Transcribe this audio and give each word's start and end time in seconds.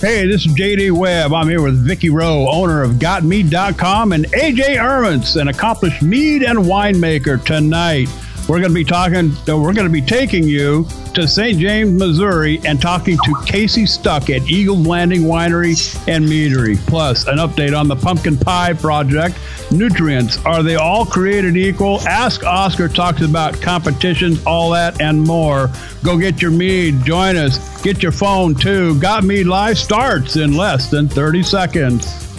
Hey, 0.00 0.26
this 0.26 0.46
is 0.46 0.54
JD 0.54 0.92
Webb. 0.92 1.34
I'm 1.34 1.46
here 1.46 1.60
with 1.60 1.76
Vicki 1.86 2.08
Rowe, 2.08 2.48
owner 2.48 2.82
of 2.82 2.92
GotMead.com, 2.92 4.12
and 4.12 4.24
AJ 4.32 4.78
Ermans, 4.78 5.38
an 5.38 5.48
accomplished 5.48 6.00
mead 6.00 6.42
and 6.42 6.60
winemaker 6.60 7.44
tonight. 7.44 8.08
We're 8.50 8.58
going 8.58 8.72
to 8.72 8.74
be 8.74 8.82
talking, 8.82 9.30
we're 9.46 9.72
going 9.72 9.86
to 9.86 9.88
be 9.88 10.02
taking 10.02 10.42
you 10.42 10.84
to 11.14 11.28
St. 11.28 11.56
James, 11.56 11.96
Missouri, 11.96 12.60
and 12.64 12.82
talking 12.82 13.16
to 13.16 13.34
Casey 13.46 13.86
Stuck 13.86 14.28
at 14.28 14.42
Eagles 14.50 14.84
Landing 14.84 15.20
Winery 15.20 15.76
and 16.08 16.26
Meadery. 16.26 16.76
Plus, 16.88 17.28
an 17.28 17.38
update 17.38 17.78
on 17.78 17.86
the 17.86 17.94
pumpkin 17.94 18.36
pie 18.36 18.72
project. 18.72 19.38
Nutrients, 19.70 20.44
are 20.44 20.64
they 20.64 20.74
all 20.74 21.06
created 21.06 21.56
equal? 21.56 22.00
Ask 22.08 22.42
Oscar 22.42 22.88
talks 22.88 23.20
about 23.20 23.62
competitions, 23.62 24.44
all 24.44 24.70
that, 24.70 25.00
and 25.00 25.22
more. 25.22 25.70
Go 26.02 26.18
get 26.18 26.42
your 26.42 26.50
mead. 26.50 27.04
Join 27.04 27.36
us. 27.36 27.80
Get 27.82 28.02
your 28.02 28.10
phone 28.10 28.56
too. 28.56 28.98
Got 28.98 29.22
Mead 29.22 29.46
Live 29.46 29.78
starts 29.78 30.34
in 30.34 30.56
less 30.56 30.90
than 30.90 31.08
30 31.08 31.44
seconds. 31.44 32.29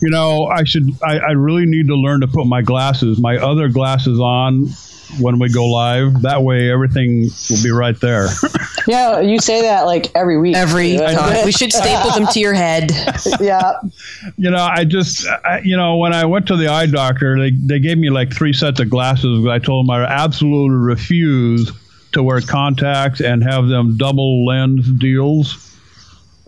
You 0.00 0.10
know, 0.10 0.46
I 0.46 0.64
should, 0.64 0.90
I, 1.02 1.18
I 1.18 1.30
really 1.32 1.66
need 1.66 1.88
to 1.88 1.94
learn 1.94 2.20
to 2.20 2.28
put 2.28 2.46
my 2.46 2.62
glasses, 2.62 3.18
my 3.18 3.36
other 3.36 3.68
glasses 3.68 4.18
on 4.18 4.68
when 5.18 5.38
we 5.38 5.48
go 5.48 5.66
live. 5.66 6.22
That 6.22 6.42
way, 6.42 6.70
everything 6.70 7.28
will 7.50 7.62
be 7.62 7.70
right 7.70 7.98
there. 8.00 8.28
yeah, 8.86 9.20
you 9.20 9.38
say 9.38 9.62
that 9.62 9.82
like 9.82 10.14
every 10.14 10.38
week. 10.38 10.56
Every 10.56 10.96
time. 10.96 11.44
we 11.44 11.52
should 11.52 11.72
staple 11.72 12.12
them 12.12 12.26
to 12.28 12.40
your 12.40 12.54
head. 12.54 12.90
yeah. 13.40 13.72
You 14.36 14.50
know, 14.50 14.62
I 14.62 14.84
just, 14.84 15.26
I, 15.44 15.60
you 15.64 15.76
know, 15.76 15.96
when 15.96 16.12
I 16.12 16.24
went 16.24 16.46
to 16.48 16.56
the 16.56 16.68
eye 16.68 16.86
doctor, 16.86 17.38
they, 17.38 17.50
they 17.50 17.80
gave 17.80 17.98
me 17.98 18.10
like 18.10 18.32
three 18.32 18.52
sets 18.52 18.80
of 18.80 18.90
glasses. 18.90 19.46
I 19.46 19.58
told 19.58 19.86
them 19.86 19.90
I 19.90 20.04
absolutely 20.04 20.76
refuse 20.76 21.70
to 22.12 22.22
wear 22.22 22.40
contacts 22.40 23.20
and 23.20 23.42
have 23.42 23.68
them 23.68 23.96
double 23.96 24.44
lens 24.44 24.88
deals. 24.92 25.69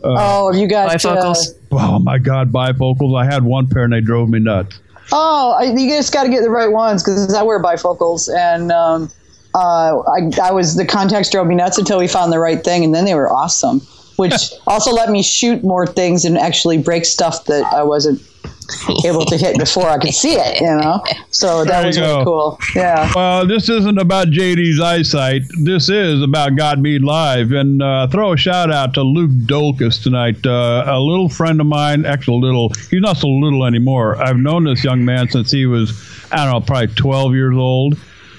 Uh, 0.05 0.17
oh, 0.19 0.53
you 0.53 0.67
got 0.67 0.91
bifocals. 0.91 1.55
Uh, 1.71 1.77
oh 1.79 1.99
my 1.99 2.19
God, 2.19 2.53
bifocals! 2.53 3.17
I 3.17 3.25
had 3.25 3.45
one 3.45 3.69
pair 3.69 3.85
and 3.85 3.93
they 3.93 4.01
drove 4.01 4.29
me 4.29 4.41
nuts. 4.41 4.81
Oh, 5.13 5.57
I, 5.59 5.65
you 5.65 5.89
just 5.91 6.13
got 6.13 6.25
to 6.25 6.31
get 6.31 6.43
the 6.43 6.51
right 6.51 6.71
ones 6.71 7.03
because 7.03 7.33
I 7.35 7.43
wear 7.43 7.63
bifocals, 7.63 8.35
and 8.35 8.73
um, 8.73 9.11
uh, 9.55 9.99
I, 9.99 10.31
I 10.43 10.53
was 10.53 10.77
the 10.77 10.87
contacts 10.87 11.31
drove 11.31 11.47
me 11.47 11.55
nuts 11.55 11.79
until 11.79 11.99
we 11.99 12.09
found 12.09 12.33
the 12.33 12.39
right 12.39 12.63
thing, 12.63 12.85
and 12.85 12.95
then 12.95 13.05
they 13.05 13.15
were 13.15 13.31
awesome. 13.31 13.81
Which 14.17 14.53
also 14.67 14.93
let 14.93 15.11
me 15.11 15.23
shoot 15.23 15.63
more 15.63 15.87
things 15.87 16.25
and 16.25 16.37
actually 16.39 16.79
break 16.79 17.05
stuff 17.05 17.45
that 17.47 17.65
I 17.73 17.83
wasn't 17.83 18.21
able 19.05 19.25
to 19.27 19.37
hit 19.37 19.59
before 19.59 19.89
I 19.89 19.99
could 19.99 20.15
see 20.15 20.35
it, 20.35 20.61
you 20.61 20.67
know? 20.67 21.03
So 21.31 21.65
that 21.65 21.85
was 21.87 21.99
really 21.99 22.25
cool. 22.25 22.59
Yeah. 22.75 23.11
Well, 23.15 23.47
this 23.47 23.69
isn't 23.69 23.99
about 23.99 24.29
JD's 24.29 24.81
eyesight. 24.81 25.43
This 25.63 25.89
is 25.89 26.23
about 26.23 26.57
Got 26.57 26.79
Mead 26.79 27.03
Live. 27.03 27.53
And 27.53 27.83
uh, 27.83 28.09
throw 28.09 28.33
a 28.33 28.37
shout 28.37 28.71
out 28.71 28.95
to 28.95 29.03
Luke 29.03 29.31
Dolkus 29.31 30.03
tonight. 30.03 30.45
Uh, 30.47 30.85
a 30.87 30.99
little 30.99 31.29
friend 31.29 31.61
of 31.61 31.67
mine, 31.67 32.05
actually, 32.05 32.37
a 32.37 32.41
little, 32.41 32.71
he's 32.91 33.01
not 33.01 33.17
so 33.17 33.29
little 33.29 33.65
anymore. 33.65 34.21
I've 34.23 34.37
known 34.39 34.65
this 34.65 34.85
young 34.85 35.05
man 35.05 35.29
since 35.29 35.51
he 35.51 35.67
was, 35.67 35.93
I 36.31 36.45
don't 36.45 36.53
know, 36.53 36.61
probably 36.61 36.95
12 36.95 37.35
years 37.35 37.57
old. 37.57 37.99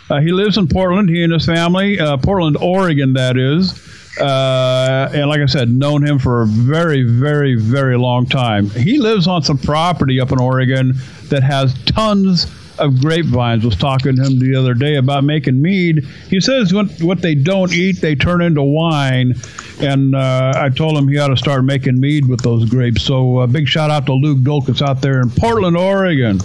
Uh, 0.09 0.19
he 0.19 0.31
lives 0.31 0.58
in 0.58 0.68
Portland, 0.68 1.09
he 1.09 1.24
and 1.24 1.34
his 1.34 1.46
family, 1.46 2.00
uh, 2.00 2.18
Portland, 2.18 2.58
Oregon, 2.59 3.13
that 3.13 3.38
is. 3.38 3.72
Uh, 4.19 5.09
and 5.13 5.28
like 5.28 5.41
I 5.41 5.47
said, 5.47 5.69
known 5.69 6.06
him 6.06 6.19
for 6.19 6.44
a 6.44 6.46
very, 6.46 7.03
very, 7.03 7.56
very 7.56 7.97
long 7.97 8.25
time. 8.28 8.69
He 8.69 9.00
lives 9.00 9.28
on 9.28 9.41
some 9.41 9.57
property 9.57 10.19
up 10.19 10.31
in 10.31 10.40
Oregon 10.40 10.94
that 11.29 11.41
has 11.41 11.74
tons 11.85 12.46
of 12.79 13.00
grapevines. 13.01 13.66
Was 13.66 13.75
talking 13.75 14.16
to 14.16 14.24
him 14.24 14.40
the 14.40 14.56
other 14.56 14.74
day 14.74 14.96
about 14.96 15.24
making 15.24 15.62
mead. 15.62 16.06
He 16.29 16.40
says 16.40 16.74
what 16.74 16.91
what 17.01 17.22
they 17.22 17.35
don't 17.35 17.74
eat, 17.74 18.01
they 18.01 18.16
turn 18.16 18.41
into 18.41 18.62
wine. 18.62 19.35
And 19.79 20.16
uh, 20.16 20.53
I 20.56 20.69
told 20.69 20.97
him 20.97 21.07
he 21.07 21.18
ought 21.18 21.30
to 21.30 21.38
start 21.38 21.63
making 21.63 22.00
mead 22.00 22.28
with 22.28 22.41
those 22.41 22.69
grapes. 22.69 23.01
So 23.01 23.40
uh, 23.40 23.47
big 23.47 23.68
shout 23.68 23.90
out 23.90 24.06
to 24.06 24.13
Luke 24.13 24.40
Dolkus 24.40 24.81
out 24.81 25.01
there 25.01 25.22
in 25.22 25.30
Portland, 25.31 25.75
Oregon. 25.75 26.40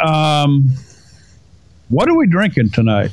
Um, 0.00 0.70
what 1.88 2.08
are 2.08 2.16
we 2.16 2.26
drinking 2.26 2.70
tonight? 2.70 3.12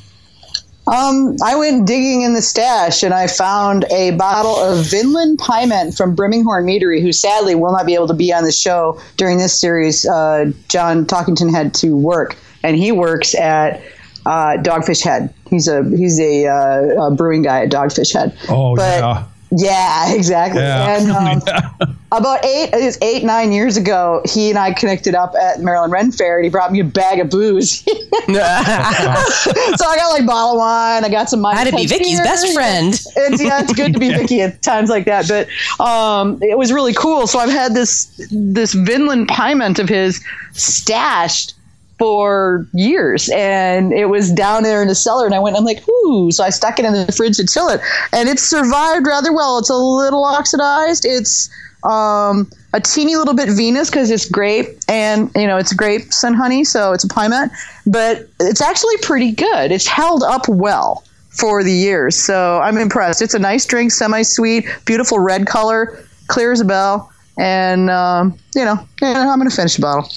Um, 0.87 1.35
I 1.43 1.55
went 1.55 1.85
digging 1.85 2.23
in 2.23 2.33
the 2.33 2.41
stash 2.41 3.03
and 3.03 3.13
I 3.13 3.27
found 3.27 3.85
a 3.91 4.11
bottle 4.11 4.55
of 4.55 4.85
Vinland 4.85 5.37
Pyment 5.37 5.95
from 5.95 6.15
Brimming 6.15 6.43
Horn 6.43 6.65
Meadery, 6.65 7.01
who 7.01 7.11
sadly 7.11 7.53
will 7.53 7.71
not 7.71 7.85
be 7.85 7.93
able 7.93 8.07
to 8.07 8.15
be 8.15 8.33
on 8.33 8.43
the 8.43 8.51
show 8.51 8.99
during 9.17 9.37
this 9.37 9.59
series. 9.59 10.05
Uh, 10.05 10.51
John 10.69 11.05
Talkington 11.05 11.51
had 11.51 11.73
to 11.75 11.95
work, 11.95 12.35
and 12.63 12.75
he 12.75 12.91
works 12.91 13.35
at 13.35 13.81
uh, 14.25 14.57
Dogfish 14.57 15.03
Head. 15.03 15.33
He's 15.49 15.67
a 15.67 15.83
he's 15.83 16.19
a, 16.19 16.47
uh, 16.47 17.07
a, 17.07 17.11
brewing 17.15 17.43
guy 17.43 17.63
at 17.63 17.71
Dogfish 17.71 18.13
Head. 18.13 18.37
Oh 18.49 18.75
but, 18.75 18.99
yeah. 18.99 19.25
Yeah, 19.51 20.13
exactly. 20.13 20.62
Yeah. 20.62 20.97
And 20.97 21.12
um, 21.81 21.97
about 22.12 22.44
eight, 22.45 22.69
it 22.73 22.84
was 22.84 22.97
eight, 23.01 23.23
nine 23.23 23.51
years 23.51 23.78
ago, 23.78 24.22
he 24.25 24.50
and 24.50 24.57
I 24.57 24.73
connected 24.73 25.16
up 25.16 25.34
at 25.35 25.59
Maryland 25.62 25.91
Ren 25.94 26.12
Fair, 26.12 26.38
and 26.38 26.45
he 26.45 26.50
brought 26.50 26.72
me 26.72 26.79
a 26.79 26.85
bag 26.85 27.19
of 27.19 27.29
booze. 27.29 27.84
so 27.84 27.91
I 28.34 29.95
got 29.97 30.09
like 30.09 30.25
bottle 30.25 30.53
of 30.53 30.57
wine. 30.57 31.03
I 31.03 31.09
got 31.09 31.29
some. 31.29 31.44
How 31.44 31.63
to 31.63 31.75
be 31.75 31.85
Vicky's 31.85 32.19
best 32.19 32.53
friend. 32.53 32.94
It's, 32.94 33.44
yeah, 33.44 33.61
it's 33.61 33.73
good 33.73 33.94
to 33.94 34.00
be 34.00 34.09
Vicky 34.09 34.41
at 34.41 34.61
times 34.61 34.90
like 34.90 35.06
that. 35.06 35.28
But 35.28 35.47
um, 35.84 36.40
it 36.41 36.57
was 36.57 36.72
really 36.72 36.94
cool. 36.94 37.28
So 37.28 37.40
I've 37.40 37.50
had 37.50 37.73
this 37.73 38.06
this 38.31 38.73
Vinland 38.73 39.28
Pyment 39.28 39.79
of 39.79 39.90
his 39.90 40.23
stashed 40.53 41.56
for 42.01 42.66
years. 42.73 43.29
And 43.29 43.94
it 43.94 44.07
was 44.07 44.31
down 44.31 44.63
there 44.63 44.81
in 44.81 44.88
the 44.88 44.95
cellar 44.95 45.28
and 45.28 45.35
I 45.35 45.39
went 45.39 45.56
I'm 45.56 45.63
like 45.63 45.88
ooh 45.88 46.31
so 46.31 46.44
I 46.44 46.50
stuck 46.50 46.79
it 46.79 46.85
in 46.85 46.94
the 46.94 47.12
fridge 47.12 47.38
to 47.38 47.45
chill 47.45 47.69
it. 47.69 47.79
And 48.12 48.28
it 48.28 48.39
survived 48.39 49.06
rather 49.06 49.31
well. 49.31 49.59
It's 49.59 49.69
a 49.69 49.75
little 49.75 50.25
oxidized. 50.25 51.06
It's 51.06 51.47
um, 51.84 52.50
a 52.73 52.79
teeny 52.79 53.17
little 53.17 53.35
bit 53.35 53.50
vinous 53.50 53.91
because 53.91 54.09
it's 54.09 54.28
grape 54.28 54.79
and 54.88 55.29
you 55.35 55.45
know 55.45 55.57
it's 55.57 55.73
grapes 55.73 56.23
and 56.23 56.35
honey 56.35 56.63
so 56.63 56.91
it's 56.91 57.03
a 57.03 57.07
Pyment 57.07 57.51
but 57.85 58.28
it's 58.40 58.61
actually 58.61 58.97
pretty 59.03 59.31
good. 59.31 59.72
It's 59.72 59.85
held 59.85 60.23
up 60.23 60.47
well 60.47 61.03
for 61.29 61.63
the 61.63 61.72
years 61.72 62.16
so 62.16 62.59
I'm 62.63 62.79
impressed. 62.79 63.22
It's 63.22 63.35
a 63.35 63.40
nice 63.40 63.67
drink 63.67 63.91
semi 63.91 64.23
sweet 64.23 64.66
beautiful 64.85 65.19
red 65.19 65.45
color 65.45 66.03
clear 66.29 66.51
as 66.51 66.61
a 66.61 66.66
bell 66.66 67.10
and 67.37 67.89
um, 67.89 68.37
you 68.55 68.65
know, 68.65 68.87
yeah, 69.01 69.29
I'm 69.31 69.39
going 69.39 69.49
to 69.49 69.55
finish 69.55 69.75
the 69.75 69.81
bottle. 69.81 70.09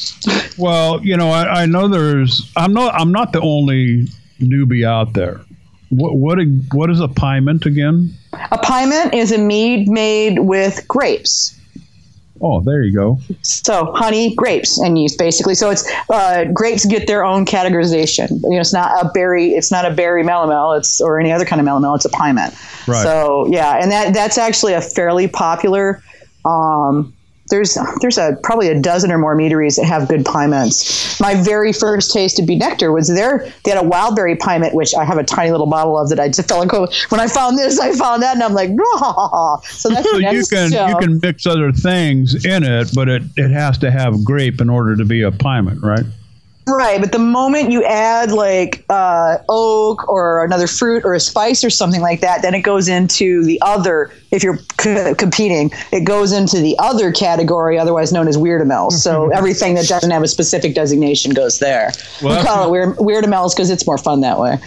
well, 0.58 1.04
you 1.04 1.16
know, 1.16 1.30
I, 1.30 1.62
I, 1.62 1.66
know 1.66 1.88
there's. 1.88 2.50
I'm 2.56 2.72
not. 2.72 2.94
I'm 2.94 3.12
not 3.12 3.32
the 3.32 3.40
only 3.40 4.06
newbie 4.40 4.86
out 4.86 5.12
there. 5.12 5.40
What 5.90 6.16
what 6.16 6.38
what 6.72 6.90
is 6.90 7.00
a 7.00 7.08
pyment 7.08 7.66
again? 7.66 8.14
A 8.50 8.58
pyment 8.58 9.14
is 9.14 9.32
a 9.32 9.38
mead 9.38 9.88
made 9.88 10.40
with 10.40 10.86
grapes. 10.88 11.58
Oh, 12.40 12.60
there 12.60 12.82
you 12.82 12.92
go. 12.92 13.18
So 13.42 13.92
honey, 13.94 14.34
grapes, 14.34 14.78
and 14.78 14.98
yeast 14.98 15.18
basically. 15.18 15.54
So 15.54 15.70
it's 15.70 15.90
uh, 16.10 16.44
grapes 16.52 16.84
get 16.84 17.06
their 17.06 17.24
own 17.24 17.46
categorization. 17.46 18.42
You 18.42 18.50
know, 18.50 18.60
it's 18.60 18.72
not 18.72 18.90
a 19.04 19.08
berry. 19.10 19.52
It's 19.52 19.70
not 19.70 19.84
a 19.84 19.94
berry 19.94 20.24
melomel. 20.24 20.76
It's 20.76 21.00
or 21.00 21.20
any 21.20 21.30
other 21.30 21.44
kind 21.44 21.60
of 21.60 21.66
melomel. 21.66 21.94
It's 21.94 22.04
a 22.04 22.10
pyment. 22.10 22.52
Right. 22.88 23.02
So 23.02 23.46
yeah, 23.48 23.78
and 23.80 23.90
that 23.92 24.14
that's 24.14 24.36
actually 24.36 24.74
a 24.74 24.80
fairly 24.80 25.28
popular 25.28 26.02
um, 26.44 27.14
there's 27.50 27.76
there's 28.00 28.16
a 28.16 28.38
probably 28.42 28.68
a 28.68 28.80
dozen 28.80 29.12
or 29.12 29.18
more 29.18 29.34
meaderies 29.34 29.76
that 29.76 29.84
have 29.84 30.08
good 30.08 30.24
pyments. 30.24 31.20
My 31.20 31.34
very 31.34 31.72
first 31.72 32.12
taste 32.12 32.38
of 32.38 32.46
B. 32.46 32.58
Nektar 32.58 32.92
was 32.92 33.08
there. 33.08 33.52
They 33.64 33.70
had 33.70 33.84
a 33.84 33.88
wildberry 33.88 34.38
pyment, 34.38 34.74
which 34.74 34.94
I 34.94 35.04
have 35.04 35.18
a 35.18 35.24
tiny 35.24 35.50
little 35.50 35.66
bottle 35.66 35.98
of 35.98 36.08
that 36.08 36.18
I 36.18 36.28
just 36.28 36.48
fell 36.48 36.62
in 36.62 36.68
love. 36.68 36.94
When 37.10 37.20
I 37.20 37.26
found 37.26 37.58
this, 37.58 37.78
I 37.78 37.92
found 37.92 38.22
that, 38.22 38.34
and 38.34 38.42
I'm 38.42 38.54
like, 38.54 38.70
oh. 38.78 39.60
so 39.64 39.90
that's 39.90 40.10
so 40.10 40.18
you 40.18 40.44
can 40.46 40.70
show. 40.70 40.86
you 40.86 40.96
can 40.96 41.20
mix 41.22 41.46
other 41.46 41.70
things 41.70 42.44
in 42.44 42.62
it, 42.62 42.90
but 42.94 43.08
it 43.08 43.22
it 43.36 43.50
has 43.50 43.76
to 43.78 43.90
have 43.90 44.24
grape 44.24 44.60
in 44.60 44.70
order 44.70 44.96
to 44.96 45.04
be 45.04 45.22
a 45.22 45.30
pyment, 45.30 45.82
right? 45.82 46.04
Right, 46.66 46.98
but 46.98 47.12
the 47.12 47.18
moment 47.18 47.70
you 47.70 47.84
add 47.84 48.32
like 48.32 48.84
uh, 48.88 49.38
oak 49.50 50.08
or 50.08 50.44
another 50.44 50.66
fruit 50.66 51.04
or 51.04 51.12
a 51.12 51.20
spice 51.20 51.62
or 51.62 51.68
something 51.68 52.00
like 52.00 52.20
that, 52.20 52.40
then 52.40 52.54
it 52.54 52.62
goes 52.62 52.88
into 52.88 53.44
the 53.44 53.60
other. 53.60 54.10
If 54.30 54.42
you're 54.42 54.58
c- 54.80 55.14
competing, 55.16 55.70
it 55.92 56.04
goes 56.04 56.32
into 56.32 56.60
the 56.60 56.74
other 56.78 57.12
category, 57.12 57.78
otherwise 57.78 58.12
known 58.12 58.28
as 58.28 58.38
weirdamels. 58.38 58.92
So 58.92 59.30
everything 59.30 59.74
that 59.74 59.88
doesn't 59.88 60.10
have 60.10 60.22
a 60.22 60.28
specific 60.28 60.74
designation 60.74 61.34
goes 61.34 61.58
there. 61.58 61.92
Well, 62.22 62.40
we 62.40 62.46
call 62.46 62.66
it 62.66 62.70
weird, 62.70 62.96
weirdamels 62.96 63.54
because 63.54 63.68
it's 63.68 63.86
more 63.86 63.98
fun 63.98 64.22
that 64.22 64.38
way. 64.38 64.58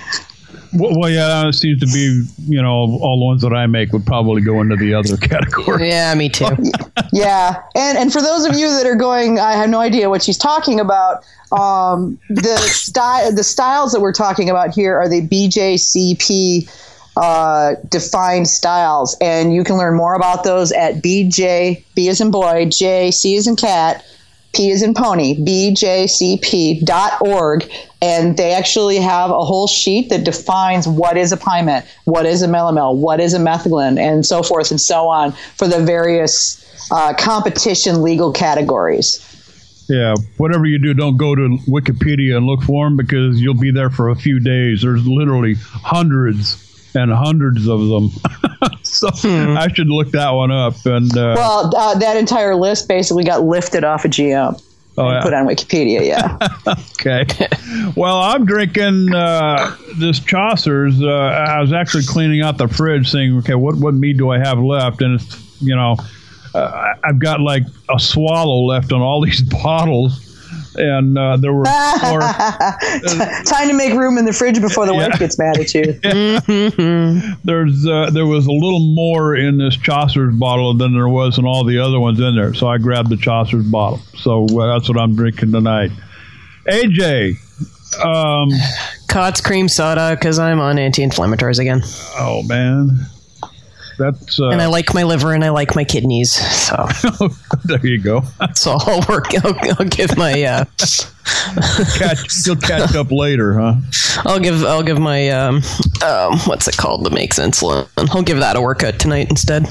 Well, 0.73 1.09
yeah, 1.09 1.47
it 1.47 1.53
seems 1.53 1.79
to 1.81 1.85
be, 1.87 2.25
you 2.47 2.61
know, 2.61 2.69
all 2.69 3.19
the 3.19 3.25
ones 3.25 3.41
that 3.41 3.53
I 3.53 3.67
make 3.67 3.91
would 3.93 4.05
probably 4.05 4.41
go 4.41 4.61
into 4.61 4.75
the 4.75 4.93
other 4.93 5.17
category. 5.27 5.89
Yeah, 5.89 6.13
me 6.15 6.29
too. 6.29 6.47
yeah, 7.13 7.61
and 7.75 7.97
and 7.97 8.11
for 8.11 8.21
those 8.21 8.45
of 8.45 8.55
you 8.55 8.69
that 8.69 8.85
are 8.85 8.95
going, 8.95 9.39
I 9.39 9.53
have 9.53 9.69
no 9.69 9.79
idea 9.79 10.09
what 10.09 10.23
she's 10.23 10.37
talking 10.37 10.79
about. 10.79 11.25
Um, 11.51 12.19
the 12.29 12.57
style, 12.57 13.31
the 13.33 13.43
styles 13.43 13.93
that 13.93 14.01
we're 14.01 14.13
talking 14.13 14.49
about 14.49 14.73
here 14.73 14.97
are 14.97 15.07
the 15.07 15.21
BJCP 15.21 16.69
uh, 17.17 17.75
defined 17.89 18.47
styles. 18.47 19.17
And 19.19 19.53
you 19.53 19.63
can 19.63 19.77
learn 19.77 19.95
more 19.95 20.13
about 20.13 20.43
those 20.43 20.71
at 20.71 20.95
BJ, 20.95 21.83
B 21.95 22.09
as 22.09 22.21
in 22.21 22.31
boy, 22.31 22.65
J, 22.69 23.11
C 23.11 23.35
as 23.37 23.47
in 23.47 23.55
cat, 23.55 24.05
P 24.53 24.69
is 24.69 24.81
in 24.81 24.94
pony, 24.94 25.35
bjcp.org. 25.35 26.11
And 28.01 28.38
they 28.38 28.53
actually 28.53 28.97
have 28.97 29.31
a 29.31 29.44
whole 29.44 29.67
sheet 29.67 30.09
that 30.09 30.23
defines 30.23 30.88
what 30.88 31.17
is 31.17 31.31
a 31.31 31.38
pyment, 31.38 31.85
what 32.05 32.25
is 32.27 32.44
a 32.44 32.47
melomel, 32.47 32.95
what 32.95 33.19
is 33.19 33.33
a 33.33 33.39
metheglin, 33.39 33.99
and 33.99 34.25
so 34.25 34.44
forth 34.44 34.69
and 34.71 34.79
so 34.79 35.07
on 35.07 35.31
for 35.31 35.67
the 35.67 35.79
various 35.79 36.63
uh, 36.91 37.13
competition 37.15 38.03
legal 38.03 38.31
categories. 38.31 39.23
Yeah, 39.89 40.15
whatever 40.35 40.65
you 40.65 40.79
do, 40.79 40.93
don't 40.93 41.17
go 41.17 41.33
to 41.33 41.57
Wikipedia 41.67 42.35
and 42.35 42.45
look 42.45 42.61
for 42.61 42.85
them 42.85 42.97
because 42.97 43.39
you'll 43.41 43.53
be 43.53 43.71
there 43.71 43.89
for 43.89 44.09
a 44.09 44.15
few 44.15 44.39
days. 44.39 44.81
There's 44.81 45.07
literally 45.07 45.55
hundreds 45.55 46.66
and 46.95 47.12
hundreds 47.12 47.68
of 47.68 47.80
them. 47.80 48.10
so 48.84 49.10
hmm. 49.12 49.57
I 49.57 49.68
should 49.74 49.89
look 49.89 50.12
that 50.12 50.31
one 50.31 50.51
up. 50.51 50.86
And 50.86 51.16
uh, 51.16 51.34
well, 51.36 51.75
uh, 51.75 51.98
that 52.00 52.18
entire 52.18 52.56
list 52.56 52.88
basically 52.88 53.24
got 53.24 53.44
lifted 53.44 53.84
off 53.84 54.06
of 54.06 54.12
GM. 54.12 54.62
Oh, 55.00 55.12
yeah. 55.12 55.22
Put 55.22 55.34
on 55.34 55.45
Wikipedia, 55.45 56.04
yeah. 56.04 56.39
okay. 57.06 57.48
Well, 57.95 58.18
I'm 58.18 58.45
drinking 58.45 59.13
uh, 59.13 59.75
this 59.98 60.19
Chaucer's. 60.19 61.00
Uh, 61.00 61.07
I 61.07 61.62
was 61.62 61.72
actually 61.72 62.06
cleaning 62.06 62.42
out 62.42 62.57
the 62.57 62.68
fridge, 62.68 63.12
saying, 63.12 63.38
"Okay, 63.39 63.54
what 63.54 63.75
what 63.75 63.94
mead 63.94 64.18
do 64.18 64.31
I 64.31 64.39
have 64.39 64.57
left?" 64.57 65.04
And 65.04 65.22
it's 65.22 65.62
you 65.62 65.75
know, 65.75 65.98
uh, 66.56 66.94
I've 67.04 67.19
got 67.19 67.42
like 67.42 67.62
a 67.94 68.00
swallow 68.00 68.66
left 68.66 68.92
on 68.92 69.01
all 69.01 69.22
these 69.25 69.42
bottles 69.42 70.26
and 70.77 71.18
uh, 71.18 71.38
there 71.38 71.53
were 71.53 71.63
more. 71.63 72.19
Time 73.45 73.68
to 73.68 73.74
make 73.74 73.94
room 73.94 74.18
in 74.18 74.25
the 74.25 74.33
fridge 74.33 74.62
before 74.62 74.85
the 74.85 74.94
yeah. 74.94 75.09
wife 75.09 75.19
gets 75.19 75.38
mad 75.38 75.57
at 75.59 75.74
you. 75.74 75.94
There's 77.44 77.88
uh, 77.88 78.09
there 78.12 78.25
was 78.25 78.45
a 78.45 78.51
little 78.51 78.94
more 78.94 79.35
in 79.35 79.57
this 79.57 79.75
Chaucer's 79.75 80.35
bottle 80.35 80.74
than 80.74 80.94
there 80.94 81.09
was 81.09 81.38
in 81.38 81.45
all 81.45 81.63
the 81.63 81.79
other 81.79 82.00
ones 82.00 82.19
in 82.19 82.35
there, 82.35 82.53
so 82.53 82.68
I 82.68 82.77
grabbed 82.77 83.09
the 83.09 83.18
Chaucer's 83.18 83.65
bottle. 83.65 84.00
So 84.18 84.45
uh, 84.45 84.74
that's 84.74 84.88
what 84.89 84.97
I'm 84.97 85.15
drinking 85.15 85.51
tonight. 85.51 85.91
AJ. 86.68 87.44
Um, 88.03 88.50
Cots 89.07 89.41
cream 89.41 89.69
soda 89.69 90.15
because 90.15 90.38
I'm 90.38 90.59
on 90.59 90.77
anti-inflammatories 90.77 91.59
again. 91.59 91.81
Oh 92.19 92.44
man, 92.44 93.07
that's 93.97 94.39
uh, 94.39 94.49
and 94.49 94.61
I 94.61 94.67
like 94.67 94.94
my 94.94 95.03
liver 95.03 95.33
and 95.33 95.44
I 95.44 95.49
like 95.49 95.75
my 95.75 95.83
kidneys. 95.83 96.33
So 96.33 96.88
there 97.65 97.85
you 97.85 97.99
go. 97.99 98.23
so 98.55 98.77
I'll 98.79 99.03
work. 99.09 99.33
I'll, 99.44 99.55
I'll 99.79 99.85
give 99.85 100.17
my. 100.17 100.44
Uh, 100.44 100.65
catch, 101.97 102.45
you'll 102.45 102.55
catch 102.55 102.95
up 102.95 103.11
later, 103.11 103.53
huh? 103.59 103.75
I'll 104.25 104.39
give. 104.39 104.63
I'll 104.63 104.83
give 104.83 104.99
my. 104.99 105.29
Um, 105.29 105.61
um, 106.03 106.39
what's 106.45 106.67
it 106.67 106.77
called 106.77 107.05
that 107.05 107.13
makes 107.13 107.39
insulin? 107.39 107.88
I'll 108.15 108.23
give 108.23 108.39
that 108.39 108.55
a 108.55 108.61
workout 108.61 108.99
tonight 108.99 109.29
instead. 109.29 109.67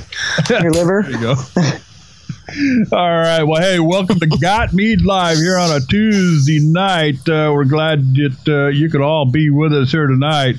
Your 0.50 0.72
liver. 0.72 1.02
There 1.06 1.12
you 1.12 1.20
go. 1.20 2.96
All 2.96 3.10
right. 3.10 3.42
Well, 3.42 3.60
hey, 3.60 3.80
welcome 3.80 4.20
to 4.20 4.26
Got 4.26 4.72
Mead 4.72 5.02
Live 5.02 5.38
here 5.38 5.58
on 5.58 5.70
a 5.70 5.80
Tuesday 5.80 6.60
night. 6.60 7.28
Uh, 7.28 7.50
we're 7.52 7.64
glad 7.64 8.14
that 8.14 8.38
uh, 8.46 8.68
you 8.68 8.88
could 8.88 9.00
all 9.00 9.24
be 9.30 9.50
with 9.50 9.72
us 9.72 9.90
here 9.90 10.06
tonight. 10.06 10.56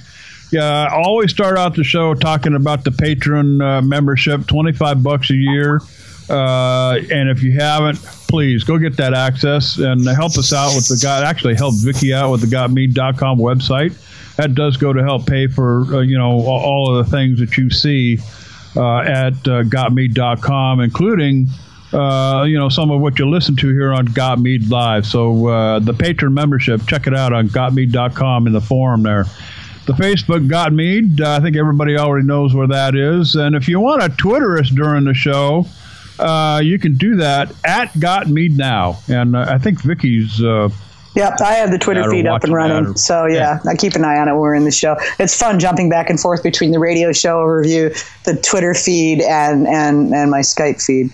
Yeah, 0.52 0.84
I 0.86 0.96
always 0.96 1.32
start 1.32 1.58
out 1.58 1.76
the 1.76 1.84
show 1.84 2.14
talking 2.14 2.56
about 2.56 2.86
the 2.86 2.92
patron 2.92 3.62
uh, 3.62 3.82
membership, 3.82 4.48
25 4.48 5.04
bucks 5.04 5.30
a 5.30 5.36
year. 5.36 5.82
Uh, 6.30 7.00
and 7.12 7.30
if 7.30 7.44
you 7.44 7.54
haven't, 7.54 7.98
please 8.28 8.64
go 8.64 8.78
get 8.78 8.96
that 8.98 9.14
access 9.14 9.78
and 9.78 10.06
help 10.08 10.38
us 10.38 10.54
out 10.54 10.74
with 10.76 10.88
the 10.88 11.00
guy. 11.02 11.28
Actually, 11.28 11.56
help 11.56 11.76
Vicky 11.76 12.14
out 12.14 12.32
with 12.32 12.42
the 12.42 12.48
GotMead.com 12.48 13.40
website. 13.40 13.96
That 14.36 14.56
does 14.56 14.78
go 14.78 14.94
to 14.94 15.04
help 15.04 15.26
pay 15.26 15.48
for 15.48 15.96
uh, 15.96 16.00
you 16.02 16.18
know 16.18 16.46
all 16.46 16.96
of 16.96 17.06
the 17.06 17.12
things 17.12 17.40
that 17.40 17.58
you 17.58 17.70
see 17.70 18.20
uh, 18.76 19.00
at 19.00 19.34
uh, 19.48 19.64
GotMead.com, 19.64 20.82
including 20.82 21.48
uh, 21.94 22.44
you 22.48 22.58
know 22.58 22.70
some 22.70 22.92
of 22.92 23.02
what 23.02 23.18
you 23.20 23.30
listen 23.30 23.56
to 23.58 23.68
here 23.68 23.94
on 23.94 24.06
Got 24.06 24.40
Live. 24.70 25.06
So 25.06 25.48
uh, 25.48 25.80
the 25.80 25.94
patron 25.94 26.34
membership, 26.34 26.86
check 26.88 27.08
it 27.08 27.16
out 27.16 27.34
on 27.34 27.48
GotMead.com 27.50 28.48
in 28.48 28.54
the 28.54 28.62
forum 28.62 29.04
there 29.04 29.26
the 29.88 29.94
Facebook 29.94 30.48
Got 30.48 30.74
Mead. 30.74 31.22
Uh, 31.22 31.32
I 31.32 31.40
think 31.40 31.56
everybody 31.56 31.98
already 31.98 32.28
knows 32.28 32.54
where 32.54 32.68
that 32.68 32.94
is. 32.94 33.36
And 33.36 33.56
if 33.56 33.68
you 33.68 33.80
want 33.80 34.02
to 34.02 34.10
Twitter 34.10 34.60
us 34.60 34.70
during 34.70 35.06
the 35.06 35.14
show, 35.14 35.66
uh, 36.20 36.62
you 36.64 36.78
can 36.78 36.96
do 36.96 37.16
that 37.16 37.52
at 37.66 37.98
Got 38.00 38.28
Mead 38.28 38.58
Now. 38.58 39.00
And 39.08 39.36
uh, 39.36 39.46
I 39.50 39.58
think 39.58 39.82
Vicky's. 39.82 40.44
Uh, 40.44 40.70
Yep, 41.16 41.42
I 41.42 41.54
have 41.54 41.72
the 41.72 41.80
Twitter 41.80 42.08
feed 42.12 42.28
up 42.28 42.44
and 42.44 42.54
running. 42.54 42.92
Or, 42.92 42.96
so 42.96 43.26
yeah, 43.26 43.60
yeah, 43.66 43.72
I 43.72 43.76
keep 43.76 43.96
an 43.96 44.06
eye 44.06 44.20
on 44.20 44.28
it 44.28 44.34
when 44.34 44.42
we're 44.42 44.54
in 44.54 44.66
the 44.66 44.72
show. 44.72 44.98
It's 45.18 45.36
fun 45.36 45.58
jumping 45.58 45.90
back 45.90 46.12
and 46.12 46.20
forth 46.20 46.44
between 46.44 46.70
the 46.70 46.78
radio 46.78 47.12
show 47.12 47.40
overview, 47.40 47.90
the 48.24 48.36
Twitter 48.36 48.76
feed, 48.76 49.22
and 49.22 49.68
and 49.68 50.14
and 50.14 50.30
my 50.30 50.42
Skype 50.42 50.80
feed. 50.80 51.10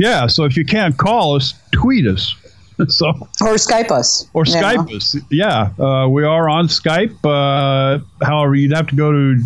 Yeah, 0.00 0.26
so 0.26 0.42
if 0.46 0.56
you 0.56 0.64
can't 0.64 0.96
call 0.96 1.36
us, 1.36 1.54
tweet 1.70 2.08
us. 2.08 2.34
so 2.88 3.06
or 3.08 3.56
Skype 3.56 3.90
us 3.90 4.28
or 4.34 4.44
Skype 4.44 4.88
know. 4.90 4.96
us. 4.96 5.16
Yeah, 5.30 5.70
uh, 5.78 6.08
we 6.08 6.24
are 6.24 6.48
on 6.48 6.68
Skype. 6.68 7.16
Uh, 7.24 8.02
however, 8.24 8.54
you'd 8.54 8.72
have 8.72 8.88
to 8.88 8.96
go 8.96 9.12
to 9.12 9.42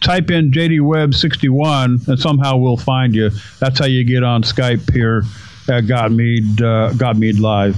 type 0.00 0.30
in 0.30 0.50
JD 0.50 0.80
Webb 0.80 1.14
61 1.14 2.00
and 2.08 2.18
somehow 2.18 2.56
we'll 2.56 2.76
find 2.76 3.14
you. 3.14 3.30
That's 3.60 3.78
how 3.78 3.86
you 3.86 4.04
get 4.04 4.24
on 4.24 4.42
Skype 4.42 4.92
here 4.92 5.22
at 5.68 5.84
Gotmead 5.84 6.60
uh, 6.60 6.92
Gotmead 6.94 7.38
Live. 7.40 7.76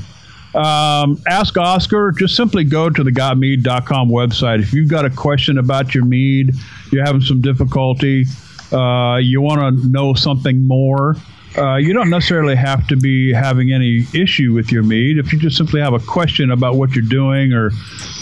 Um, 0.54 1.20
ask 1.28 1.56
Oscar. 1.56 2.12
Just 2.12 2.36
simply 2.36 2.64
go 2.64 2.88
to 2.88 3.02
the 3.02 3.10
gotmead.com 3.10 4.08
website. 4.08 4.60
If 4.60 4.72
you've 4.72 4.88
got 4.88 5.04
a 5.04 5.10
question 5.10 5.58
about 5.58 5.94
your 5.94 6.04
mead, 6.04 6.54
you're 6.92 7.04
having 7.04 7.20
some 7.20 7.40
difficulty, 7.40 8.24
uh, 8.72 9.16
you 9.16 9.40
want 9.40 9.60
to 9.60 9.88
know 9.88 10.14
something 10.14 10.66
more, 10.66 11.16
uh, 11.56 11.76
you 11.76 11.92
don't 11.92 12.10
necessarily 12.10 12.56
have 12.56 12.86
to 12.88 12.96
be 12.96 13.32
having 13.32 13.72
any 13.72 14.04
issue 14.12 14.52
with 14.52 14.72
your 14.72 14.82
mead. 14.82 15.18
If 15.18 15.32
you 15.32 15.38
just 15.38 15.56
simply 15.56 15.80
have 15.80 15.92
a 15.92 15.98
question 15.98 16.50
about 16.50 16.76
what 16.76 16.94
you're 16.94 17.04
doing, 17.04 17.52
or 17.52 17.70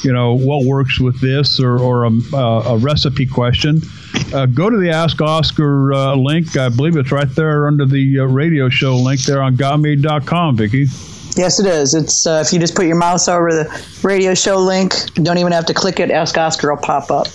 you 0.02 0.12
know 0.12 0.34
what 0.34 0.66
works 0.66 1.00
with 1.00 1.20
this, 1.20 1.58
or, 1.60 1.78
or 1.78 2.04
a, 2.04 2.10
uh, 2.32 2.74
a 2.74 2.78
recipe 2.78 3.26
question, 3.26 3.80
uh, 4.34 4.46
go 4.46 4.68
to 4.68 4.76
the 4.76 4.90
Ask 4.90 5.20
Oscar 5.20 5.92
uh, 5.92 6.14
link. 6.14 6.56
I 6.56 6.68
believe 6.68 6.96
it's 6.96 7.12
right 7.12 7.32
there 7.34 7.66
under 7.66 7.86
the 7.86 8.20
uh, 8.20 8.24
radio 8.24 8.68
show 8.68 8.96
link 8.96 9.22
there 9.22 9.42
on 9.42 9.56
gotmead.com, 9.56 10.56
Vicki. 10.56 10.86
Yes, 11.34 11.58
it 11.58 11.66
is. 11.66 11.94
It's 11.94 12.26
if 12.26 12.52
you 12.52 12.58
just 12.58 12.74
put 12.74 12.86
your 12.86 12.96
mouse 12.96 13.26
over 13.26 13.52
the 13.52 13.86
radio 14.02 14.34
show 14.34 14.58
link, 14.58 14.94
don't 15.14 15.38
even 15.38 15.52
have 15.52 15.66
to 15.66 15.74
click 15.74 15.98
it. 15.98 16.10
Ask 16.10 16.36
Oscar 16.36 16.74
will 16.74 16.82
pop 16.82 17.10
up. 17.10 17.28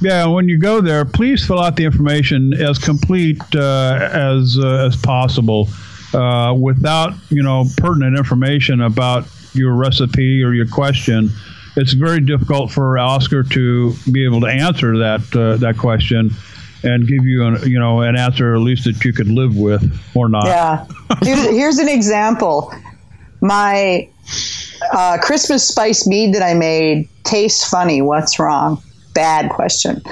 Yeah, 0.00 0.26
when 0.26 0.48
you 0.48 0.58
go 0.58 0.80
there, 0.80 1.04
please 1.04 1.46
fill 1.46 1.60
out 1.60 1.76
the 1.76 1.84
information 1.84 2.52
as 2.54 2.78
complete 2.78 3.40
uh, 3.54 4.08
as 4.12 4.58
uh, 4.58 4.86
as 4.86 4.96
possible, 4.96 5.68
uh, 6.14 6.54
without 6.58 7.12
you 7.30 7.42
know 7.42 7.64
pertinent 7.76 8.16
information 8.16 8.80
about 8.80 9.26
your 9.54 9.74
recipe 9.74 10.42
or 10.42 10.52
your 10.54 10.66
question. 10.66 11.30
It's 11.76 11.94
very 11.94 12.20
difficult 12.20 12.70
for 12.70 12.98
Oscar 12.98 13.42
to 13.42 13.94
be 14.10 14.26
able 14.26 14.40
to 14.42 14.48
answer 14.48 14.98
that 14.98 15.36
uh, 15.36 15.56
that 15.58 15.78
question 15.78 16.30
and 16.84 17.06
give 17.06 17.24
you 17.24 17.44
an 17.44 17.70
you 17.70 17.78
know 17.78 18.00
an 18.00 18.16
answer 18.16 18.54
at 18.54 18.60
least 18.60 18.84
that 18.84 19.04
you 19.04 19.12
could 19.12 19.28
live 19.28 19.56
with 19.56 19.82
or 20.14 20.28
not. 20.28 20.46
Yeah. 20.46 20.86
Here's, 21.22 21.42
here's 21.50 21.78
an 21.78 21.88
example. 21.88 22.72
My 23.40 24.08
uh, 24.92 25.18
Christmas 25.22 25.66
spice 25.66 26.06
mead 26.06 26.34
that 26.34 26.42
I 26.42 26.54
made 26.54 27.08
tastes 27.24 27.68
funny. 27.68 28.02
What's 28.02 28.38
wrong? 28.38 28.82
Bad 29.14 29.50
question. 29.50 30.02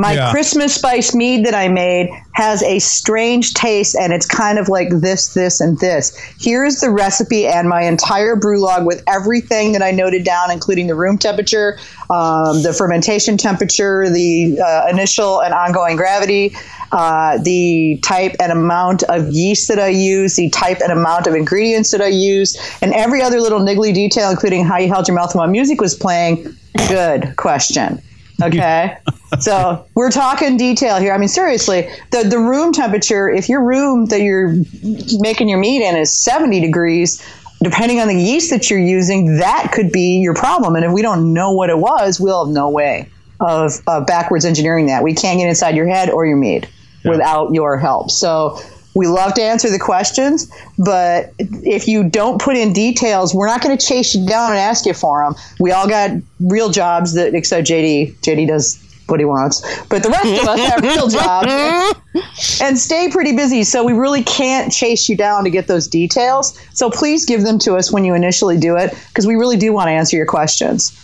My 0.00 0.14
yeah. 0.14 0.30
Christmas 0.30 0.76
spice 0.76 1.14
mead 1.14 1.44
that 1.44 1.54
I 1.54 1.68
made 1.68 2.08
has 2.32 2.62
a 2.62 2.78
strange 2.78 3.52
taste 3.52 3.94
and 3.94 4.14
it's 4.14 4.24
kind 4.24 4.58
of 4.58 4.66
like 4.66 4.88
this, 4.88 5.34
this, 5.34 5.60
and 5.60 5.78
this. 5.78 6.16
Here's 6.40 6.80
the 6.80 6.88
recipe 6.88 7.46
and 7.46 7.68
my 7.68 7.82
entire 7.82 8.34
brew 8.34 8.62
log 8.62 8.86
with 8.86 9.02
everything 9.06 9.72
that 9.72 9.82
I 9.82 9.90
noted 9.90 10.24
down, 10.24 10.50
including 10.50 10.86
the 10.86 10.94
room 10.94 11.18
temperature, 11.18 11.78
um, 12.08 12.62
the 12.62 12.72
fermentation 12.72 13.36
temperature, 13.36 14.08
the 14.08 14.58
uh, 14.58 14.86
initial 14.88 15.42
and 15.42 15.52
ongoing 15.52 15.96
gravity, 15.96 16.56
uh, 16.92 17.36
the 17.36 18.00
type 18.02 18.34
and 18.40 18.50
amount 18.50 19.02
of 19.02 19.28
yeast 19.30 19.68
that 19.68 19.78
I 19.78 19.88
use, 19.88 20.34
the 20.36 20.48
type 20.48 20.78
and 20.82 20.92
amount 20.92 21.26
of 21.26 21.34
ingredients 21.34 21.90
that 21.90 22.00
I 22.00 22.08
use, 22.08 22.58
and 22.80 22.94
every 22.94 23.20
other 23.20 23.38
little 23.38 23.60
niggly 23.60 23.92
detail, 23.92 24.30
including 24.30 24.64
how 24.64 24.78
you 24.78 24.88
held 24.88 25.08
your 25.08 25.14
mouth 25.14 25.34
while 25.34 25.46
music 25.46 25.78
was 25.78 25.94
playing. 25.94 26.56
Good 26.88 27.36
question. 27.36 28.00
Okay. 28.50 28.96
so 29.38 29.86
we're 29.94 30.10
talking 30.10 30.56
detail 30.56 30.98
here. 30.98 31.12
I 31.12 31.18
mean, 31.18 31.28
seriously, 31.28 31.88
the, 32.10 32.24
the 32.24 32.38
room 32.38 32.72
temperature, 32.72 33.28
if 33.28 33.48
your 33.48 33.64
room 33.64 34.06
that 34.06 34.22
you're 34.22 34.54
making 35.18 35.48
your 35.48 35.58
meat 35.58 35.82
in 35.82 35.96
is 35.96 36.16
70 36.24 36.60
degrees, 36.60 37.22
depending 37.62 38.00
on 38.00 38.08
the 38.08 38.14
yeast 38.14 38.50
that 38.50 38.70
you're 38.70 38.80
using, 38.80 39.36
that 39.38 39.70
could 39.72 39.92
be 39.92 40.18
your 40.18 40.34
problem. 40.34 40.74
And 40.74 40.84
if 40.84 40.92
we 40.92 41.02
don't 41.02 41.32
know 41.32 41.52
what 41.52 41.70
it 41.70 41.78
was, 41.78 42.18
we'll 42.18 42.46
have 42.46 42.54
no 42.54 42.70
way 42.70 43.08
of, 43.40 43.80
of 43.86 44.06
backwards 44.06 44.44
engineering 44.44 44.86
that. 44.86 45.02
We 45.02 45.14
can't 45.14 45.38
get 45.38 45.48
inside 45.48 45.76
your 45.76 45.88
head 45.88 46.10
or 46.10 46.26
your 46.26 46.36
meat 46.36 46.68
yeah. 47.04 47.10
without 47.10 47.52
your 47.52 47.78
help. 47.78 48.10
So 48.10 48.60
we 48.94 49.06
love 49.06 49.34
to 49.34 49.42
answer 49.42 49.70
the 49.70 49.78
questions, 49.78 50.50
but 50.78 51.32
if 51.38 51.86
you 51.86 52.08
don't 52.08 52.40
put 52.40 52.56
in 52.56 52.72
details, 52.72 53.34
we're 53.34 53.46
not 53.46 53.62
going 53.62 53.76
to 53.76 53.86
chase 53.86 54.14
you 54.14 54.26
down 54.26 54.50
and 54.50 54.58
ask 54.58 54.84
you 54.84 54.94
for 54.94 55.22
them. 55.24 55.34
We 55.60 55.70
all 55.70 55.88
got 55.88 56.10
real 56.40 56.70
jobs 56.70 57.14
that, 57.14 57.34
except 57.34 57.68
JD. 57.68 58.16
JD 58.16 58.48
does 58.48 58.84
what 59.06 59.20
he 59.20 59.26
wants. 59.26 59.60
But 59.88 60.02
the 60.02 60.10
rest 60.10 60.42
of 60.42 60.48
us 60.48 60.60
have 60.60 60.82
real 60.82 61.08
jobs 61.08 61.50
and 62.62 62.78
stay 62.78 63.08
pretty 63.10 63.34
busy. 63.34 63.64
So 63.64 63.84
we 63.84 63.92
really 63.92 64.22
can't 64.22 64.72
chase 64.72 65.08
you 65.08 65.16
down 65.16 65.44
to 65.44 65.50
get 65.50 65.66
those 65.66 65.88
details. 65.88 66.58
So 66.72 66.90
please 66.90 67.26
give 67.26 67.42
them 67.42 67.58
to 67.60 67.74
us 67.74 67.92
when 67.92 68.04
you 68.04 68.14
initially 68.14 68.56
do 68.56 68.76
it 68.76 68.94
because 69.08 69.26
we 69.26 69.34
really 69.34 69.56
do 69.56 69.72
want 69.72 69.88
to 69.88 69.92
answer 69.92 70.16
your 70.16 70.26
questions. 70.26 70.96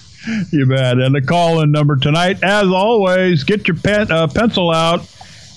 You 0.53 0.67
bet. 0.67 0.99
And 0.99 1.15
the 1.15 1.21
call 1.21 1.61
in 1.61 1.71
number 1.71 1.97
tonight, 1.97 2.43
as 2.43 2.69
always, 2.69 3.45
get 3.45 3.69
your 3.69 3.77
pen, 3.77 4.11
uh, 4.11 4.27
pencil 4.27 4.73
out 4.73 5.09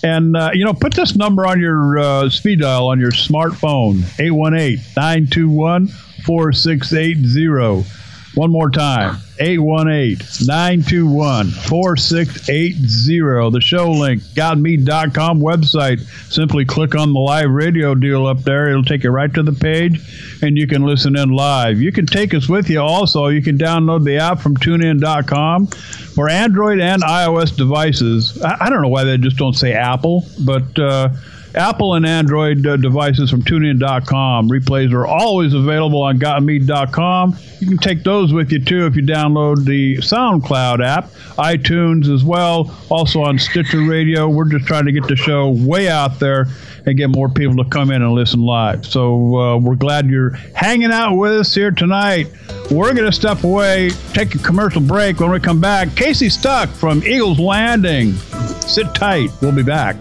and, 0.03 0.35
uh, 0.35 0.51
you 0.53 0.65
know, 0.65 0.73
put 0.73 0.93
this 0.93 1.15
number 1.15 1.45
on 1.45 1.59
your 1.59 1.99
uh, 1.99 2.29
speed 2.29 2.61
dial 2.61 2.87
on 2.87 2.99
your 2.99 3.11
smartphone 3.11 4.03
818 4.19 4.77
921 4.95 5.87
4680. 5.87 7.98
One 8.35 8.51
more 8.51 8.69
time 8.69 9.17
818 9.39 10.45
921 10.45 11.49
4680. 11.49 13.49
The 13.51 13.61
show 13.61 13.91
link, 13.91 14.21
gotmead.com 14.21 15.39
website. 15.39 16.01
Simply 16.31 16.63
click 16.63 16.95
on 16.95 17.13
the 17.13 17.19
live 17.19 17.49
radio 17.49 17.95
deal 17.95 18.27
up 18.27 18.43
there. 18.43 18.69
It'll 18.69 18.83
take 18.83 19.03
you 19.03 19.09
right 19.09 19.33
to 19.33 19.41
the 19.41 19.51
page 19.51 19.99
and 20.41 20.57
you 20.57 20.67
can 20.67 20.83
listen 20.83 21.17
in 21.17 21.29
live. 21.29 21.81
You 21.81 21.91
can 21.91 22.05
take 22.05 22.33
us 22.33 22.47
with 22.47 22.69
you 22.69 22.79
also. 22.79 23.27
You 23.27 23.41
can 23.41 23.57
download 23.57 24.03
the 24.03 24.17
app 24.17 24.39
from 24.39 24.55
tunein.com 24.57 25.67
for 25.67 26.29
Android 26.29 26.79
and 26.79 27.01
iOS 27.01 27.55
devices. 27.55 28.39
I, 28.43 28.65
I 28.65 28.69
don't 28.69 28.81
know 28.81 28.89
why 28.89 29.05
they 29.05 29.17
just 29.17 29.37
don't 29.37 29.55
say 29.55 29.73
Apple, 29.73 30.25
but. 30.45 30.77
Uh, 30.77 31.09
Apple 31.55 31.95
and 31.95 32.05
Android 32.05 32.65
uh, 32.65 32.77
devices 32.77 33.29
from 33.31 33.43
TuneIn.com. 33.43 34.49
Replays 34.49 34.93
are 34.93 35.07
always 35.07 35.53
available 35.53 36.01
on 36.01 36.19
GotMead.com. 36.19 37.35
You 37.59 37.67
can 37.67 37.77
take 37.77 38.03
those 38.03 38.31
with 38.31 38.51
you 38.51 38.63
too 38.63 38.85
if 38.85 38.95
you 38.95 39.01
download 39.01 39.65
the 39.65 39.97
SoundCloud 39.97 40.85
app, 40.85 41.09
iTunes 41.37 42.13
as 42.13 42.23
well, 42.23 42.75
also 42.89 43.21
on 43.21 43.39
Stitcher 43.39 43.81
Radio. 43.81 44.29
We're 44.29 44.49
just 44.49 44.65
trying 44.65 44.85
to 44.85 44.91
get 44.91 45.07
the 45.07 45.15
show 45.15 45.49
way 45.49 45.89
out 45.89 46.19
there 46.19 46.47
and 46.85 46.97
get 46.97 47.09
more 47.09 47.29
people 47.29 47.63
to 47.63 47.69
come 47.69 47.91
in 47.91 48.01
and 48.01 48.13
listen 48.13 48.41
live. 48.41 48.85
So 48.85 49.35
uh, 49.35 49.57
we're 49.57 49.75
glad 49.75 50.07
you're 50.07 50.31
hanging 50.55 50.91
out 50.91 51.15
with 51.15 51.33
us 51.33 51.53
here 51.53 51.71
tonight. 51.71 52.27
We're 52.71 52.93
going 52.93 53.05
to 53.05 53.11
step 53.11 53.43
away, 53.43 53.89
take 54.13 54.35
a 54.35 54.39
commercial 54.39 54.81
break. 54.81 55.19
When 55.19 55.31
we 55.31 55.39
come 55.39 55.59
back, 55.59 55.95
Casey 55.95 56.29
Stuck 56.29 56.69
from 56.69 57.03
Eagles 57.03 57.39
Landing. 57.39 58.13
Sit 58.61 58.93
tight. 58.95 59.29
We'll 59.41 59.51
be 59.51 59.63
back. 59.63 59.97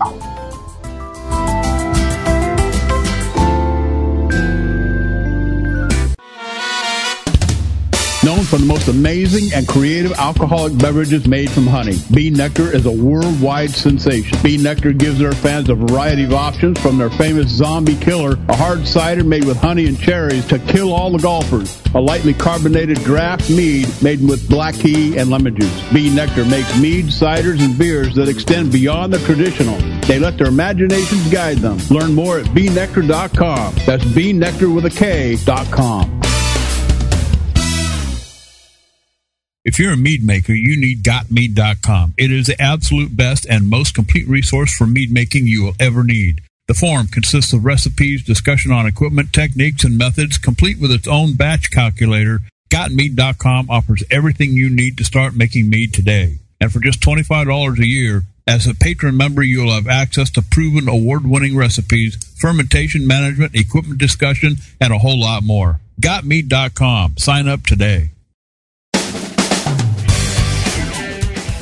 For 8.49 8.57
the 8.57 8.65
most 8.65 8.89
amazing 8.89 9.53
and 9.53 9.69
creative 9.69 10.13
alcoholic 10.13 10.79
beverages 10.79 11.29
made 11.29 11.51
from 11.51 11.67
honey, 11.67 11.99
B. 12.15 12.31
Nektar 12.31 12.73
is 12.73 12.87
a 12.87 12.91
worldwide 12.91 13.69
sensation. 13.69 14.39
B. 14.43 14.57
Nektar 14.57 14.97
gives 14.97 15.19
their 15.19 15.33
fans 15.33 15.69
a 15.69 15.75
variety 15.75 16.25
of 16.25 16.33
options 16.33 16.81
from 16.81 16.97
their 16.97 17.11
famous 17.11 17.51
Zombie 17.51 17.97
Killer, 17.97 18.39
a 18.49 18.57
hard 18.57 18.89
cider 18.89 19.23
made 19.23 19.45
with 19.45 19.59
honey 19.59 19.87
and 19.87 20.01
cherries 20.01 20.47
to 20.47 20.59
kill 20.61 20.95
all 20.95 21.11
the 21.11 21.19
golfers, 21.19 21.79
a 21.95 22.01
lightly 22.01 22.33
carbonated 22.33 22.97
draft 23.05 23.51
mead 23.51 23.87
made 24.01 24.27
with 24.27 24.49
black 24.49 24.75
tea 24.77 25.19
and 25.19 25.29
lemon 25.29 25.55
juice. 25.55 25.93
B. 25.93 26.09
Nektar 26.09 26.49
makes 26.49 26.75
mead, 26.81 27.05
ciders, 27.09 27.63
and 27.63 27.77
beers 27.77 28.15
that 28.15 28.31
extend 28.31 28.73
beyond 28.73 29.13
the 29.13 29.19
traditional. 29.27 29.77
They 30.07 30.19
let 30.19 30.39
their 30.39 30.49
imaginations 30.49 31.31
guide 31.31 31.59
them. 31.59 31.77
Learn 31.91 32.15
more 32.15 32.39
at 32.39 32.47
bnektar.com. 32.47 33.75
That's 33.85 34.05
beenectar 34.05 34.75
with 34.75 34.87
a 34.87 34.91
K.com. 34.91 36.19
If 39.65 39.79
you're 39.79 39.93
a 39.93 39.97
mead 39.97 40.25
maker, 40.25 40.53
you 40.55 40.81
need 40.81 41.03
gotmead.com. 41.03 42.15
It 42.17 42.31
is 42.31 42.47
the 42.47 42.61
absolute 42.61 43.17
best 43.17 43.45
and 43.47 43.69
most 43.69 43.95
complete 43.95 44.27
resource 44.29 44.75
for 44.75 44.87
mead 44.87 45.13
making 45.13 45.47
you 45.47 45.65
will 45.65 45.75
ever 45.79 46.05
need. 46.05 46.43
The 46.69 46.75
forum 46.75 47.09
consists 47.09 47.53
of 47.53 47.65
recipes, 47.65 48.25
discussion 48.25 48.73
on 48.73 48.87
equipment, 48.87 49.33
techniques, 49.33 49.85
and 49.85 49.99
methods, 49.99 50.39
complete 50.39 50.79
with 50.79 50.93
its 50.93 51.09
own 51.09 51.35
batch 51.35 51.71
calculator. 51.71 52.41
Gotmead.com 52.71 53.71
offers 53.71 54.05
everything 54.11 54.53
you 54.53 54.71
need 54.71 54.97
to 54.99 55.05
start 55.05 55.35
making 55.35 55.71
mead 55.71 55.93
today. 55.93 56.39
And 56.61 56.73
for 56.73 56.81
just 56.81 57.01
$25 57.01 57.79
a 57.79 57.87
year, 57.87 58.23
as 58.47 58.67
a 58.67 58.75
patron 58.75 59.17
member, 59.17 59.43
you'll 59.43 59.73
have 59.73 59.87
access 59.87 60.31
to 60.31 60.43
proven 60.43 60.89
award 60.89 61.27
winning 61.27 61.57
recipes, 61.57 62.17
fermentation 62.37 63.07
management, 63.07 63.55
equipment 63.55 63.99
discussion, 63.99 64.57
and 64.81 64.93
a 64.93 64.99
whole 64.99 65.21
lot 65.21 65.43
more. 65.43 65.81
Gotmead.com. 66.01 67.17
Sign 67.19 67.49
up 67.49 67.65
today. 67.65 68.11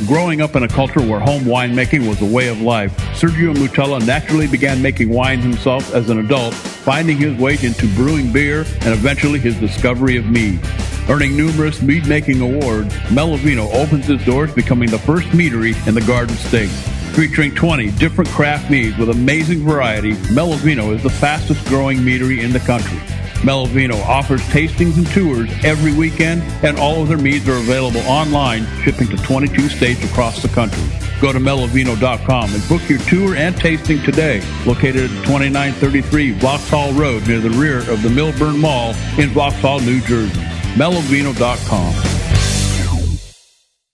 Growing 0.05 0.43
up 0.43 0.55
in 0.55 0.63
a 0.63 0.69
culture 0.69 1.01
where 1.01 1.19
home 1.19 1.45
winemaking 1.45 2.07
was 2.07 2.21
a 2.21 2.27
way 2.27 2.49
of 2.49 2.61
life, 2.61 2.95
Sergio 3.19 3.55
Moutela 3.55 4.05
naturally 4.07 4.47
began 4.47 4.83
making 4.83 5.09
wine 5.09 5.39
himself 5.39 5.95
as 5.95 6.11
an 6.11 6.19
adult, 6.19 6.53
finding 6.53 7.17
his 7.17 7.35
way 7.41 7.57
into 7.63 7.89
brewing 7.95 8.31
beer 8.31 8.67
and 8.83 8.89
eventually 8.93 9.39
his 9.39 9.59
discovery 9.59 10.19
of 10.19 10.27
mead. 10.27 10.61
Earning 11.09 11.35
numerous 11.35 11.81
mead 11.81 12.07
making 12.07 12.43
awards, 12.43 12.93
Melovino 13.09 13.73
opens 13.73 14.11
its 14.11 14.23
doors, 14.27 14.53
becoming 14.53 14.91
the 14.91 14.99
first 14.99 15.29
meadery 15.29 15.75
in 15.89 15.95
the 15.95 16.03
Garden 16.03 16.37
State. 16.37 16.69
Featuring 17.15 17.55
20 17.55 17.93
different 17.93 18.29
craft 18.29 18.71
meads 18.71 18.99
with 18.99 19.09
amazing 19.09 19.65
variety, 19.65 20.13
Melovino 20.35 20.95
is 20.95 21.03
the 21.03 21.11
fastest 21.11 21.65
growing 21.69 22.01
meadery 22.01 22.45
in 22.45 22.53
the 22.53 22.61
country. 22.61 23.01
Melovino 23.43 24.03
offers 24.05 24.41
tastings 24.43 24.97
and 24.97 25.07
tours 25.09 25.51
every 25.65 25.93
weekend, 25.93 26.43
and 26.65 26.79
all 26.79 27.03
of 27.03 27.09
their 27.09 27.19
meads 27.19 27.49
are 27.49 27.57
available 27.57 28.01
online, 28.01 28.67
shipping 28.83 29.09
to 29.09 29.17
22 29.17 29.69
states 29.69 30.03
across 30.05 30.43
the 30.43 30.49
country. 30.49 30.83
Go 31.21 31.33
to 31.33 31.39
melovino.com 31.39 32.55
and 32.55 32.69
book 32.69 32.89
your 32.89 32.99
tour 33.01 33.35
and 33.37 33.57
tasting 33.57 34.03
today. 34.03 34.43
Located 34.67 35.05
at 35.05 35.25
2933 35.25 36.33
Vauxhall 36.33 36.93
Road 36.93 37.27
near 37.27 37.41
the 37.41 37.51
rear 37.51 37.79
of 37.79 38.03
the 38.03 38.09
Millburn 38.09 38.61
Mall 38.61 38.91
in 39.19 39.31
Vauxhall, 39.31 39.81
New 39.81 40.01
Jersey. 40.03 40.41
melovino.com. 40.75 41.95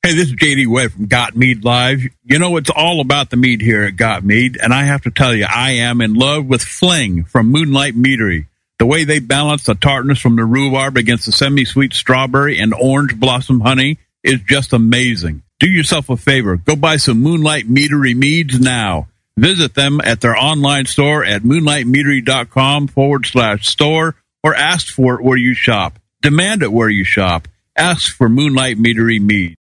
Hey, 0.05 0.15
this 0.15 0.31
is 0.31 0.35
JD 0.35 0.67
Webb 0.67 0.91
from 0.91 1.07
Got 1.07 1.37
Mead 1.37 1.65
Live. 1.65 2.03
You 2.25 2.41
know, 2.41 2.57
it's 2.57 2.71
all 2.71 3.01
about 3.01 3.31
the 3.31 3.37
mead 3.37 3.61
here 3.61 3.85
at 3.85 3.95
Got 3.95 4.25
Mead, 4.25 4.59
and 4.61 4.75
I 4.75 4.83
have 4.83 5.03
to 5.03 5.13
tell 5.13 5.33
you, 5.33 5.47
I 5.49 5.73
am 5.73 6.01
in 6.01 6.15
love 6.15 6.47
with 6.47 6.61
Fling 6.61 7.23
from 7.23 7.53
Moonlight 7.53 7.95
Meadery. 7.95 8.47
The 8.79 8.87
way 8.87 9.05
they 9.05 9.21
balance 9.21 9.65
the 9.65 9.75
tartness 9.75 10.19
from 10.19 10.37
the 10.37 10.45
rhubarb 10.45 10.97
against 10.97 11.27
the 11.27 11.33
semi-sweet 11.33 11.95
strawberry 11.95 12.59
and 12.59 12.75
orange 12.75 13.19
blossom 13.19 13.61
honey 13.61 13.99
is 14.23 14.41
just 14.41 14.73
amazing. 14.73 15.43
Do 15.61 15.69
yourself 15.69 16.11
a 16.11 16.17
favor. 16.17 16.57
Go 16.57 16.75
buy 16.75 16.97
some 16.97 17.21
Moonlight 17.23 17.69
Meadery 17.69 18.17
meads 18.17 18.59
now. 18.59 19.09
Visit 19.37 19.75
them 19.75 20.01
at 20.03 20.21
their 20.21 20.37
online 20.37 20.87
store 20.87 21.25
at 21.25 21.43
moonlightmeadery.com 21.43 22.89
forward 22.89 23.27
slash 23.27 23.67
store 23.67 24.17
or 24.43 24.55
ask 24.55 24.89
for 24.89 25.15
it 25.15 25.25
where 25.25 25.39
you 25.39 25.55
shop. 25.55 25.99
Demand 26.21 26.63
it 26.63 26.73
where 26.73 26.89
you 26.89 27.05
shop. 27.05 27.49
Ask 27.77 28.15
for 28.15 28.29
Moonlight 28.29 28.77
Meadery 28.77 29.21
mead. 29.21 29.57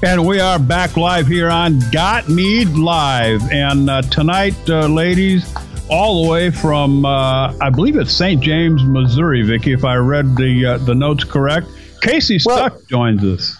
And 0.00 0.24
we 0.24 0.38
are 0.38 0.60
back 0.60 0.96
live 0.96 1.26
here 1.26 1.50
on 1.50 1.80
Got 1.90 2.28
Mead 2.28 2.68
Live. 2.68 3.42
And 3.50 3.90
uh, 3.90 4.02
tonight, 4.02 4.54
uh, 4.70 4.86
ladies, 4.86 5.52
all 5.90 6.22
the 6.22 6.30
way 6.30 6.50
from, 6.52 7.04
uh, 7.04 7.52
I 7.60 7.68
believe 7.70 7.96
it's 7.96 8.12
St. 8.12 8.40
James, 8.40 8.84
Missouri, 8.84 9.42
Vicki, 9.42 9.72
if 9.72 9.84
I 9.84 9.96
read 9.96 10.36
the 10.36 10.66
uh, 10.66 10.78
the 10.78 10.94
notes 10.94 11.24
correct. 11.24 11.66
Casey 12.00 12.38
Stuck 12.38 12.74
well, 12.74 12.82
joins 12.88 13.24
us. 13.24 13.56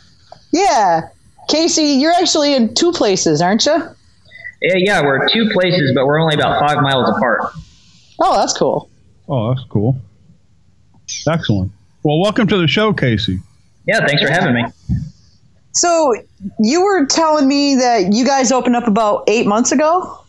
Yeah. 0.53 1.09
Casey, 1.49 1.95
you're 1.95 2.13
actually 2.13 2.55
in 2.55 2.73
two 2.73 2.93
places, 2.93 3.43
aren't 3.43 3.67
you? 3.67 3.77
Yeah, 4.63 4.75
yeah, 4.77 5.03
we're 5.03 5.29
two 5.31 5.51
places, 5.53 5.91
but 5.93 6.07
we're 6.07 6.21
only 6.21 6.37
about 6.37 6.61
five 6.61 6.81
miles 6.81 7.09
apart. 7.09 7.53
Oh, 8.21 8.37
that's 8.37 8.57
cool. 8.57 8.89
Oh, 9.29 9.53
that's 9.53 9.67
cool. 9.69 10.01
Excellent. 11.29 11.73
Well, 12.05 12.21
welcome 12.21 12.47
to 12.47 12.59
the 12.59 12.69
show, 12.69 12.93
Casey. 12.93 13.41
Yeah, 13.89 14.07
thanks 14.07 14.23
for 14.23 14.31
having 14.31 14.55
me. 14.55 14.65
So 15.73 16.15
you 16.59 16.85
were 16.85 17.07
telling 17.07 17.47
me 17.47 17.77
that 17.77 18.13
you 18.13 18.25
guys 18.25 18.53
opened 18.53 18.77
up 18.77 18.87
about 18.87 19.25
eight 19.29 19.47
months 19.47 19.73
ago. 19.73 20.25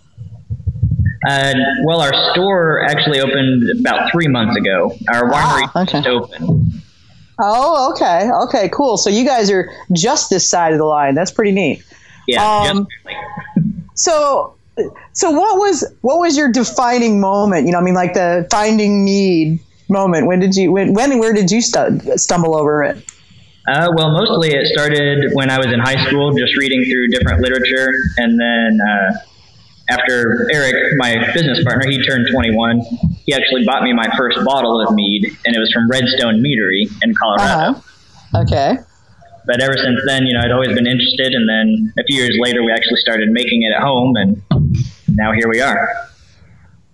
Uh, 1.27 1.53
well, 1.83 2.01
our 2.01 2.13
store 2.31 2.83
actually 2.83 3.19
opened 3.19 3.79
about 3.79 4.11
three 4.11 4.27
months 4.27 4.55
ago. 4.55 4.93
Our 5.09 5.23
winery 5.23 5.69
ah, 5.75 5.81
okay. 5.81 5.91
just 6.01 6.07
opened. 6.07 6.81
Oh, 7.41 7.91
okay, 7.93 8.29
okay, 8.43 8.69
cool. 8.69 8.97
So 8.97 9.09
you 9.09 9.25
guys 9.25 9.49
are 9.49 9.71
just 9.91 10.29
this 10.29 10.49
side 10.49 10.73
of 10.73 10.79
the 10.79 10.85
line. 10.85 11.15
That's 11.15 11.31
pretty 11.31 11.51
neat. 11.51 11.83
Yeah. 12.27 12.45
Um, 12.45 12.87
so, 13.95 14.55
so 15.13 15.31
what 15.31 15.57
was 15.57 15.85
what 16.01 16.19
was 16.19 16.37
your 16.37 16.51
defining 16.51 17.19
moment? 17.19 17.65
You 17.65 17.73
know, 17.73 17.79
I 17.79 17.81
mean, 17.81 17.95
like 17.95 18.13
the 18.13 18.47
finding 18.51 19.03
mead 19.03 19.59
moment. 19.89 20.27
When 20.27 20.39
did 20.39 20.55
you 20.55 20.71
when 20.71 20.93
when 20.93 21.11
and 21.11 21.19
where 21.19 21.33
did 21.33 21.51
you 21.51 21.61
st- 21.61 22.19
stumble 22.19 22.55
over 22.55 22.83
it? 22.83 23.03
Uh, 23.69 23.87
well, 23.93 24.09
mostly 24.09 24.49
it 24.49 24.65
started 24.73 25.31
when 25.33 25.51
I 25.51 25.59
was 25.59 25.67
in 25.67 25.79
high 25.79 26.03
school, 26.07 26.33
just 26.33 26.57
reading 26.57 26.83
through 26.89 27.09
different 27.09 27.41
literature. 27.41 27.93
And 28.17 28.39
then 28.39 28.79
uh, 28.81 29.19
after 29.91 30.49
Eric, 30.51 30.95
my 30.97 31.31
business 31.35 31.63
partner, 31.63 31.87
he 31.87 32.01
turned 32.01 32.27
21, 32.31 32.81
he 33.25 33.33
actually 33.33 33.65
bought 33.65 33.83
me 33.83 33.93
my 33.93 34.07
first 34.17 34.43
bottle 34.43 34.81
of 34.81 34.95
mead, 34.95 35.23
and 35.45 35.55
it 35.55 35.59
was 35.59 35.71
from 35.71 35.87
Redstone 35.87 36.41
Meadery 36.41 36.89
in 37.03 37.13
Colorado. 37.13 37.77
Uh-huh. 37.77 38.41
Okay. 38.41 38.77
but 39.45 39.61
ever 39.61 39.75
since 39.77 39.99
then, 40.07 40.25
you 40.25 40.33
know, 40.33 40.39
I'd 40.39 40.51
always 40.51 40.73
been 40.73 40.87
interested. 40.87 41.33
And 41.33 41.47
then 41.47 41.93
a 41.99 42.03
few 42.05 42.21
years 42.21 42.37
later, 42.39 42.63
we 42.63 42.71
actually 42.71 42.97
started 42.97 43.29
making 43.29 43.61
it 43.61 43.75
at 43.75 43.83
home, 43.83 44.15
and 44.15 44.41
now 45.09 45.31
here 45.31 45.47
we 45.47 45.61
are. 45.61 45.89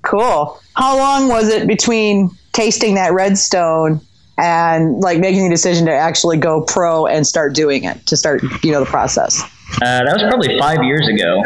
Cool. 0.01 0.59
How 0.75 0.97
long 0.97 1.29
was 1.29 1.47
it 1.47 1.67
between 1.67 2.31
tasting 2.51 2.95
that 2.95 3.13
redstone 3.13 4.01
and 4.37 4.99
like 5.01 5.19
making 5.19 5.43
the 5.45 5.49
decision 5.49 5.85
to 5.85 5.91
actually 5.93 6.37
go 6.37 6.61
pro 6.61 7.05
and 7.05 7.25
start 7.25 7.53
doing 7.53 7.83
it 7.85 8.05
to 8.07 8.17
start 8.17 8.41
you 8.63 8.71
know 8.71 8.79
the 8.81 8.85
process? 8.85 9.41
Uh, 9.81 10.03
that 10.03 10.13
was 10.13 10.23
probably 10.23 10.59
five 10.59 10.83
years 10.83 11.07
ago, 11.07 11.43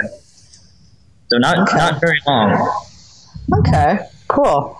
so 1.31 1.37
not 1.37 1.57
Okay. 1.59 1.77
not 1.77 2.01
very 2.01 2.19
long. 2.27 2.83
Okay, 3.59 3.99
cool. 4.27 4.75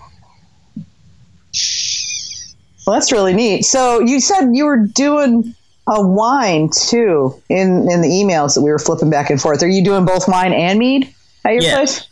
Well, 2.86 2.96
that's 2.96 3.12
really 3.12 3.34
neat. 3.34 3.64
So 3.64 4.00
you 4.00 4.20
said 4.20 4.50
you 4.52 4.64
were 4.64 4.78
doing 4.86 5.54
a 5.86 6.06
wine 6.06 6.70
too 6.70 7.34
in 7.48 7.90
in 7.90 8.00
the 8.00 8.08
emails 8.08 8.54
that 8.54 8.62
we 8.62 8.70
were 8.70 8.78
flipping 8.78 9.10
back 9.10 9.30
and 9.30 9.40
forth. 9.40 9.62
Are 9.62 9.68
you 9.68 9.84
doing 9.84 10.04
both 10.04 10.28
wine 10.28 10.52
and 10.52 10.78
mead 10.78 11.12
at 11.44 11.52
your 11.54 11.62
Yes. 11.62 11.74
place? 11.74 12.08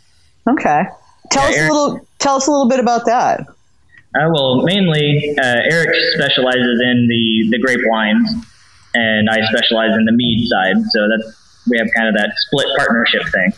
Okay. 0.49 0.83
Tell 1.31 1.43
Yeah, 1.43 1.49
us 1.49 1.55
Eric- 1.57 1.69
a 1.71 1.73
little. 1.73 1.99
Tell 2.19 2.35
us 2.35 2.47
a 2.47 2.51
little 2.51 2.67
bit 2.69 2.79
about 2.79 3.05
that. 3.05 3.41
Uh, 4.15 4.29
well, 4.33 4.63
mainly 4.63 5.35
uh, 5.39 5.57
Eric 5.69 5.89
specializes 6.15 6.81
in 6.81 7.07
the 7.07 7.49
the 7.51 7.59
grape 7.59 7.81
wines, 7.87 8.33
and 8.95 9.29
I 9.29 9.37
specialize 9.49 9.95
in 9.97 10.05
the 10.05 10.11
mead 10.11 10.47
side. 10.47 10.77
So 10.89 11.07
that's 11.07 11.63
we 11.69 11.77
have 11.77 11.87
kind 11.95 12.07
of 12.07 12.15
that 12.15 12.31
split 12.37 12.67
partnership 12.77 13.21
thing. 13.31 13.53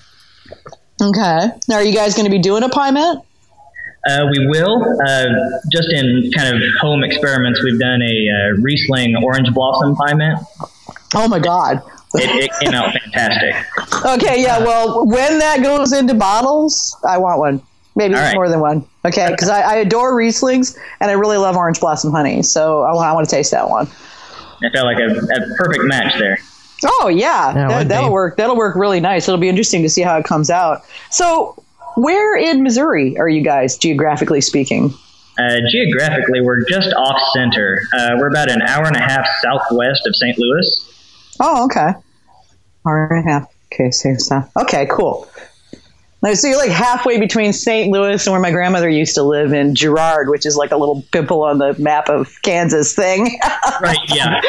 Okay. 1.01 1.49
Now, 1.67 1.75
are 1.75 1.83
you 1.83 1.93
guys 1.93 2.15
going 2.15 2.25
to 2.25 2.31
be 2.31 2.39
doing 2.39 2.63
a 2.63 2.69
pyment? 2.69 3.23
Uh, 4.07 4.25
we 4.31 4.47
will. 4.47 4.83
Uh, 5.07 5.25
just 5.71 5.87
in 5.91 6.31
kind 6.35 6.55
of 6.55 6.61
home 6.79 7.03
experiments, 7.03 7.63
we've 7.63 7.79
done 7.79 8.01
a 8.01 8.05
uh, 8.05 8.61
Riesling 8.61 9.15
orange 9.23 9.53
blossom 9.53 9.95
pyment. 9.95 10.39
Oh 11.15 11.27
my 11.27 11.39
God. 11.39 11.81
It, 12.15 12.43
it 12.43 12.51
came 12.59 12.73
out 12.73 12.93
fantastic. 12.93 13.55
Okay, 14.03 14.41
yeah. 14.41 14.57
Well, 14.57 15.05
when 15.05 15.37
that 15.37 15.61
goes 15.61 15.93
into 15.93 16.15
bottles, 16.15 16.97
I 17.07 17.19
want 17.19 17.37
one. 17.39 17.61
Maybe 17.95 18.13
All 18.15 18.21
right. 18.21 18.35
more 18.35 18.47
than 18.49 18.59
one. 18.61 18.85
Okay, 19.05 19.27
because 19.31 19.49
I, 19.49 19.61
I 19.61 19.75
adore 19.77 20.13
Rieslings 20.13 20.77
and 21.01 21.09
I 21.11 21.13
really 21.13 21.37
love 21.37 21.57
orange 21.57 21.79
blossom 21.79 22.11
honey. 22.11 22.41
So 22.43 22.83
I 22.83 22.93
want, 22.93 23.05
I 23.07 23.13
want 23.13 23.27
to 23.27 23.35
taste 23.35 23.51
that 23.51 23.69
one. 23.69 23.87
I 24.63 24.69
felt 24.73 24.85
like 24.85 24.97
a, 24.99 25.07
a 25.07 25.55
perfect 25.57 25.83
match 25.85 26.17
there. 26.19 26.37
Oh 27.01 27.09
yeah, 27.09 27.53
Yeah, 27.53 27.67
that, 27.67 27.89
that'll 27.89 28.09
be. 28.09 28.13
work. 28.13 28.37
That'll 28.37 28.55
work 28.55 28.75
really 28.75 28.99
nice. 28.99 29.27
It'll 29.27 29.39
be 29.39 29.49
interesting 29.49 29.81
to 29.83 29.89
see 29.89 30.01
how 30.01 30.17
it 30.17 30.25
comes 30.25 30.49
out. 30.49 30.83
So, 31.09 31.61
where 31.95 32.35
in 32.37 32.63
Missouri 32.63 33.17
are 33.19 33.27
you 33.29 33.43
guys 33.43 33.77
geographically 33.77 34.41
speaking? 34.41 34.93
Uh, 35.37 35.57
geographically, 35.69 36.41
we're 36.41 36.63
just 36.69 36.93
off 36.93 37.19
center. 37.33 37.81
Uh, 37.97 38.11
we're 38.17 38.29
about 38.29 38.49
an 38.49 38.61
hour 38.63 38.85
and 38.85 38.95
a 38.95 38.99
half 39.01 39.27
southwest 39.41 40.07
of 40.07 40.15
St. 40.15 40.37
Louis. 40.37 41.35
Oh, 41.39 41.65
okay. 41.65 41.91
Hour 42.87 43.07
and 43.11 43.27
a 43.27 43.31
half. 43.31 43.53
Okay, 43.73 43.91
same 43.91 44.17
stuff. 44.19 44.49
Okay, 44.61 44.87
cool. 44.91 45.27
So 46.23 46.47
you're 46.47 46.57
like 46.57 46.69
halfway 46.69 47.19
between 47.19 47.51
St. 47.51 47.91
Louis 47.91 48.25
and 48.27 48.31
where 48.31 48.39
my 48.41 48.51
grandmother 48.51 48.87
used 48.89 49.15
to 49.15 49.23
live 49.23 49.53
in 49.53 49.73
Girard, 49.73 50.29
which 50.29 50.45
is 50.45 50.55
like 50.55 50.69
a 50.71 50.77
little 50.77 51.03
pimple 51.11 51.41
on 51.43 51.57
the 51.57 51.73
map 51.79 52.09
of 52.09 52.39
Kansas 52.43 52.93
thing. 52.95 53.39
Right, 53.81 53.97
yeah. 54.13 54.39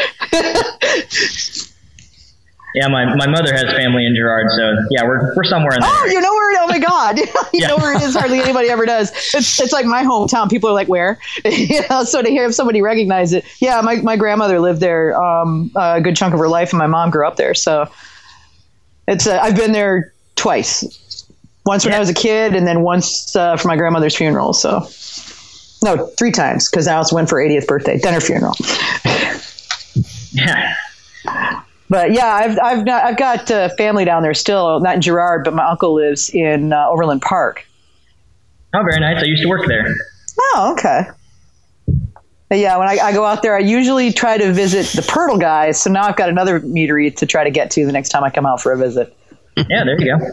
yeah, 2.75 2.88
my, 2.88 3.14
my 3.14 3.26
mother 3.26 3.52
has 3.55 3.64
family 3.64 4.05
in 4.05 4.14
Girard, 4.14 4.50
so 4.50 4.75
yeah, 4.91 5.04
we're, 5.04 5.35
we're 5.35 5.45
somewhere 5.45 5.75
in 5.75 5.80
there. 5.80 5.91
Oh, 5.91 6.06
you 6.06 6.21
know 6.21 6.32
where? 6.32 6.63
Oh 6.63 6.67
my 6.69 6.78
God, 6.78 7.19
you 7.19 7.26
Yeah. 7.54 7.69
know 7.69 7.76
where 7.78 7.95
it 7.97 8.02
is. 8.02 8.15
Hardly 8.15 8.41
anybody 8.41 8.69
ever 8.69 8.85
does. 8.87 9.11
It's 9.35 9.58
it's 9.61 9.73
like 9.73 9.87
my 9.87 10.02
hometown. 10.02 10.50
People 10.50 10.69
are 10.69 10.75
like, 10.75 10.89
where? 10.89 11.19
you 11.45 11.80
know, 11.89 12.04
so 12.04 12.21
to 12.23 12.28
hear 12.28 12.45
if 12.45 12.54
somebody 12.54 12.82
recognize 12.82 13.32
it, 13.32 13.45
yeah, 13.61 13.80
my 13.80 13.97
my 13.97 14.17
grandmother 14.17 14.61
lived 14.61 14.80
there 14.80 15.15
um, 15.21 15.71
a 15.76 16.00
good 16.00 16.17
chunk 16.17 16.35
of 16.35 16.41
her 16.41 16.49
life, 16.49 16.71
and 16.71 16.78
my 16.78 16.87
mom 16.87 17.11
grew 17.11 17.26
up 17.26 17.37
there. 17.37 17.54
So 17.54 17.91
it's 19.08 19.26
uh, 19.26 19.39
I've 19.43 19.56
been 19.56 19.73
there 19.73 20.13
twice. 20.37 20.85
Once 21.65 21.85
when 21.85 21.93
Yeah. 21.93 21.99
I 21.99 22.01
was 22.01 22.09
a 22.09 22.15
kid, 22.15 22.55
and 22.57 22.67
then 22.67 22.83
once 22.83 23.35
uh, 23.37 23.57
for 23.57 23.69
my 23.69 23.77
grandmother's 23.77 24.17
funeral. 24.17 24.53
So 24.53 24.81
no, 25.85 26.07
three 26.19 26.33
times 26.33 26.69
because 26.71 26.87
I 26.89 26.95
also 26.97 27.15
went 27.17 27.29
for 27.29 27.39
80th 27.39 27.67
birthday, 27.67 27.99
then 27.99 28.15
her 28.15 28.21
funeral. 28.21 28.55
Yeah. 30.33 30.75
But 31.89 32.13
yeah, 32.13 32.27
I've 32.35 32.59
I've 32.59 32.85
not, 32.87 33.05
I've 33.05 33.17
got 33.19 33.51
uh, 33.51 33.69
family 33.77 34.05
down 34.05 34.23
there 34.23 34.35
still, 34.35 34.81
not 34.81 34.95
in 34.97 35.01
Girard, 35.03 35.45
but 35.45 35.55
my 35.55 35.69
uncle 35.69 35.95
lives 35.95 36.31
in 36.31 36.73
uh, 36.73 36.89
Overland 36.89 37.21
Park. 37.23 37.67
Oh, 38.75 38.83
very 38.83 38.99
nice. 39.01 39.23
I 39.23 39.27
used 39.27 39.43
to 39.43 39.49
work 39.49 39.67
there. 39.69 39.95
Oh, 40.41 40.73
okay. 40.73 41.03
But 42.49 42.59
yeah, 42.59 42.77
when 42.79 42.89
I, 42.89 42.99
I 42.99 43.13
go 43.13 43.25
out 43.25 43.43
there, 43.43 43.55
I 43.57 43.61
usually 43.61 44.13
try 44.13 44.39
to 44.39 44.53
visit 44.53 44.87
the 44.97 45.03
Pirtle 45.07 45.39
guys. 45.41 45.81
So 45.81 45.91
now 45.91 46.05
I've 46.05 46.17
got 46.17 46.29
another 46.31 46.61
meadery 46.61 47.15
to 47.17 47.27
try 47.27 47.45
to 47.45 47.51
get 47.51 47.71
to 47.73 47.85
the 47.87 47.93
next 47.93 48.09
time 48.09 48.25
I 48.25 48.31
come 48.31 48.47
out 48.47 48.61
for 48.63 48.73
a 48.73 48.79
visit. 48.79 49.15
Yeah, 49.57 49.85
there 49.85 50.01
you 50.01 50.19
go. 50.19 50.27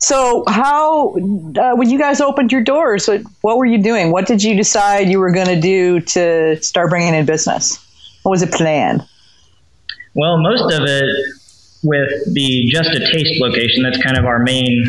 So 0.00 0.44
how, 0.48 1.10
uh, 1.10 1.76
when 1.76 1.90
you 1.90 1.98
guys 1.98 2.22
opened 2.22 2.50
your 2.52 2.62
doors, 2.62 3.08
what, 3.42 3.58
were 3.58 3.66
you 3.66 3.82
doing? 3.82 4.10
What 4.10 4.26
did 4.26 4.42
you 4.42 4.56
decide 4.56 5.08
you 5.08 5.20
were 5.20 5.30
going 5.30 5.48
to 5.48 5.60
do 5.60 6.00
to 6.00 6.60
start 6.62 6.88
bringing 6.88 7.14
in 7.14 7.26
business? 7.26 7.78
What 8.22 8.30
was 8.30 8.40
the 8.40 8.46
plan? 8.46 9.06
Well, 10.14 10.38
most 10.38 10.72
of 10.72 10.82
it 10.86 11.04
with 11.82 12.34
the 12.34 12.68
Just 12.70 12.90
a 12.90 13.00
Taste 13.00 13.40
location, 13.40 13.82
that's 13.82 14.02
kind 14.02 14.18
of 14.18 14.24
our 14.24 14.38
main 14.38 14.86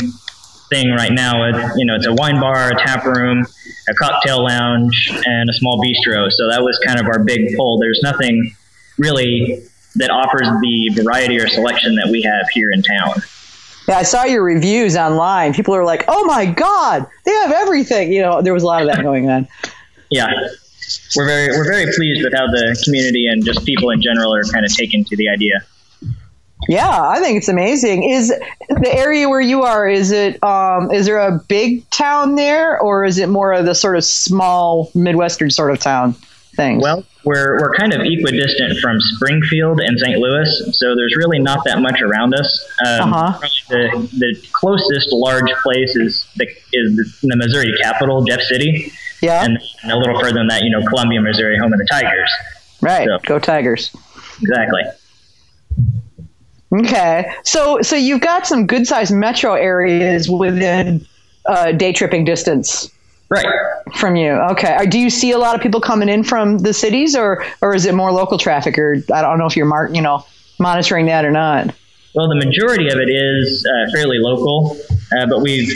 thing 0.69 0.91
right 0.91 1.12
now. 1.12 1.43
It, 1.43 1.56
you 1.78 1.86
know, 1.86 1.95
it's 1.95 2.08
a 2.08 2.13
wine 2.13 2.39
bar, 2.39 2.69
a 2.69 2.76
tap 2.76 3.06
room, 3.06 3.45
a 3.89 3.93
cocktail 3.93 4.45
lounge, 4.45 5.12
and 5.26 5.50
a 5.50 5.54
small 5.54 5.82
bistro. 5.84 6.32
So 6.32 6.50
that 6.50 6.62
was 6.62 6.80
kind 6.86 7.00
of 7.00 7.08
our 7.08 7.19
big 7.19 7.56
pull. 7.58 7.80
There's 7.80 8.00
nothing 8.02 8.56
really 8.97 9.62
that 9.95 10.10
offers 10.10 10.47
the 10.62 11.02
variety 11.04 11.38
or 11.38 11.47
selection 11.50 11.95
that 11.95 12.08
we 12.10 12.21
have 12.21 12.47
here 12.54 12.71
in 12.71 12.82
town. 12.82 13.21
Yeah, 13.88 13.98
I 13.98 14.04
saw 14.04 14.24
your 14.24 14.44
reviews 14.44 14.96
online. 14.96 15.54
People 15.54 15.76
are 15.76 15.84
like, 15.84 16.06
"Oh 16.08 16.26
my 16.26 16.46
god, 16.46 17.06
they 17.26 17.32
have 17.32 17.52
everything!" 17.52 18.13
You 18.13 18.22
know, 18.22 18.41
there 18.41 18.54
was 18.54 18.63
a 18.63 18.67
lot 18.67 18.82
of 18.82 18.88
that 18.88 19.02
going 19.02 19.30
on. 19.30 19.48
Yeah, 20.10 20.28
we're 21.15 21.26
very 21.26 21.58
we're 21.58 21.65
very 21.65 21.91
pleased 21.94 22.24
with 22.24 22.34
how 22.34 22.48
the 22.48 22.80
community 22.84 23.28
and 23.28 23.44
just 23.44 23.65
people 23.65 23.89
in 23.89 24.02
general 24.02 24.34
are 24.34 24.44
kind 24.44 24.65
of 24.65 24.74
taken 24.74 25.04
to 25.06 25.17
the 25.17 25.30
idea. 25.30 25.62
Yeah, 26.70 27.10
I 27.10 27.20
think 27.20 27.38
it's 27.38 27.48
amazing. 27.48 28.04
Is 28.04 28.28
the 28.70 28.94
area 28.94 29.28
where 29.28 29.41
you 29.41 29.63
are? 29.63 29.88
Is 29.88 30.12
it? 30.12 30.41
Um, 30.44 30.91
is 30.91 31.08
there 31.08 31.20
a 31.20 31.39
big 31.48 31.89
town 31.89 32.36
there, 32.36 32.80
or 32.80 33.04
is 33.04 33.17
it 33.17 33.30
more 33.30 33.52
of 33.52 33.65
the 33.65 33.74
sort 33.74 33.98
of 33.98 34.04
small 34.04 34.91
midwestern 34.94 35.50
sort 35.50 35.72
of 35.72 35.80
town 35.80 36.15
thing? 36.62 36.80
Well, 36.80 37.04
we're 37.24 37.60
we're 37.62 37.74
kind 37.76 37.93
of 37.93 38.02
equidistant 38.02 38.78
from 38.80 38.95
Springfield 39.00 39.80
and 39.82 39.97
St. 40.00 40.17
Louis, 40.19 40.50
so 40.80 40.95
there's 40.95 41.15
really 41.17 41.39
not 41.39 41.60
that 41.65 41.80
much 41.82 42.02
around 42.02 42.34
us. 42.34 42.50
Um, 42.86 43.13
Uh-huh. 43.13 43.39
The 43.69 44.10
the 44.24 44.47
closest 44.54 45.10
large 45.12 45.52
place 45.63 45.95
is 45.95 46.26
the 46.36 46.45
is 46.74 47.19
the 47.21 47.36
Missouri 47.38 47.74
capital, 47.82 48.24
Jeff 48.26 48.41
City, 48.41 48.91
yeah, 49.21 49.43
and, 49.45 49.58
and 49.84 49.91
a 49.91 49.97
little 49.97 50.19
further 50.19 50.34
than 50.39 50.47
that, 50.47 50.62
you 50.63 50.69
know, 50.71 50.86
Columbia, 50.88 51.21
Missouri, 51.21 51.58
home 51.58 51.71
of 51.74 51.80
the 51.80 51.88
Tigers. 51.89 52.32
right. 52.82 53.08
so- 53.08 53.19
Go 53.26 53.39
Tigers. 53.39 53.91
Exactly. 54.41 54.82
Okay, 56.74 57.32
so 57.43 57.82
so 57.82 57.95
you've 57.97 58.21
got 58.21 58.47
some 58.47 58.65
good 58.65 58.88
sized 58.88 59.13
metro 59.13 59.54
areas 59.56 60.30
within 60.30 61.06
uh, 61.45 61.71
day 61.74 61.91
tripping 61.91 62.24
distance 62.24 62.89
Right. 63.32 63.46
from 63.96 64.17
you. 64.17 64.34
Okay, 64.52 64.86
do 64.88 65.00
you 65.00 65.10
see 65.10 65.32
a 65.32 65.38
lot 65.38 65.56
of 65.56 65.62
people 65.62 65.80
coming 65.80 66.10
in 66.10 66.24
from 66.24 66.58
the 66.60 66.74
cities, 66.74 67.15
or 67.15 67.44
or 67.62 67.74
is 67.74 67.86
it 67.86 67.96
more 67.96 68.12
local 68.12 68.38
traffic? 68.38 68.78
Or 68.78 68.98
I 69.13 69.22
don't 69.22 69.39
know 69.39 69.46
if 69.46 69.56
you're 69.56 69.65
mark, 69.65 69.96
you 69.96 70.02
know, 70.02 70.26
monitoring 70.60 71.06
that 71.06 71.24
or 71.24 71.32
not. 71.32 71.74
Well, 72.13 72.28
the 72.28 72.36
majority 72.46 72.88
of 72.89 72.98
it 72.98 73.10
is 73.10 73.65
uh, 73.65 73.89
fairly 73.94 74.17
local, 74.20 74.78
uh, 75.17 75.28
but 75.28 75.39
we've 75.41 75.70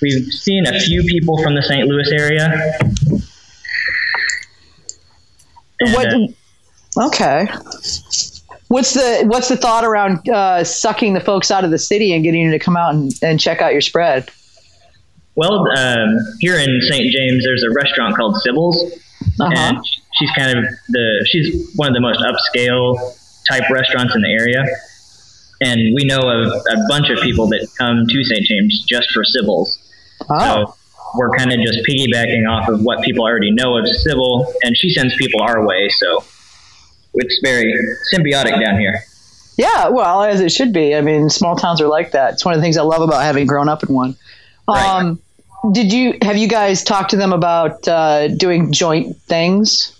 we've 0.00 0.26
seen 0.32 0.64
a 0.66 0.78
few 0.78 1.02
people 1.02 1.42
from 1.42 1.56
the 1.56 1.62
St. 1.62 1.88
Louis 1.88 2.08
area. 2.12 2.78
And, 5.80 5.92
What? 5.92 6.06
uh, 6.14 6.18
Okay. 7.08 7.46
What's 8.68 8.94
the 8.94 9.24
what's 9.26 9.48
the 9.48 9.56
thought 9.56 9.84
around 9.84 10.28
uh, 10.28 10.64
sucking 10.64 11.12
the 11.14 11.20
folks 11.20 11.50
out 11.50 11.64
of 11.64 11.70
the 11.70 11.78
city 11.78 12.12
and 12.14 12.24
getting 12.24 12.44
them 12.50 12.58
to 12.58 12.64
come 12.64 12.76
out 12.76 12.94
and, 12.94 13.12
and 13.22 13.38
check 13.40 13.60
out 13.60 13.72
your 13.72 13.80
spread? 13.82 14.30
Well, 15.36 15.64
um, 15.76 16.16
here 16.40 16.56
in 16.58 16.80
St. 16.88 17.12
James, 17.12 17.44
there's 17.44 17.62
a 17.62 17.70
restaurant 17.70 18.16
called 18.16 18.36
Sybil's, 18.40 18.76
Uh-huh. 19.40 19.50
and 19.54 19.78
she's 20.18 20.30
kind 20.36 20.58
of 20.58 20.64
the 20.88 21.26
she's 21.30 21.72
one 21.76 21.88
of 21.88 21.94
the 21.94 22.00
most 22.00 22.20
upscale 22.20 22.96
type 23.50 23.64
restaurants 23.70 24.14
in 24.14 24.22
the 24.22 24.28
area. 24.30 24.64
And 25.62 25.94
we 25.94 26.04
know 26.04 26.18
of 26.18 26.48
a 26.52 26.76
bunch 26.88 27.08
of 27.10 27.18
people 27.20 27.46
that 27.48 27.66
come 27.78 28.06
to 28.06 28.24
St. 28.24 28.44
James 28.46 28.84
just 28.88 29.10
for 29.12 29.24
Sybil's. 29.24 29.78
Oh, 30.28 30.38
So 30.66 30.74
we're 31.16 31.30
kind 31.36 31.50
of 31.52 31.58
just 31.60 31.78
piggybacking 31.88 32.46
off 32.50 32.68
of 32.68 32.82
what 32.82 33.02
people 33.02 33.24
already 33.24 33.50
know 33.52 33.76
of 33.78 33.86
Sybil, 33.88 34.52
and 34.62 34.76
she 34.76 34.90
sends 34.90 35.14
people 35.16 35.40
our 35.42 35.64
way. 35.66 35.88
So 35.90 36.24
it's 37.14 37.40
very 37.42 37.72
symbiotic 38.12 38.60
down 38.62 38.78
here. 38.78 39.02
yeah. 39.56 39.88
Well, 39.88 40.22
as 40.24 40.40
it 40.40 40.52
should 40.52 40.72
be. 40.74 40.94
I 40.94 41.00
mean, 41.00 41.30
small 41.30 41.56
towns 41.56 41.80
are 41.80 41.88
like 41.88 42.12
that. 42.12 42.34
It's 42.34 42.44
one 42.44 42.52
of 42.54 42.60
the 42.60 42.62
things 42.64 42.76
I 42.76 42.82
love 42.82 43.00
about 43.02 43.22
having 43.22 43.46
grown 43.46 43.68
up 43.70 43.82
in 43.82 43.94
one. 43.94 44.16
Right. 44.68 44.84
Um, 45.00 45.20
did 45.72 45.92
you 45.92 46.18
have 46.22 46.36
you 46.36 46.48
guys 46.48 46.82
talked 46.82 47.10
to 47.10 47.16
them 47.16 47.32
about 47.32 47.86
uh, 47.88 48.28
doing 48.28 48.72
joint 48.72 49.16
things? 49.22 49.92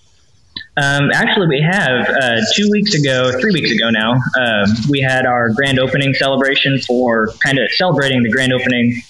Um, 0.76 1.10
actually, 1.14 1.48
we 1.48 1.60
have. 1.60 2.06
Uh, 2.08 2.40
two 2.54 2.68
weeks 2.70 2.94
ago, 2.94 3.32
three 3.40 3.52
weeks 3.52 3.70
ago 3.70 3.88
now, 3.90 4.12
um, 4.12 4.66
we 4.90 5.00
had 5.00 5.24
our 5.24 5.50
grand 5.50 5.78
opening 5.78 6.12
celebration 6.14 6.78
for 6.80 7.28
kind 7.42 7.58
of 7.58 7.70
celebrating 7.72 8.22
the 8.22 8.30
grand 8.30 8.52
opening 8.52 9.00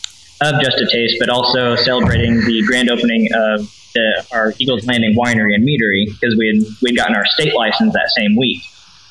of 0.42 0.60
Just 0.62 0.78
a 0.78 0.86
Taste, 0.86 1.16
but 1.18 1.28
also 1.28 1.74
celebrating 1.76 2.44
the 2.44 2.62
grand 2.66 2.90
opening 2.90 3.28
of 3.34 3.68
the, 3.94 4.26
our 4.32 4.52
Eagles 4.58 4.86
Landing 4.86 5.16
Winery 5.16 5.54
and 5.54 5.66
Meadery 5.66 6.06
because 6.06 6.36
we 6.36 6.46
had 6.48 6.72
we'd 6.82 6.96
gotten 6.96 7.16
our 7.16 7.26
state 7.26 7.54
license 7.54 7.92
that 7.94 8.10
same 8.10 8.36
week. 8.36 8.62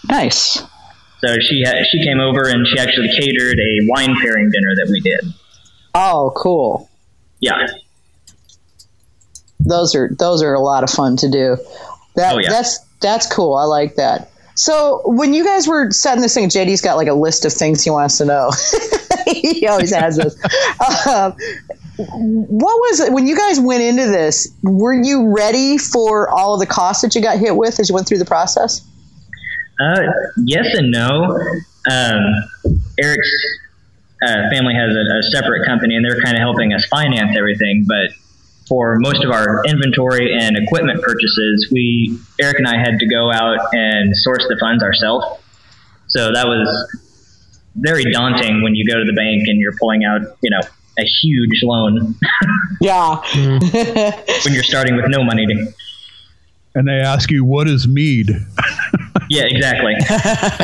Nice. 0.07 0.61
So 1.19 1.35
she 1.41 1.63
had, 1.65 1.85
she 1.89 2.03
came 2.05 2.19
over 2.19 2.47
and 2.47 2.67
she 2.67 2.77
actually 2.77 3.09
catered 3.09 3.59
a 3.59 3.79
wine 3.87 4.15
pairing 4.21 4.51
dinner 4.51 4.75
that 4.75 4.87
we 4.89 4.99
did. 5.01 5.33
Oh, 5.95 6.31
cool. 6.37 6.89
Yeah. 7.45 7.67
Those 9.59 9.95
are 9.95 10.09
those 10.17 10.41
are 10.41 10.53
a 10.53 10.59
lot 10.59 10.83
of 10.83 10.89
fun 10.89 11.15
to 11.17 11.29
do. 11.29 11.57
That 12.15 12.35
Oh, 12.35 12.39
yeah. 12.39 12.49
that's 12.49 12.79
that's 13.01 13.31
cool. 13.31 13.53
I 13.55 13.65
like 13.65 13.95
that. 13.95 14.31
So 14.55 15.01
when 15.05 15.33
you 15.33 15.43
guys 15.43 15.67
were 15.67 15.91
setting 15.91 16.21
this 16.21 16.33
thing, 16.33 16.49
JD's 16.49 16.81
got 16.81 16.95
like 16.95 17.07
a 17.07 17.13
list 17.13 17.45
of 17.45 17.53
things 17.53 17.83
he 17.83 17.89
wants 17.89 18.17
to 18.19 18.25
know. 18.25 18.51
he 19.27 19.67
always 19.67 19.93
has 19.93 20.17
this. 20.17 20.33
Um, 21.07 21.33
what 21.97 22.75
was 22.79 22.99
it 23.01 23.11
when 23.13 23.27
you 23.27 23.35
guys 23.37 23.59
went 23.59 23.83
into 23.83 24.05
this? 24.07 24.47
Were 24.63 24.93
you 24.93 25.33
ready 25.35 25.77
for 25.77 26.29
all 26.29 26.53
of 26.55 26.59
the 26.59 26.65
costs 26.65 27.01
that 27.03 27.15
you 27.15 27.21
got 27.21 27.37
hit 27.37 27.55
with 27.55 27.79
as 27.79 27.89
you 27.89 27.95
went 27.95 28.07
through 28.07 28.19
the 28.19 28.25
process? 28.25 28.81
Uh, 29.79 30.01
yes 30.45 30.65
and 30.73 30.89
no. 30.91 31.37
Um, 31.91 32.21
Eric's 32.99 33.29
uh, 34.23 34.49
family 34.51 34.73
has 34.75 34.95
a, 34.95 35.17
a 35.19 35.23
separate 35.23 35.65
company, 35.65 35.95
and 35.95 36.05
they're 36.05 36.21
kind 36.21 36.35
of 36.35 36.41
helping 36.41 36.73
us 36.73 36.85
finance 36.85 37.35
everything. 37.37 37.85
But 37.87 38.11
for 38.67 38.97
most 38.99 39.23
of 39.23 39.31
our 39.31 39.63
inventory 39.65 40.35
and 40.37 40.57
equipment 40.57 41.01
purchases, 41.03 41.69
we 41.71 42.17
Eric 42.39 42.59
and 42.59 42.67
I 42.67 42.77
had 42.77 42.99
to 42.99 43.07
go 43.07 43.31
out 43.31 43.59
and 43.73 44.15
source 44.15 44.45
the 44.47 44.57
funds 44.59 44.83
ourselves. 44.83 45.25
So 46.07 46.31
that 46.33 46.47
was 46.47 46.67
very 47.75 48.11
daunting 48.11 48.63
when 48.63 48.73
you 48.75 48.87
go 48.87 48.97
to 48.97 49.05
the 49.05 49.13
bank 49.13 49.43
and 49.47 49.59
you're 49.59 49.75
pulling 49.79 50.05
out, 50.05 50.21
you 50.41 50.49
know, 50.49 50.61
a 50.97 51.03
huge 51.21 51.61
loan 51.63 52.15
Yeah. 52.81 53.21
when 53.33 54.53
you're 54.53 54.63
starting 54.63 54.95
with 54.95 55.05
no 55.09 55.23
money. 55.23 55.45
To, 55.45 55.73
And 56.75 56.85
they 56.87 56.99
ask 56.99 57.31
you, 57.31 57.45
what 57.45 57.69
is 57.69 57.87
mead? 57.87 58.29
yeah, 59.29 59.43
exactly. 59.43 59.93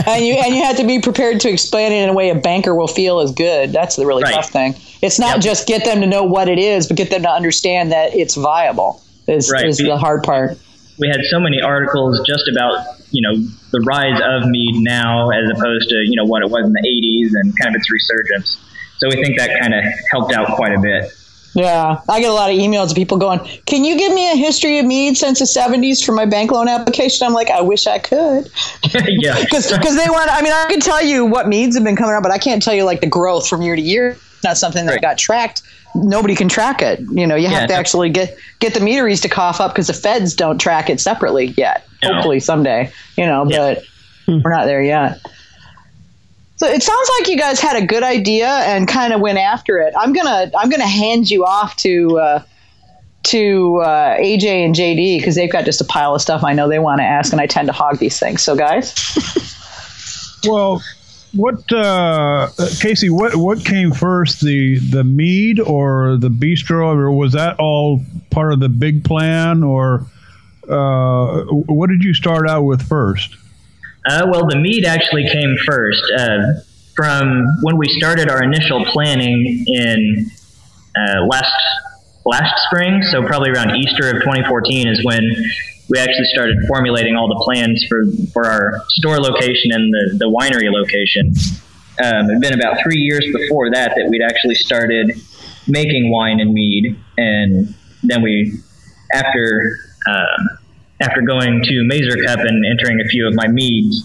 and 0.06 0.26
you 0.26 0.34
and 0.36 0.54
you 0.54 0.62
have 0.64 0.76
to 0.78 0.86
be 0.86 1.00
prepared 1.00 1.40
to 1.42 1.50
explain 1.50 1.92
it 1.94 2.04
in 2.04 2.10
a 2.10 2.14
way 2.14 2.30
a 2.30 2.36
banker 2.36 2.76
will 2.76 2.88
feel 2.90 3.22
is 3.22 3.32
good. 3.32 3.72
That's 3.72 3.96
the 3.96 4.06
really 4.06 4.24
Right. 4.24 4.34
tough 4.34 4.50
thing. 4.50 4.76
It's 5.02 5.20
not 5.20 5.36
Yep. 5.38 5.42
just 5.42 5.68
get 5.68 5.86
them 5.86 6.02
to 6.02 6.08
know 6.08 6.24
what 6.24 6.50
it 6.50 6.60
is, 6.60 6.88
but 6.88 6.98
get 6.98 7.10
them 7.10 7.24
to 7.24 7.30
understand 7.32 7.92
that 7.94 8.14
it's 8.14 8.36
viable. 8.36 9.02
Is, 9.28 9.50
Right. 9.52 9.66
is 9.66 9.78
the 9.78 9.96
hard 9.98 10.24
part. 10.24 10.58
we 11.00 11.08
had 11.08 11.22
so 11.30 11.40
many 11.40 11.62
articles 11.62 12.22
just 12.28 12.48
about 12.52 12.84
you 13.12 13.22
know 13.22 13.42
the 13.72 13.80
rise 13.82 14.20
of 14.22 14.48
mead 14.50 14.76
now 14.84 15.30
as 15.30 15.50
opposed 15.58 15.88
to 15.90 15.96
you 15.96 16.16
know 16.18 16.26
what 16.26 16.44
it 16.44 16.50
was 16.50 16.66
in 16.66 16.74
the 16.74 16.82
80s 16.86 17.32
and 17.42 17.58
kind 17.58 17.74
of 17.76 17.80
its 17.80 17.90
resurgence 17.90 18.58
so 18.98 19.08
we 19.10 19.16
think 19.24 19.38
that 19.38 19.50
kind 19.60 19.74
of 19.74 19.84
helped 20.12 20.34
out 20.34 20.48
quite 20.56 20.74
a 20.74 20.80
bit 20.82 21.12
Yeah, 21.54 22.00
I 22.08 22.22
get 22.22 22.30
a 22.30 22.34
lot 22.34 22.50
of 22.50 22.56
emails 22.56 22.92
of 22.92 22.96
people 22.96 23.18
going, 23.18 23.40
"Can 23.66 23.84
you 23.84 23.98
give 23.98 24.14
me 24.14 24.32
a 24.32 24.36
history 24.36 24.80
of 24.80 24.86
mead 24.86 25.18
since 25.18 25.40
the 25.40 25.46
'70s 25.46 26.02
for 26.04 26.14
my 26.14 26.26
bank 26.26 26.52
loan 26.52 26.70
application?" 26.70 27.28
I'm 27.28 27.34
like, 27.34 27.50
"I 27.50 27.60
wish 27.62 27.88
I 27.88 28.00
could," 28.00 28.50
yeah 29.08 29.36
because 29.44 29.70
they 29.70 30.10
want. 30.10 30.32
I 30.32 30.42
mean, 30.42 30.54
I 30.54 30.66
can 30.70 30.80
tell 30.80 31.04
you 31.04 31.26
what 31.26 31.48
meads 31.50 31.76
have 31.76 31.84
been 31.84 31.96
coming 31.98 32.14
out, 32.16 32.24
but 32.24 32.32
I 32.32 32.38
can't 32.38 32.62
tell 32.64 32.74
you 32.74 32.86
like 32.86 33.02
the 33.02 33.08
growth 33.08 33.48
from 33.48 33.62
year 33.62 33.76
to 33.76 33.82
year. 33.82 34.12
It's 34.12 34.44
not 34.44 34.58
something 34.58 34.86
that 34.86 34.94
Right. 34.94 35.02
got 35.02 35.18
tracked. 35.18 35.62
Nobody 35.94 36.36
can 36.36 36.48
track 36.48 36.82
it. 36.82 37.02
You 37.12 37.28
know, 37.28 37.36
you 37.36 37.50
have 37.50 37.68
to 37.68 37.74
actually 37.74 38.10
get 38.10 38.38
get 38.60 38.74
the 38.74 38.80
meaderies 38.80 39.20
to 39.22 39.28
cough 39.30 39.60
up 39.60 39.72
because 39.74 39.88
the 39.88 39.94
feds 39.94 40.34
don't 40.34 40.58
track 40.58 40.90
it 40.90 41.02
separately 41.02 41.48
yet. 41.58 41.86
No. 42.02 42.14
Hopefully 42.14 42.40
someday, 42.40 42.90
you 43.18 43.26
know, 43.26 43.46
Yeah. 43.50 43.76
but 44.28 44.42
we're 44.44 44.52
not 44.56 44.66
there 44.68 44.82
yet. 44.82 45.20
So 46.62 46.68
it 46.68 46.84
sounds 46.84 47.10
like 47.18 47.28
you 47.28 47.38
guys 47.40 47.60
had 47.60 47.76
a 47.76 47.84
good 47.84 48.04
idea 48.04 48.48
and 48.48 48.88
kind 48.88 49.14
of 49.14 49.20
went 49.20 49.40
after 49.40 49.80
it. 49.80 49.96
I'm 49.98 50.14
gonna 50.14 50.52
I'm 50.56 50.70
gonna 50.70 50.86
hand 50.86 51.32
you 51.32 51.44
off 51.44 51.76
to 51.78 52.20
uh, 52.20 52.44
to 53.24 53.78
uh, 53.78 54.18
AJ 54.18 54.66
and 54.66 54.76
JD 54.76 55.18
because 55.18 55.34
they've 55.34 55.52
got 55.52 55.66
just 55.66 55.82
a 55.82 55.86
pile 55.86 56.14
of 56.14 56.22
stuff 56.22 56.44
I 56.44 56.54
know 56.54 56.70
they 56.70 56.78
want 56.78 57.00
to 57.00 57.04
ask, 57.04 57.32
and 57.32 57.42
I 57.42 57.48
tend 57.48 57.68
to 57.70 57.74
hog 57.74 57.98
these 57.98 58.20
things. 58.20 58.44
So 58.44 58.56
guys, 58.56 58.94
Well, 60.48 60.84
what 61.34 61.64
uh, 61.74 62.52
Casey? 62.80 63.10
What 63.10 63.38
what 63.38 63.66
came 63.66 63.92
first, 63.92 64.42
the 64.42 64.78
the 64.78 65.04
mead 65.04 65.60
or 65.60 66.16
the 66.18 66.30
bistro, 66.30 66.96
or 66.96 67.12
was 67.12 67.34
that 67.34 67.58
all 67.58 68.04
part 68.30 68.54
of 68.54 68.60
the 68.60 68.70
big 68.70 69.04
plan, 69.04 69.64
or 69.64 70.06
uh, 70.70 71.42
what 71.46 71.90
did 71.90 72.04
you 72.04 72.14
start 72.14 72.48
out 72.48 72.66
with 72.66 72.88
first? 72.88 73.36
Uh, 74.08 74.28
well 74.30 74.48
the 74.48 74.58
mead 74.58 74.86
actually 74.86 75.28
came 75.30 75.56
first 75.66 76.04
uh, 76.18 76.54
from 76.96 77.46
when 77.62 77.78
we 77.78 77.88
started 77.90 78.30
our 78.30 78.44
initial 78.44 78.86
planning 78.86 79.66
in 79.68 80.30
uh, 80.96 81.26
last 81.26 81.56
last 82.26 82.54
spring 82.68 83.02
so 83.12 83.26
probably 83.26 83.50
around 83.50 83.76
easter 83.76 84.08
of 84.08 84.22
2014 84.22 84.88
is 84.88 85.04
when 85.04 85.24
we 85.92 86.00
actually 86.00 86.26
started 86.26 86.58
formulating 86.68 87.18
all 87.18 87.28
the 87.28 87.44
plans 87.44 87.86
for, 87.90 88.06
for 88.32 88.46
our 88.46 88.82
store 88.88 89.20
location 89.20 89.72
and 89.74 89.94
the, 89.94 90.18
the 90.20 90.26
winery 90.26 90.72
location. 90.72 91.34
Um, 92.02 92.30
it 92.30 92.34
had 92.34 92.42
been 92.42 92.54
about 92.54 92.78
three 92.82 92.98
years 92.98 93.26
before 93.34 93.70
that 93.72 93.92
that 93.98 94.08
we'd 94.10 94.22
actually 94.22 94.56
started 94.56 95.12
making 95.68 96.10
wine 96.10 96.40
and 96.40 96.54
mead, 96.54 96.98
and 97.18 97.76
then 98.04 98.22
we, 98.22 98.54
after 99.14 99.78
um, 100.08 100.58
after 101.02 101.22
going 101.22 101.62
to 101.64 101.84
Mazer 101.86 102.18
Cup 102.26 102.40
and 102.40 102.66
entering 102.66 103.02
a 103.02 103.08
few 103.10 103.28
of 103.28 103.34
my 103.34 103.48
meads, 103.48 104.04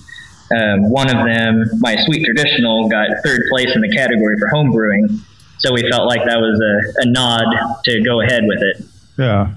um, 0.57 0.91
one 0.91 1.09
of 1.09 1.25
them, 1.27 1.65
my 1.81 1.97
sweet 2.07 2.25
traditional, 2.25 2.89
got 2.89 3.09
third 3.25 3.43
place 3.51 3.75
in 3.75 3.81
the 3.81 3.91
category 3.91 4.37
for 4.39 4.49
home 4.49 4.71
brewing. 4.71 5.21
So 5.59 5.73
we 5.73 5.89
felt 5.91 6.07
like 6.07 6.25
that 6.25 6.39
was 6.39 6.61
a, 6.61 7.03
a 7.03 7.11
nod 7.11 7.45
to 7.85 8.03
go 8.03 8.21
ahead 8.21 8.45
with 8.47 8.61
it. 8.61 8.85
Yeah. 9.19 9.55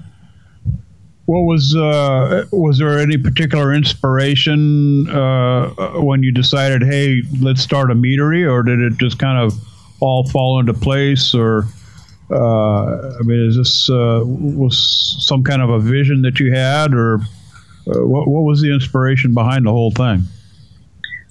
What 1.26 1.42
was 1.42 1.76
uh, 1.76 2.46
was 2.50 2.78
there 2.78 2.98
any 2.98 3.16
particular 3.16 3.72
inspiration 3.72 5.08
uh, 5.08 5.68
when 6.00 6.24
you 6.24 6.32
decided, 6.32 6.82
hey, 6.82 7.22
let's 7.40 7.62
start 7.62 7.92
a 7.92 7.94
meadery, 7.94 8.50
or 8.50 8.64
did 8.64 8.80
it 8.80 8.98
just 8.98 9.20
kind 9.20 9.38
of 9.38 9.54
all 10.00 10.28
fall 10.28 10.58
into 10.58 10.74
place? 10.74 11.32
Or 11.32 11.66
uh, 12.30 13.18
I 13.18 13.22
mean, 13.22 13.48
is 13.48 13.56
this 13.56 13.90
uh, 13.90 14.22
was 14.24 15.16
some 15.20 15.42
kind 15.42 15.62
of 15.62 15.70
a 15.70 15.78
vision 15.78 16.22
that 16.22 16.40
you 16.40 16.52
had, 16.52 16.94
or 16.94 17.16
uh, 17.86 18.06
what, 18.06 18.28
what 18.28 18.42
was 18.42 18.60
the 18.60 18.72
inspiration 18.72 19.34
behind 19.34 19.66
the 19.66 19.70
whole 19.70 19.90
thing? 19.90 20.22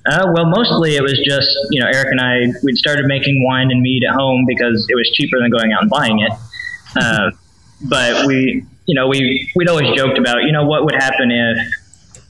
Uh, 0.06 0.26
well, 0.34 0.46
mostly 0.46 0.96
it 0.96 1.04
was 1.04 1.20
just, 1.28 1.50
you 1.72 1.80
know, 1.82 1.88
Eric 1.88 2.08
and 2.12 2.22
I, 2.22 2.48
we'd 2.64 2.78
started 2.78 3.06
making 3.06 3.44
wine 3.46 3.70
and 3.70 3.82
mead 3.82 4.04
at 4.10 4.16
home 4.16 4.46
because 4.48 4.88
it 4.90 4.96
was 4.96 5.10
cheaper 5.14 5.40
than 5.40 5.52
going 5.52 5.72
out 5.74 5.82
and 5.82 5.90
buying 5.90 6.20
it. 6.20 6.32
Uh, 6.96 7.32
but 7.88 8.26
we, 8.26 8.66
you 8.88 8.96
know, 8.96 9.08
we, 9.08 9.52
we'd 9.56 9.68
always 9.68 9.96
joked 9.96 10.18
about, 10.18 10.44
you 10.44 10.52
know, 10.52 10.66
what 10.66 10.84
would 10.86 10.96
happen 10.96 11.30
if, 11.30 12.22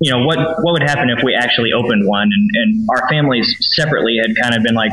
you 0.00 0.12
know, 0.12 0.24
what, 0.24 0.38
what 0.38 0.72
would 0.72 0.82
happen 0.82 1.10
if 1.10 1.22
we 1.24 1.34
actually 1.34 1.72
opened 1.72 2.06
one? 2.06 2.30
And, 2.32 2.50
and 2.54 2.88
our 2.90 3.08
families 3.08 3.54
separately 3.74 4.16
had 4.16 4.34
kind 4.40 4.54
of 4.56 4.62
been 4.62 4.74
like, 4.74 4.92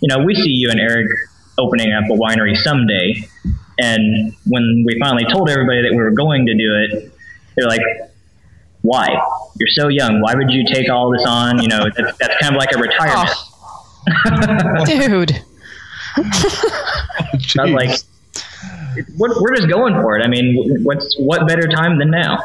you 0.00 0.08
know, 0.08 0.24
we 0.24 0.34
see 0.34 0.50
you 0.50 0.70
and 0.70 0.80
Eric 0.80 1.08
opening 1.58 1.92
up 1.92 2.04
a 2.10 2.14
winery 2.14 2.56
someday. 2.56 3.28
And 3.78 4.34
when 4.46 4.84
we 4.86 4.98
finally 4.98 5.24
told 5.30 5.50
everybody 5.50 5.82
that 5.82 5.90
we 5.90 5.98
were 5.98 6.12
going 6.12 6.46
to 6.46 6.54
do 6.54 6.74
it, 6.74 7.12
they're 7.56 7.68
like, 7.68 7.82
why? 8.82 9.08
You're 9.58 9.68
so 9.68 9.88
young. 9.88 10.20
Why 10.20 10.34
would 10.34 10.50
you 10.50 10.64
take 10.72 10.88
all 10.90 11.10
this 11.10 11.24
on? 11.26 11.60
You 11.60 11.68
know, 11.68 11.84
that's, 11.96 12.18
that's 12.18 12.36
kind 12.40 12.54
of 12.54 12.58
like 12.58 12.72
a 12.72 12.78
retirement. 12.78 13.30
Dude. 14.86 15.32
I 16.16 17.28
was 17.32 17.42
Jeez. 17.42 17.74
like, 17.74 19.06
we're, 19.18 19.40
we're 19.42 19.56
just 19.56 19.68
going 19.68 19.94
for 19.94 20.18
it. 20.18 20.24
I 20.24 20.28
mean, 20.28 20.82
what's 20.82 21.16
what 21.18 21.46
better 21.46 21.68
time 21.68 21.98
than 21.98 22.10
now? 22.10 22.38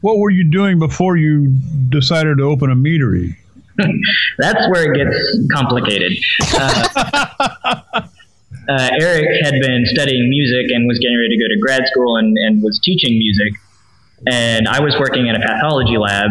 what 0.00 0.18
were 0.18 0.30
you 0.30 0.44
doing 0.44 0.78
before 0.78 1.16
you 1.16 1.48
decided 1.88 2.38
to 2.38 2.44
open 2.44 2.70
a 2.70 2.76
meadery? 2.76 3.36
That's 4.38 4.68
where 4.70 4.92
it 4.92 4.96
gets 4.96 5.52
complicated. 5.52 6.18
Uh, 6.54 8.02
uh, 8.68 8.90
Eric 9.00 9.26
had 9.44 9.54
been 9.60 9.84
studying 9.86 10.28
music 10.28 10.70
and 10.74 10.86
was 10.86 10.98
getting 10.98 11.16
ready 11.18 11.36
to 11.36 11.42
go 11.42 11.48
to 11.48 11.58
grad 11.60 11.86
school 11.88 12.16
and, 12.16 12.36
and 12.38 12.62
was 12.62 12.78
teaching 12.84 13.18
music. 13.18 13.52
And 14.26 14.66
I 14.68 14.80
was 14.80 14.96
working 14.98 15.26
in 15.28 15.36
a 15.36 15.40
pathology 15.40 15.96
lab 15.96 16.30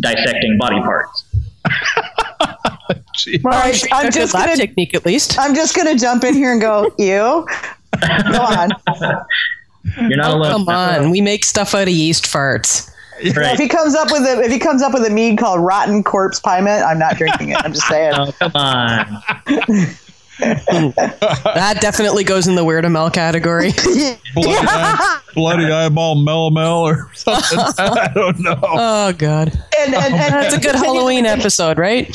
dissecting 0.00 0.56
body 0.58 0.80
parts. 0.80 1.24
Gee. 3.16 3.40
all 3.44 3.50
right, 3.50 3.82
I'm 3.92 4.04
That's 4.04 4.16
just 4.16 4.32
gonna 4.32 4.56
technique 4.56 4.94
at 4.94 5.04
least. 5.04 5.38
I'm 5.38 5.54
just 5.54 5.76
gonna 5.76 5.96
jump 5.98 6.24
in 6.24 6.34
here 6.34 6.52
and 6.52 6.60
go, 6.60 6.90
you. 6.98 7.46
Go 8.00 8.40
on. 8.40 8.70
You're 10.08 10.16
not 10.16 10.30
Oh, 10.32 10.36
alone. 10.36 10.50
come 10.52 10.68
on. 10.68 11.10
We 11.10 11.20
make 11.20 11.44
stuff 11.44 11.74
out 11.74 11.82
of 11.82 11.88
yeast 11.88 12.24
farts. 12.26 12.90
Right. 13.34 13.52
If 13.54 13.58
he 13.58 13.66
comes 13.68 13.94
up 13.96 14.10
with 14.12 14.22
a 14.22 14.40
if 14.44 14.52
he 14.52 14.58
comes 14.60 14.80
up 14.80 14.94
with 14.94 15.04
a 15.04 15.10
mead 15.10 15.38
called 15.38 15.60
Rotten 15.60 16.04
Corpse 16.04 16.38
Pyment, 16.40 16.84
I'm 16.84 16.98
not 17.00 17.16
drinking 17.16 17.50
it. 17.50 17.56
I'm 17.64 17.72
just 17.72 17.86
saying. 17.88 18.12
Oh, 18.16 18.32
come 18.38 18.52
on. 18.54 19.22
that 20.38 21.78
definitely 21.80 22.22
goes 22.24 22.46
in 22.46 22.54
the 22.54 22.64
Weird-A-Mel 22.64 23.10
category. 23.10 23.72
bloody, 23.82 24.18
eye, 24.34 25.20
bloody 25.34 25.64
eyeball 25.64 26.16
melomel 26.16 26.82
or 26.82 27.10
something. 27.14 27.58
I 27.78 28.10
don't 28.14 28.38
know. 28.40 28.58
Oh 28.62 29.12
god, 29.12 29.48
And, 29.78 29.94
and, 29.94 30.14
and 30.14 30.34
that's 30.34 30.54
a 30.54 30.60
good 30.60 30.76
Halloween 30.76 31.26
episode, 31.26 31.78
right? 31.78 32.08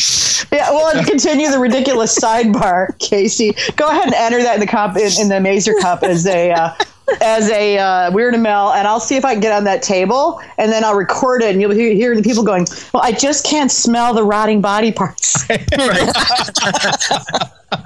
Yeah, 0.51 0.71
well, 0.71 0.95
and 0.95 1.05
continue 1.05 1.49
the 1.51 1.59
ridiculous 1.59 2.17
sidebar, 2.17 2.97
Casey. 2.99 3.53
Go 3.75 3.89
ahead 3.89 4.05
and 4.05 4.13
enter 4.13 4.41
that 4.41 4.55
in 4.55 4.59
the 4.61 4.67
comp 4.67 4.95
in, 4.97 5.11
in 5.19 5.29
the 5.29 5.39
Mazer 5.39 5.73
Cup 5.81 6.03
as 6.03 6.25
a 6.25 6.51
uh, 6.51 6.73
as 7.21 7.49
a 7.49 7.77
uh, 7.77 8.11
Weird 8.11 8.39
Mel, 8.39 8.73
and 8.73 8.87
I'll 8.87 8.99
see 8.99 9.15
if 9.15 9.25
I 9.25 9.33
can 9.33 9.41
get 9.41 9.51
on 9.51 9.63
that 9.65 9.81
table, 9.81 10.41
and 10.57 10.71
then 10.71 10.83
I'll 10.83 10.95
record 10.95 11.41
it, 11.41 11.51
and 11.51 11.61
you'll 11.61 11.71
hear, 11.71 11.93
hear 11.93 12.15
the 12.15 12.23
people 12.23 12.43
going, 12.43 12.67
"Well, 12.93 13.03
I 13.03 13.11
just 13.11 13.45
can't 13.45 13.71
smell 13.71 14.13
the 14.13 14.23
rotting 14.23 14.61
body 14.61 14.91
parts." 14.91 15.45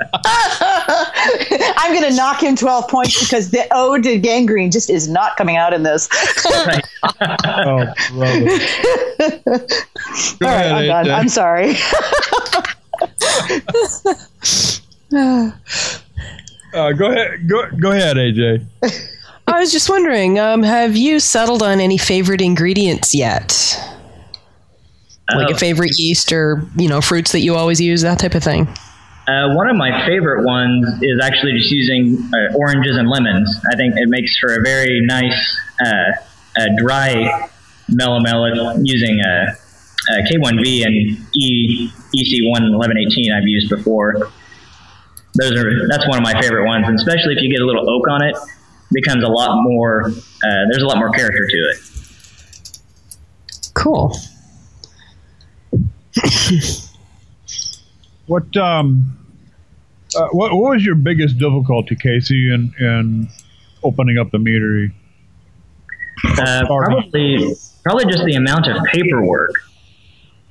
I'm 1.78 1.94
going 1.94 2.10
to 2.10 2.16
knock 2.16 2.42
him 2.42 2.56
12 2.56 2.90
points 2.90 3.20
because 3.20 3.52
the 3.52 3.68
ode 3.72 4.04
to 4.04 4.18
gangrene 4.18 4.72
just 4.72 4.90
is 4.90 5.08
not 5.08 5.38
coming 5.38 5.56
out 5.56 5.74
in 5.74 5.84
this. 5.84 6.10
Right. 6.66 6.84
Oh, 7.20 7.62
All 7.62 7.86
right, 10.42 10.42
ahead, 10.42 10.90
I'm 10.90 11.06
done. 11.06 11.10
I'm 11.10 11.30
sorry. 11.30 11.76
Uh, 16.74 16.92
go 16.92 17.12
ahead. 17.12 17.48
Go, 17.48 17.70
go 17.80 17.92
ahead, 17.92 18.18
AJ. 18.18 18.66
I 19.48 19.60
was 19.60 19.72
just 19.72 19.90
wondering, 19.90 20.40
um, 20.40 20.62
have 20.64 20.98
you 20.98 21.20
settled 21.20 21.64
on 21.64 21.80
any 21.80 21.98
favorite 21.98 22.42
ingredients 22.42 23.16
yet? 23.16 23.80
Like 25.34 25.50
Oh. 25.50 25.54
a 25.56 25.58
favorite 25.58 25.92
yeast 25.98 26.32
or 26.32 26.64
you 26.78 26.88
know 26.88 27.02
fruits 27.02 27.32
that 27.34 27.42
you 27.42 27.56
always 27.56 27.82
use, 27.82 28.02
that 28.02 28.20
type 28.20 28.34
of 28.36 28.44
thing. 28.44 28.68
Uh, 29.28 29.54
one 29.56 29.70
of 29.70 29.76
my 29.76 30.06
favorite 30.06 30.46
ones 30.46 30.88
is 31.02 31.20
actually 31.22 31.52
just 31.58 31.70
using 31.70 32.18
uh, 32.34 32.56
oranges 32.56 32.96
and 32.98 33.10
lemons. 33.10 33.54
I 33.72 33.76
think 33.76 33.96
it 33.98 34.08
makes 34.08 34.38
for 34.38 34.54
a 34.56 34.62
very 34.64 35.02
nice 35.06 35.58
uh, 35.86 35.90
uh, 36.62 36.66
dry 36.78 37.50
melomel 37.92 38.80
using 38.86 39.20
uh, 39.20 39.52
uh, 40.12 40.22
K1V 40.32 40.86
and 40.86 41.18
e, 41.36 41.90
EC1 42.16 42.78
1118 42.78 43.34
I've 43.34 43.44
used 43.48 43.70
before. 43.70 44.32
Those 45.40 45.52
are 45.52 45.88
that's 45.88 46.08
one 46.08 46.18
of 46.18 46.24
my 46.24 46.40
favorite 46.42 46.66
ones, 46.66 46.88
and 46.88 46.96
especially 46.96 47.36
if 47.36 47.42
you 47.42 47.50
get 47.52 47.62
a 47.62 47.66
little 47.66 47.90
oak 47.90 48.08
on 48.10 48.24
it, 48.24 48.36
becomes 48.92 49.24
a 49.24 49.28
lot 49.28 49.62
more. 49.64 50.06
Uh, 50.06 50.66
there's 50.70 50.84
a 50.84 50.88
lot 50.88 50.98
more 50.98 51.12
character 51.12 51.48
to 51.48 51.58
it. 51.58 51.78
Cool. 53.74 54.16
What 58.28 58.56
um, 58.58 59.18
uh, 60.16 60.28
what 60.32 60.54
what 60.54 60.74
was 60.74 60.86
your 60.86 60.96
biggest 60.96 61.40
difficulty, 61.40 61.96
Casey, 61.96 62.54
in 62.54 62.74
in 62.80 63.30
opening 63.84 64.18
up 64.18 64.32
the 64.32 64.38
meadery? 64.38 64.92
Uh, 66.38 66.66
probably, 66.68 67.56
probably 67.84 68.06
just 68.12 68.26
the 68.26 68.36
amount 68.36 68.68
of 68.68 68.84
paperwork. 68.92 69.52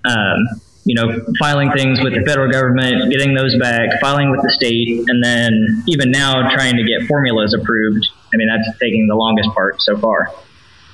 Um, 0.06 0.46
you 0.86 0.94
know, 0.94 1.20
filing 1.40 1.72
things 1.72 2.00
with 2.00 2.14
the 2.14 2.22
federal 2.24 2.50
government, 2.50 3.10
getting 3.10 3.34
those 3.34 3.58
back, 3.58 4.00
filing 4.00 4.30
with 4.30 4.40
the 4.42 4.50
state, 4.50 5.02
and 5.08 5.22
then 5.22 5.82
even 5.88 6.12
now 6.12 6.48
trying 6.54 6.76
to 6.76 6.84
get 6.84 7.08
formulas 7.08 7.52
approved. 7.52 8.06
I 8.32 8.36
mean, 8.36 8.46
that's 8.46 8.78
taking 8.78 9.08
the 9.08 9.16
longest 9.16 9.50
part 9.50 9.82
so 9.82 9.98
far. 9.98 10.30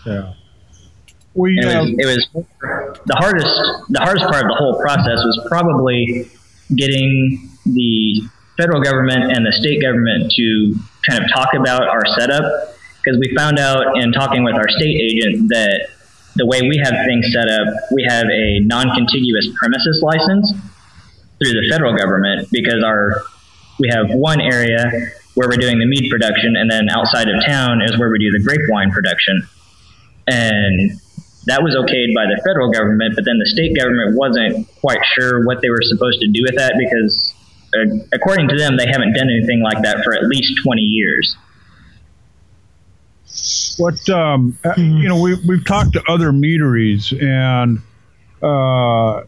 Yeah. 0.07 0.33
We 1.35 1.59
It 1.61 1.67
was, 1.67 1.75
um, 1.75 1.95
it 1.99 2.07
was 2.07 2.29
the 3.05 3.17
hardest. 3.17 3.55
The 3.91 4.01
hardest 4.01 4.25
part 4.25 4.45
of 4.45 4.49
the 4.49 4.57
whole 4.57 4.81
process 4.81 5.21
was 5.25 5.47
probably 5.49 6.31
getting 6.75 7.51
the 7.67 8.23
federal 8.57 8.83
government 8.83 9.31
and 9.31 9.45
the 9.45 9.53
state 9.53 9.83
government 9.83 10.33
to 10.33 10.75
kind 11.07 11.23
of 11.23 11.29
talk 11.35 11.53
about 11.55 11.83
our 11.83 12.03
setup 12.19 12.45
because 13.05 13.19
we 13.19 13.35
found 13.37 13.59
out 13.59 13.97
in 13.97 14.13
talking 14.13 14.43
with 14.43 14.55
our 14.55 14.69
state 14.69 14.97
agent 14.97 15.49
that 15.49 15.89
the 16.37 16.47
way 16.47 16.63
we 16.63 16.81
have 16.83 16.95
things 17.05 17.33
set 17.33 17.49
up, 17.49 17.69
we 17.93 18.05
have 18.09 18.25
a 18.25 18.61
non-contiguous 18.61 19.49
premises 19.57 20.01
license 20.03 20.53
through 21.39 21.53
the 21.53 21.69
federal 21.71 21.97
government 21.97 22.49
because 22.51 22.83
our 22.85 23.23
we 23.79 23.89
have 23.91 24.11
one 24.11 24.41
area 24.41 24.91
where 25.35 25.49
we're 25.49 25.57
doing 25.57 25.79
the 25.79 25.87
mead 25.87 26.11
production, 26.11 26.57
and 26.57 26.71
then 26.71 26.89
outside 26.91 27.29
of 27.29 27.35
town 27.45 27.81
is 27.83 27.99
where 27.99 28.11
we 28.11 28.19
do 28.19 28.31
the 28.31 28.45
grape 28.45 28.61
wine 28.69 28.91
production, 28.91 29.43
and 30.27 30.93
that 31.47 31.63
was 31.63 31.75
okayed 31.75 32.15
by 32.15 32.29
the 32.31 32.41
federal 32.47 32.71
government, 32.71 33.17
but 33.17 33.25
then 33.25 33.39
the 33.39 33.47
state 33.47 33.75
government 33.75 34.15
wasn't 34.15 34.69
quite 34.79 35.01
sure 35.17 35.45
what 35.45 35.61
they 35.61 35.71
were 35.71 35.83
supposed 35.83 36.21
to 36.21 36.29
do 36.29 36.43
with 36.47 36.55
that 36.57 36.79
because, 36.79 37.35
uh, 37.75 38.07
according 38.13 38.47
to 38.49 38.57
them, 38.57 38.77
they 38.77 38.87
haven't 38.87 39.15
done 39.15 39.27
anything 39.27 39.61
like 39.63 39.83
that 39.83 40.05
for 40.05 40.15
at 40.15 40.29
least 40.29 40.53
20 40.63 40.81
years. 40.83 41.35
What 43.79 44.09
um, 44.11 44.59
uh, 44.65 44.75
you 44.77 45.09
know, 45.09 45.21
we 45.21 45.35
we've 45.47 45.65
talked 45.65 45.93
to 45.95 46.03
other 46.09 46.33
meaderies, 46.33 47.13
and 47.13 47.79
uh, 48.43 49.23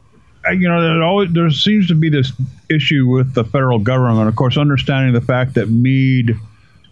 you 0.53 0.69
know, 0.69 0.83
there 0.83 1.03
always 1.03 1.33
there 1.33 1.51
seems 1.51 1.89
to 1.89 1.95
be 1.95 2.09
this 2.09 2.33
issue 2.69 3.07
with 3.07 3.35
the 3.35 3.45
federal 3.45 3.79
government. 3.79 4.29
Of 4.29 4.37
course, 4.37 4.57
understanding 4.57 5.13
the 5.13 5.21
fact 5.21 5.55
that 5.55 5.71
mead 5.71 6.37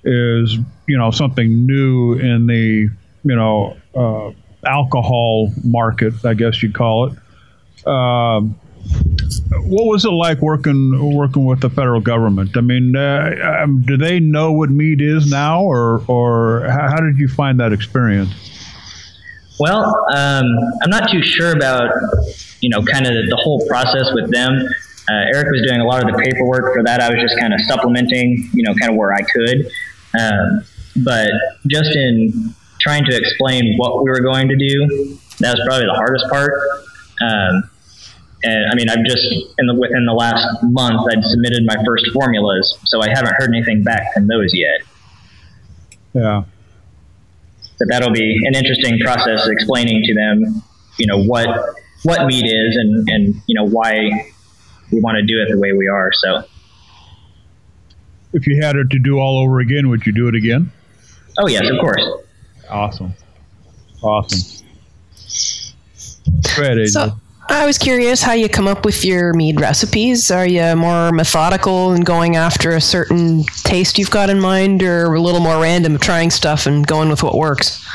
is 0.05 0.59
you 0.87 0.99
know 0.99 1.11
something 1.11 1.67
new 1.67 2.15
in 2.15 2.47
the 2.47 2.89
you 3.25 3.37
know 3.37 3.77
uh, 3.95 4.31
alcohol 4.67 5.53
market, 5.65 6.25
I 6.25 6.35
guess 6.35 6.63
you'd 6.63 6.75
call 6.75 7.13
it. 7.13 7.87
Um, 7.87 8.59
what 9.41 9.87
was 9.87 10.05
it 10.05 10.11
like 10.11 10.41
working 10.41 11.15
working 11.15 11.45
with 11.45 11.61
the 11.61 11.71
federal 11.71 12.01
government? 12.01 12.57
I 12.57 12.61
mean, 12.61 12.97
uh, 12.97 13.61
um, 13.63 13.83
do 13.83 13.97
they 13.97 14.21
know 14.21 14.53
what 14.53 14.71
meat 14.71 15.01
is 15.01 15.31
now, 15.31 15.63
or 15.63 16.03
or 16.09 16.67
how, 16.69 17.01
did 17.01 17.19
you 17.19 17.29
find 17.29 17.61
that 17.61 17.73
experience? 17.73 18.33
Well, 19.59 19.85
um, 20.15 20.45
I'm 20.83 20.91
not 20.91 21.11
too 21.11 21.23
sure 21.23 21.53
about, 21.53 21.91
you 22.61 22.71
know, 22.71 22.83
kind 22.83 23.07
of 23.07 23.13
the 23.13 23.39
whole 23.43 23.67
process 23.69 24.11
with 24.13 24.31
them. 24.33 24.53
Uh, 25.11 25.35
Eric 25.35 25.49
was 25.53 25.63
doing 25.67 25.81
a 25.81 25.85
lot 25.85 26.03
of 26.03 26.13
the 26.13 26.19
paperwork 26.19 26.75
for 26.75 26.83
that. 26.85 27.01
I 27.01 27.11
was 27.11 27.21
just 27.21 27.39
kind 27.39 27.53
of 27.53 27.61
supplementing, 27.63 28.49
you 28.53 28.63
know, 28.63 28.75
kind 28.75 28.91
of 28.93 28.97
where 28.97 29.13
I 29.13 29.23
could. 29.23 29.71
Um, 30.19 30.65
but 31.05 31.31
just 31.67 31.95
in 31.95 32.55
trying 32.81 33.05
to 33.05 33.17
explain 33.17 33.75
what 33.77 34.03
we 34.03 34.11
were 34.11 34.21
going 34.21 34.49
to 34.49 34.57
do, 34.57 35.19
that 35.41 35.57
was 35.57 35.63
probably 35.67 35.87
the 35.87 35.95
hardest 35.95 36.27
part. 36.31 36.53
Um, 37.21 37.71
and 38.45 38.71
I 38.71 38.75
mean, 38.75 38.89
I've 38.89 39.05
just 39.05 39.25
in 39.59 39.67
the, 39.67 39.75
within 39.75 40.05
the 40.07 40.13
last 40.13 40.63
month, 40.63 41.07
I'd 41.11 41.25
submitted 41.25 41.65
my 41.65 41.77
first 41.85 42.07
formulas, 42.13 42.79
so 42.85 43.01
I 43.01 43.09
haven't 43.09 43.35
heard 43.39 43.51
anything 43.55 43.83
back 43.83 44.13
from 44.13 44.27
those 44.27 44.53
yet. 44.53 44.81
Yeah, 46.13 46.45
but 47.79 47.89
that'll 47.89 48.13
be 48.13 48.41
an 48.47 48.55
interesting 48.55 48.99
process 48.99 49.47
explaining 49.47 50.03
to 50.05 50.15
them, 50.15 50.63
you 50.99 51.07
know, 51.07 51.23
what 51.23 51.49
what 52.03 52.27
meat 52.27 52.45
is 52.45 52.77
and 52.77 53.09
and 53.09 53.35
you 53.47 53.55
know 53.55 53.69
why 53.69 54.33
we 54.91 55.01
want 55.01 55.17
to 55.17 55.23
do 55.23 55.41
it 55.41 55.49
the 55.51 55.59
way 55.59 55.73
we 55.73 55.87
are. 55.87 56.11
So, 56.13 56.45
if 58.33 58.47
you 58.47 58.61
had 58.63 58.77
it 58.77 58.91
to 58.91 58.99
do 58.99 59.19
all 59.19 59.39
over 59.39 59.61
again, 59.61 59.89
would 59.89 60.05
you 60.05 60.13
do 60.13 60.29
it 60.29 60.35
again? 60.35 60.73
oh 61.39 61.49
yes, 61.49 61.69
of 61.69 61.79
course. 61.79 62.05
Awesome, 62.69 63.15
awesome. 64.03 64.67
Go 66.57 66.63
ahead, 66.63 66.77
AJ. 66.79 66.89
So 66.89 67.21
I 67.53 67.67
was 67.67 67.77
curious 67.77 68.23
how 68.23 68.33
you 68.33 68.49
come 68.49 68.67
up 68.67 68.87
with 68.87 69.05
your 69.05 69.35
mead 69.35 69.61
recipes. 69.61 70.31
Are 70.31 70.47
you 70.47 70.75
more 70.75 71.13
methodical 71.13 71.93
and 71.93 72.05
going 72.05 72.35
after 72.35 72.71
a 72.71 72.81
certain 72.81 73.45
taste 73.65 73.99
you've 73.99 74.11
got 74.11 74.31
in 74.31 74.41
mind, 74.41 74.83
or 74.83 75.13
a 75.13 75.21
little 75.21 75.39
more 75.39 75.61
random, 75.61 75.99
trying 75.99 76.31
stuff 76.31 76.65
and 76.65 76.87
going 76.87 77.11
with 77.11 77.23
what 77.23 77.37
works? 77.37 77.87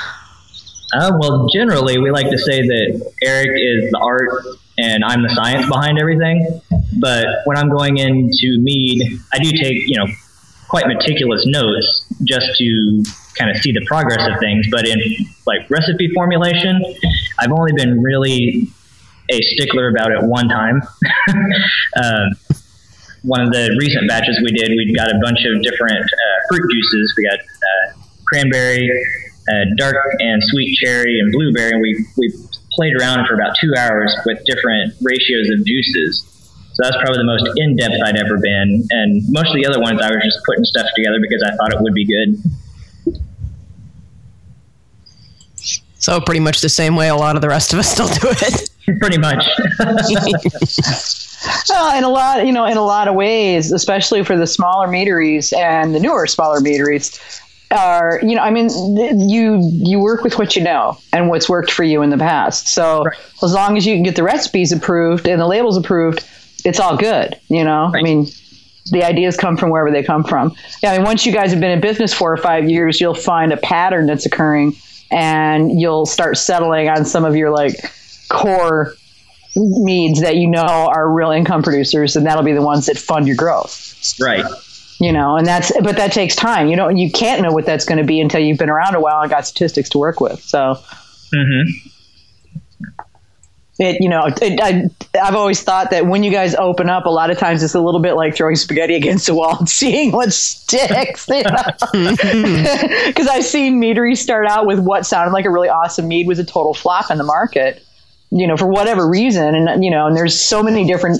Uh, 0.94 1.12
well, 1.20 1.48
generally, 1.52 1.98
we 1.98 2.12
like 2.12 2.30
to 2.30 2.38
say 2.38 2.62
that 2.62 3.12
Eric 3.24 3.50
is 3.56 3.92
the 3.92 3.98
art 3.98 4.30
and 4.78 5.04
I'm 5.04 5.24
the 5.24 5.30
science 5.30 5.68
behind 5.68 5.98
everything. 5.98 6.62
But 7.00 7.26
when 7.46 7.58
I'm 7.58 7.70
going 7.70 7.98
into 7.98 8.60
mead, 8.60 9.20
I 9.34 9.40
do 9.40 9.52
take 9.52 9.88
you 9.88 9.98
know 9.98 10.06
quite 10.68 10.86
meticulous 10.88 11.48
notes 11.48 12.06
just 12.24 12.56
to 12.58 13.04
kind 13.36 13.50
of 13.50 13.58
see 13.58 13.72
the 13.72 13.84
progress 13.88 14.20
of 14.32 14.40
things. 14.40 14.68
But 14.70 14.88
in 14.88 15.00
like 15.48 15.68
recipe 15.72 16.12
formulation, 16.14 16.80
I've 17.40 17.52
only 17.52 17.72
been 17.74 18.04
really 18.04 18.70
a 19.30 19.40
stickler 19.54 19.90
about 19.90 20.12
it 20.12 20.24
one 20.24 20.50
time. 20.50 20.82
um, 22.04 22.30
one 23.24 23.42
of 23.42 23.52
the 23.52 23.76
recent 23.80 24.08
batches 24.08 24.40
we 24.44 24.52
did, 24.52 24.72
we 24.72 24.94
got 24.96 25.10
a 25.10 25.20
bunch 25.22 25.44
of 25.46 25.62
different 25.62 26.06
uh, 26.06 26.38
fruit 26.50 26.64
juices. 26.72 27.14
We 27.18 27.24
got 27.28 27.40
uh, 27.40 28.00
cranberry, 28.26 28.88
uh, 29.50 29.76
dark 29.76 29.98
and 30.20 30.42
sweet 30.44 30.78
cherry, 30.78 31.20
and 31.20 31.32
blueberry. 31.32 31.72
And 31.72 31.82
we 31.82 32.06
we 32.18 32.34
played 32.72 32.94
around 32.96 33.28
for 33.28 33.34
about 33.34 33.56
two 33.60 33.74
hours 33.78 34.16
with 34.26 34.44
different 34.46 34.94
ratios 35.02 35.50
of 35.52 35.66
juices. 35.66 36.24
So 36.78 36.84
that's 36.84 36.98
probably 37.02 37.18
the 37.18 37.26
most 37.26 37.50
in 37.58 37.76
depth 37.76 37.98
I'd 38.06 38.22
ever 38.22 38.38
been. 38.38 38.86
And 38.92 39.24
most 39.34 39.50
of 39.50 39.56
the 39.56 39.66
other 39.66 39.82
ones, 39.82 40.00
I 40.00 40.14
was 40.14 40.22
just 40.22 40.46
putting 40.46 40.64
stuff 40.64 40.86
together 40.96 41.18
because 41.20 41.42
I 41.42 41.56
thought 41.58 41.74
it 41.74 41.82
would 41.82 41.96
be 41.96 42.06
good. 42.06 42.38
So 46.08 46.22
pretty 46.22 46.40
much 46.40 46.62
the 46.62 46.70
same 46.70 46.96
way 46.96 47.10
a 47.10 47.16
lot 47.18 47.36
of 47.36 47.42
the 47.42 47.50
rest 47.50 47.74
of 47.74 47.80
us 47.80 47.92
still 47.92 48.08
do 48.22 48.30
it. 48.32 48.70
Pretty 49.02 49.18
much. 49.18 49.44
Well, 51.70 51.96
in 51.98 52.04
a 52.04 52.10
lot, 52.10 52.46
you 52.48 52.52
know, 52.52 52.66
in 52.66 52.78
a 52.78 52.82
lot 52.84 53.08
of 53.08 53.14
ways, 53.14 53.72
especially 53.72 54.24
for 54.24 54.36
the 54.36 54.48
smaller 54.48 54.88
meaderies 54.88 55.54
and 55.54 55.94
the 55.94 56.00
newer 56.00 56.26
smaller 56.26 56.60
meaderies, 56.62 57.20
are 57.72 58.20
you 58.24 58.36
know, 58.36 58.42
I 58.42 58.50
mean, 58.50 58.70
th- 58.70 59.14
you 59.18 59.60
you 59.72 60.00
work 60.00 60.24
with 60.24 60.40
what 60.40 60.56
you 60.56 60.64
know 60.64 60.98
and 61.14 61.30
what's 61.30 61.48
worked 61.48 61.72
for 61.72 61.84
you 61.84 62.02
in 62.02 62.10
the 62.10 62.18
past. 62.18 62.70
So 62.70 63.04
Right. 63.04 63.18
as 63.44 63.54
long 63.54 63.78
as 63.78 63.86
you 63.86 63.96
can 63.96 64.02
get 64.04 64.16
the 64.16 64.24
recipes 64.24 64.72
approved 64.72 65.28
and 65.28 65.40
the 65.40 65.46
labels 65.48 65.78
approved, 65.78 66.26
it's 66.66 66.80
all 66.80 66.98
good. 66.98 67.38
You 67.50 67.64
know, 67.66 67.92
I 67.94 68.02
mean. 68.02 68.28
The 68.90 69.04
ideas 69.04 69.36
come 69.36 69.58
from 69.58 69.70
wherever 69.70 69.92
they 69.92 70.02
come 70.02 70.24
from. 70.24 70.56
Yeah, 70.82 70.94
I 70.94 70.98
mean, 70.98 71.06
once 71.06 71.26
you 71.26 71.34
guys 71.34 71.52
have 71.52 71.60
been 71.60 71.72
in 71.72 71.82
business 71.82 72.14
four 72.14 72.32
or 72.32 72.38
five 72.38 72.70
years, 72.70 73.02
you'll 73.02 73.16
find 73.16 73.52
a 73.52 73.58
pattern 73.58 74.06
that's 74.06 74.26
occurring, 74.26 74.78
and 75.12 75.80
you'll 75.80 76.06
start 76.06 76.38
settling 76.38 76.90
on 76.90 77.06
some 77.06 77.26
of 77.26 77.36
your 77.36 77.50
like 77.52 77.76
core 78.30 78.94
needs 79.56 80.22
that 80.22 80.36
you 80.36 80.48
know 80.48 80.62
are 80.62 81.12
real 81.12 81.32
income 81.32 81.64
producers 81.64 82.16
and 82.16 82.26
that'll 82.26 82.44
be 82.44 82.54
the 82.54 82.62
ones 82.62 82.86
that 82.86 82.98
fund 82.98 83.28
your 83.28 83.36
growth. 83.36 84.16
Right. 84.22 84.46
you 85.00 85.12
know 85.12 85.36
and 85.36 85.46
that's 85.46 85.72
but 85.82 85.96
that 85.98 86.12
takes 86.12 86.36
time. 86.36 86.68
You 86.68 86.76
know 86.76 86.90
you 86.90 87.12
can't 87.12 87.42
know 87.42 87.52
what 87.52 87.66
that's 87.66 87.86
going 87.86 88.00
to 88.00 88.04
be 88.04 88.20
until 88.20 88.42
you've 88.42 88.58
been 88.58 88.70
around 88.70 88.96
a 88.96 89.02
while 89.02 89.22
and 89.22 89.30
got 89.30 89.48
statistics 89.48 89.90
to 89.90 89.98
work 89.98 90.20
with 90.20 90.42
so. 90.44 90.82
Hmm 91.34 91.87
it 93.80 93.98
you 94.02 94.10
know 94.10 94.26
it, 94.42 94.60
I, 94.62 94.90
i've 95.22 95.36
always 95.36 95.62
thought 95.62 95.92
that 95.92 96.08
when 96.08 96.24
you 96.24 96.32
guys 96.32 96.56
open 96.56 96.90
up 96.90 97.06
a 97.06 97.10
lot 97.10 97.30
of 97.30 97.38
times 97.38 97.62
it's 97.64 97.76
a 97.76 97.82
little 97.82 98.02
bit 98.02 98.14
like 98.14 98.36
throwing 98.36 98.56
spaghetti 98.56 98.96
against 98.96 99.28
the 99.28 99.36
wall 99.36 99.58
and 99.58 99.70
seeing 99.78 100.12
what 100.12 100.34
sticks 100.34 101.26
because 101.26 101.88
i've 103.30 103.46
seen 103.46 103.80
meaderies 103.80 104.22
start 104.22 104.48
out 104.48 104.66
with 104.66 104.80
what 104.80 105.06
sounded 105.06 105.32
like 105.32 105.46
a 105.46 105.52
really 105.52 105.70
awesome 105.70 106.08
mead 106.08 106.28
was 106.28 106.40
a 106.40 106.46
total 106.46 106.74
flop 106.74 107.12
in 107.12 107.18
the 107.18 107.24
market 107.24 107.84
you 108.32 108.46
know 108.46 108.58
for 108.58 108.68
whatever 108.68 109.08
reason. 109.10 109.56
And 109.56 109.84
you 109.84 109.92
know 109.92 110.08
and 110.08 110.16
there's 110.16 110.40
so 110.40 110.62
many 110.62 110.86
different 110.86 111.20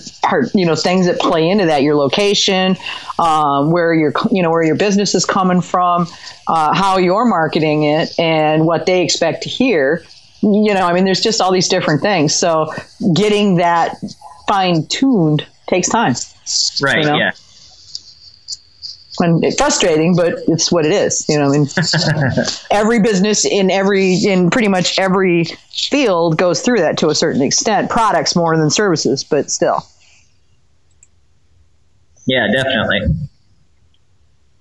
you 0.54 0.66
know 0.66 0.76
things 0.76 1.06
that 1.06 1.20
play 1.20 1.50
into 1.50 1.66
that. 1.66 1.82
Your 1.82 1.96
location 1.96 2.76
um, 3.20 3.72
where 3.72 3.94
your 3.94 4.14
you 4.32 4.44
know 4.44 4.50
where 4.50 4.64
your 4.64 4.76
business 4.76 5.16
is 5.16 5.26
coming 5.26 5.62
from 5.62 6.08
uh, 6.48 6.74
how 6.74 6.98
you're 6.98 7.26
marketing 7.26 7.84
it 7.84 8.18
and 8.20 8.66
what 8.66 8.86
they 8.86 9.04
expect 9.04 9.44
to 9.44 9.50
hear 9.50 10.04
you 10.42 10.74
know 10.74 10.86
i 10.86 10.94
mean 10.94 11.04
there's 11.06 11.22
just 11.22 11.42
all 11.42 11.52
these 11.52 11.68
different 11.68 12.02
things 12.02 12.34
so 12.36 12.72
getting 13.16 13.56
that 13.56 13.96
fine 14.48 14.86
tuned 14.88 15.46
takes 15.68 15.90
time 15.90 16.14
Right. 16.82 17.00
You 17.00 17.06
know? 17.06 17.18
Yeah. 17.18 17.32
and 19.20 19.44
it's 19.44 19.58
frustrating 19.58 20.16
but 20.16 20.36
it's 20.48 20.72
what 20.72 20.86
it 20.86 20.92
is 20.92 21.26
you 21.28 21.38
know 21.38 21.48
I 21.48 21.58
mean, 21.58 21.68
every 22.72 23.02
business 23.02 23.46
in 23.46 23.70
every 23.72 24.14
in 24.16 24.50
pretty 24.50 24.68
much 24.68 24.98
every 25.00 25.46
field 25.72 26.38
goes 26.38 26.62
through 26.62 26.80
that 26.80 26.98
to 27.00 27.10
a 27.10 27.16
certain 27.16 27.42
extent 27.42 27.90
products 27.90 28.36
more 28.36 28.56
than 28.56 28.70
services 28.70 29.24
but 29.24 29.50
still 29.52 29.86
Yeah, 32.28 32.48
definitely. 32.54 33.00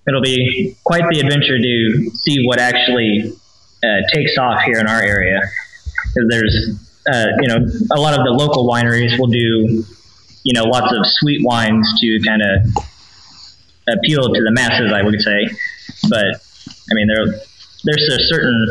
It'll 0.08 0.22
be 0.22 0.76
quite 0.84 1.02
the 1.10 1.18
adventure 1.18 1.58
to 1.58 2.10
see 2.14 2.44
what 2.46 2.60
actually 2.60 3.32
uh, 3.82 3.86
takes 4.14 4.38
off 4.38 4.62
here 4.62 4.78
in 4.78 4.86
our 4.86 5.02
area. 5.02 5.40
Because 6.16 6.30
there's, 6.30 6.78
uh, 7.12 7.26
you 7.42 7.48
know, 7.48 7.58
a 7.92 8.00
lot 8.00 8.18
of 8.18 8.24
the 8.24 8.32
local 8.32 8.66
wineries 8.66 9.18
will 9.18 9.26
do, 9.28 9.84
you 10.44 10.54
know, 10.54 10.64
lots 10.64 10.92
of 10.92 11.00
sweet 11.04 11.44
wines 11.44 11.92
to 12.00 12.18
kind 12.24 12.40
of 12.40 12.84
appeal 13.88 14.32
to 14.32 14.42
the 14.42 14.50
masses, 14.52 14.92
I 14.92 15.02
would 15.02 15.20
say. 15.20 15.46
But 16.08 16.24
I 16.24 16.94
mean, 16.94 17.06
there 17.06 17.26
there's 17.84 18.08
a 18.08 18.22
certain 18.24 18.66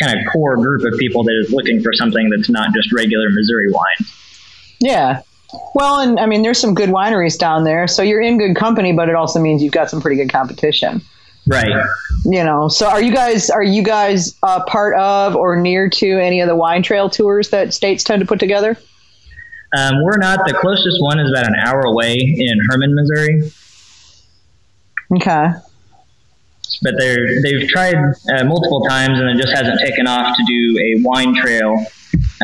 kind 0.00 0.18
of 0.18 0.32
core 0.32 0.56
group 0.56 0.84
of 0.90 0.98
people 0.98 1.24
that 1.24 1.38
is 1.44 1.52
looking 1.52 1.82
for 1.82 1.92
something 1.92 2.30
that's 2.30 2.48
not 2.48 2.72
just 2.74 2.92
regular 2.92 3.28
Missouri 3.30 3.70
wine. 3.70 4.08
yeah 4.80 5.22
well 5.74 6.00
and 6.00 6.18
i 6.18 6.26
mean 6.26 6.42
there's 6.42 6.58
some 6.58 6.74
good 6.74 6.88
wineries 6.88 7.38
down 7.38 7.62
there 7.64 7.86
so 7.86 8.02
you're 8.02 8.22
in 8.22 8.38
good 8.38 8.56
company 8.56 8.92
but 8.92 9.08
it 9.08 9.14
also 9.14 9.38
means 9.38 9.62
you've 9.62 9.72
got 9.72 9.90
some 9.90 10.00
pretty 10.00 10.16
good 10.16 10.32
competition 10.32 11.02
Right. 11.52 11.86
you 12.24 12.42
know 12.42 12.68
so 12.68 12.88
are 12.88 13.02
you 13.02 13.12
guys 13.12 13.50
are 13.50 13.62
you 13.62 13.82
guys 13.82 14.36
uh, 14.42 14.64
part 14.64 14.96
of 14.98 15.36
or 15.36 15.56
near 15.56 15.88
to 15.90 16.18
any 16.18 16.40
of 16.40 16.48
the 16.48 16.56
wine 16.56 16.82
trail 16.82 17.10
tours 17.10 17.50
that 17.50 17.74
states 17.74 18.02
tend 18.04 18.20
to 18.20 18.26
put 18.26 18.40
together 18.40 18.76
Um, 19.76 20.02
we're 20.04 20.18
not. 20.18 20.40
The 20.46 20.52
closest 20.60 20.98
one 21.00 21.18
is 21.18 21.30
about 21.30 21.46
an 21.46 21.54
hour 21.64 21.80
away 21.80 22.14
in 22.18 22.58
Hermann, 22.68 22.94
Missouri. 22.94 23.50
okay 25.16 25.48
But 26.82 26.94
they're 26.98 27.40
they've 27.42 27.68
tried 27.68 27.94
uh, 27.96 28.44
multiple 28.44 28.82
times 28.88 29.18
and 29.20 29.28
it 29.30 29.42
just 29.42 29.54
hasn't 29.54 29.80
taken 29.80 30.06
off 30.06 30.36
to 30.36 30.44
do 30.46 30.78
a 30.78 31.02
wine 31.02 31.34
trail 31.34 31.84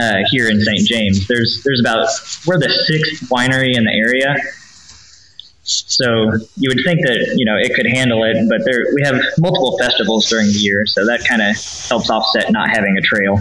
uh, 0.00 0.16
here 0.30 0.48
in 0.48 0.60
St. 0.60 0.86
James. 0.86 1.26
There's 1.28 1.62
there's 1.64 1.80
about 1.80 2.06
we're 2.46 2.58
the 2.58 2.70
sixth 2.70 3.28
winery 3.30 3.74
in 3.76 3.84
the 3.84 3.92
area. 3.92 4.34
So 5.68 6.32
you 6.56 6.70
would 6.70 6.80
think 6.82 7.00
that 7.02 7.34
you 7.36 7.44
know 7.44 7.56
it 7.56 7.74
could 7.74 7.86
handle 7.86 8.24
it, 8.24 8.36
but 8.48 8.64
there 8.64 8.86
we 8.94 9.02
have 9.02 9.20
multiple 9.38 9.76
festivals 9.78 10.28
during 10.28 10.46
the 10.46 10.58
year, 10.58 10.86
so 10.86 11.04
that 11.04 11.26
kind 11.28 11.42
of 11.42 11.56
helps 11.88 12.08
offset 12.10 12.50
not 12.50 12.70
having 12.70 12.96
a 12.96 13.02
trail. 13.02 13.40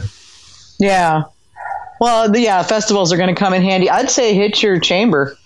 Yeah. 0.77 1.23
Well, 1.99 2.29
the, 2.29 2.41
yeah, 2.41 2.61
festivals 2.63 3.11
are 3.11 3.17
going 3.17 3.33
to 3.33 3.39
come 3.39 3.53
in 3.53 3.63
handy. 3.63 3.89
I'd 3.89 4.11
say 4.11 4.35
hit 4.35 4.61
your 4.61 4.79
chamber. 4.79 5.37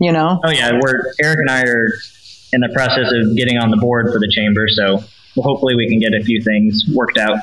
You 0.00 0.10
know, 0.10 0.40
Oh 0.42 0.50
yeah, 0.50 0.72
we're 0.82 1.12
Eric 1.22 1.38
and 1.40 1.50
I 1.50 1.62
are 1.62 1.88
in 2.52 2.60
the 2.60 2.70
process 2.74 3.12
of 3.12 3.36
getting 3.36 3.58
on 3.58 3.70
the 3.70 3.76
board 3.76 4.10
for 4.10 4.18
the 4.18 4.28
chamber, 4.28 4.66
so 4.68 5.04
hopefully 5.36 5.76
we 5.76 5.88
can 5.88 6.00
get 6.00 6.12
a 6.12 6.24
few 6.24 6.42
things 6.42 6.82
worked 6.92 7.18
out. 7.18 7.38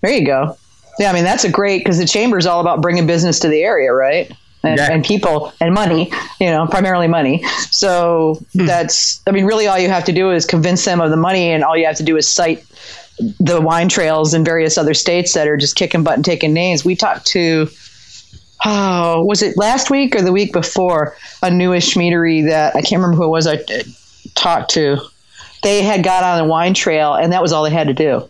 there 0.00 0.12
you 0.12 0.24
go. 0.24 0.56
Yeah, 0.98 1.10
I 1.10 1.12
mean 1.12 1.24
that's 1.24 1.44
a 1.44 1.50
great 1.50 1.78
because 1.78 1.98
the 1.98 2.06
chamber 2.06 2.38
is 2.38 2.46
all 2.46 2.60
about 2.60 2.80
bringing 2.82 3.06
business 3.06 3.40
to 3.40 3.48
the 3.48 3.62
area, 3.62 3.92
right? 3.92 4.32
And, 4.62 4.76
Yeah. 4.76 4.92
and 4.92 5.02
people 5.04 5.54
and 5.60 5.72
money, 5.72 6.12
you 6.38 6.50
know, 6.50 6.66
primarily 6.66 7.08
money. 7.08 7.42
So 7.70 8.38
that's, 8.54 9.22
I 9.26 9.30
mean, 9.30 9.46
really 9.46 9.66
all 9.66 9.78
you 9.78 9.88
have 9.88 10.04
to 10.04 10.12
do 10.12 10.30
is 10.32 10.44
convince 10.44 10.84
them 10.84 11.00
of 11.00 11.10
the 11.10 11.16
money, 11.16 11.50
and 11.50 11.64
all 11.64 11.76
you 11.76 11.86
have 11.86 11.96
to 11.96 12.02
do 12.02 12.16
is 12.18 12.28
cite 12.28 12.62
the 13.38 13.60
wine 13.60 13.88
trails 13.88 14.34
in 14.34 14.44
various 14.44 14.76
other 14.76 14.92
states 14.94 15.32
that 15.34 15.46
are 15.48 15.56
just 15.56 15.76
kicking 15.76 16.02
butt 16.02 16.14
and 16.16 16.24
taking 16.24 16.52
names. 16.52 16.84
We 16.84 16.94
talked 16.94 17.26
to, 17.28 17.68
oh, 18.64 19.24
was 19.24 19.42
it 19.42 19.56
last 19.56 19.90
week 19.90 20.14
or 20.14 20.22
the 20.22 20.32
week 20.32 20.52
before? 20.52 21.16
A 21.42 21.50
newish 21.50 21.94
meadery 21.94 22.46
that 22.46 22.76
I 22.76 22.82
can't 22.82 23.00
remember 23.00 23.16
who 23.16 23.24
it 23.24 23.28
was 23.28 23.46
I 23.46 23.54
uh, 23.54 23.82
talked 24.34 24.70
to. 24.72 24.98
They 25.62 25.82
had 25.82 26.02
got 26.02 26.22
on 26.24 26.38
the 26.38 26.44
wine 26.50 26.74
trail, 26.74 27.14
and 27.14 27.32
that 27.32 27.42
was 27.42 27.52
all 27.52 27.64
they 27.64 27.70
had 27.70 27.88
to 27.88 27.94
do. 27.94 28.28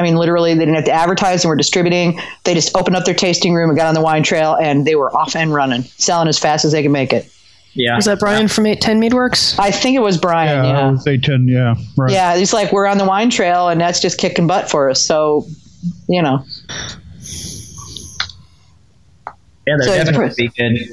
I 0.00 0.02
mean, 0.02 0.16
literally, 0.16 0.54
they 0.54 0.60
didn't 0.60 0.76
have 0.76 0.84
to 0.86 0.92
advertise 0.92 1.44
and 1.44 1.50
were 1.50 1.56
distributing. 1.56 2.18
They 2.44 2.54
just 2.54 2.74
opened 2.74 2.96
up 2.96 3.04
their 3.04 3.14
tasting 3.14 3.52
room 3.52 3.68
and 3.68 3.76
got 3.78 3.86
on 3.86 3.94
the 3.94 4.00
wine 4.00 4.22
trail, 4.22 4.56
and 4.58 4.86
they 4.86 4.94
were 4.94 5.14
off 5.14 5.36
and 5.36 5.52
running, 5.52 5.82
selling 5.82 6.26
as 6.26 6.38
fast 6.38 6.64
as 6.64 6.72
they 6.72 6.82
could 6.82 6.90
make 6.90 7.12
it. 7.12 7.30
Yeah, 7.74 7.96
Was 7.96 8.06
that 8.06 8.18
Brian 8.18 8.48
from 8.48 8.64
810 8.66 9.00
Meadworks? 9.10 9.58
I 9.58 9.70
think 9.70 9.94
it 9.96 10.00
was 10.00 10.16
Brian. 10.16 10.64
Yeah, 10.64 10.70
Yeah. 10.72 10.86
I 10.86 10.90
would 10.90 11.02
say 11.02 11.18
10, 11.18 11.46
yeah. 11.48 11.74
Right. 11.98 12.10
Yeah, 12.12 12.34
it's 12.34 12.52
like 12.54 12.72
we're 12.72 12.86
on 12.86 12.96
the 12.98 13.04
wine 13.04 13.28
trail, 13.30 13.68
and 13.68 13.78
that's 13.80 14.00
just 14.00 14.18
kicking 14.18 14.46
butt 14.46 14.70
for 14.70 14.88
us. 14.90 15.04
So, 15.04 15.46
you 16.08 16.22
know, 16.22 16.42
yeah, 19.66 19.76
they're 19.78 19.82
So 19.82 19.92
it's 19.92 20.04
definitely 20.10 20.48
be 20.48 20.48
good. 20.56 20.88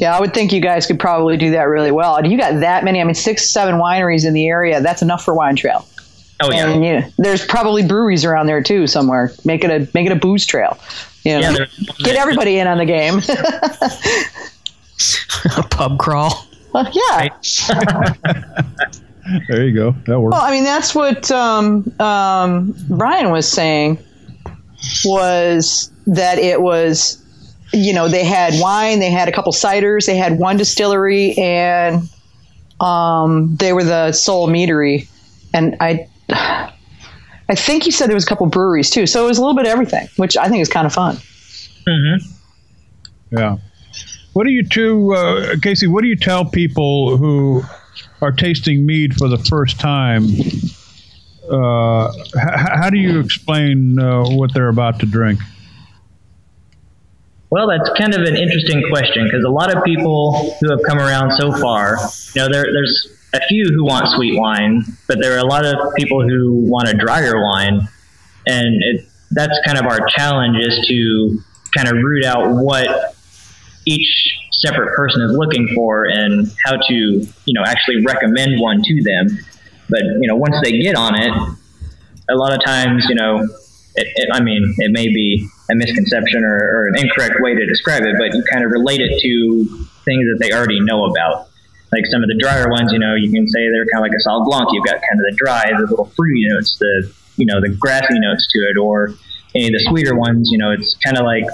yeah, 0.00 0.16
I 0.16 0.20
would 0.20 0.32
think 0.34 0.52
you 0.52 0.60
guys 0.60 0.86
could 0.86 0.98
probably 0.98 1.36
do 1.36 1.50
that 1.52 1.64
really 1.68 1.92
well. 1.92 2.16
And 2.16 2.30
you 2.30 2.38
got 2.38 2.60
that 2.60 2.84
many, 2.84 3.00
I 3.00 3.04
mean, 3.04 3.14
six, 3.14 3.48
seven 3.48 3.76
wineries 3.76 4.26
in 4.26 4.32
the 4.32 4.48
area. 4.48 4.80
That's 4.80 5.02
enough 5.02 5.24
for 5.24 5.34
wine 5.34 5.54
trail. 5.56 5.86
Oh 6.40 6.50
yeah, 6.52 6.70
And 6.70 6.84
you 6.84 7.02
there's 7.18 7.44
probably 7.44 7.84
breweries 7.86 8.24
around 8.24 8.46
there 8.46 8.62
too 8.62 8.86
somewhere. 8.86 9.32
Make 9.44 9.64
it 9.64 9.70
a 9.70 9.88
make 9.92 10.06
it 10.06 10.12
a 10.12 10.16
booze 10.16 10.46
trail. 10.46 10.78
You 11.24 11.34
know, 11.34 11.40
yeah. 11.40 11.52
there's- 11.52 11.78
get 11.98 12.16
everybody 12.16 12.58
in 12.58 12.66
on 12.66 12.78
the 12.78 12.86
game. 12.86 13.20
A 15.56 15.62
pub 15.62 15.98
crawl. 15.98 16.44
Well, 16.72 16.90
yeah. 16.92 17.28
There 19.48 19.66
you 19.66 19.74
go. 19.74 19.90
That 20.06 20.20
works. 20.20 20.32
Well, 20.32 20.40
I 20.40 20.50
mean, 20.50 20.64
that's 20.64 20.94
what 20.94 21.30
um, 21.30 21.92
um, 22.00 22.74
Brian 22.88 23.30
was 23.30 23.46
saying 23.46 23.98
was 25.04 25.92
that 26.06 26.38
it 26.38 26.62
was, 26.62 27.22
you 27.74 27.92
know, 27.92 28.08
they 28.08 28.24
had 28.24 28.54
wine, 28.56 29.00
they 29.00 29.10
had 29.10 29.28
a 29.28 29.32
couple 29.32 29.52
ciders, 29.52 30.06
they 30.06 30.16
had 30.16 30.38
one 30.38 30.56
distillery, 30.56 31.36
and 31.36 32.08
um, 32.80 33.54
they 33.56 33.74
were 33.74 33.84
the 33.84 34.12
sole 34.12 34.48
meadery. 34.48 35.06
And 35.52 35.76
I, 35.80 36.08
I 36.30 37.54
think 37.54 37.82
he 37.84 37.90
said 37.90 38.08
there 38.08 38.14
was 38.14 38.24
a 38.24 38.28
couple 38.28 38.46
breweries 38.46 38.90
too. 38.90 39.06
So 39.06 39.24
it 39.24 39.28
was 39.28 39.38
a 39.38 39.40
little 39.40 39.56
bit 39.56 39.66
of 39.66 39.72
everything, 39.72 40.08
which 40.16 40.36
I 40.36 40.48
think 40.48 40.60
is 40.60 40.68
kind 40.68 40.86
of 40.86 40.92
fun. 40.92 41.16
Mhm. 41.86 42.18
Yeah. 43.30 43.56
What 44.34 44.44
do 44.44 44.50
you 44.50 44.62
two, 44.68 45.14
uh, 45.14 45.56
Casey? 45.62 45.86
What 45.86 46.02
do 46.02 46.08
you 46.08 46.16
tell 46.16 46.44
people 46.44 47.16
who 47.16 47.62
are 48.20 48.32
tasting 48.32 48.84
mead 48.86 49.14
for 49.16 49.28
the 49.28 49.38
first 49.38 49.80
time? 49.80 50.24
Uh, 51.50 52.08
h- 52.08 52.12
how 52.34 52.90
do 52.90 52.98
you 52.98 53.20
explain 53.20 53.98
uh, 53.98 54.22
what 54.28 54.52
they're 54.52 54.68
about 54.68 55.00
to 55.00 55.06
drink? 55.06 55.40
Well, 57.50 57.66
that's 57.68 57.90
kind 57.98 58.12
of 58.14 58.20
an 58.22 58.36
interesting 58.36 58.82
question 58.90 59.24
because 59.24 59.42
a 59.44 59.48
lot 59.50 59.74
of 59.74 59.82
people 59.82 60.54
who 60.60 60.70
have 60.70 60.80
come 60.86 60.98
around 60.98 61.32
so 61.32 61.50
far, 61.52 61.96
you 62.34 62.42
know, 62.42 62.48
there, 62.52 62.64
there's 62.70 63.08
a 63.34 63.40
few 63.46 63.64
who 63.74 63.84
want 63.84 64.08
sweet 64.08 64.38
wine, 64.38 64.84
but 65.06 65.18
there 65.20 65.34
are 65.34 65.38
a 65.38 65.46
lot 65.46 65.64
of 65.64 65.94
people 65.96 66.26
who 66.26 66.54
want 66.54 66.88
a 66.88 66.94
drier 66.94 67.42
wine. 67.42 67.88
and 68.46 68.82
it, 68.82 69.04
that's 69.30 69.58
kind 69.66 69.78
of 69.78 69.84
our 69.84 70.06
challenge 70.08 70.56
is 70.58 70.86
to 70.88 71.38
kind 71.76 71.88
of 71.88 72.02
root 72.02 72.24
out 72.24 72.50
what 72.50 73.14
each 73.84 74.38
separate 74.52 74.94
person 74.94 75.22
is 75.22 75.32
looking 75.32 75.68
for 75.74 76.04
and 76.04 76.50
how 76.64 76.76
to 76.76 76.94
you 76.94 77.54
know 77.54 77.62
actually 77.64 78.04
recommend 78.04 78.60
one 78.60 78.80
to 78.82 79.02
them 79.02 79.38
but 79.88 80.00
you 80.20 80.26
know 80.26 80.36
once 80.36 80.56
they 80.62 80.72
get 80.80 80.96
on 80.96 81.14
it 81.14 81.30
a 82.28 82.34
lot 82.34 82.52
of 82.52 82.62
times 82.64 83.06
you 83.08 83.14
know 83.14 83.38
it, 83.94 84.06
it, 84.16 84.28
i 84.32 84.40
mean 84.40 84.74
it 84.78 84.90
may 84.90 85.06
be 85.06 85.46
a 85.70 85.74
misconception 85.74 86.42
or, 86.44 86.56
or, 86.56 86.88
an 86.88 86.98
incorrect 86.98 87.34
way 87.40 87.54
to 87.54 87.66
describe 87.66 88.02
it 88.02 88.16
but 88.18 88.34
you 88.34 88.42
kind 88.50 88.64
of 88.64 88.70
relate 88.70 89.00
it 89.00 89.20
to 89.20 89.64
things 90.04 90.24
that 90.24 90.38
they 90.40 90.52
already 90.52 90.80
know 90.80 91.04
about 91.04 91.48
like 91.92 92.04
some 92.06 92.22
of 92.22 92.28
the 92.28 92.36
drier 92.38 92.68
ones 92.70 92.92
you 92.92 92.98
know 92.98 93.14
you 93.14 93.30
can 93.32 93.46
say 93.48 93.60
they're 93.70 93.86
kind 93.92 94.04
of 94.04 94.10
like 94.10 94.16
a 94.16 94.22
Sauv 94.28 94.44
Blanc 94.46 94.68
you've 94.72 94.84
got 94.84 95.00
kind 95.00 95.18
of 95.20 95.24
the 95.30 95.36
dry 95.36 95.64
the 95.76 95.86
little 95.86 96.10
fruity 96.16 96.46
notes 96.48 96.78
the 96.78 97.12
you 97.36 97.46
know 97.46 97.60
the 97.60 97.68
grassy 97.68 98.18
notes 98.18 98.46
to 98.52 98.58
it 98.60 98.76
or 98.76 99.14
any 99.54 99.68
of 99.68 99.72
the 99.72 99.84
sweeter 99.88 100.16
ones 100.16 100.50
you 100.50 100.58
know 100.58 100.70
it's 100.70 100.96
kind 101.04 101.16
of 101.16 101.24
like 101.24 101.44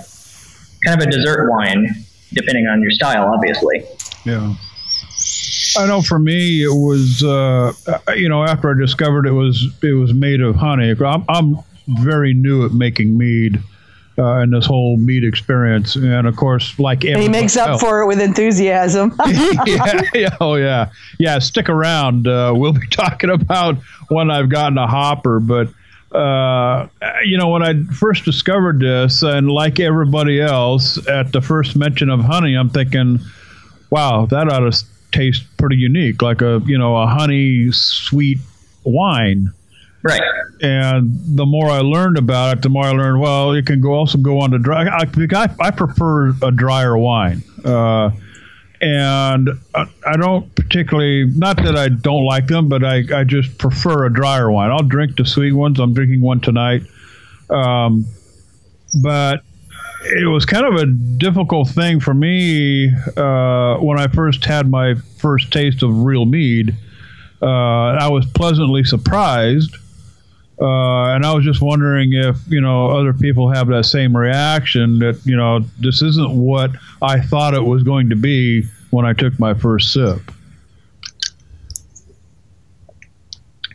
kind 0.84 1.00
of 1.00 1.06
a 1.06 1.10
dessert 1.10 1.50
wine 1.50 1.86
depending 2.34 2.66
on 2.66 2.82
your 2.82 2.90
style, 2.90 3.30
obviously. 3.32 3.84
Yeah. 4.24 4.54
I 5.76 5.86
know 5.86 6.02
for 6.02 6.18
me 6.18 6.62
it 6.62 6.68
was 6.68 7.22
uh, 7.24 7.72
you 8.14 8.28
know 8.28 8.44
after 8.44 8.70
I 8.70 8.78
discovered 8.78 9.26
it 9.26 9.32
was 9.32 9.66
it 9.82 9.92
was 9.92 10.12
made 10.12 10.40
of 10.40 10.56
honey. 10.56 10.94
I'm, 11.04 11.24
I'm 11.28 11.58
very 11.88 12.32
new 12.32 12.64
at 12.64 12.72
making 12.72 13.16
mead 13.16 13.60
uh, 14.18 14.40
in 14.40 14.50
this 14.50 14.66
whole 14.66 14.96
meat 14.96 15.24
experience, 15.24 15.96
and 15.96 16.26
of 16.26 16.36
course, 16.36 16.78
like 16.78 17.02
he 17.02 17.28
makes 17.28 17.56
up 17.56 17.70
else. 17.70 17.80
for 17.80 18.02
it 18.02 18.06
with 18.06 18.20
enthusiasm. 18.20 19.14
yeah, 19.66 20.02
yeah, 20.14 20.36
oh 20.40 20.54
yeah, 20.54 20.90
yeah. 21.18 21.38
Stick 21.38 21.68
around. 21.68 22.28
Uh, 22.28 22.52
we'll 22.54 22.72
be 22.72 22.86
talking 22.90 23.30
about 23.30 23.76
when 24.08 24.30
I've 24.30 24.48
gotten 24.48 24.78
a 24.78 24.86
hopper, 24.86 25.40
but 25.40 25.68
uh, 26.14 26.86
you 27.24 27.36
know, 27.36 27.48
when 27.48 27.62
I 27.62 27.82
first 27.92 28.24
discovered 28.24 28.80
this, 28.80 29.22
and 29.22 29.50
like 29.50 29.80
everybody 29.80 30.40
else, 30.40 31.04
at 31.08 31.32
the 31.32 31.40
first 31.40 31.74
mention 31.74 32.08
of 32.08 32.20
honey, 32.20 32.54
I'm 32.54 32.70
thinking, 32.70 33.18
wow, 33.90 34.26
that 34.26 34.48
ought 34.48 34.70
to 34.70 34.84
taste 35.10 35.44
pretty 35.56 35.76
unique, 35.76 36.22
like 36.22 36.40
a 36.40 36.62
you 36.66 36.78
know 36.78 36.96
a 36.96 37.06
honey 37.06 37.72
sweet 37.72 38.38
wine. 38.84 39.52
Right. 40.04 40.22
And 40.60 41.36
the 41.36 41.46
more 41.46 41.70
I 41.70 41.80
learned 41.80 42.18
about 42.18 42.58
it, 42.58 42.62
the 42.62 42.68
more 42.68 42.84
I 42.84 42.90
learned. 42.90 43.20
Well, 43.20 43.52
it 43.52 43.66
can 43.66 43.80
go 43.80 43.94
also 43.94 44.18
go 44.18 44.40
on 44.40 44.50
to 44.50 44.58
dry. 44.58 44.84
I, 44.84 45.04
I, 45.04 45.48
I 45.58 45.70
prefer 45.70 46.30
a 46.42 46.50
drier 46.50 46.96
wine. 46.96 47.42
Uh, 47.64 48.10
and 48.80 49.48
I 49.74 50.16
don't 50.16 50.54
particularly 50.54 51.24
not 51.24 51.56
that 51.56 51.74
I 51.74 51.88
don't 51.88 52.24
like 52.24 52.48
them, 52.48 52.68
but 52.68 52.84
I, 52.84 53.02
I 53.14 53.24
just 53.24 53.56
prefer 53.56 54.04
a 54.04 54.12
drier 54.12 54.50
wine. 54.50 54.70
I'll 54.70 54.82
drink 54.82 55.16
the 55.16 55.24
sweet 55.24 55.52
ones. 55.52 55.80
I'm 55.80 55.94
drinking 55.94 56.20
one 56.20 56.40
tonight, 56.40 56.82
um, 57.48 58.04
but 59.02 59.42
it 60.02 60.28
was 60.28 60.44
kind 60.44 60.66
of 60.66 60.74
a 60.74 60.86
difficult 60.86 61.70
thing 61.70 61.98
for 61.98 62.12
me 62.12 62.92
uh, 63.16 63.76
when 63.78 63.98
I 63.98 64.06
first 64.08 64.44
had 64.44 64.68
my 64.68 64.96
first 65.16 65.50
taste 65.50 65.82
of 65.82 66.04
real 66.04 66.26
mead. 66.26 66.76
Uh, 67.40 67.46
I 67.46 68.08
was 68.08 68.26
pleasantly 68.26 68.84
surprised 68.84 69.76
uh, 70.60 71.14
and 71.14 71.26
I 71.26 71.34
was 71.34 71.44
just 71.44 71.60
wondering 71.60 72.12
if 72.12 72.38
you 72.48 72.60
know 72.60 72.88
other 72.90 73.12
people 73.12 73.50
have 73.50 73.66
that 73.68 73.84
same 73.84 74.16
reaction 74.16 75.00
that 75.00 75.20
you 75.24 75.36
know 75.36 75.60
this 75.80 76.00
isn't 76.00 76.30
what 76.30 76.70
I 77.02 77.20
thought 77.20 77.54
it 77.54 77.64
was 77.64 77.82
going 77.82 78.10
to 78.10 78.16
be 78.16 78.62
when 78.90 79.04
I 79.04 79.14
took 79.14 79.38
my 79.40 79.54
first 79.54 79.92
sip. 79.92 80.20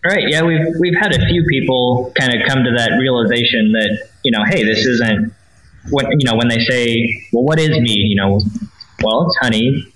Right. 0.05 0.29
Yeah, 0.29 0.43
we've 0.43 0.65
we've 0.79 0.97
had 0.97 1.13
a 1.13 1.25
few 1.27 1.43
people 1.49 2.13
kind 2.17 2.33
of 2.33 2.47
come 2.47 2.63
to 2.63 2.71
that 2.77 2.91
realization 2.97 3.73
that 3.73 4.07
you 4.23 4.31
know, 4.31 4.45
hey, 4.45 4.63
this 4.63 4.85
isn't 4.85 5.33
what 5.89 6.05
you 6.11 6.25
know 6.25 6.37
when 6.37 6.47
they 6.47 6.59
say, 6.59 7.25
well, 7.33 7.43
what 7.43 7.59
is 7.59 7.71
mead? 7.71 8.09
You 8.09 8.15
know, 8.15 8.39
well, 9.03 9.27
it's 9.27 9.37
honey 9.41 9.93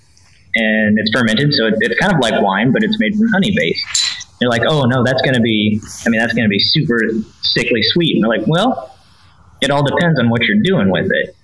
and 0.54 0.98
it's 0.98 1.10
fermented, 1.12 1.54
so 1.54 1.66
it, 1.66 1.74
it's 1.80 1.98
kind 1.98 2.12
of 2.12 2.20
like 2.20 2.40
wine, 2.42 2.72
but 2.72 2.82
it's 2.82 2.98
made 3.00 3.16
from 3.16 3.28
honey 3.28 3.54
base 3.56 4.23
they're 4.44 4.50
like, 4.50 4.68
oh 4.68 4.82
no, 4.84 5.02
that's 5.02 5.22
going 5.22 5.34
to 5.34 5.40
be, 5.40 5.80
I 6.04 6.10
mean, 6.10 6.20
that's 6.20 6.34
going 6.34 6.44
to 6.44 6.50
be 6.50 6.58
super 6.58 7.00
sickly 7.40 7.82
sweet. 7.82 8.14
And 8.14 8.22
they're 8.22 8.38
like, 8.38 8.46
well, 8.46 8.96
it 9.62 9.70
all 9.70 9.82
depends 9.82 10.20
on 10.20 10.28
what 10.28 10.42
you're 10.42 10.62
doing 10.62 10.90
with 10.90 11.10
it. 11.10 11.34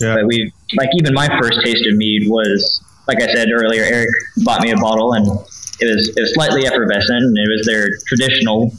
Yeah. 0.00 0.14
But 0.14 0.26
we, 0.26 0.52
like, 0.76 0.88
even 0.94 1.12
my 1.12 1.28
first 1.40 1.60
taste 1.64 1.86
of 1.86 1.96
mead 1.96 2.28
was, 2.28 2.82
like 3.06 3.20
I 3.20 3.32
said 3.32 3.48
earlier, 3.52 3.82
Eric 3.82 4.08
bought 4.38 4.62
me 4.62 4.70
a 4.70 4.76
bottle 4.76 5.12
and 5.12 5.26
it 5.26 5.86
was, 5.86 6.08
it 6.16 6.20
was 6.20 6.34
slightly 6.34 6.66
effervescent 6.66 7.22
and 7.22 7.36
it 7.36 7.48
was 7.48 7.66
their 7.66 7.88
traditional 8.06 8.72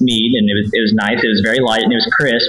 mead 0.00 0.34
and 0.36 0.48
it 0.48 0.54
was, 0.54 0.70
it 0.72 0.80
was 0.80 0.92
nice. 0.94 1.22
It 1.22 1.28
was 1.28 1.40
very 1.40 1.58
light 1.58 1.82
and 1.82 1.92
it 1.92 1.96
was 1.96 2.08
crisp. 2.12 2.48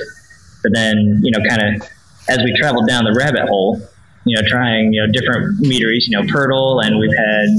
But 0.62 0.74
then, 0.74 1.22
you 1.24 1.32
know, 1.32 1.40
kind 1.50 1.76
of 1.76 1.90
as 2.30 2.38
we 2.44 2.56
traveled 2.58 2.88
down 2.88 3.04
the 3.06 3.16
rabbit 3.18 3.48
hole, 3.50 3.82
you 4.26 4.36
know, 4.36 4.48
trying, 4.48 4.94
you 4.94 5.06
know, 5.06 5.12
different 5.12 5.60
meaderies, 5.60 6.08
you 6.08 6.18
know, 6.18 6.24
Pirtle 6.24 6.84
and 6.86 7.00
we've 7.00 7.16
had 7.16 7.50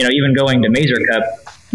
you 0.00 0.06
know, 0.06 0.10
even 0.12 0.34
going 0.34 0.62
to 0.62 0.70
Mazer 0.70 0.96
Cup 1.10 1.22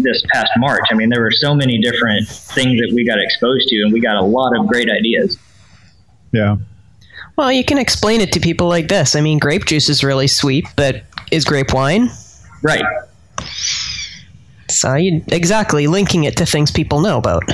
this 0.00 0.20
past 0.32 0.50
March, 0.56 0.82
I 0.90 0.94
mean, 0.94 1.10
there 1.10 1.22
were 1.22 1.30
so 1.30 1.54
many 1.54 1.78
different 1.78 2.26
things 2.26 2.80
that 2.80 2.90
we 2.92 3.06
got 3.06 3.20
exposed 3.20 3.68
to, 3.68 3.76
and 3.82 3.92
we 3.92 4.00
got 4.00 4.16
a 4.16 4.22
lot 4.22 4.58
of 4.58 4.66
great 4.66 4.90
ideas. 4.90 5.38
Yeah. 6.32 6.56
Well, 7.36 7.52
you 7.52 7.64
can 7.64 7.78
explain 7.78 8.20
it 8.20 8.32
to 8.32 8.40
people 8.40 8.66
like 8.66 8.88
this. 8.88 9.14
I 9.14 9.20
mean, 9.20 9.38
grape 9.38 9.64
juice 9.64 9.88
is 9.88 10.02
really 10.02 10.26
sweet, 10.26 10.66
but 10.74 11.04
is 11.30 11.44
grape 11.44 11.72
wine? 11.72 12.10
Right. 12.62 12.84
So 14.68 14.94
you 14.94 15.22
exactly 15.28 15.86
linking 15.86 16.24
it 16.24 16.36
to 16.38 16.46
things 16.46 16.72
people 16.72 17.00
know 17.00 17.18
about. 17.18 17.44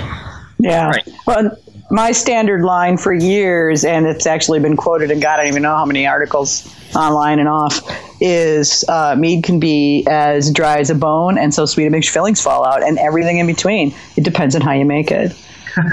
Yeah. 0.58 0.88
Right. 0.88 1.08
Well, 1.26 1.58
my 1.90 2.12
standard 2.12 2.62
line 2.62 2.96
for 2.96 3.12
years, 3.12 3.84
and 3.84 4.06
it's 4.06 4.26
actually 4.26 4.60
been 4.60 4.76
quoted 4.76 5.10
in 5.10 5.20
God, 5.20 5.40
I 5.40 5.44
don't 5.44 5.48
even 5.48 5.62
know 5.62 5.76
how 5.76 5.84
many 5.84 6.06
articles 6.06 6.66
online 6.96 7.38
and 7.38 7.48
off, 7.48 7.80
is 8.20 8.84
uh, 8.88 9.14
mead 9.16 9.44
can 9.44 9.60
be 9.60 10.06
as 10.08 10.50
dry 10.50 10.78
as 10.78 10.90
a 10.90 10.94
bone 10.94 11.38
and 11.38 11.52
so 11.52 11.66
sweet 11.66 11.86
it 11.86 11.90
makes 11.90 12.06
your 12.06 12.12
fillings 12.12 12.40
fall 12.40 12.64
out, 12.64 12.82
and 12.82 12.98
everything 12.98 13.38
in 13.38 13.46
between. 13.46 13.94
It 14.16 14.24
depends 14.24 14.54
on 14.54 14.62
how 14.62 14.72
you 14.72 14.84
make 14.84 15.10
it. 15.10 15.36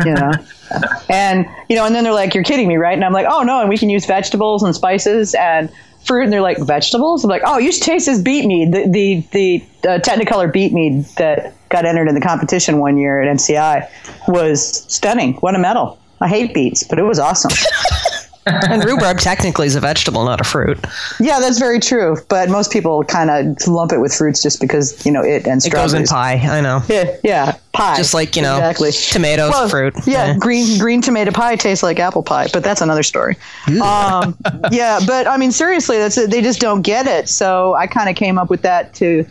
You 0.06 0.14
know. 0.14 0.32
and 1.10 1.46
you 1.68 1.76
know, 1.76 1.86
and 1.86 1.96
then 1.96 2.04
they're 2.04 2.14
like, 2.14 2.34
"You're 2.34 2.44
kidding 2.44 2.68
me, 2.68 2.78
right?" 2.78 2.94
And 2.94 3.04
I'm 3.04 3.14
like, 3.14 3.28
"Oh 3.30 3.44
no!" 3.44 3.62
And 3.62 3.70
we 3.70 3.78
can 3.78 3.90
use 3.90 4.06
vegetables 4.06 4.62
and 4.64 4.76
spices 4.76 5.34
and 5.36 5.70
fruit, 6.06 6.24
and 6.24 6.34
they're 6.34 6.42
like, 6.42 6.60
"Vegetables?" 6.60 7.24
I'm 7.24 7.30
like, 7.30 7.44
"Oh, 7.46 7.58
you 7.58 7.72
should 7.72 7.84
taste 7.84 8.06
this 8.06 8.22
beet 8.22 8.46
mead, 8.46 8.74
the 8.74 8.90
the, 8.90 9.24
the 9.32 9.88
uh, 9.88 10.00
Technicolor 10.00 10.52
beet 10.52 10.74
mead 10.74 11.06
that 11.18 11.54
got 11.70 11.86
entered 11.86 12.08
in 12.08 12.16
the 12.16 12.22
competition 12.22 12.80
one 12.80 12.98
year 12.98 13.22
at 13.22 13.36
MCI 13.36 13.90
was 14.28 14.84
stunning. 14.92 15.38
Won 15.42 15.56
a 15.56 15.60
medal! 15.60 16.00
I 16.22 16.28
hate 16.28 16.54
beets, 16.54 16.84
but 16.84 17.00
it 17.00 17.04
was 17.04 17.20
awesome. 17.20 17.52
and 18.70 18.84
rhubarb 18.84 19.20
technically 19.20 19.68
is 19.68 19.76
a 19.76 19.80
vegetable, 19.80 20.26
not 20.26 20.42
a 20.42 20.44
fruit. 20.44 20.78
Yeah, 21.20 21.40
that's 21.40 21.60
very 21.60 21.80
true. 21.80 22.18
But 22.28 22.50
most 22.50 22.72
people 22.72 23.04
kind 23.04 23.30
of 23.30 23.68
lump 23.68 23.92
it 23.92 24.00
with 24.00 24.14
fruits 24.14 24.42
just 24.42 24.60
because 24.60 25.06
you 25.06 25.12
know 25.12 25.24
it 25.24 25.48
and 25.48 25.62
strawberries. 25.62 25.94
It 25.94 25.98
goes 25.98 26.10
in 26.10 26.16
pie. 26.16 26.34
I 26.36 26.62
know. 26.62 26.82
Yeah, 26.88 27.16
yeah, 27.24 27.58
pie. 27.74 27.98
Just 27.98 28.14
like 28.14 28.36
you 28.36 28.42
know, 28.42 28.56
exactly. 28.56 28.92
Tomatoes, 28.92 29.52
well, 29.52 29.70
fruit. 29.70 29.94
Yeah, 30.06 30.28
yeah, 30.28 30.38
green 30.38 30.78
green 30.80 31.02
tomato 31.02 31.32
pie 31.32 31.56
tastes 31.56 31.84
like 31.84 32.00
apple 32.00 32.24
pie, 32.24 32.48
but 32.52 32.64
that's 32.64 32.82
another 32.82 33.04
story. 33.04 33.36
um, 33.82 34.38
yeah, 34.72 35.00
but 35.06 35.28
I 35.28 35.38
mean, 35.38 35.52
seriously, 35.52 35.98
that's 35.98 36.18
it. 36.18 36.30
They 36.30 36.42
just 36.42 36.60
don't 36.60 36.82
get 36.82 37.08
it. 37.08 37.30
So 37.30 37.76
I 37.76 37.88
kind 37.88 38.10
of 38.10 38.16
came 38.16 38.38
up 38.38 38.50
with 38.50 38.62
that 38.64 38.94
to 38.96 39.26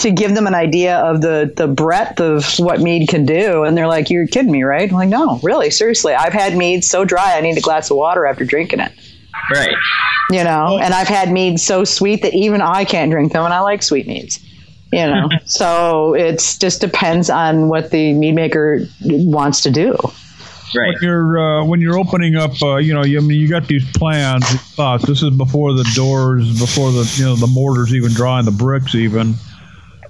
to 0.00 0.10
give 0.10 0.34
them 0.34 0.46
an 0.46 0.54
idea 0.54 0.98
of 0.98 1.20
the 1.20 1.52
the 1.56 1.68
breadth 1.68 2.20
of 2.20 2.44
what 2.58 2.80
mead 2.80 3.08
can 3.08 3.26
do. 3.26 3.64
And 3.64 3.76
they're 3.76 3.88
like 3.88 4.10
you're 4.10 4.26
kidding 4.26 4.50
me 4.50 4.62
right? 4.62 4.88
I'm 4.88 4.96
like 4.96 5.08
no 5.08 5.38
really 5.42 5.70
seriously. 5.70 6.14
I've 6.14 6.32
had 6.32 6.56
mead 6.56 6.84
so 6.84 7.04
dry 7.04 7.36
i 7.36 7.40
need 7.40 7.58
a 7.58 7.60
glass 7.60 7.90
of 7.90 7.96
water 7.96 8.26
after 8.26 8.44
drinking 8.44 8.80
it. 8.80 8.92
Right. 9.50 9.76
You 10.30 10.44
know? 10.44 10.78
And 10.82 10.94
i've 10.94 11.08
had 11.08 11.30
mead 11.30 11.60
so 11.60 11.84
sweet 11.84 12.22
that 12.22 12.34
even 12.34 12.60
i 12.60 12.84
can't 12.84 13.10
drink 13.10 13.32
them 13.32 13.44
and 13.44 13.54
i 13.54 13.60
like 13.60 13.82
sweet 13.82 14.06
meads. 14.06 14.40
You 14.92 15.06
know? 15.06 15.28
So 15.44 16.14
it 16.14 16.38
just 16.58 16.80
depends 16.80 17.28
on 17.28 17.68
what 17.68 17.90
the 17.90 18.12
mead 18.14 18.34
maker 18.34 18.86
wants 19.02 19.62
to 19.62 19.70
do. 19.70 19.96
Right. 20.74 20.94
When 20.94 21.02
you're 21.02 21.38
uh, 21.38 21.64
when 21.64 21.80
you're 21.80 21.98
opening 21.98 22.36
up, 22.36 22.52
uh, 22.62 22.76
you 22.76 22.94
know, 22.94 23.04
you, 23.04 23.18
I 23.18 23.22
mean, 23.22 23.40
you 23.40 23.48
got 23.48 23.66
these 23.66 23.84
plans, 23.92 24.44
thoughts. 24.74 25.04
This 25.04 25.20
is 25.20 25.30
before 25.36 25.72
the 25.74 25.88
doors, 25.96 26.60
before 26.60 26.92
the 26.92 27.12
you 27.16 27.24
know 27.24 27.34
the 27.34 27.48
mortars 27.48 27.92
even 27.92 28.12
drawing 28.12 28.44
the 28.44 28.52
bricks 28.52 28.94
even. 28.94 29.34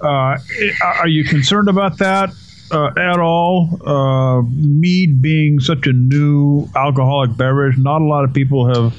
Uh, 0.01 0.38
are 0.82 1.09
you 1.09 1.24
concerned 1.24 1.68
about 1.68 1.98
that 1.98 2.30
uh, 2.70 2.90
at 2.96 3.18
all? 3.20 3.78
Uh, 3.86 4.42
mead 4.42 5.20
being 5.20 5.61
such 5.61 5.86
a 5.86 5.92
new 5.92 6.66
alcoholic 6.74 7.36
beverage, 7.36 7.76
not 7.76 8.01
a 8.01 8.05
lot 8.05 8.24
of 8.24 8.32
people 8.32 8.66
have 8.66 8.94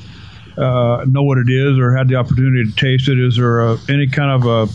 uh, 0.58 1.06
know 1.06 1.24
what 1.24 1.38
it 1.38 1.50
is 1.50 1.80
or 1.80 1.96
had 1.96 2.08
the 2.08 2.16
opportunity 2.16 2.70
to 2.70 2.76
taste 2.76 3.08
it. 3.08 3.20
Is 3.20 3.38
there 3.38 3.62
a, 3.62 3.78
any 3.90 4.08
kind 4.08 4.32
of 4.32 4.46
a 4.46 4.72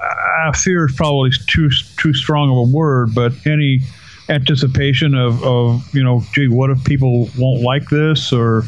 I 0.00 0.52
fear 0.56 0.86
is 0.86 0.94
probably 0.94 1.30
too 1.48 1.70
too 1.96 2.14
strong 2.14 2.50
of 2.50 2.56
a 2.56 2.76
word, 2.76 3.14
but 3.14 3.32
any 3.46 3.80
anticipation 4.28 5.14
of, 5.14 5.42
of 5.42 5.82
you 5.94 6.04
know, 6.04 6.22
gee, 6.32 6.48
what 6.48 6.70
if 6.70 6.84
people 6.84 7.28
won't 7.38 7.62
like 7.62 7.88
this? 7.88 8.32
Or 8.32 8.62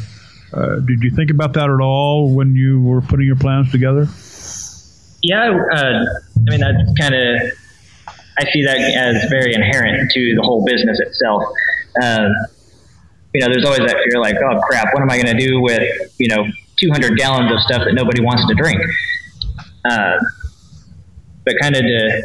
uh, 0.53 0.79
did 0.79 1.01
you 1.01 1.11
think 1.11 1.31
about 1.31 1.53
that 1.53 1.69
at 1.69 1.79
all 1.79 2.33
when 2.33 2.55
you 2.55 2.81
were 2.81 3.01
putting 3.01 3.25
your 3.25 3.35
plans 3.35 3.71
together? 3.71 4.07
Yeah, 5.23 5.51
uh, 5.51 5.77
I 5.77 6.49
mean 6.49 6.59
that's 6.59 6.99
kind 6.99 7.15
of. 7.15 7.51
I 8.39 8.45
see 8.51 8.63
that 8.63 8.77
as 8.77 9.29
very 9.29 9.53
inherent 9.53 10.09
to 10.11 10.35
the 10.35 10.41
whole 10.41 10.65
business 10.65 10.99
itself. 10.99 11.43
Um, 12.01 12.31
you 13.33 13.41
know, 13.41 13.47
there's 13.53 13.65
always 13.65 13.79
that 13.79 13.97
fear, 14.09 14.21
like, 14.21 14.35
oh 14.37 14.59
crap, 14.61 14.93
what 14.93 15.01
am 15.01 15.09
I 15.09 15.21
going 15.21 15.37
to 15.37 15.45
do 15.45 15.61
with 15.61 15.83
you 16.17 16.27
know 16.29 16.45
200 16.79 17.17
gallons 17.17 17.51
of 17.51 17.59
stuff 17.59 17.83
that 17.85 17.93
nobody 17.93 18.21
wants 18.21 18.47
to 18.47 18.53
drink? 18.55 18.81
Uh, 19.85 20.17
but 21.45 21.55
kind 21.61 21.75
of 21.75 21.81
to, 21.81 22.23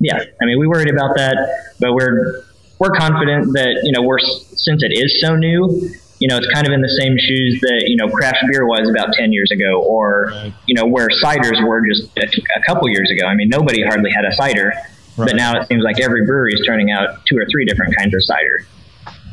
yeah, 0.00 0.18
I 0.18 0.44
mean, 0.46 0.58
we 0.58 0.66
worried 0.66 0.90
about 0.90 1.16
that, 1.16 1.36
but 1.78 1.94
we're 1.94 2.42
we're 2.78 2.90
confident 2.90 3.52
that 3.52 3.82
you 3.84 3.92
know 3.92 4.02
we're 4.02 4.18
since 4.18 4.82
it 4.82 4.92
is 4.92 5.20
so 5.20 5.36
new, 5.36 5.90
you 6.20 6.28
know, 6.28 6.36
it's 6.36 6.46
kind 6.52 6.66
of 6.66 6.72
in 6.72 6.82
the 6.82 6.98
same 7.00 7.16
shoes 7.18 7.60
that, 7.62 7.84
you 7.86 7.96
know, 7.96 8.06
craft 8.08 8.44
beer 8.50 8.66
was 8.66 8.88
about 8.88 9.14
10 9.14 9.32
years 9.32 9.50
ago 9.50 9.82
or, 9.82 10.26
right. 10.30 10.52
you 10.66 10.74
know, 10.74 10.86
where 10.86 11.08
ciders 11.08 11.66
were 11.66 11.82
just 11.88 12.14
a, 12.18 12.26
a, 12.56 12.62
couple 12.66 12.88
years 12.90 13.10
ago. 13.10 13.26
I 13.26 13.34
mean, 13.34 13.48
nobody 13.48 13.82
hardly 13.82 14.10
had 14.12 14.26
a 14.26 14.32
cider, 14.32 14.74
right. 15.16 15.26
but 15.26 15.36
now 15.36 15.58
it 15.58 15.66
seems 15.66 15.82
like 15.82 15.98
every 15.98 16.26
brewery 16.26 16.52
is 16.52 16.62
turning 16.66 16.90
out 16.90 17.24
two 17.24 17.38
or 17.38 17.46
three 17.50 17.64
different 17.64 17.96
kinds 17.96 18.14
of 18.14 18.22
cider. 18.22 18.66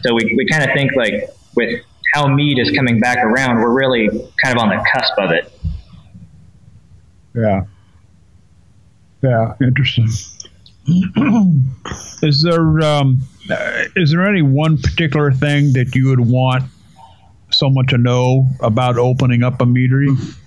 So 0.04 0.14
we, 0.14 0.34
we 0.38 0.48
kind 0.48 0.64
of 0.64 0.74
think 0.74 0.96
like 0.96 1.30
with 1.56 1.82
how 2.14 2.28
mead 2.28 2.58
is 2.58 2.72
coming 2.72 3.02
back 3.02 3.18
around, 3.18 3.58
we're 3.58 3.74
really 3.74 4.08
kind 4.42 4.58
of 4.58 4.64
on 4.64 4.70
the 4.70 4.82
cusp 4.94 5.14
of 5.18 5.32
it. 5.32 5.52
Yeah. 7.36 7.64
Yeah, 9.22 9.56
interesting. 9.62 10.08
is 12.22 12.44
there 12.44 12.80
um, 12.80 13.20
is 13.98 14.12
there 14.12 14.26
any 14.26 14.42
one 14.42 14.78
particular 14.78 15.34
thing 15.34 15.74
that 15.74 15.94
you 15.94 16.08
would 16.08 16.22
want 16.22 16.64
someone 17.50 17.86
to 17.88 17.98
know 17.98 18.48
about 18.60 18.98
opening 18.98 19.44
up 19.44 19.62
a 19.62 19.66
meadery? 19.66 20.16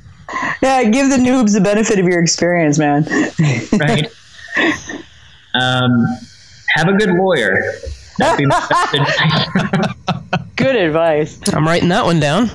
Yeah, 0.63 0.85
give 0.85 1.11
the 1.11 1.17
noobs 1.17 1.55
the 1.55 1.61
benefit 1.61 1.99
of 1.99 2.07
your 2.07 2.23
experience, 2.23 2.79
man. 2.79 3.03
right. 3.73 4.07
Um, 5.61 6.07
have 6.77 6.87
a 6.87 6.93
good 6.93 7.11
lawyer. 7.11 7.61
good 10.55 10.77
advice. 10.77 11.41
I'm 11.53 11.67
writing 11.67 11.89
that 11.89 12.05
one 12.05 12.21
down. 12.21 12.49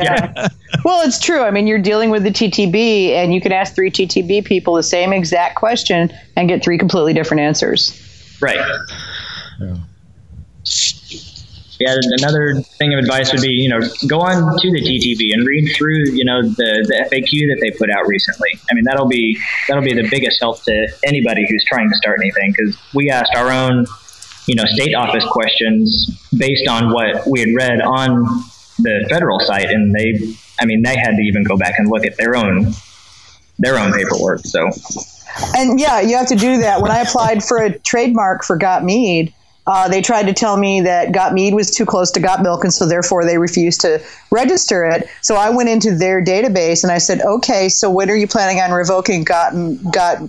Yeah. 0.00 0.46
well, 0.84 1.04
it's 1.04 1.18
true. 1.18 1.40
I 1.40 1.50
mean, 1.50 1.66
you're 1.66 1.80
dealing 1.80 2.10
with 2.10 2.22
the 2.22 2.30
TTB, 2.30 3.08
and 3.08 3.34
you 3.34 3.40
can 3.40 3.50
ask 3.50 3.74
three 3.74 3.90
TTB 3.90 4.44
people 4.44 4.74
the 4.74 4.84
same 4.84 5.12
exact 5.12 5.56
question 5.56 6.12
and 6.36 6.48
get 6.48 6.62
three 6.62 6.78
completely 6.78 7.12
different 7.12 7.40
answers. 7.40 8.00
Right. 8.40 8.60
Yeah 9.60 9.78
yeah, 11.78 11.94
another 12.18 12.54
thing 12.78 12.94
of 12.94 12.98
advice 12.98 13.32
would 13.32 13.42
be, 13.42 13.50
you 13.50 13.68
know, 13.68 13.80
go 14.06 14.20
on 14.20 14.56
to 14.58 14.70
the 14.70 14.80
TTB 14.80 15.34
and 15.34 15.46
read 15.46 15.74
through, 15.76 16.10
you 16.12 16.24
know, 16.24 16.42
the, 16.42 16.84
the 16.88 17.08
FAQ 17.10 17.30
that 17.48 17.58
they 17.60 17.70
put 17.70 17.90
out 17.90 18.06
recently. 18.06 18.50
I 18.70 18.74
mean, 18.74 18.84
that'll 18.84 19.08
be 19.08 19.38
that'll 19.68 19.82
be 19.82 19.94
the 19.94 20.08
biggest 20.08 20.40
help 20.40 20.62
to 20.64 20.88
anybody 21.04 21.46
who's 21.48 21.64
trying 21.64 21.90
to 21.90 21.96
start 21.96 22.18
anything 22.20 22.54
because 22.56 22.76
we 22.94 23.10
asked 23.10 23.34
our 23.34 23.50
own, 23.50 23.86
you 24.46 24.54
know, 24.54 24.64
state 24.64 24.94
office 24.94 25.24
questions 25.26 26.08
based 26.36 26.66
on 26.68 26.92
what 26.92 27.26
we 27.26 27.40
had 27.40 27.50
read 27.54 27.80
on 27.82 28.24
the 28.78 29.06
federal 29.10 29.40
site, 29.40 29.70
and 29.70 29.94
they, 29.94 30.34
I 30.60 30.66
mean, 30.66 30.82
they 30.82 30.96
had 30.96 31.16
to 31.16 31.22
even 31.22 31.44
go 31.44 31.56
back 31.56 31.74
and 31.78 31.88
look 31.88 32.06
at 32.06 32.16
their 32.16 32.36
own 32.36 32.72
their 33.58 33.78
own 33.78 33.92
paperwork. 33.92 34.40
So, 34.40 34.68
and 35.54 35.78
yeah, 35.80 36.00
you 36.00 36.16
have 36.16 36.28
to 36.28 36.36
do 36.36 36.58
that. 36.58 36.80
When 36.80 36.90
I 36.90 37.00
applied 37.00 37.42
for 37.42 37.58
a 37.58 37.78
trademark 37.78 38.44
for 38.44 38.56
Got 38.56 38.84
Mead 38.84 39.32
uh, 39.66 39.88
they 39.88 40.00
tried 40.00 40.26
to 40.26 40.32
tell 40.32 40.56
me 40.56 40.80
that 40.80 41.12
Got 41.12 41.34
Mead 41.34 41.54
was 41.54 41.70
too 41.70 41.84
close 41.84 42.10
to 42.12 42.20
Got 42.20 42.42
Milk, 42.42 42.62
and 42.62 42.72
so 42.72 42.86
therefore 42.86 43.24
they 43.24 43.38
refused 43.38 43.80
to 43.80 44.00
register 44.30 44.84
it. 44.84 45.08
So 45.22 45.34
I 45.36 45.50
went 45.50 45.68
into 45.68 45.94
their 45.94 46.24
database 46.24 46.84
and 46.84 46.92
I 46.92 46.98
said, 46.98 47.20
okay, 47.22 47.68
so 47.68 47.90
when 47.90 48.08
are 48.10 48.16
you 48.16 48.28
planning 48.28 48.60
on 48.60 48.70
revoking 48.70 49.24
Got 49.24 49.52
Got 49.92 50.22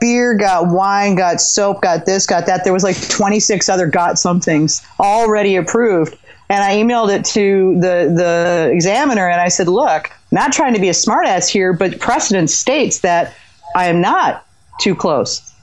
beer, 0.00 0.34
got 0.34 0.68
wine, 0.68 1.14
got 1.14 1.40
soap, 1.40 1.80
got 1.80 2.04
this, 2.04 2.26
got 2.26 2.44
that. 2.46 2.64
There 2.64 2.72
was 2.72 2.84
like 2.84 3.00
26 3.08 3.68
other 3.70 3.86
got 3.86 4.18
somethings 4.18 4.84
already 5.00 5.56
approved. 5.56 6.18
And 6.50 6.62
I 6.62 6.74
emailed 6.74 7.14
it 7.14 7.24
to 7.26 7.74
the, 7.80 8.12
the 8.14 8.70
examiner 8.70 9.28
and 9.28 9.40
I 9.40 9.48
said, 9.48 9.66
look, 9.66 10.10
not 10.30 10.52
trying 10.52 10.74
to 10.74 10.80
be 10.80 10.90
a 10.90 10.92
smartass 10.92 11.48
here, 11.48 11.72
but 11.72 12.00
precedent 12.00 12.50
states 12.50 12.98
that 13.00 13.34
I 13.74 13.86
am 13.86 14.02
not 14.02 14.46
too 14.78 14.94
close 14.94 15.53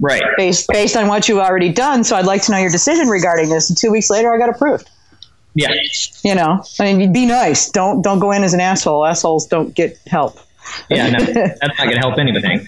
right? 0.00 0.22
Based 0.36 0.66
based 0.68 0.96
on 0.96 1.08
what 1.08 1.28
you've 1.28 1.38
already 1.38 1.72
done. 1.72 2.04
So 2.04 2.16
I'd 2.16 2.26
like 2.26 2.42
to 2.42 2.52
know 2.52 2.58
your 2.58 2.70
decision 2.70 3.08
regarding 3.08 3.48
this. 3.48 3.70
And 3.70 3.78
two 3.78 3.90
weeks 3.90 4.10
later, 4.10 4.34
I 4.34 4.38
got 4.38 4.48
approved. 4.48 4.90
Yeah. 5.54 5.72
You 6.24 6.34
know, 6.34 6.64
I 6.80 6.94
mean, 6.94 7.12
be 7.12 7.26
nice. 7.26 7.70
Don't 7.70 8.02
don't 8.02 8.18
go 8.18 8.32
in 8.32 8.42
as 8.42 8.54
an 8.54 8.60
asshole. 8.60 9.06
Assholes 9.06 9.46
don't 9.46 9.74
get 9.74 9.98
help. 10.06 10.38
Yeah, 10.88 11.10
no, 11.10 11.24
that's 11.24 11.60
not 11.60 11.76
going 11.76 11.92
to 11.92 11.98
help 11.98 12.18
anything. 12.18 12.66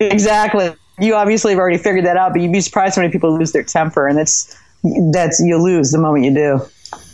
Exactly. 0.00 0.74
You 0.98 1.14
obviously 1.14 1.52
have 1.52 1.58
already 1.58 1.78
figured 1.78 2.06
that 2.06 2.16
out, 2.16 2.32
but 2.32 2.40
you'd 2.40 2.52
be 2.52 2.60
surprised 2.60 2.96
how 2.96 3.02
many 3.02 3.12
people 3.12 3.36
lose 3.36 3.52
their 3.52 3.62
temper, 3.62 4.08
and 4.08 4.16
that's 4.16 4.56
that's 5.12 5.40
you 5.40 5.62
lose 5.62 5.90
the 5.90 5.98
moment 5.98 6.24
you 6.24 6.34
do. 6.34 6.60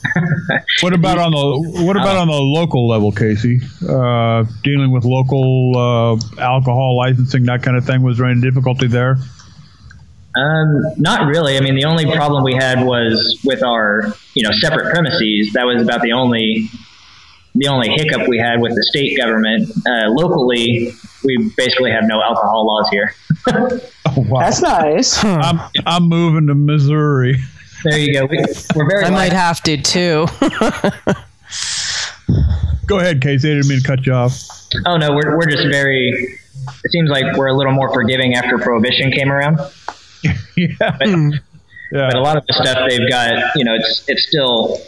what 0.81 0.93
about 0.93 1.19
on 1.19 1.31
the 1.31 1.85
what 1.85 1.97
about 1.97 2.17
on 2.17 2.29
the 2.29 2.35
local 2.35 2.89
level, 2.89 3.13
Casey? 3.13 3.61
Uh, 3.87 4.45
dealing 4.63 4.91
with 4.91 5.05
local 5.05 5.73
uh, 5.77 6.41
alcohol 6.41 6.97
licensing, 6.97 7.45
that 7.45 7.63
kind 7.63 7.77
of 7.77 7.85
thing. 7.85 8.03
Was 8.03 8.19
there 8.19 8.27
any 8.27 8.41
difficulty 8.41 8.87
there? 8.87 9.19
Um, 10.37 10.83
not 10.97 11.26
really. 11.26 11.57
I 11.57 11.61
mean, 11.61 11.74
the 11.74 11.85
only 11.85 12.07
problem 12.07 12.45
we 12.45 12.55
had 12.55 12.85
was 12.85 13.41
with 13.45 13.62
our, 13.62 14.14
you 14.35 14.43
know, 14.43 14.51
separate 14.53 14.93
premises. 14.93 15.53
That 15.55 15.66
was 15.66 15.83
about 15.83 16.03
the 16.03 16.12
only, 16.12 16.70
the 17.55 17.66
only 17.68 17.89
hiccup 17.91 18.28
we 18.28 18.39
had 18.39 18.61
with 18.61 18.74
the 18.74 18.83
state 18.85 19.18
government. 19.18 19.70
Uh, 19.87 20.11
locally, 20.11 20.93
we 21.24 21.53
basically 21.57 21.91
have 21.91 22.05
no 22.05 22.22
alcohol 22.22 22.66
laws 22.66 22.89
here. 22.91 23.14
oh, 23.49 23.81
wow. 24.28 24.41
That's 24.41 24.62
nice. 24.62 25.24
I'm, 25.24 25.61
I'm 25.85 26.05
moving 26.05 26.47
to 26.47 26.55
Missouri. 26.55 27.37
There 27.83 27.99
you 27.99 28.12
go. 28.12 28.26
We, 28.26 28.39
are 28.39 28.89
very. 28.89 29.05
I 29.05 29.11
might 29.11 29.33
have 29.33 29.62
to 29.62 29.78
too. 29.78 30.26
go 32.87 32.99
ahead, 32.99 33.22
Casey. 33.22 33.51
I 33.51 33.55
didn't 33.55 33.68
mean 33.68 33.81
to 33.81 33.87
cut 33.87 34.05
you 34.05 34.12
off. 34.12 34.35
Oh 34.85 34.99
no, 34.99 35.12
we're 35.12 35.35
we're 35.35 35.49
just 35.49 35.66
very. 35.70 36.39
It 36.85 36.91
seems 36.91 37.09
like 37.09 37.24
we're 37.37 37.47
a 37.49 37.57
little 37.57 37.72
more 37.72 37.91
forgiving 37.95 38.35
after 38.35 38.59
prohibition 38.59 39.11
came 39.12 39.33
around. 39.33 39.59
Yeah. 40.57 40.68
But, 40.79 41.09
yeah. 41.09 41.39
but 41.93 42.16
a 42.16 42.21
lot 42.21 42.37
of 42.37 42.47
the 42.47 42.53
stuff 42.53 42.89
they've 42.89 43.09
got, 43.09 43.57
you 43.57 43.64
know, 43.64 43.75
it's 43.75 44.05
it's 44.09 44.27
still, 44.27 44.79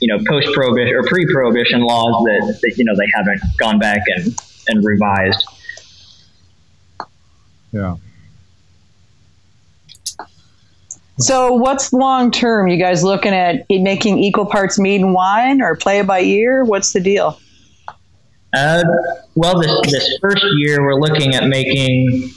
you 0.00 0.08
know, 0.08 0.22
post 0.28 0.48
prohibition 0.54 0.94
or 0.94 1.02
pre 1.04 1.26
prohibition 1.26 1.80
laws 1.80 2.22
that, 2.24 2.58
that 2.62 2.74
you 2.76 2.84
know 2.84 2.94
they 2.96 3.08
haven't 3.14 3.40
gone 3.58 3.78
back 3.78 4.02
and 4.16 4.38
and 4.68 4.84
revised. 4.84 5.44
Yeah. 7.72 7.96
So, 11.18 11.52
what's 11.52 11.92
long 11.92 12.30
term? 12.30 12.68
You 12.68 12.76
guys 12.76 13.04
looking 13.04 13.34
at 13.34 13.66
making 13.70 14.18
equal 14.18 14.46
parts 14.46 14.78
mead 14.78 15.00
and 15.00 15.14
wine, 15.14 15.62
or 15.62 15.76
play 15.76 16.02
by 16.02 16.20
ear? 16.20 16.64
What's 16.64 16.92
the 16.92 17.00
deal? 17.00 17.38
Uh, 18.54 18.82
well, 19.34 19.60
this 19.60 19.72
this 19.90 20.18
first 20.20 20.44
year 20.56 20.82
we're 20.82 21.00
looking 21.00 21.34
at 21.34 21.48
making 21.48 22.30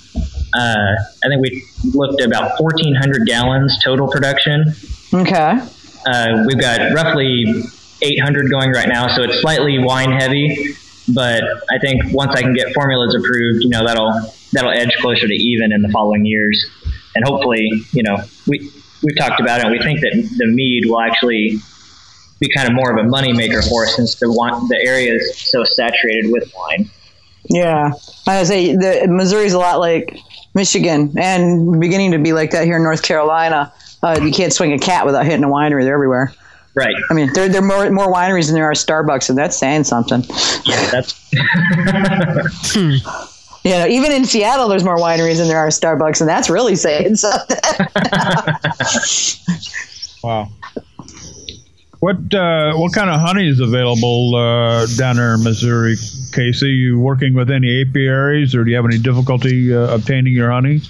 uh, 0.53 0.95
I 1.23 1.27
think 1.27 1.41
we 1.41 1.63
looked 1.93 2.21
at 2.21 2.27
about 2.27 2.59
1,400 2.61 3.25
gallons 3.25 3.77
total 3.83 4.07
production. 4.07 4.73
Okay. 5.13 5.59
Uh, 6.05 6.43
we've 6.45 6.59
got 6.59 6.93
roughly 6.93 7.63
800 8.01 8.49
going 8.49 8.71
right 8.71 8.87
now, 8.87 9.07
so 9.07 9.23
it's 9.23 9.41
slightly 9.41 9.79
wine 9.79 10.11
heavy. 10.11 10.75
But 11.13 11.43
I 11.69 11.79
think 11.79 12.13
once 12.13 12.33
I 12.35 12.41
can 12.41 12.53
get 12.53 12.73
formulas 12.73 13.15
approved, 13.15 13.63
you 13.63 13.69
know 13.69 13.85
that'll 13.85 14.11
that'll 14.51 14.71
edge 14.71 14.93
closer 14.99 15.27
to 15.27 15.33
even 15.33 15.71
in 15.71 15.81
the 15.81 15.89
following 15.89 16.25
years, 16.25 16.65
and 17.15 17.23
hopefully, 17.25 17.69
you 17.93 18.03
know, 18.03 18.17
we 18.45 18.69
we've 19.03 19.17
talked 19.17 19.39
about 19.39 19.61
it. 19.61 19.71
We 19.71 19.79
think 19.79 20.01
that 20.01 20.29
the 20.37 20.47
mead 20.47 20.83
will 20.85 20.99
actually 20.99 21.59
be 22.39 22.49
kind 22.53 22.67
of 22.67 22.75
more 22.75 22.91
of 22.91 23.03
a 23.03 23.07
moneymaker 23.07 23.67
for 23.67 23.85
us 23.85 23.95
since 23.95 24.15
the 24.15 24.31
wine, 24.31 24.67
the 24.67 24.79
area 24.85 25.15
is 25.15 25.37
so 25.37 25.63
saturated 25.63 26.31
with 26.31 26.51
wine. 26.55 26.89
Yeah, 27.49 27.91
I 28.27 28.43
say 28.43 28.75
the 28.75 29.07
Missouri's 29.07 29.53
a 29.53 29.59
lot 29.59 29.79
like 29.79 30.19
Michigan, 30.57 31.13
and 31.17 31.79
beginning 31.79 32.11
to 32.11 32.19
be 32.19 32.33
like 32.33 32.51
that 32.51 32.65
here 32.65 32.75
in 32.75 32.83
North 32.83 33.03
Carolina. 33.03 33.71
Uh, 34.03 34.19
you 34.21 34.31
can't 34.31 34.51
swing 34.51 34.73
a 34.73 34.79
cat 34.79 35.05
without 35.05 35.25
hitting 35.25 35.43
a 35.43 35.47
winery. 35.47 35.83
They're 35.83 35.93
everywhere. 35.93 36.33
Right. 36.75 36.95
I 37.09 37.13
mean, 37.13 37.31
there, 37.33 37.47
there 37.47 37.61
are 37.61 37.65
more, 37.65 37.89
more 37.89 38.13
wineries 38.13 38.47
than 38.47 38.55
there 38.55 38.65
are 38.65 38.73
Starbucks, 38.73 39.29
and 39.29 39.37
that's 39.37 39.55
saying 39.55 39.85
something. 39.85 40.23
Yeah, 40.65 40.91
that's. 40.91 41.13
hmm. 42.73 42.95
You 43.63 43.71
know, 43.71 43.87
even 43.87 44.11
in 44.11 44.25
Seattle, 44.25 44.67
there's 44.67 44.83
more 44.83 44.97
wineries 44.97 45.37
than 45.37 45.47
there 45.47 45.57
are 45.57 45.69
Starbucks, 45.69 46.21
and 46.21 46.29
that's 46.29 46.49
really 46.49 46.75
saying 46.75 47.15
something. 47.15 47.57
wow. 50.23 50.49
What 51.99 52.31
uh, 52.31 52.73
what 52.75 52.93
kind 52.93 53.09
of 53.09 53.19
honey 53.19 53.47
is 53.47 53.59
available 53.59 54.35
uh, 54.35 54.85
down 54.97 55.15
there 55.15 55.33
in 55.33 55.43
Missouri, 55.43 55.95
Casey? 56.31 56.69
You 56.69 56.99
working 56.99 57.33
with 57.33 57.49
any 57.49 57.81
apiaries, 57.81 58.53
or 58.53 58.63
do 58.63 58.69
you 58.69 58.75
have 58.75 58.85
any 58.85 58.99
difficulty 58.99 59.73
uh, 59.73 59.95
obtaining 59.95 60.33
your 60.33 60.51
honey? 60.51 60.81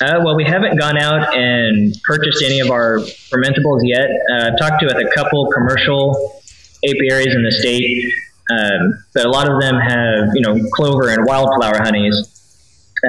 Uh, 0.00 0.22
well, 0.24 0.34
we 0.34 0.44
haven't 0.44 0.78
gone 0.78 0.96
out 0.96 1.36
and 1.36 1.94
purchased 2.04 2.42
any 2.42 2.60
of 2.60 2.70
our 2.70 3.00
fermentables 3.00 3.80
yet. 3.82 4.08
Uh, 4.32 4.46
I've 4.46 4.58
talked 4.58 4.80
to 4.80 4.86
a 4.88 5.14
couple 5.14 5.46
commercial 5.52 6.40
apiaries 6.82 7.34
in 7.34 7.42
the 7.44 7.52
state, 7.52 8.10
um, 8.50 9.04
but 9.12 9.26
a 9.26 9.28
lot 9.28 9.50
of 9.50 9.60
them 9.60 9.78
have 9.78 10.30
you 10.32 10.40
know 10.40 10.66
clover 10.72 11.10
and 11.10 11.26
wildflower 11.26 11.76
honeys. 11.76 12.36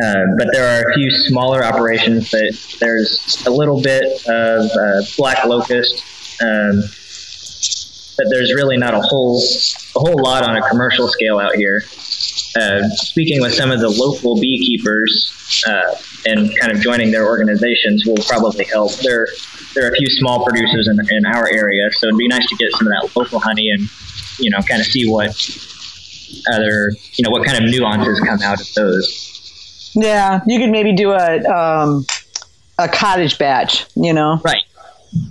Uh, 0.04 0.26
but 0.38 0.48
there 0.52 0.68
are 0.68 0.89
a 0.89 0.94
few 0.94 1.10
smaller 1.10 1.64
operations 1.64 2.32
that 2.32 2.58
there's 2.82 3.46
a 3.46 3.50
little 3.50 3.82
bit 3.82 4.04
of 4.28 4.70
black 5.18 5.46
locust, 5.46 6.04
um, 6.42 6.82
but 8.18 8.28
there's 8.30 8.54
really 8.54 8.78
not 8.78 8.94
a 8.94 9.02
whole 9.02 9.42
a 9.96 10.00
whole 10.00 10.22
lot 10.22 10.44
on 10.44 10.58
a 10.58 10.70
commercial 10.70 11.08
scale 11.08 11.39
out 11.39 11.56
here. 11.56 11.84
Uh, 12.60 12.88
speaking 12.89 13.42
with 13.42 13.54
some 13.54 13.72
of 13.72 13.80
the 13.80 13.89
local 13.89 14.39
beekeepers 14.39 15.64
uh, 15.66 15.96
and 16.26 16.52
kind 16.60 16.72
of 16.72 16.82
joining 16.82 17.12
their 17.12 17.26
organizations 17.26 18.06
will 18.06 18.18
probably 18.28 18.66
help. 18.66 18.94
There, 18.98 19.28
there 19.74 19.86
are 19.86 19.89
a 19.89 19.96
few 19.96 20.08
small 20.10 20.44
producers 20.46 20.89
in, 20.89 21.00
in 21.16 21.26
our 21.26 21.48
area, 21.50 21.89
so 21.92 22.08
it'd 22.08 22.18
be 22.18 22.28
nice 22.28 22.46
to 22.50 22.56
get 22.58 22.72
some 22.74 22.88
of 22.88 22.94
that 22.94 23.12
local 23.16 23.39
honey 23.39 23.70
and 23.70 23.88
you 24.38 24.50
know 24.50 24.60
kind 24.60 24.82
of 24.82 24.88
see 24.88 25.10
what 25.10 25.32
other 26.54 26.92
you 27.14 27.24
know 27.24 27.30
what 27.32 27.46
kind 27.46 27.64
of 27.64 27.70
nuances 27.72 28.20
come 28.20 28.42
out 28.42 28.60
of 28.60 28.74
those. 28.74 29.92
Yeah, 29.96 30.42
you 30.46 30.60
could 30.60 30.70
maybe 30.70 30.94
do 30.94 31.12
a 31.12 31.44
um, 31.46 32.06
a 32.78 32.88
cottage 32.88 33.38
batch, 33.38 33.86
you 33.96 34.14
know, 34.14 34.42
Right. 34.44 34.64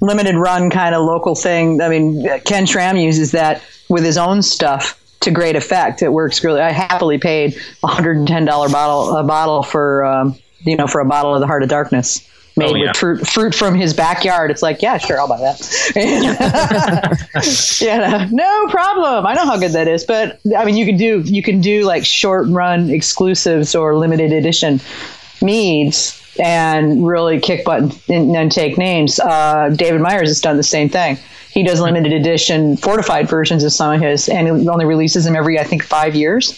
Limited 0.00 0.36
run 0.36 0.70
kind 0.70 0.94
of 0.94 1.04
local 1.04 1.34
thing. 1.34 1.80
I 1.80 1.88
mean, 1.88 2.26
Ken 2.44 2.66
Schramm 2.66 2.96
uses 2.96 3.32
that 3.32 3.62
with 3.88 4.04
his 4.04 4.16
own 4.18 4.42
stuff 4.42 4.96
to 5.20 5.30
great 5.30 5.56
effect. 5.56 6.02
It 6.02 6.12
works 6.12 6.42
really. 6.42 6.60
I 6.60 6.70
happily 6.70 7.18
paid 7.18 7.58
a 7.82 7.86
hundred 7.86 8.16
and 8.16 8.26
ten 8.28 8.44
dollar 8.44 8.68
bottle 8.68 9.16
a 9.16 9.22
bottle 9.24 9.62
for 9.62 10.04
um, 10.04 10.36
you 10.60 10.76
know 10.76 10.86
for 10.86 11.00
a 11.00 11.04
bottle 11.04 11.34
of 11.34 11.40
the 11.40 11.46
Heart 11.46 11.62
of 11.62 11.68
Darkness. 11.68 12.26
Made 12.56 12.70
Oh, 12.70 12.74
yeah. 12.74 12.88
with 12.88 12.96
fruit, 12.96 13.26
fruit 13.28 13.54
from 13.54 13.76
his 13.76 13.94
backyard. 13.94 14.50
It's 14.50 14.60
like, 14.60 14.82
yeah, 14.82 14.98
sure, 14.98 15.20
I'll 15.20 15.28
buy 15.28 15.38
that. 15.38 15.60
yeah, 17.80 18.28
no 18.32 18.66
problem. 18.68 19.24
I 19.24 19.34
know 19.34 19.44
how 19.44 19.56
good 19.56 19.70
that 19.72 19.86
is. 19.86 20.02
But 20.04 20.40
I 20.56 20.64
mean, 20.64 20.76
you 20.76 20.84
can 20.84 20.96
do 20.96 21.20
you 21.20 21.44
can 21.44 21.60
do 21.60 21.84
like 21.84 22.04
short 22.04 22.48
run 22.48 22.90
exclusives 22.90 23.76
or 23.76 23.96
limited 23.96 24.32
edition 24.32 24.80
meads 25.40 26.19
and 26.38 27.06
really 27.06 27.40
kick 27.40 27.64
butt 27.64 27.82
and, 28.08 28.36
and 28.36 28.52
take 28.52 28.78
names. 28.78 29.18
Uh, 29.18 29.70
David 29.70 30.00
Myers 30.00 30.28
has 30.28 30.40
done 30.40 30.56
the 30.56 30.62
same 30.62 30.88
thing. 30.88 31.18
He 31.50 31.64
does 31.64 31.80
limited 31.80 32.12
edition 32.12 32.76
fortified 32.76 33.28
versions 33.28 33.64
of 33.64 33.72
some 33.72 33.92
of 33.92 34.00
his, 34.00 34.28
and 34.28 34.46
he 34.60 34.68
only 34.68 34.84
releases 34.84 35.24
them 35.24 35.34
every 35.34 35.58
I 35.58 35.64
think 35.64 35.82
five 35.82 36.14
years 36.14 36.52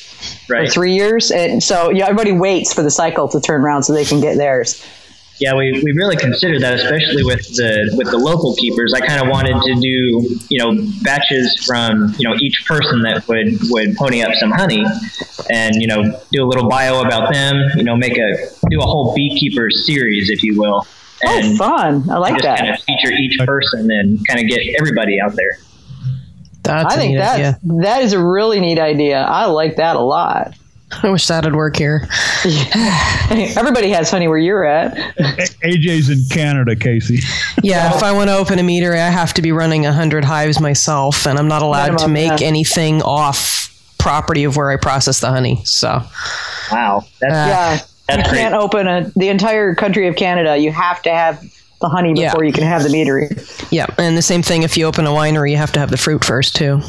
or 0.51 0.67
three 0.69 0.95
years. 0.95 1.31
And 1.31 1.63
so 1.63 1.91
yeah, 1.91 2.05
everybody 2.05 2.33
waits 2.33 2.75
for 2.75 2.83
the 2.83 2.91
cycle 2.91 3.27
to 3.29 3.41
turn 3.41 3.63
around 3.63 3.85
so 3.85 3.95
they 3.95 4.05
can 4.05 4.21
get 4.21 4.37
theirs. 4.37 4.85
Yeah, 5.41 5.57
we, 5.57 5.73
we 5.85 5.93
really 5.93 6.17
considered 6.17 6.63
that, 6.63 6.75
especially 6.75 7.25
with 7.25 7.41
the 7.57 7.93
with 7.97 8.11
the 8.11 8.19
local 8.19 8.55
keepers. 8.55 8.93
I 8.95 9.01
kind 9.05 9.21
of 9.21 9.29
wanted 9.29 9.61
to 9.61 9.75
do 9.81 10.39
you 10.49 10.59
know 10.59 10.81
batches 11.03 11.65
from 11.65 12.15
you 12.19 12.29
know 12.29 12.37
each 12.41 12.65
person 12.67 13.03
that 13.03 13.27
would 13.27 13.59
would 13.71 13.97
pony 13.97 14.23
up 14.23 14.35
some 14.35 14.51
honey, 14.53 14.85
and 15.51 15.75
you 15.77 15.89
know 15.89 16.21
do 16.31 16.45
a 16.45 16.47
little 16.47 16.69
bio 16.69 17.01
about 17.01 17.33
them. 17.33 17.57
You 17.77 17.83
know, 17.83 17.97
make 17.97 18.17
a 18.19 18.37
do 18.71 18.79
a 18.81 18.85
whole 18.85 19.15
beekeeper 19.17 19.69
series, 19.71 20.31
if 20.31 20.43
you 20.45 20.61
will, 20.61 20.87
Oh, 21.25 21.39
and 21.39 21.57
fun! 21.59 22.09
I 22.11 22.19
like 22.19 22.35
just 22.35 22.47
kind 22.47 22.69
that. 22.69 22.79
of 22.79 22.85
feature 22.85 23.13
each 23.13 23.39
person 23.41 23.91
and 23.91 24.25
kind 24.29 24.39
of 24.41 24.47
get 24.49 24.61
everybody 24.79 25.21
out 25.21 25.35
there. 25.35 25.59
That's 26.63 26.95
I 26.95 26.97
a 26.97 27.01
think 27.01 27.19
that 27.19 27.59
that 27.83 28.03
is 28.03 28.13
a 28.13 28.25
really 28.25 28.61
neat 28.61 28.79
idea. 28.79 29.21
I 29.23 29.47
like 29.47 29.77
that 29.77 29.97
a 29.97 30.01
lot. 30.01 30.55
I 31.03 31.09
wish 31.11 31.27
that'd 31.27 31.55
work 31.55 31.77
here. 31.77 32.07
Everybody 33.57 33.91
has 33.91 34.11
honey 34.11 34.29
where 34.29 34.39
you're 34.39 34.65
at. 34.65 34.95
AJ's 35.63 36.11
in 36.11 36.19
Canada, 36.31 36.77
Casey. 36.77 37.21
Yeah, 37.65 37.95
if 37.95 38.03
I 38.03 38.11
want 38.11 38.29
to 38.29 38.37
open 38.37 38.59
a 38.59 38.63
meadery, 38.63 38.99
I 38.99 39.09
have 39.09 39.35
to 39.35 39.43
be 39.43 39.53
running 39.53 39.83
100 39.85 40.25
hives 40.25 40.59
myself, 40.59 41.29
and 41.29 41.39
I'm 41.39 41.47
not 41.47 41.63
allowed 41.63 41.97
to 41.99 42.09
make 42.09 42.41
yeah. 42.41 42.47
anything 42.49 43.03
off 43.03 43.69
property 43.99 44.43
of 44.43 44.57
where 44.57 44.69
I 44.73 44.77
process 44.77 45.21
the 45.21 45.29
honey. 45.31 45.63
So, 45.65 46.03
Wow, 46.73 47.05
that's 47.21 47.33
Uh, 47.33 47.37
Yeah, 47.37 47.79
That's 47.79 47.89
you 48.09 48.31
great. 48.31 48.39
can't 48.41 48.55
open 48.55 48.89
a, 48.89 49.13
the 49.15 49.29
entire 49.29 49.77
country 49.77 50.09
of 50.09 50.17
Canada. 50.17 50.57
You 50.57 50.73
have 50.73 51.03
to 51.03 51.11
have 51.11 51.41
the 51.81 51.89
honey 51.89 52.15
Yeah. 52.17 52.31
before 52.31 52.43
you 52.45 52.53
can 52.53 52.65
have 52.65 52.83
the 52.83 52.89
meadery. 52.89 53.31
yeah, 53.71 53.87
and 53.97 54.19
the 54.19 54.23
same 54.23 54.43
thing 54.43 54.65
if 54.65 54.77
you 54.77 54.85
open 54.87 55.07
a 55.07 55.11
winery, 55.11 55.53
you 55.53 55.57
have 55.59 55.71
to 55.73 55.81
have 55.81 55.91
the 55.93 55.97
fruit 55.97 56.25
first 56.25 56.57
too. 56.57 56.81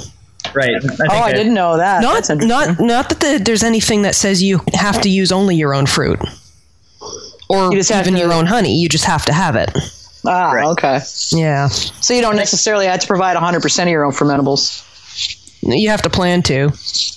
Right. 0.53 0.75
I 0.75 0.79
think 0.79 0.99
Oh, 1.11 1.15
I 1.17 1.31
that- 1.31 1.37
didn't 1.37 1.53
know 1.53 1.77
that. 1.77 2.01
Not 2.01 2.25
That's 2.27 2.29
not 2.45 2.79
not 2.79 3.09
that 3.09 3.19
the, 3.19 3.41
there's 3.43 3.63
anything 3.63 4.01
that 4.03 4.15
says 4.15 4.41
you 4.43 4.61
have 4.73 5.01
to 5.01 5.09
use 5.09 5.31
only 5.31 5.55
your 5.55 5.73
own 5.73 5.85
fruit 5.85 6.19
or 7.49 7.71
You 7.73 7.79
even 7.79 8.13
to- 8.13 8.19
your 8.19 8.33
own 8.33 8.45
honey. 8.45 8.75
You 8.77 8.89
just 8.89 9.05
have 9.05 9.25
to 9.25 9.33
have 9.33 9.55
it. 9.55 9.71
ah, 10.25 10.51
Right. 10.51 10.65
okay. 10.67 10.99
Yeah, 11.31 11.67
So 11.67 12.13
you 12.13 12.21
don't 12.21 12.35
necessarily 12.37 12.85
have 12.87 12.99
to 13.01 13.07
provide 13.07 13.35
100% 13.37 13.83
of 13.83 13.89
your 13.89 14.05
own 14.05 14.11
fermentables. 14.13 14.81
you 15.61 15.89
have 15.89 16.01
to 16.03 16.09
plan 16.09 16.41
to, 16.43 16.71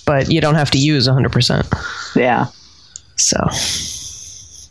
but 0.05 0.31
you 0.31 0.39
don't 0.41 0.55
have 0.55 0.71
to 0.71 0.77
use 0.77 1.07
100. 1.07 1.31
percent 1.31 1.65
Yeah. 2.15 2.47
So, 3.15 3.37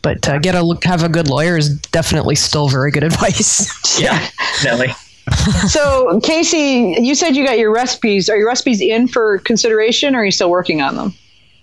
but 0.02 0.28
uh, 0.28 0.38
get 0.38 0.54
a 0.54 0.62
look, 0.62 0.84
have 0.84 1.02
a 1.02 1.08
good 1.08 1.28
lawyer 1.28 1.56
is 1.56 1.68
definitely 1.90 2.36
still 2.36 2.68
very 2.68 2.90
good 2.92 3.02
advice. 3.10 4.00
Yeah, 4.00 4.18
definitely. 4.62 4.94
So, 5.68 6.20
Casey, 6.20 6.96
you 7.00 7.14
said 7.14 7.36
you 7.36 7.44
got 7.44 7.58
your 7.58 7.72
recipes. 7.72 8.28
Are 8.28 8.36
your 8.36 8.46
recipes 8.48 8.80
in 8.80 9.08
for 9.08 9.38
consideration 9.38 10.14
or 10.14 10.20
are 10.20 10.24
you 10.24 10.30
still 10.30 10.50
working 10.50 10.80
on 10.80 10.96
them? 10.96 11.14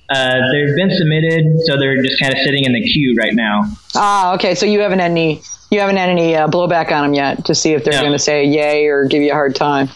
Uh, 0.09 0.31
they've 0.51 0.75
been 0.75 0.91
submitted, 0.91 1.45
so 1.65 1.77
they're 1.77 2.01
just 2.03 2.19
kind 2.21 2.33
of 2.33 2.39
sitting 2.41 2.65
in 2.65 2.73
the 2.73 2.81
queue 2.81 3.15
right 3.17 3.33
now. 3.33 3.63
Ah, 3.95 4.33
okay. 4.35 4.53
So 4.55 4.65
you 4.65 4.79
haven't 4.81 4.99
had 4.99 5.11
any 5.11 5.41
you 5.71 5.79
haven't 5.79 5.95
had 5.97 6.09
any 6.09 6.35
uh, 6.35 6.47
blowback 6.47 6.91
on 6.91 7.03
them 7.03 7.13
yet 7.13 7.45
to 7.45 7.55
see 7.55 7.71
if 7.73 7.83
they're 7.83 7.93
No. 7.93 8.01
going 8.01 8.11
to 8.13 8.19
say 8.19 8.45
yay 8.45 8.85
or 8.87 9.05
give 9.05 9.21
you 9.23 9.31
a 9.31 9.33
hard 9.33 9.55
time. 9.55 9.89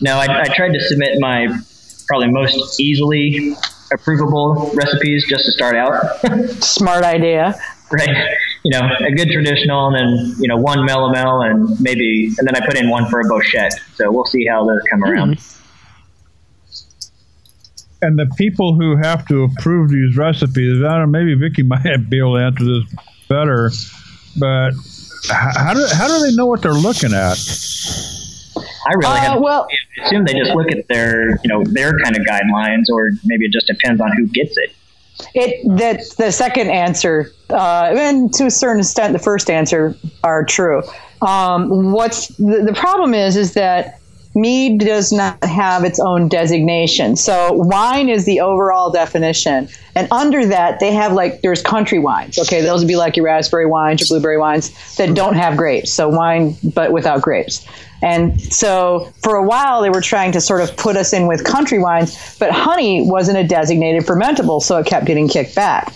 No, 0.00 0.16
I, 0.18 0.42
I 0.42 0.48
tried 0.54 0.72
to 0.72 0.80
submit 0.80 1.18
my 1.20 1.46
probably 2.08 2.28
most 2.30 2.78
easily 2.80 3.54
approvable 3.92 4.74
recipes 4.76 5.24
just 5.28 5.46
to 5.46 5.52
start 5.52 5.74
out. 5.76 6.02
Smart 6.62 7.02
idea. 7.04 7.54
right? 7.92 8.34
You 8.66 8.70
know, 8.80 8.88
a 9.06 9.12
good 9.12 9.30
traditional, 9.30 9.86
and 9.86 9.94
then 9.94 10.34
you 10.40 10.48
know 10.48 10.56
one 10.56 10.78
melomel, 10.78 11.48
and 11.48 11.80
maybe, 11.80 12.32
and 12.38 12.48
then 12.48 12.56
I 12.56 12.66
put 12.66 12.76
in 12.76 12.90
one 12.90 13.08
for 13.08 13.20
a 13.20 13.24
bochette. 13.24 13.70
So 13.94 14.10
we'll 14.10 14.24
see 14.24 14.44
how 14.44 14.66
those 14.66 14.80
come 14.90 15.04
around. 15.04 15.38
And 18.02 18.18
the 18.18 18.26
people 18.36 18.74
who 18.74 18.96
have 18.96 19.26
to 19.28 19.44
approve 19.44 19.90
these 19.90 20.16
recipes, 20.16 20.82
I 20.82 20.98
don't 20.98 21.12
know, 21.12 21.18
maybe 21.18 21.34
Vicky 21.34 21.62
might 21.74 22.10
be 22.10 22.18
able 22.18 22.34
to 22.36 22.42
answer 22.42 22.64
this 22.64 22.84
better, 23.28 23.70
but 24.38 24.72
how 25.30 25.72
do, 25.74 25.86
how 25.94 26.08
do 26.08 26.26
they 26.26 26.34
know 26.34 26.46
what 26.46 26.60
they're 26.62 26.72
looking 26.72 27.12
at? 27.14 27.38
I 28.88 28.92
really 28.94 29.04
Uh, 29.06 29.16
have. 29.16 29.40
well- 29.40 29.66
I 30.02 30.06
assume 30.06 30.24
they 30.24 30.34
just 30.34 30.54
look 30.54 30.70
at 30.72 30.86
their, 30.88 31.30
you 31.42 31.48
know, 31.48 31.64
their 31.64 31.98
kind 32.00 32.16
of 32.16 32.22
guidelines, 32.26 32.84
or 32.92 33.12
maybe 33.24 33.46
it 33.46 33.52
just 33.52 33.66
depends 33.66 34.00
on 34.00 34.12
who 34.16 34.26
gets 34.26 34.56
it. 34.58 34.74
It 35.34 35.66
that 35.78 36.00
the 36.18 36.30
second 36.30 36.70
answer, 36.70 37.32
uh, 37.50 37.94
and 37.96 38.32
to 38.34 38.46
a 38.46 38.50
certain 38.50 38.80
extent, 38.80 39.12
the 39.12 39.18
first 39.18 39.50
answer 39.50 39.96
are 40.22 40.44
true. 40.44 40.82
Um, 41.22 41.92
what's 41.92 42.28
the, 42.36 42.62
the 42.66 42.74
problem 42.74 43.14
is 43.14 43.36
is 43.36 43.54
that 43.54 44.00
mead 44.34 44.80
does 44.80 45.12
not 45.12 45.42
have 45.42 45.82
its 45.82 45.98
own 45.98 46.28
designation. 46.28 47.16
So 47.16 47.52
wine 47.52 48.10
is 48.10 48.26
the 48.26 48.40
overall 48.40 48.92
definition, 48.92 49.68
and 49.94 50.06
under 50.12 50.46
that 50.46 50.78
they 50.78 50.92
have 50.92 51.12
like 51.14 51.40
there's 51.40 51.62
country 51.62 51.98
wines. 51.98 52.38
Okay, 52.38 52.60
those 52.60 52.80
would 52.80 52.88
be 52.88 52.96
like 52.96 53.16
your 53.16 53.24
raspberry 53.24 53.66
wines, 53.66 54.02
your 54.02 54.08
blueberry 54.08 54.38
wines 54.38 54.96
that 54.96 55.14
don't 55.14 55.34
have 55.36 55.56
grapes. 55.56 55.92
So 55.92 56.08
wine, 56.08 56.56
but 56.74 56.92
without 56.92 57.22
grapes. 57.22 57.66
And 58.02 58.40
so 58.40 59.12
for 59.22 59.36
a 59.36 59.42
while 59.42 59.82
they 59.82 59.90
were 59.90 60.00
trying 60.00 60.32
to 60.32 60.40
sort 60.40 60.60
of 60.60 60.76
put 60.76 60.96
us 60.96 61.12
in 61.12 61.26
with 61.26 61.44
country 61.44 61.78
wines, 61.78 62.36
but 62.38 62.50
honey 62.50 63.02
wasn't 63.08 63.38
a 63.38 63.44
designated 63.44 64.04
fermentable, 64.04 64.62
so 64.62 64.76
it 64.78 64.86
kept 64.86 65.06
getting 65.06 65.28
kicked 65.28 65.54
back. 65.54 65.94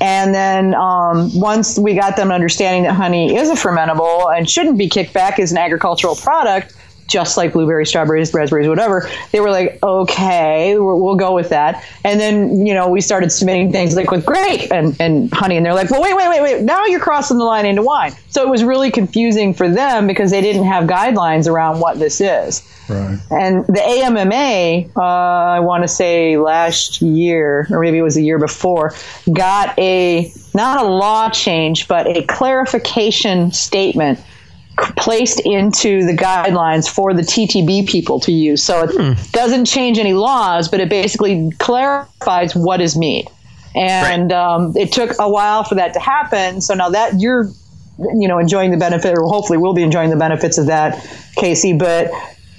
And 0.00 0.34
then 0.34 0.74
um, 0.74 1.30
once 1.38 1.78
we 1.78 1.94
got 1.94 2.16
them 2.16 2.32
understanding 2.32 2.82
that 2.84 2.94
honey 2.94 3.36
is 3.36 3.48
a 3.48 3.54
fermentable 3.54 4.36
and 4.36 4.50
shouldn't 4.50 4.76
be 4.76 4.88
kicked 4.88 5.12
back 5.12 5.38
as 5.38 5.52
an 5.52 5.58
agricultural 5.58 6.16
product, 6.16 6.74
just 7.12 7.36
like 7.36 7.52
blueberries, 7.52 7.90
strawberries, 7.90 8.32
raspberries, 8.32 8.66
whatever, 8.66 9.08
they 9.32 9.40
were 9.40 9.50
like, 9.50 9.78
okay, 9.82 10.78
we'll, 10.78 10.98
we'll 10.98 11.16
go 11.16 11.34
with 11.34 11.50
that. 11.50 11.84
And 12.04 12.18
then, 12.18 12.66
you 12.66 12.72
know, 12.72 12.88
we 12.88 13.02
started 13.02 13.30
submitting 13.30 13.70
things 13.70 13.94
like 13.94 14.10
with 14.10 14.24
grape 14.24 14.72
and, 14.72 14.98
and 14.98 15.32
honey, 15.32 15.58
and 15.58 15.66
they're 15.66 15.74
like, 15.74 15.90
well, 15.90 16.00
wait, 16.00 16.16
wait, 16.16 16.28
wait, 16.30 16.40
wait, 16.40 16.62
now 16.62 16.86
you're 16.86 17.00
crossing 17.00 17.36
the 17.36 17.44
line 17.44 17.66
into 17.66 17.82
wine. 17.82 18.12
So 18.28 18.42
it 18.42 18.48
was 18.48 18.64
really 18.64 18.90
confusing 18.90 19.52
for 19.52 19.68
them 19.68 20.06
because 20.06 20.30
they 20.30 20.40
didn't 20.40 20.64
have 20.64 20.84
guidelines 20.84 21.46
around 21.46 21.80
what 21.80 21.98
this 21.98 22.20
is. 22.20 22.66
Right. 22.88 23.18
And 23.30 23.66
the 23.66 23.82
AMMA, 23.82 24.90
uh, 24.96 25.00
I 25.00 25.60
want 25.60 25.84
to 25.84 25.88
say 25.88 26.38
last 26.38 27.02
year, 27.02 27.66
or 27.70 27.80
maybe 27.80 27.98
it 27.98 28.02
was 28.02 28.14
the 28.14 28.24
year 28.24 28.38
before, 28.38 28.94
got 29.32 29.78
a 29.78 30.32
not 30.54 30.82
a 30.82 30.86
law 30.86 31.30
change, 31.30 31.88
but 31.88 32.06
a 32.08 32.22
clarification 32.24 33.52
statement 33.52 34.18
placed 34.96 35.40
into 35.40 36.04
the 36.04 36.12
guidelines 36.12 36.88
for 36.88 37.14
the 37.14 37.22
TTB 37.22 37.88
people 37.88 38.20
to 38.20 38.32
use. 38.32 38.62
So 38.62 38.84
it 38.84 39.32
doesn't 39.32 39.66
change 39.66 39.98
any 39.98 40.12
laws, 40.12 40.68
but 40.68 40.80
it 40.80 40.88
basically 40.88 41.50
clarifies 41.58 42.54
what 42.54 42.80
is 42.80 42.96
mead. 42.96 43.28
And 43.74 44.32
um, 44.32 44.76
it 44.76 44.92
took 44.92 45.18
a 45.18 45.30
while 45.30 45.64
for 45.64 45.76
that 45.76 45.94
to 45.94 46.00
happen. 46.00 46.60
So 46.60 46.74
now 46.74 46.90
that 46.90 47.20
you're, 47.20 47.50
you 47.98 48.28
know, 48.28 48.38
enjoying 48.38 48.70
the 48.70 48.76
benefit, 48.76 49.16
or 49.16 49.26
hopefully 49.26 49.58
will 49.58 49.74
be 49.74 49.82
enjoying 49.82 50.10
the 50.10 50.16
benefits 50.16 50.58
of 50.58 50.66
that, 50.66 51.06
Casey. 51.36 51.72
But 51.72 52.10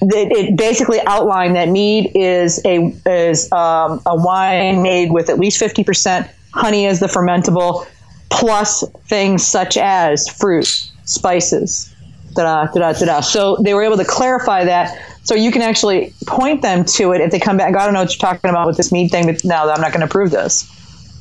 it, 0.01 0.31
it 0.31 0.57
basically 0.57 0.99
outlined 1.05 1.55
that 1.55 1.69
mead 1.69 2.11
is 2.15 2.59
a 2.65 2.93
is 3.05 3.51
um, 3.51 4.01
a 4.05 4.15
wine 4.15 4.81
made 4.81 5.11
with 5.11 5.29
at 5.29 5.39
least 5.39 5.59
fifty 5.59 5.83
percent 5.83 6.27
honey 6.53 6.87
as 6.87 6.99
the 6.99 7.07
fermentable, 7.07 7.85
plus 8.29 8.83
things 9.07 9.45
such 9.45 9.77
as 9.77 10.27
fruit, 10.27 10.89
spices, 11.05 11.92
da 12.35 12.65
da 12.65 12.93
da 12.93 12.93
da. 12.93 13.19
So 13.21 13.57
they 13.61 13.73
were 13.73 13.83
able 13.83 13.97
to 13.97 14.05
clarify 14.05 14.65
that. 14.65 14.97
So 15.23 15.35
you 15.35 15.51
can 15.51 15.61
actually 15.61 16.13
point 16.27 16.61
them 16.61 16.83
to 16.85 17.13
it 17.13 17.21
if 17.21 17.31
they 17.31 17.39
come 17.39 17.57
back. 17.57 17.75
I 17.75 17.85
don't 17.85 17.93
know 17.93 18.01
what 18.01 18.11
you're 18.11 18.29
talking 18.29 18.49
about 18.49 18.67
with 18.67 18.77
this 18.77 18.91
mead 18.91 19.09
thing, 19.09 19.25
but 19.25 19.43
now 19.45 19.69
I'm 19.69 19.79
not 19.79 19.91
going 19.91 20.01
to 20.01 20.05
approve 20.05 20.31
this. 20.31 20.69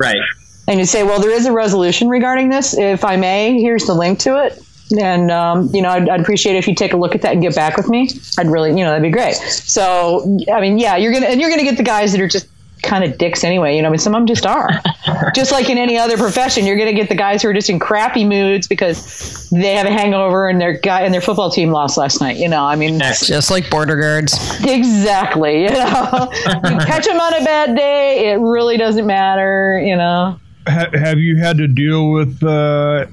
Right. 0.01 0.19
And 0.67 0.81
you 0.81 0.87
say, 0.87 1.03
well, 1.03 1.21
there 1.21 1.31
is 1.31 1.47
a 1.47 1.53
resolution 1.53 2.09
regarding 2.09 2.49
this. 2.49 2.77
If 2.77 3.05
I 3.05 3.17
may, 3.17 3.61
here's 3.61 3.87
the 3.87 3.95
link 3.95 4.19
to 4.21 4.45
it. 4.45 4.61
And 5.01 5.31
um, 5.31 5.71
you 5.75 5.81
know, 5.81 5.89
I'd, 5.89 6.09
I'd, 6.09 6.21
appreciate 6.21 6.57
if 6.57 6.69
you 6.69 6.75
take 6.75 6.93
a 6.93 6.97
look 6.97 7.15
at 7.15 7.23
that 7.23 7.33
and 7.33 7.43
get 7.43 7.55
back 7.55 7.77
with 7.77 7.89
me. 7.89 8.11
I'd 8.39 8.49
really, 8.49 8.71
you 8.71 8.85
know, 8.85 8.91
that'd 8.91 9.03
be 9.03 9.11
great. 9.11 9.37
So, 9.37 10.39
I 10.53 10.61
mean, 10.61 10.79
yeah, 10.79 10.97
you're 10.97 11.13
gonna 11.13 11.27
and 11.27 11.41
you're 11.41 11.49
gonna 11.49 11.63
get 11.63 11.79
the 11.79 11.83
guys 11.83 12.13
that 12.13 12.21
are 12.21 12.29
just 12.29 12.47
kind 12.83 13.05
of 13.05 13.17
dicks 13.17 13.45
anyway. 13.45 13.75
You 13.77 13.83
know, 13.83 13.89
I 13.89 13.91
mean, 13.93 13.99
some 13.99 14.15
of 14.15 14.21
them 14.21 14.27
just 14.27 14.45
are. 14.45 14.69
just 15.35 15.53
like 15.53 15.71
in 15.71 15.79
any 15.79 15.97
other 15.97 16.17
profession, 16.17 16.67
you're 16.67 16.77
going 16.77 16.89
to 16.89 16.95
get 16.95 17.09
the 17.09 17.15
guys 17.15 17.43
who 17.43 17.49
are 17.49 17.55
just 17.55 17.71
in 17.71 17.79
crappy 17.79 18.25
moods 18.25 18.67
because 18.67 19.49
they 19.51 19.75
have 19.75 19.87
a 19.87 19.91
hangover 19.91 20.49
and 20.49 20.61
their 20.61 20.75
guy 20.75 21.03
and 21.03 21.15
their 21.15 21.21
football 21.21 21.51
team 21.51 21.71
lost 21.71 21.97
last 21.97 22.21
night. 22.21 22.37
You 22.37 22.49
know, 22.49 22.65
I 22.65 22.77
mean, 22.77 22.99
just 22.99 23.51
like 23.51 23.71
border 23.71 23.97
guards. 23.97 24.35
Exactly. 24.65 25.63
You 25.63 25.71
know, 25.71 26.29
you 26.35 26.79
catch 26.79 27.07
them 27.07 27.21
on 27.21 27.35
a 27.35 27.45
bad 27.45 27.77
day, 27.77 28.33
it 28.33 28.39
really 28.39 28.77
doesn't 28.77 29.07
matter. 29.07 29.81
You 29.83 29.97
know. 29.97 30.39
have 30.67 31.19
you 31.19 31.39
had 31.39 31.59
to 31.59 31.67
deal 31.67 32.13
with 32.13 32.43
uh, 32.43 33.07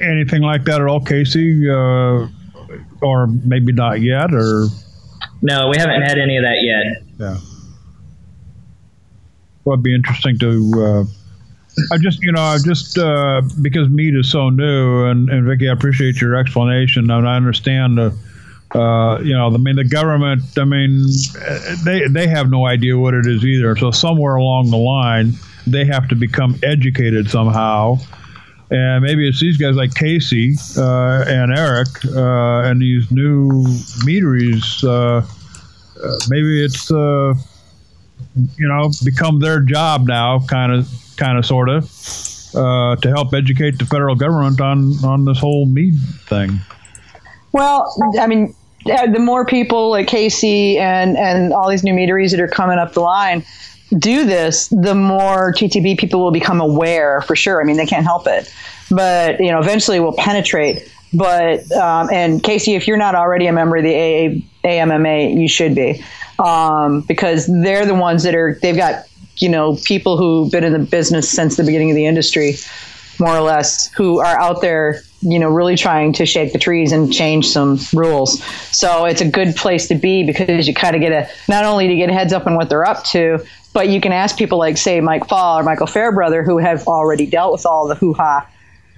anything 0.00 0.42
like 0.42 0.64
that 0.64 0.80
at 0.80 0.86
all, 0.86 1.00
Casey? 1.00 1.68
Uh, 1.68 2.28
or 3.02 3.26
maybe 3.44 3.72
not 3.72 4.00
yet, 4.00 4.32
or 4.32 4.66
no, 5.42 5.68
we 5.68 5.76
haven't 5.76 6.02
had 6.02 6.18
any 6.18 6.36
of 6.36 6.42
that 6.42 6.62
yet. 6.62 7.02
Yeah 7.18 7.38
well, 9.66 9.74
it'd 9.74 9.82
be 9.82 9.94
interesting 9.94 10.38
to. 10.38 10.72
Uh, 10.76 11.04
I 11.92 11.98
just, 11.98 12.22
you 12.22 12.32
know, 12.32 12.40
I 12.40 12.56
just 12.64 12.96
uh, 12.96 13.42
because 13.60 13.90
meat 13.90 14.14
is 14.14 14.30
so 14.30 14.48
new, 14.48 15.04
and, 15.06 15.28
and 15.28 15.46
Vicky, 15.46 15.68
I 15.68 15.72
appreciate 15.72 16.20
your 16.20 16.36
explanation, 16.36 17.10
and 17.10 17.28
I 17.28 17.36
understand 17.36 17.98
the, 17.98 18.16
uh, 18.78 19.18
you 19.20 19.36
know, 19.36 19.52
I 19.52 19.58
mean, 19.58 19.76
the 19.76 19.84
government, 19.84 20.42
I 20.56 20.64
mean, 20.64 21.04
they 21.84 22.06
they 22.08 22.28
have 22.28 22.48
no 22.48 22.66
idea 22.66 22.96
what 22.96 23.12
it 23.12 23.26
is 23.26 23.44
either. 23.44 23.76
So 23.76 23.90
somewhere 23.90 24.36
along 24.36 24.70
the 24.70 24.78
line, 24.78 25.32
they 25.66 25.84
have 25.84 26.08
to 26.08 26.14
become 26.14 26.58
educated 26.62 27.28
somehow, 27.28 27.98
and 28.70 29.04
maybe 29.04 29.28
it's 29.28 29.40
these 29.40 29.58
guys 29.58 29.74
like 29.74 29.94
Casey 29.94 30.54
uh, 30.78 31.24
and 31.26 31.52
Eric 31.52 31.88
uh, 32.06 32.70
and 32.70 32.80
these 32.80 33.10
new 33.10 33.66
meaderies. 34.04 34.82
Uh, 34.84 35.26
uh 36.02 36.18
maybe 36.28 36.64
it's 36.64 36.90
uh, 36.90 37.34
you 38.56 38.68
know, 38.68 38.90
become 39.04 39.40
their 39.40 39.60
job 39.60 40.06
now, 40.06 40.40
kind 40.46 40.72
of, 40.72 40.88
kind 41.16 41.38
of, 41.38 41.46
sort 41.46 41.68
of, 41.68 41.84
uh, 42.54 42.96
to 42.96 43.08
help 43.08 43.32
educate 43.34 43.78
the 43.78 43.86
federal 43.86 44.14
government 44.14 44.60
on 44.60 44.92
on 45.04 45.24
this 45.24 45.38
whole 45.38 45.66
mead 45.66 45.94
thing. 46.28 46.60
Well, 47.52 47.94
I 48.20 48.26
mean, 48.26 48.54
the 48.84 49.18
more 49.18 49.44
people 49.44 49.90
like 49.90 50.06
Casey 50.08 50.78
and 50.78 51.16
and 51.16 51.52
all 51.52 51.68
these 51.68 51.84
new 51.84 51.94
meaderies 51.94 52.30
that 52.32 52.40
are 52.40 52.48
coming 52.48 52.78
up 52.78 52.92
the 52.92 53.00
line 53.00 53.44
do 53.98 54.24
this, 54.24 54.68
the 54.68 54.94
more 54.94 55.52
TTB 55.52 55.98
people 55.98 56.20
will 56.20 56.32
become 56.32 56.60
aware 56.60 57.20
for 57.22 57.36
sure. 57.36 57.60
I 57.60 57.64
mean, 57.64 57.76
they 57.76 57.86
can't 57.86 58.04
help 58.04 58.26
it, 58.26 58.52
but 58.90 59.38
you 59.40 59.50
know, 59.50 59.60
eventually 59.60 60.00
will 60.00 60.16
penetrate. 60.16 60.90
But 61.12 61.70
um, 61.72 62.10
and 62.12 62.42
Casey, 62.42 62.74
if 62.74 62.86
you're 62.86 62.96
not 62.96 63.14
already 63.14 63.46
a 63.46 63.52
member 63.52 63.76
of 63.76 63.84
the 63.84 63.94
AA, 63.94 64.68
AMMA, 64.68 65.30
you 65.40 65.48
should 65.48 65.74
be 65.74 66.04
um, 66.38 67.02
because 67.02 67.46
they're 67.46 67.86
the 67.86 67.94
ones 67.94 68.22
that 68.22 68.34
are 68.34 68.58
they've 68.62 68.76
got 68.76 69.06
you 69.38 69.48
know 69.48 69.76
people 69.84 70.16
who've 70.16 70.50
been 70.50 70.64
in 70.64 70.72
the 70.72 70.78
business 70.78 71.30
since 71.30 71.56
the 71.56 71.64
beginning 71.64 71.90
of 71.90 71.96
the 71.96 72.06
industry 72.06 72.54
more 73.18 73.34
or 73.34 73.40
less 73.40 73.90
who 73.92 74.20
are 74.20 74.38
out 74.38 74.60
there 74.60 75.00
you 75.22 75.38
know 75.38 75.48
really 75.48 75.76
trying 75.76 76.12
to 76.12 76.26
shake 76.26 76.52
the 76.52 76.58
trees 76.58 76.92
and 76.92 77.12
change 77.12 77.48
some 77.48 77.78
rules. 77.92 78.42
So 78.76 79.06
it's 79.06 79.20
a 79.20 79.28
good 79.28 79.56
place 79.56 79.88
to 79.88 79.94
be 79.94 80.24
because 80.24 80.68
you 80.68 80.74
kind 80.74 80.94
of 80.94 81.02
get 81.02 81.12
a 81.12 81.28
not 81.48 81.64
only 81.64 81.88
to 81.88 81.96
get 81.96 82.10
a 82.10 82.12
heads 82.12 82.32
up 82.32 82.46
on 82.46 82.54
what 82.54 82.68
they're 82.68 82.86
up 82.86 83.04
to 83.04 83.44
but 83.72 83.90
you 83.90 84.00
can 84.00 84.10
ask 84.10 84.38
people 84.38 84.58
like 84.58 84.78
say 84.78 85.02
mike 85.02 85.28
faul 85.28 85.58
or 85.58 85.62
michael 85.62 85.86
fairbrother 85.86 86.42
who 86.42 86.56
have 86.56 86.88
already 86.88 87.26
dealt 87.26 87.52
with 87.52 87.66
all 87.66 87.86
the 87.86 87.94
hoo-ha 87.94 88.48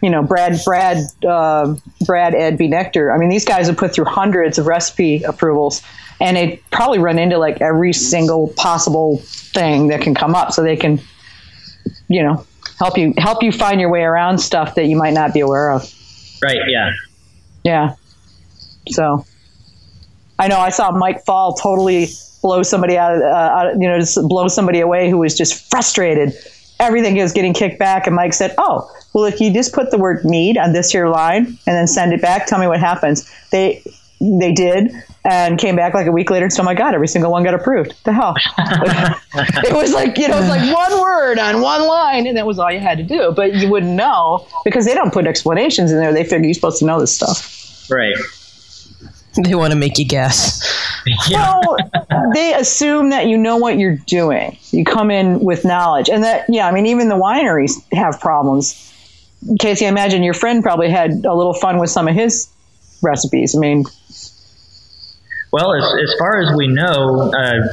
you 0.01 0.09
know 0.09 0.23
brad 0.23 0.57
brad 0.65 0.99
uh, 1.27 1.75
brad 2.07 2.35
ed 2.35 2.57
b. 2.57 2.69
Nektar. 2.69 3.13
I 3.13 3.19
mean 3.19 3.29
these 3.29 3.45
guys 3.45 3.67
have 3.67 3.77
put 3.77 3.93
through 3.93 4.05
hundreds 4.05 4.59
of 4.59 4.67
recipe 4.67 5.23
approvals 5.25 5.83
and 6.21 6.37
it 6.37 6.63
probably 6.71 6.99
run 6.99 7.19
into 7.19 7.39
like 7.39 7.61
every 7.61 7.93
single 7.93 8.49
possible 8.57 9.19
thing 9.19 9.89
that 9.89 10.01
can 10.01 10.15
come 10.15 10.35
up 10.35 10.53
so 10.53 10.63
they 10.63 10.77
can 10.77 11.01
you 12.09 12.23
know 12.23 12.45
help 12.79 12.99
you 12.99 13.15
help 13.17 13.43
you 13.43 13.53
find 13.53 13.81
your 13.81 13.91
way 13.91 14.03
around 14.03 14.39
stuff 14.39 14.75
that 14.75 14.87
you 14.87 14.97
might 14.97 15.15
not 15.15 15.35
be 15.35 15.41
aware 15.41 15.71
of. 15.71 15.83
Right 16.43 16.61
yeah. 16.69 16.93
Yeah. 17.65 17.95
So 18.89 19.25
i 20.41 20.47
know 20.47 20.59
i 20.61 20.69
saw 20.69 20.93
mike 20.93 21.25
faul 21.25 21.55
totally 21.55 22.07
blow 22.43 22.63
somebody 22.63 22.97
out 22.97 23.13
of 23.13 23.21
uh, 23.23 23.27
out, 23.27 23.73
you 23.75 23.89
know 23.89 23.99
just 23.99 24.17
blow 24.29 24.47
somebody 24.47 24.81
away 24.81 25.11
who 25.11 25.19
was 25.19 25.37
just 25.37 25.69
frustrated. 25.71 26.33
Everything 26.81 27.17
is 27.17 27.33
getting 27.33 27.53
kicked 27.53 27.79
back 27.79 28.07
and 28.07 28.15
mike 28.15 28.33
said 28.33 28.55
oh 28.59 28.89
well 29.13 29.25
if 29.25 29.41
you 29.41 29.53
just 29.53 29.75
put 29.75 29.91
the 29.91 29.99
word 29.99 30.25
mead 30.25 30.57
on 30.57 30.73
this 30.73 30.93
here 30.93 31.09
line 31.09 31.47
and 31.47 31.59
then 31.67 31.87
send 31.87 32.13
it 32.13 32.23
back 32.23 32.47
tell 32.47 32.59
me 32.59 32.67
what 32.67 32.81
happens. 32.81 33.31
They 33.51 33.83
they 34.21 34.53
did 34.53 34.93
and 35.25 35.59
came 35.59 35.77
back 35.77 35.95
like 35.95 36.07
a 36.07 36.13
week 36.13 36.31
later 36.31 36.45
and 36.45 36.53
said, 36.53 36.63
oh 36.63 36.65
my 36.65 36.75
God, 36.75 36.95
every 36.95 37.09
single 37.09 37.31
one 37.31 37.43
got 37.43 37.55
approved. 37.55 37.95
The 38.05 38.13
hell? 38.13 38.35
it 39.65 39.75
was 39.75 39.93
like, 39.93 40.17
you 40.17 40.29
know, 40.29 40.37
it 40.37 40.41
was 40.41 40.49
like 40.49 40.75
one 40.75 41.01
word 41.01 41.39
on 41.39 41.61
one 41.61 41.87
line 41.87 42.27
and 42.27 42.37
that 42.37 42.47
was 42.47 42.59
all 42.59 42.71
you 42.71 42.81
had 42.81 42.99
to 42.99 43.05
do. 43.05 43.33
But 43.33 43.55
you 43.55 43.69
wouldn't 43.69 43.93
know 43.93 44.47
because 44.65 44.87
they 44.87 44.95
don't 44.95 45.13
put 45.13 45.27
explanations 45.27 45.91
in 45.93 45.99
there. 45.99 46.13
They 46.13 46.25
figure 46.25 46.45
you're 46.47 46.55
supposed 46.55 46.79
to 46.79 46.87
know 46.87 47.01
this 47.01 47.15
stuff. 47.15 47.89
Right. 47.91 48.17
They 49.45 49.55
want 49.55 49.73
to 49.73 49.79
make 49.79 49.99
you 49.99 50.07
guess. 50.07 50.77
Yeah. 51.27 51.61
Well, 51.61 51.79
they 52.35 52.53
assume 52.53 53.09
that 53.11 53.29
you 53.29 53.39
know 53.39 53.57
what 53.57 53.79
you're 53.79 53.97
doing. 53.97 54.59
You 54.73 54.85
come 54.85 55.11
in 55.11 55.41
with 55.41 55.65
knowledge. 55.65 56.11
And 56.11 56.23
that, 56.23 56.45
yeah, 56.51 56.69
I 56.69 56.71
mean, 56.71 56.85
even 56.85 57.09
the 57.09 57.15
wineries 57.15 57.73
have 57.93 58.21
problems. 58.21 58.93
Casey, 59.59 59.87
I 59.87 59.89
imagine 59.89 60.23
your 60.23 60.35
friend 60.35 60.63
probably 60.63 60.91
had 60.91 61.25
a 61.25 61.35
little 61.35 61.55
fun 61.55 61.79
with 61.79 61.89
some 61.89 62.09
of 62.09 62.15
his 62.15 62.51
recipes. 63.01 63.57
I 63.57 63.59
mean, 63.59 63.87
well, 65.53 65.75
as, 65.75 65.85
as 66.03 66.15
far 66.19 66.43
as 66.43 66.57
we 66.57 66.69
know, 66.69 67.31
uh, 67.33 67.67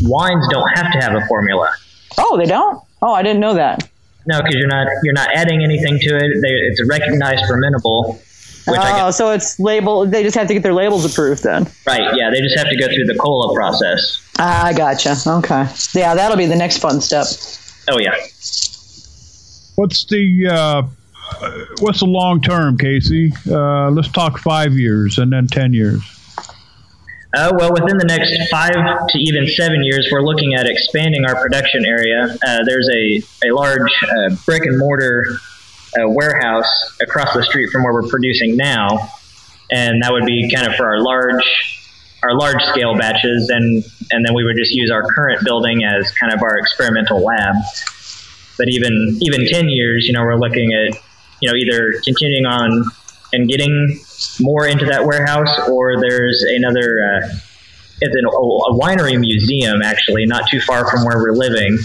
wines 0.00 0.46
don't 0.50 0.68
have 0.76 0.92
to 0.92 0.98
have 1.00 1.14
a 1.14 1.26
formula. 1.26 1.74
Oh, 2.18 2.36
they 2.36 2.46
don't. 2.46 2.82
Oh, 3.00 3.12
I 3.12 3.22
didn't 3.22 3.40
know 3.40 3.54
that. 3.54 3.88
No, 4.26 4.40
because 4.40 4.54
you're 4.54 4.68
not 4.68 4.86
you're 5.02 5.14
not 5.14 5.30
adding 5.34 5.64
anything 5.64 5.98
to 5.98 6.16
it. 6.16 6.40
They, 6.40 6.48
it's 6.48 6.80
a 6.80 6.86
recognized 6.86 7.44
fermentable. 7.44 8.20
Which 8.64 8.78
oh, 8.80 9.10
so 9.10 9.32
it's 9.32 9.58
labeled. 9.58 10.12
They 10.12 10.22
just 10.22 10.36
have 10.36 10.46
to 10.46 10.54
get 10.54 10.62
their 10.62 10.74
labels 10.74 11.04
approved 11.04 11.42
then. 11.42 11.66
Right. 11.84 12.14
Yeah, 12.14 12.30
they 12.30 12.40
just 12.40 12.56
have 12.56 12.68
to 12.68 12.76
go 12.76 12.86
through 12.86 13.06
the 13.06 13.16
COLA 13.16 13.54
process. 13.54 14.22
Ah, 14.38 14.66
I 14.66 14.72
gotcha. 14.72 15.16
Okay. 15.26 15.66
Yeah, 15.94 16.14
that'll 16.14 16.36
be 16.36 16.46
the 16.46 16.54
next 16.54 16.78
fun 16.78 17.00
step. 17.00 17.26
Oh 17.90 17.98
yeah. 17.98 18.14
What's 19.74 20.04
the 20.04 20.46
uh, 20.48 20.82
what's 21.80 22.00
the 22.00 22.06
long 22.06 22.40
term, 22.40 22.78
Casey? 22.78 23.32
Uh, 23.50 23.90
let's 23.90 24.08
talk 24.08 24.38
five 24.38 24.74
years 24.74 25.18
and 25.18 25.32
then 25.32 25.48
ten 25.48 25.72
years. 25.72 26.00
Uh, 27.34 27.50
well, 27.56 27.72
within 27.72 27.96
the 27.96 28.04
next 28.04 28.36
five 28.50 28.72
to 29.08 29.18
even 29.18 29.46
seven 29.48 29.82
years, 29.82 30.06
we're 30.12 30.22
looking 30.22 30.54
at 30.54 30.66
expanding 30.66 31.24
our 31.24 31.40
production 31.40 31.84
area. 31.86 32.36
Uh, 32.46 32.58
there's 32.66 32.88
a, 32.90 33.22
a 33.48 33.54
large 33.54 33.90
uh, 34.04 34.34
brick 34.44 34.66
and 34.66 34.78
mortar 34.78 35.24
uh, 35.96 36.08
warehouse 36.08 36.94
across 37.00 37.32
the 37.32 37.42
street 37.42 37.70
from 37.70 37.84
where 37.84 37.94
we're 37.94 38.08
producing 38.08 38.54
now, 38.56 39.10
and 39.70 40.02
that 40.02 40.12
would 40.12 40.26
be 40.26 40.50
kind 40.54 40.66
of 40.66 40.74
for 40.74 40.84
our 40.84 41.00
large 41.00 41.78
our 42.22 42.36
large 42.36 42.62
scale 42.64 42.96
batches, 42.98 43.48
and 43.48 43.82
and 44.10 44.26
then 44.26 44.34
we 44.34 44.44
would 44.44 44.56
just 44.56 44.72
use 44.72 44.90
our 44.90 45.02
current 45.14 45.42
building 45.42 45.84
as 45.84 46.10
kind 46.20 46.34
of 46.34 46.42
our 46.42 46.58
experimental 46.58 47.24
lab. 47.24 47.54
But 48.58 48.68
even 48.68 49.18
even 49.22 49.46
ten 49.48 49.70
years, 49.70 50.06
you 50.06 50.12
know, 50.12 50.20
we're 50.20 50.36
looking 50.36 50.74
at 50.74 50.98
you 51.40 51.50
know 51.50 51.56
either 51.56 51.98
continuing 52.04 52.44
on 52.44 52.84
and 53.32 53.48
getting 53.48 54.00
more 54.40 54.66
into 54.66 54.84
that 54.86 55.04
warehouse, 55.04 55.68
or 55.68 56.00
there's 56.00 56.42
another. 56.42 57.00
Uh, 57.02 57.28
it's 58.00 58.16
an, 58.16 58.24
a 58.24 58.74
winery 58.74 59.18
museum 59.18 59.80
actually, 59.82 60.26
not 60.26 60.48
too 60.50 60.60
far 60.60 60.90
from 60.90 61.04
where 61.04 61.18
we're 61.18 61.34
living, 61.34 61.78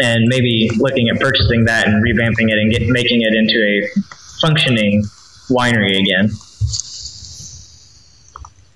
and 0.00 0.24
maybe 0.28 0.70
looking 0.78 1.08
at 1.10 1.20
purchasing 1.20 1.64
that 1.66 1.86
and 1.86 2.02
revamping 2.02 2.50
it 2.50 2.58
and 2.58 2.72
get, 2.72 2.88
making 2.88 3.22
it 3.22 3.34
into 3.34 3.62
a 3.62 4.00
functioning 4.40 5.04
winery 5.50 5.98
again. 6.00 6.30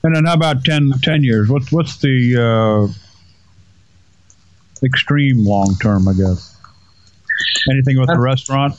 And 0.03 0.15
then 0.15 0.27
how 0.27 0.35
about 0.35 0.65
10, 0.65 0.93
10 1.03 1.23
years? 1.23 1.49
What's 1.49 1.73
what's 1.73 1.97
the 1.97 2.93
uh, 2.93 4.85
extreme 4.85 5.39
long 5.39 5.77
term? 5.81 6.07
I 6.07 6.13
guess 6.13 6.55
anything 7.71 7.99
with 7.99 8.09
the 8.09 8.15
uh, 8.15 8.21
restaurant. 8.21 8.75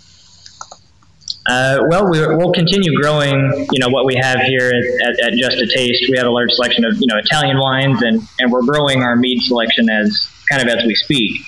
Uh, 1.47 1.77
well, 1.89 2.09
we, 2.09 2.19
will 2.19 2.51
continue 2.51 2.91
growing. 2.99 3.67
You 3.71 3.79
know 3.79 3.89
what 3.89 4.05
we 4.05 4.15
have 4.15 4.39
here 4.39 4.67
at, 4.69 5.07
at, 5.07 5.27
at, 5.27 5.33
Just 5.33 5.57
a 5.57 5.67
Taste. 5.67 6.05
We 6.09 6.17
have 6.17 6.25
a 6.25 6.31
large 6.31 6.51
selection 6.51 6.85
of 6.85 6.95
you 6.95 7.07
know 7.07 7.17
Italian 7.17 7.59
wines, 7.59 8.01
and 8.01 8.21
and 8.39 8.51
we're 8.51 8.63
growing 8.63 9.03
our 9.03 9.15
mead 9.15 9.41
selection 9.43 9.89
as 9.89 10.27
kind 10.49 10.61
of 10.61 10.75
as 10.75 10.83
we 10.85 10.95
speak. 10.95 11.41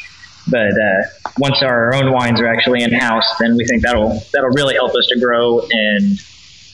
But 0.49 0.71
uh, 0.71 1.31
once 1.39 1.63
our 1.63 1.95
own 1.95 2.11
wines 2.11 2.39
are 2.39 2.47
actually 2.47 2.83
in 2.83 2.93
house, 2.93 3.25
then 3.39 3.57
we 3.57 3.65
think 3.65 3.81
that'll 3.81 4.21
that'll 4.33 4.51
really 4.51 4.75
help 4.75 4.91
us 4.91 5.07
to 5.07 5.19
grow 5.19 5.61
and 5.61 6.19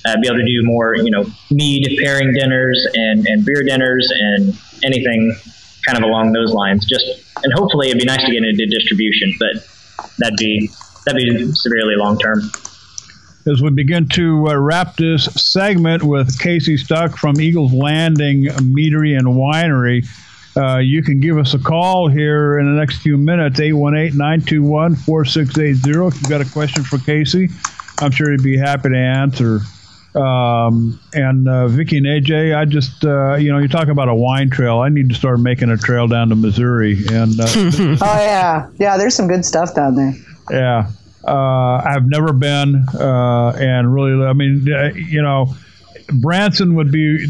uh, 0.05 0.19
be 0.19 0.27
able 0.27 0.37
to 0.37 0.45
do 0.45 0.61
more, 0.63 0.95
you 0.95 1.09
know, 1.09 1.25
mead 1.49 1.97
pairing 2.03 2.33
dinners 2.33 2.85
and, 2.93 3.25
and 3.25 3.45
beer 3.45 3.63
dinners 3.63 4.11
and 4.13 4.53
anything 4.83 5.35
kind 5.85 5.97
of 5.97 6.03
along 6.03 6.33
those 6.33 6.51
lines. 6.51 6.85
Just 6.85 7.05
and 7.43 7.53
hopefully 7.55 7.87
it'd 7.87 7.99
be 7.99 8.05
nice 8.05 8.23
to 8.23 8.31
get 8.31 8.43
into 8.43 8.65
distribution, 8.65 9.33
but 9.39 9.65
that'd 10.19 10.37
be 10.37 10.69
that'd 11.05 11.17
be 11.17 11.51
severely 11.53 11.95
long 11.95 12.19
term. 12.19 12.41
As 13.45 13.61
we 13.61 13.71
begin 13.71 14.07
to 14.09 14.47
uh, 14.47 14.55
wrap 14.55 14.95
this 14.95 15.25
segment 15.25 16.01
with 16.03 16.39
Casey 16.39 16.77
Stuck 16.77 17.17
from 17.17 17.41
Eagles 17.41 17.73
Landing 17.73 18.45
Meadery 18.45 19.17
and 19.17 19.27
Winery, 19.27 20.07
uh, 20.55 20.77
you 20.77 21.03
can 21.03 21.19
give 21.19 21.37
us 21.37 21.53
a 21.53 21.59
call 21.59 22.07
here 22.07 22.57
in 22.59 22.65
the 22.65 22.79
next 22.79 23.01
few 23.01 23.17
minutes, 23.17 23.59
818 23.59 24.17
921 24.17 24.95
4680. 24.95 26.07
If 26.07 26.21
you've 26.21 26.29
got 26.29 26.39
a 26.39 26.49
question 26.51 26.83
for 26.83 26.99
Casey, 26.99 27.49
I'm 27.99 28.11
sure 28.11 28.31
he'd 28.31 28.43
be 28.43 28.57
happy 28.57 28.89
to 28.89 28.97
answer. 28.97 29.59
Um, 30.15 30.99
and 31.13 31.47
uh, 31.49 31.67
Vicky 31.67 31.97
and 31.97 32.05
AJ, 32.05 32.55
I 32.55 32.65
just, 32.65 33.03
uh, 33.03 33.35
you 33.35 33.51
know, 33.51 33.57
you 33.57 33.67
talk 33.67 33.87
about 33.89 34.07
a 34.07 34.15
wine 34.15 34.49
trail. 34.49 34.79
I 34.79 34.89
need 34.89 35.09
to 35.09 35.15
start 35.15 35.39
making 35.39 35.69
a 35.69 35.77
trail 35.77 36.07
down 36.07 36.29
to 36.29 36.35
Missouri. 36.35 36.97
And 37.11 37.39
uh, 37.39 37.45
oh 37.47 37.97
yeah, 38.01 38.69
yeah, 38.79 38.95
there's 38.95 39.15
some 39.15 39.27
good 39.27 39.43
stuff 39.43 39.73
down 39.73 39.95
there. 39.95 40.13
Yeah, 40.51 40.89
uh, 41.25 41.81
I've 41.85 42.07
never 42.07 42.33
been, 42.33 42.85
uh, 42.93 43.49
and 43.59 43.93
really, 43.93 44.25
I 44.25 44.33
mean, 44.33 44.71
uh, 44.71 44.91
you 44.93 45.21
know, 45.21 45.53
Branson 46.21 46.75
would 46.75 46.91
be 46.91 47.25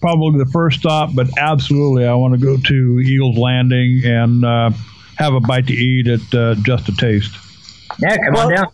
probably 0.00 0.38
the 0.38 0.50
first 0.50 0.80
stop, 0.80 1.10
but 1.14 1.28
absolutely, 1.38 2.06
I 2.06 2.14
want 2.14 2.34
to 2.34 2.40
go 2.40 2.56
to 2.56 3.00
Eagles 3.00 3.36
Landing 3.36 4.02
and 4.04 4.44
have 5.18 5.34
a 5.34 5.40
bite 5.40 5.66
to 5.68 5.74
eat 5.74 6.08
at 6.08 6.20
Just 6.62 6.88
a 6.88 6.96
Taste. 6.96 7.36
Yeah, 7.98 8.16
come 8.16 8.34
well, 8.34 8.46
on 8.46 8.54
down. 8.54 8.72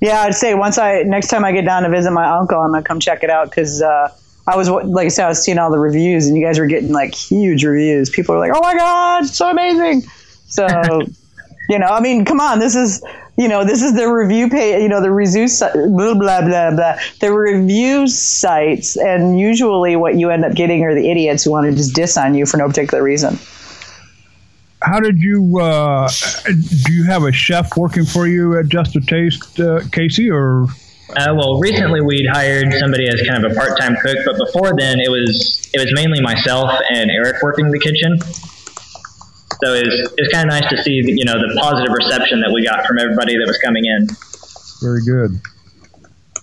Yeah, 0.00 0.22
I'd 0.22 0.34
say 0.34 0.54
once 0.54 0.78
I 0.78 1.02
next 1.02 1.28
time 1.28 1.44
I 1.44 1.52
get 1.52 1.64
down 1.64 1.82
to 1.82 1.88
visit 1.88 2.12
my 2.12 2.28
uncle, 2.28 2.60
I'm 2.60 2.70
gonna 2.70 2.82
come 2.82 3.00
check 3.00 3.24
it 3.24 3.30
out 3.30 3.50
because 3.50 3.82
uh, 3.82 4.14
I 4.46 4.56
was 4.56 4.68
like 4.70 5.06
I 5.06 5.08
said, 5.08 5.26
I 5.26 5.28
was 5.28 5.42
seeing 5.42 5.58
all 5.58 5.70
the 5.70 5.78
reviews, 5.78 6.26
and 6.26 6.36
you 6.36 6.44
guys 6.44 6.58
were 6.58 6.66
getting 6.66 6.92
like 6.92 7.14
huge 7.14 7.64
reviews. 7.64 8.08
People 8.08 8.34
are 8.36 8.38
like, 8.38 8.52
"Oh 8.54 8.60
my 8.60 8.74
god, 8.76 9.26
so 9.26 9.50
amazing!" 9.50 10.02
So, 10.46 10.66
you 11.68 11.78
know, 11.78 11.86
I 11.86 12.00
mean, 12.00 12.24
come 12.24 12.40
on, 12.40 12.60
this 12.60 12.76
is 12.76 13.04
you 13.38 13.46
know, 13.46 13.64
this 13.64 13.82
is 13.82 13.94
the 13.94 14.06
review 14.06 14.50
page, 14.50 14.82
you 14.82 14.88
know, 14.88 15.00
the 15.00 15.12
review 15.12 15.46
blah 15.48 16.14
blah 16.14 16.42
blah 16.42 16.74
blah, 16.74 16.98
the 17.20 17.32
review 17.32 18.08
sites, 18.08 18.96
and 18.96 19.38
usually 19.38 19.94
what 19.94 20.16
you 20.16 20.30
end 20.30 20.44
up 20.44 20.54
getting 20.54 20.82
are 20.84 20.92
the 20.92 21.08
idiots 21.08 21.44
who 21.44 21.52
want 21.52 21.70
to 21.70 21.74
just 21.74 21.94
diss 21.94 22.16
on 22.16 22.34
you 22.34 22.44
for 22.44 22.56
no 22.56 22.66
particular 22.66 23.02
reason. 23.02 23.38
How 24.82 24.98
did 24.98 25.18
you 25.18 25.60
uh, 25.60 26.08
do 26.84 26.92
you 26.92 27.04
have 27.04 27.22
a 27.22 27.30
chef 27.30 27.76
working 27.76 28.04
for 28.04 28.26
you 28.26 28.58
at 28.58 28.68
just 28.68 28.96
a 28.96 29.00
taste 29.00 29.60
uh, 29.60 29.80
casey 29.92 30.28
or? 30.28 30.66
Uh, 31.16 31.32
well 31.34 31.58
recently 31.58 32.02
we'd 32.02 32.26
hired 32.30 32.70
somebody 32.74 33.08
as 33.08 33.26
kind 33.26 33.42
of 33.42 33.50
a 33.50 33.54
part-time 33.54 33.96
cook 34.02 34.18
but 34.26 34.36
before 34.36 34.76
then 34.76 35.00
it 35.00 35.08
was 35.08 35.66
it 35.72 35.80
was 35.80 35.90
mainly 35.94 36.20
myself 36.20 36.70
and 36.90 37.10
eric 37.10 37.42
working 37.42 37.70
the 37.70 37.78
kitchen 37.78 38.18
so 39.62 39.74
it 39.74 39.86
was, 39.86 40.12
it 40.16 40.20
was 40.20 40.28
kind 40.32 40.48
of 40.48 40.60
nice 40.60 40.68
to 40.70 40.82
see 40.82 41.02
you 41.06 41.24
know 41.24 41.34
the 41.34 41.58
positive 41.60 41.92
reception 41.92 42.40
that 42.40 42.50
we 42.52 42.64
got 42.64 42.86
from 42.86 42.98
everybody 42.98 43.36
that 43.36 43.46
was 43.46 43.58
coming 43.58 43.84
in 43.84 44.06
very 44.80 45.02
good 45.04 45.40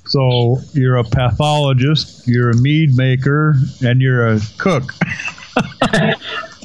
so 0.05 0.57
you're 0.74 0.97
a 0.97 1.03
pathologist 1.03 2.28
you're 2.28 2.51
a 2.51 2.57
mead 2.57 2.95
maker 2.95 3.55
and 3.84 4.01
you're 4.01 4.28
a 4.28 4.39
cook 4.57 4.91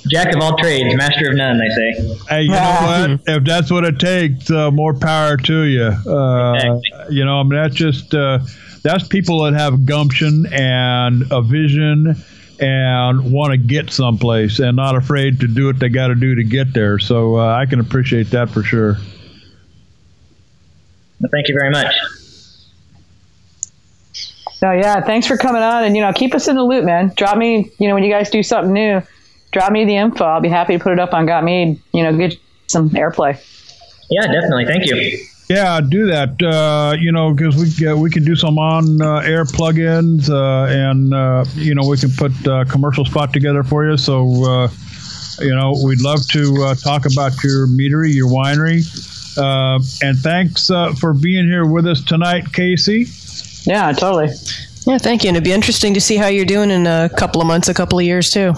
Jack 0.08 0.34
of 0.34 0.40
all 0.40 0.56
trades, 0.56 0.94
master 0.96 1.30
of 1.30 1.36
none, 1.36 1.58
they 1.58 1.68
say. 1.68 2.16
Hey, 2.28 2.42
you 2.42 2.50
know 2.50 3.16
what? 3.16 3.20
If 3.36 3.44
that's 3.44 3.70
what 3.70 3.84
it 3.84 3.98
takes, 3.98 4.50
uh, 4.50 4.70
more 4.70 4.94
power 4.94 5.36
to 5.36 5.62
you. 5.62 5.84
Uh, 5.84 6.54
exactly. 6.54 7.16
You 7.16 7.24
know, 7.24 7.40
I 7.40 7.42
mean, 7.42 7.62
that's 7.62 7.74
just 7.74 8.14
uh, 8.14 8.40
that's 8.82 9.06
people 9.06 9.42
that 9.44 9.54
have 9.54 9.84
gumption 9.84 10.46
and 10.52 11.24
a 11.30 11.42
vision 11.42 12.16
and 12.60 13.32
want 13.32 13.52
to 13.52 13.58
get 13.58 13.90
someplace 13.90 14.58
and 14.58 14.76
not 14.76 14.96
afraid 14.96 15.40
to 15.40 15.48
do 15.48 15.66
what 15.66 15.78
they 15.78 15.88
got 15.88 16.08
to 16.08 16.14
do 16.14 16.34
to 16.34 16.44
get 16.44 16.72
there. 16.74 16.98
So 16.98 17.36
uh, 17.36 17.54
I 17.54 17.66
can 17.66 17.80
appreciate 17.80 18.30
that 18.30 18.50
for 18.50 18.62
sure. 18.62 18.96
Well, 21.20 21.30
thank 21.30 21.48
you 21.48 21.56
very 21.58 21.70
much. 21.70 21.94
So 24.52 24.72
yeah, 24.72 25.00
thanks 25.00 25.26
for 25.26 25.38
coming 25.38 25.62
on, 25.62 25.84
and 25.84 25.96
you 25.96 26.02
know, 26.02 26.12
keep 26.12 26.34
us 26.34 26.48
in 26.48 26.56
the 26.56 26.62
loop, 26.62 26.84
man. 26.84 27.12
Drop 27.16 27.38
me, 27.38 27.70
you 27.78 27.88
know, 27.88 27.94
when 27.94 28.04
you 28.04 28.10
guys 28.10 28.28
do 28.28 28.42
something 28.42 28.72
new 28.72 29.02
drop 29.52 29.72
me 29.72 29.84
the 29.84 29.96
info. 29.96 30.24
I'll 30.24 30.40
be 30.40 30.48
happy 30.48 30.76
to 30.76 30.82
put 30.82 30.92
it 30.92 31.00
up 31.00 31.12
on 31.12 31.26
Got 31.26 31.44
Mead. 31.44 31.80
You 31.92 32.02
know, 32.02 32.16
get 32.16 32.36
some 32.66 32.90
airplay. 32.90 33.38
Yeah, 34.10 34.22
definitely. 34.22 34.66
Thank 34.66 34.86
you. 34.86 35.26
Yeah, 35.50 35.80
do 35.80 36.06
that. 36.06 36.40
Uh, 36.40 36.94
you 36.96 37.10
know, 37.10 37.34
because 37.34 37.56
we 37.56 37.84
uh, 37.84 37.96
we 37.96 38.08
can 38.08 38.22
do 38.22 38.36
some 38.36 38.56
on 38.56 39.02
uh, 39.02 39.16
air 39.16 39.42
plugins, 39.42 40.30
uh, 40.30 40.70
and 40.70 41.12
uh, 41.12 41.44
you 41.56 41.74
know 41.74 41.88
we 41.88 41.96
can 41.96 42.12
put 42.12 42.30
a 42.46 42.64
commercial 42.66 43.04
spot 43.04 43.32
together 43.32 43.64
for 43.64 43.84
you. 43.84 43.96
So 43.96 44.44
uh, 44.44 44.68
you 45.40 45.52
know 45.52 45.74
we'd 45.84 46.02
love 46.02 46.20
to 46.28 46.76
talk 46.76 47.04
about 47.04 47.42
your 47.42 47.66
meadery, 47.66 48.14
your 48.14 48.28
winery, 48.28 48.86
and 50.02 50.16
thanks 50.18 50.68
for 51.00 51.12
being 51.12 51.46
here 51.46 51.66
with 51.66 51.84
us 51.84 52.00
tonight, 52.00 52.52
Casey. 52.52 53.06
Yeah, 53.68 53.90
totally. 53.90 54.28
Yeah, 54.86 54.98
thank 54.98 55.24
you. 55.24 55.30
And 55.30 55.36
it'd 55.36 55.42
be 55.42 55.52
interesting 55.52 55.94
to 55.94 56.00
see 56.00 56.16
how 56.16 56.28
you're 56.28 56.44
doing 56.44 56.70
in 56.70 56.86
a 56.86 57.10
couple 57.18 57.40
of 57.40 57.48
months, 57.48 57.68
a 57.68 57.74
couple 57.74 57.98
of 57.98 58.04
years 58.04 58.30
too. 58.30 58.54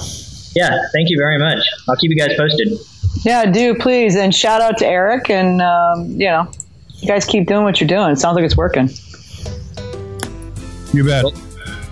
Yeah, 0.55 0.79
thank 0.93 1.09
you 1.09 1.17
very 1.17 1.39
much. 1.39 1.65
I'll 1.89 1.97
keep 1.97 2.11
you 2.11 2.19
guys 2.19 2.37
posted. 2.37 2.69
Yeah, 3.25 3.47
do 3.51 3.75
please, 3.77 4.15
and 4.15 4.35
shout 4.35 4.61
out 4.61 4.77
to 4.79 4.87
Eric, 4.87 5.31
and 5.31 5.63
um, 5.63 6.11
you 6.11 6.27
know, 6.27 6.51
you 7.03 7.09
guys 7.09 7.25
keep 7.25 7.49
doing 7.49 7.65
what 7.65 7.81
you're 7.81 7.89
doing. 7.89 8.11
It 8.11 8.19
sounds 8.21 8.37
like 8.37 8.45
it's 8.45 8.57
working. 8.57 8.89
You 10.95 11.05
bet. 11.05 11.25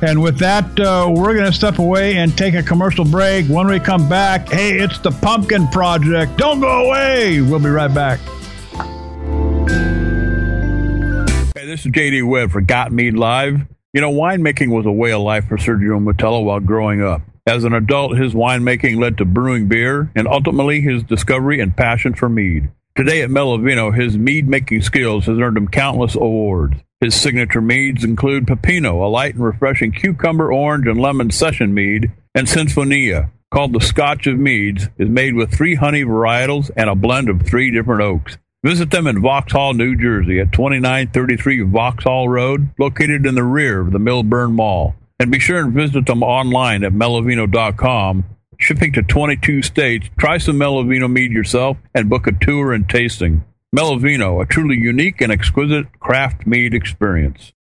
And 0.03 0.23
with 0.23 0.39
that, 0.39 0.79
uh, 0.79 1.13
we're 1.15 1.35
going 1.35 1.51
to 1.51 1.53
step 1.53 1.79
away 1.79 2.17
and 2.17 2.37
take 2.39 2.55
a 2.55 2.63
commercial 2.63 3.05
break. 3.05 3.47
When 3.47 3.67
we 3.67 3.81
come 3.81 4.09
back, 4.09 4.49
hey, 4.49 4.79
it's 4.79 4.99
the 4.99 5.11
Pumpkin 5.11 5.69
Project. 5.69 6.39
Don't 6.39 6.61
go 6.61 6.87
away. 6.87 7.43
We'll 7.43 7.59
be 7.59 7.69
right 7.69 7.93
back. 7.93 8.21
Hey, 11.55 11.67
this 11.67 11.85
is 11.85 11.93
JD 11.93 12.27
Webb 12.27 12.53
for 12.53 12.61
Got 12.61 12.93
Mead 12.93 13.15
Live. 13.15 13.61
You 13.93 14.01
know, 14.01 14.13
winemaking 14.13 14.69
was 14.69 14.87
a 14.87 14.93
way 14.93 15.13
of 15.13 15.23
life 15.23 15.49
for 15.49 15.57
Sergio 15.57 16.03
Moutela 16.03 16.43
while 16.45 16.61
growing 16.61 17.03
up. 17.03 17.23
As 17.47 17.65
an 17.65 17.75
adult, 17.75 18.17
his 18.17 18.33
winemaking 18.33 19.01
led 19.01 19.19
to 19.19 19.25
brewing 19.25 19.67
beer 19.67 20.13
and 20.15 20.29
ultimately 20.29 20.81
his 20.81 21.03
discovery 21.03 21.61
and 21.61 21.77
passion 21.77 22.15
for 22.15 22.29
mead. 22.29 22.71
Today 23.01 23.23
at 23.23 23.31
Melovino, 23.31 23.99
his 23.99 24.19
mead 24.19 24.47
making 24.47 24.83
skills 24.83 25.25
has 25.25 25.39
earned 25.39 25.57
him 25.57 25.69
countless 25.69 26.15
awards. 26.17 26.75
His 27.01 27.19
signature 27.19 27.63
meads 27.63 28.05
include 28.05 28.45
Pepino, 28.45 29.03
a 29.03 29.09
light 29.09 29.37
and 29.37 29.43
refreshing 29.43 29.91
cucumber, 29.91 30.53
orange, 30.53 30.87
and 30.87 31.01
lemon 31.01 31.31
session 31.31 31.73
mead, 31.73 32.13
and 32.35 32.47
Sinfonia, 32.47 33.31
called 33.51 33.73
the 33.73 33.81
Scotch 33.81 34.27
of 34.27 34.39
Meads, 34.39 34.91
is 34.99 35.09
made 35.09 35.35
with 35.35 35.51
three 35.51 35.77
honey 35.77 36.05
varietals 36.05 36.71
and 36.77 36.91
a 36.91 36.95
blend 36.95 37.31
of 37.31 37.41
three 37.41 37.71
different 37.71 38.03
oaks. 38.03 38.37
Visit 38.63 38.91
them 38.91 39.07
in 39.07 39.23
Vauxhall, 39.23 39.73
New 39.73 39.97
Jersey 39.97 40.39
at 40.39 40.53
2933 40.53 41.63
Vauxhall 41.63 42.29
Road, 42.29 42.69
located 42.79 43.25
in 43.25 43.35
the 43.35 43.43
rear 43.43 43.81
of 43.81 43.93
the 43.93 43.99
Millburn 43.99 44.53
Mall. 44.53 44.95
And 45.19 45.31
be 45.31 45.39
sure 45.39 45.61
and 45.61 45.73
visit 45.73 46.05
them 46.05 46.23
online 46.23 46.85
at 46.85 46.93
melovino.com. 46.93 48.27
Shipping 48.61 48.93
to 48.93 49.03
22 49.03 49.63
states, 49.63 50.11
try 50.19 50.37
some 50.37 50.57
Melovino 50.57 51.11
mead 51.11 51.33
yourself 51.33 51.79
and 51.95 52.11
book 52.11 52.27
a 52.27 52.33
tour 52.33 52.75
and 52.75 52.87
tasting. 52.87 53.43
Melovino, 53.75 54.43
a 54.43 54.47
truly 54.47 54.77
unique 54.77 55.23
and 55.23 55.33
exquisite 55.33 55.99
craft 55.99 56.47
mead 56.47 56.75
experience. 56.75 57.55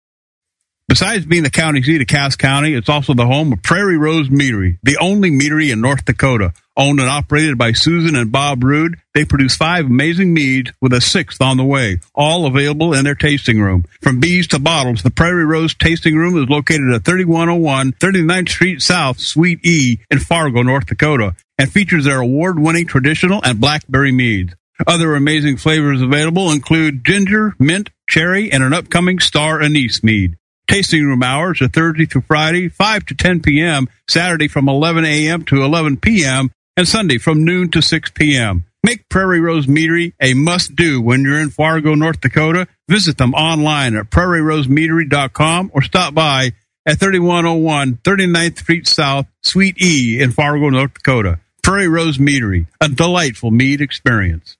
Besides 0.90 1.24
being 1.24 1.44
the 1.44 1.50
county 1.50 1.84
seat 1.84 2.00
of 2.00 2.08
Cass 2.08 2.34
County, 2.34 2.74
it's 2.74 2.88
also 2.88 3.14
the 3.14 3.24
home 3.24 3.52
of 3.52 3.62
Prairie 3.62 3.96
Rose 3.96 4.28
Meadery, 4.28 4.80
the 4.82 4.98
only 5.00 5.30
meadery 5.30 5.72
in 5.72 5.80
North 5.80 6.04
Dakota. 6.04 6.52
Owned 6.76 6.98
and 6.98 7.08
operated 7.08 7.56
by 7.56 7.70
Susan 7.70 8.16
and 8.16 8.32
Bob 8.32 8.64
Rude, 8.64 8.96
they 9.14 9.24
produce 9.24 9.54
five 9.54 9.86
amazing 9.86 10.34
meads 10.34 10.72
with 10.80 10.92
a 10.92 11.00
sixth 11.00 11.40
on 11.40 11.58
the 11.58 11.64
way, 11.64 12.00
all 12.12 12.44
available 12.44 12.92
in 12.92 13.04
their 13.04 13.14
tasting 13.14 13.60
room. 13.60 13.84
From 14.02 14.18
bees 14.18 14.48
to 14.48 14.58
bottles, 14.58 15.04
the 15.04 15.12
Prairie 15.12 15.44
Rose 15.44 15.76
Tasting 15.76 16.16
Room 16.16 16.36
is 16.36 16.50
located 16.50 16.92
at 16.92 17.04
3101 17.04 17.92
39th 17.92 18.48
Street 18.48 18.82
South, 18.82 19.20
Suite 19.20 19.64
E 19.64 20.00
in 20.10 20.18
Fargo, 20.18 20.62
North 20.62 20.86
Dakota, 20.86 21.36
and 21.56 21.70
features 21.70 22.06
their 22.06 22.20
award-winning 22.20 22.88
traditional 22.88 23.40
and 23.44 23.60
blackberry 23.60 24.10
meads. 24.10 24.54
Other 24.88 25.14
amazing 25.14 25.58
flavors 25.58 26.02
available 26.02 26.50
include 26.50 27.04
ginger, 27.04 27.54
mint, 27.60 27.90
cherry, 28.08 28.50
and 28.50 28.64
an 28.64 28.72
upcoming 28.72 29.20
star 29.20 29.62
anise 29.62 30.02
mead. 30.02 30.36
Tasting 30.70 31.04
room 31.04 31.24
hours 31.24 31.60
are 31.60 31.66
Thursday 31.66 32.06
through 32.06 32.20
Friday, 32.28 32.68
5 32.68 33.06
to 33.06 33.14
10 33.16 33.40
p.m., 33.40 33.88
Saturday 34.08 34.46
from 34.46 34.68
11 34.68 35.04
a.m. 35.04 35.44
to 35.46 35.64
11 35.64 35.96
p.m., 35.96 36.52
and 36.76 36.86
Sunday 36.86 37.18
from 37.18 37.44
noon 37.44 37.72
to 37.72 37.82
6 37.82 38.10
p.m. 38.12 38.64
Make 38.84 39.08
Prairie 39.08 39.40
Rose 39.40 39.66
Meadery 39.66 40.12
a 40.22 40.34
must 40.34 40.76
do 40.76 41.02
when 41.02 41.22
you're 41.22 41.40
in 41.40 41.50
Fargo, 41.50 41.96
North 41.96 42.20
Dakota. 42.20 42.68
Visit 42.88 43.18
them 43.18 43.34
online 43.34 43.96
at 43.96 44.10
prairierosemeadery.com 44.10 45.72
or 45.74 45.82
stop 45.82 46.14
by 46.14 46.52
at 46.86 47.00
3101 47.00 47.96
39th 48.04 48.58
Street 48.60 48.86
South, 48.86 49.26
Suite 49.42 49.82
E 49.82 50.22
in 50.22 50.30
Fargo, 50.30 50.70
North 50.70 50.94
Dakota. 50.94 51.40
Prairie 51.64 51.88
Rose 51.88 52.18
Meadery, 52.18 52.68
a 52.80 52.88
delightful 52.88 53.50
mead 53.50 53.80
experience. 53.80 54.56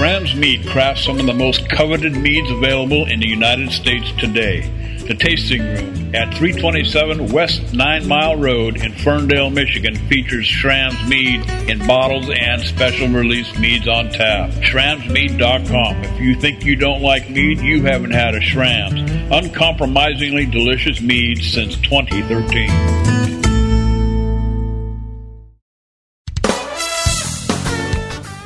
Schramm's 0.00 0.34
Mead 0.34 0.66
crafts 0.66 1.04
some 1.04 1.20
of 1.20 1.26
the 1.26 1.34
most 1.34 1.68
coveted 1.68 2.16
meads 2.16 2.50
available 2.50 3.06
in 3.06 3.20
the 3.20 3.28
United 3.28 3.70
States 3.70 4.10
today. 4.12 4.62
The 5.06 5.14
Tasting 5.14 5.60
Room 5.60 6.14
at 6.14 6.32
327 6.38 7.30
West 7.30 7.74
Nine 7.74 8.08
Mile 8.08 8.36
Road 8.36 8.82
in 8.82 8.94
Ferndale, 8.94 9.50
Michigan 9.50 9.94
features 10.08 10.46
Schramm's 10.46 11.06
Mead 11.06 11.46
in 11.68 11.86
bottles 11.86 12.30
and 12.30 12.62
special 12.62 13.08
release 13.08 13.54
meads 13.58 13.86
on 13.86 14.08
tap. 14.08 14.48
SchrammsMead.com. 14.52 16.02
If 16.02 16.18
you 16.18 16.34
think 16.34 16.64
you 16.64 16.76
don't 16.76 17.02
like 17.02 17.28
mead, 17.28 17.60
you 17.60 17.82
haven't 17.82 18.12
had 18.12 18.34
a 18.34 18.40
Schramm's. 18.40 19.02
Uncompromisingly 19.30 20.46
delicious 20.46 21.02
mead 21.02 21.44
since 21.44 21.76
2013. 21.76 23.09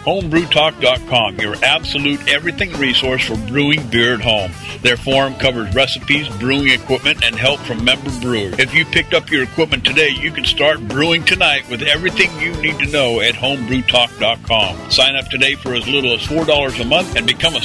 homebrewtalk.com, 0.05 1.37
your 1.39 1.57
absolute 1.65 2.29
everything 2.29 2.73
resource 2.75 3.25
for 3.25 3.37
brewing 3.49 3.87
beer 3.89 4.15
at 4.15 4.21
home. 4.21 4.53
Their 4.83 4.97
forum 4.97 5.35
covers 5.37 5.75
recipes, 5.75 6.29
brewing 6.37 6.69
equipment, 6.69 7.25
and 7.25 7.35
help 7.35 7.61
from 7.61 7.85
member 7.85 8.11
brewers. 8.21 8.59
If 8.59 8.75
you 8.75 8.85
picked 8.85 9.15
up 9.15 9.31
your 9.31 9.43
equipment 9.43 9.85
today, 9.85 10.11
you 10.11 10.31
can 10.31 10.45
start 10.45 10.87
brewing 10.87 11.25
tonight 11.25 11.69
with 11.71 11.83
everything 11.83 12.31
you 12.39 12.53
need 12.61 12.79
to 12.81 12.87
know 12.87 13.21
at 13.21 13.35
homebrewtalk.com. 13.35 14.91
Sign 14.91 15.17
up 15.17 15.29
today 15.29 15.55
for 15.55 15.75
as 15.75 15.89
little 15.89 16.13
as 16.13 16.21
$4 16.21 16.81
a 16.81 16.85
month 16.85 17.17
and 17.17 17.27
become 17.27 17.55
a 17.55 17.63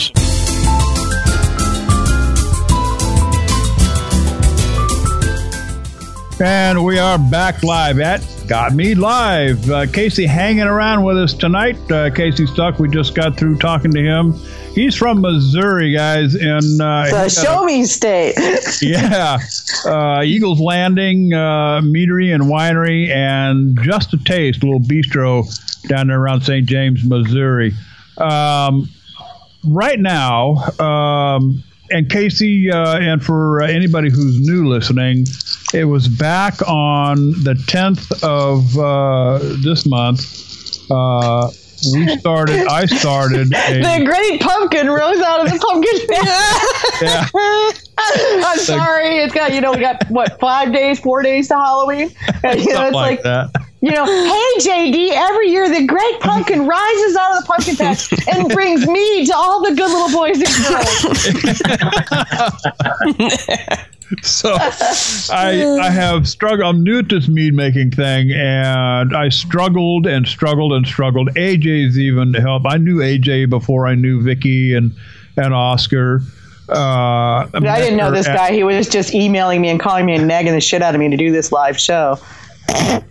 And 6.42 6.86
we 6.86 6.98
are 6.98 7.20
back 7.20 7.64
live 7.64 8.00
at 8.00 8.39
Got 8.50 8.74
Mead 8.74 8.98
Live. 8.98 9.70
Uh, 9.70 9.86
Casey 9.86 10.26
hanging 10.26 10.64
around 10.64 11.04
with 11.04 11.20
us 11.20 11.36
tonight. 11.36 11.78
Uh, 11.92 12.10
Casey 12.10 12.48
Stuck, 12.48 12.80
we 12.80 12.90
just 12.90 13.14
got 13.14 13.38
through 13.38 13.60
talking 13.60 13.92
to 13.92 14.02
him. 14.02 14.34
He's 14.74 14.96
from 14.96 15.22
Missouri, 15.22 15.94
guys, 15.94 16.34
in 16.34 16.82
uh, 16.82 17.12
the 17.12 17.30
show 17.30 17.64
me 17.64 17.86
state. 17.86 18.34
yeah, 18.82 19.38
uh, 19.86 20.24
Eagles 20.24 20.60
Landing 20.60 21.32
uh, 21.32 21.82
Meadery 21.84 22.34
and 22.34 22.46
Winery, 22.46 23.10
and 23.10 23.80
Just 23.84 24.16
a 24.16 24.18
Taste, 24.18 24.64
a 24.64 24.66
little 24.66 24.80
bistro 24.80 25.46
down 25.88 26.08
there 26.08 26.20
around 26.20 26.42
St. 26.42 26.66
James, 26.66 27.06
Missouri. 27.06 27.72
Um, 28.18 28.90
right 29.64 30.00
now, 30.00 30.56
um, 30.80 31.64
and 31.92 32.10
Casey, 32.10 32.72
uh, 32.72 32.98
and 32.98 33.24
for 33.24 33.62
anybody 33.62 34.10
who's 34.10 34.40
new 34.40 34.68
listening, 34.68 35.26
it 35.74 35.86
was 35.86 36.08
back 36.08 36.62
on 36.68 37.32
the 37.44 37.54
10th 37.68 38.24
of 38.24 38.78
uh, 38.78 39.40
this 39.64 39.86
month. 39.86 40.92
Uh, 40.92 41.50
we 41.94 42.08
started. 42.18 42.68
I 42.68 42.86
started. 42.86 43.54
A, 43.56 43.82
the 43.82 44.06
Great 44.06 44.42
Pumpkin 44.42 44.90
rose 44.90 45.22
out 45.22 45.46
of 45.46 45.52
the 45.52 45.60
pumpkin. 45.60 45.94
yeah. 47.02 47.28
I'm 48.46 48.60
sorry. 48.60 49.20
It's 49.20 49.34
got 49.34 49.54
you 49.54 49.62
know 49.62 49.72
we 49.72 49.80
got 49.80 50.04
what 50.10 50.40
five 50.40 50.74
days, 50.74 51.00
four 51.00 51.22
days 51.22 51.48
to 51.50 51.56
Halloween. 51.56 52.12
And, 52.44 52.60
you 52.62 52.74
know, 52.74 52.86
it's 52.86 52.94
like, 52.94 53.24
like 53.24 53.24
that. 53.24 53.69
You 53.82 53.92
know, 53.92 54.06
hey 54.06 54.54
JD, 54.60 55.12
every 55.14 55.50
year 55.50 55.70
the 55.70 55.86
Great 55.86 56.20
Pumpkin 56.20 56.68
rises 56.68 57.16
out 57.16 57.38
of 57.38 57.44
the 57.44 57.48
pumpkin 57.48 57.76
patch 57.78 58.12
and 58.28 58.50
brings 58.50 58.86
me 58.86 59.26
to 59.26 59.36
all 59.36 59.64
the 59.64 59.74
good 59.74 59.90
little 59.90 60.12
boys 60.12 60.38
and 60.38 60.54
girls. 63.48 64.20
so 64.22 64.56
I 65.34 65.78
I 65.82 65.90
have 65.90 66.28
struggled. 66.28 66.76
I'm 66.76 66.84
new 66.84 67.02
to 67.04 67.20
this 67.20 67.30
mead 67.30 67.54
making 67.54 67.92
thing, 67.92 68.32
and 68.32 69.16
I 69.16 69.30
struggled 69.30 70.08
and 70.08 70.28
struggled 70.28 70.74
and 70.74 70.86
struggled. 70.86 71.30
AJ's 71.36 71.98
even 71.98 72.34
to 72.34 72.42
help. 72.42 72.64
I 72.66 72.78
knew 72.78 72.98
AJ 72.98 73.50
before 73.50 73.88
I 73.88 73.96
knew 73.96 74.22
Vicky 74.22 74.74
and 74.74 74.92
and 75.38 75.54
Oscar. 75.54 76.22
Uh, 76.68 77.48
I 77.52 77.80
didn't 77.80 77.98
know 77.98 78.12
this 78.12 78.28
at, 78.28 78.36
guy. 78.36 78.52
He 78.52 78.64
was 78.64 78.88
just 78.88 79.16
emailing 79.16 79.62
me 79.62 79.70
and 79.70 79.80
calling 79.80 80.06
me 80.06 80.16
and 80.16 80.28
nagging 80.28 80.54
the 80.54 80.62
shit 80.62 80.84
out 80.84 80.94
of 80.94 81.00
me 81.00 81.10
to 81.10 81.18
do 81.18 81.32
this 81.32 81.52
live 81.52 81.80
show. 81.80 82.20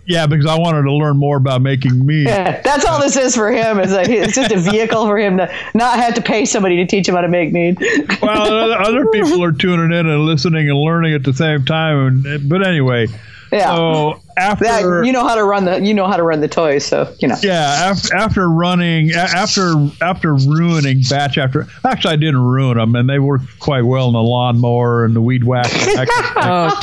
Yeah, 0.05 0.25
because 0.25 0.47
I 0.47 0.57
wanted 0.57 0.83
to 0.83 0.93
learn 0.93 1.17
more 1.17 1.37
about 1.37 1.61
making 1.61 2.05
mead. 2.05 2.27
Yeah, 2.27 2.61
that's 2.61 2.83
all 2.85 2.99
this 2.99 3.15
is 3.15 3.35
for 3.35 3.51
him. 3.51 3.79
Is 3.79 3.91
it's 3.93 4.33
just 4.33 4.51
a 4.51 4.57
vehicle 4.57 5.05
for 5.05 5.19
him 5.19 5.37
to 5.37 5.53
not 5.75 5.99
have 5.99 6.15
to 6.15 6.21
pay 6.21 6.45
somebody 6.45 6.77
to 6.77 6.85
teach 6.85 7.07
him 7.07 7.15
how 7.15 7.21
to 7.21 7.27
make 7.27 7.51
mead. 7.51 7.79
well, 8.21 8.73
other 8.87 9.05
people 9.07 9.43
are 9.43 9.51
tuning 9.51 9.97
in 9.97 10.07
and 10.07 10.25
listening 10.25 10.67
and 10.69 10.79
learning 10.79 11.13
at 11.13 11.23
the 11.23 11.33
same 11.33 11.63
time. 11.63 12.25
But 12.47 12.65
anyway, 12.65 13.07
yeah. 13.51 13.75
So 13.75 14.21
after 14.37 14.65
that, 14.65 15.05
you 15.05 15.11
know 15.11 15.27
how 15.27 15.35
to 15.35 15.43
run 15.43 15.65
the 15.65 15.79
you 15.79 15.93
know 15.93 16.07
how 16.07 16.17
to 16.17 16.23
run 16.23 16.41
the 16.41 16.47
toys, 16.47 16.85
so 16.85 17.13
you 17.19 17.27
know. 17.27 17.37
Yeah, 17.41 17.91
after, 17.91 18.15
after 18.15 18.49
running 18.49 19.11
after 19.11 19.73
after 20.01 20.33
ruining 20.35 21.01
batch 21.09 21.37
after 21.37 21.67
actually 21.85 22.13
I 22.13 22.17
didn't 22.17 22.43
ruin 22.43 22.77
them, 22.77 22.95
and 22.95 23.09
they 23.09 23.19
worked 23.19 23.59
quite 23.59 23.81
well 23.81 24.07
in 24.07 24.13
the 24.13 24.21
lawnmower 24.21 25.05
and 25.05 25.15
the 25.15 25.21
weed 25.21 25.43
whacker. 25.43 25.69
oh, 26.37 26.79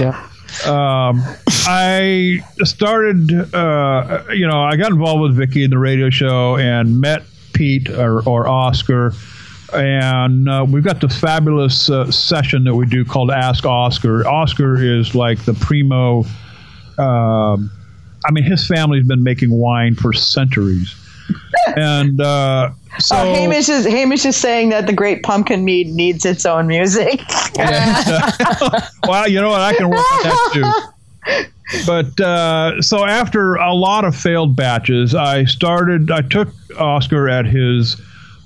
um, 0.66 1.22
I 1.66 2.38
started, 2.62 3.55
uh, 3.55 4.24
you 4.32 4.47
know, 4.47 4.62
I 4.62 4.76
got 4.76 4.90
involved 4.90 5.22
with 5.22 5.36
Vicky 5.36 5.64
in 5.64 5.70
the 5.70 5.78
radio 5.78 6.11
show 6.11 6.57
and 6.57 7.01
met 7.01 7.22
Pete 7.53 7.88
or, 7.90 8.26
or 8.28 8.49
Oscar. 8.49 9.12
And 9.72 10.49
uh, 10.49 10.64
we've 10.68 10.84
got 10.84 11.01
the 11.01 11.09
fabulous 11.09 11.90
uh, 11.90 12.11
session 12.11 12.64
that 12.64 12.74
we 12.74 12.86
do 12.86 13.05
called 13.05 13.30
Ask 13.30 13.66
Oscar. 13.66 14.26
Oscar 14.26 14.82
is 14.82 15.14
like 15.14 15.44
the 15.44 15.55
primo. 15.55 16.24
Um, 16.99 17.70
I 18.24 18.32
mean, 18.32 18.44
his 18.44 18.66
family's 18.66 19.07
been 19.07 19.22
making 19.22 19.51
wine 19.51 19.94
for 19.94 20.12
centuries. 20.12 20.94
and 21.76 22.20
uh, 22.20 22.70
so 22.99 23.16
uh, 23.16 23.24
Hamish 23.24 23.68
is 23.68 23.86
Hamish 23.86 24.24
is 24.24 24.36
saying 24.36 24.70
that 24.70 24.86
the 24.86 24.92
Great 24.92 25.22
Pumpkin 25.22 25.64
Mead 25.64 25.88
needs 25.88 26.24
its 26.24 26.47
own 26.47 26.66
music. 26.66 27.20
well, 29.07 29.28
you 29.28 29.40
know 29.40 29.51
what? 29.51 29.61
I 29.61 29.74
can 29.76 29.88
work 29.88 30.11
with 30.11 30.22
that 30.22 30.51
too. 30.53 31.42
But 31.84 32.20
uh, 32.20 32.80
so 32.80 33.05
after 33.05 33.57
a 33.57 33.74
lot 33.74 34.05
of 34.05 34.14
failed 34.14 34.55
batches, 34.55 35.14
I 35.14 35.44
started. 35.44 36.11
I 36.11 36.22
took 36.22 36.49
Oscar 36.78 37.28
at 37.28 37.44
his 37.47 38.01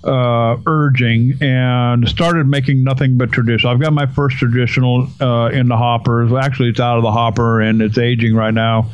uh, 0.05 0.57
urging 0.67 1.35
and 1.43 2.09
started 2.09 2.47
making 2.47 2.83
nothing 2.83 3.19
but 3.19 3.31
traditional. 3.33 3.73
I've 3.73 3.81
got 3.81 3.93
my 3.93 4.07
first 4.07 4.39
traditional 4.39 5.09
uh, 5.21 5.51
in 5.51 5.69
the 5.69 5.77
hoppers. 5.77 6.33
Actually, 6.33 6.71
it's 6.71 6.81
out 6.81 6.97
of 6.97 7.03
the 7.03 7.13
hopper 7.13 7.61
and 7.61 7.83
it's 7.83 7.99
aging 7.99 8.35
right 8.35 8.55
now. 8.55 8.91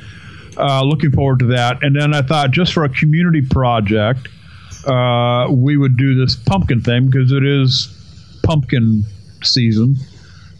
Uh, 0.56 0.82
looking 0.82 1.12
forward 1.12 1.38
to 1.40 1.46
that. 1.46 1.82
And 1.82 1.94
then 1.94 2.14
I 2.14 2.22
thought, 2.22 2.50
just 2.50 2.72
for 2.72 2.84
a 2.84 2.88
community 2.88 3.42
project, 3.42 4.28
uh, 4.86 5.48
we 5.50 5.76
would 5.76 5.96
do 5.96 6.14
this 6.14 6.36
pumpkin 6.36 6.80
thing 6.80 7.06
because 7.06 7.32
it 7.32 7.44
is 7.44 7.92
pumpkin 8.42 9.04
season. 9.42 9.96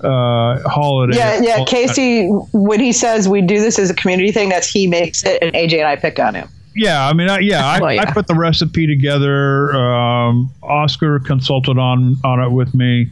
Uh, 0.00 0.60
holiday. 0.68 1.16
Yeah, 1.16 1.40
yeah. 1.40 1.64
Casey, 1.64 2.26
when 2.52 2.80
he 2.80 2.92
says 2.92 3.28
we 3.28 3.40
do 3.40 3.58
this 3.58 3.78
as 3.78 3.88
a 3.88 3.94
community 3.94 4.30
thing, 4.30 4.50
that's 4.50 4.68
he 4.68 4.86
makes 4.86 5.24
it, 5.24 5.42
and 5.42 5.54
AJ 5.54 5.78
and 5.78 5.88
I 5.88 5.96
picked 5.96 6.20
on 6.20 6.34
him. 6.34 6.48
Yeah, 6.74 7.08
I 7.08 7.14
mean, 7.14 7.30
I, 7.30 7.38
yeah, 7.38 7.64
I, 7.64 7.80
well, 7.80 7.94
yeah, 7.94 8.02
I, 8.02 8.12
put 8.12 8.26
the 8.26 8.34
recipe 8.34 8.86
together. 8.86 9.74
Um, 9.74 10.52
Oscar 10.62 11.18
consulted 11.20 11.78
on 11.78 12.16
on 12.22 12.42
it 12.42 12.50
with 12.50 12.74
me, 12.74 13.10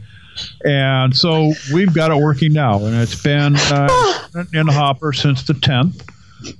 and 0.63 1.15
so 1.15 1.51
we've 1.73 1.91
got 1.91 2.11
it 2.11 2.17
working 2.17 2.53
now, 2.53 2.85
and 2.85 2.95
it's 2.95 3.19
been 3.19 3.55
uh, 3.55 3.87
in 4.53 4.67
the 4.67 4.71
hopper 4.71 5.11
since 5.13 5.43
the 5.47 5.55
tenth. 5.55 6.07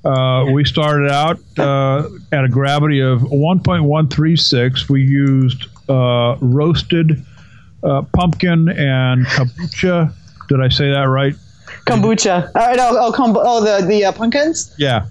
Uh, 0.03 0.45
we 0.51 0.65
started 0.65 1.11
out 1.11 1.39
uh, 1.57 2.07
at 2.31 2.43
a 2.43 2.49
gravity 2.49 3.01
of 3.01 3.21
1.136. 3.21 4.89
We 4.89 5.01
used 5.01 5.67
uh, 5.89 6.37
roasted 6.41 7.23
uh, 7.83 8.01
pumpkin 8.13 8.69
and 8.69 9.25
kombucha. 9.25 10.13
Did 10.47 10.61
I 10.61 10.69
say 10.69 10.89
that 10.89 11.03
right? 11.03 11.35
Kombucha. 11.85 12.51
Uh, 12.55 12.73
no, 12.75 12.97
oh, 12.99 13.11
kombu- 13.11 13.43
oh, 13.43 13.63
the 13.63 13.85
the 13.85 14.05
uh, 14.05 14.11
pumpkins. 14.11 14.73
Yeah. 14.77 15.05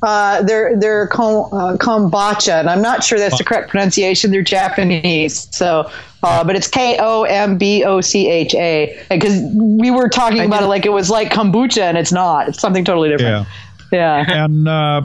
they're 0.45 0.77
they're 0.79 1.07
kom- 1.09 1.51
kombucha, 1.79 2.61
and 2.61 2.69
I'm 2.69 2.83
not 2.83 3.05
sure 3.05 3.19
that's 3.19 3.39
the 3.39 3.45
correct 3.45 3.71
pronunciation. 3.71 4.31
They're 4.31 4.43
Japanese, 4.43 5.49
so. 5.55 5.91
but 6.21 6.57
it's 6.57 6.67
K 6.67 6.97
O 6.99 7.25
M 7.25 7.59
B 7.59 7.85
O 7.85 8.01
C 8.01 8.29
H 8.29 8.55
A 8.55 8.99
because 9.11 9.41
we 9.55 9.91
were 9.91 10.09
talking 10.09 10.45
about 10.45 10.63
it 10.63 10.67
like 10.67 10.87
it 10.87 10.93
was 10.93 11.11
like 11.11 11.31
kombucha 11.31 11.83
and 11.83 11.99
it's 11.99 12.13
not. 12.13 12.49
It's 12.49 12.61
something 12.61 12.85
totally 12.85 13.11
different. 13.11 13.47
Yeah. 13.47 13.53
Yeah. 13.95 14.25
And 14.45 14.69
uh, 14.69 15.03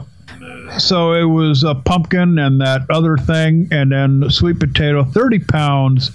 so 0.78 1.12
it 1.12 1.24
was 1.24 1.62
a 1.64 1.74
pumpkin 1.74 2.38
and 2.38 2.60
that 2.60 2.82
other 2.90 3.16
thing, 3.16 3.68
and 3.70 3.92
then 3.92 4.30
sweet 4.30 4.58
potato, 4.58 5.04
30 5.04 5.40
pounds 5.40 6.10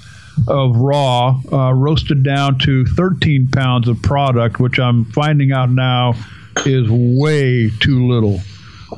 of 0.47 0.75
raw, 0.75 1.39
uh, 1.51 1.73
roasted 1.73 2.23
down 2.23 2.57
to 2.59 2.85
13 2.85 3.47
pounds 3.49 3.87
of 3.87 4.01
product, 4.01 4.59
which 4.59 4.79
I'm 4.79 5.05
finding 5.05 5.51
out 5.51 5.69
now 5.69 6.13
is 6.65 6.87
way 6.89 7.69
too 7.79 8.07
little. 8.07 8.39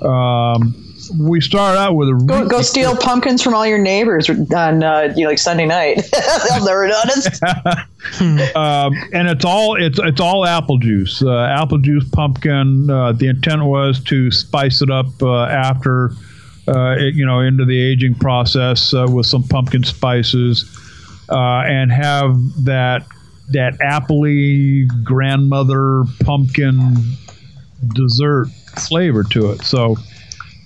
Um, 0.02 0.87
we 1.20 1.42
start 1.42 1.78
out 1.78 1.96
with 1.96 2.10
a 2.10 2.24
go, 2.26 2.48
go 2.48 2.62
steal 2.62 2.96
pumpkins 2.96 3.42
from 3.42 3.54
all 3.54 3.66
your 3.66 3.78
neighbors 3.78 4.30
on 4.30 4.84
uh, 4.84 5.14
you 5.16 5.24
know, 5.24 5.30
like 5.30 5.40
Sunday 5.40 5.66
night. 5.66 6.02
They'll 6.50 6.66
never 6.66 6.88
notice. 6.88 7.42
um, 8.56 8.94
and 9.14 9.28
it's 9.28 9.46
all 9.46 9.76
it's 9.76 10.00
it's 10.00 10.20
all 10.20 10.46
apple 10.46 10.78
juice, 10.78 11.22
uh, 11.22 11.46
apple 11.46 11.78
juice 11.78 12.08
pumpkin. 12.10 12.90
Uh, 12.90 13.12
the 13.12 13.28
intent 13.28 13.64
was 13.66 14.04
to 14.06 14.32
spice 14.32 14.82
it 14.82 14.90
up 14.90 15.08
uh, 15.22 15.46
after 15.46 16.12
uh, 16.68 16.96
it, 16.98 17.16
you 17.16 17.26
know, 17.26 17.40
into 17.40 17.66
the 17.66 17.80
aging 17.80 18.16
process 18.16 18.94
uh, 18.94 19.06
with 19.10 19.26
some 19.26 19.44
pumpkin 19.44 19.84
spices, 19.84 20.66
uh, 21.30 21.64
and 21.66 21.92
have 21.92 22.36
that 22.66 23.06
that 23.50 23.78
appley 23.80 24.88
grandmother 25.04 26.04
pumpkin 26.26 26.96
dessert 27.94 28.48
flavor 28.76 29.24
to 29.24 29.52
it. 29.52 29.62
So 29.64 29.96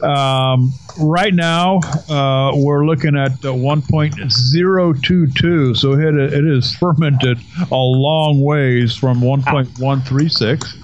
um, 0.03 0.73
right 0.99 1.33
now 1.33 1.79
uh, 2.09 2.51
we're 2.55 2.85
looking 2.85 3.17
at 3.17 3.31
uh, 3.31 3.53
1.022. 3.53 5.77
So 5.77 5.93
it, 5.93 6.15
it 6.15 6.45
is 6.45 6.75
fermented 6.75 7.39
a 7.71 7.75
long 7.75 8.41
ways 8.41 8.95
from 8.95 9.21
1.136. 9.21 10.77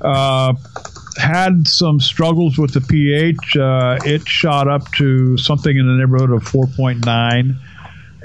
Uh, 0.00 0.54
had 1.16 1.68
some 1.68 2.00
struggles 2.00 2.58
with 2.58 2.74
the 2.74 2.80
pH. 2.80 3.56
Uh, 3.56 3.98
it 4.04 4.26
shot 4.26 4.66
up 4.68 4.90
to 4.92 5.38
something 5.38 5.76
in 5.76 5.86
the 5.86 5.94
neighborhood 5.94 6.30
of 6.30 6.42
4.9 6.44 7.56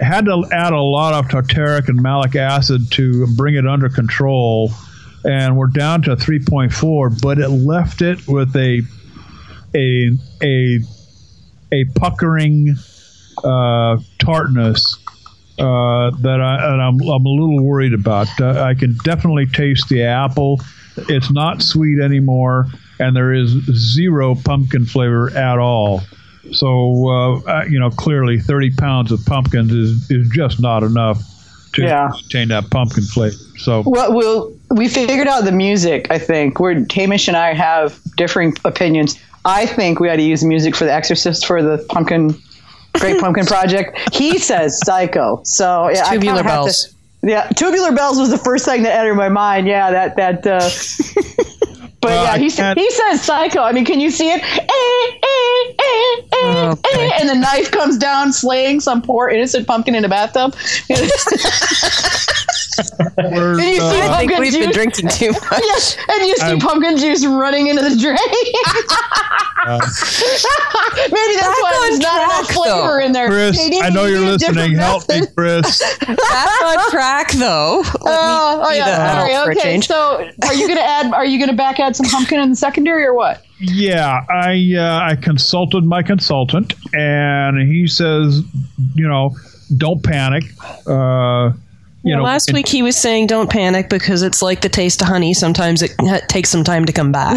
had 0.02 0.26
to 0.26 0.46
add 0.52 0.74
a 0.74 0.82
lot 0.82 1.14
of 1.14 1.28
tartaric 1.28 1.90
and 1.90 2.02
malic 2.02 2.36
acid 2.36 2.92
to 2.92 3.28
bring 3.36 3.56
it 3.56 3.68
under 3.68 3.90
control, 3.90 4.72
and 5.26 5.58
we're 5.58 5.68
down 5.68 6.02
to 6.04 6.16
3.4. 6.16 7.22
But 7.22 7.40
it 7.40 7.50
left 7.50 8.02
it 8.02 8.28
with 8.28 8.56
a 8.56 8.82
a 9.76 10.10
a 10.42 10.80
a 11.72 11.86
puckering 11.96 12.76
uh, 13.44 13.98
tartness 14.18 14.98
uh, 15.60 16.10
that 16.22 16.40
I, 16.42 16.74
and 16.74 16.82
I'm, 16.82 17.00
I'm 17.02 17.26
a 17.26 17.30
little 17.30 17.64
worried 17.64 17.94
about. 17.94 18.28
Uh, 18.40 18.64
I 18.64 18.74
can 18.74 18.98
definitely 19.04 19.46
taste 19.46 19.90
the 19.90 20.04
apple. 20.04 20.60
It's 21.08 21.32
not 21.32 21.62
sweet 21.62 22.00
anymore, 22.00 22.68
and 23.00 23.16
there 23.16 23.34
is 23.34 23.52
zero 23.94 24.36
pumpkin 24.36 24.86
flavor 24.86 25.30
at 25.32 25.60
all. 25.60 26.02
So, 26.52 27.08
uh, 27.10 27.66
you 27.70 27.80
know, 27.80 27.90
clearly 27.92 28.40
30 28.40 28.72
pounds 28.76 29.12
of 29.12 29.24
pumpkins 29.26 29.72
is, 29.72 30.10
is 30.10 30.30
just 30.30 30.60
not 30.60 30.82
enough 30.84 31.22
to 31.74 31.84
Yeah. 31.84 32.10
maintain 32.12 32.48
that 32.48 32.70
pumpkin 32.72 33.04
flavor. 33.04 33.36
So, 33.58 33.84
Well, 33.86 34.14
we'll 34.14 34.54
we 34.72 34.88
figured 34.88 35.28
out 35.28 35.44
the 35.46 35.52
music. 35.52 36.08
I 36.10 36.18
think 36.18 36.60
where 36.60 36.84
Hamish 36.92 37.28
and 37.28 37.38
I 37.38 37.54
have 37.54 38.00
differing 38.18 38.56
opinions. 38.66 39.20
I 39.46 39.66
think 39.66 40.00
we 40.00 40.10
ought 40.10 40.18
to 40.18 40.22
use 40.24 40.44
music 40.44 40.76
for 40.76 40.86
The 40.86 40.94
Exorcist 40.94 41.46
for 41.46 41.62
the 41.64 41.78
pumpkin, 41.90 42.36
Great 42.94 43.20
Pumpkin 43.22 43.46
Project. 43.46 43.98
He 44.14 44.38
says 44.40 44.80
Psycho. 44.86 45.42
So 45.44 45.90
yeah, 45.90 46.04
Tubular 46.12 46.38
have 46.38 46.46
to- 46.46 46.50
bells. 46.50 46.96
yeah, 47.24 47.48
tubular 47.56 47.92
bells 47.94 48.18
was 48.20 48.30
the 48.30 48.38
first 48.38 48.66
thing 48.66 48.84
that 48.84 48.98
entered 48.98 49.16
my 49.16 49.30
mind. 49.30 49.68
Yeah, 49.68 49.92
that 49.92 50.16
that. 50.18 50.46
Uh, 50.46 50.70
but 52.02 52.12
Uh, 52.12 52.24
yeah, 52.24 52.38
he 52.38 52.50
he 52.50 52.90
says 52.92 53.22
Psycho. 53.22 53.62
I 53.62 53.72
mean, 53.74 53.86
can 53.86 54.00
you 54.00 54.10
see 54.12 54.30
it? 54.32 54.42
Eh, 54.42 54.60
eh, 54.64 55.74
eh, 55.80 56.22
eh, 56.34 56.72
Okay. 56.72 57.12
and 57.20 57.28
the 57.30 57.36
knife 57.36 57.72
comes 57.72 57.98
down, 57.98 58.32
slaying 58.34 58.80
some 58.80 59.02
poor 59.02 59.30
innocent 59.30 59.68
pumpkin 59.68 59.96
in 59.96 60.06
a 60.06 60.10
bathtub. 60.10 60.56
we're, 63.18 63.56
Did 63.58 63.66
you 63.76 63.80
see 63.80 64.02
uh, 64.02 64.12
I 64.14 64.18
think 64.28 64.38
we've 64.40 64.52
juice? 64.52 64.66
been 64.66 64.72
drinking 64.74 65.10
too 65.10 65.32
much. 65.52 65.62
Yes, 65.62 65.98
and 66.10 66.28
you 66.28 66.36
see 66.38 66.44
I'm- 66.44 66.60
pumpkin 66.60 66.98
juice 66.98 67.26
running 67.26 67.68
into 67.68 67.82
the 67.84 67.96
drain. 67.98 68.18
Maybe 69.70 71.36
that's 71.36 71.62
why 71.62 71.72
on 71.76 71.90
there's 71.90 72.00
not 72.00 72.24
enough 72.24 72.52
flavor 72.52 73.00
though. 73.00 73.06
in 73.06 73.12
there. 73.12 73.28
Chris, 73.28 73.60
I 73.82 73.90
know 73.90 74.06
you're 74.06 74.20
listening. 74.22 74.74
Help 74.76 75.08
me. 75.10 75.22
Chris. 75.36 75.80
Back 76.08 76.62
on 76.64 76.92
track 76.92 77.32
though. 77.34 77.82
Let 77.82 77.94
me 77.94 78.00
Oh, 78.06 78.62
oh 78.64 78.70
be 78.70 78.76
the 78.76 78.78
yeah. 78.78 79.22
adult 79.22 79.56
Sorry. 79.56 79.58
Okay. 79.58 79.82
So, 79.82 80.30
are 80.48 80.54
you 80.54 80.68
gonna 80.68 80.80
add? 80.82 81.14
Are 81.14 81.26
you 81.26 81.40
gonna 81.40 81.54
back 81.54 81.80
add 81.80 81.96
some 81.96 82.06
pumpkin 82.08 82.40
in 82.40 82.50
the 82.52 82.56
secondary 82.56 83.04
or 83.06 83.14
what? 83.14 83.44
Yeah, 83.60 84.26
I 84.30 84.74
uh, 84.78 85.00
I 85.12 85.16
consulted 85.22 85.84
my 85.84 86.02
consultant, 86.04 86.74
and 86.94 87.60
he 87.70 87.88
says, 87.88 88.42
you 88.96 89.08
know, 89.08 89.36
don't 89.78 90.02
panic. 90.04 90.46
Uh, 90.88 91.52
you 92.04 92.12
Yeah, 92.12 92.18
know, 92.18 92.24
last 92.24 92.50
it- 92.50 92.54
week 92.54 92.68
he 92.68 92.82
was 92.82 92.96
saying 92.98 93.28
don't 93.28 93.50
panic 93.50 93.90
because 93.90 94.22
it's 94.24 94.42
like 94.42 94.62
the 94.62 94.70
taste 94.70 95.02
of 95.02 95.08
honey. 95.08 95.34
Sometimes 95.34 95.82
it 95.82 95.92
takes 96.30 96.50
some 96.50 96.64
time 96.64 96.86
to 96.86 96.94
come 96.94 97.12
back. 97.12 97.36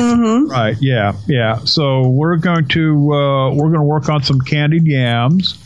Right. 0.51 0.77
Yeah. 0.81 1.13
Yeah. 1.27 1.57
So 1.65 2.09
we're 2.09 2.37
going 2.37 2.69
to 2.69 3.13
uh, 3.15 3.51
we're 3.55 3.69
going 3.69 3.75
to 3.75 3.83
work 3.83 4.09
on 4.09 4.23
some 4.23 4.41
candied 4.41 4.87
yams. 4.87 5.59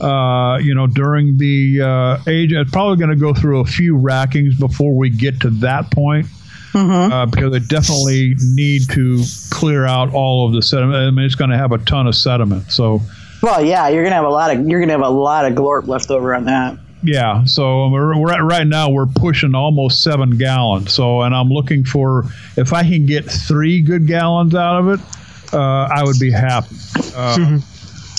Uh, 0.00 0.58
you 0.60 0.74
know, 0.74 0.86
during 0.88 1.38
the 1.38 1.80
uh, 1.80 2.18
age, 2.30 2.52
it's 2.52 2.70
probably 2.72 2.96
going 2.96 3.10
to 3.10 3.16
go 3.16 3.32
through 3.32 3.60
a 3.60 3.64
few 3.64 3.96
rackings 3.96 4.58
before 4.58 4.96
we 4.96 5.08
get 5.10 5.40
to 5.40 5.50
that 5.50 5.90
point. 5.92 6.26
Uh, 6.74 7.26
because 7.26 7.52
they 7.52 7.58
definitely 7.58 8.34
need 8.54 8.88
to 8.90 9.22
clear 9.50 9.84
out 9.84 10.12
all 10.14 10.46
of 10.46 10.54
the 10.54 10.62
sediment. 10.62 10.96
I 10.96 11.10
mean, 11.10 11.26
it's 11.26 11.34
going 11.34 11.50
to 11.50 11.56
have 11.58 11.70
a 11.70 11.76
ton 11.78 12.06
of 12.06 12.16
sediment. 12.16 12.72
So, 12.72 13.02
Well, 13.42 13.62
yeah, 13.62 13.88
you're 13.88 14.02
gonna 14.04 14.14
have 14.14 14.24
a 14.24 14.30
lot 14.30 14.56
of 14.56 14.66
you're 14.66 14.80
gonna 14.80 14.92
have 14.92 15.02
a 15.02 15.08
lot 15.10 15.44
of 15.44 15.52
glorp 15.52 15.86
left 15.86 16.10
over 16.10 16.34
on 16.34 16.46
that. 16.46 16.78
Yeah, 17.04 17.44
so 17.44 17.88
we're, 17.88 18.16
we're 18.16 18.44
right 18.44 18.66
now 18.66 18.90
we're 18.90 19.06
pushing 19.06 19.54
almost 19.54 20.02
seven 20.02 20.38
gallons. 20.38 20.92
So, 20.92 21.22
and 21.22 21.34
I'm 21.34 21.48
looking 21.48 21.84
for 21.84 22.24
if 22.56 22.72
I 22.72 22.82
can 22.82 23.06
get 23.06 23.24
three 23.24 23.80
good 23.82 24.06
gallons 24.06 24.54
out 24.54 24.80
of 24.80 24.88
it, 24.88 25.00
uh, 25.52 25.88
I 25.92 26.04
would 26.04 26.18
be 26.18 26.30
happy. 26.30 26.76
Uh, 27.14 27.58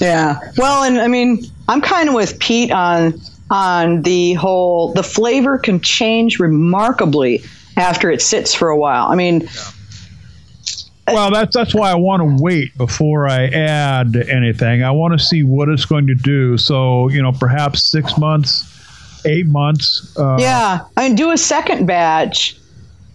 Yeah. 0.02 0.40
Well, 0.58 0.84
and 0.84 1.00
I 1.00 1.08
mean, 1.08 1.46
I'm 1.68 1.80
kind 1.82 2.10
of 2.10 2.16
with 2.16 2.40
Pete 2.40 2.72
on 2.72 3.20
on 3.50 4.02
the 4.02 4.34
whole. 4.34 4.94
The 4.94 5.04
flavor 5.04 5.58
can 5.58 5.80
change 5.80 6.40
remarkably 6.40 7.44
after 7.78 8.12
it 8.12 8.22
sits 8.22 8.54
for 8.54 8.70
a 8.70 8.78
while. 8.78 9.08
I 9.08 9.16
mean, 9.16 9.48
well, 11.08 11.32
that's 11.32 11.56
that's 11.56 11.74
why 11.76 11.92
I 11.92 11.96
want 11.96 12.22
to 12.22 12.44
wait 12.44 12.78
before 12.78 13.28
I 13.28 13.46
add 13.48 14.16
anything. 14.16 14.84
I 14.84 14.92
want 14.92 15.18
to 15.18 15.24
see 15.24 15.44
what 15.44 15.70
it's 15.70 15.86
going 15.86 16.08
to 16.08 16.16
do. 16.16 16.58
So, 16.58 17.10
you 17.10 17.22
know, 17.22 17.32
perhaps 17.32 17.84
six 17.84 18.18
months, 18.18 18.73
eight 19.26 19.48
months. 19.48 20.16
Uh, 20.18 20.38
yeah. 20.40 20.82
I 20.98 21.08
mean, 21.08 21.16
do 21.16 21.32
a 21.32 21.38
second 21.38 21.86
batch, 21.86 22.56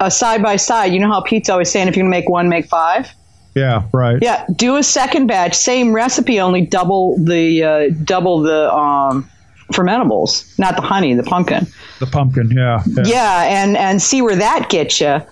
uh, 0.01 0.11
side 0.11 0.43
by 0.43 0.57
side. 0.57 0.93
You 0.93 1.01
know 1.01 1.09
how 1.09 1.21
Pete's 1.23 1.49
always 1.49 1.71
saying, 1.71 1.89
if 1.89 1.97
you're 1.97 2.05
gonna 2.05 2.11
make 2.11 2.29
one, 2.29 2.49
make 2.49 2.67
five. 2.67 3.09
Yeah. 3.55 3.83
Right. 3.93 4.19
Yeah. 4.23 4.47
Do 4.55 4.77
a 4.77 4.83
second 4.83 5.27
batch, 5.27 5.55
same 5.55 5.93
recipe, 5.93 6.41
only 6.41 6.63
double 6.65 7.17
the 7.19 7.65
uh, 7.65 7.91
double 8.05 8.41
the 8.41 8.73
um, 8.73 9.29
fermentables, 9.73 10.57
not 10.59 10.77
the 10.77 10.83
honey, 10.83 11.15
the 11.15 11.23
pumpkin. 11.25 11.67
The 12.01 12.07
pumpkin. 12.07 12.51
Yeah. 12.57 12.83
yeah. 12.87 13.03
Yeah, 13.07 13.43
and 13.63 13.77
and 13.77 14.01
see 14.01 14.23
where 14.23 14.37
that 14.37 14.69
gets 14.71 15.01
you. 15.01 15.07
I 15.09 15.25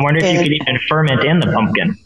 wonder 0.00 0.20
if 0.20 0.24
you 0.24 0.30
And- 0.30 0.38
could 0.38 0.52
even 0.52 0.78
ferment 0.88 1.24
in 1.24 1.40
the 1.40 1.52
pumpkin. 1.52 1.96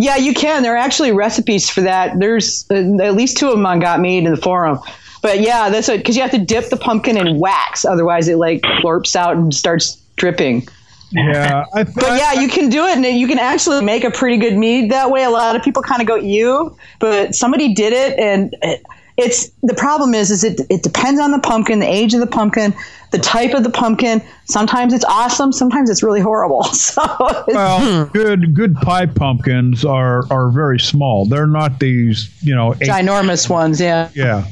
Yeah, 0.00 0.16
you 0.16 0.32
can. 0.32 0.62
There 0.62 0.74
are 0.74 0.78
actually 0.78 1.10
recipes 1.10 1.68
for 1.68 1.80
that. 1.80 2.18
There's 2.20 2.64
uh, 2.70 3.02
at 3.02 3.14
least 3.14 3.36
two 3.36 3.48
of 3.48 3.56
them 3.56 3.66
on 3.66 3.80
Got 3.80 3.98
Mead 4.00 4.24
in 4.24 4.30
the 4.30 4.40
forum. 4.40 4.78
But 5.22 5.40
yeah, 5.40 5.68
that's 5.68 5.88
it. 5.88 5.98
because 5.98 6.16
you 6.16 6.22
have 6.22 6.30
to 6.30 6.38
dip 6.38 6.70
the 6.70 6.76
pumpkin 6.76 7.16
in 7.16 7.38
wax, 7.38 7.84
otherwise 7.84 8.28
it 8.28 8.36
like 8.36 8.62
florps 8.62 9.16
out 9.16 9.36
and 9.36 9.52
starts 9.54 10.00
dripping. 10.16 10.66
Yeah. 11.10 11.64
I, 11.74 11.84
But 11.84 12.18
yeah, 12.18 12.34
you 12.34 12.48
can 12.48 12.68
do 12.68 12.84
it, 12.84 12.96
and 12.96 13.04
you 13.04 13.26
can 13.26 13.38
actually 13.38 13.84
make 13.84 14.04
a 14.04 14.10
pretty 14.10 14.36
good 14.36 14.56
mead 14.56 14.90
that 14.90 15.10
way. 15.10 15.24
A 15.24 15.30
lot 15.30 15.56
of 15.56 15.62
people 15.62 15.82
kind 15.82 16.00
of 16.00 16.08
go 16.08 16.16
you, 16.16 16.76
but 16.98 17.34
somebody 17.34 17.74
did 17.74 17.92
it, 17.92 18.18
and 18.18 18.54
it, 18.62 18.82
it's 19.18 19.50
the 19.64 19.74
problem 19.74 20.14
is 20.14 20.30
is 20.30 20.44
it 20.44 20.60
it 20.70 20.82
depends 20.82 21.20
on 21.20 21.32
the 21.32 21.40
pumpkin, 21.40 21.80
the 21.80 21.92
age 21.92 22.14
of 22.14 22.20
the 22.20 22.26
pumpkin, 22.26 22.72
the 23.10 23.18
type 23.18 23.52
of 23.52 23.64
the 23.64 23.70
pumpkin. 23.70 24.22
Sometimes 24.44 24.92
it's 24.92 25.04
awesome, 25.04 25.52
sometimes 25.52 25.90
it's 25.90 26.02
really 26.02 26.20
horrible. 26.20 26.64
So 26.78 27.02
Well, 27.48 28.06
hmm. 28.06 28.12
good 28.12 28.54
good 28.54 28.76
pie 28.76 29.06
pumpkins 29.06 29.84
are 29.84 30.22
are 30.32 30.50
very 30.50 30.78
small. 30.78 31.26
They're 31.26 31.48
not 31.48 31.80
these, 31.80 32.30
you 32.40 32.54
know, 32.54 32.74
eight, 32.74 32.88
ginormous 32.88 33.50
ones, 33.50 33.80
yeah. 33.80 34.10
yeah. 34.14 34.46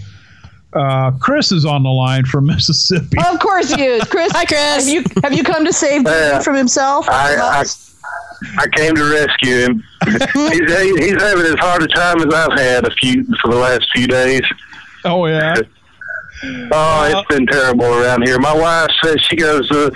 Uh, 0.73 1.11
Chris 1.21 1.53
is 1.53 1.65
on 1.65 1.83
the 1.83 1.91
line 1.91 2.25
from 2.25 2.47
Mississippi. 2.47 3.17
Of 3.27 3.39
course 3.41 3.73
he 3.73 3.83
is, 3.85 4.05
Chris. 4.05 4.31
Hi, 4.33 4.45
Chris. 4.45 4.87
Have 4.87 4.89
you 4.89 5.05
have 5.23 5.33
you 5.33 5.43
come 5.45 5.65
to 5.65 5.73
save 5.73 6.03
Yeah. 6.05 6.31
David 6.31 6.45
from 6.45 6.57
himself? 6.57 7.09
I, 7.09 7.37
I 7.37 7.65
I 8.59 8.67
came 8.75 8.95
to 8.95 9.05
rescue 9.05 9.57
him. 9.57 9.85
he's 10.05 10.99
he's 10.99 11.23
having 11.23 11.47
as 11.47 11.55
hard 11.59 11.83
a 11.83 11.87
time 11.89 12.19
as 12.21 12.35
I've 12.35 12.59
had 12.59 12.87
a 12.87 12.91
few 12.97 13.25
for 13.41 13.51
the 13.51 13.57
last 13.57 13.87
few 13.95 14.07
days. 14.07 14.43
Oh 15.05 15.27
yeah. 15.27 15.55
Oh, 16.71 17.05
it's 17.11 17.35
been 17.35 17.47
terrible 17.47 17.87
around 17.87 18.27
here. 18.27 18.39
My 18.39 18.55
wife 18.55 18.91
says 19.03 19.17
she 19.23 19.37
goes, 19.37 19.71
uh, 19.71 19.89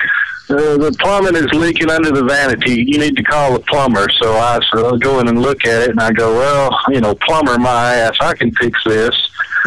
uh, 0.51 0.77
the 0.77 0.97
plumbing 1.01 1.37
is 1.37 1.51
leaking 1.53 1.91
under 1.91 2.11
the 2.11 2.25
vanity. 2.25 2.85
You 2.87 2.99
need 2.99 3.17
to 3.17 3.23
call 3.23 3.53
the 3.53 3.61
plumber. 3.61 4.09
So 4.21 4.35
I 4.35 4.59
said, 4.73 4.85
I'll 4.85 4.99
go 4.99 5.21
in 5.21 5.29
and 5.29 5.41
look 5.41 5.65
at 5.65 5.83
it, 5.83 5.91
and 5.91 6.01
I 6.01 6.13
go, 6.13 6.35
well, 6.35 6.79
you 6.89 7.01
know, 7.01 7.15
plumber 7.15 7.59
my 7.59 7.95
ass, 7.95 8.17
I 8.21 8.35
can 8.35 8.53
fix 8.53 8.83
this. 8.85 9.15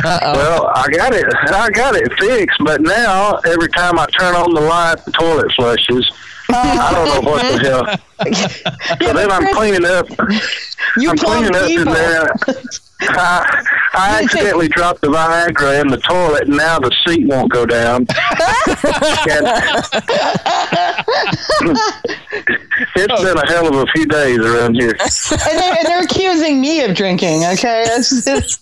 Well, 0.03 0.71
I 0.75 0.87
got 0.89 1.13
it. 1.13 1.25
I 1.51 1.69
got 1.69 1.95
it 1.95 2.11
fixed, 2.19 2.57
but 2.63 2.81
now 2.81 3.35
every 3.45 3.69
time 3.69 3.99
I 3.99 4.07
turn 4.17 4.35
on 4.35 4.53
the 4.53 4.61
light, 4.61 5.03
the 5.05 5.11
toilet 5.11 5.51
flushes. 5.55 6.11
I 6.49 6.91
don't 6.93 7.23
know 7.23 7.29
what 7.31 7.41
the 7.41 7.59
hell. 7.59 7.99
So 9.01 9.11
then 9.11 9.29
I'm 9.31 9.53
cleaning 9.53 9.83
up. 9.83 10.07
you 10.97 11.09
I'm 11.09 11.17
cleaning 11.17 11.55
up 11.55 11.69
in 11.69 11.83
there. 11.83 12.33
I, 13.09 13.63
I 13.93 14.21
accidentally 14.23 14.67
dropped 14.67 15.01
the 15.01 15.07
Viagra 15.07 15.81
in 15.81 15.87
the 15.87 15.97
toilet, 15.97 16.47
and 16.47 16.57
now 16.57 16.79
the 16.79 16.91
seat 17.05 17.27
won't 17.27 17.51
go 17.51 17.65
down. 17.65 18.05
it's 22.95 23.21
been 23.23 23.37
a 23.37 23.47
hell 23.47 23.67
of 23.67 23.75
a 23.75 23.85
few 23.93 24.05
days 24.05 24.39
around 24.39 24.75
here. 24.75 24.91
and, 24.91 25.59
they're, 25.59 25.75
and 25.77 25.85
they're 25.87 26.03
accusing 26.03 26.59
me 26.61 26.81
of 26.83 26.95
drinking. 26.95 27.43
Okay, 27.45 27.83
that's 27.85 28.23
that's, 28.25 28.57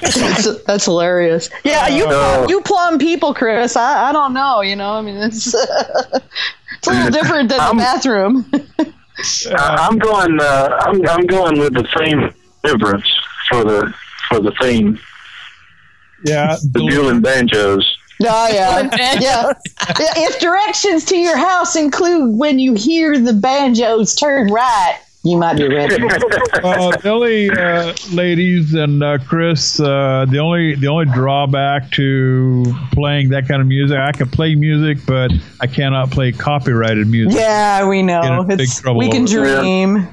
that's, 0.00 0.62
that's 0.64 0.84
hilarious. 0.84 1.48
Yeah, 1.64 1.88
you 1.88 2.04
Oh. 2.08 2.46
you 2.48 2.60
plum 2.62 2.98
people, 2.98 3.34
Chris. 3.34 3.76
I, 3.76 4.10
I 4.10 4.12
don't 4.12 4.32
know. 4.32 4.60
You 4.62 4.76
know, 4.76 4.92
I 4.92 5.02
mean, 5.02 5.16
it's 5.16 5.46
it's 5.54 6.86
a 6.86 6.90
little 6.90 7.10
different 7.10 7.48
than 7.48 7.58
the 7.58 7.64
I'm- 7.64 7.76
bathroom. 7.78 8.50
I- 8.78 9.88
I'm 9.88 9.98
going. 9.98 10.38
Uh, 10.40 10.76
I'm 10.82 11.08
I'm 11.08 11.26
going 11.26 11.58
with 11.58 11.74
the 11.74 11.86
same 11.98 12.32
deliverance 12.62 13.08
for 13.48 13.64
the 13.64 13.94
for 14.28 14.40
the 14.40 14.52
theme. 14.60 14.98
Yeah. 16.24 16.56
The 16.72 16.86
dueling 16.88 17.20
banjos. 17.20 17.96
Oh 18.22 18.48
yeah, 18.48 18.88
yeah. 18.96 19.18
Yeah, 19.20 19.52
If 20.16 20.40
directions 20.40 21.04
to 21.06 21.16
your 21.18 21.36
house 21.36 21.76
include 21.76 22.38
when 22.38 22.58
you 22.58 22.72
hear 22.74 23.18
the 23.18 23.34
banjos 23.34 24.14
turn 24.14 24.50
right, 24.50 24.98
you 25.22 25.36
might 25.36 25.58
be 25.58 25.68
ready. 25.68 25.96
uh, 26.02 26.96
the 26.96 27.50
uh, 27.52 28.14
ladies 28.14 28.72
and 28.72 29.02
uh, 29.02 29.18
Chris, 29.18 29.78
uh, 29.80 30.24
the 30.30 30.38
only 30.38 30.76
the 30.76 30.86
only 30.86 31.04
drawback 31.06 31.90
to 31.92 32.64
playing 32.92 33.28
that 33.30 33.48
kind 33.48 33.60
of 33.60 33.68
music, 33.68 33.98
I 33.98 34.12
can 34.12 34.30
play 34.30 34.54
music, 34.54 34.98
but 35.06 35.30
I 35.60 35.66
cannot 35.66 36.10
play 36.10 36.32
copyrighted 36.32 37.08
music. 37.08 37.38
Yeah, 37.38 37.86
we 37.86 38.02
know. 38.02 38.22
in 38.22 38.46
big 38.46 38.60
It's, 38.60 38.80
trouble 38.80 38.98
we 38.98 39.10
can 39.10 39.26
dream. 39.26 39.96
it. 39.96 40.08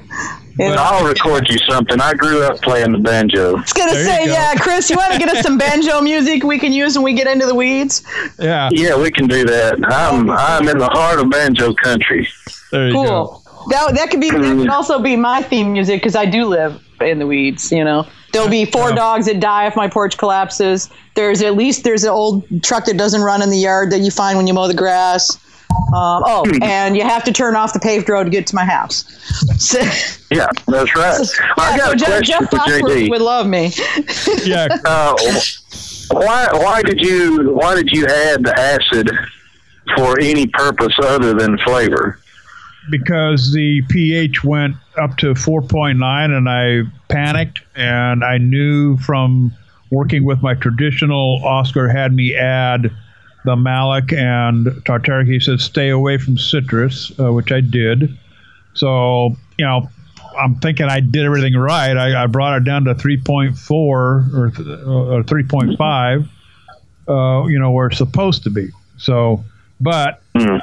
Dream. 0.56 0.72
It's, 0.72 0.80
I'll 0.80 1.06
record 1.06 1.48
you 1.48 1.58
something. 1.68 2.00
I 2.00 2.14
grew 2.14 2.42
up 2.42 2.60
playing 2.62 2.92
the 2.92 2.98
banjo. 2.98 3.56
I 3.56 3.60
was 3.60 3.72
gonna 3.72 3.92
There 3.92 4.04
say, 4.04 4.26
go. 4.26 4.32
yeah, 4.32 4.54
Chris, 4.54 4.88
you 4.90 4.96
want 4.96 5.12
to 5.12 5.18
get 5.18 5.28
us 5.28 5.42
some 5.42 5.58
banjo 5.58 6.00
music 6.00 6.42
we 6.44 6.58
can 6.58 6.72
use 6.72 6.94
when 6.96 7.04
we 7.04 7.12
get 7.14 7.26
into 7.26 7.46
the 7.46 7.54
weeds? 7.54 8.02
Yeah, 8.38 8.68
Yeah, 8.72 8.96
we 9.00 9.10
can 9.10 9.26
do 9.26 9.44
that. 9.44 9.78
I'm 9.92 10.30
I'm 10.30 10.68
in 10.68 10.78
the 10.78 10.88
heart 10.88 11.18
of 11.20 11.30
banjo 11.30 11.74
country. 11.74 12.28
there 12.70 12.88
you 12.88 12.92
go. 12.94 13.04
Cool. 13.04 13.40
That 13.70 13.94
that 13.94 14.10
could 14.10 14.20
be 14.20 14.30
that 14.30 14.40
could 14.40 14.68
also 14.68 14.98
be 15.00 15.16
my 15.16 15.42
theme 15.42 15.72
music 15.72 16.00
because 16.02 16.14
I 16.16 16.26
do 16.26 16.44
live 16.46 16.80
in 17.00 17.18
the 17.18 17.26
weeds. 17.26 17.72
You 17.72 17.82
know, 17.84 18.06
there'll 18.32 18.48
be 18.48 18.64
four 18.66 18.90
Yeah. 18.90 18.96
dogs 18.96 19.26
that 19.26 19.40
die 19.40 19.66
if 19.66 19.74
my 19.74 19.88
porch 19.88 20.18
collapses. 20.18 20.90
There's 21.14 21.40
at 21.42 21.54
least 21.54 21.82
there's 21.84 22.04
an 22.04 22.10
old 22.10 22.44
truck 22.62 22.84
that 22.86 22.96
doesn't 22.98 23.22
run 23.22 23.40
in 23.40 23.48
the 23.50 23.56
yard 23.56 23.90
that 23.92 24.00
you 24.00 24.10
find 24.10 24.36
when 24.36 24.46
you 24.46 24.52
mow 24.52 24.68
the 24.68 24.74
grass. 24.74 25.38
Um, 25.94 26.22
oh, 26.26 26.44
and 26.62 26.96
you 26.96 27.02
have 27.04 27.22
to 27.24 27.32
turn 27.32 27.54
off 27.56 27.72
the 27.72 27.78
paved 27.80 28.08
road 28.08 28.24
to 28.24 28.30
get 28.30 28.46
to 28.48 28.54
my 28.54 28.64
house. 28.64 29.04
So, 29.58 29.80
Yeah, 30.30 30.48
that's 30.66 30.94
right. 30.96 31.20
I 31.58 31.70
yeah, 31.70 31.76
got 31.76 31.86
so 31.86 31.92
a 31.92 31.96
Jeff, 31.96 32.08
question 32.08 32.24
Jeff 32.40 32.50
for 32.50 32.56
Foxworthy 32.58 33.06
JD. 33.06 33.10
would 33.10 33.22
love 33.22 33.46
me. 33.46 33.72
Yeah, 34.44 34.68
Uh, 34.84 35.14
why 36.10 36.48
why 36.52 36.82
did 36.82 37.00
you 37.00 37.52
why 37.54 37.74
did 37.74 37.90
you 37.90 38.06
add 38.06 38.44
the 38.44 38.54
acid 38.58 39.10
for 39.96 40.18
any 40.20 40.46
purpose 40.46 40.94
other 41.02 41.34
than 41.34 41.58
flavor? 41.58 42.18
because 42.90 43.50
the 43.54 43.80
pH 43.88 44.44
went 44.44 44.76
up 44.98 45.16
to 45.16 45.32
4.9 45.32 45.96
and 46.36 46.46
I 46.46 46.82
panicked 47.08 47.62
and 47.74 48.22
I 48.22 48.36
knew 48.36 48.98
from 48.98 49.52
working 49.90 50.22
with 50.24 50.42
my 50.42 50.52
traditional 50.52 51.40
Oscar 51.46 51.88
had 51.88 52.12
me 52.12 52.34
add 52.34 52.92
the 53.44 53.56
malic 53.56 54.12
and 54.12 54.66
tartaric. 54.84 55.26
He 55.26 55.40
said 55.40 55.60
stay 55.60 55.90
away 55.90 56.18
from 56.18 56.38
citrus, 56.38 57.12
uh, 57.18 57.32
which 57.32 57.52
I 57.52 57.60
did. 57.60 58.16
So, 58.74 59.36
you 59.58 59.64
know, 59.64 59.88
I'm 60.38 60.56
thinking 60.56 60.86
I 60.86 61.00
did 61.00 61.24
everything 61.24 61.54
right. 61.54 61.96
I, 61.96 62.24
I 62.24 62.26
brought 62.26 62.56
it 62.58 62.64
down 62.64 62.84
to 62.84 62.94
3.4 62.94 63.70
or, 63.70 64.50
th- 64.50 64.68
or 64.68 65.22
3.5, 65.22 66.28
uh, 67.08 67.46
you 67.48 67.58
know, 67.58 67.70
where 67.70 67.86
it's 67.88 67.98
supposed 67.98 68.42
to 68.44 68.50
be. 68.50 68.70
So, 68.96 69.44
but 69.80 70.20
Hmm. 70.36 70.56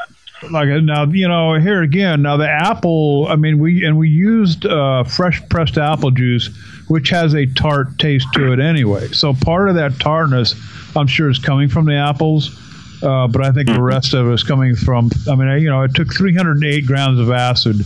like 0.51 0.67
uh, 0.69 0.79
now 0.79 1.05
you 1.05 1.27
know 1.27 1.53
here 1.53 1.81
again 1.83 2.23
now 2.23 2.35
the 2.35 2.49
apple 2.49 3.27
i 3.29 3.35
mean 3.35 3.59
we 3.59 3.85
and 3.85 3.97
we 3.97 4.09
used 4.09 4.65
uh, 4.65 5.03
fresh 5.03 5.39
pressed 5.49 5.77
apple 5.77 6.11
juice 6.11 6.49
which 6.87 7.09
has 7.09 7.35
a 7.35 7.45
tart 7.45 7.97
taste 7.99 8.27
to 8.33 8.51
it 8.51 8.59
anyway 8.59 9.07
so 9.09 9.33
part 9.33 9.69
of 9.69 9.75
that 9.75 9.97
tartness 9.99 10.55
i'm 10.97 11.05
sure 11.07 11.29
is 11.29 11.37
coming 11.39 11.69
from 11.69 11.85
the 11.85 11.93
apples 11.93 12.59
uh, 13.03 13.27
but 13.27 13.43
i 13.43 13.51
think 13.51 13.67
the 13.67 13.81
rest 13.81 14.13
of 14.13 14.27
it 14.27 14.33
is 14.33 14.43
coming 14.43 14.75
from 14.75 15.09
i 15.29 15.35
mean 15.35 15.61
you 15.61 15.69
know 15.69 15.83
it 15.83 15.93
took 15.95 16.13
308 16.13 16.85
grams 16.85 17.19
of 17.19 17.29
acid 17.31 17.77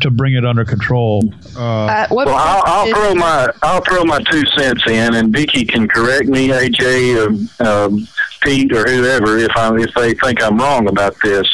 to 0.00 0.08
bring 0.10 0.34
it 0.34 0.44
under 0.46 0.64
control 0.64 1.32
uh, 1.56 1.60
Uh, 1.60 2.06
Well, 2.26 2.28
I'll, 2.36 2.62
I'll 2.64 2.86
throw 2.94 3.14
my 3.16 3.48
I'll 3.62 3.80
throw 3.82 4.04
my 4.04 4.20
two 4.30 4.44
cents 4.56 4.84
in, 4.86 5.14
and 5.14 5.32
Vicky 5.32 5.64
can 5.64 5.88
correct 5.88 6.28
me, 6.28 6.46
AJ, 6.48 7.16
or 7.18 7.66
um, 7.66 8.06
Pete, 8.40 8.72
or 8.72 8.84
whoever 8.88 9.36
if 9.38 9.50
I 9.56 9.74
if 9.78 9.92
they 9.96 10.14
think 10.14 10.42
I'm 10.44 10.58
wrong 10.58 10.88
about 10.88 11.16
this. 11.24 11.44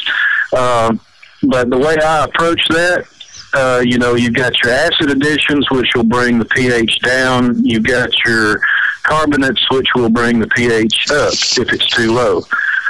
Um, 0.55 1.01
but 1.44 1.70
the 1.70 1.78
way 1.78 1.97
I 1.97 2.24
approach 2.24 2.60
that, 2.68 3.06
uh, 3.55 3.82
you 3.82 3.97
know, 3.97 4.16
you've 4.16 4.35
got 4.35 4.52
your 4.62 4.73
acid 4.74 5.10
additions, 5.10 5.66
which 5.70 5.89
will 5.94 6.05
bring 6.05 6.39
the 6.39 6.44
pH 6.44 7.01
down. 7.01 7.64
You've 7.64 7.85
got 7.85 8.10
your 8.27 8.60
carbonates, 9.05 9.64
which 9.70 9.89
will 9.94 10.10
bring 10.10 10.40
the 10.40 10.48
pH 10.48 11.10
up 11.10 11.32
if 11.32 11.73
it's 11.73 11.86
too 11.89 12.12
low. 12.12 12.43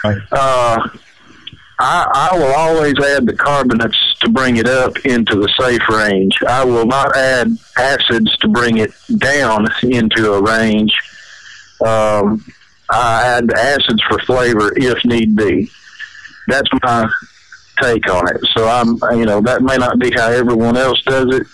Right. 0.09 0.19
Uh, 0.33 0.89
I, 1.79 2.31
I 2.33 2.39
will 2.39 2.55
always 2.55 2.95
add 2.99 3.27
the 3.27 3.35
carbonates 3.37 3.99
to 4.21 4.31
bring 4.31 4.57
it 4.57 4.67
up 4.69 4.97
into 5.05 5.37
the 5.37 5.49
safe 5.61 5.87
range. 5.89 6.35
I 6.49 6.65
will 6.65 6.87
not 6.87 7.15
add 7.17 7.49
acids 7.77 8.35
to 8.39 8.49
bring 8.49 8.79
it 8.79 8.93
down 9.19 9.67
into 9.83 10.33
a 10.33 10.43
range. 10.43 10.93
Um, 11.85 12.45
I 12.91 13.25
add 13.27 13.53
acids 13.53 14.03
for 14.09 14.19
flavor 14.21 14.73
if 14.77 15.05
need 15.05 15.37
be. 15.37 15.71
That's 16.49 16.69
my 16.83 17.09
take 17.83 18.09
on 18.11 18.29
it. 18.35 18.41
So 18.55 18.67
I'm, 18.67 18.97
you 19.19 19.27
know, 19.27 19.41
that 19.43 19.61
may 19.63 19.77
not 19.77 19.99
be 19.99 20.11
how 20.13 20.29
everyone 20.29 20.77
else 20.79 21.03
does 21.03 21.27
it. 21.35 21.47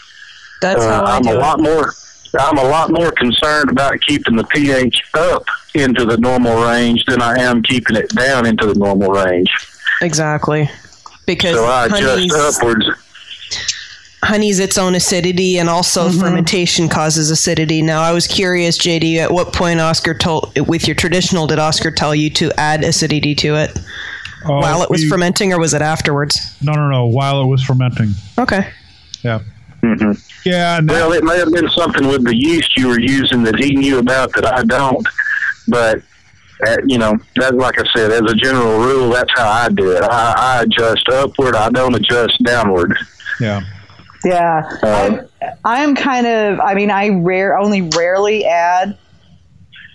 That's 0.60 0.80
Uh, 0.80 0.88
how 0.88 1.04
I 1.04 1.16
I'm 1.16 1.22
do 1.22 1.30
a 1.30 1.34
it. 1.34 1.38
lot 1.38 1.60
more. 1.60 1.92
I'm 2.38 2.56
a 2.58 2.64
lot 2.64 2.90
more 2.90 3.12
concerned 3.12 3.70
about 3.70 4.00
keeping 4.00 4.36
the 4.36 4.44
pH 4.44 5.02
up 5.14 5.44
into 5.74 6.04
the 6.06 6.16
normal 6.16 6.62
range 6.62 7.04
than 7.06 7.20
I 7.22 7.38
am 7.40 7.62
keeping 7.62 7.96
it 7.96 8.08
down 8.10 8.46
into 8.46 8.66
the 8.66 8.74
normal 8.74 9.10
range. 9.10 9.50
Exactly. 10.00 10.70
Because 11.26 11.54
So 11.56 11.64
I 11.66 11.88
honey's, 11.88 12.32
adjust 12.32 12.60
upwards. 12.60 12.86
honey's 14.24 14.58
its 14.60 14.78
own 14.78 14.94
acidity 14.94 15.58
and 15.58 15.68
also 15.68 16.08
Mm-hmm. 16.08 16.20
fermentation 16.20 16.88
causes 16.88 17.30
acidity. 17.30 17.82
Now, 17.82 18.02
I 18.02 18.12
was 18.12 18.26
curious, 18.26 18.78
JD, 18.78 19.16
at 19.18 19.30
what 19.32 19.52
point 19.52 19.80
Oscar 19.80 20.14
told, 20.14 20.56
with 20.68 20.86
your 20.86 20.94
traditional, 20.96 21.46
did 21.46 21.58
Oscar 21.58 21.90
tell 21.90 22.14
you 22.14 22.30
to 22.30 22.50
add 22.58 22.82
acidity 22.84 23.34
to 23.36 23.56
it 23.56 23.76
uh, 23.76 24.48
while 24.48 24.82
it 24.82 24.90
was 24.90 25.02
we- 25.02 25.08
fermenting 25.08 25.52
or 25.52 25.58
was 25.60 25.74
it 25.74 25.82
afterwards? 25.82 26.56
no 26.62 26.72
no 26.72 26.88
no 26.88 27.06
while 27.06 27.42
it 27.42 27.46
was 27.46 27.62
fermenting 27.62 28.10
Okay. 28.38 28.68
yeah 29.22 29.40
hmm 29.82 30.12
yeah 30.44 30.78
and 30.78 30.88
that- 30.88 30.94
Well, 30.94 31.12
it 31.12 31.24
may 31.24 31.38
have 31.38 31.52
been 31.52 31.68
something 31.70 32.06
with 32.08 32.24
the 32.24 32.36
yeast 32.36 32.76
you 32.76 32.88
were 32.88 33.00
using 33.00 33.42
that 33.44 33.56
he 33.56 33.74
knew 33.74 33.98
about 33.98 34.32
that 34.34 34.46
I 34.46 34.62
don't. 34.64 35.06
But 35.68 36.02
uh, 36.66 36.76
you 36.86 36.98
know, 36.98 37.16
that's 37.36 37.54
like 37.56 37.78
I 37.78 37.84
said, 37.94 38.12
as 38.12 38.20
a 38.30 38.34
general 38.34 38.78
rule, 38.78 39.10
that's 39.10 39.30
how 39.34 39.48
I 39.48 39.68
do 39.68 39.90
it. 39.92 40.02
I, 40.04 40.34
I 40.36 40.62
adjust 40.62 41.08
upward. 41.08 41.56
I 41.56 41.70
don't 41.70 41.94
adjust 41.94 42.40
downward. 42.44 42.96
yeah 43.40 43.60
Yeah, 44.24 44.62
Um, 44.84 45.20
I'm, 45.42 45.50
I'm 45.64 45.94
kind 45.96 46.26
of. 46.26 46.60
I 46.60 46.74
mean, 46.74 46.90
I 46.92 47.08
rare 47.08 47.58
only 47.58 47.82
rarely 47.96 48.44
add 48.44 48.96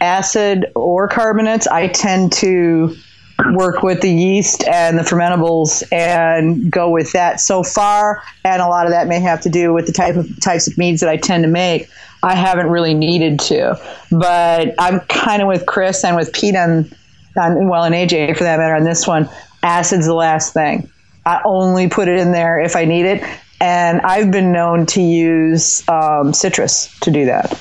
acid 0.02 0.66
or 0.76 1.08
carbonates. 1.08 1.68
I 1.68 1.88
tend 1.88 2.34
to 2.34 2.94
work 3.54 3.84
with 3.84 4.02
the 4.02 4.12
yeast 4.12 4.64
and 4.68 4.98
the 4.98 5.04
fermentables 5.04 5.84
and 5.92 6.72
go 6.72 6.90
with 6.90 7.12
that 7.14 7.40
so 7.40 7.64
far. 7.64 8.24
And 8.44 8.62
a 8.62 8.68
lot 8.68 8.86
of 8.86 8.92
that 8.92 9.08
may 9.08 9.20
have 9.20 9.42
to 9.42 9.50
do 9.50 9.74
with 9.74 9.86
the 9.86 9.94
type 9.94 10.16
of 10.16 10.28
types 10.42 10.68
of 10.68 10.78
meads 10.78 11.02
that 11.02 11.10
I 11.10 11.18
tend 11.18 11.44
to 11.44 11.50
make. 11.50 11.90
I 12.24 12.36
haven't 12.36 12.70
really 12.70 12.96
needed 12.96 13.40
to, 13.42 13.80
but 14.12 14.74
I'm 14.80 15.02
kind 15.02 15.42
of 15.42 15.48
with 15.48 15.68
Chris 15.68 16.04
and 16.04 16.16
with 16.16 16.34
Pete 16.34 16.56
on 16.56 16.92
well, 17.36 17.84
and 17.84 17.94
AJ 17.94 18.36
for 18.36 18.44
that 18.44 18.58
matter 18.58 18.76
on 18.76 18.84
this 18.84 19.06
one. 19.06 19.30
Acid's 19.62 20.08
the 20.08 20.14
last 20.14 20.54
thing. 20.54 20.90
I 21.26 21.42
only 21.46 21.88
put 21.88 22.08
it 22.08 22.20
in 22.20 22.32
there 22.32 22.60
if 22.60 22.76
I 22.76 22.86
need 22.86 23.06
it. 23.06 23.24
And 23.60 24.02
I've 24.02 24.32
been 24.32 24.52
known 24.52 24.86
to 24.88 25.02
use 25.02 25.88
um, 25.90 26.34
citrus 26.34 26.98
to 27.02 27.12
do 27.12 27.26
that. 27.26 27.60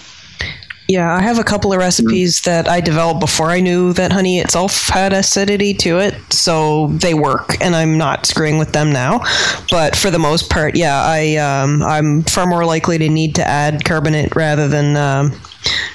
Yeah, 0.89 1.13
I 1.13 1.21
have 1.21 1.41
a 1.41 1.45
couple 1.45 1.73
of 1.73 1.81
recipes 1.81 2.43
that 2.43 2.69
I 2.69 2.81
developed 2.81 3.19
before 3.19 3.51
I 3.51 3.59
knew 3.59 3.93
that 3.95 4.13
honey 4.13 4.39
itself 4.39 4.89
had 4.89 5.13
acidity 5.13 5.75
to 5.75 5.99
it, 5.99 6.15
so 6.33 6.87
they 6.89 7.13
work, 7.13 7.61
and 7.61 7.75
I'm 7.75 7.99
not 7.99 8.25
screwing 8.25 8.57
with 8.57 8.73
them 8.73 8.93
now. 8.93 9.25
But 9.69 9.97
for 9.97 10.13
the 10.13 10.21
most 10.21 10.49
part, 10.49 10.77
yeah, 10.77 11.03
I 11.03 11.37
um, 11.37 11.83
I'm 11.83 12.23
far 12.23 12.47
more 12.47 12.65
likely 12.65 12.99
to 12.99 13.09
need 13.09 13.35
to 13.35 13.45
add 13.45 13.85
carbonate 13.85 14.37
rather 14.37 14.69
than 14.69 14.97
um, 14.97 15.33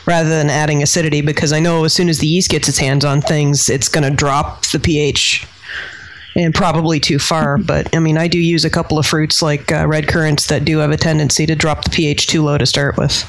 rather 0.05 0.27
than 0.27 0.49
adding 0.49 0.83
acidity 0.83 1.21
because 1.21 1.53
I 1.53 1.61
know 1.61 1.85
as 1.85 1.93
soon 1.93 2.09
as 2.09 2.19
the 2.19 2.27
yeast 2.27 2.49
gets 2.49 2.67
its 2.67 2.77
hands 2.77 3.05
on 3.05 3.21
things, 3.21 3.69
it's 3.69 3.87
going 3.87 4.09
to 4.09 4.15
drop 4.15 4.65
the 4.67 4.79
pH. 4.79 5.47
And 6.33 6.53
probably 6.53 7.01
too 7.01 7.19
far, 7.19 7.57
but 7.57 7.93
I 7.93 7.99
mean, 7.99 8.17
I 8.17 8.29
do 8.29 8.39
use 8.39 8.63
a 8.63 8.69
couple 8.69 8.97
of 8.97 9.05
fruits 9.05 9.41
like 9.41 9.69
uh, 9.69 9.85
red 9.85 10.07
currants 10.07 10.47
that 10.47 10.63
do 10.63 10.77
have 10.77 10.91
a 10.91 10.95
tendency 10.95 11.45
to 11.45 11.55
drop 11.55 11.83
the 11.83 11.89
pH 11.89 12.27
too 12.27 12.41
low 12.41 12.57
to 12.57 12.65
start 12.65 12.95
with. 12.95 13.25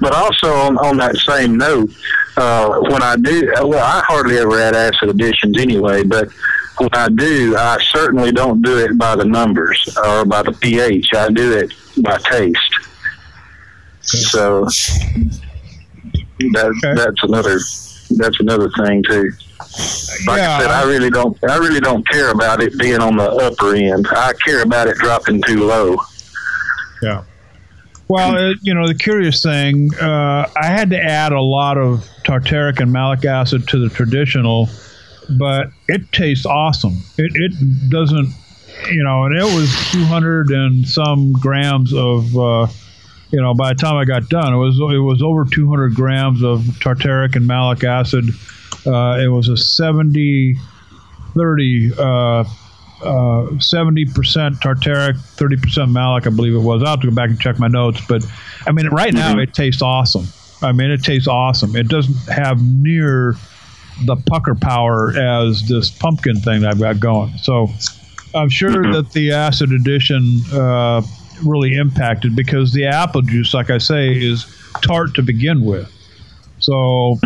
But 0.00 0.14
also 0.14 0.52
on, 0.52 0.78
on 0.78 0.96
that 0.98 1.16
same 1.16 1.56
note, 1.56 1.90
uh, 2.36 2.78
when 2.80 3.02
I 3.02 3.16
do, 3.16 3.52
well, 3.62 3.84
I 3.84 4.02
hardly 4.06 4.38
ever 4.38 4.58
add 4.58 4.74
acid 4.74 5.08
additions 5.10 5.58
anyway. 5.58 6.02
But 6.04 6.28
when 6.78 6.90
I 6.94 7.08
do, 7.08 7.56
I 7.56 7.78
certainly 7.82 8.32
don't 8.32 8.62
do 8.62 8.78
it 8.78 8.96
by 8.96 9.16
the 9.16 9.24
numbers 9.24 9.96
or 10.04 10.24
by 10.24 10.42
the 10.42 10.52
pH. 10.52 11.08
I 11.14 11.28
do 11.30 11.52
it 11.52 11.72
by 12.02 12.16
taste. 12.18 12.74
So 14.02 14.66
that 16.52 16.66
Okay. 16.82 16.94
that's 16.94 17.22
another 17.22 17.58
that's 18.16 18.40
another 18.40 18.70
thing 18.78 19.02
too. 19.02 19.30
Like 20.26 20.38
Yeah, 20.38 20.56
I 20.56 20.60
said, 20.62 20.70
I 20.70 20.82
really 20.84 21.10
don't 21.10 21.36
I 21.48 21.56
really 21.58 21.80
don't 21.80 22.06
care 22.08 22.30
about 22.30 22.62
it 22.62 22.76
being 22.78 23.00
on 23.00 23.16
the 23.16 23.30
upper 23.30 23.74
end. 23.74 24.06
I 24.10 24.32
care 24.44 24.62
about 24.62 24.88
it 24.88 24.96
dropping 24.96 25.42
too 25.42 25.64
low. 25.66 25.96
Yeah. 27.02 27.22
Well, 28.10 28.34
uh, 28.34 28.54
you 28.60 28.74
know, 28.74 28.88
the 28.88 28.96
curious 28.96 29.40
thing, 29.40 29.94
uh, 29.94 30.50
I 30.60 30.66
had 30.66 30.90
to 30.90 31.00
add 31.00 31.30
a 31.30 31.40
lot 31.40 31.78
of 31.78 32.00
tartaric 32.24 32.80
and 32.80 32.92
malic 32.92 33.24
acid 33.24 33.68
to 33.68 33.78
the 33.78 33.88
traditional, 33.88 34.68
but 35.38 35.68
it 35.86 36.10
tastes 36.10 36.44
awesome. 36.44 36.94
It, 37.18 37.30
it 37.36 37.88
doesn't, 37.88 38.34
you 38.90 39.04
know, 39.04 39.26
and 39.26 39.38
it 39.38 39.44
was 39.44 39.72
200 39.92 40.50
and 40.50 40.88
some 40.88 41.30
grams 41.34 41.94
of, 41.94 42.36
uh, 42.36 42.66
you 43.30 43.40
know, 43.40 43.54
by 43.54 43.74
the 43.74 43.76
time 43.76 43.94
I 43.94 44.04
got 44.04 44.28
done, 44.28 44.54
it 44.54 44.58
was 44.58 44.74
it 44.92 44.98
was 44.98 45.22
over 45.22 45.44
200 45.44 45.94
grams 45.94 46.42
of 46.42 46.62
tartaric 46.80 47.36
and 47.36 47.46
malic 47.46 47.84
acid. 47.84 48.24
Uh, 48.84 49.20
it 49.20 49.28
was 49.28 49.46
a 49.46 49.56
70 49.56 50.56
30 51.36 51.92
uh, 53.02 53.44
uh, 53.44 53.58
seventy 53.58 54.04
percent 54.04 54.56
tartaric, 54.60 55.18
thirty 55.18 55.56
percent 55.56 55.90
malic, 55.90 56.26
I 56.26 56.30
believe 56.30 56.54
it 56.54 56.58
was. 56.58 56.82
I'll 56.82 56.90
have 56.90 57.00
to 57.00 57.08
go 57.08 57.14
back 57.14 57.30
and 57.30 57.40
check 57.40 57.58
my 57.58 57.68
notes, 57.68 58.00
but 58.08 58.24
I 58.66 58.72
mean, 58.72 58.88
right 58.88 59.12
now 59.12 59.38
it 59.38 59.54
tastes 59.54 59.82
awesome. 59.82 60.26
I 60.62 60.72
mean, 60.72 60.90
it 60.90 61.02
tastes 61.02 61.28
awesome. 61.28 61.74
It 61.76 61.88
doesn't 61.88 62.32
have 62.32 62.62
near 62.62 63.34
the 64.04 64.16
pucker 64.16 64.54
power 64.54 65.12
as 65.16 65.66
this 65.68 65.90
pumpkin 65.90 66.36
thing 66.40 66.64
I've 66.64 66.80
got 66.80 67.00
going. 67.00 67.36
So 67.38 67.68
I'm 68.34 68.48
sure 68.48 68.92
that 68.92 69.12
the 69.12 69.32
acid 69.32 69.72
addition 69.72 70.40
uh, 70.52 71.02
really 71.44 71.74
impacted 71.74 72.36
because 72.36 72.72
the 72.72 72.86
apple 72.86 73.22
juice, 73.22 73.54
like 73.54 73.70
I 73.70 73.78
say, 73.78 74.10
is 74.10 74.46
tart 74.82 75.14
to 75.14 75.22
begin 75.22 75.64
with. 75.64 75.90
So 76.58 77.16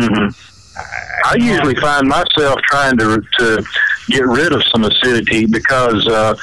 I 1.25 1.35
usually 1.37 1.75
find 1.75 2.07
myself 2.07 2.59
trying 2.69 2.97
to 2.97 3.21
to 3.39 3.63
get 4.07 4.25
rid 4.25 4.53
of 4.53 4.63
some 4.71 4.83
acidity 4.83 5.45
because 5.45 6.07
uh, 6.07 6.35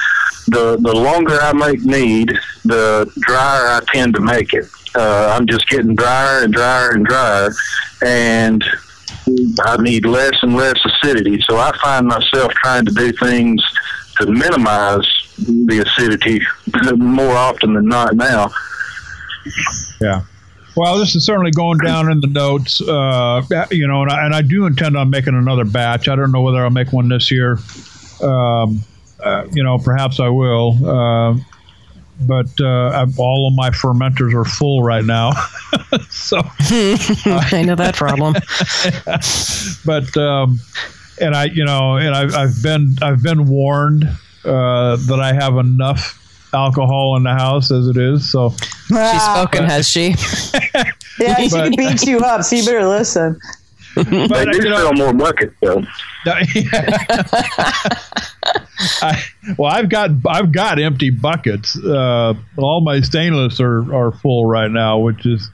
the 0.47 0.77
the 0.81 0.93
longer 0.93 1.39
I 1.41 1.53
make 1.53 1.83
mead, 1.83 2.31
the 2.65 3.11
drier 3.19 3.67
I 3.67 3.81
tend 3.93 4.15
to 4.15 4.21
make 4.21 4.53
it. 4.53 4.65
Uh, 4.95 5.35
I'm 5.35 5.47
just 5.47 5.67
getting 5.69 5.95
drier 5.95 6.43
and 6.43 6.53
drier 6.53 6.91
and 6.91 7.05
drier, 7.05 7.51
and 8.03 8.63
I 9.61 9.81
need 9.81 10.05
less 10.05 10.35
and 10.41 10.55
less 10.55 10.79
acidity. 10.85 11.41
So 11.49 11.57
I 11.57 11.71
find 11.81 12.07
myself 12.07 12.51
trying 12.53 12.85
to 12.85 12.91
do 12.91 13.11
things 13.13 13.63
to 14.17 14.27
minimize 14.27 15.07
the 15.37 15.83
acidity 15.85 16.41
more 16.97 17.35
often 17.35 17.73
than 17.73 17.87
not 17.87 18.15
now. 18.15 18.51
Yeah. 19.99 20.21
Well, 20.75 20.97
this 20.97 21.15
is 21.15 21.25
certainly 21.25 21.51
going 21.51 21.77
down 21.77 22.11
in 22.11 22.19
the 22.19 22.27
notes, 22.27 22.81
uh, 22.81 23.43
you 23.69 23.87
know, 23.87 24.01
and 24.01 24.11
I, 24.11 24.25
and 24.25 24.33
I 24.33 24.41
do 24.41 24.65
intend 24.65 24.97
on 24.97 25.09
making 25.09 25.35
another 25.35 25.65
batch. 25.65 26.07
I 26.07 26.15
don't 26.15 26.31
know 26.31 26.41
whether 26.41 26.63
I'll 26.63 26.71
make 26.71 26.91
one 26.91 27.09
this 27.09 27.29
year. 27.29 27.59
Um, 28.21 28.83
uh, 29.23 29.45
you 29.51 29.63
know, 29.63 29.77
perhaps 29.77 30.19
I 30.19 30.29
will. 30.29 30.77
Uh, 30.83 31.37
but 32.21 32.49
uh, 32.59 33.05
all 33.17 33.47
of 33.47 33.55
my 33.55 33.69
fermenters 33.69 34.33
are 34.33 34.45
full 34.45 34.83
right 34.83 35.03
now. 35.03 35.31
so, 36.09 36.37
I 36.59 37.63
know 37.65 37.75
that 37.75 37.95
problem. 37.95 38.33
but 39.85 40.17
um, 40.17 40.59
and 41.19 41.35
I, 41.35 41.45
you 41.45 41.65
know, 41.65 41.97
and 41.97 42.15
I've, 42.15 42.35
I've 42.35 42.63
been 42.63 42.95
I've 43.01 43.21
been 43.21 43.47
warned 43.47 44.05
uh, 44.45 44.95
that 44.95 45.19
I 45.19 45.33
have 45.33 45.57
enough 45.57 46.19
alcohol 46.53 47.15
in 47.17 47.23
the 47.23 47.33
house 47.33 47.71
as 47.71 47.87
it 47.87 47.97
is. 47.97 48.29
So, 48.31 48.49
She's 48.87 48.97
Ah, 48.97 49.41
spoken, 49.47 49.65
has 49.67 49.87
she? 49.89 50.09
yeah, 51.19 51.37
she 51.37 51.49
but- 51.49 51.75
beat 51.77 52.05
you 52.05 52.19
up, 52.19 52.43
so 52.43 52.55
you 52.55 52.65
better 52.65 52.85
listen. 52.85 53.39
but 53.95 54.05
They 54.09 54.45
do 54.45 54.57
you 54.57 54.69
know, 54.69 54.77
sell 54.77 54.93
more 54.93 55.13
buckets 55.13 55.55
though. 55.61 55.83
I, 59.01 59.21
well, 59.57 59.71
I've 59.71 59.89
got 59.89 60.09
I've 60.27 60.51
got 60.51 60.79
empty 60.79 61.09
buckets. 61.09 61.77
Uh, 61.77 62.33
all 62.57 62.81
my 62.81 63.01
stainless 63.01 63.59
are, 63.59 63.93
are 63.93 64.11
full 64.11 64.45
right 64.45 64.69
now, 64.71 64.99
which 64.99 65.25
is 65.25 65.49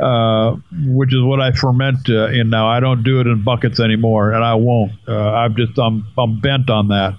uh, 0.00 0.56
which 0.86 1.14
is 1.14 1.22
what 1.22 1.40
I 1.40 1.52
ferment 1.52 2.08
uh, 2.08 2.26
in 2.28 2.50
now. 2.50 2.66
I 2.68 2.80
don't 2.80 3.02
do 3.02 3.20
it 3.20 3.26
in 3.26 3.42
buckets 3.44 3.80
anymore, 3.80 4.32
and 4.32 4.42
I 4.44 4.54
won't. 4.54 4.92
Uh, 5.06 5.12
I'm 5.14 5.54
just 5.56 5.78
I'm 5.78 6.06
I'm 6.18 6.40
bent 6.40 6.68
on 6.70 6.88
that. 6.88 7.18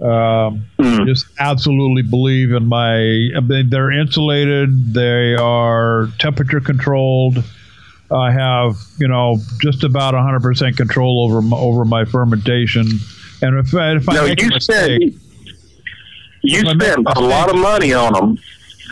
Um, 0.00 0.64
Just 1.06 1.26
absolutely 1.40 2.02
believe 2.02 2.52
in 2.52 2.66
my. 2.66 3.30
They're 3.66 3.90
insulated. 3.90 4.94
They 4.94 5.34
are 5.34 6.08
temperature 6.18 6.60
controlled. 6.60 7.42
I 8.10 8.30
have, 8.32 8.76
you 8.98 9.08
know, 9.08 9.36
just 9.60 9.84
about 9.84 10.14
100% 10.14 10.76
control 10.76 11.24
over 11.24 11.42
my, 11.42 11.56
over 11.56 11.84
my 11.84 12.04
fermentation. 12.06 12.86
And 13.42 13.58
if, 13.58 13.74
I- 13.74 13.96
if 13.96 14.08
I 14.08 14.14
No, 14.14 14.24
make 14.26 14.40
you 14.40 14.48
spent 14.60 15.02
mistake, 15.02 15.18
you 16.42 16.60
If 16.60 16.80
spent 16.80 17.06
a 17.06 17.18
a 17.18 17.20
lot 17.20 17.50
of 17.50 17.56
money 17.56 17.92
on 17.92 18.12
them, 18.14 18.38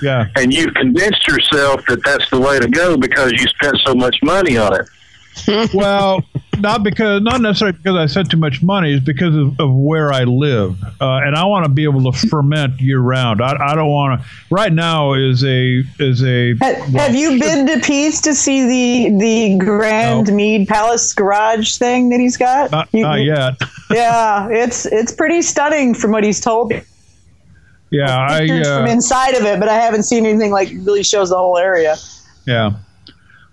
yeah, 0.03 0.27
and 0.37 0.53
you've 0.53 0.75
convinced 0.75 1.27
yourself 1.27 1.81
that 1.87 2.05
that's 2.05 2.29
the 2.31 2.39
way 2.41 2.59
to 2.59 2.69
go 2.69 2.97
because 2.99 3.33
you 3.33 3.47
spent 3.47 3.79
so 3.87 3.95
much 3.95 4.19
money 4.23 4.59
on 4.59 4.73
it. 4.81 5.73
well, 5.73 6.23
not 6.61 6.83
because 6.83 7.23
not 7.23 7.41
necessarily 7.41 7.77
because 7.77 7.97
I 7.97 8.07
spent 8.07 8.31
too 8.31 8.37
much 8.37 8.63
money, 8.63 8.95
it's 8.95 9.05
because 9.05 9.35
of, 9.35 9.59
of 9.61 9.75
where 9.75 10.13
I 10.13 10.25
live, 10.25 10.83
uh, 11.01 11.21
and 11.25 11.35
I 11.37 11.45
want 11.45 11.65
to 11.65 11.71
be 11.71 11.85
able 11.85 12.11
to 12.11 12.19
ferment 12.29 12.81
year 12.81 13.01
round. 13.01 13.41
I, 13.43 13.57
I 13.73 13.75
don't 13.75 13.89
want 13.91 14.21
to. 14.21 14.27
Right 14.51 14.73
now 14.73 15.15
is 15.15 15.45
a 15.45 15.83
is 15.99 16.23
a. 16.25 16.55
Ha- 16.57 16.85
Have 16.99 17.15
you 17.15 17.39
been 17.39 17.67
to 17.67 17.81
Pete's 17.81 18.21
to 18.23 18.35
see 18.35 19.07
the 19.09 19.19
the 19.19 19.59
Grand 19.59 20.29
No. 20.29 20.35
Mead 20.35 20.69
Palace 20.69 21.13
garage 21.15 21.77
thing 21.77 22.09
that 22.11 22.21
he's 22.21 22.37
got? 22.37 22.71
Not, 22.71 22.89
You- 22.93 23.03
not 23.03 23.23
yet. 23.23 23.55
Yeah, 23.89 24.49
it's 24.51 24.85
it's 24.87 25.13
pretty 25.13 25.43
stunning 25.43 25.95
from 25.95 26.11
what 26.11 26.25
he's 26.25 26.41
told 26.41 26.71
me. 26.71 26.81
Yeah, 27.91 28.19
I. 28.29 28.47
From 28.49 28.85
Uh, 28.85 28.87
inside 28.91 29.35
of 29.35 29.45
it, 29.45 29.61
but 29.61 29.69
I 29.69 29.75
haven't 29.75 30.03
seen 30.03 30.27
anything 30.27 30.51
like 30.51 30.71
really 30.81 31.05
shows 31.05 31.29
the 31.29 31.37
whole 31.37 31.57
area. 31.57 31.95
Yeah. 32.47 32.73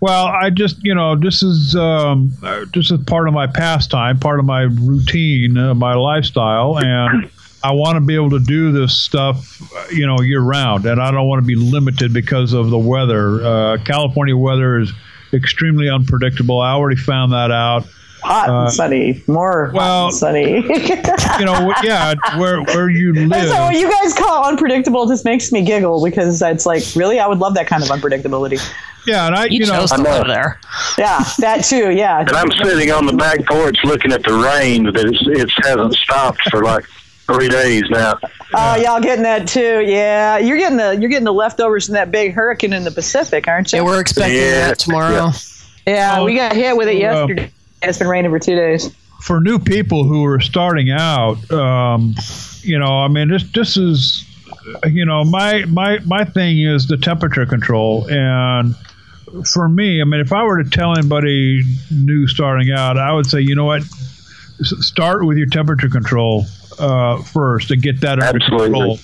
Well, 0.04 0.26
I 0.26 0.50
just 0.50 0.84
you 0.84 0.94
know 0.94 1.16
this 1.16 1.42
is 1.42 1.74
um, 1.74 2.30
this 2.74 2.90
is 2.90 3.02
part 3.06 3.26
of 3.26 3.32
my 3.32 3.46
pastime, 3.46 4.18
part 4.18 4.38
of 4.38 4.44
my 4.44 4.64
routine, 4.64 5.56
uh, 5.56 5.72
my 5.72 5.94
lifestyle, 5.94 6.76
and 6.76 7.30
I 7.64 7.72
want 7.72 7.96
to 7.96 8.02
be 8.02 8.14
able 8.14 8.28
to 8.28 8.38
do 8.38 8.70
this 8.70 8.98
stuff, 8.98 9.62
uh, 9.74 9.86
you 9.90 10.06
know, 10.06 10.20
year 10.20 10.42
round, 10.42 10.84
and 10.84 11.00
I 11.00 11.10
don't 11.10 11.26
want 11.26 11.40
to 11.40 11.46
be 11.46 11.54
limited 11.54 12.12
because 12.12 12.52
of 12.52 12.68
the 12.68 12.76
weather. 12.76 13.42
Uh, 13.42 13.78
California 13.82 14.36
weather 14.36 14.78
is 14.78 14.92
extremely 15.32 15.88
unpredictable. 15.88 16.60
I 16.60 16.72
already 16.72 17.00
found 17.00 17.32
that 17.32 17.50
out. 17.50 17.86
Hot 18.24 18.48
Uh, 18.48 18.60
and 18.62 18.72
sunny, 18.72 19.22
more 19.26 19.70
well- 19.74 20.04
hot 20.04 20.06
and 20.06 20.14
sunny. 20.16 20.64
You 21.40 21.46
know, 21.46 21.74
yeah, 21.82 22.14
where 22.38 22.62
where 22.62 22.88
you 22.88 23.12
live. 23.12 23.48
So 23.48 23.64
what 23.64 23.74
you 23.76 23.90
guys 23.90 24.14
call 24.14 24.46
unpredictable. 24.46 25.06
Just 25.06 25.24
makes 25.24 25.50
me 25.52 25.62
giggle 25.64 26.02
because 26.04 26.40
it's 26.40 26.64
like, 26.64 26.82
really, 26.94 27.18
I 27.18 27.26
would 27.26 27.38
love 27.38 27.54
that 27.54 27.66
kind 27.66 27.82
of 27.82 27.88
unpredictability. 27.88 28.60
Yeah, 29.06 29.26
and 29.26 29.34
I, 29.34 29.44
You, 29.46 29.58
you 29.60 29.66
know, 29.66 29.80
chose 29.80 29.90
to 29.90 29.96
I 29.96 30.02
know. 30.02 30.10
live 30.18 30.26
there. 30.28 30.60
Yeah, 30.96 31.22
that 31.40 31.64
too. 31.64 31.90
Yeah, 31.90 32.20
And 32.20 32.30
I'm 32.30 32.50
sitting 32.52 32.90
on 32.92 33.04
the 33.06 33.12
back 33.12 33.44
porch 33.46 33.76
looking 33.84 34.12
at 34.12 34.22
the 34.22 34.32
rain 34.32 34.84
that 34.84 34.96
it's, 34.96 35.18
it 35.26 35.50
hasn't 35.66 35.94
stopped 35.94 36.40
for 36.50 36.62
like 36.62 36.84
three 37.26 37.48
days 37.48 37.82
now. 37.90 38.18
Oh, 38.54 38.76
y'all 38.76 39.00
getting 39.00 39.24
that 39.24 39.46
too? 39.48 39.82
Yeah, 39.84 40.38
you're 40.38 40.56
getting 40.56 40.78
the 40.78 40.96
you're 41.00 41.10
getting 41.10 41.24
the 41.24 41.32
leftovers 41.34 41.86
from 41.86 41.94
that 41.94 42.10
big 42.12 42.32
hurricane 42.32 42.72
in 42.72 42.84
the 42.84 42.90
Pacific, 42.92 43.48
aren't 43.48 43.72
you? 43.72 43.78
Yeah, 43.80 43.84
we're 43.84 44.00
expecting 44.00 44.36
Yeah, 44.36 44.68
that 44.68 44.78
tomorrow. 44.78 45.30
Yeah, 45.86 46.20
Oh, 46.20 46.24
we 46.24 46.36
got 46.36 46.54
hit 46.54 46.76
with 46.76 46.88
it 46.88 47.02
well- 47.02 47.28
yesterday. 47.28 47.50
It's 47.88 47.98
been 47.98 48.08
raining 48.08 48.30
for 48.30 48.38
two 48.38 48.54
days. 48.56 48.94
for 49.20 49.40
new 49.40 49.58
people 49.58 50.04
who 50.04 50.24
are 50.24 50.40
starting 50.40 50.90
out, 50.90 51.50
um, 51.50 52.14
you 52.62 52.78
know, 52.78 53.00
I 53.00 53.08
mean, 53.08 53.28
this 53.28 53.42
this 53.52 53.76
is, 53.76 54.24
you 54.86 55.04
know, 55.06 55.24
my 55.24 55.64
my 55.66 55.98
my 56.00 56.24
thing 56.24 56.60
is 56.60 56.86
the 56.86 56.96
temperature 56.96 57.46
control, 57.46 58.06
and 58.10 58.74
for 59.52 59.68
me, 59.68 60.00
I 60.00 60.04
mean, 60.04 60.20
if 60.20 60.32
I 60.32 60.44
were 60.44 60.62
to 60.62 60.68
tell 60.70 60.96
anybody 60.96 61.62
new 61.90 62.26
starting 62.26 62.70
out, 62.70 62.98
I 62.98 63.12
would 63.12 63.26
say, 63.26 63.40
you 63.40 63.54
know 63.54 63.64
what, 63.64 63.82
S- 63.82 64.86
start 64.86 65.26
with 65.26 65.36
your 65.36 65.48
temperature 65.48 65.88
control 65.88 66.44
uh, 66.78 67.20
first 67.22 67.70
and 67.70 67.82
get 67.82 68.00
that 68.02 68.20
under 68.22 68.36
Absolutely. 68.36 68.70
control. 68.70 68.98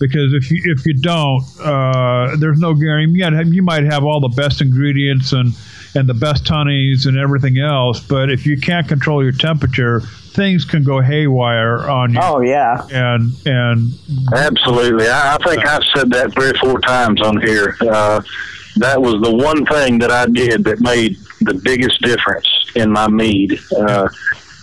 Because 0.00 0.34
if 0.34 0.50
you 0.50 0.60
if 0.64 0.84
you 0.84 0.94
don't, 0.94 1.42
uh, 1.62 2.36
there's 2.36 2.58
no 2.58 2.74
guarantee. 2.74 3.20
You, 3.20 3.52
you 3.52 3.62
might 3.62 3.84
have 3.84 4.04
all 4.04 4.20
the 4.20 4.28
best 4.28 4.60
ingredients 4.60 5.32
and 5.32 5.54
and 5.94 6.08
the 6.08 6.14
best 6.14 6.46
honeys 6.48 7.06
and 7.06 7.16
everything 7.18 7.58
else, 7.58 8.00
but 8.00 8.30
if 8.30 8.46
you 8.46 8.58
can't 8.58 8.88
control 8.88 9.22
your 9.22 9.32
temperature, 9.32 10.00
things 10.00 10.64
can 10.64 10.82
go 10.82 11.00
haywire 11.00 11.88
on 11.88 12.12
you. 12.14 12.20
Oh 12.22 12.40
yeah, 12.40 12.86
And 12.90 13.32
and 13.46 13.92
Absolutely. 14.34 15.08
I, 15.08 15.34
I 15.34 15.38
think 15.44 15.66
I've 15.66 15.82
said 15.94 16.10
that 16.10 16.32
three 16.32 16.50
or 16.50 16.54
four 16.54 16.80
times 16.80 17.22
on 17.22 17.40
here. 17.40 17.76
Uh, 17.80 18.20
that 18.78 19.00
was 19.00 19.22
the 19.22 19.32
one 19.32 19.64
thing 19.66 19.98
that 20.00 20.10
I 20.10 20.26
did 20.26 20.64
that 20.64 20.80
made 20.80 21.16
the 21.40 21.54
biggest 21.54 22.00
difference 22.02 22.48
in 22.74 22.90
my 22.90 23.06
mead. 23.08 23.56
Uh, 23.76 24.08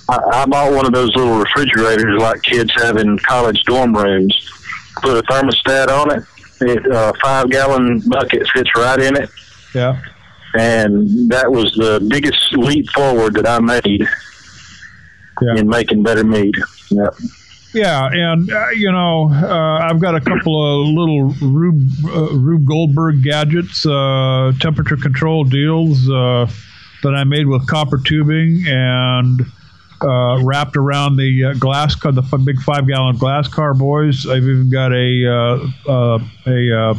I, 0.10 0.20
I 0.34 0.46
bought 0.46 0.74
one 0.74 0.86
of 0.86 0.92
those 0.92 1.16
little 1.16 1.38
refrigerators 1.40 2.22
like 2.22 2.42
kids 2.42 2.74
have 2.82 2.98
in 2.98 3.18
college 3.20 3.64
dorm 3.64 3.96
rooms. 3.96 4.34
Put 5.02 5.18
a 5.18 5.22
thermostat 5.32 5.88
on 5.88 6.12
it. 6.18 6.24
It 6.60 6.92
uh, 6.92 7.14
five 7.24 7.50
gallon 7.50 8.02
bucket 8.08 8.46
fits 8.54 8.70
right 8.76 9.00
in 9.00 9.16
it, 9.16 9.30
Yeah. 9.74 10.00
And 10.58 11.30
that 11.32 11.52
was 11.52 11.74
the 11.76 12.06
biggest 12.10 12.54
leap 12.54 12.90
forward 12.92 13.36
that 13.36 13.48
I 13.48 13.60
made 13.60 14.08
Yeah. 15.42 15.56
in 15.56 15.68
making 15.68 16.04
better 16.04 16.24
mead. 16.24 16.54
Yep. 16.90 17.14
Yeah, 17.74 18.10
and 18.12 18.52
uh, 18.52 18.70
you 18.76 18.92
know, 18.92 19.32
uh, 19.32 19.80
I've 19.80 20.02
got 20.02 20.14
a 20.14 20.20
couple 20.20 20.82
of 20.84 20.88
little 20.90 21.30
Rube, 21.42 21.90
uh, 22.06 22.34
Rube 22.38 22.66
Goldberg 22.66 23.24
gadgets, 23.24 23.86
uh, 23.86 24.52
temperature 24.60 24.98
control 24.98 25.46
deals 25.46 26.10
uh, 26.10 26.48
that 27.04 27.16
I 27.16 27.24
made 27.24 27.48
with 27.48 27.66
copper 27.68 27.98
tubing 28.04 28.66
and 28.68 29.40
uh, 30.02 30.44
wrapped 30.44 30.76
around 30.76 31.16
the 31.16 31.46
uh, 31.46 31.54
glass 31.54 31.96
car, 31.96 32.12
the 32.12 32.24
big 32.44 32.60
five 32.62 32.88
gallon 32.88 33.16
glass 33.16 33.48
carboys. 33.48 34.28
I've 34.28 34.44
even 34.44 34.70
got 34.70 34.92
a 34.92 35.26
uh, 35.88 35.90
uh, 35.90 36.20
a 36.48 36.78
uh, 36.78 36.94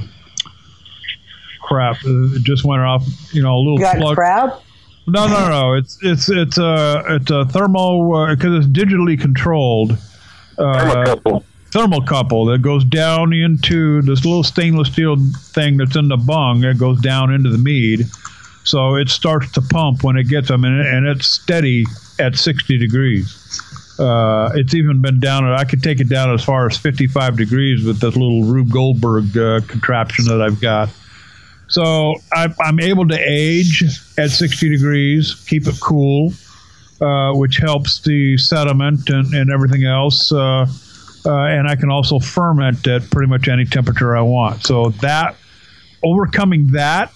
crap. 1.63 1.97
uh, 2.05 2.35
It 2.35 2.43
just 2.43 2.65
went 2.65 2.83
off. 2.83 3.07
You 3.33 3.43
know, 3.43 3.55
a 3.57 3.59
little 3.59 3.79
You 3.79 3.85
got 3.85 3.97
plug. 3.97 4.15
crab? 4.17 4.51
No, 5.07 5.27
no, 5.27 5.49
no. 5.49 5.75
It's 5.75 5.99
it's 6.03 6.29
it's 6.29 6.59
a 6.59 7.03
it's 7.09 7.31
a 7.31 7.45
thermo 7.47 8.29
because 8.35 8.65
it's 8.65 8.67
digitally 8.73 9.21
controlled. 9.21 9.97
Uh, 10.59 10.65
Thermocouple. 11.17 11.45
thermocouple 11.71 12.53
that 12.53 12.63
goes 12.63 12.85
down 12.85 13.33
into 13.33 14.03
this 14.03 14.25
little 14.25 14.45
stainless 14.45 14.89
steel 14.93 15.17
thing 15.55 15.77
that's 15.77 15.97
in 15.97 16.09
the 16.09 16.17
bung. 16.17 16.63
It 16.63 16.79
goes 16.79 17.01
down 17.01 17.33
into 17.33 17.49
the 17.51 17.59
mead, 17.59 18.07
so 18.65 18.95
it 18.95 19.09
starts 19.09 19.51
to 19.53 19.63
pump 19.63 20.05
when 20.05 20.17
it 20.17 20.29
gets 20.29 20.49
them, 20.49 20.65
and, 20.65 20.81
it, 20.81 20.87
and 20.87 21.07
it's 21.07 21.27
steady 21.27 21.85
at 22.21 22.37
60 22.37 22.79
degrees. 22.79 23.37
Uh, 23.99 24.51
it's 24.55 24.75
even 24.75 25.01
been 25.03 25.19
down. 25.21 25.45
I 25.45 25.65
could 25.65 25.83
take 25.83 26.01
it 26.01 26.09
down 26.09 26.33
as 26.33 26.45
far 26.45 26.67
as 26.67 26.77
55 26.79 27.37
degrees 27.37 27.85
with 27.85 28.01
this 28.01 28.15
little 28.15 28.45
Rube 28.45 28.71
Goldberg 28.71 29.37
uh, 29.37 29.61
contraption 29.67 30.27
that 30.27 30.41
I've 30.43 30.61
got. 30.61 30.91
So 31.73 32.17
I, 32.31 32.55
I'm 32.61 32.81
able 32.81 33.09
to 33.09 33.19
age 33.19 33.83
at 34.19 34.31
60 34.31 34.69
degrees, 34.69 35.35
keep 35.49 35.67
it 35.67 35.81
cool, 35.81 36.33
uh, 37.01 37.33
which 37.33 37.57
helps 37.57 38.03
the 38.03 38.37
sediment 38.37 39.09
and, 39.09 39.33
and 39.33 39.51
everything 39.51 39.85
else. 39.85 40.31
Uh, 40.31 40.67
uh, 41.25 41.31
and 41.31 41.67
I 41.67 41.77
can 41.77 41.91
also 41.91 42.19
ferment 42.19 42.87
at 42.87 43.11
pretty 43.11 43.29
much 43.31 43.49
any 43.49 43.65
temperature 43.65 44.15
I 44.15 44.21
want. 44.21 44.65
So 44.65 44.91
that 45.01 45.37
overcoming 46.05 46.73
that 46.73 47.11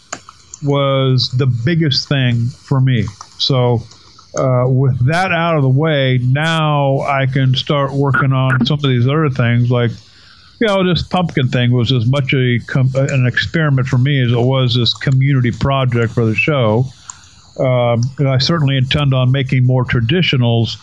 was 0.62 1.31
the 1.37 1.47
biggest 1.47 2.09
thing 2.09 2.47
for 2.47 2.81
me. 2.81 3.05
So 3.39 3.83
uh, 4.39 4.65
with 4.69 5.07
that 5.07 5.33
out 5.33 5.57
of 5.57 5.62
the 5.62 5.69
way, 5.69 6.19
now 6.23 7.01
I 7.01 7.27
can 7.27 7.55
start 7.55 7.93
working 7.93 8.33
on 8.33 8.65
some 8.65 8.78
of 8.78 8.83
these 8.83 9.07
other 9.07 9.28
things 9.28 9.70
like. 9.70 9.91
You 10.59 10.69
know, 10.69 10.89
this 10.89 11.03
pumpkin 11.03 11.49
thing 11.49 11.70
was 11.73 11.93
as 11.93 12.07
much 12.07 12.33
a 12.33 12.59
com- 12.66 12.93
an 12.95 13.27
experiment 13.27 13.89
for 13.89 13.99
me 13.99 14.23
as 14.23 14.33
it 14.33 14.41
was 14.41 14.74
this 14.74 14.95
community 14.95 15.51
project 15.51 16.12
for 16.12 16.24
the 16.24 16.35
show. 16.35 16.87
Um, 17.59 18.03
and 18.19 18.28
I 18.28 18.39
certainly 18.39 18.77
intend 18.77 19.12
on 19.15 19.33
making 19.33 19.65
more 19.65 19.85
traditionals 19.85 20.77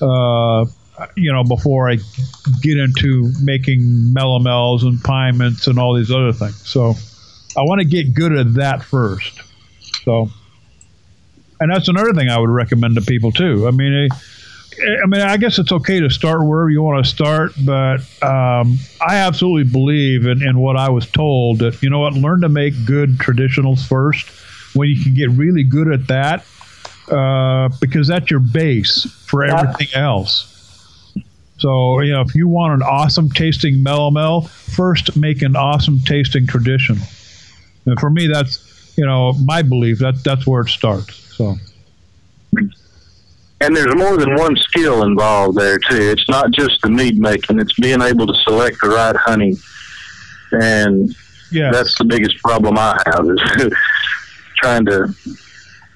uh, 0.00 0.66
you 1.16 1.32
know, 1.32 1.44
before 1.44 1.90
I 1.90 1.96
get 2.62 2.78
into 2.78 3.32
making 3.40 3.80
melomels 4.14 4.82
and 4.82 4.98
pyments 4.98 5.66
and 5.66 5.78
all 5.78 5.94
these 5.94 6.10
other 6.10 6.32
things. 6.32 6.68
So 6.68 6.94
I 7.56 7.62
want 7.62 7.80
to 7.80 7.86
get 7.86 8.14
good 8.14 8.32
at 8.32 8.54
that 8.54 8.82
first. 8.82 9.40
So, 10.04 10.30
and 11.58 11.70
that's 11.70 11.88
another 11.88 12.12
thing 12.12 12.28
I 12.28 12.38
would 12.38 12.50
recommend 12.50 12.96
to 12.96 13.02
people 13.02 13.32
too. 13.32 13.66
I 13.66 13.70
mean, 13.70 14.10
eh, 14.10 14.16
I 14.78 15.06
mean, 15.06 15.20
I 15.20 15.36
guess 15.36 15.58
it's 15.58 15.72
okay 15.72 16.00
to 16.00 16.08
start 16.10 16.44
wherever 16.46 16.70
you 16.70 16.82
want 16.82 17.04
to 17.04 17.10
start, 17.10 17.52
but 17.64 18.00
um, 18.22 18.78
I 19.00 19.16
absolutely 19.16 19.70
believe 19.70 20.26
in, 20.26 20.42
in 20.42 20.58
what 20.58 20.76
I 20.76 20.88
was 20.90 21.06
told 21.10 21.58
that 21.58 21.82
you 21.82 21.90
know 21.90 22.00
what, 22.00 22.14
learn 22.14 22.40
to 22.42 22.48
make 22.48 22.84
good 22.86 23.18
traditionals 23.18 23.86
first. 23.86 24.28
When 24.74 24.88
you 24.88 25.02
can 25.02 25.14
get 25.14 25.30
really 25.30 25.64
good 25.64 25.92
at 25.92 26.06
that, 26.06 26.46
uh, 27.10 27.68
because 27.80 28.06
that's 28.06 28.30
your 28.30 28.38
base 28.40 29.04
for 29.26 29.44
Yeah. 29.44 29.60
everything 29.60 29.88
else. 29.94 30.46
So, 31.58 32.00
you 32.00 32.12
know, 32.12 32.20
if 32.22 32.34
you 32.34 32.46
want 32.48 32.74
an 32.74 32.82
awesome 32.82 33.28
tasting 33.28 33.84
melomel, 33.84 34.48
first 34.48 35.16
make 35.16 35.42
an 35.42 35.56
awesome 35.56 35.98
tasting 36.00 36.46
tradition. 36.46 36.98
And 37.84 37.98
for 37.98 38.08
me, 38.08 38.28
that's, 38.32 38.94
you 38.96 39.04
know, 39.04 39.32
my 39.44 39.62
belief. 39.62 39.98
That, 39.98 40.22
that's 40.24 40.46
where 40.46 40.62
it 40.62 40.68
starts. 40.68 41.16
So, 41.36 41.56
And 43.62 43.76
there's 43.76 43.94
more 43.94 44.16
than 44.16 44.36
one 44.36 44.56
skill 44.56 45.02
involved 45.02 45.58
there 45.58 45.78
too. 45.78 46.00
It's 46.00 46.28
not 46.28 46.50
just 46.52 46.80
the 46.82 46.90
mead 46.90 47.18
making; 47.18 47.58
it's 47.58 47.74
being 47.74 48.00
able 48.00 48.26
to 48.26 48.34
select 48.44 48.78
the 48.82 48.88
right 48.88 49.16
honey. 49.16 49.54
And 50.52 51.14
yeah. 51.52 51.70
that's 51.70 51.96
the 51.98 52.04
biggest 52.04 52.38
problem 52.38 52.78
I 52.78 53.00
have 53.06 53.26
is 53.26 53.72
trying 54.56 54.86
to 54.86 55.14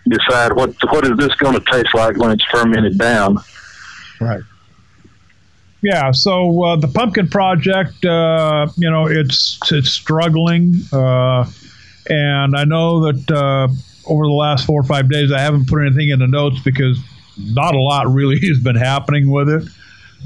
decide 0.06 0.52
what 0.52 0.74
what 0.90 1.06
is 1.06 1.16
this 1.16 1.34
going 1.36 1.54
to 1.54 1.64
taste 1.70 1.94
like 1.94 2.16
when 2.18 2.30
it's 2.30 2.44
fermented 2.44 2.98
down. 2.98 3.38
Right. 4.20 4.42
Yeah. 5.82 6.12
So 6.12 6.62
uh, 6.64 6.76
the 6.76 6.88
pumpkin 6.88 7.28
project, 7.28 8.04
uh, 8.04 8.66
you 8.76 8.90
know, 8.90 9.06
it's 9.06 9.58
it's 9.70 9.90
struggling, 9.90 10.76
uh, 10.92 11.50
and 12.08 12.56
I 12.56 12.64
know 12.64 13.10
that 13.12 13.30
uh, 13.30 13.68
over 14.06 14.24
the 14.24 14.32
last 14.32 14.66
four 14.66 14.80
or 14.80 14.84
five 14.84 15.10
days, 15.10 15.32
I 15.32 15.40
haven't 15.40 15.68
put 15.68 15.84
anything 15.84 16.10
in 16.10 16.18
the 16.18 16.26
notes 16.26 16.58
because 16.64 16.98
not 17.38 17.74
a 17.74 17.80
lot 17.80 18.12
really 18.12 18.38
has 18.48 18.58
been 18.60 18.76
happening 18.76 19.30
with 19.30 19.48
it. 19.48 19.62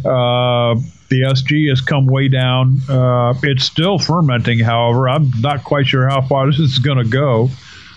Uh, 0.05 0.75
the 1.09 1.23
SG 1.23 1.69
has 1.71 1.81
come 1.81 2.07
way 2.07 2.29
down. 2.29 2.81
Uh, 2.89 3.35
it's 3.43 3.65
still 3.65 3.99
fermenting, 3.99 4.59
however. 4.59 5.09
I'm 5.09 5.31
not 5.41 5.65
quite 5.65 5.87
sure 5.87 6.09
how 6.09 6.23
far 6.23 6.47
this 6.47 6.59
is 6.59 6.79
going 6.79 6.99
to 6.99 7.09
go. 7.09 7.51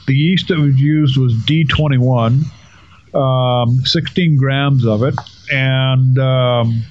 The 0.08 0.14
yeast 0.14 0.48
that 0.48 0.58
was 0.58 0.80
used 0.80 1.18
was 1.18 1.34
D21, 1.34 2.44
um, 3.14 3.86
16 3.86 4.38
grams 4.38 4.86
of 4.86 5.04
it, 5.04 5.16
and 5.52 6.18
um, 6.18 6.84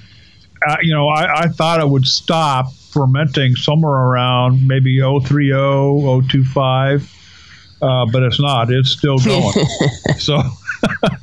I, 0.66 0.76
you 0.82 0.94
know 0.94 1.08
I, 1.08 1.42
I 1.42 1.48
thought 1.48 1.80
it 1.80 1.88
would 1.88 2.06
stop 2.06 2.72
fermenting 2.90 3.56
somewhere 3.56 3.94
around 3.94 4.66
maybe 4.66 5.00
030, 5.00 5.50
025, 6.28 7.12
uh, 7.82 8.06
but 8.12 8.22
it's 8.22 8.40
not. 8.40 8.70
It's 8.70 8.90
still 8.90 9.18
going. 9.24 9.52
so, 10.18 10.42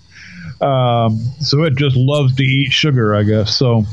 um, 0.61 1.17
so 1.39 1.63
it 1.63 1.75
just 1.75 1.95
loves 1.95 2.35
to 2.35 2.43
eat 2.43 2.71
sugar, 2.71 3.15
I 3.15 3.23
guess. 3.23 3.55
So, 3.55 3.83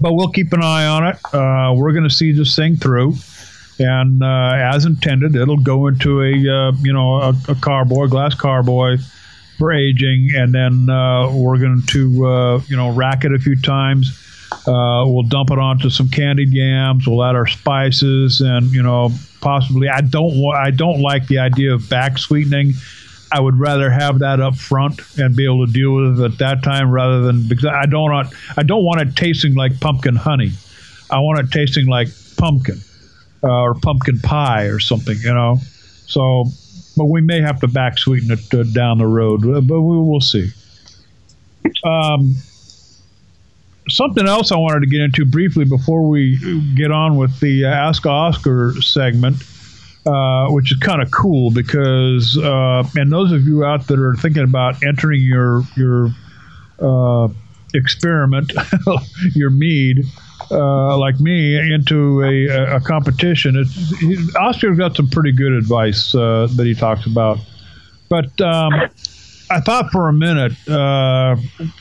but 0.00 0.14
we'll 0.14 0.32
keep 0.32 0.52
an 0.52 0.62
eye 0.62 0.86
on 0.86 1.06
it. 1.06 1.16
Uh, 1.32 1.74
we're 1.76 1.92
going 1.92 2.08
to 2.08 2.14
see 2.14 2.32
this 2.32 2.54
thing 2.54 2.76
through 2.76 3.14
and 3.78 4.22
uh, 4.22 4.52
as 4.54 4.84
intended, 4.84 5.36
it'll 5.36 5.58
go 5.58 5.86
into 5.88 6.22
a 6.22 6.32
uh, 6.32 6.72
you 6.82 6.92
know 6.92 7.16
a, 7.16 7.28
a 7.48 7.54
carboy, 7.54 8.08
glass 8.08 8.34
carboy 8.34 8.98
for 9.58 9.72
aging, 9.72 10.30
and 10.34 10.54
then 10.54 10.88
uh, 10.88 11.30
we're 11.32 11.58
going 11.58 11.82
to 11.88 12.26
uh, 12.26 12.60
you 12.68 12.76
know 12.76 12.94
rack 12.94 13.24
it 13.24 13.32
a 13.32 13.38
few 13.38 13.60
times. 13.60 14.22
Uh, 14.66 15.04
we'll 15.06 15.24
dump 15.24 15.50
it 15.50 15.58
onto 15.58 15.90
some 15.90 16.08
candied 16.08 16.52
yams. 16.52 17.06
We'll 17.06 17.24
add 17.24 17.34
our 17.34 17.46
spices, 17.46 18.40
and 18.40 18.72
you 18.72 18.82
know 18.82 19.10
possibly 19.40 19.88
I 19.88 20.00
don't 20.00 20.40
wa- 20.40 20.56
I 20.56 20.70
don't 20.70 21.02
like 21.02 21.26
the 21.26 21.38
idea 21.38 21.74
of 21.74 21.88
back 21.88 22.18
sweetening. 22.18 22.72
I 23.32 23.40
would 23.40 23.58
rather 23.58 23.90
have 23.90 24.20
that 24.20 24.40
up 24.40 24.56
front 24.56 25.00
and 25.18 25.34
be 25.34 25.44
able 25.44 25.66
to 25.66 25.72
deal 25.72 25.94
with 25.94 26.20
it 26.20 26.24
at 26.24 26.38
that 26.38 26.62
time 26.62 26.90
rather 26.90 27.22
than 27.22 27.48
because 27.48 27.64
I 27.66 27.86
don't 27.86 28.10
want 28.10 28.32
I 28.56 28.62
don't 28.62 28.84
want 28.84 29.00
it 29.00 29.16
tasting 29.16 29.54
like 29.54 29.80
pumpkin 29.80 30.16
honey. 30.16 30.52
I 31.10 31.18
want 31.20 31.40
it 31.40 31.50
tasting 31.50 31.86
like 31.86 32.08
pumpkin 32.36 32.80
uh, 33.42 33.48
or 33.48 33.74
pumpkin 33.74 34.20
pie 34.20 34.64
or 34.64 34.78
something, 34.78 35.16
you 35.18 35.32
know. 35.32 35.58
So, 36.06 36.44
but 36.96 37.06
we 37.06 37.20
may 37.20 37.40
have 37.40 37.60
to 37.60 37.68
back 37.68 37.98
sweeten 37.98 38.30
it 38.30 38.54
uh, 38.54 38.62
down 38.64 38.98
the 38.98 39.06
road, 39.06 39.42
but 39.42 39.80
we 39.80 39.96
will 39.96 40.20
see. 40.20 40.50
Um, 41.84 42.36
something 43.88 44.26
else 44.26 44.52
I 44.52 44.56
wanted 44.56 44.80
to 44.80 44.86
get 44.86 45.00
into 45.00 45.24
briefly 45.24 45.64
before 45.64 46.08
we 46.08 46.74
get 46.74 46.90
on 46.90 47.16
with 47.16 47.38
the 47.40 47.64
uh, 47.64 47.68
Ask 47.68 48.06
Oscar 48.06 48.74
segment, 48.80 49.36
uh, 50.06 50.46
which 50.50 50.70
is 50.70 50.78
kind 50.78 51.02
of 51.02 51.10
cool 51.10 51.50
because, 51.50 52.38
uh, 52.38 52.84
and 52.94 53.10
those 53.10 53.32
of 53.32 53.42
you 53.42 53.64
out 53.64 53.88
that 53.88 53.98
are 53.98 54.14
thinking 54.14 54.44
about 54.44 54.80
entering 54.84 55.20
your 55.20 55.62
your 55.76 56.10
uh, 56.80 57.28
experiment, 57.74 58.52
your 59.34 59.50
mead, 59.50 60.04
uh, 60.50 60.96
like 60.96 61.18
me, 61.18 61.56
into 61.74 62.22
a, 62.22 62.76
a 62.76 62.80
competition, 62.80 63.64
he, 63.98 64.16
Oscar's 64.38 64.78
got 64.78 64.94
some 64.94 65.08
pretty 65.08 65.32
good 65.32 65.52
advice 65.52 66.14
uh, 66.14 66.46
that 66.54 66.66
he 66.66 66.74
talks 66.74 67.04
about. 67.06 67.38
But 68.08 68.40
um, 68.40 68.72
I 69.50 69.60
thought 69.60 69.90
for 69.90 70.08
a 70.08 70.12
minute, 70.12 70.52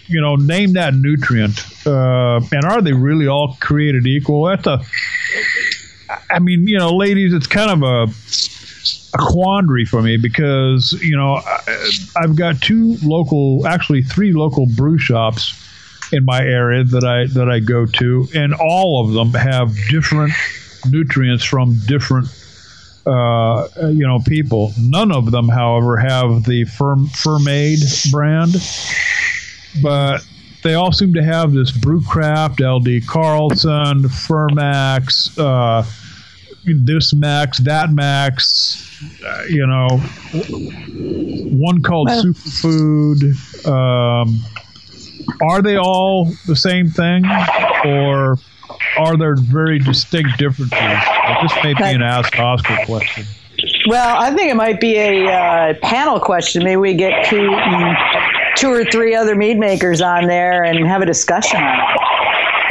you 0.08 0.22
know, 0.22 0.36
name 0.36 0.74
that 0.74 0.96
nutrient, 0.96 1.64
and 1.86 2.66
are 2.66 2.82
they 2.82 2.94
really 2.94 3.28
all 3.28 3.56
created 3.60 4.08
equal? 4.08 4.46
That's 4.46 4.66
a, 4.66 4.82
I 6.30 6.40
mean, 6.40 6.68
you 6.68 6.78
know, 6.78 6.96
ladies, 6.96 7.34
it's 7.34 7.48
kind 7.48 7.72
of 7.72 7.84
a, 7.84 9.18
a 9.18 9.18
quandary 9.18 9.86
for 9.86 10.02
me 10.02 10.18
because 10.18 10.94
you 11.02 11.16
know 11.16 11.36
I, 11.36 11.92
I've 12.18 12.36
got 12.36 12.62
two 12.62 12.98
local, 13.04 13.68
actually 13.68 14.04
three 14.04 14.34
local 14.34 14.66
brew 14.66 14.98
shops 14.98 15.62
in 16.12 16.26
my 16.26 16.42
area 16.42 16.84
that 16.84 17.04
I 17.04 17.26
that 17.34 17.50
I 17.50 17.60
go 17.60 17.86
to, 17.86 18.28
and 18.36 18.54
all 18.54 19.06
of 19.06 19.14
them 19.14 19.34
have 19.34 19.76
different 19.90 20.34
nutrients 20.90 21.44
from 21.44 21.78
different 21.86 22.28
uh, 23.06 23.68
you 23.90 24.06
know 24.06 24.20
people. 24.20 24.74
None 24.80 25.12
of 25.12 25.32
them, 25.32 25.48
however, 25.48 25.98
have 25.98 26.44
the 26.44 26.66
Firm 26.66 27.08
Fermaid 27.08 28.12
brand, 28.12 28.54
but 29.82 30.26
they 30.66 30.74
all 30.74 30.92
seem 30.92 31.14
to 31.14 31.24
have 31.24 31.54
this 31.54 31.72
Brewcraft, 31.72 32.60
LD 32.60 33.08
Carlson, 33.08 34.02
Fermax. 34.04 35.38
Uh, 35.38 35.88
this 36.66 37.14
max, 37.14 37.60
that 37.60 37.92
max, 37.92 39.00
uh, 39.24 39.44
you 39.48 39.68
know, 39.68 39.88
one 41.56 41.84
called 41.84 42.08
well, 42.10 42.24
Superfood. 42.24 43.68
Um, 43.68 44.44
are 45.48 45.62
they 45.62 45.78
all 45.78 46.32
the 46.48 46.56
same 46.56 46.90
thing, 46.90 47.24
or 47.86 48.38
are 48.98 49.16
there 49.18 49.36
very 49.36 49.78
distinct 49.78 50.40
differences? 50.40 50.80
This 51.44 51.54
may 51.64 51.76
be 51.76 51.84
an 51.84 52.02
Ask 52.02 52.38
Oscar 52.40 52.78
question. 52.88 53.26
Well, 53.88 54.18
I 54.20 54.32
think 54.34 54.50
it 54.50 54.56
might 54.56 54.82
be 54.82 54.98
a 54.98 55.32
uh, 55.32 55.74
panel 55.84 56.20
question. 56.20 56.64
Maybe 56.64 56.78
we 56.78 56.96
get 56.96 57.26
two, 57.26 57.48
two 58.56 58.72
or 58.72 58.86
three 58.86 59.16
other 59.16 59.36
mead 59.36 59.58
makers 59.58 60.02
on 60.02 60.28
there 60.28 60.64
and 60.64 60.88
have 60.88 61.02
a 61.02 61.06
discussion 61.06 61.62
on 61.62 61.80
it 61.80 62.06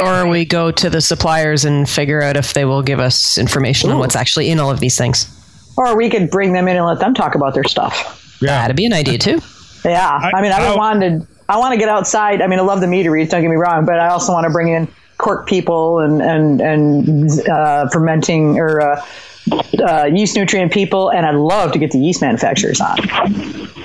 or 0.01 0.27
we 0.27 0.45
go 0.45 0.71
to 0.71 0.89
the 0.89 1.01
suppliers 1.01 1.65
and 1.65 1.89
figure 1.89 2.21
out 2.21 2.37
if 2.37 2.53
they 2.53 2.65
will 2.65 2.81
give 2.81 2.99
us 2.99 3.37
information 3.37 3.89
Ooh. 3.89 3.93
on 3.93 3.99
what's 3.99 4.15
actually 4.15 4.49
in 4.49 4.59
all 4.59 4.71
of 4.71 4.79
these 4.79 4.97
things. 4.97 5.29
Or 5.77 5.95
we 5.95 6.09
could 6.09 6.29
bring 6.29 6.53
them 6.53 6.67
in 6.67 6.77
and 6.77 6.85
let 6.85 6.99
them 6.99 7.13
talk 7.13 7.35
about 7.35 7.53
their 7.53 7.63
stuff. 7.63 8.37
Yeah. 8.41 8.61
That'd 8.61 8.75
be 8.75 8.85
an 8.85 8.93
idea 8.93 9.17
too. 9.17 9.39
Yeah. 9.83 10.07
I, 10.07 10.31
I 10.35 10.41
mean, 10.41 10.51
I, 10.51 10.73
I 10.73 10.75
wanted, 10.75 11.27
I 11.47 11.57
want 11.57 11.73
to 11.73 11.77
get 11.77 11.89
outside. 11.89 12.41
I 12.41 12.47
mean, 12.47 12.59
I 12.59 12.63
love 12.63 12.81
the 12.81 12.87
meaderies, 12.87 13.29
don't 13.29 13.41
get 13.41 13.49
me 13.49 13.55
wrong, 13.55 13.85
but 13.85 13.99
I 13.99 14.09
also 14.09 14.31
want 14.31 14.45
to 14.45 14.51
bring 14.51 14.69
in 14.69 14.87
cork 15.17 15.47
people 15.47 15.99
and, 15.99 16.21
and, 16.21 16.61
and 16.61 17.49
uh, 17.49 17.89
fermenting 17.89 18.59
or 18.59 18.81
uh, 18.81 19.05
uh, 19.87 20.05
yeast 20.05 20.35
nutrient 20.35 20.71
people, 20.71 21.09
and 21.09 21.25
I'd 21.25 21.35
love 21.35 21.71
to 21.73 21.79
get 21.79 21.91
the 21.91 21.99
yeast 21.99 22.21
manufacturers 22.21 22.81
on. 22.81 22.97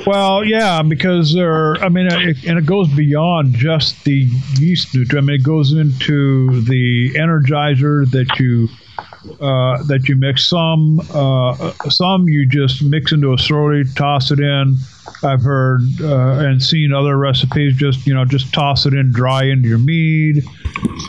Well, 0.07 0.45
yeah, 0.45 0.83
because 0.83 1.35
there. 1.35 1.75
I 1.83 1.89
mean, 1.89 2.07
it, 2.07 2.45
and 2.45 2.59
it 2.59 2.67
goes 2.67 2.89
beyond 2.89 3.55
just 3.55 4.03
the 4.05 4.29
yeast 4.59 4.95
nutrient. 4.95 5.25
I 5.25 5.27
mean, 5.27 5.41
it 5.41 5.45
goes 5.45 5.73
into 5.73 6.63
the 6.63 7.13
energizer 7.15 8.11
that 8.11 8.39
you 8.39 8.69
uh, 9.41 9.83
that 9.85 10.09
you 10.09 10.17
mix. 10.17 10.47
Some 10.47 11.01
uh, 11.13 11.73
some 11.89 12.29
you 12.29 12.47
just 12.47 12.83
mix 12.83 13.13
into 13.13 13.35
a 13.35 13.39
slowly, 13.39 13.85
toss 13.95 14.31
it 14.31 14.41
in. 14.41 14.77
I've 15.23 15.43
heard 15.43 15.83
uh, 16.01 16.39
and 16.41 16.63
seen 16.63 16.93
other 16.93 17.17
recipes 17.17 17.77
just 17.77 18.07
you 18.07 18.15
know 18.15 18.25
just 18.25 18.53
toss 18.53 18.87
it 18.87 18.95
in 18.95 19.13
dry 19.13 19.45
into 19.45 19.69
your 19.69 19.79
mead. 19.79 20.45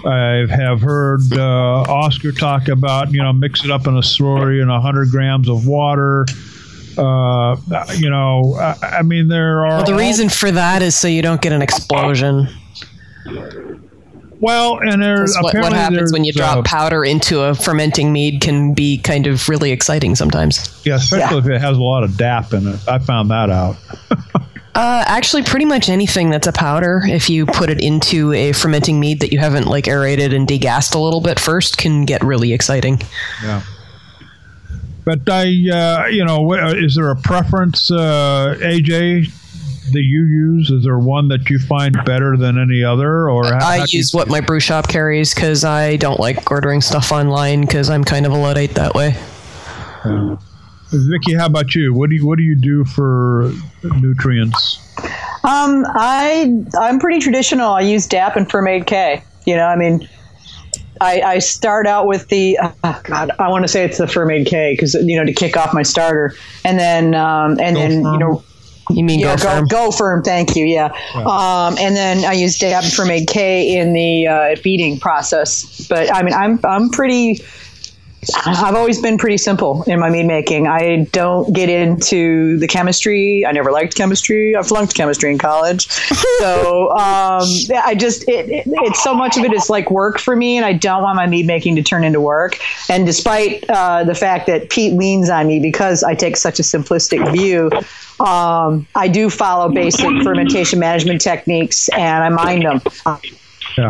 I 0.05 0.45
have 0.49 0.81
heard 0.81 1.21
uh, 1.31 1.81
Oscar 1.83 2.31
talk 2.31 2.67
about 2.67 3.11
you 3.11 3.21
know 3.21 3.33
mix 3.33 3.63
it 3.63 3.71
up 3.71 3.87
in 3.87 3.95
a 3.95 4.01
slurry 4.01 4.61
and 4.61 4.69
hundred 4.69 5.09
grams 5.09 5.49
of 5.49 5.67
water. 5.67 6.25
Uh, 6.97 7.55
you 7.95 8.09
know, 8.09 8.55
I, 8.59 8.97
I, 8.99 9.01
mean 9.01 9.29
there 9.29 9.65
are. 9.65 9.77
Well, 9.77 9.85
the 9.85 9.95
reason 9.95 10.27
for 10.27 10.51
that 10.51 10.81
is 10.81 10.93
so 10.93 11.07
you 11.07 11.21
don't 11.21 11.41
get 11.41 11.53
an 11.53 11.61
explosion. 11.61 12.49
Well, 14.41 14.79
and 14.79 15.03
there's 15.03 15.37
what, 15.39 15.53
what, 15.53 15.71
happens 15.71 16.11
when 16.11 16.23
you 16.23 16.33
drop 16.33 16.57
uh, 16.57 16.61
powder 16.63 17.05
into 17.05 17.41
a 17.41 17.53
fermenting 17.53 18.11
mead 18.11 18.41
can 18.41 18.73
be 18.73 18.97
kind 18.97 19.27
of 19.27 19.47
really 19.47 19.71
exciting 19.71 20.15
sometimes. 20.15 20.81
Yeah, 20.83 20.95
especially 20.95 21.35
yeah. 21.35 21.37
if 21.37 21.47
it 21.47 21.61
has 21.61 21.77
a 21.77 21.81
lot 21.81 22.03
of 22.03 22.17
DAP 22.17 22.53
in 22.53 22.67
it. 22.67 22.79
I 22.87 22.97
found 22.97 23.29
that 23.29 23.51
out. 23.51 23.77
uh, 24.09 25.03
actually, 25.05 25.43
pretty 25.43 25.65
much 25.65 25.89
anything 25.89 26.31
that's 26.31 26.47
a 26.47 26.51
powder, 26.51 27.03
if 27.05 27.29
you 27.29 27.45
put 27.45 27.69
it 27.69 27.79
into 27.83 28.33
a 28.33 28.51
fermenting 28.51 28.99
mead 28.99 29.19
that 29.19 29.31
you 29.31 29.37
haven't 29.37 29.67
like 29.67 29.87
aerated 29.87 30.33
and 30.33 30.47
degassed 30.47 30.95
a 30.95 30.99
little 30.99 31.21
bit 31.21 31.39
first, 31.39 31.77
can 31.77 32.05
get 32.05 32.23
really 32.23 32.51
exciting. 32.51 32.99
Yeah. 33.43 33.61
But 35.05 35.19
I, 35.29 35.43
uh, 35.43 36.07
you 36.07 36.25
know, 36.25 36.51
is 36.73 36.95
there 36.95 37.11
a 37.11 37.15
preference, 37.15 37.91
uh, 37.91 38.55
AJ, 38.59 39.31
that 39.91 40.01
you 40.01 40.25
use? 40.25 40.69
Is 40.69 40.83
there 40.83 40.99
one 40.99 41.27
that 41.29 41.49
you 41.49 41.59
find 41.59 41.95
better 42.05 42.37
than 42.37 42.57
any 42.57 42.83
other, 42.83 43.29
or 43.29 43.45
how, 43.45 43.67
I 43.67 43.79
how 43.79 43.85
use 43.89 44.13
what 44.13 44.27
my 44.27 44.39
brew 44.39 44.59
shop 44.59 44.87
carries 44.87 45.33
because 45.33 45.63
I 45.63 45.97
don't 45.97 46.19
like 46.19 46.51
ordering 46.51 46.81
stuff 46.81 47.11
online 47.11 47.61
because 47.61 47.89
I'm 47.89 48.03
kind 48.03 48.25
of 48.25 48.31
a 48.31 48.37
luddite 48.37 48.75
that 48.75 48.93
way. 48.93 49.15
Yeah. 50.05 50.37
Vicky, 50.93 51.35
how 51.35 51.45
about 51.45 51.73
you? 51.73 51.93
What 51.93 52.09
do 52.09 52.15
you 52.15 52.25
what 52.25 52.37
do 52.37 52.43
you 52.43 52.55
do 52.55 52.83
for 52.85 53.51
nutrients? 53.83 54.79
Um, 55.43 55.85
I 55.95 56.63
I'm 56.79 56.99
pretty 56.99 57.19
traditional. 57.19 57.71
I 57.71 57.81
use 57.81 58.07
DAP 58.07 58.35
and 58.35 58.47
Fermaid 58.47 58.87
K. 58.87 59.23
You 59.45 59.55
know, 59.55 59.65
I 59.65 59.75
mean, 59.75 60.07
I, 60.99 61.21
I 61.21 61.39
start 61.39 61.87
out 61.87 62.07
with 62.07 62.27
the 62.27 62.59
oh 62.61 63.01
God. 63.03 63.31
I 63.39 63.49
want 63.49 63.63
to 63.63 63.67
say 63.67 63.85
it's 63.85 63.97
the 63.97 64.05
Fermaid 64.05 64.45
K 64.47 64.73
because 64.73 64.93
you 64.93 65.17
know 65.17 65.25
to 65.25 65.33
kick 65.33 65.57
off 65.57 65.73
my 65.73 65.81
starter, 65.83 66.35
and 66.65 66.77
then 66.77 67.15
um, 67.15 67.59
and 67.59 67.75
Go 67.75 67.81
then 67.81 68.03
firm. 68.03 68.13
you 68.13 68.19
know 68.19 68.43
you 68.89 69.03
mean 69.03 69.19
yeah, 69.19 69.35
go, 69.35 69.43
firm? 69.43 69.67
Go, 69.67 69.91
firm. 69.91 70.23
Thank 70.23 70.55
you. 70.55 70.65
Yeah. 70.65 70.91
yeah. 71.15 71.21
Um, 71.21 71.77
and 71.77 71.95
then 71.95 72.25
I 72.25 72.33
use 72.33 72.57
DAP 72.57 72.83
Fermaid 72.83 73.27
K 73.27 73.77
in 73.77 73.93
the 73.93 74.27
uh, 74.27 74.55
beating 74.63 74.99
process. 74.99 75.87
But 75.87 76.13
I 76.13 76.23
mean, 76.23 76.33
I'm 76.33 76.59
I'm 76.63 76.89
pretty 76.89 77.41
I've 78.45 78.75
always 78.75 79.01
been 79.01 79.17
pretty 79.17 79.37
simple 79.37 79.83
in 79.83 79.99
my 79.99 80.09
mead 80.09 80.27
making. 80.27 80.67
I 80.67 81.07
don't 81.11 81.51
get 81.53 81.69
into 81.69 82.57
the 82.59 82.67
chemistry. 82.67 83.45
I 83.45 83.51
never 83.51 83.71
liked 83.71 83.95
chemistry. 83.95 84.55
I 84.55 84.61
flunked 84.61 84.93
chemistry 84.93 85.31
in 85.31 85.39
college. 85.39 85.87
so 86.39 86.91
um, 86.91 87.47
I 87.83 87.95
just, 87.97 88.27
it, 88.29 88.49
it, 88.49 88.63
it's 88.67 89.03
so 89.03 89.15
much 89.15 89.37
of 89.37 89.43
it 89.43 89.53
is 89.53 89.69
like 89.69 89.89
work 89.89 90.19
for 90.19 90.35
me, 90.35 90.55
and 90.57 90.65
I 90.65 90.73
don't 90.73 91.01
want 91.01 91.15
my 91.15 91.25
mead 91.25 91.47
making 91.47 91.75
to 91.77 91.83
turn 91.83 92.03
into 92.03 92.21
work. 92.21 92.59
And 92.89 93.05
despite 93.07 93.65
uh, 93.69 94.03
the 94.03 94.15
fact 94.15 94.45
that 94.47 94.69
Pete 94.69 94.93
leans 94.93 95.29
on 95.29 95.47
me 95.47 95.59
because 95.59 96.03
I 96.03 96.13
take 96.13 96.37
such 96.37 96.59
a 96.59 96.63
simplistic 96.63 97.31
view, 97.31 97.71
um, 98.23 98.85
I 98.95 99.07
do 99.07 99.31
follow 99.31 99.71
basic 99.73 100.21
fermentation 100.23 100.77
management 100.79 101.21
techniques 101.21 101.89
and 101.89 102.23
I 102.23 102.29
mind 102.29 102.65
them. 102.65 102.81
Yeah. 103.77 103.89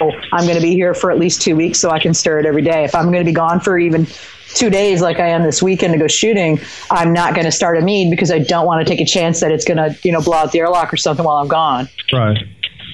I'm 0.00 0.44
going 0.44 0.56
to 0.56 0.62
be 0.62 0.74
here 0.74 0.94
for 0.94 1.10
at 1.10 1.18
least 1.18 1.42
two 1.42 1.56
weeks 1.56 1.78
so 1.78 1.90
I 1.90 1.98
can 1.98 2.14
stir 2.14 2.40
it 2.40 2.46
every 2.46 2.62
day. 2.62 2.84
If 2.84 2.94
I'm 2.94 3.06
going 3.06 3.24
to 3.24 3.24
be 3.24 3.32
gone 3.32 3.60
for 3.60 3.78
even 3.78 4.06
two 4.54 4.70
days 4.70 5.00
like 5.00 5.18
I 5.18 5.28
am 5.28 5.42
this 5.42 5.62
weekend 5.62 5.92
to 5.92 5.98
go 5.98 6.06
shooting, 6.06 6.60
I'm 6.90 7.12
not 7.12 7.34
going 7.34 7.44
to 7.44 7.52
start 7.52 7.76
a 7.78 7.80
mead 7.80 8.10
because 8.10 8.30
I 8.30 8.38
don't 8.38 8.66
want 8.66 8.86
to 8.86 8.90
take 8.90 9.00
a 9.00 9.04
chance 9.04 9.40
that 9.40 9.52
it's 9.52 9.64
going 9.64 9.76
to, 9.76 9.96
you 10.02 10.12
know, 10.12 10.20
blow 10.20 10.36
out 10.36 10.52
the 10.52 10.60
airlock 10.60 10.92
or 10.92 10.96
something 10.96 11.24
while 11.24 11.36
I'm 11.36 11.48
gone. 11.48 11.88
Right. 12.12 12.38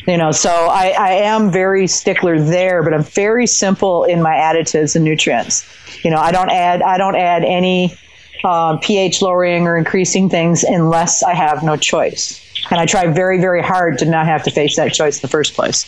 You 0.07 0.19
know, 0.19 0.33
so 0.33 0.51
I, 0.51 0.95
I 0.99 1.11
am 1.13 1.51
very 1.51 1.87
stickler 1.87 2.39
there, 2.39 2.83
but 2.83 2.93
I'm 2.93 3.05
very 3.05 3.47
simple 3.47 4.05
in 4.05 4.21
my 4.21 4.35
additives 4.35 4.95
and 4.95 5.05
nutrients. 5.05 5.67
You 6.05 6.11
know, 6.11 6.19
I 6.19 6.31
don't 6.31 6.51
add 6.51 6.83
I 6.83 6.99
don't 6.99 7.17
add 7.17 7.43
any 7.43 7.97
uh, 8.45 8.77
pH 8.77 9.23
lowering 9.23 9.67
or 9.67 9.79
increasing 9.79 10.29
things 10.29 10.63
unless 10.63 11.23
I 11.23 11.33
have 11.33 11.63
no 11.63 11.77
choice. 11.77 12.41
And 12.71 12.79
I 12.79 12.87
try 12.87 13.07
very, 13.07 13.41
very 13.41 13.63
hard 13.63 13.99
to 13.99 14.05
not 14.05 14.27
have 14.27 14.43
to 14.45 14.51
face 14.51 14.77
that 14.77 14.93
choice 14.93 15.19
in 15.19 15.23
the 15.23 15.29
first 15.29 15.55
place. 15.55 15.85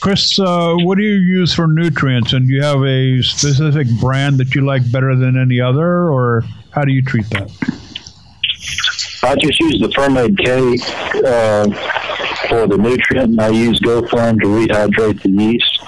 Chris, 0.00 0.38
uh, 0.38 0.74
what 0.78 0.96
do 0.96 1.02
you 1.02 1.16
use 1.38 1.54
for 1.54 1.66
nutrients? 1.66 2.32
And 2.32 2.46
do 2.46 2.54
you 2.54 2.62
have 2.62 2.82
a 2.84 3.20
specific 3.22 3.88
brand 4.00 4.38
that 4.38 4.54
you 4.54 4.64
like 4.64 4.90
better 4.92 5.16
than 5.16 5.36
any 5.36 5.60
other, 5.60 6.08
or 6.08 6.44
how 6.70 6.82
do 6.82 6.92
you 6.92 7.02
treat 7.02 7.28
that? 7.30 7.50
I 9.24 9.34
just 9.34 9.58
use 9.58 9.80
the 9.80 9.88
Fermaid 9.88 10.38
K 10.38 10.78
uh, 11.26 11.64
for 12.48 12.68
the 12.68 12.78
nutrient. 12.78 13.30
and 13.30 13.40
I 13.40 13.48
use 13.48 13.80
GoFerm 13.80 14.40
to 14.40 14.46
rehydrate 14.46 15.22
the 15.22 15.30
yeast. 15.30 15.80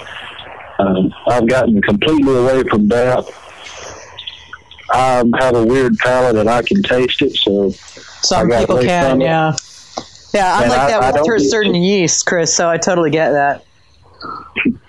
Um, 0.79 1.13
I've 1.27 1.47
gotten 1.47 1.81
completely 1.81 2.35
away 2.35 2.63
from 2.63 2.87
that. 2.89 3.25
I 4.93 5.23
have 5.39 5.55
a 5.55 5.65
weird 5.65 5.97
palate 5.99 6.35
and 6.35 6.49
I 6.49 6.61
can 6.63 6.83
taste 6.83 7.21
it, 7.21 7.33
so 7.37 7.69
some 7.71 8.49
people 8.49 8.81
can, 8.81 9.21
yeah. 9.21 9.55
Yeah, 10.33 10.53
I'm 10.53 10.63
and 10.63 10.71
like 10.71 10.87
that 10.89 11.25
with 11.25 11.49
certain 11.49 11.75
yeast, 11.75 12.25
Chris. 12.25 12.53
So 12.53 12.69
I 12.69 12.77
totally 12.77 13.09
get 13.09 13.31
that. 13.31 13.65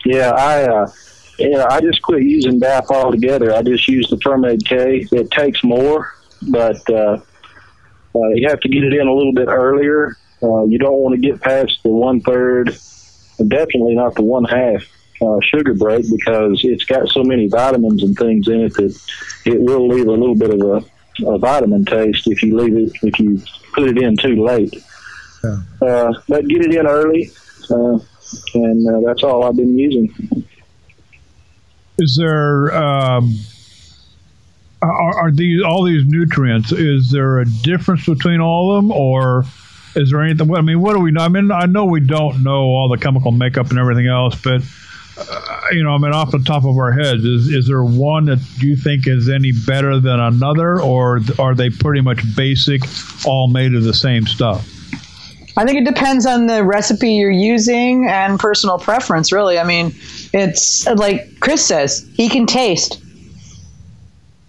Yeah, 0.04 0.30
I 0.30 0.64
uh, 0.64 0.90
yeah, 1.38 1.66
I 1.68 1.80
just 1.80 2.02
quit 2.02 2.22
using 2.22 2.58
DAP 2.58 2.90
altogether. 2.90 3.54
I 3.54 3.62
just 3.62 3.88
use 3.88 4.08
the 4.10 4.16
Fermaid 4.16 4.64
K. 4.64 5.06
It 5.12 5.30
takes 5.30 5.62
more, 5.64 6.14
but 6.50 6.88
uh, 6.90 7.20
uh, 8.14 8.28
you 8.34 8.48
have 8.48 8.60
to 8.60 8.68
get 8.68 8.84
it 8.84 8.92
in 8.92 9.06
a 9.06 9.12
little 9.12 9.32
bit 9.32 9.48
earlier. 9.48 10.16
Uh, 10.42 10.64
you 10.64 10.78
don't 10.78 10.98
want 10.98 11.14
to 11.14 11.20
get 11.20 11.40
past 11.40 11.82
the 11.82 11.88
one 11.88 12.20
third, 12.20 12.66
definitely 13.48 13.94
not 13.94 14.14
the 14.14 14.22
one 14.22 14.44
half 14.44 14.82
uh, 15.22 15.38
sugar 15.40 15.74
break 15.74 16.04
because 16.10 16.60
it's 16.64 16.84
got 16.84 17.08
so 17.08 17.22
many 17.22 17.48
vitamins 17.48 18.02
and 18.02 18.16
things 18.16 18.48
in 18.48 18.62
it 18.62 18.74
that 18.74 18.98
it 19.44 19.60
will 19.60 19.88
leave 19.88 20.06
a 20.06 20.10
little 20.10 20.34
bit 20.34 20.50
of 20.50 20.60
a, 20.60 21.26
a 21.26 21.38
vitamin 21.38 21.84
taste 21.84 22.26
if 22.26 22.42
you 22.42 22.56
leave 22.56 22.76
it 22.76 22.92
if 23.02 23.18
you 23.18 23.40
put 23.72 23.88
it 23.88 23.98
in 23.98 24.16
too 24.16 24.44
late. 24.44 24.74
Yeah. 25.44 25.58
Uh, 25.80 26.12
but 26.28 26.46
get 26.48 26.62
it 26.62 26.74
in 26.74 26.86
early. 26.86 27.30
Uh, 27.70 27.98
and 28.54 28.88
uh, 28.88 29.00
that's 29.06 29.22
all 29.22 29.44
I've 29.44 29.56
been 29.56 29.78
using. 29.78 30.46
Is 31.98 32.16
there 32.20 32.74
um, 32.74 33.34
are, 34.82 35.18
are 35.18 35.30
these 35.30 35.62
all 35.62 35.84
these 35.84 36.04
nutrients? 36.06 36.72
Is 36.72 37.10
there 37.10 37.38
a 37.38 37.44
difference 37.62 38.06
between 38.06 38.40
all 38.40 38.76
of 38.76 38.82
them, 38.82 38.90
or 38.90 39.44
is 39.94 40.10
there 40.10 40.22
anything? 40.22 40.54
I 40.54 40.60
mean, 40.60 40.80
what 40.80 40.94
do 40.94 41.00
we 41.00 41.12
know? 41.12 41.22
I 41.22 41.28
mean, 41.28 41.50
I 41.50 41.66
know 41.66 41.84
we 41.84 42.00
don't 42.00 42.42
know 42.42 42.62
all 42.62 42.88
the 42.88 42.98
chemical 42.98 43.30
makeup 43.30 43.70
and 43.70 43.78
everything 43.78 44.08
else, 44.08 44.40
but 44.40 44.62
uh, 45.18 45.60
you 45.72 45.84
know, 45.84 45.90
I 45.90 45.98
mean, 45.98 46.12
off 46.12 46.30
the 46.30 46.40
top 46.40 46.64
of 46.64 46.76
our 46.76 46.92
heads, 46.92 47.24
is 47.24 47.48
is 47.48 47.68
there 47.68 47.84
one 47.84 48.24
that 48.26 48.40
you 48.58 48.76
think 48.76 49.06
is 49.06 49.28
any 49.28 49.52
better 49.52 50.00
than 50.00 50.18
another, 50.18 50.80
or 50.80 51.20
are 51.38 51.54
they 51.54 51.70
pretty 51.70 52.00
much 52.00 52.22
basic, 52.34 52.82
all 53.26 53.48
made 53.48 53.74
of 53.74 53.84
the 53.84 53.94
same 53.94 54.26
stuff? 54.26 54.81
I 55.56 55.64
think 55.64 55.78
it 55.78 55.84
depends 55.84 56.24
on 56.26 56.46
the 56.46 56.64
recipe 56.64 57.12
you're 57.12 57.30
using 57.30 58.08
and 58.08 58.38
personal 58.38 58.78
preference, 58.78 59.32
really. 59.32 59.58
I 59.58 59.64
mean, 59.64 59.94
it's 60.32 60.86
like 60.86 61.40
Chris 61.40 61.64
says, 61.66 62.08
he 62.14 62.28
can 62.28 62.46
taste. 62.46 63.02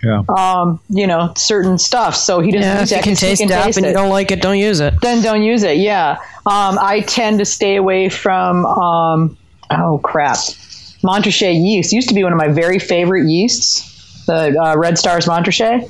Yeah. 0.02 0.22
Um, 0.28 0.80
you 0.90 1.08
know, 1.08 1.34
certain 1.36 1.78
stuff. 1.78 2.16
So 2.16 2.42
he 2.42 2.52
doesn't 2.52 2.62
Yeah, 2.62 2.82
use 2.82 2.92
if 2.92 2.98
you 2.98 3.04
can 3.04 3.16
taste 3.16 3.42
he 3.42 3.48
DAP 3.48 3.66
taste 3.66 3.78
and 3.78 3.88
you 3.88 3.94
don't 3.94 4.10
like 4.10 4.32
it, 4.32 4.42
don't 4.42 4.58
use 4.60 4.80
it. 4.82 4.94
then 5.02 5.22
don't 5.24 5.44
use 5.44 5.64
it. 5.64 5.78
Yeah. 5.78 6.18
Um, 6.46 6.78
I 6.80 7.04
tend 7.08 7.40
to 7.40 7.46
stay 7.46 7.78
away 7.78 8.10
from, 8.10 8.66
um, 8.66 9.38
oh 9.72 10.00
crap, 10.04 10.36
Montrachet 11.04 11.54
yeast. 11.54 11.94
Used 11.94 12.10
to 12.10 12.16
be 12.16 12.24
one 12.24 12.34
of 12.34 12.38
my 12.38 12.50
very 12.50 12.80
favorite 12.80 13.28
yeasts, 13.28 14.26
the 14.26 14.58
uh, 14.62 14.78
Red 14.78 14.98
Stars 14.98 15.26
Montrachet. 15.26 15.90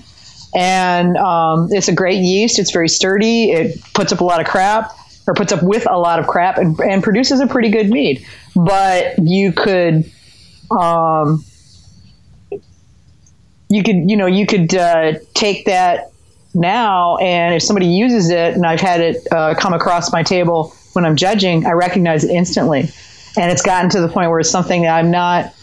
And 0.56 1.18
um, 1.18 1.70
it's 1.72 1.88
a 1.88 1.94
great 1.94 2.20
yeast. 2.20 2.60
It's 2.60 2.72
very 2.72 2.88
sturdy. 2.90 3.52
It 3.52 3.82
puts 3.96 4.12
up 4.12 4.22
a 4.22 4.24
lot 4.24 4.40
of 4.40 4.46
crap, 4.46 4.92
or 5.28 5.34
puts 5.34 5.52
up 5.52 5.64
with 5.64 5.90
a 5.90 5.98
lot 5.98 6.20
of 6.20 6.28
crap, 6.28 6.58
and, 6.58 6.80
and 6.80 7.04
produces 7.04 7.40
a 7.40 7.48
pretty 7.48 7.70
good 7.70 7.90
mead. 7.90 8.26
But 8.56 9.16
you 9.20 9.52
could, 9.52 10.12
um, 10.72 11.44
you 13.70 13.84
could, 13.84 14.10
you 14.10 14.18
know, 14.18 14.28
you 14.28 14.46
could 14.46 14.76
uh, 14.76 15.14
take 15.34 15.66
that 15.66 16.12
now, 16.54 17.18
and 17.18 17.56
if 17.56 17.64
somebody 17.64 17.88
uses 17.88 18.30
it, 18.30 18.54
and 18.54 18.66
I've 18.66 18.82
had 18.82 19.02
it 19.02 19.28
uh, 19.32 19.56
come 19.56 19.74
across 19.74 20.12
my 20.12 20.24
table 20.24 20.74
when 20.94 21.06
I'm 21.06 21.16
judging, 21.16 21.66
I 21.66 21.72
recognize 21.72 22.24
it 22.24 22.30
instantly. 22.30 22.90
And 23.36 23.52
it's 23.52 23.64
gotten 23.64 23.90
to 23.92 24.02
the 24.02 24.08
point 24.08 24.30
where 24.30 24.40
it's 24.40 24.52
something 24.52 24.84
that 24.84 24.96
I'm 24.96 25.10
not. 25.10 25.54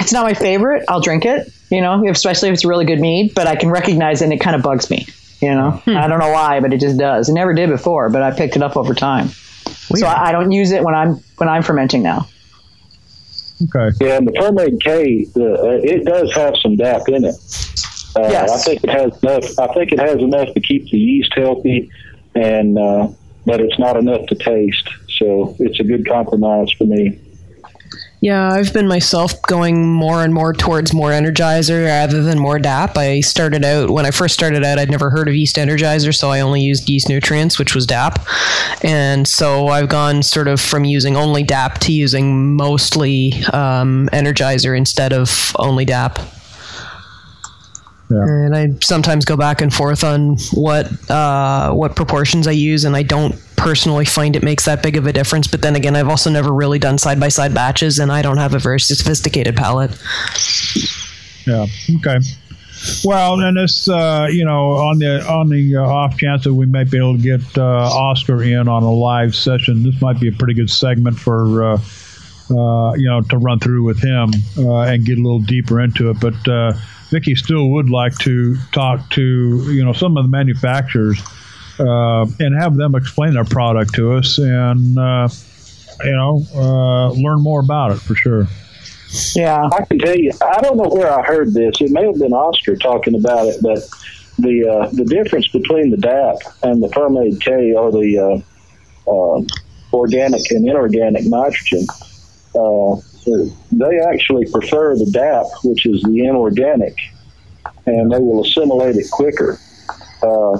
It's 0.00 0.12
not 0.12 0.24
my 0.24 0.32
favorite. 0.32 0.84
I'll 0.88 1.02
drink 1.02 1.26
it, 1.26 1.52
you 1.70 1.82
know, 1.82 2.08
especially 2.08 2.48
if 2.48 2.54
it's 2.54 2.64
really 2.64 2.86
good 2.86 2.98
mead. 2.98 3.34
But 3.34 3.46
I 3.46 3.56
can 3.56 3.68
recognize 3.68 4.22
it, 4.22 4.24
and 4.24 4.32
it 4.32 4.40
kind 4.40 4.56
of 4.56 4.62
bugs 4.62 4.88
me. 4.88 5.06
You 5.42 5.54
know, 5.54 5.82
I 5.86 6.06
don't 6.06 6.20
know 6.20 6.30
why, 6.30 6.60
but 6.60 6.72
it 6.72 6.78
just 6.80 6.96
does. 6.98 7.28
It 7.28 7.32
never 7.32 7.52
did 7.52 7.68
before, 7.68 8.08
but 8.10 8.22
I 8.22 8.30
picked 8.30 8.54
it 8.56 8.62
up 8.62 8.76
over 8.76 8.94
time. 8.94 9.28
So 9.28 10.06
I, 10.06 10.28
I 10.28 10.32
don't 10.32 10.52
use 10.52 10.70
it 10.70 10.82
when 10.84 10.94
I'm 10.94 11.16
when 11.38 11.48
I'm 11.48 11.62
fermenting 11.64 12.02
now. 12.02 12.28
Okay. 13.64 13.96
Yeah, 14.00 14.16
and 14.18 14.26
the 14.26 14.32
Fermaid 14.32 14.80
K, 14.82 15.24
the, 15.26 15.54
uh, 15.54 15.80
it 15.82 16.04
does 16.04 16.32
have 16.34 16.54
some 16.62 16.76
DAP 16.76 17.08
in 17.08 17.24
it. 17.24 17.34
Uh, 18.16 18.28
Yes. 18.30 18.50
I 18.52 18.58
think 18.70 18.84
it 18.84 18.90
has 18.90 19.22
enough. 19.22 19.58
I 19.58 19.72
think 19.74 19.92
it 19.92 19.98
has 19.98 20.16
enough 20.20 20.52
to 20.54 20.60
keep 20.60 20.90
the 20.90 20.98
yeast 20.98 21.32
healthy, 21.34 21.90
and 22.34 22.78
uh, 22.78 23.08
but 23.46 23.60
it's 23.60 23.78
not 23.78 23.96
enough 23.96 24.26
to 24.28 24.34
taste. 24.34 24.88
So 25.18 25.56
it's 25.58 25.80
a 25.80 25.84
good 25.84 26.06
compromise 26.06 26.70
for 26.72 26.84
me. 26.84 27.18
Yeah, 28.22 28.50
I've 28.52 28.72
been 28.72 28.86
myself 28.86 29.42
going 29.42 29.84
more 29.84 30.22
and 30.22 30.32
more 30.32 30.52
towards 30.52 30.94
more 30.94 31.10
Energizer 31.10 31.84
rather 31.86 32.22
than 32.22 32.38
more 32.38 32.60
DAP. 32.60 32.96
I 32.96 33.18
started 33.18 33.64
out, 33.64 33.90
when 33.90 34.06
I 34.06 34.12
first 34.12 34.32
started 34.32 34.64
out, 34.64 34.78
I'd 34.78 34.92
never 34.92 35.10
heard 35.10 35.26
of 35.26 35.34
yeast 35.34 35.56
Energizer, 35.56 36.14
so 36.14 36.30
I 36.30 36.38
only 36.38 36.60
used 36.60 36.88
yeast 36.88 37.08
nutrients, 37.08 37.58
which 37.58 37.74
was 37.74 37.84
DAP. 37.84 38.24
And 38.84 39.26
so 39.26 39.66
I've 39.66 39.88
gone 39.88 40.22
sort 40.22 40.46
of 40.46 40.60
from 40.60 40.84
using 40.84 41.16
only 41.16 41.42
DAP 41.42 41.80
to 41.80 41.92
using 41.92 42.54
mostly 42.54 43.32
um, 43.52 44.08
Energizer 44.12 44.78
instead 44.78 45.12
of 45.12 45.56
only 45.58 45.84
DAP. 45.84 46.20
Yeah. 48.12 48.24
And 48.24 48.56
I 48.56 48.74
sometimes 48.82 49.24
go 49.24 49.36
back 49.36 49.62
and 49.62 49.72
forth 49.72 50.04
on 50.04 50.36
what 50.52 51.10
uh, 51.10 51.72
what 51.72 51.96
proportions 51.96 52.46
I 52.46 52.52
use, 52.52 52.84
and 52.84 52.94
I 52.94 53.02
don't 53.02 53.34
personally 53.56 54.04
find 54.04 54.36
it 54.36 54.42
makes 54.42 54.64
that 54.66 54.82
big 54.82 54.96
of 54.96 55.06
a 55.06 55.12
difference. 55.12 55.46
But 55.46 55.62
then 55.62 55.76
again, 55.76 55.96
I've 55.96 56.08
also 56.08 56.30
never 56.30 56.52
really 56.52 56.78
done 56.78 56.98
side 56.98 57.18
by 57.18 57.28
side 57.28 57.54
batches, 57.54 57.98
and 57.98 58.12
I 58.12 58.20
don't 58.20 58.38
have 58.38 58.54
a 58.54 58.58
very 58.58 58.80
sophisticated 58.80 59.56
palate. 59.56 59.92
Yeah. 61.46 61.66
Okay. 61.96 62.18
Well, 63.04 63.40
and 63.40 63.56
this, 63.56 63.88
uh, 63.88 64.26
you 64.30 64.44
know, 64.44 64.72
on 64.72 64.98
the 64.98 65.24
on 65.26 65.48
the 65.48 65.76
uh, 65.76 65.82
off 65.82 66.18
chance 66.18 66.44
that 66.44 66.54
we 66.54 66.66
might 66.66 66.90
be 66.90 66.98
able 66.98 67.16
to 67.16 67.22
get 67.22 67.40
uh, 67.56 67.62
Oscar 67.62 68.42
in 68.42 68.66
on 68.68 68.82
a 68.82 68.92
live 68.92 69.34
session, 69.34 69.84
this 69.84 70.00
might 70.02 70.18
be 70.18 70.28
a 70.28 70.32
pretty 70.32 70.54
good 70.54 70.70
segment 70.70 71.16
for, 71.16 71.64
uh, 71.64 71.78
uh, 72.50 72.94
you 72.94 73.08
know, 73.08 73.20
to 73.22 73.38
run 73.38 73.60
through 73.60 73.84
with 73.84 74.02
him 74.02 74.30
uh, 74.58 74.80
and 74.80 75.04
get 75.04 75.16
a 75.16 75.22
little 75.22 75.40
deeper 75.40 75.80
into 75.80 76.10
it. 76.10 76.18
But 76.20 76.48
uh, 76.48 76.72
Vicky 77.12 77.36
still 77.36 77.68
would 77.68 77.90
like 77.90 78.16
to 78.20 78.56
talk 78.72 79.08
to, 79.10 79.22
you 79.70 79.84
know, 79.84 79.92
some 79.92 80.16
of 80.16 80.24
the 80.24 80.30
manufacturers 80.30 81.20
uh, 81.78 82.26
and 82.40 82.58
have 82.58 82.76
them 82.76 82.94
explain 82.94 83.34
their 83.34 83.44
product 83.44 83.94
to 83.94 84.14
us 84.14 84.38
and, 84.38 84.98
uh, 84.98 85.28
you 86.02 86.16
know, 86.16 86.42
uh, 86.54 87.10
learn 87.10 87.42
more 87.42 87.60
about 87.60 87.92
it 87.92 87.98
for 87.98 88.14
sure. 88.14 88.46
Yeah. 89.34 89.68
I 89.70 89.84
can 89.84 89.98
tell 89.98 90.16
you, 90.16 90.32
I 90.40 90.62
don't 90.62 90.78
know 90.78 90.88
where 90.88 91.12
I 91.12 91.22
heard 91.22 91.52
this. 91.52 91.82
It 91.82 91.90
may 91.90 92.06
have 92.06 92.18
been 92.18 92.32
Oscar 92.32 92.76
talking 92.76 93.14
about 93.14 93.46
it, 93.46 93.60
but 93.60 93.80
the 94.38 94.66
uh, 94.66 94.88
the 94.92 95.04
difference 95.04 95.48
between 95.48 95.90
the 95.90 95.98
DAP 95.98 96.36
and 96.62 96.82
the 96.82 96.88
Fermaid 96.88 97.40
K 97.40 97.74
or 97.74 97.92
the 97.92 98.42
uh, 99.06 99.10
uh, 99.10 99.42
organic 99.92 100.50
and 100.50 100.66
inorganic 100.66 101.26
nitrogen, 101.26 101.86
uh, 102.54 102.96
they 103.24 104.00
actually 104.00 104.50
prefer 104.50 104.96
the 104.96 105.06
DAP, 105.10 105.46
which 105.64 105.86
is 105.86 106.02
the 106.02 106.24
inorganic, 106.24 106.96
and 107.86 108.12
they 108.12 108.18
will 108.18 108.44
assimilate 108.44 108.96
it 108.96 109.10
quicker. 109.10 109.58
Uh, 110.22 110.58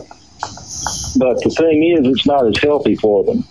but 1.16 1.40
the 1.42 1.54
thing 1.56 1.96
is, 1.98 2.06
it's 2.06 2.26
not 2.26 2.46
as 2.46 2.56
healthy 2.62 2.96
for 2.96 3.24
them. 3.24 3.44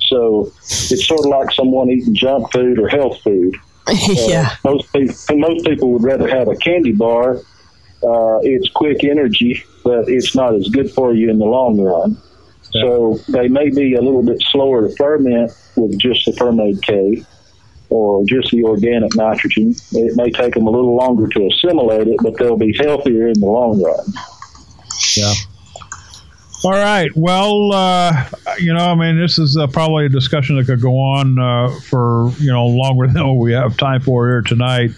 So 0.00 0.52
it's 0.62 1.06
sort 1.06 1.20
of 1.20 1.26
like 1.26 1.50
someone 1.52 1.90
eating 1.90 2.14
junk 2.14 2.52
food 2.52 2.78
or 2.78 2.88
health 2.88 3.20
food. 3.22 3.54
yeah. 4.08 4.56
Uh, 4.64 4.72
most 4.72 4.92
people, 4.92 5.38
most 5.38 5.64
people 5.64 5.92
would 5.92 6.02
rather 6.02 6.28
have 6.28 6.48
a 6.48 6.56
candy 6.56 6.92
bar. 6.92 7.36
Uh, 8.02 8.38
it's 8.42 8.68
quick 8.70 9.02
energy, 9.04 9.62
but 9.82 10.08
it's 10.08 10.34
not 10.34 10.54
as 10.54 10.68
good 10.68 10.90
for 10.90 11.14
you 11.14 11.30
in 11.30 11.38
the 11.38 11.44
long 11.44 11.80
run. 11.80 12.16
So 12.70 13.18
they 13.28 13.48
may 13.48 13.70
be 13.70 13.94
a 13.94 14.02
little 14.02 14.22
bit 14.22 14.40
slower 14.50 14.88
to 14.88 14.94
ferment 14.96 15.52
with 15.76 15.98
just 15.98 16.26
the 16.26 16.32
Fermaid 16.32 16.82
K 16.82 17.24
or 17.88 18.24
just 18.26 18.50
the 18.50 18.64
organic 18.64 19.14
nitrogen. 19.14 19.74
It 19.92 20.16
may 20.16 20.30
take 20.30 20.54
them 20.54 20.66
a 20.66 20.70
little 20.70 20.96
longer 20.96 21.28
to 21.28 21.46
assimilate 21.46 22.08
it, 22.08 22.16
but 22.22 22.36
they'll 22.38 22.56
be 22.56 22.76
healthier 22.76 23.28
in 23.28 23.40
the 23.40 23.46
long 23.46 23.82
run. 23.82 24.06
Yeah. 25.16 25.32
All 26.64 26.72
right. 26.72 27.10
Well, 27.14 27.72
uh, 27.72 28.28
you 28.58 28.72
know, 28.72 28.86
I 28.86 28.94
mean, 28.94 29.20
this 29.20 29.38
is 29.38 29.56
uh, 29.56 29.66
probably 29.66 30.06
a 30.06 30.08
discussion 30.08 30.56
that 30.56 30.66
could 30.66 30.80
go 30.80 30.98
on 30.98 31.38
uh, 31.38 31.68
for 31.88 32.30
you 32.38 32.50
know 32.50 32.66
longer 32.66 33.06
than 33.12 33.38
we 33.38 33.52
have 33.52 33.76
time 33.76 34.00
for 34.00 34.26
here 34.26 34.42
tonight. 34.42 34.90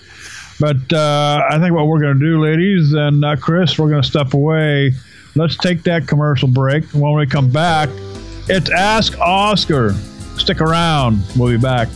But 0.60 0.93
uh, 0.93 1.43
I 1.51 1.59
think 1.59 1.74
what 1.74 1.86
we're 1.86 2.01
going 2.01 2.19
to 2.19 2.24
do, 2.24 2.40
ladies 2.40 2.93
and 2.93 3.24
uh, 3.24 3.36
Chris, 3.36 3.78
we're 3.78 3.90
going 3.90 4.02
to 4.02 4.09
step 4.09 4.35
away. 4.35 4.93
Let's 5.36 5.56
take 5.56 5.85
that 5.85 6.09
commercial 6.09 6.48
break. 6.48 6.85
When 6.86 7.12
we 7.12 7.27
come 7.27 7.51
back, 7.51 7.90
it's 8.48 8.70
Ask 8.70 9.19
Oscar. 9.20 9.93
Stick 10.36 10.60
around. 10.60 11.23
We'll 11.36 11.51
be 11.51 11.62
back. 11.62 11.89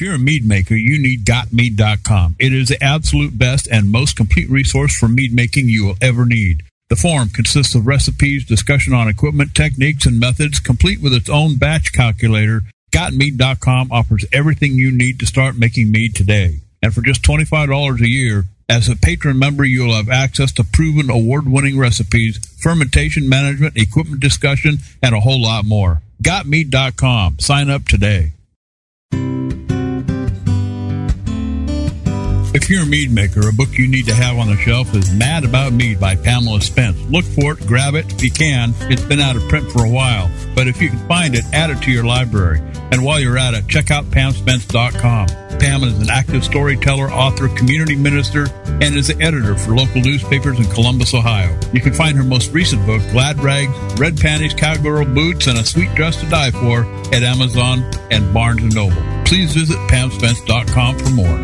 If 0.00 0.06
you're 0.06 0.14
a 0.14 0.18
mead 0.18 0.46
maker, 0.46 0.74
you 0.74 0.98
need 0.98 1.26
gotmead.com. 1.26 2.36
It 2.38 2.54
is 2.54 2.68
the 2.68 2.82
absolute 2.82 3.36
best 3.36 3.68
and 3.70 3.92
most 3.92 4.16
complete 4.16 4.48
resource 4.48 4.96
for 4.96 5.08
mead 5.08 5.30
making 5.30 5.68
you 5.68 5.84
will 5.84 5.96
ever 6.00 6.24
need. 6.24 6.62
The 6.88 6.96
forum 6.96 7.28
consists 7.28 7.74
of 7.74 7.86
recipes, 7.86 8.46
discussion 8.46 8.94
on 8.94 9.08
equipment, 9.08 9.54
techniques, 9.54 10.06
and 10.06 10.18
methods, 10.18 10.58
complete 10.58 11.02
with 11.02 11.12
its 11.12 11.28
own 11.28 11.56
batch 11.56 11.92
calculator. 11.92 12.62
Gotmead.com 12.92 13.92
offers 13.92 14.24
everything 14.32 14.72
you 14.72 14.90
need 14.90 15.20
to 15.20 15.26
start 15.26 15.58
making 15.58 15.90
mead 15.90 16.14
today. 16.14 16.60
And 16.82 16.94
for 16.94 17.02
just 17.02 17.22
$25 17.22 18.00
a 18.00 18.08
year, 18.08 18.44
as 18.70 18.88
a 18.88 18.96
patron 18.96 19.38
member, 19.38 19.66
you'll 19.66 19.94
have 19.94 20.08
access 20.08 20.50
to 20.52 20.64
proven 20.64 21.10
award 21.10 21.46
winning 21.46 21.78
recipes, 21.78 22.38
fermentation 22.58 23.28
management, 23.28 23.76
equipment 23.76 24.20
discussion, 24.20 24.78
and 25.02 25.14
a 25.14 25.20
whole 25.20 25.42
lot 25.42 25.66
more. 25.66 26.00
Gotmead.com. 26.22 27.38
Sign 27.38 27.68
up 27.68 27.84
today. 27.84 28.32
If 32.52 32.68
you're 32.68 32.82
a 32.82 32.86
mead 32.86 33.12
maker, 33.12 33.48
a 33.48 33.52
book 33.52 33.78
you 33.78 33.86
need 33.86 34.06
to 34.06 34.14
have 34.14 34.36
on 34.36 34.48
the 34.48 34.56
shelf 34.56 34.92
is 34.92 35.14
Mad 35.14 35.44
About 35.44 35.72
Mead 35.72 36.00
by 36.00 36.16
Pamela 36.16 36.60
Spence. 36.60 37.00
Look 37.08 37.24
for 37.24 37.52
it, 37.52 37.64
grab 37.64 37.94
it 37.94 38.12
if 38.12 38.24
you 38.24 38.30
can. 38.32 38.74
It's 38.90 39.04
been 39.04 39.20
out 39.20 39.36
of 39.36 39.48
print 39.48 39.70
for 39.70 39.84
a 39.84 39.88
while, 39.88 40.28
but 40.56 40.66
if 40.66 40.82
you 40.82 40.88
can 40.88 40.98
find 41.06 41.36
it, 41.36 41.44
add 41.52 41.70
it 41.70 41.80
to 41.82 41.92
your 41.92 42.02
library. 42.02 42.58
And 42.90 43.04
while 43.04 43.20
you're 43.20 43.38
at 43.38 43.54
it, 43.54 43.68
check 43.68 43.92
out 43.92 44.04
PamSpence.com. 44.06 45.28
Pam 45.60 45.84
is 45.84 45.96
an 46.00 46.10
active 46.10 46.42
storyteller, 46.42 47.08
author, 47.12 47.46
community 47.50 47.94
minister, 47.94 48.48
and 48.66 48.96
is 48.96 49.06
the 49.06 49.22
editor 49.22 49.54
for 49.54 49.76
local 49.76 50.00
newspapers 50.00 50.58
in 50.58 50.64
Columbus, 50.72 51.14
Ohio. 51.14 51.56
You 51.72 51.80
can 51.80 51.92
find 51.92 52.16
her 52.16 52.24
most 52.24 52.50
recent 52.50 52.84
book, 52.84 53.00
Glad 53.12 53.38
Rags, 53.38 53.72
Red 54.00 54.18
Panties, 54.18 54.54
Cowgirl 54.54 55.04
Boots, 55.04 55.46
and 55.46 55.56
a 55.56 55.64
Sweet 55.64 55.94
Dress 55.94 56.16
to 56.20 56.28
Die 56.28 56.50
For, 56.50 56.84
at 57.14 57.22
Amazon 57.22 57.88
and 58.10 58.34
Barnes 58.34 58.74
& 58.74 58.74
Noble. 58.74 59.19
Please 59.30 59.54
visit 59.54 59.78
PamSpence.com 59.86 60.98
for 60.98 61.10
more. 61.10 61.36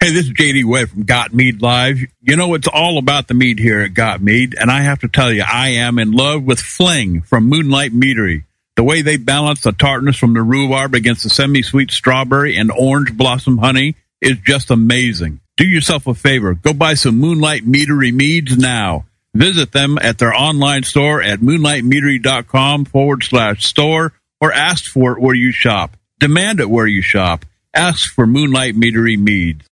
Hey, 0.00 0.10
this 0.10 0.24
is 0.24 0.32
JD 0.32 0.64
Webb 0.64 0.88
from 0.88 1.02
Got 1.02 1.34
Mead 1.34 1.60
Live. 1.60 1.98
You 2.22 2.36
know, 2.36 2.54
it's 2.54 2.66
all 2.66 2.96
about 2.96 3.28
the 3.28 3.34
mead 3.34 3.58
here 3.58 3.82
at 3.82 3.92
Got 3.92 4.22
Mead, 4.22 4.56
and 4.58 4.70
I 4.70 4.80
have 4.80 5.00
to 5.00 5.08
tell 5.08 5.30
you, 5.30 5.44
I 5.46 5.68
am 5.68 5.98
in 5.98 6.12
love 6.12 6.44
with 6.44 6.60
Fling 6.60 7.20
from 7.20 7.44
Moonlight 7.44 7.92
Meadery. 7.92 8.44
The 8.76 8.84
way 8.84 9.02
they 9.02 9.18
balance 9.18 9.60
the 9.60 9.72
tartness 9.72 10.16
from 10.16 10.32
the 10.32 10.40
rhubarb 10.40 10.94
against 10.94 11.24
the 11.24 11.28
semi-sweet 11.28 11.90
strawberry 11.90 12.56
and 12.56 12.72
orange 12.72 13.14
blossom 13.14 13.58
honey 13.58 13.96
is 14.22 14.38
just 14.38 14.70
amazing. 14.70 15.40
Do 15.58 15.66
yourself 15.66 16.06
a 16.06 16.14
favor. 16.14 16.54
Go 16.54 16.72
buy 16.72 16.94
some 16.94 17.20
Moonlight 17.20 17.64
Meadery 17.64 18.14
meads 18.14 18.56
now. 18.56 19.04
Visit 19.34 19.72
them 19.72 19.98
at 20.00 20.18
their 20.18 20.32
online 20.32 20.84
store 20.84 21.20
at 21.20 21.40
moonlightmeadery.com 21.40 22.84
forward 22.84 23.24
slash 23.24 23.64
store 23.64 24.12
or 24.40 24.52
ask 24.52 24.84
for 24.84 25.12
it 25.12 25.20
where 25.20 25.34
you 25.34 25.50
shop. 25.50 25.96
Demand 26.20 26.60
it 26.60 26.70
where 26.70 26.86
you 26.86 27.02
shop. 27.02 27.44
Ask 27.74 28.12
for 28.12 28.26
Moonlight 28.26 28.76
Meadery 28.76 29.18
meads. 29.18 29.66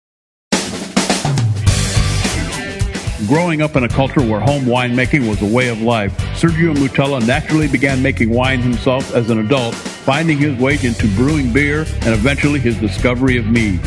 Growing 3.26 3.60
up 3.60 3.76
in 3.76 3.84
a 3.84 3.88
culture 3.88 4.22
where 4.22 4.40
home 4.40 4.62
winemaking 4.64 5.28
was 5.28 5.42
a 5.42 5.54
way 5.54 5.68
of 5.68 5.82
life, 5.82 6.16
Sergio 6.40 6.74
Moutela 6.74 7.24
naturally 7.26 7.68
began 7.68 8.02
making 8.02 8.30
wine 8.30 8.60
himself 8.60 9.14
as 9.14 9.28
an 9.28 9.38
adult, 9.40 9.74
finding 9.74 10.38
his 10.38 10.58
way 10.58 10.78
into 10.82 11.06
brewing 11.16 11.52
beer 11.52 11.80
and 11.80 12.14
eventually 12.14 12.58
his 12.58 12.78
discovery 12.78 13.36
of 13.36 13.46
mead. 13.46 13.78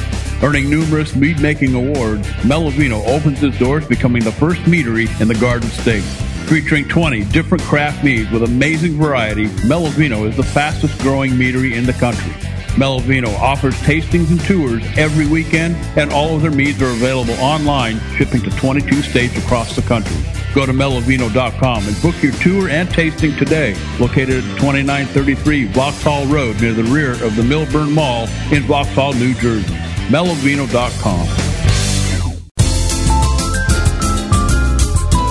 Earning 0.44 0.70
numerous 0.70 1.16
mead 1.16 1.42
making 1.42 1.74
awards, 1.74 2.28
Melovino 2.44 3.04
opens 3.08 3.42
its 3.42 3.58
doors, 3.58 3.88
becoming 3.88 4.24
the 4.24 4.32
first 4.32 4.62
meadery 4.62 5.10
in 5.20 5.28
the 5.28 5.36
Garden 5.36 5.70
State. 5.70 6.04
Featuring 6.48 6.88
20 6.88 7.24
different 7.26 7.64
craft 7.64 8.04
meads 8.04 8.30
with 8.30 8.44
amazing 8.44 8.98
variety, 8.98 9.48
Melovino 9.66 10.30
is 10.30 10.38
the 10.38 10.44
fastest 10.44 11.00
growing 11.00 11.32
meadery 11.32 11.74
in 11.74 11.86
the 11.88 11.94
country. 11.94 12.34
Melovino 12.76 13.34
offers 13.40 13.76
tastings 13.82 14.30
and 14.32 14.40
tours 14.46 14.84
every 14.98 15.28
weekend, 15.28 15.76
and 15.98 16.12
all 16.12 16.36
of 16.36 16.42
their 16.42 16.52
meads 16.52 16.82
are 16.82 16.90
available 16.90 17.36
online, 17.36 18.00
shipping 18.18 18.42
to 18.42 18.50
22 18.58 19.02
states 19.04 19.38
across 19.38 19.76
the 19.76 19.82
country. 19.84 20.18
Go 20.56 20.66
to 20.66 20.72
melovino.com 20.74 21.88
and 21.88 22.02
book 22.02 22.22
your 22.22 22.34
tour 22.34 22.70
and 22.70 22.90
tasting 22.90 23.36
today. 23.38 23.76
Located 24.00 24.44
at 24.44 24.58
2933 24.60 25.66
Vauxhall 25.66 26.26
Road 26.28 26.60
near 26.62 26.74
the 26.74 26.84
rear 26.86 27.12
of 27.24 27.36
the 27.36 27.42
Millburn 27.44 27.92
Mall 27.94 28.28
in 28.52 28.64
Vauxhall, 28.64 29.14
New 29.14 29.34
Jersey. 29.36 29.74
melovino.com. 30.10 31.28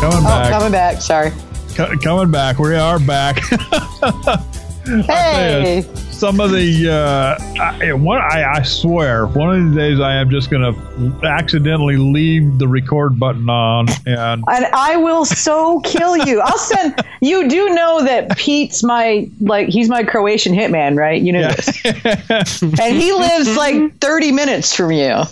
Coming 0.00 0.18
Oh, 0.18 0.24
back. 0.24 0.50
coming 0.52 0.72
back. 0.72 1.00
Sorry. 1.00 1.30
Co- 1.76 1.96
coming 2.02 2.30
back. 2.32 2.58
We 2.58 2.74
are 2.76 2.98
back. 2.98 3.40
Hey. 4.84 5.86
Some 6.22 6.38
of 6.38 6.52
the 6.52 6.88
uh, 6.88 7.60
I, 7.60 7.92
one, 7.94 8.20
I, 8.20 8.44
I 8.58 8.62
swear, 8.62 9.26
one 9.26 9.56
of 9.56 9.64
these 9.64 9.76
days 9.76 10.00
I 10.00 10.14
am 10.14 10.30
just 10.30 10.52
going 10.52 10.62
to 10.62 11.26
accidentally 11.26 11.96
leave 11.96 12.58
the 12.58 12.68
record 12.68 13.18
button 13.18 13.50
on, 13.50 13.88
and 14.06 14.44
And 14.46 14.66
I 14.66 14.94
will 14.98 15.24
so 15.24 15.80
kill 15.80 16.16
you. 16.16 16.40
I'll 16.40 16.58
send. 16.58 16.94
You 17.22 17.48
do 17.48 17.70
know 17.70 18.04
that 18.04 18.36
Pete's 18.36 18.84
my 18.84 19.28
like 19.40 19.66
he's 19.66 19.88
my 19.88 20.04
Croatian 20.04 20.54
hitman, 20.54 20.96
right? 20.96 21.20
You 21.20 21.32
know 21.32 21.48
this, 21.50 21.84
and 22.80 22.96
he 22.96 23.12
lives 23.12 23.56
like 23.56 23.98
thirty 23.98 24.30
minutes 24.30 24.76
from 24.76 24.92
you. 24.92 25.24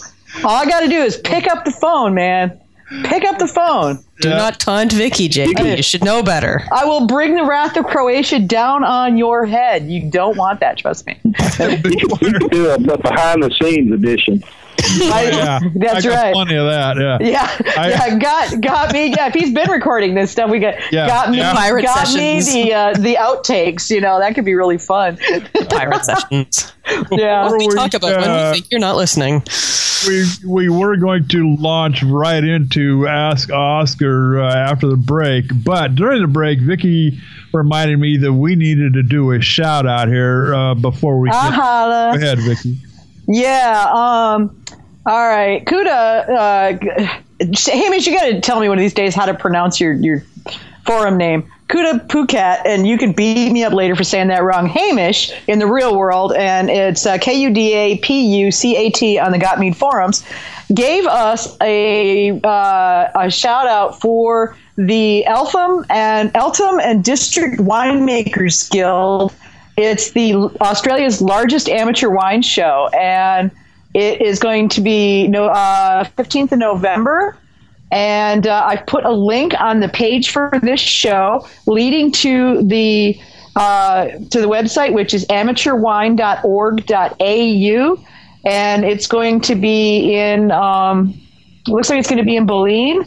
All 0.43 0.57
I 0.57 0.67
got 0.67 0.81
to 0.81 0.89
do 0.89 1.03
is 1.03 1.19
pick 1.19 1.47
up 1.47 1.65
the 1.65 1.71
phone, 1.71 2.15
man. 2.15 2.60
Pick 3.05 3.25
up 3.25 3.39
the 3.39 3.47
phone. 3.47 4.05
Do 4.21 4.29
Yeah. 4.31 4.37
not 4.39 4.59
taunt 4.61 4.93
Vicky, 4.93 5.29
JD. 5.29 5.77
You 5.77 5.83
should 5.83 6.05
know 6.05 6.23
better. 6.23 6.63
I 6.73 6.85
will 6.85 7.07
bring 7.07 7.35
the 7.37 7.45
wrath 7.45 7.77
of 7.77 7.87
Croatia 7.87 8.41
down 8.41 8.83
on 8.85 9.17
your 9.17 9.47
head. 9.47 9.89
You 9.89 10.11
don't 10.11 10.37
want 10.37 10.61
that, 10.61 10.79
trust 10.79 11.07
me. 11.07 11.19
You 11.25 12.09
could 12.19 12.51
do 12.51 12.69
a, 12.71 12.75
a 12.75 12.99
behind 12.99 13.43
the 13.43 13.51
scenes 13.61 13.93
edition. 13.93 14.43
I- 15.13 15.31
yeah, 15.33 15.59
that's 15.77 16.05
I 16.07 16.09
got 16.09 16.15
right. 16.23 16.33
Plenty 16.35 16.57
of 16.57 16.67
that. 16.67 16.97
Yeah. 16.99 17.19
Yeah, 17.31 17.75
I- 17.81 17.89
yeah, 17.91 18.19
got 18.19 18.61
got 18.61 18.93
me. 18.93 19.09
Yeah, 19.11 19.29
if 19.29 19.35
he's 19.35 19.53
been 19.53 19.71
recording 19.71 20.15
this 20.15 20.31
stuff, 20.31 20.51
we 20.51 20.59
got 20.59 20.75
Yeah, 20.93 21.07
got 21.07 21.31
me. 21.31 21.39
yeah. 21.39 21.53
Pirate 21.55 21.85
got 21.85 22.07
sessions. 22.09 22.53
me 22.55 22.65
the 22.65 22.75
uh, 22.75 22.93
the 22.95 23.15
outtakes. 23.17 23.91
You 23.91 24.01
know 24.01 24.19
that 24.19 24.35
could 24.35 24.45
be 24.45 24.55
really 24.55 24.79
fun. 24.79 25.17
Pirate 25.71 26.05
sessions. 26.05 26.73
Yeah, 27.13 27.45
What 27.45 27.51
do 27.51 27.57
we 27.59 27.69
we, 27.69 27.75
talk 27.75 27.95
about 27.95 28.21
when 28.21 28.29
uh, 28.31 28.51
we 28.53 28.59
think 28.61 28.71
you're 28.71 28.81
not 28.81 28.97
listening? 28.97 29.43
we 30.09 30.25
we 30.49 30.69
were 30.71 30.97
going 30.97 31.29
to 31.29 31.57
launch 31.57 32.03
right 32.03 32.43
into 32.43 33.07
Ask 33.07 33.51
Oscar 33.53 34.41
uh, 34.41 34.55
after 34.55 34.89
the 34.89 34.97
break, 34.97 35.45
but 35.65 35.95
during 35.95 36.23
the 36.23 36.29
break, 36.29 36.59
Vicky 36.61 37.19
reminded 37.53 37.99
me 37.99 38.17
that 38.17 38.33
we 38.33 38.57
needed 38.57 38.95
to 38.95 39.03
do 39.03 39.33
a 39.33 39.41
shout 39.43 39.87
out 39.87 40.09
here 40.09 40.55
uh, 40.55 40.75
before 40.75 41.21
we. 41.21 41.29
I 41.29 41.51
Get, 41.51 41.55
holla. 41.55 42.13
go 42.15 42.25
ahead, 42.25 42.39
Vicky. 42.41 42.79
Yeah. 43.29 43.87
Um. 43.93 44.57
All 45.07 45.27
right, 45.27 45.65
Kuda. 45.65 46.29
Uh, 46.29 47.21
Hamish, 47.41 48.07
you 48.07 48.13
got 48.13 48.27
to 48.27 48.41
tell 48.41 48.61
me 48.61 48.69
one 48.69 48.77
of 48.77 48.83
these 48.83 48.93
days 48.93 49.15
how 49.15 49.25
to 49.25 49.35
pronounce 49.35 49.81
your 49.81 49.95
your 49.95 50.23
forum 50.85 51.17
name. 51.17 51.51
Kuda 51.69 52.07
Pukat, 52.09 52.63
and 52.67 52.87
you 52.87 52.99
can 52.99 53.13
beat 53.13 53.51
me 53.51 53.65
up 53.65 53.73
later 53.73 53.97
for 53.97 54.05
saying 54.05 54.29
that 54.29 54.43
wrong. 54.43 54.67
Hamish 54.67 55.33
in 55.47 55.59
the 55.59 55.67
real 55.67 55.97
world, 55.97 56.35
and 56.35 56.69
it's 56.69 57.07
uh, 57.07 57.17
K 57.17 57.33
U 57.41 57.51
D 57.55 57.73
A 57.73 57.97
P 57.99 58.43
U 58.43 58.51
C 58.51 58.77
A 58.77 58.91
T 58.91 59.19
on 59.19 59.33
the 59.33 59.39
Got 59.39 59.59
Mead 59.59 59.75
forums, 59.75 60.23
gave 60.75 61.07
us 61.07 61.57
a 61.63 62.39
uh, 62.45 63.09
a 63.15 63.31
shout 63.31 63.69
out 63.69 64.01
for 64.01 64.55
the 64.77 65.25
Eltham 65.25 65.87
and 65.89 66.31
Eltham 66.35 66.79
and 66.81 67.03
District 67.03 67.57
Winemakers 67.57 68.69
Guild. 68.71 69.33
It's 69.79 70.11
the 70.11 70.35
Australia's 70.61 71.23
largest 71.23 71.71
amateur 71.71 72.11
wine 72.11 72.43
show, 72.43 72.91
and 72.93 73.51
it 73.95 74.21
is 74.21 74.39
going 74.39 74.69
to 74.71 74.81
be 74.81 75.29
no 75.29 75.47
uh, 75.47 76.05
15th 76.05 76.51
of 76.53 76.59
November. 76.59 77.37
And 77.91 78.47
uh, 78.47 78.65
I've 78.67 78.87
put 78.87 79.05
a 79.05 79.11
link 79.11 79.53
on 79.61 79.81
the 79.81 79.89
page 79.89 80.31
for 80.31 80.53
this 80.63 80.79
show 80.79 81.45
leading 81.67 82.13
to 82.13 82.63
the 82.63 83.21
uh, 83.57 84.11
to 84.31 84.41
the 84.41 84.47
website, 84.47 84.93
which 84.93 85.13
is 85.13 85.27
amateurwine.org.au, 85.27 88.05
and 88.45 88.85
it's 88.85 89.09
going 89.09 89.41
to 89.41 89.57
be 89.57 90.15
in. 90.15 90.53
Um, 90.53 91.21
looks 91.67 91.91
like 91.91 91.99
it's 91.99 92.09
going 92.09 92.19
to 92.19 92.25
be 92.25 92.37
in 92.37 92.47
Boleyn 92.47 93.05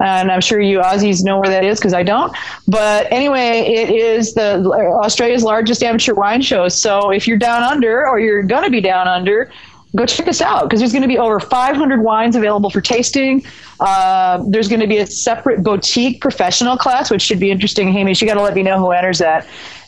and 0.00 0.30
I'm 0.30 0.40
sure 0.40 0.60
you 0.60 0.78
Aussies 0.78 1.24
know 1.24 1.40
where 1.40 1.48
that 1.48 1.64
is 1.64 1.78
because 1.78 1.94
I 1.94 2.02
don't. 2.02 2.34
But 2.66 3.10
anyway, 3.12 3.60
it 3.60 3.90
is 3.90 4.34
the 4.34 4.62
Australia's 5.02 5.42
largest 5.42 5.82
amateur 5.82 6.14
wine 6.14 6.42
show. 6.42 6.68
So 6.68 7.10
if 7.10 7.26
you're 7.26 7.38
down 7.38 7.62
under 7.62 8.06
or 8.06 8.20
you're 8.20 8.42
going 8.42 8.64
to 8.64 8.70
be 8.70 8.80
down 8.80 9.08
under, 9.08 9.50
go 9.96 10.06
check 10.06 10.28
us 10.28 10.40
out 10.40 10.64
because 10.64 10.80
there's 10.80 10.92
going 10.92 11.02
to 11.02 11.08
be 11.08 11.18
over 11.18 11.40
500 11.40 12.02
wines 12.02 12.36
available 12.36 12.70
for 12.70 12.80
tasting. 12.80 13.44
Uh, 13.80 14.42
there's 14.48 14.68
going 14.68 14.80
to 14.80 14.86
be 14.86 14.98
a 14.98 15.06
separate 15.06 15.62
boutique 15.62 16.20
professional 16.20 16.76
class, 16.76 17.10
which 17.10 17.22
should 17.22 17.40
be 17.40 17.50
interesting. 17.50 17.92
Hamish, 17.92 18.20
you 18.20 18.28
got 18.28 18.34
to 18.34 18.42
let 18.42 18.54
me 18.54 18.62
know 18.62 18.78
who 18.78 18.90
enters 18.90 19.18
that. 19.18 19.46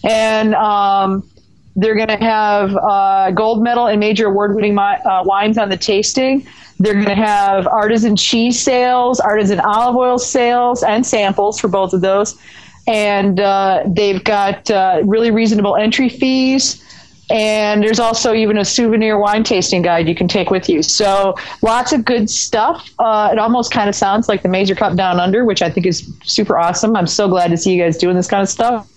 And 0.08 0.54
um, 0.54 1.28
they're 1.76 1.94
going 1.94 2.08
to 2.08 2.16
have 2.16 2.74
uh, 2.76 3.30
gold 3.32 3.62
medal 3.62 3.86
and 3.86 4.00
major 4.00 4.26
award 4.26 4.54
winning 4.54 4.78
uh, 4.78 5.22
wines 5.24 5.58
on 5.58 5.68
the 5.68 5.76
tasting. 5.76 6.46
They're 6.78 6.94
going 6.94 7.06
to 7.06 7.14
have 7.14 7.66
artisan 7.66 8.16
cheese 8.16 8.58
sales, 8.58 9.20
artisan 9.20 9.60
olive 9.60 9.96
oil 9.96 10.18
sales, 10.18 10.82
and 10.82 11.06
samples 11.06 11.60
for 11.60 11.68
both 11.68 11.92
of 11.92 12.00
those. 12.00 12.38
And 12.86 13.38
uh, 13.38 13.84
they've 13.86 14.24
got 14.24 14.70
uh, 14.70 15.02
really 15.04 15.30
reasonable 15.30 15.76
entry 15.76 16.08
fees. 16.08 16.82
And 17.30 17.82
there's 17.82 18.00
also 18.00 18.34
even 18.34 18.58
a 18.58 18.64
souvenir 18.64 19.18
wine 19.18 19.44
tasting 19.44 19.82
guide 19.82 20.08
you 20.08 20.14
can 20.14 20.28
take 20.28 20.50
with 20.50 20.68
you. 20.68 20.82
So 20.82 21.34
lots 21.62 21.92
of 21.92 22.04
good 22.04 22.28
stuff. 22.28 22.90
Uh, 22.98 23.30
it 23.32 23.38
almost 23.38 23.72
kind 23.72 23.88
of 23.88 23.94
sounds 23.94 24.28
like 24.28 24.42
the 24.42 24.48
Mazer 24.48 24.74
Cup 24.74 24.96
Down 24.96 25.20
Under, 25.20 25.44
which 25.44 25.62
I 25.62 25.70
think 25.70 25.86
is 25.86 26.12
super 26.24 26.58
awesome. 26.58 26.96
I'm 26.96 27.06
so 27.06 27.28
glad 27.28 27.52
to 27.52 27.56
see 27.56 27.72
you 27.74 27.82
guys 27.82 27.96
doing 27.96 28.16
this 28.16 28.26
kind 28.26 28.42
of 28.42 28.48
stuff. 28.48 28.88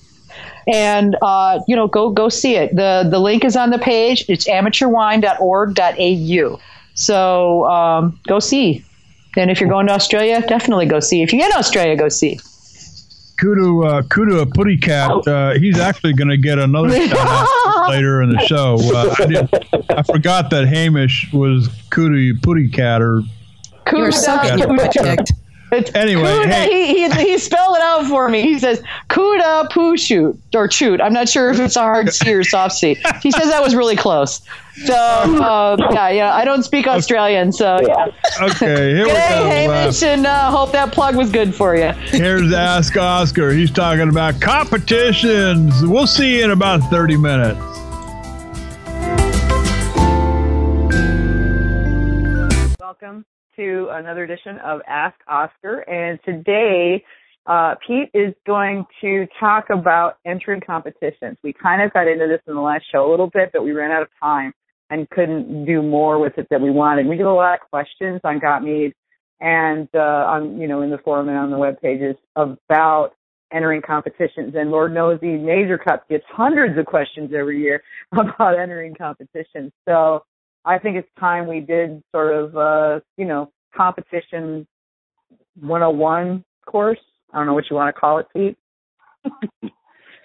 And 0.68 1.16
uh, 1.22 1.60
you 1.68 1.76
know 1.76 1.88
go 1.88 2.10
go 2.10 2.30
see 2.30 2.56
it. 2.56 2.76
The 2.76 3.08
the 3.10 3.20
link 3.20 3.44
is 3.44 3.56
on 3.56 3.70
the 3.70 3.80
page. 3.80 4.26
It's 4.30 4.48
amateurwine.org.au 4.48 6.60
so 6.94 7.66
um, 7.66 8.20
go 8.28 8.40
see. 8.40 8.84
And 9.36 9.50
if 9.50 9.60
you're 9.60 9.70
going 9.70 9.88
to 9.88 9.94
australia 9.94 10.42
definitely 10.48 10.86
go 10.86 11.00
see. 11.00 11.24
If 11.24 11.34
you're 11.34 11.46
in 11.46 11.52
australia 11.54 11.96
go 11.96 12.10
see 12.10 12.40
Kudu 13.44 13.84
uh, 13.84 14.02
Kudu 14.04 14.46
Putty 14.46 14.78
Cat. 14.78 15.28
Uh, 15.28 15.52
he's 15.56 15.78
actually 15.78 16.14
going 16.14 16.30
to 16.30 16.38
get 16.38 16.60
another 16.60 16.90
shout 17.08 17.18
out 17.28 17.90
later 17.90 18.22
in 18.22 18.30
the 18.30 18.40
show. 18.46 18.78
Uh, 18.80 19.14
I, 19.20 19.26
did, 19.26 19.90
I 19.90 20.02
forgot 20.04 20.50
that 20.52 20.66
Hamish 20.68 21.30
was 21.34 21.68
Kudu 21.90 22.40
Putty 22.42 22.70
Cat 22.70 23.02
or 23.02 23.22
You're 23.92 24.14
so 24.14 24.38
Kuda- 24.38 24.94
good. 25.18 25.28
Kuda- 25.74 25.86
Picked. 25.86 25.96
Anyway, 25.96 26.24
Kuda, 26.24 26.46
hey. 26.46 26.88
he, 26.88 27.10
he, 27.10 27.26
he 27.32 27.38
spelled 27.38 27.76
it 27.78 27.82
out 27.82 28.06
for 28.08 28.30
me. 28.30 28.42
He 28.42 28.60
says 28.60 28.84
Kuda 29.10 29.72
poo 29.72 29.98
shoot 29.98 30.40
or 30.54 30.70
shoot. 30.70 31.02
I'm 31.02 31.14
not 31.14 31.30
sure 31.30 31.50
if 31.50 31.60
it's 31.60 31.76
a 31.76 31.82
hard 31.82 32.12
C 32.14 32.34
or 32.34 32.44
soft 32.44 32.76
C. 32.76 32.96
He 33.22 33.32
says 33.32 33.50
that 33.50 33.62
was 33.62 33.76
really 33.76 33.96
close. 33.96 34.42
So 34.86 34.94
uh, 34.94 35.78
yeah, 35.92 36.10
yeah. 36.10 36.36
I 36.36 36.46
don't 36.46 36.64
speak 36.64 36.88
Australian, 36.88 37.52
so 37.52 37.80
yeah. 37.82 38.08
Okay, 38.42 38.96
here 38.96 39.06
we 39.06 39.12
G'day, 39.12 39.30
go. 39.30 39.44
Uh, 39.46 39.50
Hamish, 39.50 40.04
and 40.04 40.26
uh, 40.26 40.50
hope 40.50 40.72
that 40.72 40.92
plug 40.92 41.16
was 41.16 41.32
good 41.32 41.54
for 41.54 41.76
you. 41.76 41.92
here's 41.92 42.52
Ask 42.52 42.98
Oscar. 42.98 43.52
He's 43.52 43.72
talking 43.72 44.10
about 44.10 44.42
competitions. 44.42 45.86
We'll 45.86 46.08
see 46.08 46.40
you 46.40 46.46
in 46.46 46.52
about 46.52 46.82
30 46.90 47.18
minutes. 47.18 47.60
Welcome 52.80 53.26
to 53.56 53.88
another 53.92 54.24
edition 54.24 54.58
of 54.60 54.82
Ask 54.88 55.16
Oscar. 55.28 55.80
And 55.80 56.20
today, 56.26 57.04
uh, 57.46 57.76
Pete 57.86 58.10
is 58.14 58.34
going 58.46 58.86
to 59.02 59.28
talk 59.40 59.66
about 59.70 60.18
entering 60.26 60.62
competitions. 60.62 61.38
We 61.44 61.54
kind 61.54 61.82
of 61.82 61.92
got 61.94 62.08
into 62.08 62.28
this 62.28 62.42
in 62.48 62.56
the 62.56 62.62
last 62.62 62.86
show 62.92 63.10
a 63.10 63.12
little 63.12 63.30
bit, 63.30 63.52
but 63.52 63.64
we 63.64 63.72
ran 63.72 63.92
out 63.92 64.02
of 64.02 64.08
time 64.22 64.54
and 64.90 65.10
couldn't 65.10 65.66
do 65.66 65.82
more 65.82 66.20
with 66.20 66.38
it 66.38 66.48
that 66.50 66.62
we 66.62 66.70
wanted. 66.70 67.08
We 67.08 67.18
get 67.18 67.26
a 67.26 67.34
lot 67.34 67.56
of 67.56 67.70
questions 67.70 68.22
on 68.24 68.40
Got 68.40 68.64
Mead 68.64 68.94
and 69.42 69.90
uh, 69.94 70.00
on 70.00 70.60
you 70.60 70.68
know 70.68 70.82
in 70.82 70.90
the 70.90 71.00
forum 71.00 71.28
and 71.28 71.38
on 71.38 71.52
the 71.52 71.58
web 71.58 71.82
pages 71.82 72.16
about 72.36 73.12
entering 73.54 73.82
competitions. 73.82 74.54
And 74.56 74.72
Lord 74.72 74.94
knows 74.94 75.20
the 75.22 75.38
Mazer 75.38 75.78
Cup 75.78 76.08
gets 76.10 76.24
hundreds 76.30 76.78
of 76.78 76.86
questions 76.86 77.32
every 77.38 77.62
year 77.62 77.84
about 78.12 78.60
entering 78.60 78.96
competitions. 78.96 79.72
So 79.88 80.24
I 80.66 80.80
think 80.80 80.98
it's 80.98 81.10
time 81.20 81.48
we 81.48 81.60
did 81.60 82.02
sort 82.14 82.34
of, 82.34 82.58
uh, 82.58 83.00
you 83.18 83.26
know, 83.26 83.52
competition 83.76 84.66
101 85.60 86.44
course. 86.66 87.00
I 87.32 87.38
don't 87.38 87.48
know 87.48 87.54
what 87.54 87.66
you 87.70 87.76
want 87.76 87.94
to 87.94 88.00
call 88.00 88.20
it, 88.20 88.28
Pete. 88.34 88.58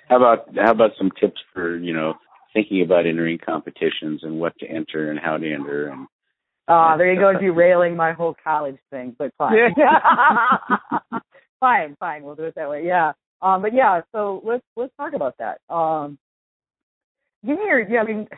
How 0.09 0.17
about 0.17 0.49
how 0.57 0.71
about 0.71 0.93
some 0.97 1.11
tips 1.21 1.41
for 1.53 1.77
you 1.77 1.93
know 1.93 2.15
thinking 2.55 2.83
about 2.83 3.07
entering 3.07 3.39
competitions 3.39 4.21
and 4.23 4.41
what 4.41 4.57
to 4.59 4.67
enter 4.67 5.11
and 5.11 5.21
how 5.21 5.37
to 5.37 5.53
enter 5.53 5.89
and 5.89 6.07
Uh, 6.67 6.97
there 6.97 7.13
you 7.13 7.21
go, 7.21 7.39
derailing 7.39 7.97
my 7.97 8.13
whole 8.13 8.35
college 8.43 8.79
thing, 8.91 9.15
but 9.19 9.33
fine. 9.39 9.55
fine, 11.61 11.97
fine. 11.99 12.23
We'll 12.23 12.35
do 12.35 12.45
it 12.45 12.55
that 12.57 12.69
way. 12.69 12.85
Yeah. 12.87 13.13
Um, 13.41 13.63
but 13.63 13.73
yeah, 13.75 14.01
so 14.13 14.43
let's 14.45 14.65
let's 14.77 14.93
talk 14.97 15.13
about 15.15 15.37
that. 15.39 15.61
Um, 15.73 16.19
give 17.47 17.59
me 17.59 17.65
your 17.67 17.89
yeah. 17.89 18.01
I 18.01 18.05
mean, 18.05 18.29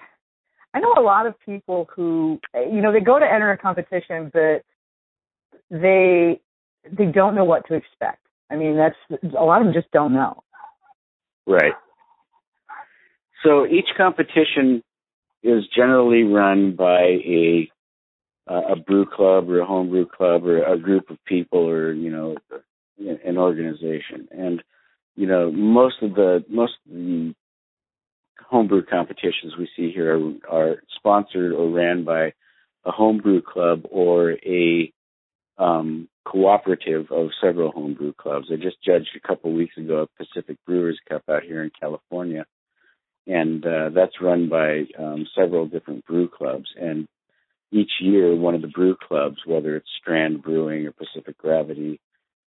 I 0.73 0.81
know 0.81 0.95
a 0.97 1.03
lot 1.03 1.27
of 1.27 1.35
people 1.41 1.89
who 1.95 2.41
you 2.55 2.81
know 2.81 2.93
they 2.93 3.01
go 3.01 3.19
to 3.19 3.25
enter 3.25 3.51
a 3.51 3.59
competition, 3.59 4.31
but 4.33 4.63
they 5.71 6.41
they 6.91 7.07
don't 7.07 7.35
know 7.35 7.45
what 7.45 7.67
to 7.69 7.75
expect. 7.75 8.21
I 8.51 8.57
mean, 8.57 8.77
that's 8.77 9.23
a 9.23 9.45
lot 9.45 9.61
of 9.61 9.67
them 9.67 9.75
just 9.75 9.91
don't 9.93 10.13
know. 10.13 10.43
right. 11.47 11.73
So 13.45 13.67
each 13.67 13.87
competition 13.97 14.83
is 15.43 15.65
generally 15.75 16.23
run 16.23 16.77
by 16.77 17.01
a 17.01 17.71
a 18.47 18.77
brew 18.77 19.07
club 19.07 19.49
or 19.49 19.61
a 19.61 19.67
homebrew 19.67 20.07
club 20.07 20.45
or 20.45 20.63
a 20.65 20.77
group 20.77 21.09
of 21.11 21.17
people 21.25 21.69
or 21.69 21.93
you 21.93 22.11
know 22.11 22.37
an 22.99 23.39
organization 23.39 24.29
and 24.33 24.63
you 25.15 25.27
know 25.27 25.53
most 25.53 25.97
of 26.03 26.15
the 26.15 26.45
most 26.49 26.73
of 26.87 26.95
the 26.95 27.35
homebrew 28.49 28.85
competitions 28.85 29.55
we 29.59 29.69
see 29.77 29.93
here 29.93 30.17
are, 30.17 30.33
are 30.51 30.83
sponsored 30.97 31.53
or 31.53 31.71
ran 31.71 32.05
by 32.05 32.33
a 32.85 32.91
homebrew 32.91 33.43
club 33.43 33.83
or 33.91 34.33
a 34.33 34.93
um, 35.59 36.09
cooperative 36.25 37.11
of 37.11 37.29
several 37.43 37.71
homebrew 37.73 38.13
clubs. 38.15 38.49
I 38.51 38.57
just 38.57 38.83
judged 38.85 39.11
a 39.17 39.27
couple 39.27 39.53
weeks 39.53 39.77
ago 39.77 40.07
a 40.07 40.25
Pacific 40.25 40.57
Brewers 40.67 40.99
Cup 41.09 41.23
out 41.29 41.43
here 41.43 41.63
in 41.63 41.71
California, 41.79 42.47
and 43.27 43.65
uh, 43.65 43.91
that's 43.95 44.21
run 44.23 44.49
by 44.49 44.85
um, 44.99 45.27
several 45.39 45.67
different 45.67 46.07
brew 46.07 46.29
clubs. 46.29 46.67
And 46.81 47.07
each 47.73 47.91
year, 48.01 48.35
one 48.35 48.55
of 48.55 48.63
the 48.63 48.69
brew 48.69 48.97
clubs, 48.97 49.39
whether 49.47 49.77
it's 49.77 49.89
Strand 50.01 50.43
Brewing 50.43 50.87
or 50.87 50.93
Pacific 50.93 51.37
Gravity, 51.39 52.01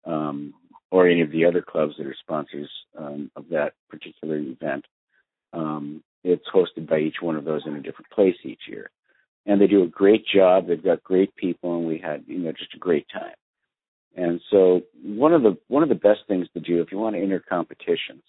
um, 0.05 0.53
or 0.89 1.07
any 1.07 1.21
of 1.21 1.31
the 1.31 1.45
other 1.45 1.61
clubs 1.61 1.93
that 1.97 2.07
are 2.07 2.15
sponsors 2.19 2.69
um, 2.97 3.31
of 3.35 3.45
that 3.49 3.73
particular 3.89 4.37
event, 4.37 4.85
um, 5.53 6.03
it's 6.23 6.45
hosted 6.53 6.87
by 6.87 6.99
each 6.99 7.17
one 7.21 7.35
of 7.35 7.45
those 7.45 7.63
in 7.65 7.75
a 7.75 7.81
different 7.81 8.11
place 8.11 8.35
each 8.43 8.61
year. 8.67 8.89
And 9.45 9.59
they 9.59 9.67
do 9.67 9.83
a 9.83 9.87
great 9.87 10.25
job. 10.25 10.67
They've 10.67 10.83
got 10.83 11.03
great 11.03 11.35
people, 11.35 11.77
and 11.77 11.87
we 11.87 11.97
had 11.97 12.23
you 12.27 12.37
know 12.39 12.51
just 12.51 12.75
a 12.75 12.79
great 12.79 13.07
time. 13.11 13.33
And 14.15 14.39
so 14.51 14.81
one 15.03 15.33
of 15.33 15.41
the 15.41 15.57
one 15.67 15.83
of 15.83 15.89
the 15.89 15.95
best 15.95 16.19
things 16.27 16.47
to 16.53 16.59
do 16.59 16.81
if 16.81 16.91
you 16.91 16.99
want 16.99 17.15
to 17.15 17.21
enter 17.21 17.39
competitions 17.39 18.23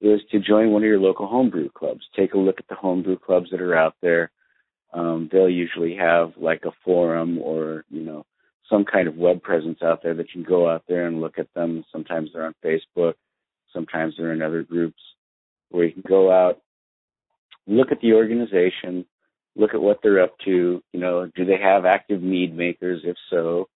is 0.00 0.20
to 0.30 0.40
join 0.40 0.70
one 0.70 0.82
of 0.82 0.88
your 0.88 1.00
local 1.00 1.26
homebrew 1.26 1.68
clubs. 1.70 2.00
Take 2.16 2.32
a 2.32 2.38
look 2.38 2.58
at 2.58 2.68
the 2.68 2.74
homebrew 2.74 3.18
clubs 3.18 3.50
that 3.50 3.60
are 3.60 3.76
out 3.76 3.96
there. 4.00 4.30
Um, 4.94 5.28
they'll 5.30 5.48
usually 5.50 5.94
have 5.96 6.32
like 6.38 6.64
a 6.64 6.72
forum 6.84 7.38
or 7.38 7.84
you 7.90 8.02
know 8.02 8.24
some 8.70 8.86
kind 8.86 9.08
of 9.08 9.16
web 9.16 9.42
presence 9.42 9.82
out 9.82 10.02
there 10.02 10.14
that 10.14 10.28
you 10.28 10.42
can 10.42 10.50
go 10.50 10.70
out 10.70 10.84
there 10.88 11.06
and 11.06 11.20
look 11.20 11.38
at 11.38 11.52
them. 11.54 11.84
Sometimes 11.92 12.30
they're 12.32 12.46
on 12.46 12.54
Facebook, 12.64 13.14
sometimes 13.74 14.14
they're 14.16 14.32
in 14.32 14.40
other 14.40 14.62
groups 14.62 15.02
where 15.70 15.84
you 15.84 15.92
can 15.92 16.04
go 16.06 16.30
out, 16.30 16.60
look 17.66 17.92
at 17.92 18.00
the 18.00 18.12
organization, 18.12 19.06
look 19.56 19.74
at 19.74 19.80
what 19.80 20.00
they're 20.02 20.22
up 20.22 20.38
to. 20.44 20.82
You 20.92 21.00
know, 21.00 21.30
do 21.34 21.44
they 21.44 21.58
have 21.58 21.84
active 21.84 22.22
mead 22.22 22.56
makers? 22.56 23.02
If 23.04 23.16
so, 23.30 23.68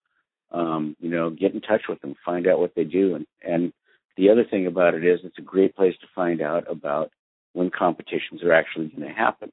um, 0.50 0.96
you 1.00 1.10
know, 1.10 1.30
get 1.30 1.54
in 1.54 1.60
touch 1.60 1.82
with 1.88 2.00
them, 2.00 2.14
find 2.24 2.46
out 2.46 2.58
what 2.58 2.74
they 2.74 2.84
do. 2.84 3.14
And, 3.14 3.26
and 3.42 3.72
the 4.16 4.30
other 4.30 4.44
thing 4.44 4.66
about 4.66 4.94
it 4.94 5.04
is 5.04 5.20
it's 5.24 5.38
a 5.38 5.42
great 5.42 5.74
place 5.74 5.94
to 6.00 6.06
find 6.14 6.40
out 6.40 6.70
about 6.70 7.10
when 7.52 7.70
competitions 7.70 8.42
are 8.42 8.52
actually 8.52 8.88
going 8.88 9.08
to 9.08 9.14
happen. 9.14 9.50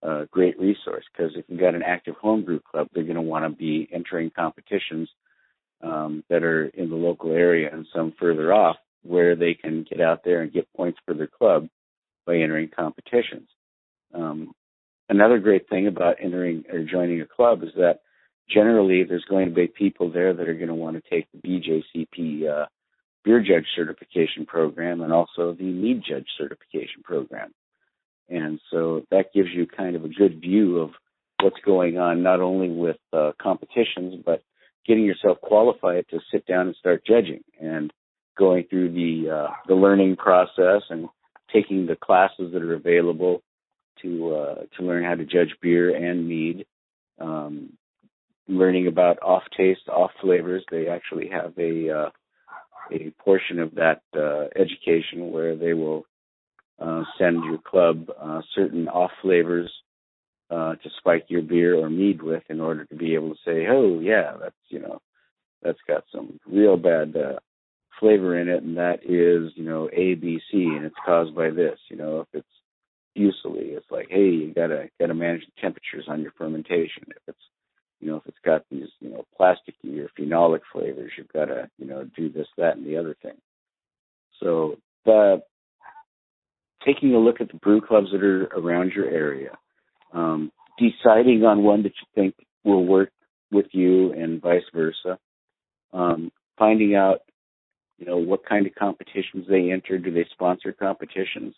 A 0.00 0.26
great 0.30 0.58
resource 0.60 1.04
because 1.12 1.32
if 1.34 1.44
you've 1.48 1.58
got 1.58 1.74
an 1.74 1.82
active 1.82 2.14
homebrew 2.20 2.60
club, 2.60 2.86
they're 2.92 3.02
going 3.02 3.16
to 3.16 3.20
want 3.20 3.44
to 3.44 3.56
be 3.56 3.88
entering 3.92 4.30
competitions 4.30 5.08
um, 5.82 6.22
that 6.28 6.44
are 6.44 6.66
in 6.66 6.88
the 6.88 6.94
local 6.94 7.32
area 7.32 7.68
and 7.72 7.84
some 7.92 8.12
further 8.18 8.52
off 8.52 8.76
where 9.02 9.36
they 9.36 9.54
can 9.54 9.84
get 9.88 10.00
out 10.00 10.22
there 10.24 10.42
and 10.42 10.52
get 10.52 10.72
points 10.74 10.98
for 11.04 11.14
their 11.14 11.26
club 11.26 11.68
by 12.26 12.36
entering 12.36 12.68
competitions. 12.74 13.48
Um, 14.14 14.52
another 15.08 15.38
great 15.38 15.68
thing 15.68 15.86
about 15.86 16.16
entering 16.22 16.64
or 16.70 16.84
joining 16.84 17.20
a 17.20 17.26
club 17.26 17.62
is 17.62 17.70
that 17.76 18.00
generally 18.48 19.04
there's 19.04 19.24
going 19.28 19.48
to 19.48 19.54
be 19.54 19.66
people 19.66 20.10
there 20.10 20.34
that 20.34 20.48
are 20.48 20.54
going 20.54 20.68
to 20.68 20.74
want 20.74 20.96
to 20.96 21.10
take 21.10 21.26
the 21.32 21.38
BJCP 21.38 22.48
uh, 22.48 22.66
beer 23.24 23.40
judge 23.40 23.66
certification 23.76 24.46
program 24.46 25.00
and 25.00 25.12
also 25.12 25.52
the 25.52 25.64
mead 25.64 26.02
judge 26.06 26.26
certification 26.36 27.02
program. 27.02 27.52
And 28.28 28.60
so 28.70 29.04
that 29.10 29.32
gives 29.34 29.48
you 29.54 29.66
kind 29.66 29.96
of 29.96 30.04
a 30.04 30.08
good 30.08 30.40
view 30.40 30.78
of 30.78 30.90
what's 31.42 31.60
going 31.64 31.98
on, 31.98 32.22
not 32.22 32.40
only 32.40 32.68
with 32.68 32.98
uh, 33.12 33.32
competitions, 33.40 34.22
but 34.24 34.42
getting 34.86 35.04
yourself 35.04 35.40
qualified 35.40 36.06
to 36.10 36.20
sit 36.32 36.46
down 36.46 36.66
and 36.66 36.76
start 36.76 37.04
judging 37.06 37.42
and 37.60 37.92
going 38.38 38.64
through 38.68 38.92
the 38.92 39.30
uh, 39.30 39.52
the 39.66 39.74
learning 39.74 40.16
process 40.16 40.82
and 40.90 41.08
taking 41.52 41.86
the 41.86 41.96
classes 41.96 42.52
that 42.52 42.62
are 42.62 42.74
available 42.74 43.42
to 44.02 44.34
uh, 44.34 44.54
to 44.76 44.84
learn 44.84 45.04
how 45.04 45.14
to 45.14 45.24
judge 45.24 45.54
beer 45.60 45.94
and 45.94 46.28
mead. 46.28 46.66
Um, 47.20 47.72
learning 48.48 48.86
about 48.86 49.18
off 49.22 49.42
taste, 49.56 49.88
off 49.88 50.10
flavors. 50.20 50.64
They 50.70 50.88
actually 50.88 51.28
have 51.28 51.52
a 51.58 51.90
uh, 51.90 52.10
a 52.92 53.10
portion 53.22 53.58
of 53.58 53.74
that 53.74 54.02
uh, 54.16 54.46
education 54.56 55.30
where 55.30 55.56
they 55.56 55.74
will 55.74 56.04
uh, 56.80 57.02
send 57.18 57.44
your 57.44 57.58
club 57.58 58.06
uh, 58.20 58.40
certain 58.54 58.88
off 58.88 59.10
flavors 59.20 59.70
uh, 60.50 60.74
to 60.76 60.90
spike 60.98 61.26
your 61.28 61.42
beer 61.42 61.76
or 61.76 61.90
mead 61.90 62.22
with 62.22 62.42
in 62.48 62.60
order 62.60 62.84
to 62.86 62.94
be 62.94 63.14
able 63.14 63.30
to 63.30 63.40
say, 63.44 63.66
oh 63.68 64.00
yeah, 64.00 64.32
that's 64.40 64.54
you 64.68 64.80
know 64.80 65.00
that's 65.62 65.78
got 65.86 66.04
some 66.12 66.38
real 66.46 66.76
bad 66.76 67.14
uh, 67.16 67.38
flavor 68.00 68.38
in 68.38 68.48
it, 68.48 68.62
and 68.62 68.76
that 68.76 69.00
is 69.04 69.52
you 69.56 69.64
know 69.64 69.88
A 69.92 70.14
B 70.14 70.40
C, 70.50 70.64
and 70.64 70.84
it's 70.84 70.96
caused 71.04 71.34
by 71.34 71.50
this. 71.50 71.78
You 71.88 71.96
know 71.96 72.20
if 72.20 72.28
it's 72.32 72.46
fusily, 73.16 73.76
it's 73.76 73.90
like 73.90 74.08
hey, 74.10 74.28
you 74.30 74.52
gotta 74.54 74.88
gotta 75.00 75.14
manage 75.14 75.42
the 75.46 75.60
temperatures 75.60 76.06
on 76.08 76.22
your 76.22 76.32
fermentation. 76.38 77.04
If 77.08 77.22
it's 77.26 77.38
you 78.00 78.08
know 78.08 78.16
if 78.16 78.22
it's 78.26 78.38
got 78.44 78.64
these 78.70 78.88
you 79.00 79.10
know 79.10 79.24
plasticky 79.38 79.98
or 79.98 80.10
phenolic 80.18 80.60
flavors, 80.72 81.12
you've 81.16 81.32
got 81.32 81.46
to 81.46 81.68
you 81.78 81.86
know 81.86 82.08
do 82.16 82.28
this, 82.28 82.46
that, 82.56 82.76
and 82.76 82.86
the 82.86 82.96
other 82.96 83.16
thing. 83.22 83.36
So 84.40 84.76
the 85.04 85.42
taking 86.84 87.14
a 87.14 87.18
look 87.18 87.40
at 87.40 87.48
the 87.48 87.58
brew 87.58 87.80
clubs 87.80 88.08
that 88.12 88.22
are 88.22 88.44
around 88.46 88.92
your 88.92 89.08
area, 89.08 89.58
um, 90.12 90.52
deciding 90.78 91.44
on 91.44 91.62
one 91.62 91.82
that 91.82 91.92
you 92.00 92.06
think 92.14 92.34
will 92.64 92.84
work 92.84 93.10
with 93.50 93.66
you 93.72 94.12
and 94.12 94.40
vice 94.40 94.62
versa, 94.72 95.18
um, 95.92 96.30
finding 96.58 96.94
out, 96.94 97.20
you 97.98 98.06
know, 98.06 98.16
what 98.16 98.46
kind 98.46 98.66
of 98.66 98.74
competitions 98.74 99.46
they 99.48 99.70
enter, 99.70 99.98
do 99.98 100.12
they 100.12 100.26
sponsor 100.32 100.72
competitions, 100.72 101.54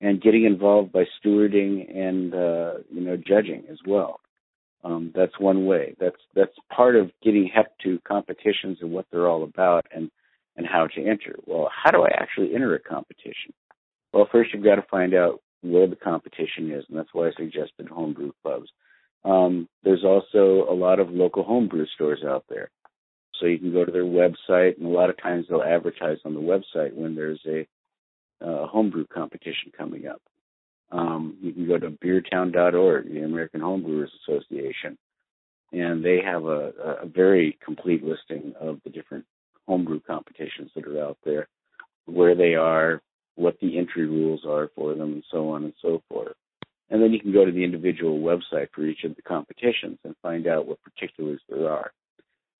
and 0.00 0.22
getting 0.22 0.44
involved 0.44 0.92
by 0.92 1.04
stewarding 1.18 1.94
and, 1.94 2.34
uh, 2.34 2.74
you 2.90 3.00
know, 3.00 3.16
judging 3.16 3.64
as 3.70 3.78
well. 3.86 4.20
Um, 4.84 5.10
that's 5.14 5.38
one 5.40 5.66
way. 5.66 5.96
That's 5.98 6.16
that's 6.34 6.54
part 6.74 6.94
of 6.94 7.10
getting 7.22 7.50
hep 7.52 7.76
to 7.82 7.98
competitions 8.06 8.78
and 8.80 8.92
what 8.92 9.06
they're 9.10 9.26
all 9.26 9.42
about 9.42 9.86
and 9.92 10.10
and 10.56 10.66
how 10.66 10.86
to 10.86 11.04
enter. 11.04 11.34
Well, 11.44 11.68
how 11.74 11.90
do 11.90 12.02
I 12.02 12.10
actually 12.16 12.54
enter 12.54 12.74
a 12.74 12.78
competition? 12.78 13.52
Well, 14.12 14.28
first 14.30 14.54
you've 14.54 14.64
got 14.64 14.76
to 14.76 14.86
find 14.90 15.12
out 15.12 15.40
where 15.62 15.88
the 15.88 15.96
competition 15.96 16.70
is, 16.70 16.84
and 16.88 16.96
that's 16.96 17.12
why 17.12 17.28
I 17.28 17.32
suggested 17.36 17.88
homebrew 17.88 18.32
clubs. 18.42 18.68
Um, 19.24 19.68
there's 19.82 20.04
also 20.04 20.70
a 20.70 20.74
lot 20.74 21.00
of 21.00 21.10
local 21.10 21.42
homebrew 21.42 21.86
stores 21.94 22.22
out 22.24 22.44
there. 22.48 22.70
So 23.38 23.46
you 23.46 23.58
can 23.58 23.72
go 23.72 23.84
to 23.84 23.92
their 23.92 24.04
website, 24.04 24.78
and 24.78 24.86
a 24.86 24.90
lot 24.90 25.10
of 25.10 25.20
times 25.20 25.46
they'll 25.48 25.62
advertise 25.62 26.18
on 26.24 26.34
the 26.34 26.40
website 26.40 26.94
when 26.94 27.14
there's 27.14 27.40
a 27.46 27.66
uh, 28.44 28.66
homebrew 28.66 29.06
competition 29.06 29.72
coming 29.76 30.06
up. 30.06 30.22
Um, 30.92 31.36
you 31.42 31.52
can 31.52 31.66
go 31.66 31.78
to 31.78 31.90
beertown.org, 31.90 33.12
the 33.12 33.22
American 33.22 33.60
Homebrewers 33.60 34.08
Association, 34.22 34.96
and 35.72 36.04
they 36.04 36.20
have 36.24 36.44
a, 36.44 36.72
a 37.02 37.06
very 37.06 37.58
complete 37.64 38.04
listing 38.04 38.54
of 38.60 38.80
the 38.84 38.90
different 38.90 39.24
homebrew 39.66 40.00
competitions 40.00 40.70
that 40.74 40.86
are 40.86 41.02
out 41.02 41.18
there, 41.24 41.48
where 42.06 42.34
they 42.36 42.54
are, 42.54 43.02
what 43.34 43.58
the 43.60 43.78
entry 43.78 44.06
rules 44.06 44.44
are 44.46 44.70
for 44.74 44.94
them, 44.94 45.14
and 45.14 45.24
so 45.30 45.48
on 45.50 45.64
and 45.64 45.74
so 45.82 46.02
forth. 46.08 46.36
And 46.88 47.02
then 47.02 47.12
you 47.12 47.20
can 47.20 47.32
go 47.32 47.44
to 47.44 47.50
the 47.50 47.64
individual 47.64 48.20
website 48.20 48.68
for 48.72 48.84
each 48.86 49.02
of 49.04 49.16
the 49.16 49.22
competitions 49.22 49.98
and 50.04 50.14
find 50.22 50.46
out 50.46 50.66
what 50.66 50.78
particulars 50.82 51.40
there 51.48 51.68
are. 51.68 51.90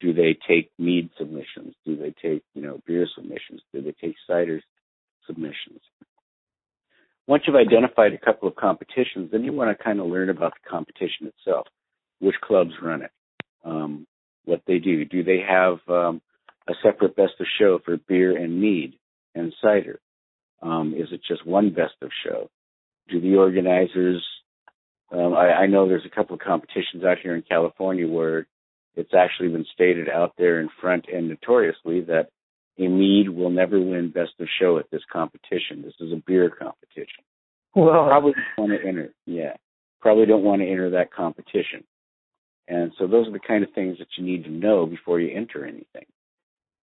Do 0.01 0.13
they 0.13 0.37
take 0.47 0.71
mead 0.79 1.11
submissions? 1.19 1.75
Do 1.85 1.97
they 1.97 2.15
take, 2.23 2.43
you 2.55 2.63
know, 2.63 2.81
beer 2.87 3.07
submissions? 3.15 3.63
Do 3.73 3.81
they 3.83 3.95
take 4.01 4.17
cider 4.27 4.61
submissions? 5.27 5.81
Once 7.27 7.43
you've 7.47 7.57
identified 7.57 8.13
a 8.13 8.19
couple 8.19 8.49
of 8.49 8.55
competitions, 8.57 9.31
then 9.33 9.43
you 9.43 9.53
want 9.53 9.77
to 9.77 9.83
kind 9.83 9.99
of 9.99 10.07
learn 10.07 10.31
about 10.31 10.53
the 10.53 10.69
competition 10.71 11.27
itself. 11.27 11.67
Which 12.21 12.37
clubs 12.43 12.73
run 12.81 13.03
it? 13.03 13.11
Um, 13.65 14.07
what 14.45 14.63
they 14.67 14.79
do? 14.79 15.05
Do 15.05 15.25
they 15.25 15.41
have 15.47 15.79
um, 15.89 16.21
a 16.69 16.73
separate 16.83 17.17
best 17.17 17.33
of 17.41 17.47
show 17.59 17.81
for 17.85 17.97
beer 17.97 18.37
and 18.37 18.61
mead 18.61 18.95
and 19.35 19.53
cider? 19.63 19.99
Um, 20.63 20.95
is 20.97 21.09
it 21.11 21.21
just 21.27 21.47
one 21.47 21.71
best 21.71 21.95
of 22.01 22.11
show? 22.25 22.49
Do 23.09 23.21
the 23.21 23.37
organizers? 23.37 24.25
Um, 25.13 25.35
I, 25.35 25.53
I 25.53 25.67
know 25.67 25.89
there's 25.89 26.07
a 26.07 26.15
couple 26.15 26.35
of 26.35 26.41
competitions 26.41 27.05
out 27.05 27.19
here 27.23 27.35
in 27.35 27.43
California 27.43 28.07
where 28.09 28.47
it's 28.97 29.15
actually 29.15 29.49
been 29.49 29.67
stated 29.73 30.09
out 30.09 30.33
there 30.39 30.61
in 30.61 30.69
front 30.81 31.07
and 31.13 31.29
notoriously 31.29 32.01
that 32.03 32.31
a 32.79 32.89
mead 32.89 33.29
will 33.29 33.51
never 33.51 33.81
win 33.81 34.11
best 34.11 34.33
of 34.41 34.49
show 34.61 34.79
at 34.79 34.91
this 34.91 35.03
competition. 35.13 35.83
This 35.83 35.95
is 36.01 36.13
a 36.13 36.23
beer 36.27 36.51
competition. 36.51 37.25
Well, 37.75 38.07
probably 38.07 38.33
don't 38.33 38.71
want 38.71 38.81
to 38.81 38.89
enter. 38.89 39.15
Yeah, 39.27 39.55
probably 40.01 40.27
don't 40.27 40.45
want 40.45 40.63
to 40.63 40.69
enter 40.69 40.91
that 40.91 41.13
competition. 41.13 41.85
And 42.69 42.93
so 42.99 43.07
those 43.07 43.29
are 43.29 43.33
the 43.33 43.39
kind 43.39 43.63
of 43.63 43.73
things 43.75 43.99
that 43.99 44.09
you 44.17 44.25
need 44.25 44.45
to 44.45 44.51
know 44.51 44.87
before 44.87 45.21
you 45.21 45.35
enter 45.35 45.65
anything. 45.65 46.07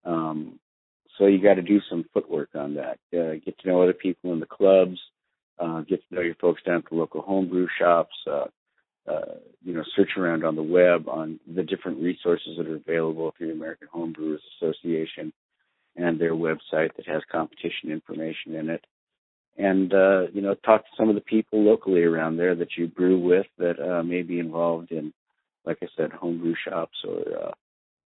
Um, 0.05 0.59
so 1.17 1.25
you 1.25 1.41
got 1.41 1.55
to 1.55 1.61
do 1.61 1.79
some 1.89 2.05
footwork 2.13 2.49
on 2.55 2.75
that. 2.75 2.99
Uh, 3.11 3.39
get 3.43 3.57
to 3.59 3.67
know 3.67 3.81
other 3.81 3.93
people 3.93 4.33
in 4.33 4.39
the 4.39 4.45
clubs. 4.45 4.99
Uh, 5.59 5.81
get 5.81 6.01
to 6.07 6.15
know 6.15 6.21
your 6.21 6.35
folks 6.35 6.61
down 6.63 6.77
at 6.77 6.89
the 6.89 6.95
local 6.95 7.21
homebrew 7.21 7.67
shops. 7.79 8.15
Uh, 8.29 8.45
uh, 9.07 9.35
you 9.63 9.73
know, 9.73 9.83
search 9.95 10.11
around 10.17 10.45
on 10.45 10.55
the 10.55 10.63
web 10.63 11.07
on 11.09 11.39
the 11.53 11.63
different 11.63 12.01
resources 12.01 12.57
that 12.57 12.67
are 12.67 12.75
available 12.75 13.33
through 13.37 13.47
the 13.47 13.53
American 13.53 13.87
Homebrewers 13.93 14.39
Association 14.57 15.33
and 15.95 16.19
their 16.19 16.33
website 16.33 16.95
that 16.95 17.07
has 17.07 17.21
competition 17.31 17.91
information 17.91 18.55
in 18.55 18.69
it. 18.69 18.85
And 19.57 19.93
uh, 19.93 20.27
you 20.33 20.41
know, 20.41 20.55
talk 20.65 20.81
to 20.81 20.91
some 20.97 21.09
of 21.09 21.15
the 21.15 21.21
people 21.21 21.63
locally 21.63 22.03
around 22.03 22.37
there 22.37 22.55
that 22.55 22.75
you 22.77 22.87
brew 22.87 23.19
with 23.19 23.45
that 23.59 23.79
uh, 23.79 24.03
may 24.03 24.23
be 24.23 24.39
involved 24.39 24.91
in, 24.91 25.13
like 25.65 25.77
I 25.83 25.87
said, 25.95 26.11
homebrew 26.11 26.55
shops 26.67 26.97
or 27.07 27.19
uh, 27.37 27.51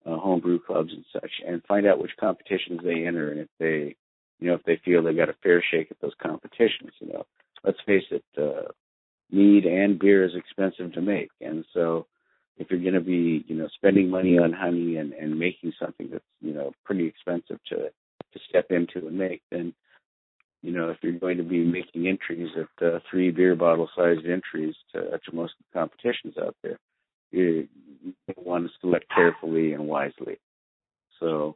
uh, 0.09 0.17
homebrew 0.19 0.59
clubs 0.59 0.91
and 0.93 1.03
such, 1.11 1.31
and 1.45 1.61
find 1.63 1.85
out 1.85 1.99
which 1.99 2.11
competitions 2.19 2.79
they 2.83 3.05
enter 3.05 3.31
and 3.31 3.41
if 3.41 3.47
they, 3.59 3.95
you 4.39 4.47
know, 4.47 4.55
if 4.55 4.63
they 4.63 4.79
feel 4.85 5.03
they 5.03 5.13
got 5.13 5.29
a 5.29 5.35
fair 5.43 5.63
shake 5.71 5.91
at 5.91 5.99
those 6.01 6.13
competitions. 6.21 6.91
You 6.99 7.13
know, 7.13 7.23
let's 7.63 7.79
face 7.85 8.03
it, 8.11 8.23
uh, 8.37 8.71
mead 9.33 9.65
and 9.65 9.99
beer 9.99 10.23
is 10.23 10.35
expensive 10.35 10.93
to 10.93 11.01
make, 11.01 11.31
and 11.41 11.65
so 11.73 12.05
if 12.57 12.69
you're 12.69 12.79
going 12.79 12.93
to 12.93 13.01
be, 13.01 13.43
you 13.47 13.55
know, 13.55 13.67
spending 13.75 14.09
money 14.09 14.37
on 14.37 14.53
honey 14.53 14.97
and, 14.97 15.13
and 15.13 15.37
making 15.37 15.73
something 15.79 16.09
that's, 16.11 16.23
you 16.41 16.53
know, 16.53 16.71
pretty 16.85 17.05
expensive 17.07 17.59
to 17.69 17.89
to 18.31 18.39
step 18.49 18.71
into 18.71 19.07
and 19.07 19.17
make, 19.17 19.41
then, 19.51 19.73
you 20.63 20.71
know, 20.71 20.89
if 20.89 20.97
you're 21.03 21.19
going 21.19 21.37
to 21.37 21.43
be 21.43 21.63
making 21.63 22.07
entries 22.07 22.49
at 22.57 22.85
uh, 22.87 22.99
three 23.09 23.29
beer 23.29 23.55
bottle 23.55 23.87
sized 23.95 24.25
entries 24.25 24.73
to, 24.91 25.01
to 25.01 25.35
most 25.35 25.53
of 25.59 25.65
the 25.65 25.79
competitions 25.79 26.33
out 26.41 26.55
there, 26.63 26.79
you, 27.31 27.67
you 28.03 28.13
want 28.37 28.65
to 28.65 28.71
select 28.81 29.05
carefully 29.13 29.73
and 29.73 29.87
wisely. 29.87 30.39
So, 31.19 31.55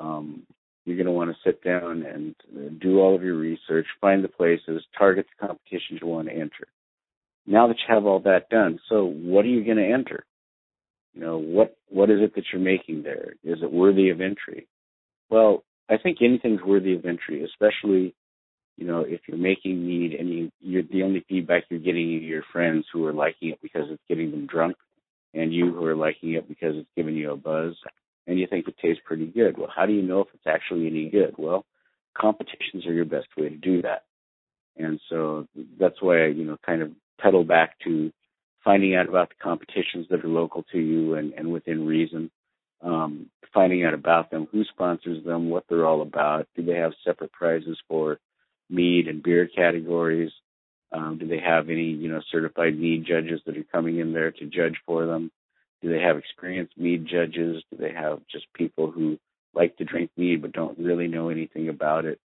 um, 0.00 0.42
you're 0.84 0.96
going 0.96 1.06
to 1.06 1.12
want 1.12 1.30
to 1.30 1.36
sit 1.44 1.62
down 1.62 2.02
and 2.02 2.34
uh, 2.56 2.70
do 2.80 2.98
all 2.98 3.14
of 3.14 3.22
your 3.22 3.36
research, 3.36 3.86
find 4.00 4.24
the 4.24 4.28
places, 4.28 4.82
target 4.98 5.26
the 5.38 5.46
competitions 5.46 6.00
you 6.02 6.08
want 6.08 6.26
to 6.26 6.34
enter 6.34 6.66
now 7.46 7.68
that 7.68 7.76
you 7.76 7.94
have 7.94 8.06
all 8.06 8.20
that 8.20 8.48
done, 8.48 8.78
so 8.88 9.04
what 9.04 9.44
are 9.44 9.48
you 9.48 9.64
going 9.64 9.78
to 9.78 9.92
enter? 9.92 10.24
You 11.14 11.20
know, 11.20 11.38
what 11.38 11.76
what 11.88 12.10
is 12.10 12.20
it 12.20 12.34
that 12.34 12.44
you're 12.52 12.62
making 12.62 13.02
there? 13.02 13.34
Is 13.44 13.62
it 13.62 13.70
worthy 13.70 14.08
of 14.10 14.20
entry? 14.20 14.66
Well, 15.28 15.62
I 15.90 15.98
think 15.98 16.18
anything's 16.22 16.62
worthy 16.62 16.94
of 16.94 17.04
entry, 17.04 17.44
especially 17.44 18.14
you 18.78 18.86
know 18.86 19.00
if 19.00 19.20
you're 19.28 19.36
making 19.36 19.86
mead 19.86 20.14
and 20.14 20.30
you 20.30 20.50
you're 20.60 20.82
the 20.84 21.02
only 21.02 21.24
feedback 21.28 21.64
you're 21.68 21.80
getting 21.80 22.22
your 22.22 22.42
friends 22.52 22.86
who 22.92 23.04
are 23.06 23.12
liking 23.12 23.50
it 23.50 23.60
because 23.60 23.88
it's 23.90 24.02
getting 24.08 24.30
them 24.30 24.46
drunk, 24.46 24.76
and 25.34 25.52
you 25.52 25.72
who 25.72 25.84
are 25.84 25.96
liking 25.96 26.32
it 26.32 26.48
because 26.48 26.76
it's 26.76 26.88
giving 26.96 27.14
you 27.14 27.32
a 27.32 27.36
buzz, 27.36 27.74
and 28.26 28.38
you 28.38 28.46
think 28.46 28.66
it 28.68 28.76
tastes 28.80 29.02
pretty 29.04 29.26
good. 29.26 29.58
Well, 29.58 29.72
how 29.74 29.84
do 29.84 29.92
you 29.92 30.02
know 30.02 30.20
if 30.20 30.28
it's 30.32 30.46
actually 30.46 30.86
any 30.86 31.10
good? 31.10 31.34
Well, 31.36 31.66
competitions 32.18 32.86
are 32.86 32.92
your 32.94 33.04
best 33.04 33.28
way 33.36 33.48
to 33.48 33.56
do 33.56 33.82
that. 33.82 34.04
And 34.76 35.00
so 35.10 35.46
that's 35.78 36.00
why 36.00 36.24
I, 36.24 36.26
you 36.28 36.44
know, 36.44 36.56
kind 36.64 36.82
of 36.82 36.92
pedal 37.22 37.44
back 37.44 37.78
to 37.84 38.12
finding 38.64 38.94
out 38.94 39.08
about 39.08 39.28
the 39.28 39.34
competitions 39.42 40.06
that 40.10 40.24
are 40.24 40.28
local 40.28 40.64
to 40.72 40.78
you 40.78 41.14
and, 41.14 41.32
and 41.34 41.52
within 41.52 41.86
reason, 41.86 42.30
um, 42.82 43.26
finding 43.52 43.84
out 43.84 43.94
about 43.94 44.30
them, 44.30 44.48
who 44.50 44.64
sponsors 44.64 45.24
them, 45.24 45.50
what 45.50 45.64
they're 45.68 45.86
all 45.86 46.02
about. 46.02 46.46
Do 46.56 46.64
they 46.64 46.74
have 46.74 46.92
separate 47.04 47.32
prizes 47.32 47.78
for 47.88 48.18
mead 48.70 49.08
and 49.08 49.22
beer 49.22 49.48
categories? 49.48 50.30
Um, 50.92 51.18
do 51.18 51.26
they 51.26 51.40
have 51.40 51.70
any, 51.70 51.84
you 51.84 52.10
know, 52.10 52.20
certified 52.30 52.78
mead 52.78 53.04
judges 53.06 53.40
that 53.46 53.56
are 53.56 53.64
coming 53.72 53.98
in 53.98 54.12
there 54.12 54.30
to 54.30 54.46
judge 54.46 54.76
for 54.86 55.06
them? 55.06 55.30
Do 55.80 55.90
they 55.90 56.00
have 56.00 56.16
experienced 56.16 56.78
mead 56.78 57.06
judges? 57.06 57.62
Do 57.70 57.76
they 57.78 57.92
have 57.92 58.20
just 58.30 58.46
people 58.54 58.90
who 58.90 59.18
like 59.54 59.76
to 59.76 59.84
drink 59.84 60.10
mead 60.16 60.42
but 60.42 60.52
don't 60.52 60.78
really 60.78 61.08
know 61.08 61.28
anything 61.28 61.68
about 61.68 62.04
it? 62.04 62.20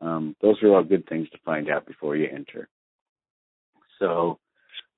Um, 0.00 0.36
those 0.40 0.62
are 0.62 0.74
all 0.74 0.84
good 0.84 1.08
things 1.08 1.28
to 1.30 1.38
find 1.44 1.68
out 1.68 1.86
before 1.86 2.16
you 2.16 2.28
enter. 2.32 2.68
So, 3.98 4.38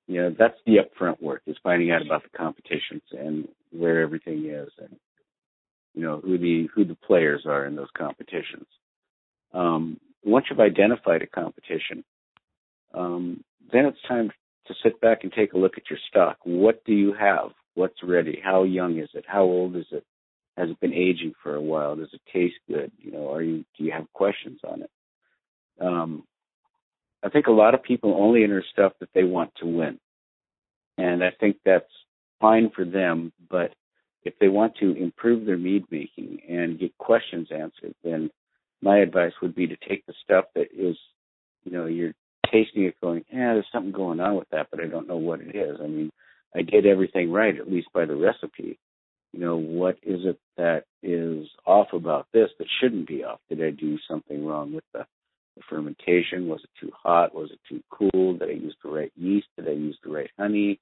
you 0.07 0.21
know, 0.21 0.35
that's 0.37 0.57
the 0.65 0.77
upfront 0.77 1.21
work 1.21 1.41
is 1.47 1.57
finding 1.63 1.91
out 1.91 2.05
about 2.05 2.23
the 2.23 2.37
competitions 2.37 3.03
and 3.11 3.47
where 3.71 4.01
everything 4.01 4.45
is 4.45 4.69
and 4.79 4.95
you 5.93 6.03
know 6.03 6.21
who 6.23 6.37
the 6.37 6.67
who 6.73 6.85
the 6.85 6.95
players 6.95 7.43
are 7.45 7.65
in 7.65 7.75
those 7.75 7.89
competitions. 7.97 8.67
Um, 9.53 9.99
once 10.23 10.45
you've 10.49 10.59
identified 10.59 11.21
a 11.21 11.27
competition, 11.27 12.03
um, 12.93 13.43
then 13.71 13.85
it's 13.85 13.97
time 14.07 14.31
to 14.67 14.73
sit 14.83 15.01
back 15.01 15.19
and 15.23 15.31
take 15.33 15.53
a 15.53 15.57
look 15.57 15.73
at 15.77 15.89
your 15.89 15.99
stock. 16.09 16.37
What 16.43 16.83
do 16.85 16.93
you 16.93 17.13
have? 17.13 17.51
What's 17.73 18.03
ready? 18.03 18.39
How 18.43 18.63
young 18.63 18.99
is 18.99 19.09
it? 19.13 19.25
How 19.27 19.43
old 19.43 19.75
is 19.75 19.85
it? 19.91 20.05
Has 20.57 20.69
it 20.69 20.79
been 20.79 20.93
aging 20.93 21.33
for 21.41 21.55
a 21.55 21.61
while? 21.61 21.95
Does 21.95 22.13
it 22.13 22.21
taste 22.31 22.55
good? 22.67 22.91
You 22.97 23.11
know, 23.11 23.33
are 23.33 23.41
you 23.41 23.65
do 23.77 23.83
you 23.83 23.91
have 23.91 24.11
questions 24.13 24.59
on 24.63 24.83
it? 24.83 24.91
Um, 25.79 26.23
I 27.23 27.29
think 27.29 27.47
a 27.47 27.51
lot 27.51 27.73
of 27.73 27.83
people 27.83 28.15
only 28.17 28.43
enter 28.43 28.63
stuff 28.71 28.93
that 28.99 29.09
they 29.13 29.23
want 29.23 29.51
to 29.59 29.67
win. 29.67 29.99
And 30.97 31.23
I 31.23 31.31
think 31.39 31.57
that's 31.63 31.85
fine 32.39 32.71
for 32.75 32.85
them, 32.85 33.31
but 33.49 33.73
if 34.23 34.33
they 34.39 34.47
want 34.47 34.75
to 34.77 34.95
improve 34.95 35.45
their 35.45 35.57
mead 35.57 35.85
making 35.89 36.39
and 36.47 36.79
get 36.79 36.97
questions 36.97 37.47
answered, 37.51 37.95
then 38.03 38.29
my 38.81 38.97
advice 38.97 39.33
would 39.41 39.55
be 39.55 39.67
to 39.67 39.77
take 39.87 40.05
the 40.05 40.13
stuff 40.23 40.45
that 40.55 40.67
is, 40.75 40.97
you 41.63 41.71
know, 41.71 41.85
you're 41.85 42.13
tasting 42.51 42.83
it 42.83 42.99
going, 43.01 43.23
yeah, 43.31 43.53
there's 43.53 43.65
something 43.71 43.91
going 43.91 44.19
on 44.19 44.35
with 44.35 44.49
that, 44.51 44.67
but 44.71 44.79
I 44.79 44.87
don't 44.87 45.07
know 45.07 45.17
what 45.17 45.41
it 45.41 45.55
is. 45.55 45.77
I 45.81 45.87
mean, 45.87 46.11
I 46.55 46.61
did 46.63 46.85
everything 46.85 47.31
right, 47.31 47.57
at 47.57 47.71
least 47.71 47.87
by 47.93 48.05
the 48.05 48.15
recipe. 48.15 48.77
You 49.33 49.39
know, 49.39 49.55
what 49.55 49.97
is 50.03 50.25
it 50.25 50.39
that 50.57 50.83
is 51.01 51.47
off 51.65 51.93
about 51.93 52.27
this 52.33 52.49
that 52.59 52.67
shouldn't 52.79 53.07
be 53.07 53.23
off? 53.23 53.39
Did 53.49 53.63
I 53.63 53.69
do 53.69 53.97
something 54.07 54.45
wrong 54.45 54.73
with 54.73 54.83
the 54.93 55.05
the 55.55 55.63
fermentation. 55.69 56.47
Was 56.47 56.61
it 56.63 56.69
too 56.79 56.91
hot? 57.03 57.33
Was 57.35 57.51
it 57.51 57.59
too 57.67 57.81
cool? 57.89 58.33
Did 58.37 58.49
I 58.49 58.53
use 58.53 58.75
the 58.83 58.89
right 58.89 59.11
yeast? 59.15 59.47
Did 59.57 59.67
I 59.67 59.73
use 59.73 59.97
the 60.03 60.11
right 60.11 60.29
honey? 60.37 60.79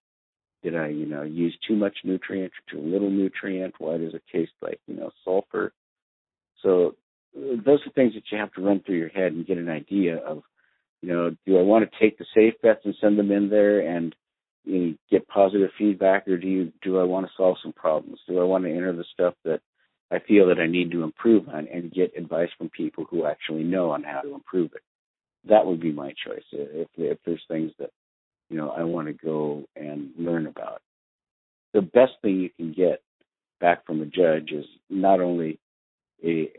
Did 0.64 0.76
I, 0.76 0.88
you 0.88 1.06
know, 1.06 1.24
use 1.24 1.58
too 1.68 1.76
much 1.76 1.98
nutrient 2.04 2.52
or 2.52 2.72
too 2.72 2.82
little 2.82 3.10
nutrient? 3.10 3.76
Why 3.78 3.98
does 3.98 4.14
it 4.14 4.24
taste 4.32 4.52
like, 4.62 4.80
you 4.88 4.96
know, 4.96 5.12
sulfur? 5.24 5.72
So 6.62 6.96
uh, 7.38 7.56
those 7.66 7.80
are 7.86 7.92
things 7.96 8.14
that 8.14 8.24
you 8.32 8.38
have 8.38 8.52
to 8.54 8.62
run 8.62 8.82
through 8.82 8.98
your 8.98 9.10
head 9.10 9.32
and 9.32 9.48
get 9.48 9.58
an 9.58 9.70
idea 9.70 10.18
of, 10.18 10.44
you 11.02 11.14
know, 11.14 11.36
do 11.46 11.58
I 11.58 11.62
want 11.62 11.90
to 11.90 12.00
take 12.00 12.18
the 12.18 12.26
safe 12.36 12.56
bets 12.62 12.82
and 12.84 12.96
send 13.00 13.18
them 13.18 13.32
in 13.32 13.50
there 13.50 13.80
and 13.80 14.14
you 14.66 14.80
know, 14.80 14.94
get 15.10 15.28
positive 15.28 15.70
feedback, 15.78 16.28
or 16.28 16.38
do 16.38 16.48
you 16.48 16.74
do 16.82 17.00
I 17.00 17.04
want 17.04 17.26
to 17.26 17.32
solve 17.38 17.58
some 17.64 17.74
problems? 17.74 18.20
Do 18.28 18.40
I 18.40 18.44
want 18.44 18.66
to 18.66 18.72
enter 18.72 18.94
the 18.94 19.06
stuff 19.14 19.34
that 19.46 19.62
I 20.12 20.20
feel 20.20 20.48
that 20.48 20.60
I 20.60 20.68
need 20.68 20.92
to 20.92 21.04
improve 21.04 21.48
on 21.50 21.68
and 21.68 21.92
get 21.92 22.18
advice 22.18 22.50
from 22.58 22.70
people 22.70 23.06
who 23.10 23.26
actually 23.26 23.64
know 23.64 23.92
on 23.92 24.04
how 24.04 24.22
to 24.22 24.34
improve 24.34 24.72
it? 24.74 24.82
That 25.48 25.66
would 25.66 25.80
be 25.80 25.92
my 25.92 26.14
choice. 26.26 26.44
If 26.52 26.88
if 26.98 27.18
there's 27.26 27.44
things 27.48 27.72
that 27.80 27.92
you 28.50 28.58
know 28.58 28.70
I 28.70 28.84
want 28.84 29.08
to 29.08 29.14
go 29.14 29.64
and 29.76 30.12
learn 30.18 30.48
about, 30.48 30.82
the 31.74 31.82
best 31.82 32.14
thing 32.22 32.40
you 32.40 32.50
can 32.58 32.74
get 32.74 33.02
back 33.60 33.86
from 33.86 34.02
a 34.02 34.06
judge 34.06 34.52
is 34.52 34.66
not 34.90 35.22
only 35.22 35.60
a 36.24 36.52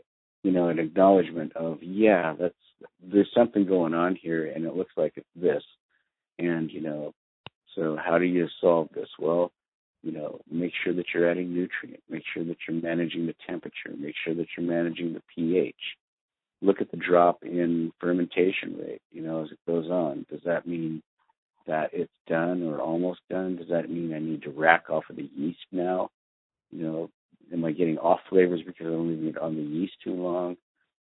you 0.43 0.51
know 0.51 0.69
an 0.69 0.79
acknowledgement 0.79 1.55
of 1.55 1.79
yeah 1.81 2.33
that's 2.39 2.55
there's 3.03 3.29
something 3.35 3.65
going 3.65 3.93
on 3.93 4.15
here 4.15 4.47
and 4.47 4.65
it 4.65 4.75
looks 4.75 4.93
like 4.97 5.13
it's 5.15 5.27
this 5.35 5.63
and 6.39 6.71
you 6.71 6.81
know 6.81 7.13
so 7.75 7.97
how 8.03 8.17
do 8.17 8.25
you 8.25 8.47
solve 8.59 8.87
this 8.95 9.09
well 9.19 9.51
you 10.03 10.11
know 10.11 10.39
make 10.49 10.73
sure 10.83 10.93
that 10.93 11.05
you're 11.13 11.29
adding 11.29 11.53
nutrient 11.53 12.01
make 12.09 12.23
sure 12.33 12.43
that 12.43 12.57
you're 12.67 12.81
managing 12.81 13.25
the 13.25 13.35
temperature 13.47 13.95
make 13.97 14.15
sure 14.23 14.33
that 14.35 14.47
you're 14.57 14.65
managing 14.65 15.13
the 15.13 15.21
ph 15.33 15.75
look 16.61 16.81
at 16.81 16.91
the 16.91 16.97
drop 16.97 17.43
in 17.43 17.91
fermentation 17.99 18.77
rate 18.77 19.01
you 19.11 19.21
know 19.21 19.43
as 19.43 19.51
it 19.51 19.59
goes 19.67 19.89
on 19.89 20.25
does 20.29 20.41
that 20.45 20.67
mean 20.67 21.01
that 21.67 21.89
it's 21.93 22.11
done 22.27 22.63
or 22.63 22.79
almost 22.79 23.19
done 23.29 23.55
does 23.55 23.69
that 23.69 23.89
mean 23.89 24.13
i 24.13 24.19
need 24.19 24.41
to 24.41 24.49
rack 24.49 24.89
off 24.89 25.03
of 25.09 25.15
the 25.15 25.29
yeast 25.35 25.65
now 25.71 26.09
you 26.71 26.83
know 26.83 27.09
am 27.53 27.65
I 27.65 27.71
getting 27.71 27.97
off 27.97 28.19
flavors 28.29 28.61
because 28.65 28.87
I'm 28.87 29.09
leaving 29.09 29.29
it 29.29 29.37
on 29.37 29.55
the 29.55 29.61
yeast 29.61 29.93
too 30.03 30.13
long? 30.13 30.57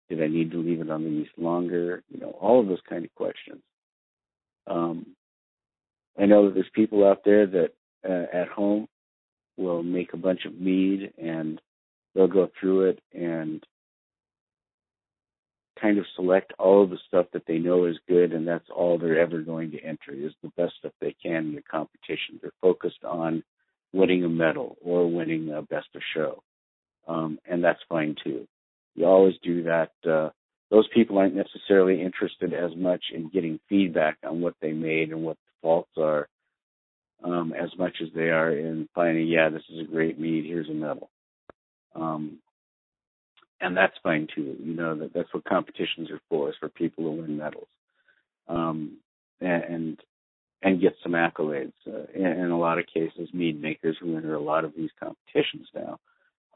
Did 0.10 0.22
I 0.22 0.28
need 0.28 0.52
to 0.52 0.58
leave 0.58 0.82
it 0.82 0.90
on 0.90 1.04
the 1.04 1.10
yeast 1.10 1.32
longer? 1.38 2.04
You 2.10 2.20
know, 2.20 2.32
all 2.40 2.60
of 2.60 2.68
those 2.68 2.82
kind 2.88 3.06
of 3.06 3.14
questions. 3.16 3.62
Um, 4.68 5.08
I 6.20 6.26
know 6.26 6.46
that 6.46 6.54
there's 6.54 6.70
people 6.74 7.08
out 7.08 7.22
there 7.24 7.48
that 7.48 7.70
uh, 8.08 8.26
at 8.34 8.48
home 8.48 8.88
will 9.58 9.84
make 9.84 10.14
a 10.14 10.18
bunch 10.18 10.46
of 10.46 10.60
mead 10.60 11.14
and 11.18 11.62
they'll 12.14 12.28
go 12.28 12.50
through 12.60 12.90
it 12.90 13.00
and 13.14 13.64
kind 15.80 15.98
of 15.98 16.06
select 16.16 16.54
all 16.60 16.84
of 16.84 16.90
the 16.90 17.00
stuff 17.08 17.26
that 17.34 17.44
they 17.48 17.58
know 17.58 17.86
is 17.86 17.98
good 18.08 18.34
and 18.34 18.48
that's 18.48 18.70
all 18.74 18.98
they're 18.98 19.20
ever 19.20 19.42
going 19.42 19.72
to 19.72 19.84
enter 19.84 20.14
is 20.14 20.32
the 20.44 20.52
best 20.56 20.74
stuff 20.80 20.92
they 21.02 21.16
can 21.24 21.48
in 21.48 21.56
the 21.56 21.62
competition. 21.62 22.40
They're 22.42 22.52
focused 22.62 23.04
on 23.04 23.44
winning 23.94 24.24
a 24.24 24.30
medal 24.30 24.78
or 24.84 25.10
winning 25.10 25.52
a 25.52 25.62
best 25.62 25.88
of 25.96 26.02
show. 26.16 26.44
Um, 27.08 27.40
and 27.46 27.64
that's 27.64 27.80
fine 27.90 28.16
too. 28.24 28.48
You 28.96 29.06
always 29.06 29.36
do 29.44 29.64
that. 29.64 29.92
Uh, 30.08 30.30
those 30.70 30.88
people 30.94 31.18
aren't 31.18 31.36
necessarily 31.36 32.02
interested 32.02 32.54
as 32.54 32.72
much 32.76 33.04
in 33.14 33.30
getting 33.30 33.60
feedback 33.68 34.18
on 34.24 34.42
what 34.42 34.56
they 34.62 34.72
made 34.72 35.12
and 35.12 35.24
what 35.24 35.38
the 35.38 35.52
faults 35.62 35.92
are, 35.98 36.28
um, 37.24 37.54
as 37.54 37.70
much 37.78 37.98
as 38.02 38.10
they 38.16 38.30
are 38.30 38.52
in 38.52 38.88
finding, 38.96 39.28
yeah, 39.28 39.50
this 39.50 39.64
is 39.70 39.80
a 39.80 39.92
great 39.92 40.20
mead. 40.20 40.46
Here's 40.46 40.70
a 40.70 40.74
medal. 40.74 41.10
Um, 41.96 42.40
and 43.60 43.78
that's 43.78 43.94
fine 44.02 44.28
too. 44.34 44.56
You 44.60 44.74
know 44.74 44.96
that 44.96 45.14
that's 45.14 45.34
what 45.34 45.46
competitions 45.46 46.10
are 46.10 46.22
for, 46.30 46.50
is 46.50 46.56
for 46.60 46.70
people 46.70 47.04
to 47.04 47.22
win 47.22 47.38
medals. 47.38 47.68
Um, 48.48 48.98
and, 49.40 49.98
and 50.62 50.82
get 50.82 50.96
some 51.02 51.14
accolades. 51.14 51.74
Uh, 51.88 52.06
in, 52.14 52.26
in, 52.26 52.52
a 52.52 52.60
lot 52.60 52.80
of 52.80 52.86
cases, 52.86 53.30
mead 53.34 53.62
makers 53.62 53.98
who 54.00 54.16
enter 54.16 54.36
a 54.36 54.42
lot 54.42 54.66
of 54.66 54.74
these 54.76 54.90
competitions 55.00 55.68
now 55.74 56.00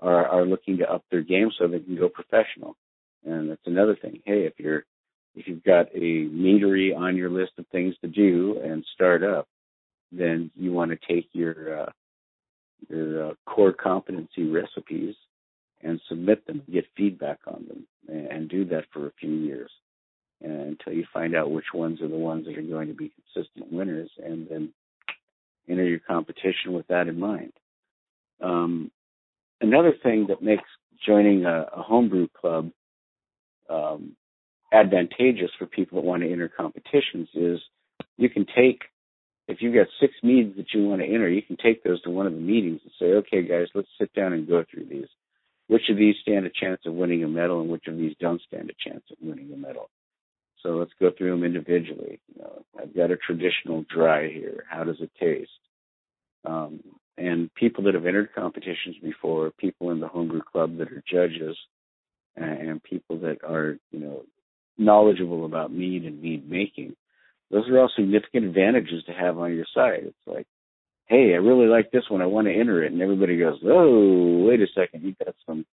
are, 0.02 0.28
are 0.28 0.46
looking 0.46 0.78
to 0.78 0.92
up 0.92 1.04
their 1.10 1.22
game 1.22 1.52
so 1.58 1.68
they 1.68 1.80
can 1.80 1.96
go 1.96 2.10
professional. 2.10 2.76
And 3.26 3.50
that's 3.50 3.66
another 3.66 3.96
thing. 3.96 4.22
Hey, 4.26 4.46
if 4.46 4.54
you're 4.58 4.84
if 5.36 5.48
you've 5.48 5.64
got 5.64 5.88
a 5.94 6.00
meadery 6.00 6.96
on 6.96 7.18
your 7.18 7.30
list 7.30 7.52
of 7.58 7.68
things 7.68 7.96
to 8.02 8.08
do 8.08 8.60
and 8.64 8.86
start 8.94 9.22
up, 9.22 9.48
then 10.12 10.52
you 10.56 10.72
want 10.72 10.92
to 10.92 11.14
take 11.14 11.30
your 11.34 11.82
uh, 11.82 11.92
your 12.90 13.30
uh, 13.30 13.34
core 13.46 13.74
competency 13.74 14.50
recipes 14.50 15.16
and 15.82 16.00
submit 16.10 16.46
them, 16.48 16.62
get 16.72 16.86
feedback 16.96 17.40
on 17.48 17.66
them, 17.68 17.88
and, 18.08 18.28
and 18.28 18.50
do 18.50 18.66
that 18.66 18.86
for 18.92 19.08
a 19.08 19.14
few 19.20 19.32
years 19.32 19.72
until 20.42 20.94
you 20.94 21.06
find 21.14 21.36
out 21.36 21.52
which 21.52 21.74
ones 21.74 22.02
are 22.02 22.08
the 22.08 22.16
ones 22.16 22.46
that 22.46 22.58
are 22.58 22.62
going 22.62 22.88
to 22.88 22.94
be 22.94 23.12
consistent 23.34 23.72
winners, 23.72 24.10
and 24.24 24.48
then 24.50 24.70
enter 25.68 25.84
your 25.84 26.00
competition 26.00 26.74
with 26.74 26.86
that 26.88 27.08
in 27.08 27.20
mind. 27.20 27.54
Um, 28.42 28.92
another 29.62 29.94
thing 30.04 30.28
that 30.28 30.42
makes 30.42 30.64
joining 31.06 31.46
a, 31.46 31.68
a 31.76 31.82
homebrew 31.82 32.28
club 32.40 32.72
um, 33.70 34.16
advantageous 34.74 35.52
for 35.58 35.66
people 35.66 36.02
that 36.02 36.08
want 36.08 36.22
to 36.24 36.32
enter 36.32 36.50
competitions 36.50 37.28
is 37.34 37.60
you 38.18 38.30
can 38.30 38.46
take 38.56 38.84
if 39.48 39.62
you've 39.62 39.76
got 39.76 39.88
six 40.00 40.14
meads 40.24 40.56
that 40.58 40.74
you 40.74 40.86
want 40.86 41.02
to 41.02 41.08
enter, 41.08 41.30
you 41.30 41.42
can 41.42 41.58
take 41.58 41.84
those 41.84 42.02
to 42.02 42.10
one 42.10 42.26
of 42.26 42.34
the 42.34 42.40
meetings 42.40 42.82
and 42.84 42.92
say, 43.00 43.14
okay, 43.18 43.48
guys, 43.48 43.68
let's 43.76 43.88
sit 44.00 44.14
down 44.14 44.34
and 44.34 44.48
go 44.48 44.64
through 44.70 44.86
these. 44.86 45.08
Which 45.68 45.90
of 45.90 45.98
these 45.98 46.16
stand 46.22 46.46
a 46.46 46.50
chance 46.50 46.82
of 46.86 46.94
winning 46.94 47.24
a 47.24 47.28
medal 47.28 47.62
and 47.62 47.70
which 47.70 47.88
of 47.88 47.98
these 47.98 48.16
don't 48.20 48.42
stand 48.48 48.70
a 48.70 48.90
chance 48.90 49.04
of 49.12 49.18
winning 49.22 49.52
a 49.54 49.58
medal? 49.58 49.90
So 50.62 50.70
let's 50.72 50.94
go 51.00 51.12
through 51.16 51.32
them 51.32 51.44
individually. 51.44 52.20
You 52.34 52.42
know, 52.42 52.66
I've 52.82 52.96
got 52.96 53.12
a 53.12 53.18
traditional 53.18 53.86
dry 53.94 54.32
here. 54.32 54.64
How 54.70 54.84
does 54.84 54.98
it 55.00 55.12
taste? 55.20 55.52
Um, 56.44 56.82
and 57.18 57.54
people 57.54 57.84
that 57.86 57.94
have 57.94 58.06
entered 58.06 58.34
competitions 58.36 58.96
before, 59.02 59.52
people 59.52 59.92
in 59.92 60.00
the 60.00 60.08
homebrew 60.08 60.42
club 60.42 60.78
that 60.78 60.92
are 60.92 61.04
judges, 61.10 61.56
and, 62.36 62.70
and 62.70 62.84
people 62.84 63.20
that 63.20 63.38
are, 63.44 63.78
you 63.92 64.00
know, 64.00 64.24
knowledgeable 64.78 65.46
about 65.46 65.72
mead 65.72 66.04
and 66.04 66.22
mead 66.22 66.50
making. 66.50 66.96
Those 67.56 67.70
are 67.70 67.80
all 67.80 67.92
significant 67.96 68.46
advantages 68.46 69.06
to 69.06 69.14
have 69.14 69.40
on 69.40 69.56
your 69.56 69.66
side. 69.74 70.02
It's 70.04 70.28
like, 70.28 70.46
hey, 71.06 71.32
I 71.34 71.38
really 71.38 71.68
like 71.68 71.90
this 71.90 72.04
one. 72.10 72.22
I 72.22 72.26
want 72.26 72.48
to 72.48 72.54
enter 72.54 72.84
it. 72.84 72.92
And 72.92 73.02
everybody 73.02 73.38
goes, 73.38 73.60
oh, 73.66 74.44
wait 74.46 74.60
a 74.60 74.68
second. 74.76 75.04
You've 75.04 75.18
got 75.18 75.36
some, 75.46 75.66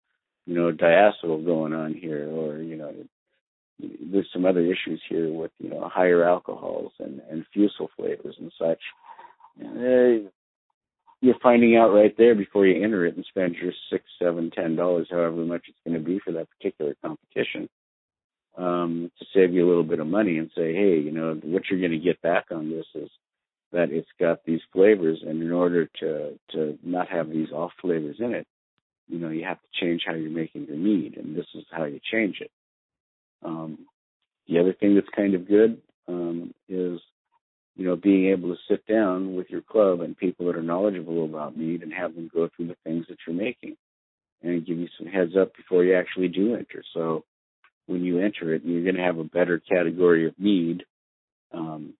you 0.46 0.54
know, 0.54 0.70
diacetyl 0.70 1.44
going 1.44 1.72
on 1.72 1.94
here. 1.94 2.30
Or, 2.30 2.58
you 2.58 2.76
know, 2.76 2.94
there's 3.80 4.28
some 4.32 4.44
other 4.44 4.60
issues 4.60 5.02
here 5.08 5.32
with 5.32 5.50
you 5.58 5.70
know 5.70 5.88
higher 5.92 6.24
alcohols 6.24 6.92
and 7.00 7.20
and 7.28 7.44
fusel 7.52 7.90
flavors 7.96 8.36
and 8.38 8.52
such. 8.56 8.78
Uh, 9.60 10.28
you're 11.20 11.34
finding 11.42 11.76
out 11.76 11.92
right 11.92 12.14
there 12.16 12.34
before 12.34 12.66
you 12.66 12.82
enter 12.82 13.06
it 13.06 13.16
and 13.16 13.24
spend 13.28 13.54
your 13.54 13.72
six, 13.90 14.04
seven, 14.20 14.50
ten 14.50 14.76
dollars, 14.76 15.08
however 15.10 15.44
much 15.44 15.62
it's 15.68 15.78
going 15.84 15.98
to 15.98 16.04
be 16.04 16.20
for 16.24 16.32
that 16.32 16.48
particular 16.50 16.94
competition, 17.02 17.68
um, 18.56 19.10
to 19.18 19.24
save 19.34 19.52
you 19.52 19.66
a 19.66 19.68
little 19.68 19.84
bit 19.84 20.00
of 20.00 20.06
money 20.06 20.38
and 20.38 20.50
say, 20.54 20.74
hey, 20.74 20.98
you 20.98 21.10
know, 21.10 21.40
what 21.42 21.62
you're 21.70 21.80
going 21.80 21.92
to 21.92 21.98
get 21.98 22.20
back 22.22 22.46
on 22.50 22.70
this 22.70 22.86
is 22.94 23.08
that 23.72 23.90
it's 23.90 24.08
got 24.20 24.44
these 24.44 24.60
flavors, 24.72 25.22
and 25.26 25.42
in 25.42 25.52
order 25.52 25.88
to 26.00 26.38
to 26.50 26.78
not 26.82 27.08
have 27.08 27.30
these 27.30 27.50
off 27.50 27.72
flavors 27.80 28.16
in 28.18 28.34
it, 28.34 28.46
you 29.08 29.18
know, 29.18 29.30
you 29.30 29.44
have 29.44 29.58
to 29.58 29.80
change 29.80 30.02
how 30.06 30.14
you're 30.14 30.30
making 30.30 30.66
your 30.66 30.76
mead, 30.76 31.16
and 31.16 31.36
this 31.36 31.46
is 31.54 31.64
how 31.70 31.84
you 31.84 31.98
change 32.12 32.40
it. 32.40 32.50
Um, 33.42 33.86
the 34.48 34.58
other 34.58 34.74
thing 34.74 34.94
that's 34.94 35.08
kind 35.16 35.34
of 35.34 35.48
good 35.48 35.80
um, 36.08 36.52
is, 36.68 37.00
you 37.76 37.86
know, 37.86 37.96
being 37.96 38.26
able 38.26 38.54
to 38.54 38.60
sit 38.68 38.86
down 38.86 39.34
with 39.34 39.48
your 39.48 39.62
club 39.62 40.00
and 40.00 40.16
people 40.16 40.46
that 40.46 40.56
are 40.56 40.62
knowledgeable 40.62 41.24
about 41.24 41.56
mead 41.56 41.82
and 41.82 41.92
have 41.92 42.14
them 42.14 42.30
go 42.32 42.48
through 42.54 42.68
the 42.68 42.76
things 42.84 43.06
that 43.08 43.18
you're 43.26 43.34
making 43.36 43.76
and 44.42 44.66
give 44.66 44.78
you 44.78 44.88
some 44.98 45.06
heads 45.06 45.32
up 45.40 45.56
before 45.56 45.84
you 45.84 45.94
actually 45.94 46.28
do 46.28 46.54
enter. 46.54 46.82
So 46.92 47.24
when 47.86 48.02
you 48.02 48.18
enter 48.18 48.54
it, 48.54 48.62
you're 48.64 48.84
going 48.84 48.96
to 48.96 49.02
have 49.02 49.18
a 49.18 49.24
better 49.24 49.60
category 49.60 50.26
of 50.26 50.38
mead, 50.38 50.84
um, 51.52 51.94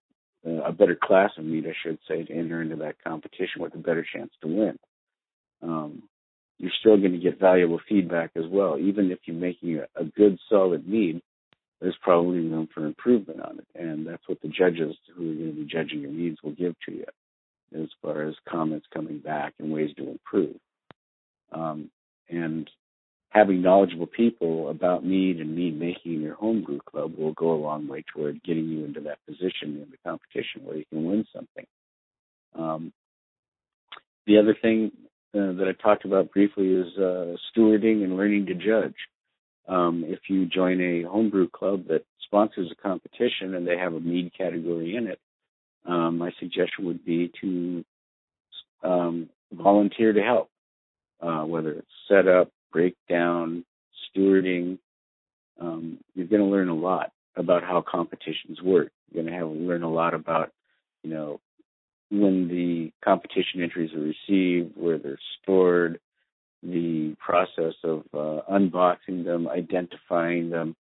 a 0.45 0.71
better 0.71 0.97
class 1.01 1.31
of 1.37 1.45
mead, 1.45 1.65
I 1.65 1.73
should 1.83 1.99
say, 2.07 2.23
to 2.23 2.33
enter 2.33 2.61
into 2.61 2.77
that 2.77 3.01
competition 3.03 3.61
with 3.61 3.75
a 3.75 3.79
better 3.79 4.05
chance 4.13 4.31
to 4.41 4.47
win. 4.47 4.79
Um, 5.61 6.03
you're 6.59 6.71
still 6.79 6.97
going 6.97 7.13
to 7.13 7.17
get 7.17 7.39
valuable 7.39 7.79
feedback 7.87 8.31
as 8.35 8.45
well. 8.49 8.77
Even 8.77 9.11
if 9.11 9.19
you're 9.25 9.35
making 9.35 9.79
a, 9.79 10.01
a 10.01 10.05
good, 10.05 10.37
solid 10.49 10.87
mead, 10.87 11.21
there's 11.81 11.97
probably 12.01 12.39
room 12.39 12.69
for 12.73 12.85
improvement 12.85 13.41
on 13.41 13.59
it. 13.59 13.67
And 13.75 14.07
that's 14.07 14.23
what 14.27 14.41
the 14.41 14.47
judges 14.47 14.95
who 15.15 15.31
are 15.31 15.35
going 15.35 15.55
to 15.55 15.61
be 15.61 15.65
judging 15.69 15.99
your 16.01 16.11
needs 16.11 16.37
will 16.43 16.53
give 16.53 16.75
to 16.85 16.93
you 16.93 17.05
as 17.75 17.89
far 18.01 18.23
as 18.23 18.35
comments 18.49 18.85
coming 18.93 19.19
back 19.19 19.53
and 19.59 19.71
ways 19.71 19.89
to 19.97 20.09
improve. 20.09 20.55
Um, 21.51 21.89
and 22.29 22.69
having 23.33 23.63
knowledgeable 23.63 24.05
people 24.05 24.69
about 24.69 25.03
mead 25.03 25.39
and 25.39 25.55
mead 25.55 25.77
making 25.77 26.13
in 26.13 26.21
your 26.21 26.35
homebrew 26.35 26.79
club 26.85 27.13
will 27.17 27.33
go 27.33 27.51
a 27.51 27.55
long 27.55 27.87
way 27.87 28.03
toward 28.13 28.41
getting 28.43 28.65
you 28.65 28.85
into 28.85 29.01
that 29.01 29.17
position 29.25 29.81
in 29.81 29.87
the 29.89 29.97
competition 30.05 30.63
where 30.63 30.77
you 30.77 30.85
can 30.85 31.03
win 31.03 31.25
something. 31.33 31.65
Um, 32.53 32.93
the 34.27 34.37
other 34.37 34.55
thing 34.61 34.91
uh, 35.33 35.53
that 35.53 35.65
I 35.67 35.81
talked 35.81 36.05
about 36.05 36.31
briefly 36.31 36.67
is 36.67 36.95
uh, 36.95 37.35
stewarding 37.51 38.03
and 38.03 38.15
learning 38.15 38.45
to 38.45 38.53
judge. 38.53 38.95
Um, 39.67 40.03
if 40.05 40.19
you 40.29 40.45
join 40.45 40.79
a 40.79 41.09
homebrew 41.09 41.49
club 41.49 41.87
that 41.87 42.05
sponsors 42.23 42.71
a 42.71 42.81
competition 42.81 43.55
and 43.55 43.65
they 43.65 43.77
have 43.77 43.95
a 43.95 43.99
mead 43.99 44.31
category 44.37 44.95
in 44.95 45.07
it, 45.07 45.19
um, 45.87 46.19
my 46.19 46.31
suggestion 46.39 46.85
would 46.85 47.03
be 47.03 47.31
to 47.41 47.83
um, 48.83 49.29
volunteer 49.51 50.13
to 50.13 50.21
help, 50.21 50.49
uh, 51.19 51.43
whether 51.45 51.71
it's 51.71 51.87
setup, 52.07 52.51
breakdown, 52.73 53.63
stewarding. 54.15 54.79
Um, 55.61 55.99
you're 56.15 56.27
going 56.27 56.41
to 56.41 56.47
learn 56.47 56.69
a 56.69 56.75
lot 56.75 57.11
about 57.35 57.63
how 57.63 57.83
competitions 57.87 58.61
work. 58.61 58.91
You're 59.11 59.23
going 59.23 59.33
to 59.33 59.39
have 59.39 59.49
learn 59.49 59.83
a 59.83 59.91
lot 59.91 60.13
about, 60.13 60.51
you 61.03 61.11
know, 61.11 61.39
when 62.09 62.47
the 62.47 62.91
competition 63.03 63.61
entries 63.61 63.91
are 63.93 63.99
received, 63.99 64.75
where 64.75 64.97
they're 64.97 65.19
stored, 65.41 65.99
the 66.61 67.15
process 67.19 67.73
of 67.83 68.03
uh, 68.13 68.41
unboxing 68.51 69.25
them, 69.25 69.47
identifying 69.47 70.49
them, 70.49 70.75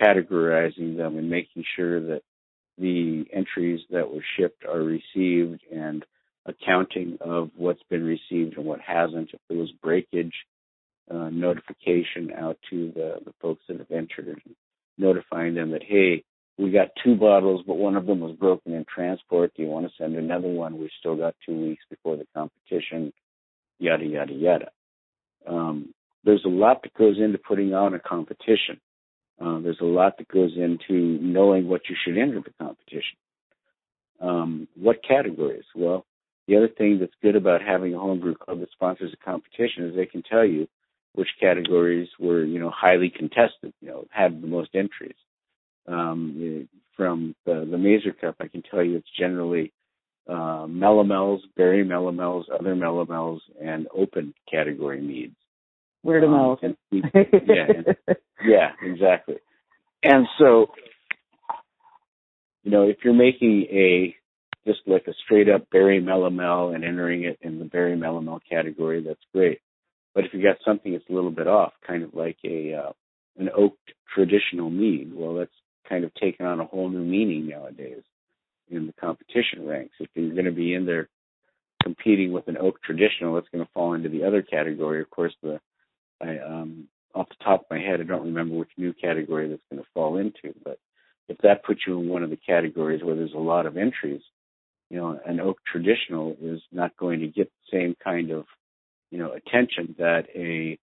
categorizing 0.00 0.96
them, 0.96 1.18
and 1.18 1.28
making 1.28 1.64
sure 1.76 2.00
that 2.00 2.22
the 2.78 3.24
entries 3.32 3.80
that 3.90 4.10
were 4.12 4.24
shipped 4.38 4.64
are 4.64 4.82
received 4.82 5.60
and 5.72 6.04
accounting 6.46 7.18
of 7.20 7.50
what's 7.56 7.82
been 7.90 8.04
received 8.04 8.56
and 8.56 8.64
what 8.64 8.80
hasn't. 8.80 9.30
If 9.32 9.40
there 9.48 9.58
was 9.58 9.70
breakage, 9.82 10.34
uh, 11.10 11.30
notification 11.30 12.32
out 12.36 12.58
to 12.70 12.92
the, 12.94 13.16
the 13.24 13.32
folks 13.40 13.62
that 13.68 13.78
have 13.78 13.90
entered 13.90 14.40
notifying 14.98 15.54
them 15.54 15.70
that, 15.70 15.82
hey, 15.82 16.24
we 16.58 16.70
got 16.70 16.88
two 17.04 17.16
bottles, 17.16 17.62
but 17.66 17.76
one 17.76 17.96
of 17.96 18.06
them 18.06 18.20
was 18.20 18.34
broken 18.36 18.72
in 18.72 18.84
transport. 18.92 19.52
Do 19.54 19.62
you 19.62 19.68
want 19.68 19.86
to 19.86 19.92
send 19.98 20.16
another 20.16 20.48
one? 20.48 20.78
We've 20.78 20.88
still 20.98 21.16
got 21.16 21.34
two 21.44 21.68
weeks 21.68 21.84
before 21.90 22.16
the 22.16 22.26
competition, 22.34 23.12
yada, 23.78 24.06
yada, 24.06 24.32
yada. 24.32 24.70
Um, 25.46 25.94
there's 26.24 26.44
a 26.44 26.48
lot 26.48 26.82
that 26.82 26.94
goes 26.94 27.18
into 27.18 27.38
putting 27.38 27.74
on 27.74 27.94
a 27.94 28.00
competition. 28.00 28.80
Uh, 29.40 29.60
there's 29.60 29.80
a 29.82 29.84
lot 29.84 30.16
that 30.16 30.28
goes 30.28 30.52
into 30.56 31.18
knowing 31.20 31.68
what 31.68 31.82
you 31.90 31.96
should 32.02 32.16
enter 32.16 32.40
the 32.40 32.54
competition. 32.58 33.18
Um, 34.20 34.66
what 34.74 35.04
categories? 35.06 35.64
Well, 35.74 36.06
the 36.48 36.56
other 36.56 36.68
thing 36.68 36.98
that's 36.98 37.12
good 37.22 37.36
about 37.36 37.60
having 37.60 37.94
a 37.94 37.98
homebrew 37.98 38.34
club 38.34 38.60
that 38.60 38.70
sponsors 38.72 39.12
a 39.12 39.24
competition 39.24 39.84
is 39.84 39.94
they 39.94 40.06
can 40.06 40.22
tell 40.22 40.44
you 40.44 40.66
which 41.16 41.28
categories 41.40 42.08
were, 42.20 42.44
you 42.44 42.60
know, 42.60 42.70
highly 42.70 43.10
contested, 43.10 43.72
you 43.80 43.88
know, 43.88 44.04
had 44.10 44.42
the 44.42 44.46
most 44.46 44.70
entries. 44.74 45.16
Um, 45.88 46.68
from 46.96 47.34
the, 47.44 47.66
the 47.70 47.78
Mazer 47.78 48.12
Cup, 48.12 48.36
I 48.40 48.48
can 48.48 48.62
tell 48.62 48.82
you 48.82 48.96
it's 48.96 49.08
generally 49.18 49.72
uh, 50.28 50.66
melomels, 50.66 51.40
berry 51.56 51.84
melomels, 51.84 52.44
other 52.52 52.74
melomels, 52.74 53.40
and 53.62 53.86
open 53.94 54.34
category 54.50 55.00
meads. 55.00 55.36
Weird 56.02 56.24
um, 56.24 56.30
yeah, 56.90 57.66
and, 57.68 57.96
yeah, 58.44 58.70
exactly. 58.82 59.36
And 60.02 60.26
so, 60.38 60.66
you 62.62 62.70
know, 62.70 62.88
if 62.88 62.98
you're 63.04 63.14
making 63.14 63.66
a 63.70 64.14
just 64.66 64.80
like 64.86 65.06
a 65.06 65.14
straight 65.24 65.48
up 65.48 65.68
berry 65.70 66.02
melomel 66.02 66.74
and 66.74 66.84
entering 66.84 67.24
it 67.24 67.38
in 67.40 67.58
the 67.58 67.64
berry 67.64 67.96
melomel 67.96 68.40
category, 68.48 69.02
that's 69.02 69.20
great. 69.32 69.60
But 70.16 70.24
if 70.24 70.32
you 70.32 70.42
got 70.42 70.56
something 70.64 70.92
that's 70.92 71.04
a 71.10 71.12
little 71.12 71.30
bit 71.30 71.46
off, 71.46 71.74
kind 71.86 72.02
of 72.02 72.14
like 72.14 72.38
a 72.42 72.72
uh, 72.72 72.92
an 73.36 73.50
oaked 73.54 73.92
traditional 74.14 74.70
mead, 74.70 75.12
well, 75.14 75.34
that's 75.34 75.50
kind 75.86 76.04
of 76.04 76.14
taken 76.14 76.46
on 76.46 76.58
a 76.58 76.64
whole 76.64 76.88
new 76.88 77.04
meaning 77.04 77.46
nowadays 77.46 78.02
in 78.70 78.86
the 78.86 78.94
competition 78.94 79.66
ranks. 79.66 79.94
If 80.00 80.08
you're 80.14 80.32
going 80.32 80.46
to 80.46 80.52
be 80.52 80.72
in 80.72 80.86
there 80.86 81.10
competing 81.82 82.32
with 82.32 82.48
an 82.48 82.56
oak 82.56 82.82
traditional, 82.82 83.36
it's 83.36 83.50
going 83.52 83.62
to 83.62 83.70
fall 83.74 83.92
into 83.92 84.08
the 84.08 84.24
other 84.24 84.40
category. 84.40 85.02
Of 85.02 85.10
course, 85.10 85.34
the 85.42 85.60
I 86.22 86.38
um, 86.38 86.88
off 87.14 87.28
the 87.28 87.44
top 87.44 87.60
of 87.60 87.66
my 87.70 87.78
head, 87.78 88.00
I 88.00 88.04
don't 88.04 88.24
remember 88.24 88.56
which 88.56 88.70
new 88.78 88.94
category 88.94 89.50
that's 89.50 89.60
going 89.70 89.82
to 89.82 89.88
fall 89.92 90.16
into. 90.16 90.54
But 90.64 90.78
if 91.28 91.36
that 91.42 91.62
puts 91.62 91.80
you 91.86 92.00
in 92.00 92.08
one 92.08 92.22
of 92.22 92.30
the 92.30 92.38
categories 92.38 93.04
where 93.04 93.16
there's 93.16 93.34
a 93.34 93.38
lot 93.38 93.66
of 93.66 93.76
entries, 93.76 94.22
you 94.88 94.96
know, 94.96 95.20
an 95.26 95.40
oak 95.40 95.58
traditional 95.70 96.36
is 96.40 96.62
not 96.72 96.96
going 96.96 97.20
to 97.20 97.26
get 97.26 97.50
the 97.50 97.78
same 97.78 97.96
kind 98.02 98.30
of, 98.30 98.46
you 99.10 99.18
know, 99.18 99.32
attention 99.32 99.94
that 99.98 100.26
a 100.34 100.78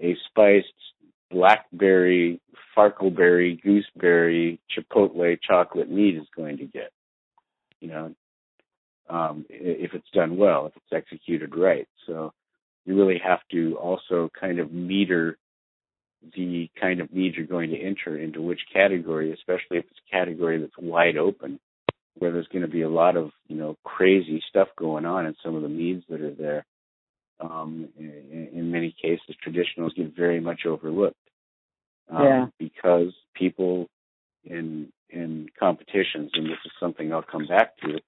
a 0.00 0.16
spiced 0.28 0.66
blackberry, 1.30 2.40
farkleberry, 2.76 3.60
gooseberry, 3.62 4.60
chipotle 4.76 5.38
chocolate 5.46 5.90
mead 5.90 6.16
is 6.16 6.26
going 6.36 6.58
to 6.58 6.66
get. 6.66 6.92
You 7.80 7.88
know, 7.88 8.14
um, 9.08 9.46
if 9.48 9.94
it's 9.94 10.10
done 10.12 10.36
well, 10.36 10.66
if 10.66 10.72
it's 10.76 10.92
executed 10.92 11.56
right. 11.56 11.88
So 12.06 12.32
you 12.84 12.96
really 12.96 13.20
have 13.24 13.40
to 13.52 13.76
also 13.76 14.30
kind 14.38 14.58
of 14.58 14.72
meter 14.72 15.38
the 16.36 16.70
kind 16.80 17.00
of 17.00 17.12
mead 17.12 17.34
you're 17.34 17.46
going 17.46 17.70
to 17.70 17.80
enter 17.80 18.16
into 18.16 18.40
which 18.40 18.60
category, 18.72 19.32
especially 19.32 19.78
if 19.78 19.84
it's 19.90 20.00
a 20.08 20.10
category 20.10 20.60
that's 20.60 20.72
wide 20.78 21.16
open, 21.16 21.58
where 22.18 22.30
there's 22.30 22.46
going 22.48 22.62
to 22.62 22.70
be 22.70 22.82
a 22.82 22.88
lot 22.88 23.16
of 23.16 23.30
you 23.48 23.56
know 23.56 23.76
crazy 23.84 24.42
stuff 24.48 24.68
going 24.76 25.04
on 25.04 25.26
in 25.26 25.34
some 25.44 25.56
of 25.56 25.62
the 25.62 25.68
meads 25.68 26.04
that 26.08 26.20
are 26.20 26.34
there. 26.34 26.64
Um, 27.42 27.88
in, 27.98 28.50
in 28.52 28.70
many 28.70 28.94
cases, 29.00 29.34
traditionals 29.44 29.94
get 29.96 30.14
very 30.14 30.40
much 30.40 30.64
overlooked 30.64 31.16
um, 32.10 32.22
yeah. 32.22 32.46
because 32.58 33.12
people 33.34 33.88
in 34.44 34.92
in 35.10 35.48
competitions, 35.58 36.30
and 36.34 36.46
this 36.46 36.58
is 36.64 36.72
something 36.80 37.12
I'll 37.12 37.22
come 37.22 37.46
back 37.46 37.76
to, 37.78 38.00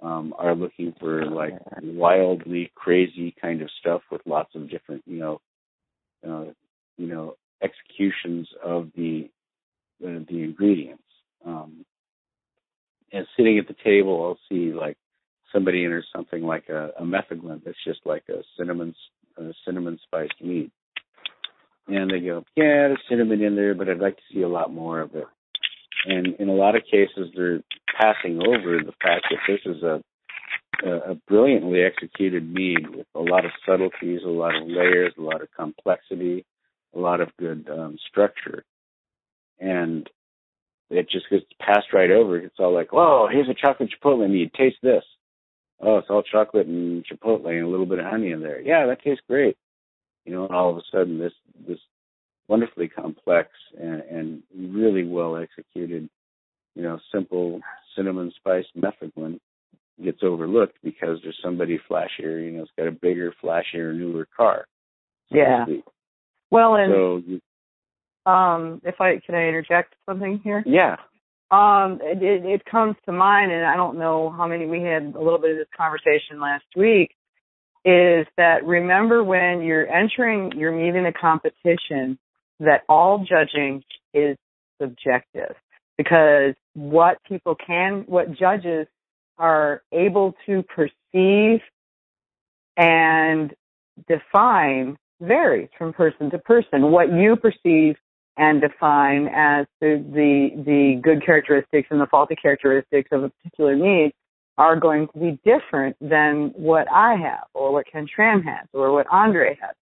um, 0.00 0.34
are 0.38 0.54
looking 0.54 0.94
for 1.00 1.24
like 1.26 1.54
wildly 1.82 2.70
crazy 2.74 3.34
kind 3.40 3.62
of 3.62 3.70
stuff 3.80 4.02
with 4.10 4.20
lots 4.26 4.54
of 4.54 4.70
different, 4.70 5.02
you 5.06 5.18
know, 5.18 5.40
uh, 6.26 6.52
you 6.96 7.08
know, 7.08 7.34
executions 7.62 8.48
of 8.64 8.90
the 8.94 9.28
the, 10.00 10.24
the 10.28 10.42
ingredients. 10.42 11.02
Um, 11.44 11.84
and 13.12 13.26
sitting 13.36 13.58
at 13.58 13.68
the 13.68 13.76
table, 13.84 14.24
I'll 14.24 14.38
see 14.48 14.72
like 14.72 14.96
somebody 15.56 15.84
enters 15.84 16.06
something 16.14 16.42
like 16.42 16.68
a, 16.68 16.90
a 16.98 17.02
metheglin 17.02 17.64
that's 17.64 17.82
just 17.84 18.00
like 18.04 18.24
a 18.28 18.42
cinnamon 18.58 18.94
a 19.38 19.52
cinnamon 19.64 19.98
spiced 20.04 20.40
mead, 20.42 20.70
and 21.88 22.10
they 22.10 22.20
go, 22.20 22.44
yeah, 22.56 22.88
there's 22.88 23.00
cinnamon 23.08 23.42
in 23.42 23.56
there, 23.56 23.74
but 23.74 23.88
I'd 23.88 23.98
like 23.98 24.16
to 24.16 24.22
see 24.32 24.42
a 24.42 24.48
lot 24.48 24.72
more 24.72 25.00
of 25.00 25.14
it. 25.14 25.26
And 26.06 26.34
in 26.38 26.48
a 26.48 26.54
lot 26.54 26.76
of 26.76 26.82
cases, 26.84 27.32
they're 27.34 27.62
passing 27.98 28.40
over 28.46 28.78
the 28.78 28.94
fact 29.02 29.26
that 29.30 29.38
this 29.48 29.60
is 29.64 29.82
a 29.82 30.02
a, 30.84 31.14
brilliantly 31.26 31.82
executed 31.82 32.52
mead 32.52 32.86
with 32.94 33.06
a 33.14 33.20
lot 33.20 33.46
of 33.46 33.50
subtleties, 33.64 34.20
a 34.24 34.28
lot 34.28 34.54
of 34.54 34.68
layers, 34.68 35.14
a 35.16 35.22
lot 35.22 35.40
of 35.40 35.48
complexity, 35.56 36.44
a 36.94 36.98
lot 36.98 37.22
of 37.22 37.30
good 37.38 37.66
um, 37.72 37.96
structure, 38.06 38.62
and 39.58 40.06
it 40.90 41.08
just 41.10 41.30
gets 41.30 41.44
passed 41.60 41.94
right 41.94 42.10
over. 42.10 42.36
It's 42.36 42.56
all 42.58 42.74
like, 42.74 42.92
"Whoa, 42.92 43.26
here's 43.30 43.48
a 43.48 43.54
chocolate 43.54 43.90
chipotle 43.90 44.28
mead. 44.30 44.52
Taste 44.52 44.76
this." 44.82 45.02
Oh, 45.80 45.98
it's 45.98 46.08
all 46.08 46.22
chocolate 46.22 46.66
and 46.66 47.04
chipotle 47.04 47.48
and 47.48 47.64
a 47.64 47.68
little 47.68 47.86
bit 47.86 47.98
of 47.98 48.06
honey 48.06 48.30
in 48.30 48.40
there. 48.40 48.60
Yeah, 48.60 48.86
that 48.86 49.02
tastes 49.02 49.22
great. 49.28 49.56
You 50.24 50.32
know, 50.32 50.46
and 50.46 50.54
all 50.54 50.70
of 50.70 50.76
a 50.76 50.82
sudden, 50.90 51.18
this 51.18 51.32
this 51.68 51.78
wonderfully 52.48 52.88
complex 52.88 53.50
and, 53.78 54.02
and 54.02 54.42
really 54.56 55.04
well 55.04 55.36
executed, 55.36 56.08
you 56.74 56.82
know, 56.82 56.98
simple 57.12 57.60
cinnamon 57.96 58.32
spice 58.36 58.64
metheglin 58.76 59.38
gets 60.02 60.18
overlooked 60.22 60.76
because 60.84 61.18
there's 61.22 61.38
somebody 61.42 61.78
flashier, 61.90 62.44
you 62.44 62.52
know, 62.52 62.62
it's 62.62 62.70
got 62.76 62.86
a 62.86 62.92
bigger, 62.92 63.34
flashier, 63.42 63.94
newer 63.96 64.28
car. 64.36 64.66
So 65.30 65.36
yeah. 65.36 65.64
Well, 66.50 66.76
and 66.76 66.92
so, 66.92 68.30
um, 68.30 68.80
if 68.84 69.00
I 69.00 69.20
can 69.24 69.34
I 69.34 69.48
interject 69.48 69.94
something 70.06 70.40
here? 70.44 70.62
Yeah. 70.66 70.96
Um, 71.50 72.00
it, 72.02 72.22
it, 72.22 72.44
it 72.44 72.64
comes 72.64 72.96
to 73.04 73.12
mind, 73.12 73.52
and 73.52 73.64
I 73.64 73.76
don't 73.76 73.98
know 73.98 74.34
how 74.36 74.46
many 74.48 74.66
we 74.66 74.82
had 74.82 75.14
a 75.14 75.22
little 75.22 75.38
bit 75.38 75.52
of 75.52 75.56
this 75.58 75.68
conversation 75.76 76.40
last 76.40 76.64
week. 76.76 77.10
Is 77.84 78.26
that 78.36 78.64
remember 78.64 79.22
when 79.22 79.62
you're 79.62 79.86
entering, 79.86 80.52
you're 80.56 80.72
meeting 80.72 81.06
a 81.06 81.12
competition, 81.12 82.18
that 82.58 82.82
all 82.88 83.24
judging 83.24 83.84
is 84.12 84.36
subjective 84.80 85.54
because 85.96 86.54
what 86.74 87.18
people 87.28 87.54
can, 87.54 88.04
what 88.06 88.32
judges 88.36 88.86
are 89.38 89.82
able 89.92 90.34
to 90.46 90.64
perceive 90.64 91.60
and 92.76 93.54
define 94.08 94.96
varies 95.20 95.68
from 95.78 95.92
person 95.92 96.30
to 96.30 96.38
person. 96.38 96.90
What 96.90 97.12
you 97.12 97.36
perceive 97.36 97.96
and 98.36 98.60
define 98.60 99.28
as 99.28 99.66
the, 99.80 100.04
the, 100.12 100.62
the 100.64 101.00
good 101.02 101.24
characteristics 101.24 101.88
and 101.90 102.00
the 102.00 102.06
faulty 102.06 102.36
characteristics 102.36 103.08
of 103.12 103.24
a 103.24 103.30
particular 103.30 103.74
need 103.74 104.12
are 104.58 104.78
going 104.78 105.08
to 105.08 105.18
be 105.18 105.38
different 105.44 105.96
than 106.00 106.52
what 106.54 106.86
I 106.90 107.14
have 107.16 107.44
or 107.54 107.72
what 107.72 107.86
Ken 107.90 108.06
Schramm 108.12 108.42
has 108.42 108.66
or 108.72 108.92
what 108.92 109.06
Andre 109.10 109.56
has. 109.60 109.74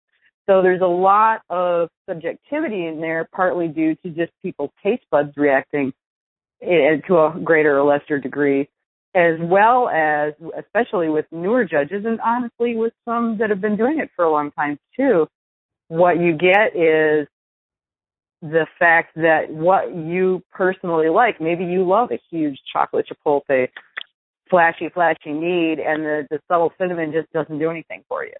So 0.46 0.62
there's 0.62 0.82
a 0.82 0.86
lot 0.86 1.42
of 1.48 1.88
subjectivity 2.08 2.86
in 2.86 3.00
there, 3.00 3.28
partly 3.34 3.68
due 3.68 3.94
to 3.96 4.10
just 4.10 4.32
people's 4.42 4.70
taste 4.82 5.04
buds 5.10 5.32
reacting 5.36 5.92
eh, 6.62 6.66
eh, 6.66 6.96
to 7.08 7.18
a 7.18 7.40
greater 7.42 7.78
or 7.78 7.84
lesser 7.84 8.18
degree, 8.18 8.68
as 9.14 9.38
well 9.40 9.88
as, 9.88 10.34
especially 10.58 11.08
with 11.08 11.24
newer 11.32 11.64
judges, 11.64 12.04
and 12.04 12.20
honestly 12.20 12.76
with 12.76 12.92
some 13.04 13.38
that 13.38 13.48
have 13.48 13.60
been 13.60 13.76
doing 13.76 14.00
it 14.00 14.10
for 14.14 14.24
a 14.24 14.30
long 14.30 14.50
time 14.50 14.78
too, 14.96 15.26
what 15.88 16.20
you 16.20 16.32
get 16.32 16.76
is 16.76 17.26
the 18.44 18.66
fact 18.78 19.14
that 19.16 19.48
what 19.48 19.94
you 19.94 20.42
personally 20.52 21.08
like, 21.08 21.40
maybe 21.40 21.64
you 21.64 21.88
love 21.88 22.10
a 22.12 22.20
huge 22.30 22.58
chocolate 22.70 23.06
chipotle, 23.08 23.68
flashy, 24.50 24.90
flashy 24.92 25.32
need, 25.32 25.78
and 25.78 26.04
the, 26.04 26.26
the 26.30 26.38
subtle 26.46 26.70
cinnamon 26.78 27.10
just 27.10 27.32
doesn't 27.32 27.58
do 27.58 27.70
anything 27.70 28.04
for 28.06 28.22
you. 28.22 28.34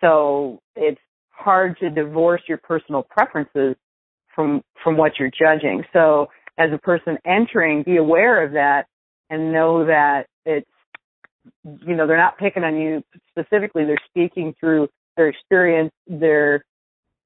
So 0.00 0.60
it's 0.76 1.00
hard 1.30 1.76
to 1.80 1.90
divorce 1.90 2.42
your 2.46 2.58
personal 2.58 3.02
preferences 3.02 3.74
from 4.32 4.62
from 4.82 4.96
what 4.96 5.12
you're 5.18 5.30
judging. 5.30 5.82
So 5.92 6.28
as 6.56 6.70
a 6.72 6.78
person 6.78 7.18
entering, 7.26 7.82
be 7.82 7.96
aware 7.96 8.44
of 8.44 8.52
that 8.52 8.86
and 9.28 9.52
know 9.52 9.86
that 9.86 10.26
it's 10.46 10.70
you 11.64 11.96
know 11.96 12.06
they're 12.06 12.16
not 12.16 12.38
picking 12.38 12.62
on 12.62 12.76
you 12.76 13.02
specifically 13.28 13.84
they're 13.84 13.96
speaking 14.08 14.54
through 14.60 14.88
their 15.16 15.28
experience 15.28 15.92
their 16.06 16.64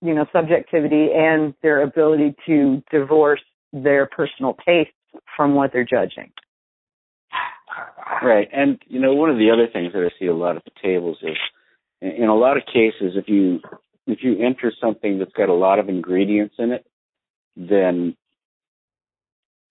you 0.01 0.15
know 0.15 0.27
subjectivity 0.33 1.09
and 1.15 1.55
their 1.63 1.83
ability 1.83 2.35
to 2.47 2.83
divorce 2.91 3.43
their 3.73 4.07
personal 4.07 4.55
tastes 4.67 4.93
from 5.37 5.55
what 5.55 5.73
they're 5.73 5.85
judging. 5.85 6.33
Right. 8.23 8.49
And 8.53 8.81
you 8.87 9.01
know 9.01 9.15
one 9.15 9.31
of 9.31 9.37
the 9.37 9.51
other 9.51 9.69
things 9.73 9.93
that 9.93 10.03
i 10.03 10.11
see 10.19 10.27
a 10.27 10.35
lot 10.35 10.57
at 10.57 10.65
the 10.65 10.71
tables 10.83 11.19
is 11.23 11.37
in 12.01 12.29
a 12.29 12.35
lot 12.35 12.57
of 12.57 12.65
cases 12.67 13.15
if 13.15 13.29
you 13.29 13.61
if 14.07 14.21
you 14.23 14.39
enter 14.45 14.73
something 14.81 15.19
that's 15.19 15.33
got 15.33 15.49
a 15.49 15.55
lot 15.55 15.79
of 15.79 15.89
ingredients 15.89 16.55
in 16.59 16.73
it 16.73 16.87
then 17.57 18.17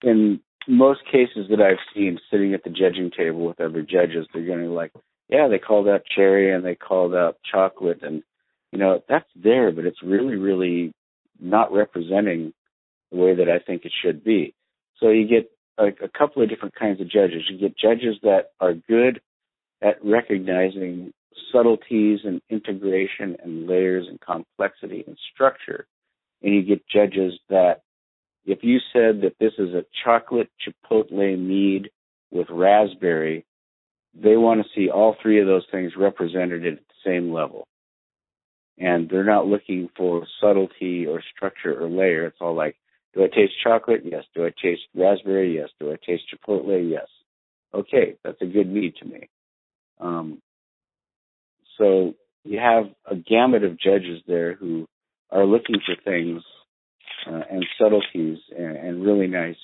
in 0.02 0.40
most 0.68 1.00
cases 1.10 1.46
that 1.50 1.60
I've 1.60 1.78
seen 1.94 2.18
sitting 2.30 2.54
at 2.54 2.62
the 2.62 2.70
judging 2.70 3.10
table 3.10 3.46
with 3.46 3.60
other 3.60 3.82
judges, 3.82 4.26
they're 4.32 4.46
going 4.46 4.64
to 4.64 4.70
like, 4.70 4.92
yeah, 5.28 5.48
they 5.48 5.58
called 5.58 5.88
out 5.88 6.02
cherry 6.14 6.54
and 6.54 6.64
they 6.64 6.74
called 6.74 7.14
out 7.14 7.38
chocolate, 7.50 8.02
and 8.02 8.22
you 8.72 8.78
know 8.78 9.02
that's 9.08 9.28
there, 9.36 9.72
but 9.72 9.84
it's 9.84 10.02
really, 10.02 10.36
really 10.36 10.92
not 11.40 11.72
representing 11.72 12.52
the 13.10 13.18
way 13.18 13.34
that 13.36 13.48
I 13.48 13.58
think 13.58 13.84
it 13.84 13.92
should 14.02 14.24
be. 14.24 14.54
So 15.00 15.10
you 15.10 15.26
get 15.26 15.50
a, 15.78 16.04
a 16.04 16.08
couple 16.08 16.42
of 16.42 16.48
different 16.48 16.74
kinds 16.74 17.00
of 17.00 17.10
judges. 17.10 17.44
You 17.48 17.58
get 17.58 17.78
judges 17.78 18.16
that 18.22 18.50
are 18.60 18.74
good 18.74 19.20
at 19.80 20.04
recognizing 20.04 21.12
subtleties 21.52 22.20
and 22.24 22.42
integration 22.50 23.36
and 23.42 23.66
layers 23.66 24.06
and 24.08 24.20
complexity 24.20 25.04
and 25.06 25.16
structure, 25.32 25.86
and 26.42 26.54
you 26.54 26.62
get 26.62 26.86
judges 26.88 27.34
that 27.48 27.82
if 28.44 28.60
you 28.62 28.78
said 28.92 29.22
that 29.22 29.34
this 29.38 29.52
is 29.58 29.74
a 29.74 29.84
chocolate 30.04 30.50
chipotle 30.66 31.38
mead 31.38 31.90
with 32.30 32.48
raspberry, 32.50 33.44
they 34.14 34.36
want 34.36 34.62
to 34.62 34.68
see 34.74 34.90
all 34.90 35.16
three 35.22 35.40
of 35.40 35.46
those 35.46 35.66
things 35.70 35.92
represented 35.96 36.66
at 36.66 36.78
the 36.78 36.94
same 37.04 37.32
level. 37.32 37.66
And 38.80 39.08
they're 39.08 39.24
not 39.24 39.46
looking 39.46 39.88
for 39.96 40.26
subtlety 40.40 41.06
or 41.06 41.22
structure 41.34 41.82
or 41.82 41.88
layer. 41.88 42.26
It's 42.26 42.38
all 42.40 42.54
like, 42.54 42.76
do 43.14 43.24
I 43.24 43.26
taste 43.26 43.54
chocolate? 43.62 44.02
Yes. 44.04 44.24
Do 44.34 44.46
I 44.46 44.50
taste 44.62 44.82
raspberry? 44.94 45.56
Yes. 45.56 45.70
Do 45.80 45.90
I 45.90 45.96
taste 46.04 46.24
chipotle? 46.32 46.88
Yes. 46.88 47.06
Okay, 47.74 48.14
that's 48.24 48.40
a 48.40 48.46
good 48.46 48.70
mead 48.70 48.94
to 48.96 49.04
me. 49.04 49.28
Um, 50.00 50.40
so 51.76 52.14
you 52.44 52.58
have 52.58 52.84
a 53.04 53.16
gamut 53.16 53.64
of 53.64 53.78
judges 53.78 54.22
there 54.26 54.54
who 54.54 54.86
are 55.30 55.44
looking 55.44 55.76
for 55.84 55.94
things 56.02 56.42
uh, 57.26 57.42
and 57.50 57.66
subtleties 57.78 58.38
and, 58.56 58.76
and 58.76 59.04
really 59.04 59.26
nice, 59.26 59.56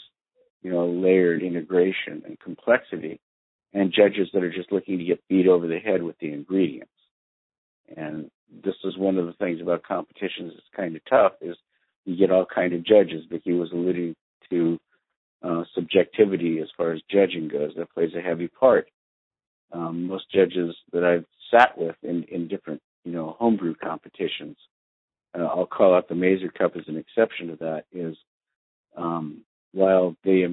you 0.63 0.71
know, 0.71 0.87
layered 0.87 1.43
integration 1.43 2.23
and 2.27 2.39
complexity, 2.41 3.21
and 3.73 3.93
judges 3.93 4.29
that 4.33 4.43
are 4.43 4.53
just 4.53 4.73
looking 4.73 4.99
to 4.99 5.05
get 5.05 5.27
beat 5.29 5.47
over 5.49 5.67
the 5.67 5.79
head 5.79 6.03
with 6.03 6.19
the 6.19 6.33
ingredients. 6.33 6.91
And 7.97 8.31
this 8.63 8.75
is 8.85 8.97
one 8.97 9.19
of 9.19 9.27
the 9.27 9.33
things 9.35 9.61
about 9.61 9.83
competitions 9.83 10.53
that's 10.55 10.77
kind 10.77 10.97
of 10.97 11.03
tough 11.07 11.33
is 11.41 11.57
you 12.05 12.17
get 12.17 12.31
all 12.31 12.47
kind 12.47 12.73
of 12.73 12.85
judges. 12.85 13.25
Vicki 13.31 13.53
was 13.53 13.73
alluding 13.73 14.15
to 14.51 14.79
uh, 15.43 15.65
subjectivity 15.75 16.61
as 16.61 16.69
far 16.77 16.93
as 16.93 17.01
judging 17.11 17.49
goes. 17.49 17.73
That 17.77 17.93
plays 17.93 18.13
a 18.17 18.21
heavy 18.21 18.49
part. 18.49 18.89
Um, 19.73 20.07
most 20.07 20.31
judges 20.31 20.77
that 20.93 21.05
I've 21.05 21.25
sat 21.51 21.77
with 21.77 21.97
in, 22.03 22.25
in 22.25 22.49
different, 22.49 22.81
you 23.05 23.13
know, 23.13 23.37
homebrew 23.39 23.75
competitions 23.75 24.57
uh, 25.35 25.45
I'll 25.45 25.67
call 25.67 25.95
out 25.95 26.09
the 26.09 26.15
Mazer 26.15 26.49
Cup 26.49 26.77
as 26.77 26.85
an 26.87 26.97
exception 26.97 27.49
to 27.49 27.57
that, 27.57 27.85
is 27.93 28.17
um, 28.97 29.45
while 29.73 30.17
they 30.25 30.47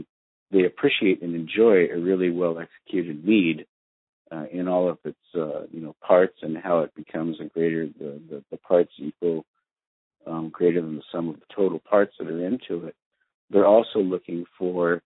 they 0.52 0.66
appreciate 0.66 1.22
and 1.22 1.36
enjoy 1.36 1.88
a 1.88 1.98
really 1.98 2.30
well 2.30 2.60
executed 2.60 3.24
mead 3.24 3.66
uh, 4.32 4.46
in 4.52 4.68
all 4.68 4.90
of 4.90 4.98
its 5.04 5.18
uh, 5.36 5.66
you 5.72 5.82
know 5.82 5.96
parts 6.06 6.38
and 6.42 6.58
how 6.58 6.80
it 6.80 6.94
becomes 6.96 7.40
a 7.40 7.46
greater 7.46 7.88
the, 7.88 8.20
the, 8.30 8.44
the 8.52 8.58
parts 8.58 8.92
equal 8.98 9.46
um, 10.28 10.50
greater 10.50 10.82
than 10.82 10.96
the 10.96 11.04
sum 11.12 11.30
of 11.30 11.36
the 11.36 11.56
total 11.56 11.80
parts 11.80 12.14
that 12.20 12.28
are 12.28 12.46
into 12.46 12.86
it. 12.86 12.96
They're 13.50 13.66
also 13.66 14.00
looking 14.00 14.46
for 14.58 15.02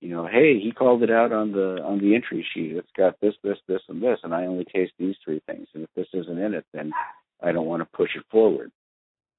you 0.00 0.08
know, 0.08 0.26
hey, 0.26 0.58
he 0.58 0.72
called 0.72 1.02
it 1.02 1.10
out 1.10 1.32
on 1.32 1.52
the 1.52 1.82
on 1.84 1.98
the 1.98 2.14
entry 2.14 2.46
sheet. 2.54 2.72
It's 2.72 2.88
got 2.96 3.20
this, 3.20 3.34
this, 3.44 3.58
this, 3.68 3.82
and 3.88 4.02
this, 4.02 4.18
and 4.22 4.34
I 4.34 4.46
only 4.46 4.64
taste 4.64 4.92
these 4.98 5.14
three 5.22 5.42
things. 5.46 5.68
And 5.74 5.84
if 5.84 5.90
this 5.94 6.06
isn't 6.14 6.38
in 6.38 6.54
it, 6.54 6.64
then 6.72 6.92
I 7.42 7.52
don't 7.52 7.66
want 7.66 7.82
to 7.82 7.96
push 7.96 8.10
it 8.16 8.24
forward. 8.30 8.72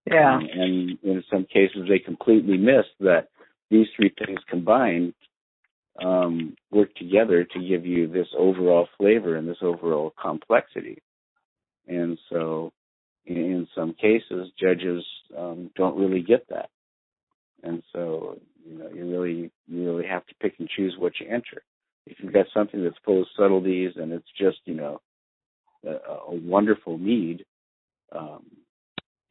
Yeah. 0.05 0.35
Um, 0.35 0.47
and 0.53 0.99
in 1.03 1.23
some 1.31 1.45
cases, 1.45 1.88
they 1.89 1.99
completely 1.99 2.57
miss 2.57 2.85
that 2.99 3.30
these 3.69 3.88
three 3.95 4.13
things 4.18 4.39
combined 4.49 5.13
um, 6.03 6.55
work 6.72 6.93
together 6.95 7.43
to 7.43 7.59
give 7.59 7.85
you 7.85 8.07
this 8.07 8.27
overall 8.38 8.88
flavor 8.97 9.35
and 9.35 9.47
this 9.47 9.57
overall 9.61 10.13
complexity. 10.22 11.01
And 11.88 12.18
so, 12.30 12.72
in, 13.26 13.38
in 13.38 13.68
some 13.76 13.93
cases, 13.93 14.49
judges 14.59 15.03
um, 15.38 15.72
don't 15.76 15.97
really 15.97 16.22
get 16.22 16.47
that. 16.49 16.69
And 17.63 17.84
so, 17.93 18.39
you 18.65 18.77
know, 18.77 18.89
you 18.89 19.11
really, 19.11 19.51
you 19.68 19.85
really 19.85 20.07
have 20.07 20.26
to 20.27 20.35
pick 20.41 20.55
and 20.59 20.69
choose 20.69 20.95
what 20.97 21.13
you 21.19 21.27
enter. 21.27 21.63
If 22.07 22.18
you've 22.19 22.34
got 22.34 22.47
something 22.53 22.84
that's 22.84 22.95
full 23.05 23.22
of 23.22 23.27
subtleties 23.38 23.91
and 23.95 24.11
it's 24.11 24.27
just, 24.39 24.57
you 24.65 24.73
know, 24.73 25.01
a, 25.85 25.91
a 25.91 26.35
wonderful 26.35 26.97
mead, 26.97 27.45
um, 28.11 28.45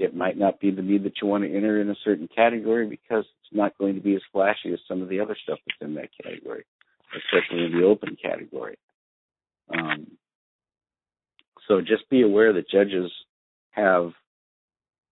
it 0.00 0.16
might 0.16 0.38
not 0.38 0.58
be 0.58 0.70
the 0.70 0.82
mead 0.82 1.04
that 1.04 1.20
you 1.20 1.28
want 1.28 1.44
to 1.44 1.54
enter 1.54 1.80
in 1.80 1.90
a 1.90 1.94
certain 2.02 2.26
category 2.34 2.86
because 2.86 3.24
it's 3.26 3.52
not 3.52 3.76
going 3.76 3.94
to 3.94 4.00
be 4.00 4.14
as 4.14 4.22
flashy 4.32 4.72
as 4.72 4.78
some 4.88 5.02
of 5.02 5.10
the 5.10 5.20
other 5.20 5.36
stuff 5.42 5.58
that's 5.66 5.86
in 5.86 5.94
that 5.94 6.08
category, 6.22 6.64
especially 7.14 7.66
in 7.66 7.78
the 7.78 7.86
open 7.86 8.16
category. 8.20 8.78
Um, 9.72 10.06
so 11.68 11.82
just 11.82 12.08
be 12.08 12.22
aware 12.22 12.54
that 12.54 12.70
judges 12.70 13.12
have 13.72 14.12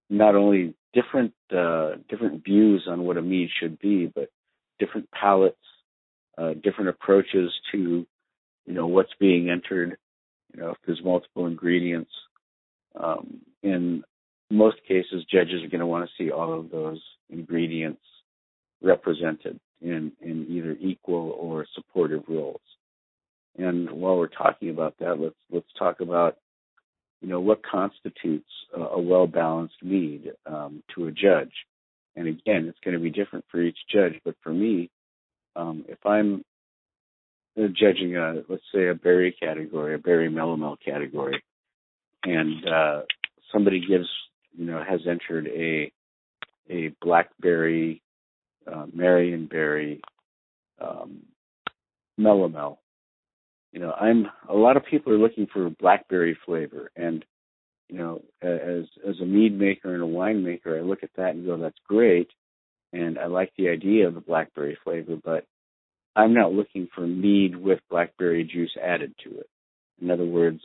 not 0.08 0.34
only 0.34 0.74
different 0.94 1.34
uh, 1.54 1.96
different 2.08 2.42
views 2.42 2.86
on 2.88 3.04
what 3.04 3.18
a 3.18 3.22
mead 3.22 3.50
should 3.60 3.78
be, 3.78 4.10
but 4.12 4.30
different 4.78 5.10
palates, 5.10 5.56
uh, 6.38 6.54
different 6.62 6.88
approaches 6.88 7.52
to 7.72 8.06
you 8.64 8.74
know 8.74 8.86
what's 8.86 9.12
being 9.20 9.50
entered. 9.50 9.98
You 10.54 10.62
know, 10.62 10.70
if 10.70 10.78
there's 10.86 11.04
multiple 11.04 11.46
ingredients, 11.46 12.10
um, 12.98 13.42
in 13.62 14.02
most 14.50 14.76
cases, 14.86 15.24
judges 15.30 15.62
are 15.62 15.68
going 15.68 15.80
to 15.80 15.86
want 15.86 16.08
to 16.08 16.22
see 16.22 16.30
all 16.30 16.58
of 16.58 16.70
those 16.70 17.00
ingredients 17.30 18.02
represented 18.82 19.58
in, 19.82 20.12
in 20.20 20.46
either 20.48 20.76
equal 20.80 21.36
or 21.38 21.66
supportive 21.74 22.22
roles. 22.28 22.60
And 23.56 23.90
while 23.90 24.16
we're 24.16 24.28
talking 24.28 24.70
about 24.70 24.94
that, 25.00 25.18
let's 25.18 25.34
let's 25.50 25.66
talk 25.78 26.00
about 26.00 26.36
you 27.20 27.28
know 27.28 27.40
what 27.40 27.60
constitutes 27.64 28.48
a, 28.74 28.80
a 28.80 29.00
well 29.00 29.26
balanced 29.26 29.82
mead 29.82 30.30
um, 30.46 30.82
to 30.94 31.08
a 31.08 31.10
judge. 31.10 31.52
And 32.14 32.28
again, 32.28 32.66
it's 32.68 32.78
going 32.84 32.96
to 32.96 33.02
be 33.02 33.10
different 33.10 33.44
for 33.50 33.60
each 33.60 33.78
judge. 33.92 34.14
But 34.24 34.36
for 34.42 34.52
me, 34.52 34.90
um, 35.56 35.84
if 35.88 35.98
I'm 36.06 36.44
judging 37.56 38.16
a 38.16 38.44
let's 38.48 38.62
say 38.72 38.86
a 38.86 38.94
berry 38.94 39.32
category, 39.38 39.94
a 39.94 39.98
berry 39.98 40.30
melomel 40.30 40.76
category, 40.84 41.42
and 42.22 42.64
uh, 42.68 43.00
somebody 43.52 43.80
gives 43.80 44.08
you 44.58 44.66
know, 44.66 44.82
has 44.86 45.00
entered 45.08 45.46
a 45.46 45.92
a 46.70 46.94
blackberry, 47.00 48.02
uh, 48.66 48.84
Marionberry, 48.94 50.00
um, 50.80 51.22
melomel. 52.20 52.78
You 53.72 53.80
know, 53.80 53.92
I'm 53.92 54.26
a 54.48 54.54
lot 54.54 54.76
of 54.76 54.84
people 54.84 55.12
are 55.12 55.18
looking 55.18 55.46
for 55.46 55.70
blackberry 55.70 56.36
flavor, 56.44 56.90
and 56.96 57.24
you 57.88 57.98
know, 57.98 58.22
as 58.42 58.84
as 59.08 59.20
a 59.22 59.24
mead 59.24 59.56
maker 59.56 59.94
and 59.94 60.02
a 60.02 60.06
winemaker, 60.06 60.76
I 60.76 60.82
look 60.82 61.02
at 61.04 61.10
that 61.16 61.30
and 61.30 61.46
go, 61.46 61.56
that's 61.56 61.78
great, 61.86 62.28
and 62.92 63.18
I 63.18 63.26
like 63.26 63.52
the 63.56 63.68
idea 63.68 64.08
of 64.08 64.14
the 64.14 64.20
blackberry 64.20 64.76
flavor, 64.82 65.16
but 65.22 65.44
I'm 66.16 66.34
not 66.34 66.52
looking 66.52 66.88
for 66.92 67.06
mead 67.06 67.54
with 67.56 67.78
blackberry 67.88 68.42
juice 68.42 68.76
added 68.82 69.14
to 69.22 69.38
it. 69.38 69.48
In 70.02 70.10
other 70.10 70.26
words, 70.26 70.60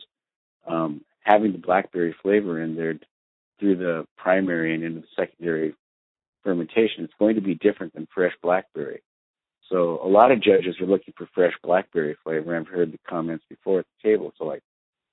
um, 0.66 1.02
having 1.20 1.52
the 1.52 1.58
blackberry 1.58 2.14
flavor 2.22 2.60
in 2.60 2.74
there 2.74 2.94
through 3.58 3.76
the 3.76 4.06
primary 4.16 4.74
and 4.74 4.84
into 4.84 5.00
the 5.00 5.06
secondary 5.16 5.74
fermentation, 6.42 7.04
it's 7.04 7.14
going 7.18 7.36
to 7.36 7.40
be 7.40 7.54
different 7.54 7.94
than 7.94 8.06
fresh 8.14 8.32
blackberry. 8.42 9.02
So 9.70 9.98
a 10.04 10.08
lot 10.08 10.30
of 10.30 10.42
judges 10.42 10.76
are 10.80 10.86
looking 10.86 11.14
for 11.16 11.28
fresh 11.34 11.54
blackberry 11.62 12.16
flavor. 12.22 12.56
I've 12.56 12.68
heard 12.68 12.92
the 12.92 12.98
comments 13.08 13.44
before 13.48 13.80
at 13.80 13.86
the 14.02 14.08
table. 14.08 14.32
So 14.38 14.44
like, 14.44 14.62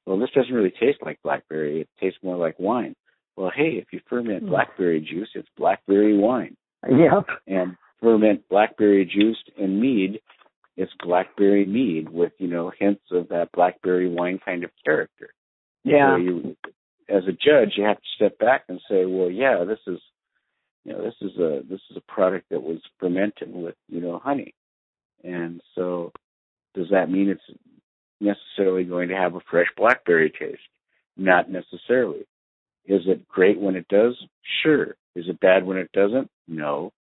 well, 0.06 0.20
this 0.20 0.30
doesn't 0.36 0.54
really 0.54 0.72
taste 0.72 1.00
like 1.02 1.20
blackberry. 1.24 1.82
It 1.82 1.90
tastes 2.00 2.20
more 2.22 2.38
like 2.38 2.60
wine. 2.60 2.96
Well, 3.38 3.52
hey, 3.56 3.82
if 3.82 3.86
you 3.94 4.02
ferment 4.10 4.44
hmm. 4.44 4.50
blackberry 4.50 5.00
juice, 5.00 5.30
it's 5.36 5.48
blackberry 5.58 6.18
wine. 6.18 6.56
Yep. 6.88 7.28
And 7.48 7.76
ferment 8.02 8.42
blackberry 8.50 9.06
juice 9.06 9.38
and 9.58 9.80
mead, 9.80 10.20
it's 10.76 10.92
blackberry 11.04 11.66
mead 11.66 12.10
with, 12.10 12.34
you 12.40 12.48
know, 12.48 12.72
hints 12.78 13.04
of 13.12 13.30
that 13.30 13.50
blackberry 13.54 14.10
wine 14.10 14.40
kind 14.44 14.64
of 14.64 14.72
character. 14.84 15.30
Yeah. 15.84 16.16
So 16.16 16.18
you, 16.18 16.58
as 17.12 17.24
a 17.28 17.32
judge, 17.32 17.74
you 17.78 17.84
have 17.84 17.98
to 17.98 18.16
step 18.16 18.38
back 18.40 18.64
and 18.68 18.80
say, 18.90 19.06
well, 19.06 19.30
yeah, 19.30 19.64
this 19.66 19.80
is, 19.88 20.00
you 20.86 20.94
know, 20.94 21.04
this 21.04 21.16
is 21.22 21.38
a 21.38 21.62
this 21.70 21.82
is 21.90 21.98
a 21.98 22.12
product 22.12 22.50
that 22.50 22.64
was 22.64 22.80
fermented 23.00 23.54
with, 23.54 23.76
you 23.88 24.02
know, 24.02 24.20
honey, 24.20 24.54
and 25.24 25.62
so 25.76 26.12
does 26.74 26.88
that 26.92 27.12
mean 27.12 27.30
it's 27.30 27.60
necessarily 28.22 28.84
going 28.84 29.10
to 29.10 29.16
have 29.16 29.36
a 29.36 29.42
fresh 29.50 29.68
blackberry 29.76 30.32
taste. 30.32 30.62
Not 31.18 31.50
necessarily. 31.50 32.26
Is 32.86 33.02
it 33.06 33.28
great 33.28 33.60
when 33.60 33.76
it 33.76 33.88
does? 33.90 34.16
Sure. 34.64 34.96
Is 35.16 35.26
it 35.28 35.40
bad 35.40 35.66
when 35.66 35.78
it 35.78 35.92
doesn't? 35.92 36.30
No. 36.48 36.92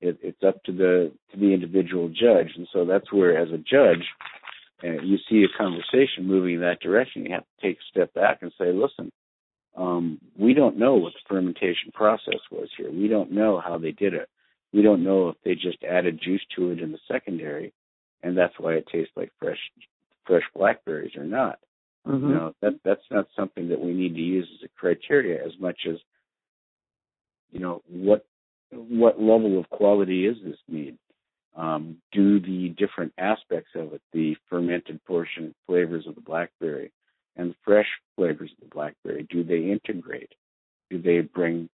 It, 0.00 0.18
it's 0.22 0.42
up 0.46 0.62
to 0.64 0.72
the 0.72 1.12
to 1.32 1.38
the 1.38 1.52
individual 1.52 2.08
judge, 2.08 2.52
and 2.56 2.68
so 2.72 2.84
that's 2.84 3.12
where, 3.12 3.36
as 3.36 3.48
a 3.48 3.58
judge, 3.58 4.06
uh, 4.84 5.02
you 5.02 5.18
see 5.28 5.42
a 5.42 5.58
conversation 5.58 6.24
moving 6.24 6.54
in 6.54 6.60
that 6.60 6.80
direction. 6.80 7.26
You 7.26 7.34
have 7.34 7.42
to 7.42 7.66
take 7.66 7.78
a 7.78 7.90
step 7.90 8.14
back 8.14 8.38
and 8.42 8.52
say, 8.56 8.72
"Listen, 8.72 9.10
um, 9.78 10.18
we 10.36 10.54
don't 10.54 10.76
know 10.76 10.96
what 10.96 11.12
the 11.12 11.20
fermentation 11.28 11.92
process 11.94 12.40
was 12.50 12.68
here. 12.76 12.90
We 12.90 13.06
don't 13.06 13.30
know 13.30 13.60
how 13.64 13.78
they 13.78 13.92
did 13.92 14.12
it. 14.12 14.28
We 14.72 14.82
don't 14.82 15.04
know 15.04 15.28
if 15.28 15.36
they 15.44 15.54
just 15.54 15.82
added 15.88 16.20
juice 16.22 16.42
to 16.56 16.70
it 16.70 16.80
in 16.80 16.90
the 16.90 16.98
secondary, 17.06 17.72
and 18.22 18.36
that's 18.36 18.58
why 18.58 18.74
it 18.74 18.88
tastes 18.90 19.12
like 19.16 19.30
fresh 19.38 19.58
fresh 20.26 20.42
blackberries 20.54 21.16
or 21.16 21.24
not. 21.24 21.60
Mm-hmm. 22.06 22.28
You 22.28 22.34
know 22.34 22.54
that 22.60 22.80
that's 22.84 23.08
not 23.10 23.28
something 23.36 23.68
that 23.68 23.80
we 23.80 23.92
need 23.92 24.14
to 24.14 24.20
use 24.20 24.48
as 24.58 24.68
a 24.68 24.80
criteria 24.80 25.44
as 25.44 25.52
much 25.60 25.80
as 25.88 25.96
you 27.52 27.60
know 27.60 27.82
what 27.88 28.26
what 28.72 29.20
level 29.20 29.58
of 29.58 29.70
quality 29.70 30.26
is 30.26 30.36
this 30.44 30.58
mead. 30.68 30.98
Um, 31.56 31.96
do 32.12 32.40
the 32.40 32.74
different 32.78 33.12
aspects 33.18 33.70
of 33.74 33.92
it, 33.92 34.02
the 34.12 34.36
fermented 34.48 35.04
portion 35.04 35.54
flavors 35.66 36.06
of 36.06 36.14
the 36.14 36.20
blackberry 36.20 36.92
and 37.38 37.54
fresh 37.64 37.86
flavors 38.16 38.50
of 38.50 38.68
the 38.68 38.74
blackberry, 38.74 39.26
do 39.30 39.44
they 39.44 39.70
integrate? 39.70 40.32
Do 40.90 41.00
they 41.00 41.20
bring 41.20 41.70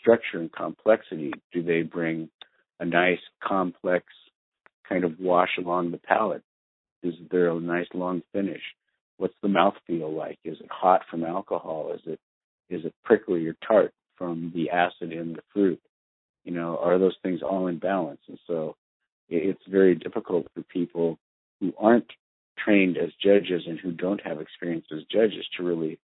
structure 0.00 0.38
and 0.38 0.50
complexity? 0.50 1.32
Do 1.52 1.62
they 1.62 1.82
bring 1.82 2.30
a 2.80 2.84
nice 2.84 3.20
complex 3.42 4.06
kind 4.88 5.04
of 5.04 5.20
wash 5.20 5.50
along 5.58 5.90
the 5.90 5.98
palate? 5.98 6.42
Is 7.02 7.14
there 7.30 7.50
a 7.50 7.60
nice 7.60 7.86
long 7.94 8.22
finish? 8.32 8.62
What's 9.18 9.34
the 9.42 9.48
mouth 9.48 9.74
feel 9.86 10.12
like? 10.12 10.38
Is 10.44 10.58
it 10.60 10.70
hot 10.70 11.02
from 11.10 11.24
alcohol? 11.24 11.92
Is 11.94 12.00
it 12.06 12.18
is 12.70 12.84
it 12.86 12.94
prickly 13.04 13.46
or 13.46 13.54
tart 13.66 13.92
from 14.16 14.50
the 14.54 14.70
acid 14.70 15.12
in 15.12 15.34
the 15.34 15.42
fruit? 15.52 15.80
You 16.44 16.52
know, 16.52 16.78
are 16.82 16.98
those 16.98 17.16
things 17.22 17.40
all 17.42 17.66
in 17.66 17.78
balance? 17.78 18.20
And 18.28 18.38
so 18.46 18.76
it's 19.28 19.62
very 19.68 19.94
difficult 19.94 20.46
for 20.54 20.62
people 20.62 21.18
who 21.60 21.74
aren't 21.78 22.10
trained 22.58 22.96
as 22.96 23.10
judges 23.22 23.62
and 23.66 23.78
who 23.78 23.92
don't 23.92 24.20
have 24.24 24.40
experience 24.40 24.86
as 24.92 25.04
judges 25.10 25.46
to 25.56 25.62
really, 25.62 25.98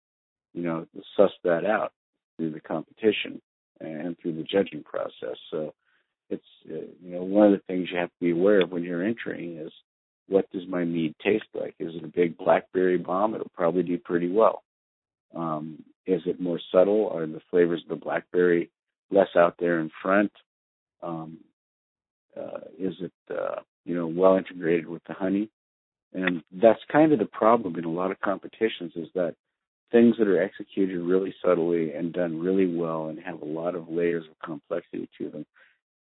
you 0.54 0.64
know, 0.64 0.86
suss 1.16 1.32
that 1.44 1.66
out 1.66 1.92
through 2.38 2.52
the 2.52 2.60
competition 2.60 3.42
and 3.80 4.18
through 4.20 4.36
the 4.36 4.44
judging 4.44 4.84
process. 4.84 5.38
So 5.52 5.74
it's 6.30 6.44
uh, 6.70 6.88
you 7.02 7.16
know 7.16 7.24
one 7.24 7.48
of 7.48 7.54
the 7.54 7.64
things 7.68 7.90
you 7.92 7.98
have 7.98 8.10
to 8.10 8.20
be 8.20 8.32
aware 8.32 8.62
of 8.62 8.72
when 8.72 8.84
you're 8.84 9.04
entering 9.04 9.58
is 9.58 9.72
what 10.28 10.50
does 10.52 10.68
my 10.68 10.84
mead 10.84 11.16
taste 11.24 11.46
like? 11.54 11.76
Is 11.80 11.96
it 11.96 12.04
a 12.04 12.08
big 12.08 12.38
blackberry 12.38 12.98
bomb? 12.98 13.34
It'll 13.34 13.52
probably 13.56 13.84
do 13.84 13.98
pretty 13.98 14.30
well. 14.30 14.64
Um, 15.36 15.84
is 16.06 16.22
it 16.26 16.42
more 16.42 16.60
subtle? 16.72 17.10
Are 17.14 17.26
the 17.26 17.42
flavors 17.50 17.82
of 17.84 17.90
the 17.90 18.04
blackberry 18.04 18.70
less 19.10 19.30
out 19.38 19.56
there 19.60 19.80
in 19.80 19.90
front? 20.02 20.32
Um, 21.02 21.38
uh, 22.36 22.60
is 22.78 22.94
it 23.00 23.14
uh, 23.32 23.62
you 23.86 23.96
know 23.96 24.08
well 24.08 24.38
integrated 24.38 24.88
with 24.88 25.04
the 25.08 25.14
honey? 25.14 25.50
And 26.14 26.42
that's 26.52 26.80
kind 26.92 27.12
of 27.12 27.20
the 27.20 27.26
problem 27.26 27.76
in 27.78 27.86
a 27.86 27.92
lot 27.92 28.12
of 28.12 28.20
competitions 28.22 28.94
is 28.96 29.08
that 29.14 29.36
things 29.92 30.16
that 30.18 30.28
are 30.28 30.42
executed 30.42 31.00
really 31.00 31.34
subtly 31.44 31.94
and 31.94 32.14
done 32.14 32.40
really 32.40 32.68
well 32.74 33.08
and 33.08 33.20
have 33.20 33.42
a 33.42 33.46
lot 33.46 33.76
of 33.76 33.90
layers 33.90 34.26
of 34.30 34.40
complexity 34.44 35.10
to 35.18 35.30
them, 35.30 35.46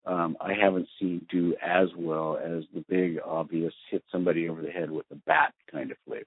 um, 0.06 0.36
I 0.40 0.55
haven't 0.55 0.89
seen 0.98 1.27
do 1.31 1.55
as 1.62 1.89
well 1.97 2.39
as 2.43 2.65
the 2.74 2.85
big 2.89 3.19
obvious 3.24 3.74
hit 3.90 4.02
somebody 4.10 4.48
over 4.48 4.62
the 4.62 4.70
head 4.70 4.90
with 4.90 5.06
a 5.10 5.16
bat 5.27 5.52
kind 5.70 5.90
of 5.90 5.97
flavors. 6.06 6.27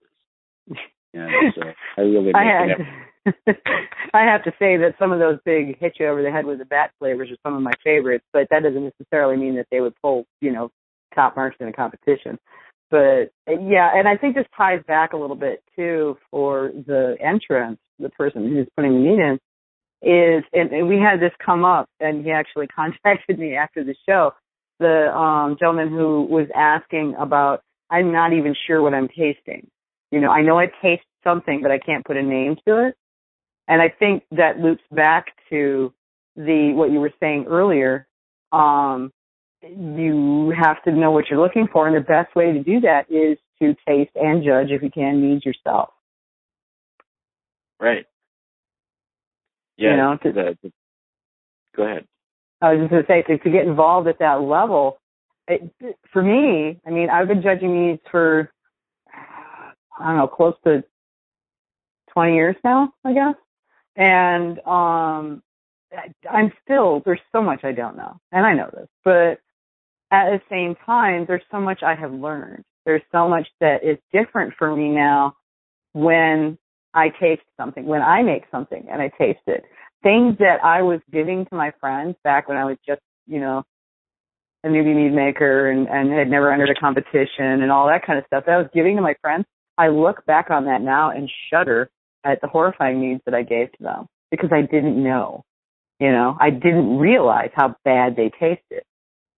And 1.14 1.54
so 1.56 1.64
I 1.98 2.02
really 2.02 2.32
I 2.34 2.44
have, 2.46 3.36
I 4.14 4.22
have 4.22 4.44
to 4.46 4.52
say 4.52 4.78
that 4.78 4.96
some 4.98 5.12
of 5.12 5.20
those 5.20 5.40
big 5.44 5.78
hit 5.78 5.98
you 6.00 6.08
over 6.08 6.24
the 6.24 6.32
head 6.32 6.46
with 6.46 6.62
a 6.62 6.66
bat 6.66 6.92
flavors 7.00 7.30
are 7.30 7.38
some 7.44 7.54
of 7.54 7.62
my 7.62 7.74
favorites, 7.84 8.24
but 8.32 8.48
that 8.50 8.64
doesn't 8.64 8.84
necessarily 8.98 9.36
mean 9.36 9.56
that 9.58 9.68
they 9.72 9.82
would 9.82 9.94
pull, 10.02 10.26
you 10.40 10.54
know, 10.54 10.72
top 11.14 11.36
marks 11.36 11.58
in 11.60 11.68
a 11.68 11.74
competition. 11.74 12.40
But 12.92 13.32
yeah, 13.48 13.90
and 13.96 14.08
I 14.08 14.18
think 14.18 14.36
this 14.36 14.46
ties 14.56 14.82
back 14.86 15.14
a 15.14 15.18
little 15.18 15.38
bit 15.38 15.64
too 15.76 16.18
for 16.30 16.72
the 16.86 17.16
entrance, 17.22 17.80
the 18.00 18.10
person 18.10 18.50
who's 18.50 18.68
putting 18.76 18.94
the 18.94 19.00
mead 19.00 19.20
in, 19.20 19.40
is 20.04 20.44
and, 20.54 20.72
and 20.72 20.88
we 20.90 20.98
had 20.98 21.22
this 21.22 21.32
come 21.44 21.64
up 21.64 21.88
and 22.00 22.24
he 22.26 22.32
actually 22.32 22.68
contacted 22.76 23.40
me 23.40 23.56
after 23.56 23.84
the 23.84 23.96
show. 24.08 24.32
The 24.80 25.16
um 25.16 25.56
gentleman 25.58 25.90
who 25.90 26.24
was 26.30 26.48
asking 26.54 27.16
about 27.18 27.64
I'm 27.90 28.12
not 28.12 28.34
even 28.34 28.56
sure 28.68 28.82
what 28.82 28.94
I'm 28.94 29.08
tasting. 29.08 29.68
You 30.12 30.20
know, 30.20 30.30
I 30.30 30.42
know 30.42 30.60
I 30.60 30.68
taste 30.82 31.04
something, 31.24 31.62
but 31.62 31.72
I 31.72 31.80
can't 31.80 32.06
put 32.06 32.18
a 32.18 32.24
name 32.24 32.58
to 32.68 32.88
it. 32.88 32.96
And 33.68 33.82
I 33.82 33.90
think 33.90 34.24
that 34.32 34.60
loops 34.60 34.84
back 34.92 35.28
to 35.50 35.94
the 36.36 36.74
what 36.74 36.92
you 36.92 37.00
were 37.00 37.14
saying 37.22 37.46
earlier. 37.48 38.08
Um, 38.52 39.12
you 39.64 40.54
have 40.58 40.82
to 40.84 40.92
know 40.92 41.12
what 41.12 41.26
you're 41.30 41.40
looking 41.40 41.68
for, 41.72 41.88
and 41.88 41.96
the 41.96 42.02
best 42.02 42.36
way 42.36 42.52
to 42.52 42.64
do 42.64 42.80
that 42.82 43.06
is 43.10 43.38
to 43.62 43.76
taste 43.88 44.12
and 44.16 44.44
judge, 44.44 44.68
if 44.70 44.82
you 44.82 44.90
can, 44.90 45.22
meads 45.22 45.46
yourself. 45.46 45.90
Right. 47.80 48.06
Yeah. 49.78 49.92
You 49.92 49.98
know, 49.98 50.18
to, 50.24 50.32
the, 50.32 50.58
the, 50.62 50.72
go 51.76 51.84
ahead. 51.84 52.06
I 52.62 52.74
was 52.74 52.82
just 52.82 52.92
going 52.92 53.04
to 53.04 53.08
say 53.08 53.22
to, 53.24 53.38
to 53.38 53.50
get 53.50 53.66
involved 53.66 54.08
at 54.08 54.20
that 54.20 54.42
level. 54.42 55.00
It, 55.48 55.74
for 56.14 56.22
me, 56.22 56.80
I 56.86 56.90
mean, 56.92 57.10
I've 57.10 57.28
been 57.28 57.42
judging 57.42 57.90
these 57.90 58.00
for 58.12 58.52
I 60.02 60.08
don't 60.08 60.18
know, 60.18 60.28
close 60.28 60.56
to 60.66 60.84
20 62.14 62.34
years 62.34 62.56
now, 62.64 62.94
I 63.04 63.14
guess. 63.14 63.36
And 63.96 64.60
um 64.66 65.44
I'm 66.30 66.54
still 66.64 67.02
there's 67.06 67.20
so 67.32 67.42
much 67.42 67.62
I 67.64 67.74
don't 67.74 67.98
know, 67.98 68.20
and 68.32 68.46
I 68.46 68.54
know 68.54 68.70
this, 68.74 68.88
but 69.04 69.40
at 70.12 70.30
the 70.30 70.42
same 70.50 70.76
time, 70.86 71.26
there's 71.28 71.44
so 71.50 71.60
much 71.60 71.82
I 71.84 71.96
have 71.96 72.12
learned. 72.12 72.64
There's 72.86 73.02
so 73.12 73.30
much 73.30 73.48
that 73.62 73.84
is 73.84 73.98
different 74.12 74.54
for 74.58 74.76
me 74.76 74.90
now 74.90 75.36
when 75.94 76.58
I 76.94 77.10
taste 77.10 77.44
something, 77.58 77.86
when 77.86 78.02
I 78.02 78.22
make 78.22 78.44
something 78.52 78.88
and 78.92 79.02
I 79.02 79.10
taste 79.18 79.40
it. 79.48 79.64
Things 80.04 80.38
that 80.40 80.64
I 80.64 80.82
was 80.82 81.00
giving 81.12 81.46
to 81.46 81.56
my 81.56 81.72
friends 81.80 82.16
back 82.24 82.50
when 82.50 82.58
I 82.58 82.66
was 82.66 82.78
just, 82.86 83.02
you 83.28 83.40
know, 83.40 83.64
a 84.64 84.68
newbie 84.68 84.96
mead 84.96 85.14
maker 85.14 85.70
and, 85.70 85.88
and 85.88 86.12
had 86.12 86.30
never 86.30 86.52
entered 86.52 86.70
a 86.70 86.80
competition 86.80 87.62
and 87.62 87.72
all 87.72 87.88
that 87.88 88.06
kind 88.06 88.20
of 88.20 88.26
stuff 88.28 88.44
that 88.46 88.54
I 88.54 88.58
was 88.58 88.70
giving 88.74 88.96
to 88.98 89.02
my 89.02 89.16
friends. 89.22 89.46
I 89.78 89.88
look 89.88 90.26
back 90.26 90.50
on 90.50 90.66
that 90.66 90.82
now 90.82 91.12
and 91.12 91.30
shudder 91.52 91.90
at 92.24 92.42
the 92.42 92.48
horrifying 92.48 93.00
meads 93.00 93.22
that 93.26 93.34
I 93.34 93.44
gave 93.44 93.72
to 93.74 93.84
them 93.84 94.08
because 94.30 94.50
I 94.52 94.62
didn't 94.62 95.02
know. 95.02 95.44
You 96.00 96.12
know, 96.12 96.36
I 96.40 96.50
didn't 96.50 96.98
realize 96.98 97.52
how 97.54 97.76
bad 97.86 98.16
they 98.16 98.32
tasted 98.40 98.84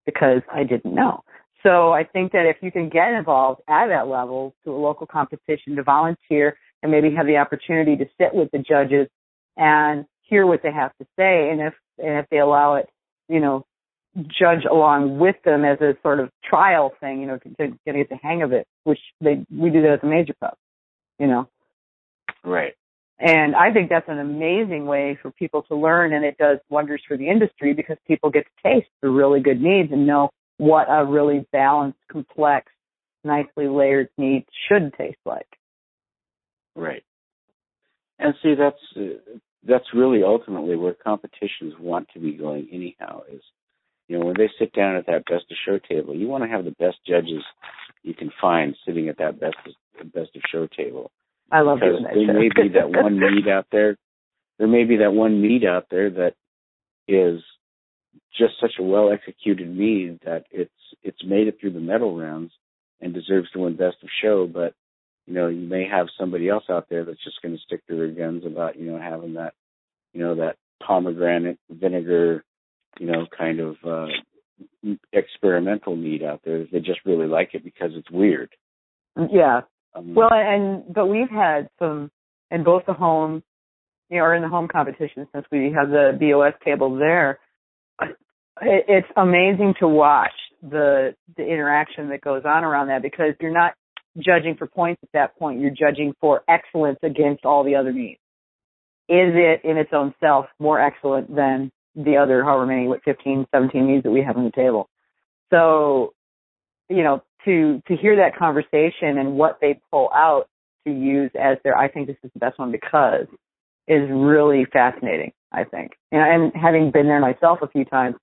because 0.06 0.42
I 0.52 0.64
didn't 0.64 0.94
know. 0.94 1.22
So 1.62 1.92
I 1.92 2.04
think 2.04 2.32
that 2.32 2.46
if 2.46 2.56
you 2.60 2.70
can 2.70 2.90
get 2.90 3.12
involved 3.12 3.62
at 3.68 3.88
that 3.88 4.06
level 4.06 4.54
to 4.64 4.70
a 4.70 4.76
local 4.76 5.06
competition 5.06 5.76
to 5.76 5.82
volunteer 5.82 6.58
and 6.82 6.92
maybe 6.92 7.14
have 7.14 7.26
the 7.26 7.38
opportunity 7.38 7.96
to 7.96 8.04
sit 8.20 8.34
with 8.34 8.50
the 8.52 8.58
judges 8.58 9.08
and 9.56 10.04
hear 10.22 10.46
what 10.46 10.62
they 10.62 10.72
have 10.72 10.92
to 10.98 11.06
say 11.16 11.50
and 11.50 11.60
if 11.60 11.74
and 11.98 12.18
if 12.18 12.26
they 12.30 12.38
allow 12.38 12.74
it, 12.74 12.88
you 13.28 13.40
know, 13.40 13.64
judge 14.26 14.64
along 14.70 15.18
with 15.18 15.36
them 15.44 15.64
as 15.64 15.80
a 15.80 15.96
sort 16.02 16.20
of 16.20 16.30
trial 16.44 16.92
thing, 17.00 17.20
you 17.20 17.26
know, 17.26 17.38
to, 17.38 17.48
to 17.54 17.76
get 17.86 18.08
the 18.08 18.18
hang 18.22 18.42
of 18.42 18.52
it, 18.52 18.66
which 18.84 18.98
they 19.20 19.44
we 19.50 19.70
do 19.70 19.82
that 19.82 19.92
at 19.92 20.00
the 20.02 20.06
Mazer 20.06 20.34
Cup, 20.40 20.58
you 21.18 21.26
know. 21.26 21.48
Right. 22.44 22.74
And 23.24 23.56
I 23.56 23.72
think 23.72 23.88
that's 23.88 24.08
an 24.08 24.18
amazing 24.18 24.84
way 24.84 25.18
for 25.22 25.30
people 25.30 25.62
to 25.68 25.74
learn, 25.74 26.12
and 26.12 26.26
it 26.26 26.36
does 26.36 26.58
wonders 26.68 27.00
for 27.08 27.16
the 27.16 27.26
industry 27.26 27.72
because 27.72 27.96
people 28.06 28.28
get 28.28 28.44
to 28.44 28.68
taste 28.68 28.90
the 29.00 29.08
really 29.08 29.40
good 29.40 29.62
meads 29.62 29.90
and 29.92 30.06
know 30.06 30.28
what 30.58 30.88
a 30.90 31.06
really 31.06 31.46
balanced, 31.50 31.98
complex, 32.12 32.70
nicely 33.24 33.66
layered 33.66 34.10
mead 34.18 34.44
should 34.68 34.92
taste 34.92 35.16
like. 35.24 35.46
Right. 36.76 37.02
And 38.18 38.34
see, 38.42 38.54
that's 38.56 39.16
that's 39.66 39.94
really 39.94 40.22
ultimately 40.22 40.76
where 40.76 40.92
competitions 40.92 41.72
want 41.80 42.08
to 42.12 42.20
be 42.20 42.32
going. 42.32 42.68
Anyhow, 42.70 43.22
is 43.32 43.40
you 44.06 44.18
know 44.18 44.26
when 44.26 44.36
they 44.36 44.50
sit 44.58 44.74
down 44.74 44.96
at 44.96 45.06
that 45.06 45.24
best 45.24 45.46
of 45.50 45.56
show 45.66 45.78
table, 45.78 46.14
you 46.14 46.28
want 46.28 46.44
to 46.44 46.50
have 46.50 46.66
the 46.66 46.72
best 46.72 46.98
judges 47.08 47.42
you 48.02 48.12
can 48.12 48.30
find 48.38 48.76
sitting 48.86 49.08
at 49.08 49.16
that 49.16 49.40
best 49.40 49.56
best 50.12 50.36
of 50.36 50.42
show 50.52 50.66
table 50.66 51.10
I 51.50 51.60
love 51.60 51.78
because 51.80 52.00
doing 52.00 52.04
that. 52.04 52.14
there 52.14 52.40
may 52.40 52.48
be 52.48 52.74
that 52.74 52.90
one 52.90 53.18
mead 53.20 53.48
out 53.48 53.66
there. 53.70 53.96
There 54.58 54.68
may 54.68 54.84
be 54.84 54.98
that 54.98 55.12
one 55.12 55.40
mead 55.40 55.64
out 55.64 55.86
there 55.90 56.10
that 56.10 56.34
is 57.06 57.42
just 58.38 58.54
such 58.60 58.72
a 58.78 58.82
well 58.82 59.12
executed 59.12 59.68
mead 59.68 60.20
that 60.24 60.44
it's 60.50 60.70
it's 61.02 61.24
made 61.24 61.48
it 61.48 61.58
through 61.60 61.72
the 61.72 61.80
medal 61.80 62.16
rounds 62.16 62.52
and 63.00 63.12
deserves 63.14 63.50
to 63.50 63.60
win 63.60 63.76
best 63.76 63.96
of 64.02 64.08
show, 64.22 64.46
but 64.46 64.74
you 65.26 65.34
know, 65.34 65.48
you 65.48 65.66
may 65.66 65.86
have 65.88 66.06
somebody 66.18 66.48
else 66.48 66.64
out 66.68 66.88
there 66.90 67.04
that's 67.04 67.22
just 67.24 67.40
going 67.42 67.54
to 67.54 67.62
stick 67.62 67.86
to 67.86 67.96
their 67.96 68.08
guns 68.08 68.44
about, 68.44 68.78
you 68.78 68.90
know, 68.90 68.98
having 68.98 69.34
that, 69.34 69.54
you 70.12 70.20
know, 70.20 70.34
that 70.36 70.56
pomegranate 70.86 71.58
vinegar, 71.70 72.44
you 72.98 73.06
know, 73.06 73.26
kind 73.36 73.60
of 73.60 73.76
uh 73.84 74.06
experimental 75.12 75.96
mead 75.96 76.22
out 76.22 76.40
there. 76.44 76.66
They 76.70 76.80
just 76.80 77.00
really 77.04 77.26
like 77.26 77.50
it 77.54 77.64
because 77.64 77.90
it's 77.94 78.10
weird. 78.10 78.50
Yeah, 79.16 79.62
Um, 79.94 80.14
Well, 80.14 80.32
and 80.32 80.84
but 80.92 81.06
we've 81.06 81.30
had 81.30 81.68
some 81.78 82.10
in 82.50 82.64
both 82.64 82.84
the 82.86 82.92
home, 82.92 83.42
you 84.10 84.18
know, 84.18 84.24
or 84.24 84.34
in 84.34 84.42
the 84.42 84.48
home 84.48 84.68
competition 84.68 85.26
since 85.32 85.46
we 85.50 85.72
have 85.76 85.90
the 85.90 86.16
BOS 86.18 86.54
table 86.64 86.96
there. 86.96 87.38
It, 88.62 88.84
it's 88.86 89.08
amazing 89.16 89.74
to 89.80 89.88
watch 89.88 90.32
the 90.62 91.14
the 91.36 91.42
interaction 91.42 92.08
that 92.10 92.20
goes 92.20 92.42
on 92.44 92.64
around 92.64 92.88
that 92.88 93.02
because 93.02 93.34
you're 93.40 93.52
not 93.52 93.74
judging 94.18 94.56
for 94.56 94.66
points 94.66 95.00
at 95.02 95.08
that 95.12 95.36
point. 95.38 95.60
You're 95.60 95.70
judging 95.70 96.14
for 96.20 96.42
excellence 96.48 96.98
against 97.02 97.44
all 97.44 97.64
the 97.64 97.74
other 97.74 97.92
meads. 97.92 98.20
Is 99.08 99.34
it 99.34 99.62
in 99.64 99.76
its 99.76 99.90
own 99.92 100.14
self 100.20 100.46
more 100.58 100.80
excellent 100.80 101.34
than 101.34 101.70
the 101.96 102.16
other 102.16 102.42
however 102.42 102.66
many, 102.66 102.86
what 102.88 103.02
15, 103.04 103.46
17 103.54 103.86
meads 103.86 104.02
that 104.04 104.10
we 104.10 104.22
have 104.22 104.36
on 104.36 104.44
the 104.44 104.50
table? 104.50 104.88
So, 105.50 106.14
you 106.88 107.02
know, 107.02 107.22
to 107.44 107.82
to 107.88 107.96
hear 107.96 108.16
that 108.16 108.36
conversation 108.36 109.18
and 109.18 109.36
what 109.36 109.58
they 109.60 109.80
pull 109.90 110.10
out 110.14 110.48
to 110.86 110.92
use 110.92 111.30
as 111.38 111.58
their 111.64 111.76
I 111.76 111.88
think 111.88 112.06
this 112.06 112.16
is 112.22 112.30
the 112.34 112.40
best 112.40 112.58
one 112.58 112.70
because 112.72 113.26
is 113.86 114.08
really 114.10 114.64
fascinating, 114.72 115.32
I 115.52 115.64
think. 115.64 115.92
And, 116.10 116.22
and 116.22 116.52
having 116.54 116.90
been 116.90 117.06
there 117.06 117.20
myself 117.20 117.60
a 117.62 117.68
few 117.68 117.84
times, 117.84 118.16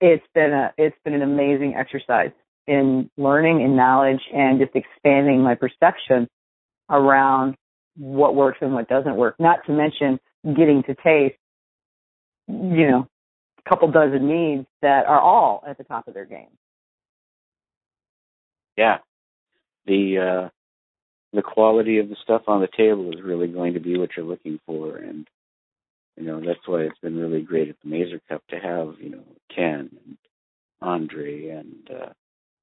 it's 0.00 0.24
been 0.34 0.52
a 0.52 0.72
it's 0.78 0.96
been 1.04 1.14
an 1.14 1.22
amazing 1.22 1.74
exercise 1.76 2.30
in 2.66 3.10
learning 3.16 3.62
and 3.62 3.76
knowledge 3.76 4.20
and 4.32 4.60
just 4.60 4.74
expanding 4.74 5.42
my 5.42 5.54
perception 5.54 6.28
around 6.90 7.56
what 7.96 8.34
works 8.34 8.58
and 8.60 8.72
what 8.74 8.88
doesn't 8.88 9.16
work. 9.16 9.34
Not 9.38 9.60
to 9.66 9.72
mention 9.72 10.20
getting 10.44 10.82
to 10.84 10.94
taste, 10.94 11.38
you 12.46 12.88
know, 12.88 13.08
a 13.64 13.68
couple 13.68 13.90
dozen 13.90 14.28
meads 14.28 14.66
that 14.82 15.06
are 15.06 15.20
all 15.20 15.64
at 15.66 15.78
the 15.78 15.84
top 15.84 16.06
of 16.08 16.14
their 16.14 16.26
game. 16.26 16.48
Yeah, 18.78 18.98
the 19.86 20.18
uh, 20.18 20.48
the 21.32 21.42
quality 21.42 21.98
of 21.98 22.08
the 22.08 22.16
stuff 22.22 22.42
on 22.46 22.60
the 22.60 22.68
table 22.68 23.12
is 23.12 23.20
really 23.22 23.48
going 23.48 23.74
to 23.74 23.80
be 23.80 23.98
what 23.98 24.10
you're 24.16 24.24
looking 24.24 24.60
for, 24.66 24.96
and 24.96 25.26
you 26.16 26.24
know 26.24 26.40
that's 26.40 26.66
why 26.66 26.82
it's 26.82 26.98
been 27.00 27.18
really 27.18 27.42
great 27.42 27.68
at 27.68 27.76
the 27.82 27.90
Mazer 27.90 28.20
Cup 28.28 28.42
to 28.50 28.56
have 28.56 28.94
you 29.00 29.10
know 29.10 29.24
Ken 29.54 29.90
and 30.06 30.16
Andre 30.80 31.48
and 31.48 31.90
uh, 31.90 32.12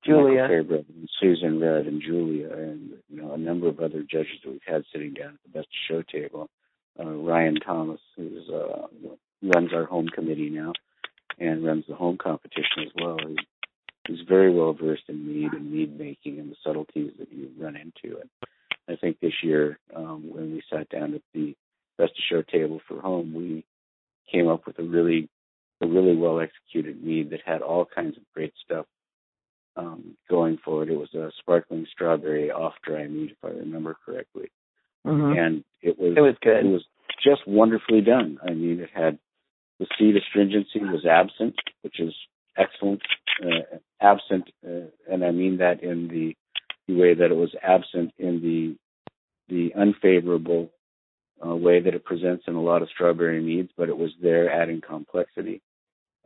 Julia. 0.05 0.47
Fairbrother 0.47 0.85
and 0.87 1.09
Susan 1.19 1.59
Red 1.59 1.85
and 1.85 2.01
Julia 2.01 2.49
and 2.49 2.91
you 3.09 3.21
know 3.21 3.33
a 3.33 3.37
number 3.37 3.67
of 3.67 3.81
other 3.81 4.01
judges 4.09 4.39
that 4.43 4.51
we've 4.51 4.61
had 4.65 4.85
sitting 4.93 5.13
down 5.13 5.33
at 5.33 5.51
the 5.51 5.59
best 5.59 5.67
show 5.89 6.01
table. 6.01 6.49
Uh, 6.97 7.09
Ryan 7.09 7.55
Thomas, 7.55 7.99
who's 8.15 8.49
uh, 8.49 8.87
runs 9.43 9.73
our 9.73 9.83
home 9.83 10.07
committee 10.07 10.49
now 10.49 10.71
and 11.39 11.65
runs 11.65 11.83
the 11.89 11.95
home 11.95 12.17
competition 12.17 12.83
as 12.85 12.91
well. 12.95 13.17
He's, 13.27 13.35
he's 14.07 14.27
very 14.27 14.53
well 14.53 14.73
versed 14.73 15.03
in 15.07 15.27
mead 15.27 15.53
and 15.53 15.71
mead 15.71 15.97
making 15.97 16.39
and 16.39 16.51
the 16.51 16.55
subtleties 16.63 17.11
that 17.19 17.31
you 17.31 17.49
run 17.59 17.75
into. 17.75 18.19
And 18.19 18.29
I 18.89 18.95
think 18.95 19.19
this 19.19 19.43
year, 19.43 19.79
um, 19.95 20.29
when 20.29 20.51
we 20.51 20.63
sat 20.71 20.89
down 20.89 21.13
at 21.13 21.21
the 21.33 21.55
best 21.97 22.11
of 22.11 22.23
show 22.29 22.41
table 22.41 22.81
for 22.87 23.01
home, 23.01 23.33
we 23.33 23.65
came 24.31 24.47
up 24.47 24.65
with 24.65 24.79
a 24.79 24.83
really 24.83 25.29
a 25.81 25.87
really 25.87 26.15
well 26.15 26.39
executed 26.39 27.03
mead 27.03 27.31
that 27.31 27.41
had 27.45 27.61
all 27.61 27.85
kinds 27.85 28.15
of 28.17 28.23
great 28.33 28.53
stuff 28.63 28.85
um, 29.75 30.15
going 30.29 30.57
for 30.63 30.83
it. 30.83 30.89
It 30.89 30.97
was 30.97 31.13
a 31.13 31.31
sparkling 31.39 31.85
strawberry 31.91 32.49
off 32.49 32.73
dry 32.83 33.07
mead, 33.07 33.31
if 33.31 33.37
I 33.43 33.49
remember 33.49 33.95
correctly, 34.05 34.51
Mm-hmm. 35.05 35.37
and 35.37 35.63
it 35.83 35.99
was 35.99 36.13
It 36.17 36.21
was 36.21 36.35
good. 36.41 36.65
It 36.65 36.69
was 36.69 36.83
just 37.23 37.47
wonderfully 37.47 38.01
done. 38.01 38.39
I 38.43 38.53
mean, 38.53 38.79
it 38.79 38.89
had 38.93 39.19
the 39.79 39.85
seed 39.99 40.15
astringency 40.15 40.79
was 40.79 41.05
absent, 41.05 41.55
which 41.83 41.99
is 41.99 42.13
excellent. 42.57 43.01
Uh, 43.43 43.77
absent, 44.01 44.49
uh, 44.65 44.87
and 45.11 45.23
I 45.23 45.31
mean 45.31 45.57
that 45.57 45.83
in 45.83 46.07
the, 46.07 46.35
the 46.87 46.99
way 46.99 47.13
that 47.13 47.31
it 47.31 47.35
was 47.35 47.53
absent 47.61 48.13
in 48.17 48.41
the 48.41 48.77
the 49.47 49.73
unfavorable 49.79 50.71
uh, 51.45 51.55
way 51.55 51.79
that 51.81 51.93
it 51.93 52.05
presents 52.05 52.45
in 52.47 52.55
a 52.55 52.61
lot 52.61 52.81
of 52.81 52.89
strawberry 52.89 53.41
meads, 53.41 53.69
but 53.77 53.89
it 53.89 53.97
was 53.97 54.11
there 54.21 54.51
adding 54.51 54.81
complexity. 54.81 55.61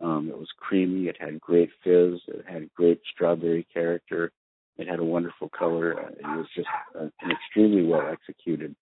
Um, 0.01 0.30
it 0.30 0.38
was 0.38 0.47
creamy. 0.57 1.07
It 1.07 1.18
had 1.19 1.41
great 1.41 1.69
fizz. 1.84 2.22
It 2.27 2.45
had 2.47 2.73
great 2.73 3.01
strawberry 3.14 3.68
character. 3.73 4.31
It 4.77 4.88
had 4.88 4.99
a 4.99 5.03
wonderful 5.03 5.49
color. 5.49 5.99
Uh, 5.99 6.10
It 6.11 6.38
was 6.38 6.47
just 6.56 6.68
a, 6.95 7.11
an 7.22 7.31
extremely 7.31 7.85
well 7.85 8.07
executed 8.10 8.76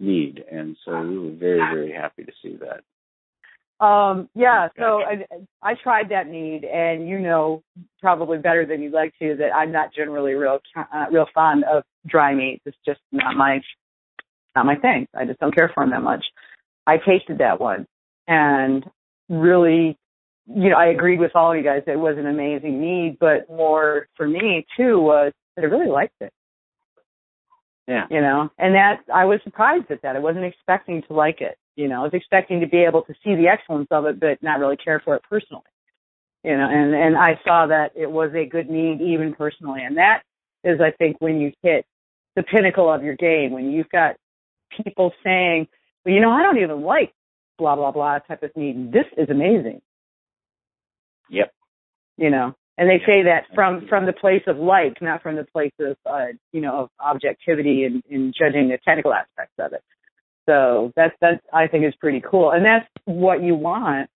mead, 0.00 0.42
and 0.50 0.76
so 0.84 1.00
we 1.02 1.18
were 1.18 1.36
very, 1.36 1.60
very 1.72 1.92
happy 1.92 2.24
to 2.24 2.32
see 2.42 2.56
that. 2.56 2.82
Um, 3.80 4.28
yeah, 4.34 4.68
so 4.78 5.00
I, 5.02 5.26
I 5.62 5.74
tried 5.82 6.10
that 6.10 6.28
mead, 6.28 6.64
and 6.64 7.08
you 7.08 7.18
know 7.18 7.62
probably 8.00 8.38
better 8.38 8.64
than 8.64 8.80
you'd 8.82 8.92
like 8.92 9.12
to 9.20 9.36
that 9.36 9.54
I'm 9.54 9.72
not 9.72 9.92
generally 9.92 10.34
real 10.34 10.60
uh, 10.76 11.06
real 11.10 11.26
fond 11.34 11.64
of 11.64 11.82
dry 12.06 12.34
meads. 12.34 12.62
It's 12.66 12.76
just 12.86 13.00
not 13.10 13.36
my 13.36 13.60
not 14.54 14.66
my 14.66 14.76
thing. 14.76 15.08
I 15.14 15.24
just 15.24 15.40
don't 15.40 15.54
care 15.54 15.70
for 15.74 15.82
them 15.82 15.90
that 15.90 16.02
much. 16.02 16.24
I 16.86 16.98
tasted 16.98 17.38
that 17.38 17.60
one, 17.60 17.86
and 18.28 18.84
really, 19.28 19.98
you 20.46 20.70
know, 20.70 20.76
I 20.76 20.86
agreed 20.86 21.18
with 21.18 21.34
all 21.34 21.50
of 21.50 21.58
you 21.58 21.64
guys. 21.64 21.82
It 21.86 21.98
was 21.98 22.16
an 22.16 22.26
amazing 22.26 22.80
mead, 22.80 23.16
but 23.18 23.50
more 23.50 24.06
for 24.16 24.28
me 24.28 24.66
too 24.76 25.00
was 25.00 25.32
that 25.56 25.62
I 25.62 25.68
really 25.68 25.90
liked 25.90 26.14
it. 26.20 26.32
Yeah. 27.88 28.06
You 28.10 28.20
know, 28.20 28.50
and 28.56 28.74
that 28.76 29.00
I 29.12 29.24
was 29.24 29.40
surprised 29.44 29.90
at 29.90 30.02
that. 30.02 30.16
I 30.16 30.20
wasn't 30.20 30.44
expecting 30.44 31.02
to 31.02 31.12
like 31.12 31.40
it. 31.40 31.58
You 31.76 31.88
know, 31.88 32.00
I 32.00 32.02
was 32.04 32.14
expecting 32.14 32.60
to 32.60 32.66
be 32.66 32.78
able 32.78 33.02
to 33.02 33.14
see 33.24 33.34
the 33.34 33.48
excellence 33.48 33.88
of 33.90 34.06
it, 34.06 34.20
but 34.20 34.42
not 34.42 34.60
really 34.60 34.76
care 34.76 35.00
for 35.00 35.16
it 35.16 35.22
personally. 35.28 35.64
You 36.44 36.56
know, 36.56 36.68
and 36.68 36.94
and 36.94 37.16
I 37.16 37.40
saw 37.44 37.66
that 37.66 37.92
it 37.96 38.10
was 38.10 38.30
a 38.34 38.46
good 38.46 38.70
mead 38.70 39.00
even 39.00 39.34
personally, 39.34 39.82
and 39.82 39.96
that 39.96 40.22
is, 40.62 40.80
I 40.80 40.90
think, 40.90 41.16
when 41.20 41.40
you 41.40 41.52
hit 41.62 41.86
the 42.36 42.42
pinnacle 42.42 42.92
of 42.92 43.02
your 43.02 43.16
game 43.16 43.52
when 43.52 43.70
you've 43.70 43.88
got 43.88 44.16
people 44.82 45.12
saying, 45.22 45.68
"Well, 46.04 46.14
you 46.14 46.20
know, 46.20 46.30
I 46.30 46.42
don't 46.42 46.58
even 46.58 46.82
like 46.82 47.12
blah 47.58 47.76
blah 47.76 47.92
blah 47.92 48.18
type 48.18 48.42
of 48.42 48.54
mead. 48.56 48.92
This 48.92 49.06
is 49.16 49.30
amazing." 49.30 49.80
Yep. 51.30 51.52
You 52.16 52.30
know, 52.30 52.54
and 52.76 52.88
they 52.88 52.98
say 53.06 53.22
that 53.24 53.44
from 53.54 53.86
from 53.88 54.06
the 54.06 54.12
place 54.12 54.42
of 54.46 54.58
like, 54.58 55.00
not 55.00 55.22
from 55.22 55.36
the 55.36 55.44
place 55.44 55.72
of 55.80 55.96
uh, 56.06 56.26
you 56.52 56.60
know 56.60 56.82
of 56.82 56.90
objectivity 57.00 57.84
and, 57.84 58.02
and 58.10 58.34
judging 58.36 58.68
the 58.68 58.78
technical 58.84 59.14
aspects 59.14 59.54
of 59.58 59.72
it. 59.72 59.82
So 60.46 60.92
that's 60.96 61.14
that's 61.20 61.40
I 61.52 61.66
think 61.68 61.84
is 61.84 61.94
pretty 62.00 62.20
cool, 62.20 62.50
and 62.50 62.64
that's 62.64 62.86
what 63.06 63.42
you 63.42 63.54
want 63.54 64.10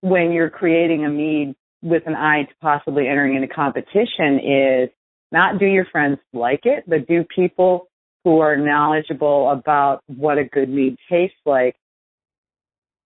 when 0.00 0.32
you're 0.32 0.50
creating 0.50 1.04
a 1.04 1.08
mead 1.08 1.54
with 1.82 2.02
an 2.06 2.14
eye 2.14 2.44
to 2.44 2.54
possibly 2.60 3.06
entering 3.08 3.36
into 3.36 3.48
competition. 3.48 4.40
Is 4.40 4.90
not 5.30 5.58
do 5.58 5.66
your 5.66 5.86
friends 5.86 6.18
like 6.32 6.62
it, 6.64 6.84
but 6.86 7.06
do 7.06 7.24
people 7.34 7.88
who 8.24 8.40
are 8.40 8.56
knowledgeable 8.56 9.50
about 9.50 10.00
what 10.06 10.38
a 10.38 10.44
good 10.44 10.68
mead 10.68 10.96
tastes 11.10 11.36
like 11.44 11.76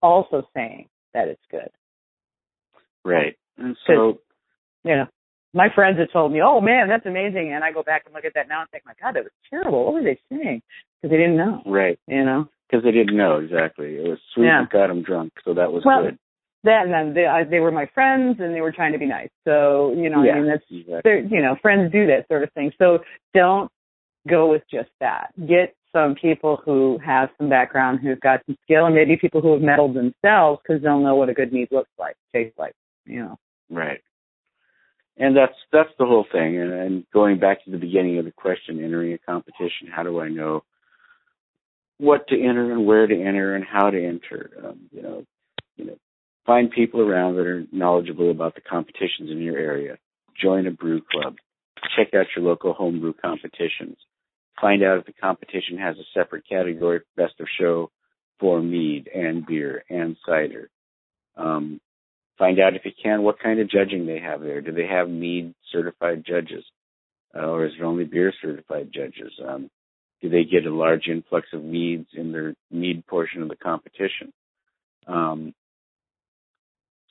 also 0.01 0.49
saying 0.55 0.89
that 1.13 1.29
it's 1.29 1.43
good. 1.51 1.71
Right. 3.05 3.37
And 3.57 3.77
so, 3.87 4.21
You 4.85 4.97
know, 4.97 5.07
my 5.55 5.69
friends 5.75 5.99
have 5.99 6.13
told 6.13 6.33
me, 6.33 6.41
"Oh 6.41 6.61
man, 6.61 6.89
that's 6.89 7.05
amazing," 7.07 7.53
and 7.53 7.65
I 7.65 7.73
go 7.73 7.83
back 7.83 8.03
and 8.07 8.15
look 8.15 8.25
at 8.25 8.35
that 8.35 8.49
now 8.49 8.61
and 8.61 8.71
think, 8.71 8.85
"My 8.87 8.95
God, 9.01 9.15
that 9.17 9.25
was 9.25 9.33
terrible. 9.51 9.85
What 9.85 9.95
were 9.95 10.03
they 10.03 10.19
saying?" 10.31 10.63
Because 11.01 11.13
they 11.13 11.17
didn't 11.19 11.37
know. 11.37 11.63
right. 11.67 11.99
You 12.07 12.25
know. 12.25 12.49
Because 12.69 12.85
they 12.85 12.93
didn't 12.93 13.17
know 13.17 13.39
exactly. 13.39 13.97
It 13.97 14.09
was 14.09 14.19
sweet 14.35 14.47
Yeah. 14.47 14.63
that 14.63 14.71
got 14.71 14.89
them 14.89 15.03
drunk, 15.03 15.33
so 15.45 15.55
that 15.55 15.73
was 15.73 15.85
Well, 15.85 16.03
good. 16.03 16.19
That 16.65 16.83
and 16.85 16.93
then 16.93 17.15
they, 17.15 17.25
I, 17.25 17.45
they 17.45 17.61
were 17.61 17.71
my 17.71 17.87
friends 17.95 18.39
and 18.41 18.55
they 18.55 18.61
were 18.61 18.73
trying 18.73 18.93
to 18.93 18.99
be 18.99 19.07
nice. 19.07 19.31
So 19.45 19.95
you 19.97 20.11
know, 20.11 20.23
yeah. 20.25 20.33
I 20.33 20.41
mean, 20.41 20.49
that's 20.49 20.65
exactly. 20.71 21.29
you 21.31 21.41
know, 21.41 21.57
friends 21.63 21.93
do 21.93 22.07
that 22.09 22.27
sort 22.29 22.43
of 22.43 22.53
thing. 22.53 22.73
So 22.79 22.99
don't 23.33 23.71
go 24.29 24.51
with 24.51 24.63
just 24.71 24.91
that. 25.01 25.33
Get 25.47 25.75
some 25.93 26.17
people 26.17 26.61
who 26.65 26.99
have 27.05 27.31
some 27.39 27.49
background, 27.49 28.01
who've 28.03 28.21
got 28.21 28.41
some 28.45 28.59
skill, 28.65 28.87
and 28.87 28.95
maybe 28.95 29.17
people 29.17 29.41
who 29.41 29.53
have 29.53 29.63
meddled 29.63 29.95
themselves 29.95 30.61
because 30.63 30.83
they'll 30.83 31.01
know 31.01 31.15
what 31.15 31.29
a 31.31 31.35
good 31.35 31.53
mead 31.53 31.69
looks 31.71 31.91
like, 31.99 32.17
tastes 32.35 32.59
like. 32.59 32.75
You 33.07 33.21
know. 33.21 33.39
Right. 33.71 34.01
And 35.17 35.37
that's 35.37 35.55
that's 35.73 35.91
the 35.99 36.07
whole 36.07 36.27
thing. 36.31 36.59
And, 36.61 36.73
and 36.73 37.05
going 37.15 37.39
back 37.39 37.65
to 37.65 37.71
the 37.71 37.79
beginning 37.79 38.19
of 38.19 38.25
the 38.25 38.33
question, 38.33 38.83
entering 38.85 39.13
a 39.13 39.19
competition, 39.19 39.89
how 39.91 40.03
do 40.03 40.21
I 40.21 40.29
know 40.29 40.65
what 41.99 42.27
to 42.29 42.41
enter 42.41 42.73
and 42.73 42.87
where 42.87 43.07
to 43.07 43.15
enter 43.15 43.55
and 43.55 43.65
how 43.65 43.91
to 43.91 44.05
enter? 44.05 44.51
Um, 44.65 44.89
you 44.91 45.03
know, 45.03 45.25
you 45.77 45.85
know, 45.87 45.99
find 46.47 46.71
people 46.71 47.01
around 47.01 47.37
that 47.37 47.47
are 47.47 47.65
knowledgeable 47.73 48.31
about 48.31 48.55
the 48.55 48.61
competitions 48.61 49.31
in 49.31 49.39
your 49.39 49.59
area. 49.59 49.99
Join 50.41 50.67
a 50.67 50.71
brew 50.71 51.03
club. 51.11 51.37
Check 51.97 52.15
out 52.15 52.27
your 52.37 52.45
local 52.45 52.73
homebrew 52.73 53.15
competitions. 53.15 53.97
Find 54.61 54.83
out 54.83 54.99
if 54.99 55.07
the 55.07 55.13
competition 55.13 55.79
has 55.79 55.97
a 55.97 56.19
separate 56.19 56.45
category 56.49 57.01
for 57.01 57.23
best 57.23 57.39
of 57.41 57.47
show 57.61 57.91
for 58.41 58.61
mead 58.63 59.09
and 59.15 59.47
beer 59.47 59.85
and 59.89 60.17
cider. 60.27 60.71
Um, 61.37 61.81
find 62.39 62.59
out 62.61 62.75
if 62.75 62.85
you 62.85 62.93
can 63.01 63.23
what 63.23 63.39
kind 63.41 63.61
of 63.61 63.71
judging 63.71 64.07
they 64.07 64.21
have 64.21 64.41
there. 64.41 64.61
Do 64.61 64.73
they 64.73 64.87
have 64.87 65.09
mead 65.09 65.55
certified 65.73 66.25
judges, 66.27 66.65
uh, 67.37 67.47
or 67.47 67.67
is 67.67 67.73
it 67.79 67.85
only 67.85 68.05
beer 68.05 68.33
certified 68.41 68.91
judges? 68.93 69.33
Um, 69.47 69.71
do 70.21 70.29
they 70.29 70.45
get 70.45 70.67
a 70.67 70.75
large 70.75 71.07
influx 71.09 71.47
of 71.53 71.63
meads 71.63 72.09
in 72.15 72.33
their 72.33 72.55
mead 72.71 73.07
portion 73.07 73.43
of 73.43 73.49
the 73.49 73.57
competition? 73.57 74.33
Um, 75.07 75.55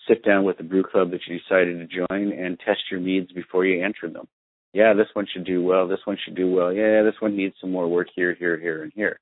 sit 0.07 0.23
down 0.23 0.43
with 0.45 0.57
the 0.57 0.63
brew 0.63 0.83
club 0.83 1.11
that 1.11 1.21
you 1.27 1.39
decided 1.39 1.79
to 1.89 2.05
join 2.07 2.31
and 2.31 2.59
test 2.59 2.79
your 2.91 2.99
meads 2.99 3.31
before 3.31 3.65
you 3.65 3.83
enter 3.83 4.09
them. 4.09 4.27
yeah, 4.73 4.93
this 4.93 5.07
one 5.13 5.25
should 5.33 5.45
do 5.45 5.63
well. 5.63 5.87
This 5.87 5.99
one 6.05 6.17
should 6.23 6.35
do 6.35 6.49
well. 6.51 6.71
Yeah, 6.71 7.03
this 7.03 7.15
one 7.19 7.35
needs 7.35 7.55
some 7.59 7.71
more 7.71 7.87
work 7.87 8.07
here, 8.15 8.33
here, 8.37 8.57
here, 8.59 8.83
and 8.83 8.91
here. 8.95 9.19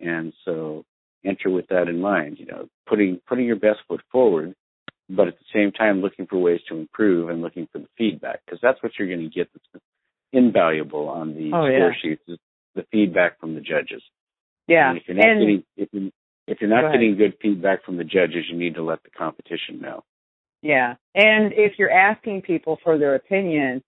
And 0.00 0.32
so 0.44 0.84
enter 1.24 1.50
with 1.50 1.66
that 1.68 1.88
in 1.88 2.00
mind. 2.00 2.38
You 2.38 2.46
know, 2.46 2.68
putting 2.86 3.20
putting 3.28 3.46
your 3.46 3.56
best 3.56 3.80
foot 3.88 4.00
forward, 4.12 4.54
but 5.10 5.26
at 5.28 5.36
the 5.38 5.44
same 5.52 5.72
time 5.72 6.00
looking 6.00 6.26
for 6.26 6.38
ways 6.38 6.60
to 6.68 6.76
improve 6.76 7.28
and 7.30 7.42
looking 7.42 7.66
for 7.72 7.78
the 7.80 7.88
feedback 7.98 8.40
because 8.44 8.60
that's 8.62 8.80
what 8.82 8.92
you're 8.98 9.08
going 9.08 9.28
to 9.28 9.34
get 9.34 9.48
that's 9.52 9.84
invaluable 10.32 11.08
on 11.08 11.34
the 11.34 11.48
Oh, 11.52 11.66
score 11.66 11.70
yeah. 11.70 11.90
sheets 12.00 12.22
is 12.28 12.38
the 12.74 12.84
feedback 12.92 13.40
from 13.40 13.54
the 13.54 13.60
judges. 13.60 14.02
Yeah. 14.66 14.90
And 14.90 14.98
if 14.98 15.04
you're 15.06 15.16
not 15.16 15.28
And 15.28 15.40
getting 15.40 15.62
if 15.76 15.88
you're, 15.92 16.10
if 16.46 16.60
you're 16.60 16.70
not 16.70 16.84
ahead. 16.84 16.94
getting 16.94 17.16
good 17.16 17.34
feedback 17.40 17.84
from 17.84 17.96
the 17.96 18.04
judges, 18.04 18.44
you 18.50 18.58
need 18.58 18.74
to 18.74 18.82
let 18.82 19.02
the 19.02 19.10
competition 19.10 19.80
know. 19.80 20.04
Yeah. 20.62 20.94
And 21.14 21.52
if 21.52 21.78
you're 21.78 21.90
asking 21.90 22.42
people 22.42 22.78
for 22.82 22.98
their 22.98 23.14
opinion, 23.14 23.82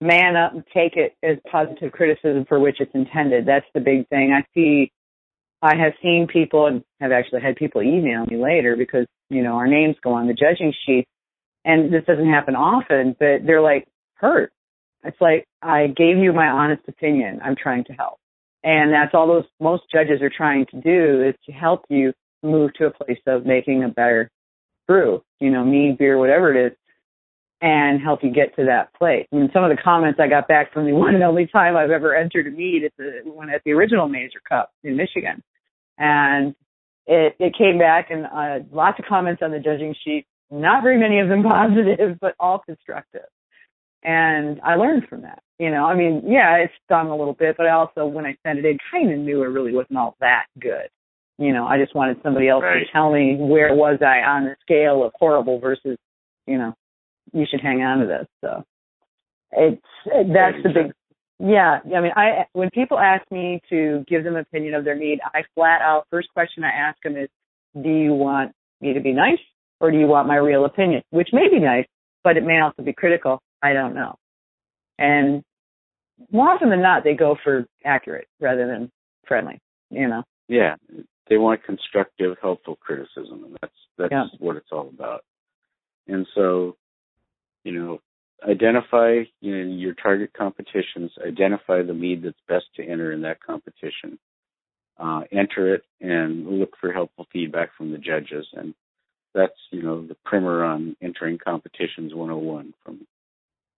man 0.00 0.36
up 0.36 0.52
and 0.52 0.64
take 0.74 0.96
it 0.96 1.14
as 1.22 1.38
positive 1.50 1.92
criticism 1.92 2.44
for 2.48 2.58
which 2.58 2.76
it's 2.80 2.94
intended. 2.94 3.46
That's 3.46 3.66
the 3.74 3.80
big 3.80 4.08
thing. 4.08 4.32
I 4.32 4.44
see, 4.54 4.90
I 5.62 5.76
have 5.76 5.92
seen 6.02 6.26
people 6.30 6.66
and 6.66 6.82
have 7.00 7.12
actually 7.12 7.42
had 7.42 7.56
people 7.56 7.82
email 7.82 8.26
me 8.26 8.36
later 8.36 8.76
because, 8.76 9.06
you 9.30 9.42
know, 9.42 9.54
our 9.54 9.68
names 9.68 9.96
go 10.02 10.12
on 10.12 10.26
the 10.26 10.34
judging 10.34 10.72
sheet. 10.86 11.06
And 11.64 11.92
this 11.92 12.04
doesn't 12.04 12.28
happen 12.28 12.56
often, 12.56 13.14
but 13.18 13.46
they're 13.46 13.62
like 13.62 13.86
hurt. 14.14 14.52
It's 15.04 15.20
like, 15.20 15.46
I 15.60 15.88
gave 15.88 16.18
you 16.18 16.32
my 16.32 16.48
honest 16.48 16.82
opinion. 16.88 17.40
I'm 17.44 17.56
trying 17.56 17.84
to 17.84 17.92
help. 17.92 18.18
And 18.64 18.92
that's 18.92 19.12
all 19.14 19.26
those 19.26 19.44
most 19.60 19.84
judges 19.92 20.22
are 20.22 20.30
trying 20.30 20.66
to 20.66 20.80
do 20.80 21.22
is 21.22 21.34
to 21.46 21.52
help 21.52 21.84
you 21.88 22.12
move 22.42 22.72
to 22.74 22.86
a 22.86 22.90
place 22.90 23.18
of 23.26 23.44
making 23.44 23.82
a 23.82 23.88
better 23.88 24.30
brew, 24.86 25.22
you 25.40 25.50
know, 25.50 25.64
mead, 25.64 25.98
beer, 25.98 26.18
whatever 26.18 26.54
it 26.54 26.66
is, 26.66 26.76
and 27.60 28.00
help 28.00 28.24
you 28.24 28.30
get 28.30 28.54
to 28.56 28.64
that 28.64 28.92
place. 28.94 29.26
I 29.32 29.36
mean, 29.36 29.50
some 29.52 29.64
of 29.64 29.70
the 29.70 29.80
comments 29.80 30.18
I 30.20 30.28
got 30.28 30.48
back 30.48 30.72
from 30.72 30.84
the 30.84 30.92
one 30.94 31.14
and 31.14 31.22
only 31.22 31.46
time 31.46 31.76
I've 31.76 31.90
ever 31.90 32.14
entered 32.14 32.46
a 32.46 32.50
mead 32.50 32.84
at 32.84 32.92
the 32.98 33.20
one 33.24 33.50
at 33.50 33.62
the 33.64 33.72
original 33.72 34.08
Mazer 34.08 34.40
Cup 34.48 34.70
in 34.82 34.96
Michigan, 34.96 35.42
and 35.98 36.54
it 37.06 37.36
it 37.38 37.54
came 37.56 37.78
back 37.78 38.10
and 38.10 38.26
uh, 38.26 38.64
lots 38.72 38.98
of 38.98 39.06
comments 39.06 39.42
on 39.42 39.52
the 39.52 39.60
judging 39.60 39.94
sheet. 40.04 40.26
Not 40.50 40.82
very 40.82 40.98
many 40.98 41.20
of 41.20 41.28
them 41.28 41.42
positive, 41.48 42.18
but 42.20 42.34
all 42.38 42.58
constructive. 42.58 43.22
And 44.02 44.60
I 44.62 44.74
learned 44.74 45.04
from 45.08 45.22
that. 45.22 45.42
You 45.58 45.70
know, 45.70 45.84
I 45.84 45.94
mean, 45.94 46.22
yeah, 46.26 46.56
it 46.56 46.70
stung 46.84 47.08
a 47.08 47.16
little 47.16 47.34
bit, 47.34 47.56
but 47.56 47.66
I 47.66 47.70
also, 47.70 48.04
when 48.04 48.26
I 48.26 48.36
sent 48.44 48.58
it 48.58 48.64
in, 48.64 48.78
kind 48.90 49.12
of 49.12 49.18
knew 49.18 49.42
it 49.42 49.46
really 49.46 49.72
wasn't 49.72 49.98
all 49.98 50.16
that 50.20 50.46
good. 50.60 50.88
You 51.38 51.52
know, 51.52 51.66
I 51.66 51.78
just 51.78 51.94
wanted 51.94 52.18
somebody 52.22 52.48
else 52.48 52.62
Right. 52.62 52.80
to 52.84 52.92
tell 52.92 53.12
me 53.12 53.36
where 53.38 53.74
was 53.74 53.98
I 54.02 54.22
on 54.22 54.44
the 54.44 54.56
scale 54.60 55.04
of 55.04 55.12
horrible 55.18 55.60
versus, 55.60 55.96
you 56.46 56.58
know, 56.58 56.74
you 57.32 57.46
should 57.48 57.60
hang 57.60 57.82
on 57.82 58.00
to 58.00 58.06
this. 58.06 58.26
So 58.40 58.64
it's 59.52 59.82
that's 60.06 60.62
the 60.62 60.70
big. 60.74 60.92
Yeah, 61.38 61.80
I 61.84 62.00
mean, 62.00 62.12
I 62.14 62.46
when 62.52 62.70
people 62.70 62.98
ask 62.98 63.28
me 63.30 63.60
to 63.70 64.04
give 64.06 64.22
them 64.24 64.36
opinion 64.36 64.74
of 64.74 64.84
their 64.84 64.94
mead, 64.96 65.20
I 65.34 65.42
flat 65.54 65.80
out 65.80 66.06
first 66.10 66.28
question 66.34 66.62
I 66.62 66.70
ask 66.70 66.98
them 67.02 67.16
is, 67.16 67.28
do 67.80 67.88
you 67.88 68.12
want 68.12 68.52
me 68.80 68.92
to 68.94 69.00
be 69.00 69.12
nice 69.12 69.40
or 69.80 69.90
do 69.90 69.98
you 69.98 70.06
want 70.06 70.28
my 70.28 70.36
real 70.36 70.64
opinion? 70.64 71.02
Which 71.10 71.30
may 71.32 71.48
be 71.50 71.58
nice, 71.58 71.86
but 72.22 72.36
it 72.36 72.44
may 72.44 72.60
also 72.60 72.82
be 72.82 72.92
critical. 72.92 73.40
I 73.62 73.72
don't 73.72 73.94
know. 73.94 74.16
And 74.98 75.42
more 76.30 76.50
often 76.50 76.70
than 76.70 76.82
not, 76.82 77.04
they 77.04 77.14
go 77.14 77.36
for 77.42 77.66
accurate 77.84 78.28
rather 78.40 78.66
than 78.66 78.90
friendly. 79.26 79.58
You 79.90 80.08
know. 80.08 80.22
Yeah, 80.48 80.76
they 81.28 81.36
want 81.38 81.64
constructive, 81.64 82.36
helpful 82.40 82.76
criticism, 82.76 83.44
and 83.44 83.56
that's 83.60 83.72
that's 83.98 84.12
Yeah. 84.12 84.26
what 84.38 84.56
it's 84.56 84.72
all 84.72 84.88
about. 84.88 85.24
And 86.08 86.26
so, 86.34 86.76
you 87.64 87.72
know, 87.72 88.00
identify 88.46 89.24
you 89.40 89.56
know, 89.56 89.74
your 89.74 89.94
target 89.94 90.32
competitions, 90.32 91.12
identify 91.24 91.82
the 91.82 91.92
lead 91.92 92.22
that's 92.22 92.40
best 92.48 92.66
to 92.76 92.84
enter 92.84 93.12
in 93.12 93.22
that 93.22 93.40
competition, 93.40 94.18
uh, 94.98 95.22
enter 95.30 95.74
it, 95.74 95.84
and 96.00 96.46
look 96.58 96.76
for 96.80 96.92
helpful 96.92 97.26
feedback 97.32 97.70
from 97.76 97.92
the 97.92 97.98
judges. 97.98 98.46
And 98.54 98.74
that's 99.34 99.58
you 99.70 99.82
know 99.82 100.06
the 100.06 100.16
primer 100.24 100.64
on 100.64 100.96
entering 101.00 101.38
competitions 101.38 102.14
101 102.14 102.74
from 102.84 103.06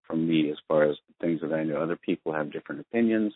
from 0.07 0.29
me 0.29 0.51
as 0.51 0.59
far 0.69 0.85
as 0.85 0.97
things 1.21 1.41
that 1.43 1.53
I 1.53 1.65
know. 1.65 1.83
Other 1.83 1.97
people 1.97 2.33
have 2.33 2.53
different 2.53 2.81
opinions. 2.81 3.33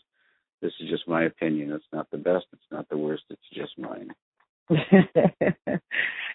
This 0.61 0.73
is 0.81 0.89
just 0.89 1.09
my 1.09 1.24
opinion. 1.24 1.73
It's 1.73 1.85
not 1.93 2.11
the 2.11 2.19
best. 2.19 2.47
It's 2.53 2.62
not 2.70 2.89
the 2.89 2.99
worst. 2.99 3.24
It's 3.31 3.40
just 3.53 3.78
mine. 3.78 4.11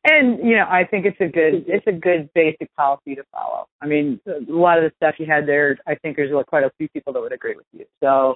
and 0.04 0.40
you 0.40 0.56
know, 0.56 0.66
I 0.68 0.86
think 0.90 1.06
it's 1.06 1.22
a 1.22 1.28
good 1.28 1.66
it's 1.68 1.86
a 1.86 1.92
good 1.92 2.30
basic 2.34 2.74
policy 2.76 3.16
to 3.16 3.24
follow. 3.32 3.68
I 3.80 3.86
mean, 3.86 4.20
a 4.26 4.52
lot 4.52 4.80
of 4.80 4.86
the 4.86 4.92
stuff 4.96 5.16
you 5.20 5.28
had 5.28 5.48
there, 5.48 5.78
I 5.86 5.96
think 5.96 6.16
there's 6.16 6.32
quite 6.48 6.64
a 6.64 6.72
few 6.78 6.90
people 6.90 7.14
that 7.14 7.22
would 7.22 7.34
agree 7.34 7.56
with 7.56 7.68
you. 7.74 7.86
So, 8.02 8.36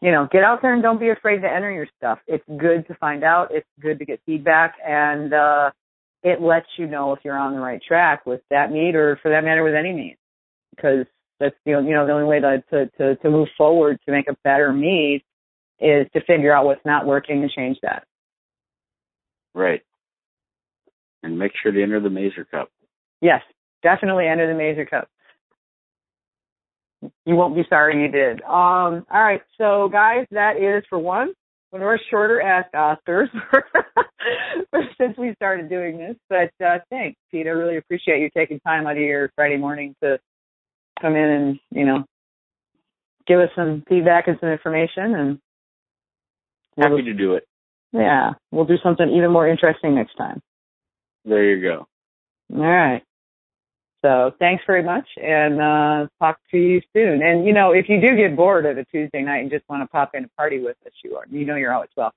you 0.00 0.12
know, 0.12 0.28
get 0.30 0.44
out 0.44 0.62
there 0.62 0.72
and 0.72 0.82
don't 0.82 1.00
be 1.00 1.10
afraid 1.10 1.40
to 1.40 1.52
enter 1.52 1.72
your 1.72 1.88
stuff. 1.98 2.20
It's 2.28 2.44
good 2.56 2.86
to 2.86 2.94
find 2.94 3.24
out. 3.24 3.48
It's 3.50 3.66
good 3.80 3.98
to 3.98 4.04
get 4.04 4.20
feedback, 4.26 4.76
and 4.86 5.34
uh, 5.34 5.70
it 6.22 6.40
lets 6.40 6.66
you 6.76 6.86
know 6.86 7.12
if 7.12 7.20
you're 7.24 7.36
on 7.36 7.54
the 7.54 7.60
right 7.60 7.80
track 7.82 8.26
with 8.26 8.42
that 8.50 8.70
mead, 8.70 8.94
or 8.94 9.18
for 9.22 9.30
that 9.30 9.42
matter, 9.42 9.64
with 9.64 9.74
any 9.74 9.92
mead, 9.92 10.16
because 10.74 11.06
that's 11.38 11.56
the 11.64 11.72
you 11.72 11.94
know 11.94 12.06
the 12.06 12.12
only 12.12 12.26
way 12.26 12.40
to 12.40 12.62
to 12.70 12.86
to, 12.98 13.16
to 13.16 13.30
move 13.30 13.48
forward 13.56 13.98
to 14.06 14.12
make 14.12 14.28
a 14.28 14.36
better 14.44 14.72
me 14.72 15.24
is 15.80 16.06
to 16.12 16.20
figure 16.26 16.52
out 16.52 16.66
what's 16.66 16.84
not 16.84 17.06
working 17.06 17.42
and 17.42 17.50
change 17.50 17.78
that. 17.82 18.04
Right. 19.54 19.80
And 21.22 21.38
make 21.38 21.52
sure 21.62 21.72
to 21.72 21.82
enter 21.82 22.00
the 22.00 22.10
Mazer 22.10 22.44
Cup. 22.44 22.68
Yes, 23.20 23.42
definitely 23.82 24.26
enter 24.26 24.46
the 24.46 24.58
Mazer 24.58 24.86
Cup. 24.86 25.08
You 27.24 27.34
won't 27.34 27.56
be 27.56 27.64
sorry 27.68 28.02
you 28.02 28.08
did. 28.08 28.42
Um, 28.42 29.06
all 29.10 29.22
right, 29.22 29.40
so 29.56 29.88
guys, 29.90 30.26
that 30.30 30.56
is 30.58 30.84
for 30.88 30.98
one 30.98 31.32
one 31.70 31.82
of 31.82 31.88
our 31.88 32.00
shorter 32.10 32.40
Ask 32.40 32.72
Oscars 32.72 33.28
since 34.98 35.16
we 35.16 35.34
started 35.34 35.68
doing 35.68 35.98
this. 35.98 36.16
But 36.28 36.50
uh, 36.64 36.78
thanks, 36.90 37.18
Pete. 37.30 37.46
I 37.46 37.50
really 37.50 37.76
appreciate 37.76 38.20
you 38.20 38.30
taking 38.36 38.60
time 38.60 38.86
out 38.86 38.96
of 38.96 39.02
your 39.02 39.30
Friday 39.36 39.56
morning 39.56 39.94
to 40.02 40.18
come 41.00 41.16
in 41.16 41.28
and 41.28 41.60
you 41.70 41.84
know 41.86 42.04
give 43.26 43.40
us 43.40 43.50
some 43.54 43.82
feedback 43.88 44.28
and 44.28 44.38
some 44.40 44.48
information, 44.50 45.14
and 45.14 45.38
we'll, 46.76 46.90
Happy 46.90 47.02
to 47.04 47.14
do 47.14 47.34
it. 47.34 47.44
yeah, 47.92 48.32
we'll 48.50 48.64
do 48.64 48.76
something 48.82 49.08
even 49.10 49.30
more 49.30 49.48
interesting 49.48 49.94
next 49.94 50.14
time. 50.16 50.40
There 51.24 51.44
you 51.44 51.62
go. 51.62 51.86
All 52.54 52.60
right. 52.66 53.02
So 54.02 54.32
thanks 54.38 54.64
very 54.66 54.82
much 54.82 55.06
and 55.22 55.60
uh 55.60 56.06
talk 56.18 56.38
to 56.52 56.56
you 56.56 56.80
soon. 56.94 57.22
And 57.22 57.46
you 57.46 57.52
know, 57.52 57.72
if 57.72 57.86
you 57.88 58.00
do 58.00 58.16
get 58.16 58.34
bored 58.34 58.64
of 58.64 58.78
a 58.78 58.84
Tuesday 58.86 59.22
night 59.22 59.40
and 59.40 59.50
just 59.50 59.68
want 59.68 59.82
to 59.82 59.86
pop 59.88 60.12
in 60.14 60.22
and 60.22 60.36
party 60.36 60.58
with 60.58 60.76
us, 60.86 60.92
you 61.04 61.16
are 61.16 61.24
you 61.30 61.44
know 61.44 61.56
you're 61.56 61.72
always 61.74 61.90
welcome. 61.96 62.16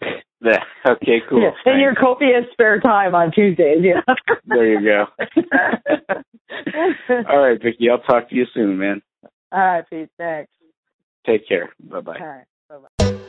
Yeah. 0.42 0.64
Okay, 0.86 1.20
cool. 1.28 1.42
Yeah, 1.42 1.50
in 1.70 1.80
your 1.80 1.94
copious 1.94 2.46
spare 2.52 2.80
time 2.80 3.14
on 3.14 3.30
Tuesdays, 3.30 3.82
yeah. 3.82 4.00
There 4.46 4.66
you 4.66 4.80
go. 4.82 5.06
All 7.28 7.38
right, 7.38 7.62
Vicky. 7.62 7.90
I'll 7.90 7.98
talk 7.98 8.30
to 8.30 8.34
you 8.34 8.46
soon, 8.54 8.78
man. 8.78 9.02
All 9.52 9.60
right, 9.60 9.84
Pete, 9.90 10.08
thanks. 10.16 10.50
Take 11.26 11.46
care. 11.46 11.68
Bye 11.80 12.00
bye. 12.00 12.16
All 12.18 12.26
right. 12.26 12.46
Bye 12.70 12.76
bye. 12.78 13.20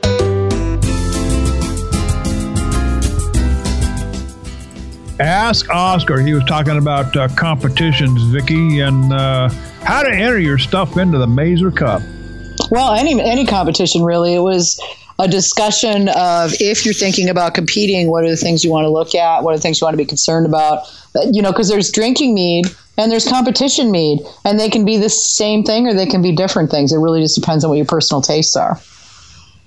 Ask 5.20 5.68
Oscar. 5.68 6.20
He 6.20 6.32
was 6.32 6.44
talking 6.44 6.78
about 6.78 7.14
uh, 7.14 7.28
competitions, 7.36 8.22
Vicky, 8.32 8.80
and 8.80 9.12
uh, 9.12 9.50
how 9.82 10.02
to 10.02 10.10
enter 10.10 10.38
your 10.38 10.58
stuff 10.58 10.96
into 10.96 11.18
the 11.18 11.26
Mazer 11.26 11.70
Cup. 11.70 12.00
Well, 12.70 12.94
any 12.94 13.20
any 13.20 13.44
competition 13.44 14.02
really. 14.02 14.34
It 14.34 14.40
was 14.40 14.80
a 15.22 15.28
discussion 15.28 16.08
of 16.08 16.52
if 16.60 16.84
you're 16.84 16.92
thinking 16.92 17.28
about 17.28 17.54
competing, 17.54 18.10
what 18.10 18.24
are 18.24 18.30
the 18.30 18.36
things 18.36 18.64
you 18.64 18.70
want 18.70 18.84
to 18.84 18.90
look 18.90 19.14
at? 19.14 19.44
What 19.44 19.54
are 19.54 19.56
the 19.56 19.62
things 19.62 19.80
you 19.80 19.84
want 19.84 19.94
to 19.94 19.98
be 19.98 20.04
concerned 20.04 20.46
about? 20.46 20.82
You 21.30 21.40
know, 21.42 21.52
because 21.52 21.68
there's 21.68 21.92
drinking 21.92 22.34
mead 22.34 22.66
and 22.98 23.10
there's 23.10 23.26
competition 23.26 23.90
mead, 23.90 24.20
and 24.44 24.58
they 24.58 24.68
can 24.68 24.84
be 24.84 24.98
the 24.98 25.08
same 25.08 25.62
thing 25.62 25.86
or 25.86 25.94
they 25.94 26.06
can 26.06 26.22
be 26.22 26.34
different 26.34 26.70
things. 26.70 26.92
It 26.92 26.98
really 26.98 27.22
just 27.22 27.36
depends 27.36 27.64
on 27.64 27.70
what 27.70 27.76
your 27.76 27.86
personal 27.86 28.20
tastes 28.20 28.56
are. 28.56 28.78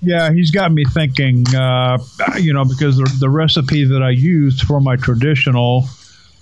Yeah, 0.02 0.30
he's 0.30 0.50
got 0.50 0.72
me 0.72 0.84
thinking, 0.84 1.44
uh, 1.56 1.98
you 2.38 2.52
know, 2.52 2.64
because 2.64 2.98
the, 2.98 3.10
the 3.18 3.30
recipe 3.30 3.84
that 3.84 4.02
I 4.02 4.10
used 4.10 4.62
for 4.62 4.78
my 4.78 4.96
traditional, 4.96 5.88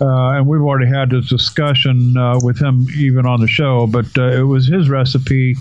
uh, 0.00 0.32
and 0.32 0.46
we've 0.46 0.60
already 0.60 0.90
had 0.90 1.10
this 1.10 1.28
discussion 1.28 2.16
uh, 2.16 2.40
with 2.42 2.60
him 2.60 2.88
even 2.96 3.26
on 3.26 3.40
the 3.40 3.46
show, 3.46 3.86
but 3.86 4.06
uh, 4.18 4.24
it 4.32 4.42
was 4.42 4.66
his 4.66 4.90
recipe. 4.90 5.54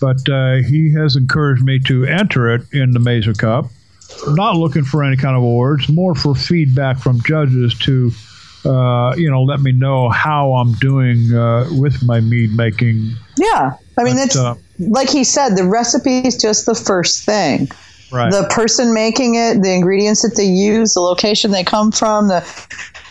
But 0.00 0.28
uh, 0.28 0.56
he 0.66 0.92
has 0.94 1.16
encouraged 1.16 1.62
me 1.62 1.78
to 1.80 2.04
enter 2.04 2.52
it 2.54 2.62
in 2.72 2.92
the 2.92 2.98
Mazer 2.98 3.34
Cup. 3.34 3.66
Not 4.28 4.56
looking 4.56 4.84
for 4.84 5.04
any 5.04 5.16
kind 5.16 5.36
of 5.36 5.42
awards, 5.42 5.88
more 5.88 6.14
for 6.14 6.34
feedback 6.34 6.98
from 6.98 7.20
judges 7.22 7.78
to, 7.80 8.10
uh, 8.64 9.14
you 9.16 9.30
know, 9.30 9.42
let 9.42 9.60
me 9.60 9.72
know 9.72 10.08
how 10.08 10.54
I'm 10.54 10.72
doing 10.74 11.32
uh, 11.32 11.68
with 11.72 12.02
my 12.02 12.20
mead 12.20 12.50
making. 12.56 13.12
Yeah, 13.38 13.74
I 13.96 14.04
mean, 14.04 14.16
But, 14.16 14.24
it's 14.24 14.36
uh, 14.36 14.54
like 14.78 15.08
he 15.08 15.22
said, 15.22 15.50
the 15.50 15.64
recipe 15.64 16.18
is 16.26 16.36
just 16.36 16.66
the 16.66 16.74
first 16.74 17.24
thing. 17.24 17.68
Right. 18.12 18.32
the 18.32 18.48
person 18.50 18.92
making 18.92 19.36
it, 19.36 19.62
the 19.62 19.72
ingredients 19.72 20.22
that 20.22 20.34
they 20.36 20.44
use, 20.44 20.94
the 20.94 21.00
location 21.00 21.52
they 21.52 21.62
come 21.62 21.92
from, 21.92 22.26
the 22.26 22.42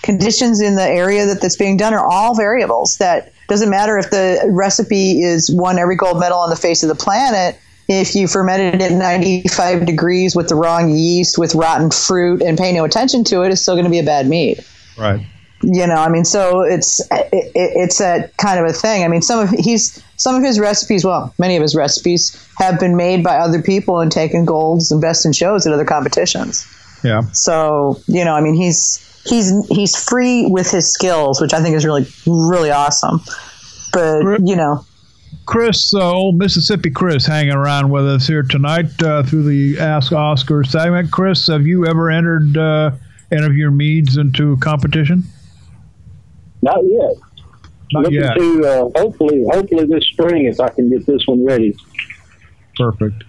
conditions 0.01 0.59
in 0.59 0.75
the 0.75 0.83
area 0.83 1.25
that 1.25 1.41
that's 1.41 1.55
being 1.55 1.77
done 1.77 1.93
are 1.93 2.05
all 2.05 2.35
variables 2.35 2.97
that 2.97 3.31
doesn't 3.49 3.69
matter 3.69 3.97
if 3.97 4.09
the 4.11 4.49
recipe 4.51 5.21
is 5.21 5.51
won 5.53 5.77
every 5.79 5.95
gold 5.95 6.19
medal 6.19 6.37
on 6.39 6.49
the 6.49 6.55
face 6.55 6.83
of 6.83 6.89
the 6.89 6.95
planet. 6.95 7.59
If 7.87 8.13
you 8.15 8.27
fermented 8.27 8.75
it 8.81 8.91
at 8.91 8.97
95 8.97 9.85
degrees 9.85 10.35
with 10.35 10.47
the 10.47 10.55
wrong 10.55 10.91
yeast, 10.95 11.37
with 11.39 11.55
rotten 11.55 11.89
fruit, 11.89 12.41
and 12.43 12.57
pay 12.57 12.71
no 12.71 12.85
attention 12.85 13.23
to 13.25 13.41
it, 13.41 13.51
it's 13.51 13.61
still 13.61 13.73
going 13.73 13.85
to 13.85 13.89
be 13.91 13.99
a 13.99 14.03
bad 14.03 14.27
mead. 14.27 14.63
Right. 14.97 15.25
you 15.61 15.87
know 15.87 15.95
i 15.95 16.07
mean 16.09 16.23
so 16.25 16.61
it's 16.61 16.99
it, 17.11 17.51
it's 17.53 17.99
a 17.99 18.29
kind 18.37 18.59
of 18.59 18.65
a 18.65 18.71
thing 18.73 19.03
i 19.03 19.07
mean 19.09 19.21
some 19.21 19.39
of 19.39 19.49
he's 19.49 20.01
some 20.17 20.35
of 20.35 20.43
his 20.43 20.57
recipes 20.59 21.03
well 21.03 21.33
many 21.37 21.55
of 21.57 21.61
his 21.61 21.75
recipes 21.75 22.35
have 22.57 22.79
been 22.79 22.95
made 22.95 23.23
by 23.23 23.35
other 23.37 23.61
people 23.61 23.99
and 24.01 24.09
taken 24.11 24.45
golds 24.45 24.89
and 24.91 25.01
best 25.01 25.25
in 25.25 25.33
shows 25.33 25.65
at 25.67 25.73
other 25.73 25.83
competitions 25.85 26.65
Yeah. 27.03 27.21
so 27.33 27.99
you 28.07 28.23
know 28.23 28.35
i 28.35 28.41
mean 28.41 28.53
he's 28.55 28.99
he's 29.29 29.67
he's 29.67 29.95
free 29.95 30.45
with 30.47 30.69
his 30.69 30.91
skills 30.91 31.39
which 31.39 31.53
i 31.53 31.61
think 31.61 31.75
is 31.75 31.85
really 31.85 32.05
really 32.27 32.71
awesome 32.71 33.21
but 33.93 34.21
you 34.45 34.55
know 34.55 34.83
Chris, 35.45 35.95
uh, 35.95 36.11
old 36.11 36.37
Mississippi 36.37 36.91
Chris, 36.91 37.25
hanging 37.25 37.53
around 37.53 37.89
with 37.89 38.05
us 38.07 38.27
here 38.27 38.43
tonight 38.43 39.01
uh, 39.01 39.23
through 39.23 39.43
the 39.43 39.79
Ask 39.79 40.11
Oscar 40.11 40.63
segment. 40.63 41.11
Chris, 41.11 41.47
have 41.47 41.65
you 41.65 41.87
ever 41.87 42.11
entered 42.11 42.55
uh, 42.55 42.91
any 43.31 43.45
of 43.47 43.55
your 43.55 43.71
meads 43.71 44.17
into 44.17 44.57
competition? 44.57 45.23
Not 46.61 46.83
yet. 46.83 47.15
Not 47.91 48.03
Looking 48.03 48.21
yet. 48.21 48.37
to 48.37 48.65
uh, 48.65 48.99
hopefully, 48.99 49.43
hopefully 49.51 49.85
this 49.85 50.05
spring 50.05 50.45
if 50.45 50.59
I 50.59 50.69
can 50.69 50.87
get 50.89 51.07
this 51.07 51.25
one 51.25 51.43
ready. 51.43 51.75
Perfect. 52.77 53.23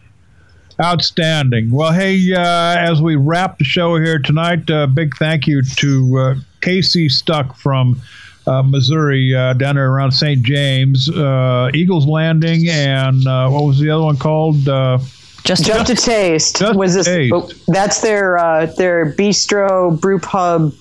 Outstanding. 0.83 1.71
Well, 1.71 1.93
hey, 1.93 2.33
uh, 2.33 2.41
as 2.79 3.03
we 3.03 3.15
wrap 3.17 3.59
the 3.59 3.65
show 3.65 3.97
here 3.97 4.19
tonight, 4.19 4.71
uh, 4.71 4.87
big 4.87 5.15
thank 5.17 5.47
you 5.47 5.63
to 5.63 6.19
uh, 6.19 6.35
Casey 6.63 7.09
Stuck 7.11 7.55
from 7.57 8.01
uh, 8.47 8.63
Missouri, 8.63 9.35
uh, 9.35 9.53
down 9.53 9.75
there 9.75 9.91
around 9.93 10.13
St. 10.13 10.43
James, 10.43 11.11
uh, 11.11 11.71
Eagles 11.75 12.07
Landing, 12.07 12.69
and 12.69 13.27
uh, 13.27 13.51
what 13.51 13.65
was 13.65 13.79
the 13.79 13.91
other 13.91 14.05
one 14.05 14.17
called? 14.17 14.67
Uh, 14.69 14.99
Just, 15.45 15.67
just 15.67 15.87
to 15.89 15.95
taste 15.95 16.59
Just 16.61 16.79
was 16.79 16.95
this 16.95 17.07
Taste. 17.07 17.33
oh, 17.35 17.51
that's 17.69 18.01
their 18.01 18.39
uh, 18.39 18.67
their 18.67 19.13
bistro 19.13 20.01
brew 20.01 20.19
pub 20.19 20.73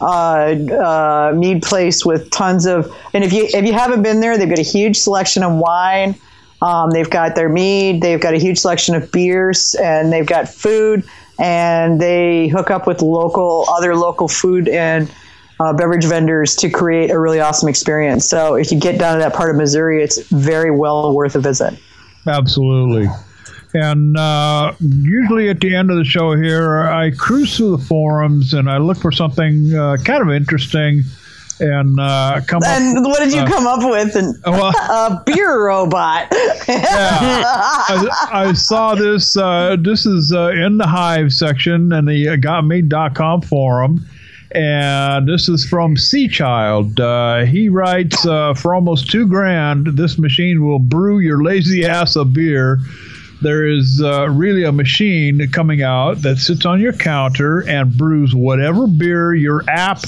uh, 0.00 0.04
uh, 0.04 1.32
mead 1.34 1.62
place 1.62 2.04
with 2.06 2.30
tons 2.30 2.66
of 2.66 2.94
and 3.14 3.22
if 3.24 3.32
you 3.32 3.48
if 3.52 3.64
you 3.64 3.72
haven't 3.72 4.02
been 4.02 4.20
there 4.20 4.36
they've 4.38 4.48
got 4.48 4.58
a 4.58 4.62
huge 4.62 4.96
selection 4.96 5.42
of 5.42 5.52
wine 5.54 6.14
um, 6.62 6.90
they've 6.90 7.10
got 7.10 7.34
their 7.34 7.48
mead 7.48 8.02
they've 8.02 8.20
got 8.20 8.34
a 8.34 8.38
huge 8.38 8.58
selection 8.58 8.94
of 8.94 9.10
beers 9.12 9.74
and 9.76 10.12
they've 10.12 10.26
got 10.26 10.48
food 10.48 11.04
and 11.38 12.00
they 12.00 12.48
hook 12.48 12.70
up 12.70 12.86
with 12.86 13.00
local 13.00 13.64
other 13.70 13.96
local 13.96 14.28
food 14.28 14.68
and 14.68 15.10
uh, 15.58 15.72
beverage 15.72 16.04
vendors 16.04 16.56
to 16.56 16.70
create 16.70 17.10
a 17.10 17.18
really 17.18 17.38
awesome 17.38 17.68
experience. 17.68 18.26
So 18.26 18.54
if 18.54 18.72
you 18.72 18.80
get 18.80 18.98
down 18.98 19.14
to 19.14 19.18
that 19.20 19.34
part 19.34 19.50
of 19.50 19.56
missouri 19.56 20.02
it's 20.02 20.20
very 20.28 20.70
well 20.70 21.14
worth 21.14 21.34
a 21.34 21.40
visit. 21.40 21.78
Absolutely. 22.26 23.08
And 23.72 24.16
uh, 24.16 24.74
usually 24.80 25.48
at 25.48 25.60
the 25.60 25.74
end 25.74 25.90
of 25.90 25.96
the 25.96 26.04
show 26.04 26.34
here, 26.34 26.88
I 26.88 27.12
cruise 27.12 27.56
through 27.56 27.76
the 27.76 27.84
forums 27.84 28.52
and 28.52 28.68
I 28.68 28.78
look 28.78 28.98
for 28.98 29.12
something 29.12 29.74
uh, 29.74 29.96
kind 30.04 30.22
of 30.22 30.30
interesting 30.30 31.02
and 31.60 31.98
uh, 32.00 32.40
come 32.46 32.62
and 32.64 32.98
up. 32.98 33.04
what 33.04 33.18
did 33.20 33.32
you 33.32 33.40
uh, 33.40 33.46
come 33.46 33.66
up 33.66 33.88
with 33.88 34.16
and 34.16 34.34
well, 34.46 34.72
a 34.76 35.22
beer 35.26 35.66
robot. 35.66 36.28
I, 36.32 38.28
I 38.32 38.52
saw 38.52 38.94
this. 38.94 39.36
Uh, 39.36 39.76
this 39.78 40.06
is 40.06 40.32
uh, 40.32 40.48
in 40.48 40.78
the 40.78 40.86
Hive 40.86 41.32
section 41.32 41.92
and 41.92 42.08
the 42.08 42.30
uh, 42.30 42.36
gotmead.com 42.36 43.42
forum. 43.42 44.04
And 44.52 45.28
this 45.28 45.48
is 45.48 45.64
from 45.64 45.96
Sea 45.96 46.26
Child. 46.26 46.98
Uh, 46.98 47.44
he 47.44 47.68
writes, 47.68 48.26
uh, 48.26 48.54
for 48.54 48.74
almost 48.74 49.08
two 49.08 49.28
grand, 49.28 49.86
this 49.96 50.18
machine 50.18 50.64
will 50.64 50.80
brew 50.80 51.20
your 51.20 51.44
lazy 51.44 51.84
ass 51.84 52.16
a 52.16 52.24
beer. 52.24 52.80
There 53.42 53.66
is 53.66 54.02
uh, 54.04 54.28
really 54.28 54.64
a 54.64 54.72
machine 54.72 55.48
coming 55.52 55.82
out 55.82 56.22
that 56.22 56.38
sits 56.38 56.66
on 56.66 56.80
your 56.80 56.92
counter 56.92 57.60
and 57.66 57.96
brews 57.96 58.34
whatever 58.34 58.86
beer 58.86 59.34
your 59.34 59.62
app 59.70 60.00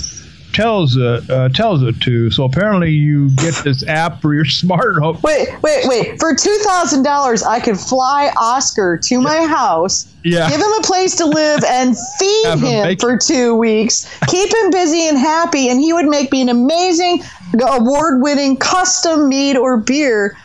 tells 0.53 0.97
it 0.97 1.29
uh, 1.31 1.49
tells 1.51 1.83
it 1.83 2.01
to. 2.03 2.31
So 2.31 2.45
apparently, 2.45 2.91
you 2.91 3.31
get 3.37 3.55
this 3.65 3.87
app 3.87 4.21
for 4.21 4.35
your 4.35 4.45
smart 4.61 4.97
home. 4.97 5.19
wait, 5.23 5.49
wait, 5.63 5.87
wait. 5.87 6.19
For 6.21 6.35
two 6.35 6.57
thousand 6.65 7.03
dollars, 7.03 7.43
I 7.43 7.61
could 7.61 7.79
fly 7.79 8.33
Oscar 8.37 8.99
to 9.05 9.21
my 9.21 9.47
house, 9.47 10.13
Yeah. 10.25 10.49
give 10.51 10.61
him 10.61 10.73
a 10.79 10.83
place 10.83 11.17
to 11.17 11.27
live, 11.27 11.65
and 11.65 11.97
feed 12.19 12.47
him 12.47 12.59
him 12.61 12.97
for 12.99 13.17
two 13.19 13.55
weeks, 13.57 14.09
keep 14.29 14.53
him 14.53 14.71
busy 14.71 15.09
and 15.09 15.19
happy, 15.19 15.69
and 15.69 15.81
he 15.81 15.93
would 15.93 16.07
make 16.07 16.31
me 16.33 16.43
an 16.43 16.49
amazing, 16.49 17.23
award-winning 17.61 18.57
custom 18.57 19.29
mead 19.29 19.57
or 19.57 19.77
beer. 19.79 20.37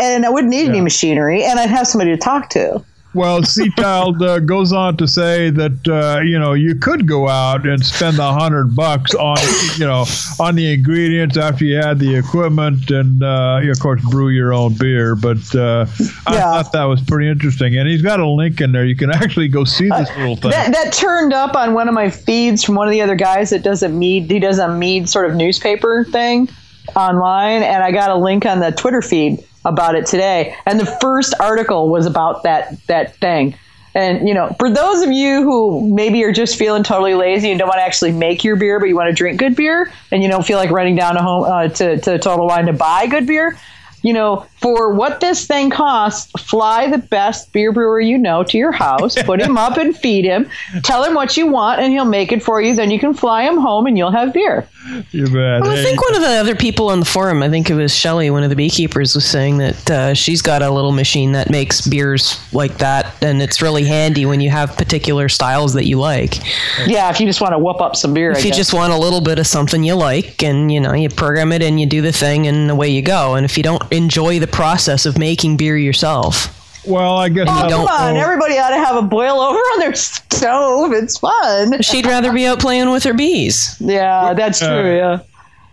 And 0.00 0.24
I 0.24 0.28
wouldn't 0.30 0.50
need 0.52 0.68
any 0.68 0.80
machinery, 0.80 1.44
and 1.44 1.58
I'd 1.58 1.70
have 1.70 1.86
somebody 1.88 2.12
to 2.12 2.16
talk 2.16 2.50
to. 2.50 2.84
Well, 3.18 3.42
Sea 3.42 3.68
uh, 3.78 4.38
goes 4.38 4.72
on 4.72 4.96
to 4.98 5.08
say 5.08 5.50
that 5.50 5.88
uh, 5.88 6.20
you 6.20 6.38
know 6.38 6.52
you 6.52 6.76
could 6.76 7.08
go 7.08 7.28
out 7.28 7.66
and 7.66 7.84
spend 7.84 8.20
a 8.20 8.32
hundred 8.32 8.76
bucks 8.76 9.12
on 9.12 9.38
you 9.76 9.84
know 9.84 10.04
on 10.38 10.54
the 10.54 10.72
ingredients 10.72 11.36
after 11.36 11.64
you 11.64 11.78
had 11.78 11.98
the 11.98 12.14
equipment 12.14 12.92
and 12.92 13.20
uh, 13.24 13.58
you, 13.60 13.72
of 13.72 13.80
course 13.80 14.00
brew 14.08 14.28
your 14.28 14.54
own 14.54 14.74
beer. 14.74 15.16
But 15.16 15.52
uh, 15.52 15.86
I 16.28 16.38
thought 16.38 16.70
that 16.70 16.84
was 16.84 17.02
pretty 17.02 17.28
interesting, 17.28 17.76
and 17.76 17.88
he's 17.88 18.02
got 18.02 18.20
a 18.20 18.28
link 18.28 18.60
in 18.60 18.70
there. 18.70 18.84
You 18.84 18.94
can 18.94 19.10
actually 19.10 19.48
go 19.48 19.64
see 19.64 19.88
this 19.88 20.08
little 20.16 20.36
thing. 20.36 20.52
That, 20.52 20.72
that 20.72 20.92
turned 20.92 21.32
up 21.32 21.56
on 21.56 21.74
one 21.74 21.88
of 21.88 21.94
my 21.94 22.10
feeds 22.10 22.62
from 22.62 22.76
one 22.76 22.86
of 22.86 22.92
the 22.92 23.02
other 23.02 23.16
guys 23.16 23.50
that 23.50 23.64
does 23.64 23.82
a 23.82 23.88
mead. 23.88 24.30
He 24.30 24.38
does 24.38 24.60
a 24.60 24.72
mead 24.72 25.08
sort 25.08 25.28
of 25.28 25.34
newspaper 25.34 26.04
thing 26.04 26.48
online, 26.94 27.64
and 27.64 27.82
I 27.82 27.90
got 27.90 28.10
a 28.10 28.16
link 28.16 28.46
on 28.46 28.60
the 28.60 28.70
Twitter 28.70 29.02
feed 29.02 29.44
about 29.64 29.94
it 29.94 30.06
today. 30.06 30.54
And 30.66 30.78
the 30.78 30.86
first 31.00 31.34
article 31.40 31.88
was 31.88 32.06
about 32.06 32.42
that 32.44 32.84
that 32.86 33.16
thing. 33.16 33.54
And 33.94 34.28
you 34.28 34.34
know, 34.34 34.54
for 34.58 34.70
those 34.70 35.02
of 35.02 35.10
you 35.10 35.42
who 35.42 35.92
maybe 35.94 36.22
are 36.24 36.32
just 36.32 36.56
feeling 36.56 36.82
totally 36.82 37.14
lazy 37.14 37.50
and 37.50 37.58
don't 37.58 37.68
want 37.68 37.78
to 37.78 37.84
actually 37.84 38.12
make 38.12 38.44
your 38.44 38.56
beer, 38.56 38.78
but 38.78 38.88
you 38.88 38.94
want 38.94 39.08
to 39.08 39.14
drink 39.14 39.38
good 39.38 39.56
beer, 39.56 39.92
and 40.12 40.22
you 40.22 40.28
don't 40.28 40.46
feel 40.46 40.58
like 40.58 40.70
running 40.70 40.94
down 40.94 41.14
to 41.14 41.22
home 41.22 41.44
uh, 41.44 41.68
to 41.68 41.98
to 41.98 42.18
Total 42.18 42.46
Wine 42.46 42.66
to 42.66 42.72
buy 42.72 43.06
good 43.06 43.26
beer, 43.26 43.58
you 44.02 44.12
know, 44.12 44.46
for 44.60 44.92
what 44.92 45.20
this 45.20 45.46
thing 45.46 45.70
costs, 45.70 46.30
fly 46.40 46.90
the 46.90 46.98
best 46.98 47.52
beer 47.52 47.72
brewer 47.72 48.00
you 48.00 48.18
know 48.18 48.42
to 48.44 48.58
your 48.58 48.72
house, 48.72 49.14
put 49.24 49.40
him 49.40 49.56
up 49.56 49.76
and 49.76 49.96
feed 49.96 50.24
him, 50.24 50.48
tell 50.82 51.04
him 51.04 51.14
what 51.14 51.36
you 51.36 51.46
want, 51.46 51.80
and 51.80 51.92
he'll 51.92 52.04
make 52.04 52.32
it 52.32 52.42
for 52.42 52.60
you. 52.60 52.74
Then 52.74 52.90
you 52.90 52.98
can 52.98 53.14
fly 53.14 53.42
him 53.42 53.56
home 53.58 53.86
and 53.86 53.96
you'll 53.96 54.10
have 54.10 54.32
beer. 54.32 54.66
you 55.10 55.24
bet. 55.24 55.60
Well, 55.62 55.70
I 55.70 55.82
think 55.82 56.00
one 56.02 56.14
of 56.16 56.22
the 56.22 56.28
other 56.36 56.56
people 56.56 56.88
on 56.90 57.00
the 57.00 57.06
forum, 57.06 57.42
I 57.42 57.48
think 57.50 57.70
it 57.70 57.74
was 57.74 57.94
Shelly, 57.94 58.30
one 58.30 58.42
of 58.42 58.50
the 58.50 58.56
beekeepers, 58.56 59.14
was 59.14 59.24
saying 59.24 59.58
that 59.58 59.90
uh, 59.90 60.14
she's 60.14 60.42
got 60.42 60.62
a 60.62 60.70
little 60.70 60.92
machine 60.92 61.32
that 61.32 61.50
makes 61.50 61.86
beers 61.86 62.40
like 62.52 62.78
that, 62.78 63.22
and 63.22 63.40
it's 63.42 63.62
really 63.62 63.84
handy 63.84 64.26
when 64.26 64.40
you 64.40 64.50
have 64.50 64.76
particular 64.76 65.28
styles 65.28 65.74
that 65.74 65.86
you 65.86 65.98
like. 65.98 66.38
Yeah, 66.86 67.10
if 67.10 67.20
you 67.20 67.26
just 67.26 67.40
want 67.40 67.52
to 67.52 67.58
whoop 67.58 67.80
up 67.80 67.94
some 67.96 68.14
beer. 68.14 68.32
I 68.34 68.38
If 68.38 68.44
you 68.44 68.50
guess. 68.50 68.56
just 68.58 68.74
want 68.74 68.92
a 68.92 68.96
little 68.98 69.20
bit 69.20 69.38
of 69.38 69.46
something 69.46 69.84
you 69.84 69.94
like, 69.94 70.42
and 70.42 70.72
you 70.72 70.80
know, 70.80 70.94
you 70.94 71.08
program 71.08 71.52
it 71.52 71.62
and 71.62 71.78
you 71.78 71.86
do 71.86 72.00
the 72.02 72.12
thing, 72.12 72.46
and 72.46 72.70
away 72.70 72.88
you 72.88 73.02
go. 73.02 73.34
And 73.34 73.44
if 73.44 73.56
you 73.56 73.62
don't 73.62 73.82
enjoy 73.92 74.38
the 74.40 74.47
process 74.48 75.06
of 75.06 75.18
making 75.18 75.56
beer 75.56 75.76
yourself, 75.76 76.54
well, 76.86 77.16
I 77.18 77.28
guess 77.28 77.46
Oh, 77.50 77.68
come 77.68 77.86
on. 77.86 78.14
know. 78.14 78.20
Everybody 78.20 78.58
ought 78.58 78.70
to 78.70 78.78
have 78.78 78.96
a 78.96 79.02
boil 79.02 79.40
over 79.40 79.58
on 79.58 79.80
their 79.80 79.94
stove. 79.94 80.92
It's 80.92 81.18
fun. 81.18 81.82
she'd 81.82 82.06
rather 82.06 82.32
be 82.32 82.46
out 82.46 82.60
playing 82.60 82.90
with 82.90 83.04
her 83.04 83.12
bees. 83.14 83.76
Yeah, 83.80 84.32
that's 84.34 84.62
Uh, 84.62 84.68
true. 84.80 84.96
Yeah. 84.96 85.18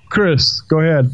Chris, 0.10 0.62
go 0.62 0.80
ahead. 0.80 1.10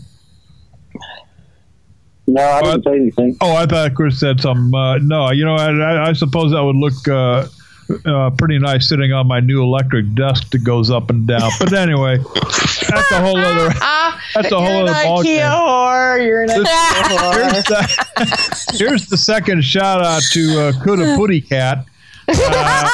No, 2.28 2.42
I 2.42 2.62
didn't 2.62 2.84
say 2.84 2.96
anything. 2.96 3.38
Oh, 3.42 3.56
I 3.56 3.66
thought 3.66 3.94
Chris 3.94 4.20
said 4.20 4.40
something. 4.40 4.74
Uh, 4.80 4.98
no, 5.00 5.32
you 5.32 5.44
know, 5.44 5.56
I, 5.56 5.72
I, 5.72 6.10
I 6.10 6.14
suppose 6.14 6.52
that 6.52 6.64
would 6.64 6.76
look 6.78 7.08
uh, 8.06 8.30
pretty 8.32 8.60
nice 8.60 8.88
sitting 8.90 9.12
on 9.14 9.28
my 9.28 9.40
new 9.40 9.62
electric 9.64 10.14
desk 10.16 10.50
that 10.52 10.64
goes 10.64 10.90
up 10.90 11.10
and 11.10 11.28
down. 11.28 11.50
But 11.60 11.74
anyway, 11.74 12.18
that's 12.18 13.12
a 13.12 13.22
whole 13.22 13.38
other. 13.38 13.74
That's 14.34 14.50
a 14.50 14.56
whole 14.62 14.86
You're 14.86 14.90
other 14.90 15.04
ball 15.04 15.20
IKEA 15.20 15.24
game. 15.26 15.42
whore. 15.42 16.26
You're 16.26 16.42
an 16.44 16.48
This- 16.48 16.70
whore. 16.70 17.52
Here's 17.52 17.64
the, 17.66 18.72
here's 18.78 19.06
the 19.08 19.18
second 19.18 19.62
shout 19.66 20.02
out 20.02 20.22
to 20.32 20.40
uh, 20.68 20.72
Kuda 20.84 21.18
Putty 21.18 21.42
Cat. 21.42 21.86
Uh, 22.40 22.90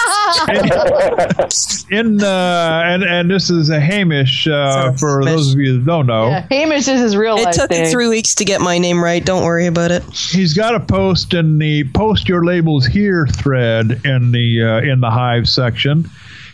in 1.91 2.21
uh, 2.23 2.81
and 2.85 3.03
and 3.03 3.29
this 3.29 3.49
is 3.49 3.69
a 3.69 3.79
Hamish 3.79 4.47
uh, 4.47 4.91
for 4.93 5.23
those 5.23 5.53
of 5.53 5.59
you 5.59 5.77
that 5.77 5.85
don't 5.85 6.05
know. 6.07 6.27
Yeah, 6.29 6.47
Hamish 6.49 6.87
is 6.87 6.99
his 7.01 7.15
real 7.15 7.37
It 7.37 7.45
life 7.45 7.55
took 7.55 7.69
me 7.69 7.79
name. 7.81 7.91
three 7.91 8.07
weeks 8.07 8.35
to 8.35 8.45
get 8.45 8.61
my 8.61 8.77
name 8.77 9.03
right. 9.03 9.23
Don't 9.23 9.43
worry 9.43 9.67
about 9.67 9.91
it. 9.91 10.03
he's 10.13 10.53
got 10.53 10.75
a 10.75 10.79
post 10.79 11.33
in 11.33 11.57
the 11.59 11.83
post 11.93 12.27
your 12.29 12.43
labels 12.45 12.85
here 12.85 13.27
thread 13.27 14.01
in 14.05 14.31
the 14.31 14.63
uh, 14.63 14.79
in 14.81 14.99
the 15.01 15.09
hive 15.11 15.47
section 15.47 16.09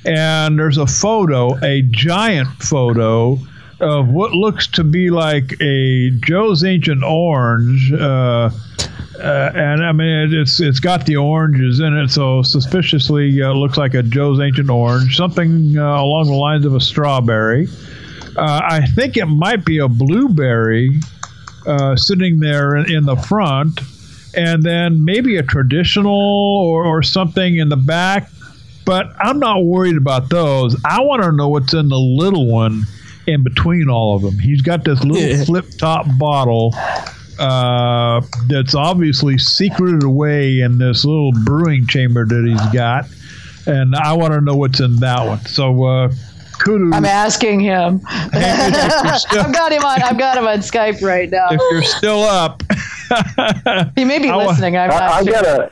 and 0.05 0.59
there's 0.59 0.77
a 0.77 0.85
photo 0.87 1.57
a 1.63 1.81
giant 1.83 2.49
photo 2.61 3.37
of 3.83 4.07
what 4.09 4.31
looks 4.31 4.65
to 4.67 4.83
be 4.83 5.09
like 5.09 5.53
a 5.61 6.09
joe's 6.25 6.63
ancient 6.63 7.03
orange 7.03 7.91
uh, 7.93 8.49
uh, 9.19 9.51
and 9.55 9.85
I 9.85 9.91
mean 9.91 10.07
it- 10.09 10.33
it's 10.33 10.59
it's 10.59 10.79
got 10.79 11.05
the 11.05 11.17
oranges 11.17 11.79
in 11.79 11.95
it, 11.95 12.09
so 12.09 12.41
suspiciously 12.41 13.41
uh, 13.41 13.53
looks 13.53 13.77
like 13.77 13.93
a 13.93 14.01
Joe's 14.03 14.39
Ancient 14.39 14.69
Orange, 14.71 15.15
something 15.15 15.77
uh, 15.77 16.01
along 16.01 16.25
the 16.27 16.33
lines 16.33 16.65
of 16.65 16.73
a 16.75 16.81
strawberry. 16.81 17.67
Uh, 18.35 18.61
I 18.67 18.81
think 18.95 19.15
it 19.15 19.27
might 19.27 19.63
be 19.65 19.77
a 19.77 19.87
blueberry, 19.87 20.99
uh, 21.67 21.95
sitting 21.95 22.39
there 22.39 22.75
in, 22.75 22.91
in 22.91 23.05
the 23.05 23.15
front, 23.15 23.79
and 24.35 24.63
then 24.63 25.05
maybe 25.05 25.37
a 25.37 25.43
traditional 25.43 26.11
or, 26.11 26.83
or 26.83 27.03
something 27.03 27.57
in 27.57 27.69
the 27.69 27.77
back. 27.77 28.29
But 28.83 29.13
I'm 29.19 29.37
not 29.39 29.63
worried 29.63 29.95
about 29.95 30.29
those. 30.29 30.75
I 30.83 31.01
want 31.01 31.21
to 31.23 31.31
know 31.31 31.49
what's 31.49 31.73
in 31.75 31.87
the 31.87 31.99
little 31.99 32.47
one 32.47 32.83
in 33.27 33.43
between 33.43 33.89
all 33.89 34.15
of 34.15 34.21
them. 34.21 34.37
He's 34.39 34.61
got 34.61 34.83
this 34.83 35.03
little 35.03 35.45
flip 35.45 35.65
top 35.77 36.05
bottle 36.17 36.73
uh, 37.39 38.21
that's 38.47 38.75
obviously 38.75 39.37
secreted 39.37 40.03
away 40.03 40.59
in 40.59 40.77
this 40.77 41.05
little 41.05 41.31
brewing 41.45 41.87
chamber 41.87 42.25
that 42.25 42.45
he's 42.45 42.73
got, 42.73 43.05
and 43.65 43.95
I 43.95 44.13
want 44.13 44.33
to 44.33 44.41
know 44.41 44.55
what's 44.55 44.79
in 44.79 44.97
that 44.97 45.25
one. 45.25 45.45
So, 45.45 45.83
uh, 45.83 46.11
kudos. 46.59 46.93
I'm 46.93 47.05
asking 47.05 47.59
him. 47.61 48.01
I've 48.07 49.53
got 49.53 49.71
him 49.71 49.83
on. 49.83 50.01
I've 50.03 50.17
got 50.17 50.37
him 50.37 50.47
on 50.47 50.59
Skype 50.59 51.01
right 51.01 51.29
now. 51.29 51.47
if 51.49 51.61
you're 51.71 51.83
still 51.83 52.23
up, 52.23 52.61
He 53.95 54.05
may 54.05 54.19
be 54.19 54.29
I 54.29 54.35
listening. 54.35 54.77
I'm 54.77 54.91
I, 54.91 54.93
not 54.93 55.03
I've 55.03 55.25
sure. 55.25 55.33
got 55.33 55.45
a. 55.45 55.71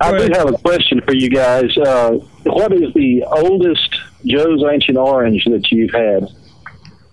I 0.00 0.10
Go 0.12 0.28
do 0.28 0.38
have 0.38 0.54
a 0.54 0.58
question 0.58 1.00
for 1.00 1.12
you 1.12 1.28
guys. 1.28 1.76
Uh, 1.76 2.12
what 2.44 2.72
is 2.72 2.92
the 2.94 3.24
oldest 3.24 3.98
Joe's 4.26 4.62
Ancient 4.64 4.98
Orange 4.98 5.44
that 5.44 5.70
you've 5.70 5.92
had? 5.92 6.28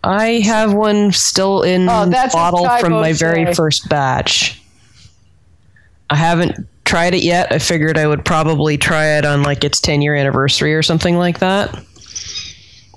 I 0.03 0.39
have 0.41 0.73
one 0.73 1.11
still 1.11 1.63
in 1.63 1.89
Oh, 1.89 2.05
that's 2.05 2.35
bottle 2.35 2.67
from 2.79 2.93
my 2.93 3.13
very 3.13 3.53
first 3.53 3.89
batch. 3.89 4.61
I 6.09 6.15
haven't 6.15 6.67
tried 6.85 7.15
it 7.15 7.23
yet. 7.23 7.51
I 7.51 7.57
figured 7.59 7.97
I 7.97 8.05
would 8.05 8.23
probably 8.23 8.77
try 8.77 9.17
it 9.17 9.25
on 9.25 9.41
like 9.41 9.63
its 9.63 9.81
10 9.81 10.01
year 10.01 10.15
anniversary 10.15 10.75
or 10.75 10.83
something 10.83 11.17
like 11.17 11.39
that. 11.39 11.73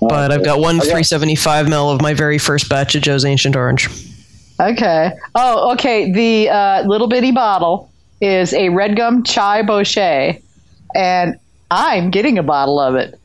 But 0.01 0.31
I've 0.31 0.45
got 0.45 0.59
one 0.59 0.77
I 0.77 0.79
375 0.79 1.65
ml 1.65 1.93
of 1.93 2.01
my 2.01 2.13
very 2.13 2.37
first 2.37 2.69
batch 2.69 2.95
of 2.95 3.01
Joe's 3.01 3.25
Ancient 3.25 3.55
Orange. 3.55 3.89
Okay. 4.59 5.11
Oh, 5.35 5.73
okay. 5.73 6.11
The 6.11 6.49
uh, 6.49 6.83
little 6.83 7.07
bitty 7.07 7.31
bottle 7.31 7.91
is 8.21 8.53
a 8.53 8.69
red 8.69 8.95
gum 8.95 9.23
chai 9.23 9.61
bochet, 9.63 10.41
and 10.95 11.37
I'm 11.71 12.11
getting 12.11 12.37
a 12.37 12.43
bottle 12.43 12.79
of 12.79 12.95
it. 12.95 13.19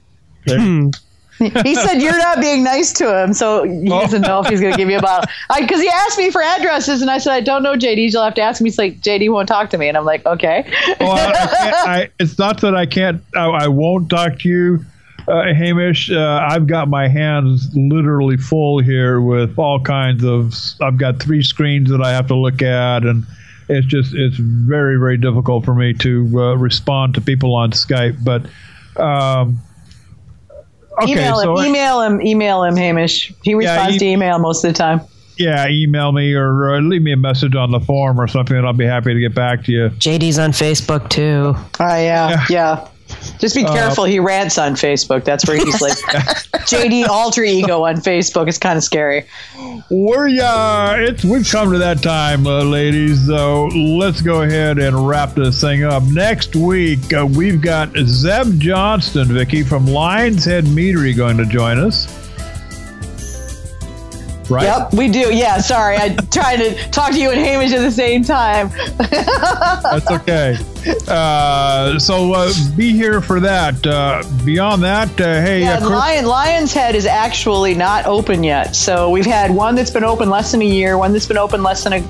He 1.38 1.74
said 1.74 2.00
you're 2.00 2.18
not 2.18 2.40
being 2.40 2.62
nice 2.62 2.92
to 2.92 3.22
him, 3.22 3.32
so 3.32 3.64
he 3.64 3.88
doesn't 3.88 4.22
know 4.22 4.40
if 4.40 4.46
he's 4.46 4.60
going 4.60 4.72
to 4.72 4.78
give 4.78 4.88
you 4.88 4.98
a 4.98 5.02
bottle. 5.02 5.28
Because 5.58 5.80
he 5.80 5.88
asked 5.88 6.16
me 6.16 6.30
for 6.30 6.42
addresses, 6.42 7.02
and 7.02 7.10
I 7.10 7.18
said 7.18 7.32
I 7.32 7.40
don't 7.40 7.62
know 7.62 7.74
JD. 7.74 8.12
You'll 8.12 8.22
have 8.22 8.34
to 8.34 8.42
ask 8.42 8.60
me. 8.60 8.70
He's 8.70 8.78
like 8.78 9.00
JD 9.00 9.32
won't 9.32 9.48
talk 9.48 9.70
to 9.70 9.78
me, 9.78 9.88
and 9.88 9.96
I'm 9.96 10.04
like 10.04 10.24
okay. 10.26 10.70
well, 11.00 11.12
I, 11.12 11.30
I 11.30 11.46
can't, 11.46 11.88
I, 11.88 12.10
it's 12.20 12.38
not 12.38 12.60
that 12.60 12.74
I 12.74 12.86
can't, 12.86 13.22
I, 13.34 13.46
I 13.46 13.68
won't 13.68 14.10
talk 14.10 14.38
to 14.40 14.48
you, 14.48 14.84
uh, 15.26 15.52
Hamish. 15.52 16.10
Uh, 16.10 16.46
I've 16.48 16.66
got 16.66 16.88
my 16.88 17.08
hands 17.08 17.68
literally 17.74 18.36
full 18.36 18.80
here 18.80 19.20
with 19.20 19.58
all 19.58 19.80
kinds 19.80 20.24
of. 20.24 20.54
I've 20.80 20.98
got 20.98 21.20
three 21.20 21.42
screens 21.42 21.90
that 21.90 22.00
I 22.00 22.12
have 22.12 22.28
to 22.28 22.36
look 22.36 22.62
at, 22.62 23.04
and 23.04 23.24
it's 23.68 23.86
just 23.86 24.14
it's 24.14 24.36
very 24.36 24.98
very 24.98 25.16
difficult 25.16 25.64
for 25.64 25.74
me 25.74 25.94
to 25.94 26.30
uh, 26.40 26.54
respond 26.54 27.14
to 27.14 27.20
people 27.20 27.54
on 27.54 27.72
Skype. 27.72 28.22
But 28.22 28.46
um, 29.02 29.58
okay, 31.02 31.12
email 31.12 31.38
him. 31.40 31.56
so 31.56 31.64
email 31.64 32.00
him. 32.02 32.20
Email 32.22 32.62
him, 32.64 32.76
Hamish. 32.76 33.32
He 33.42 33.54
responds 33.54 33.96
e- 33.96 33.98
to 34.00 34.04
email 34.06 34.38
most 34.38 34.64
of 34.64 34.72
the 34.72 34.78
time. 34.78 35.00
yeah, 35.36 35.66
email 35.68 36.12
me 36.12 36.32
or 36.34 36.74
uh, 36.76 36.80
leave 36.80 37.02
me 37.02 37.12
a 37.12 37.16
message 37.16 37.54
on 37.56 37.70
the 37.70 37.80
forum 37.80 38.20
or 38.20 38.28
something, 38.28 38.56
and 38.56 38.66
I'll 38.66 38.72
be 38.72 38.86
happy 38.86 39.12
to 39.14 39.20
get 39.20 39.34
back 39.34 39.64
to 39.64 39.72
you. 39.72 39.88
JD's 39.90 40.38
on 40.38 40.50
Facebook 40.52 41.08
too. 41.10 41.54
Oh 41.56 41.96
yeah, 41.96 42.44
yeah. 42.48 42.88
Just 43.38 43.54
be 43.54 43.64
careful. 43.64 44.04
he 44.04 44.18
rants 44.18 44.58
on 44.58 44.74
Facebook. 44.74 45.24
That's 45.24 45.46
where 45.46 45.56
he's 45.56 45.80
like 45.80 45.92
JD 46.64 47.08
alter 47.08 47.42
ego 47.42 47.84
on 47.84 47.96
Facebook. 47.96 48.48
It's 48.48 48.58
kind 48.58 48.76
of 48.76 48.84
scary. 48.84 49.26
We're 49.90 50.28
uh, 50.40 50.96
it's 50.98 51.24
we've 51.24 51.48
come 51.48 51.72
to 51.72 51.78
that 51.78 52.02
time, 52.02 52.46
uh, 52.46 52.62
ladies. 52.62 53.26
So 53.26 53.66
let's 53.66 54.20
go 54.20 54.42
ahead 54.42 54.78
and 54.78 55.06
wrap 55.06 55.34
this 55.34 55.60
thing 55.60 55.84
up. 55.84 56.02
Next 56.04 56.56
week 56.56 57.12
uh, 57.12 57.26
we've 57.26 57.60
got 57.60 57.96
Zeb 58.06 58.58
Johnston, 58.58 59.28
Vicky 59.28 59.62
from 59.62 59.86
Lions 59.86 60.44
Head 60.44 60.64
Meadery, 60.64 61.16
going 61.16 61.36
to 61.36 61.46
join 61.46 61.78
us. 61.78 62.23
Right? 64.50 64.64
Yep, 64.64 64.94
we 64.94 65.08
do. 65.08 65.34
Yeah, 65.34 65.58
sorry. 65.58 65.96
I 65.96 66.14
tried 66.30 66.56
to 66.56 66.74
talk 66.90 67.12
to 67.12 67.20
you 67.20 67.30
and 67.30 67.40
Hamish 67.40 67.72
at 67.72 67.80
the 67.80 67.90
same 67.90 68.22
time. 68.22 68.70
That's 68.98 70.10
okay. 70.10 70.56
Uh, 71.08 71.98
so 71.98 72.32
uh, 72.32 72.52
be 72.76 72.92
here 72.92 73.20
for 73.20 73.40
that. 73.40 73.86
Uh, 73.86 74.22
beyond 74.44 74.82
that, 74.82 75.08
uh, 75.20 75.24
hey, 75.40 75.62
Yeah, 75.62 75.78
uh, 75.78 75.88
Lion, 75.88 76.26
Lion's 76.26 76.72
Head 76.72 76.94
is 76.94 77.06
actually 77.06 77.74
not 77.74 78.06
open 78.06 78.44
yet. 78.44 78.76
So 78.76 79.10
we've 79.10 79.26
had 79.26 79.50
one 79.50 79.74
that's 79.74 79.90
been 79.90 80.04
open 80.04 80.28
less 80.28 80.52
than 80.52 80.62
a 80.62 80.66
year, 80.66 80.98
one 80.98 81.12
that's 81.12 81.26
been 81.26 81.38
open 81.38 81.62
less 81.62 81.84
than 81.84 81.94
a 81.94 82.02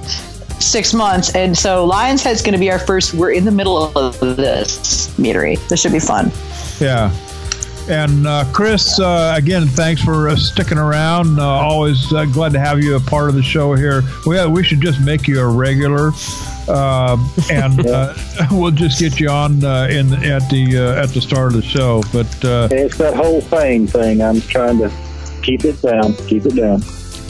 six 0.60 0.94
months, 0.94 1.34
and 1.34 1.56
so 1.56 1.84
Lion's 1.84 2.22
Head's 2.22 2.42
going 2.42 2.52
to 2.52 2.58
be 2.58 2.70
our 2.70 2.78
first. 2.78 3.14
We're 3.14 3.32
in 3.32 3.44
the 3.44 3.50
middle 3.50 3.76
of 3.96 4.18
this 4.20 5.08
meadery. 5.18 5.56
This 5.68 5.80
should 5.80 5.92
be 5.92 5.98
fun. 5.98 6.30
Yeah. 6.80 7.14
And 7.88 8.26
uh, 8.26 8.46
Chris, 8.52 8.98
uh, 8.98 9.34
again, 9.36 9.66
thanks 9.66 10.02
for 10.02 10.30
uh, 10.30 10.36
sticking 10.36 10.78
around. 10.78 11.38
Uh, 11.38 11.44
always 11.44 12.10
uh, 12.14 12.24
glad 12.24 12.52
to 12.54 12.58
have 12.58 12.82
you 12.82 12.96
a 12.96 13.00
part 13.00 13.28
of 13.28 13.34
the 13.34 13.42
show 13.42 13.74
here. 13.74 14.02
We, 14.26 14.44
we 14.46 14.64
should 14.64 14.80
just 14.80 15.00
make 15.02 15.28
you 15.28 15.38
a 15.40 15.46
regular, 15.46 16.12
uh, 16.66 17.18
and 17.50 17.86
uh, 17.86 18.14
we'll 18.50 18.70
just 18.70 18.98
get 18.98 19.20
you 19.20 19.28
on 19.28 19.62
uh, 19.62 19.88
in 19.90 20.14
at 20.24 20.48
the 20.48 20.78
uh, 20.78 21.02
at 21.02 21.10
the 21.10 21.20
start 21.20 21.54
of 21.54 21.60
the 21.60 21.62
show. 21.62 22.02
But 22.10 22.42
uh, 22.42 22.68
It's 22.70 22.96
that 22.96 23.12
whole 23.14 23.42
fame 23.42 23.86
thing. 23.86 24.22
I'm 24.22 24.40
trying 24.40 24.78
to 24.78 24.90
keep 25.42 25.66
it 25.66 25.82
down. 25.82 26.14
Keep 26.26 26.46
it 26.46 26.56
down. 26.56 26.80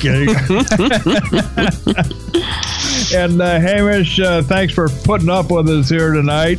and 3.14 3.40
uh, 3.40 3.58
Hamish, 3.58 4.20
uh, 4.20 4.42
thanks 4.42 4.74
for 4.74 4.88
putting 4.88 5.30
up 5.30 5.50
with 5.50 5.68
us 5.68 5.88
here 5.88 6.12
tonight. 6.12 6.58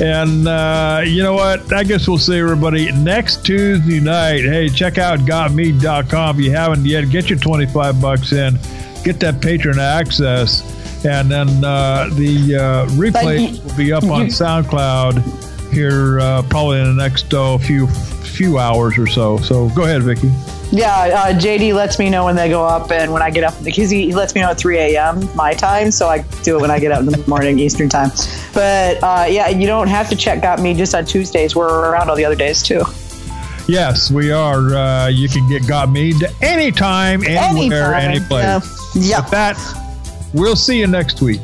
And 0.00 0.48
uh, 0.48 1.02
you 1.04 1.22
know 1.22 1.34
what? 1.34 1.72
I 1.72 1.84
guess 1.84 2.08
we'll 2.08 2.18
see 2.18 2.38
everybody 2.38 2.90
next 2.92 3.44
Tuesday 3.44 4.00
night. 4.00 4.40
Hey, 4.40 4.68
check 4.68 4.98
out 4.98 5.20
gotmead.com 5.20 6.38
if 6.38 6.44
you 6.44 6.50
haven't 6.52 6.84
yet. 6.84 7.10
Get 7.10 7.30
your 7.30 7.38
25 7.38 8.00
bucks 8.00 8.32
in. 8.32 8.58
Get 9.04 9.20
that 9.20 9.40
patron 9.40 9.78
access. 9.78 10.62
And 11.04 11.30
then 11.30 11.48
uh, 11.64 12.08
the 12.12 12.56
uh, 12.56 12.86
replay 12.90 13.62
will 13.64 13.76
be 13.76 13.92
up 13.92 14.04
on 14.04 14.26
SoundCloud 14.26 15.72
here 15.72 16.20
uh, 16.20 16.42
probably 16.42 16.80
in 16.80 16.96
the 16.96 17.02
next 17.02 17.32
uh, 17.32 17.56
few 17.58 17.86
few 17.86 18.58
hours 18.58 18.98
or 18.98 19.06
so. 19.06 19.38
So 19.38 19.68
go 19.70 19.84
ahead, 19.84 20.02
Vicky. 20.02 20.30
Yeah, 20.72 20.94
uh, 20.94 21.32
JD 21.38 21.74
lets 21.74 21.98
me 21.98 22.10
know 22.10 22.24
when 22.24 22.36
they 22.36 22.48
go 22.48 22.64
up 22.64 22.92
and 22.92 23.12
when 23.12 23.22
I 23.22 23.30
get 23.30 23.42
up 23.42 23.54
because 23.64 23.90
he, 23.90 24.06
he 24.06 24.14
lets 24.14 24.34
me 24.36 24.40
know 24.40 24.50
at 24.50 24.58
3 24.58 24.78
a.m. 24.78 25.28
my 25.34 25.52
time, 25.52 25.90
so 25.90 26.06
I 26.06 26.18
do 26.44 26.56
it 26.56 26.60
when 26.60 26.70
I 26.70 26.78
get 26.78 26.92
up 26.92 27.00
in 27.00 27.06
the 27.06 27.24
morning 27.28 27.58
Eastern 27.58 27.88
time. 27.88 28.10
But 28.54 29.02
uh, 29.02 29.26
yeah, 29.28 29.48
you 29.48 29.66
don't 29.66 29.88
have 29.88 30.08
to 30.10 30.16
check 30.16 30.42
Got 30.42 30.60
Mead 30.60 30.76
just 30.76 30.94
on 30.94 31.04
Tuesdays. 31.04 31.56
We're 31.56 31.90
around 31.90 32.08
all 32.08 32.14
the 32.16 32.24
other 32.24 32.36
days 32.36 32.62
too. 32.62 32.82
Yes, 33.66 34.10
we 34.10 34.30
are. 34.32 34.74
Uh, 34.74 35.08
you 35.08 35.28
can 35.28 35.48
get 35.48 35.66
Got 35.66 35.90
Mead 35.90 36.16
anytime, 36.40 37.22
anywhere, 37.24 37.94
Anytime, 37.94 38.10
any 38.10 38.20
place. 38.20 38.44
yeah. 38.94 39.18
Yep. 39.18 39.22
With 39.24 39.30
that, 39.32 40.28
we'll 40.34 40.56
see 40.56 40.78
you 40.78 40.86
next 40.86 41.20
week. 41.20 41.40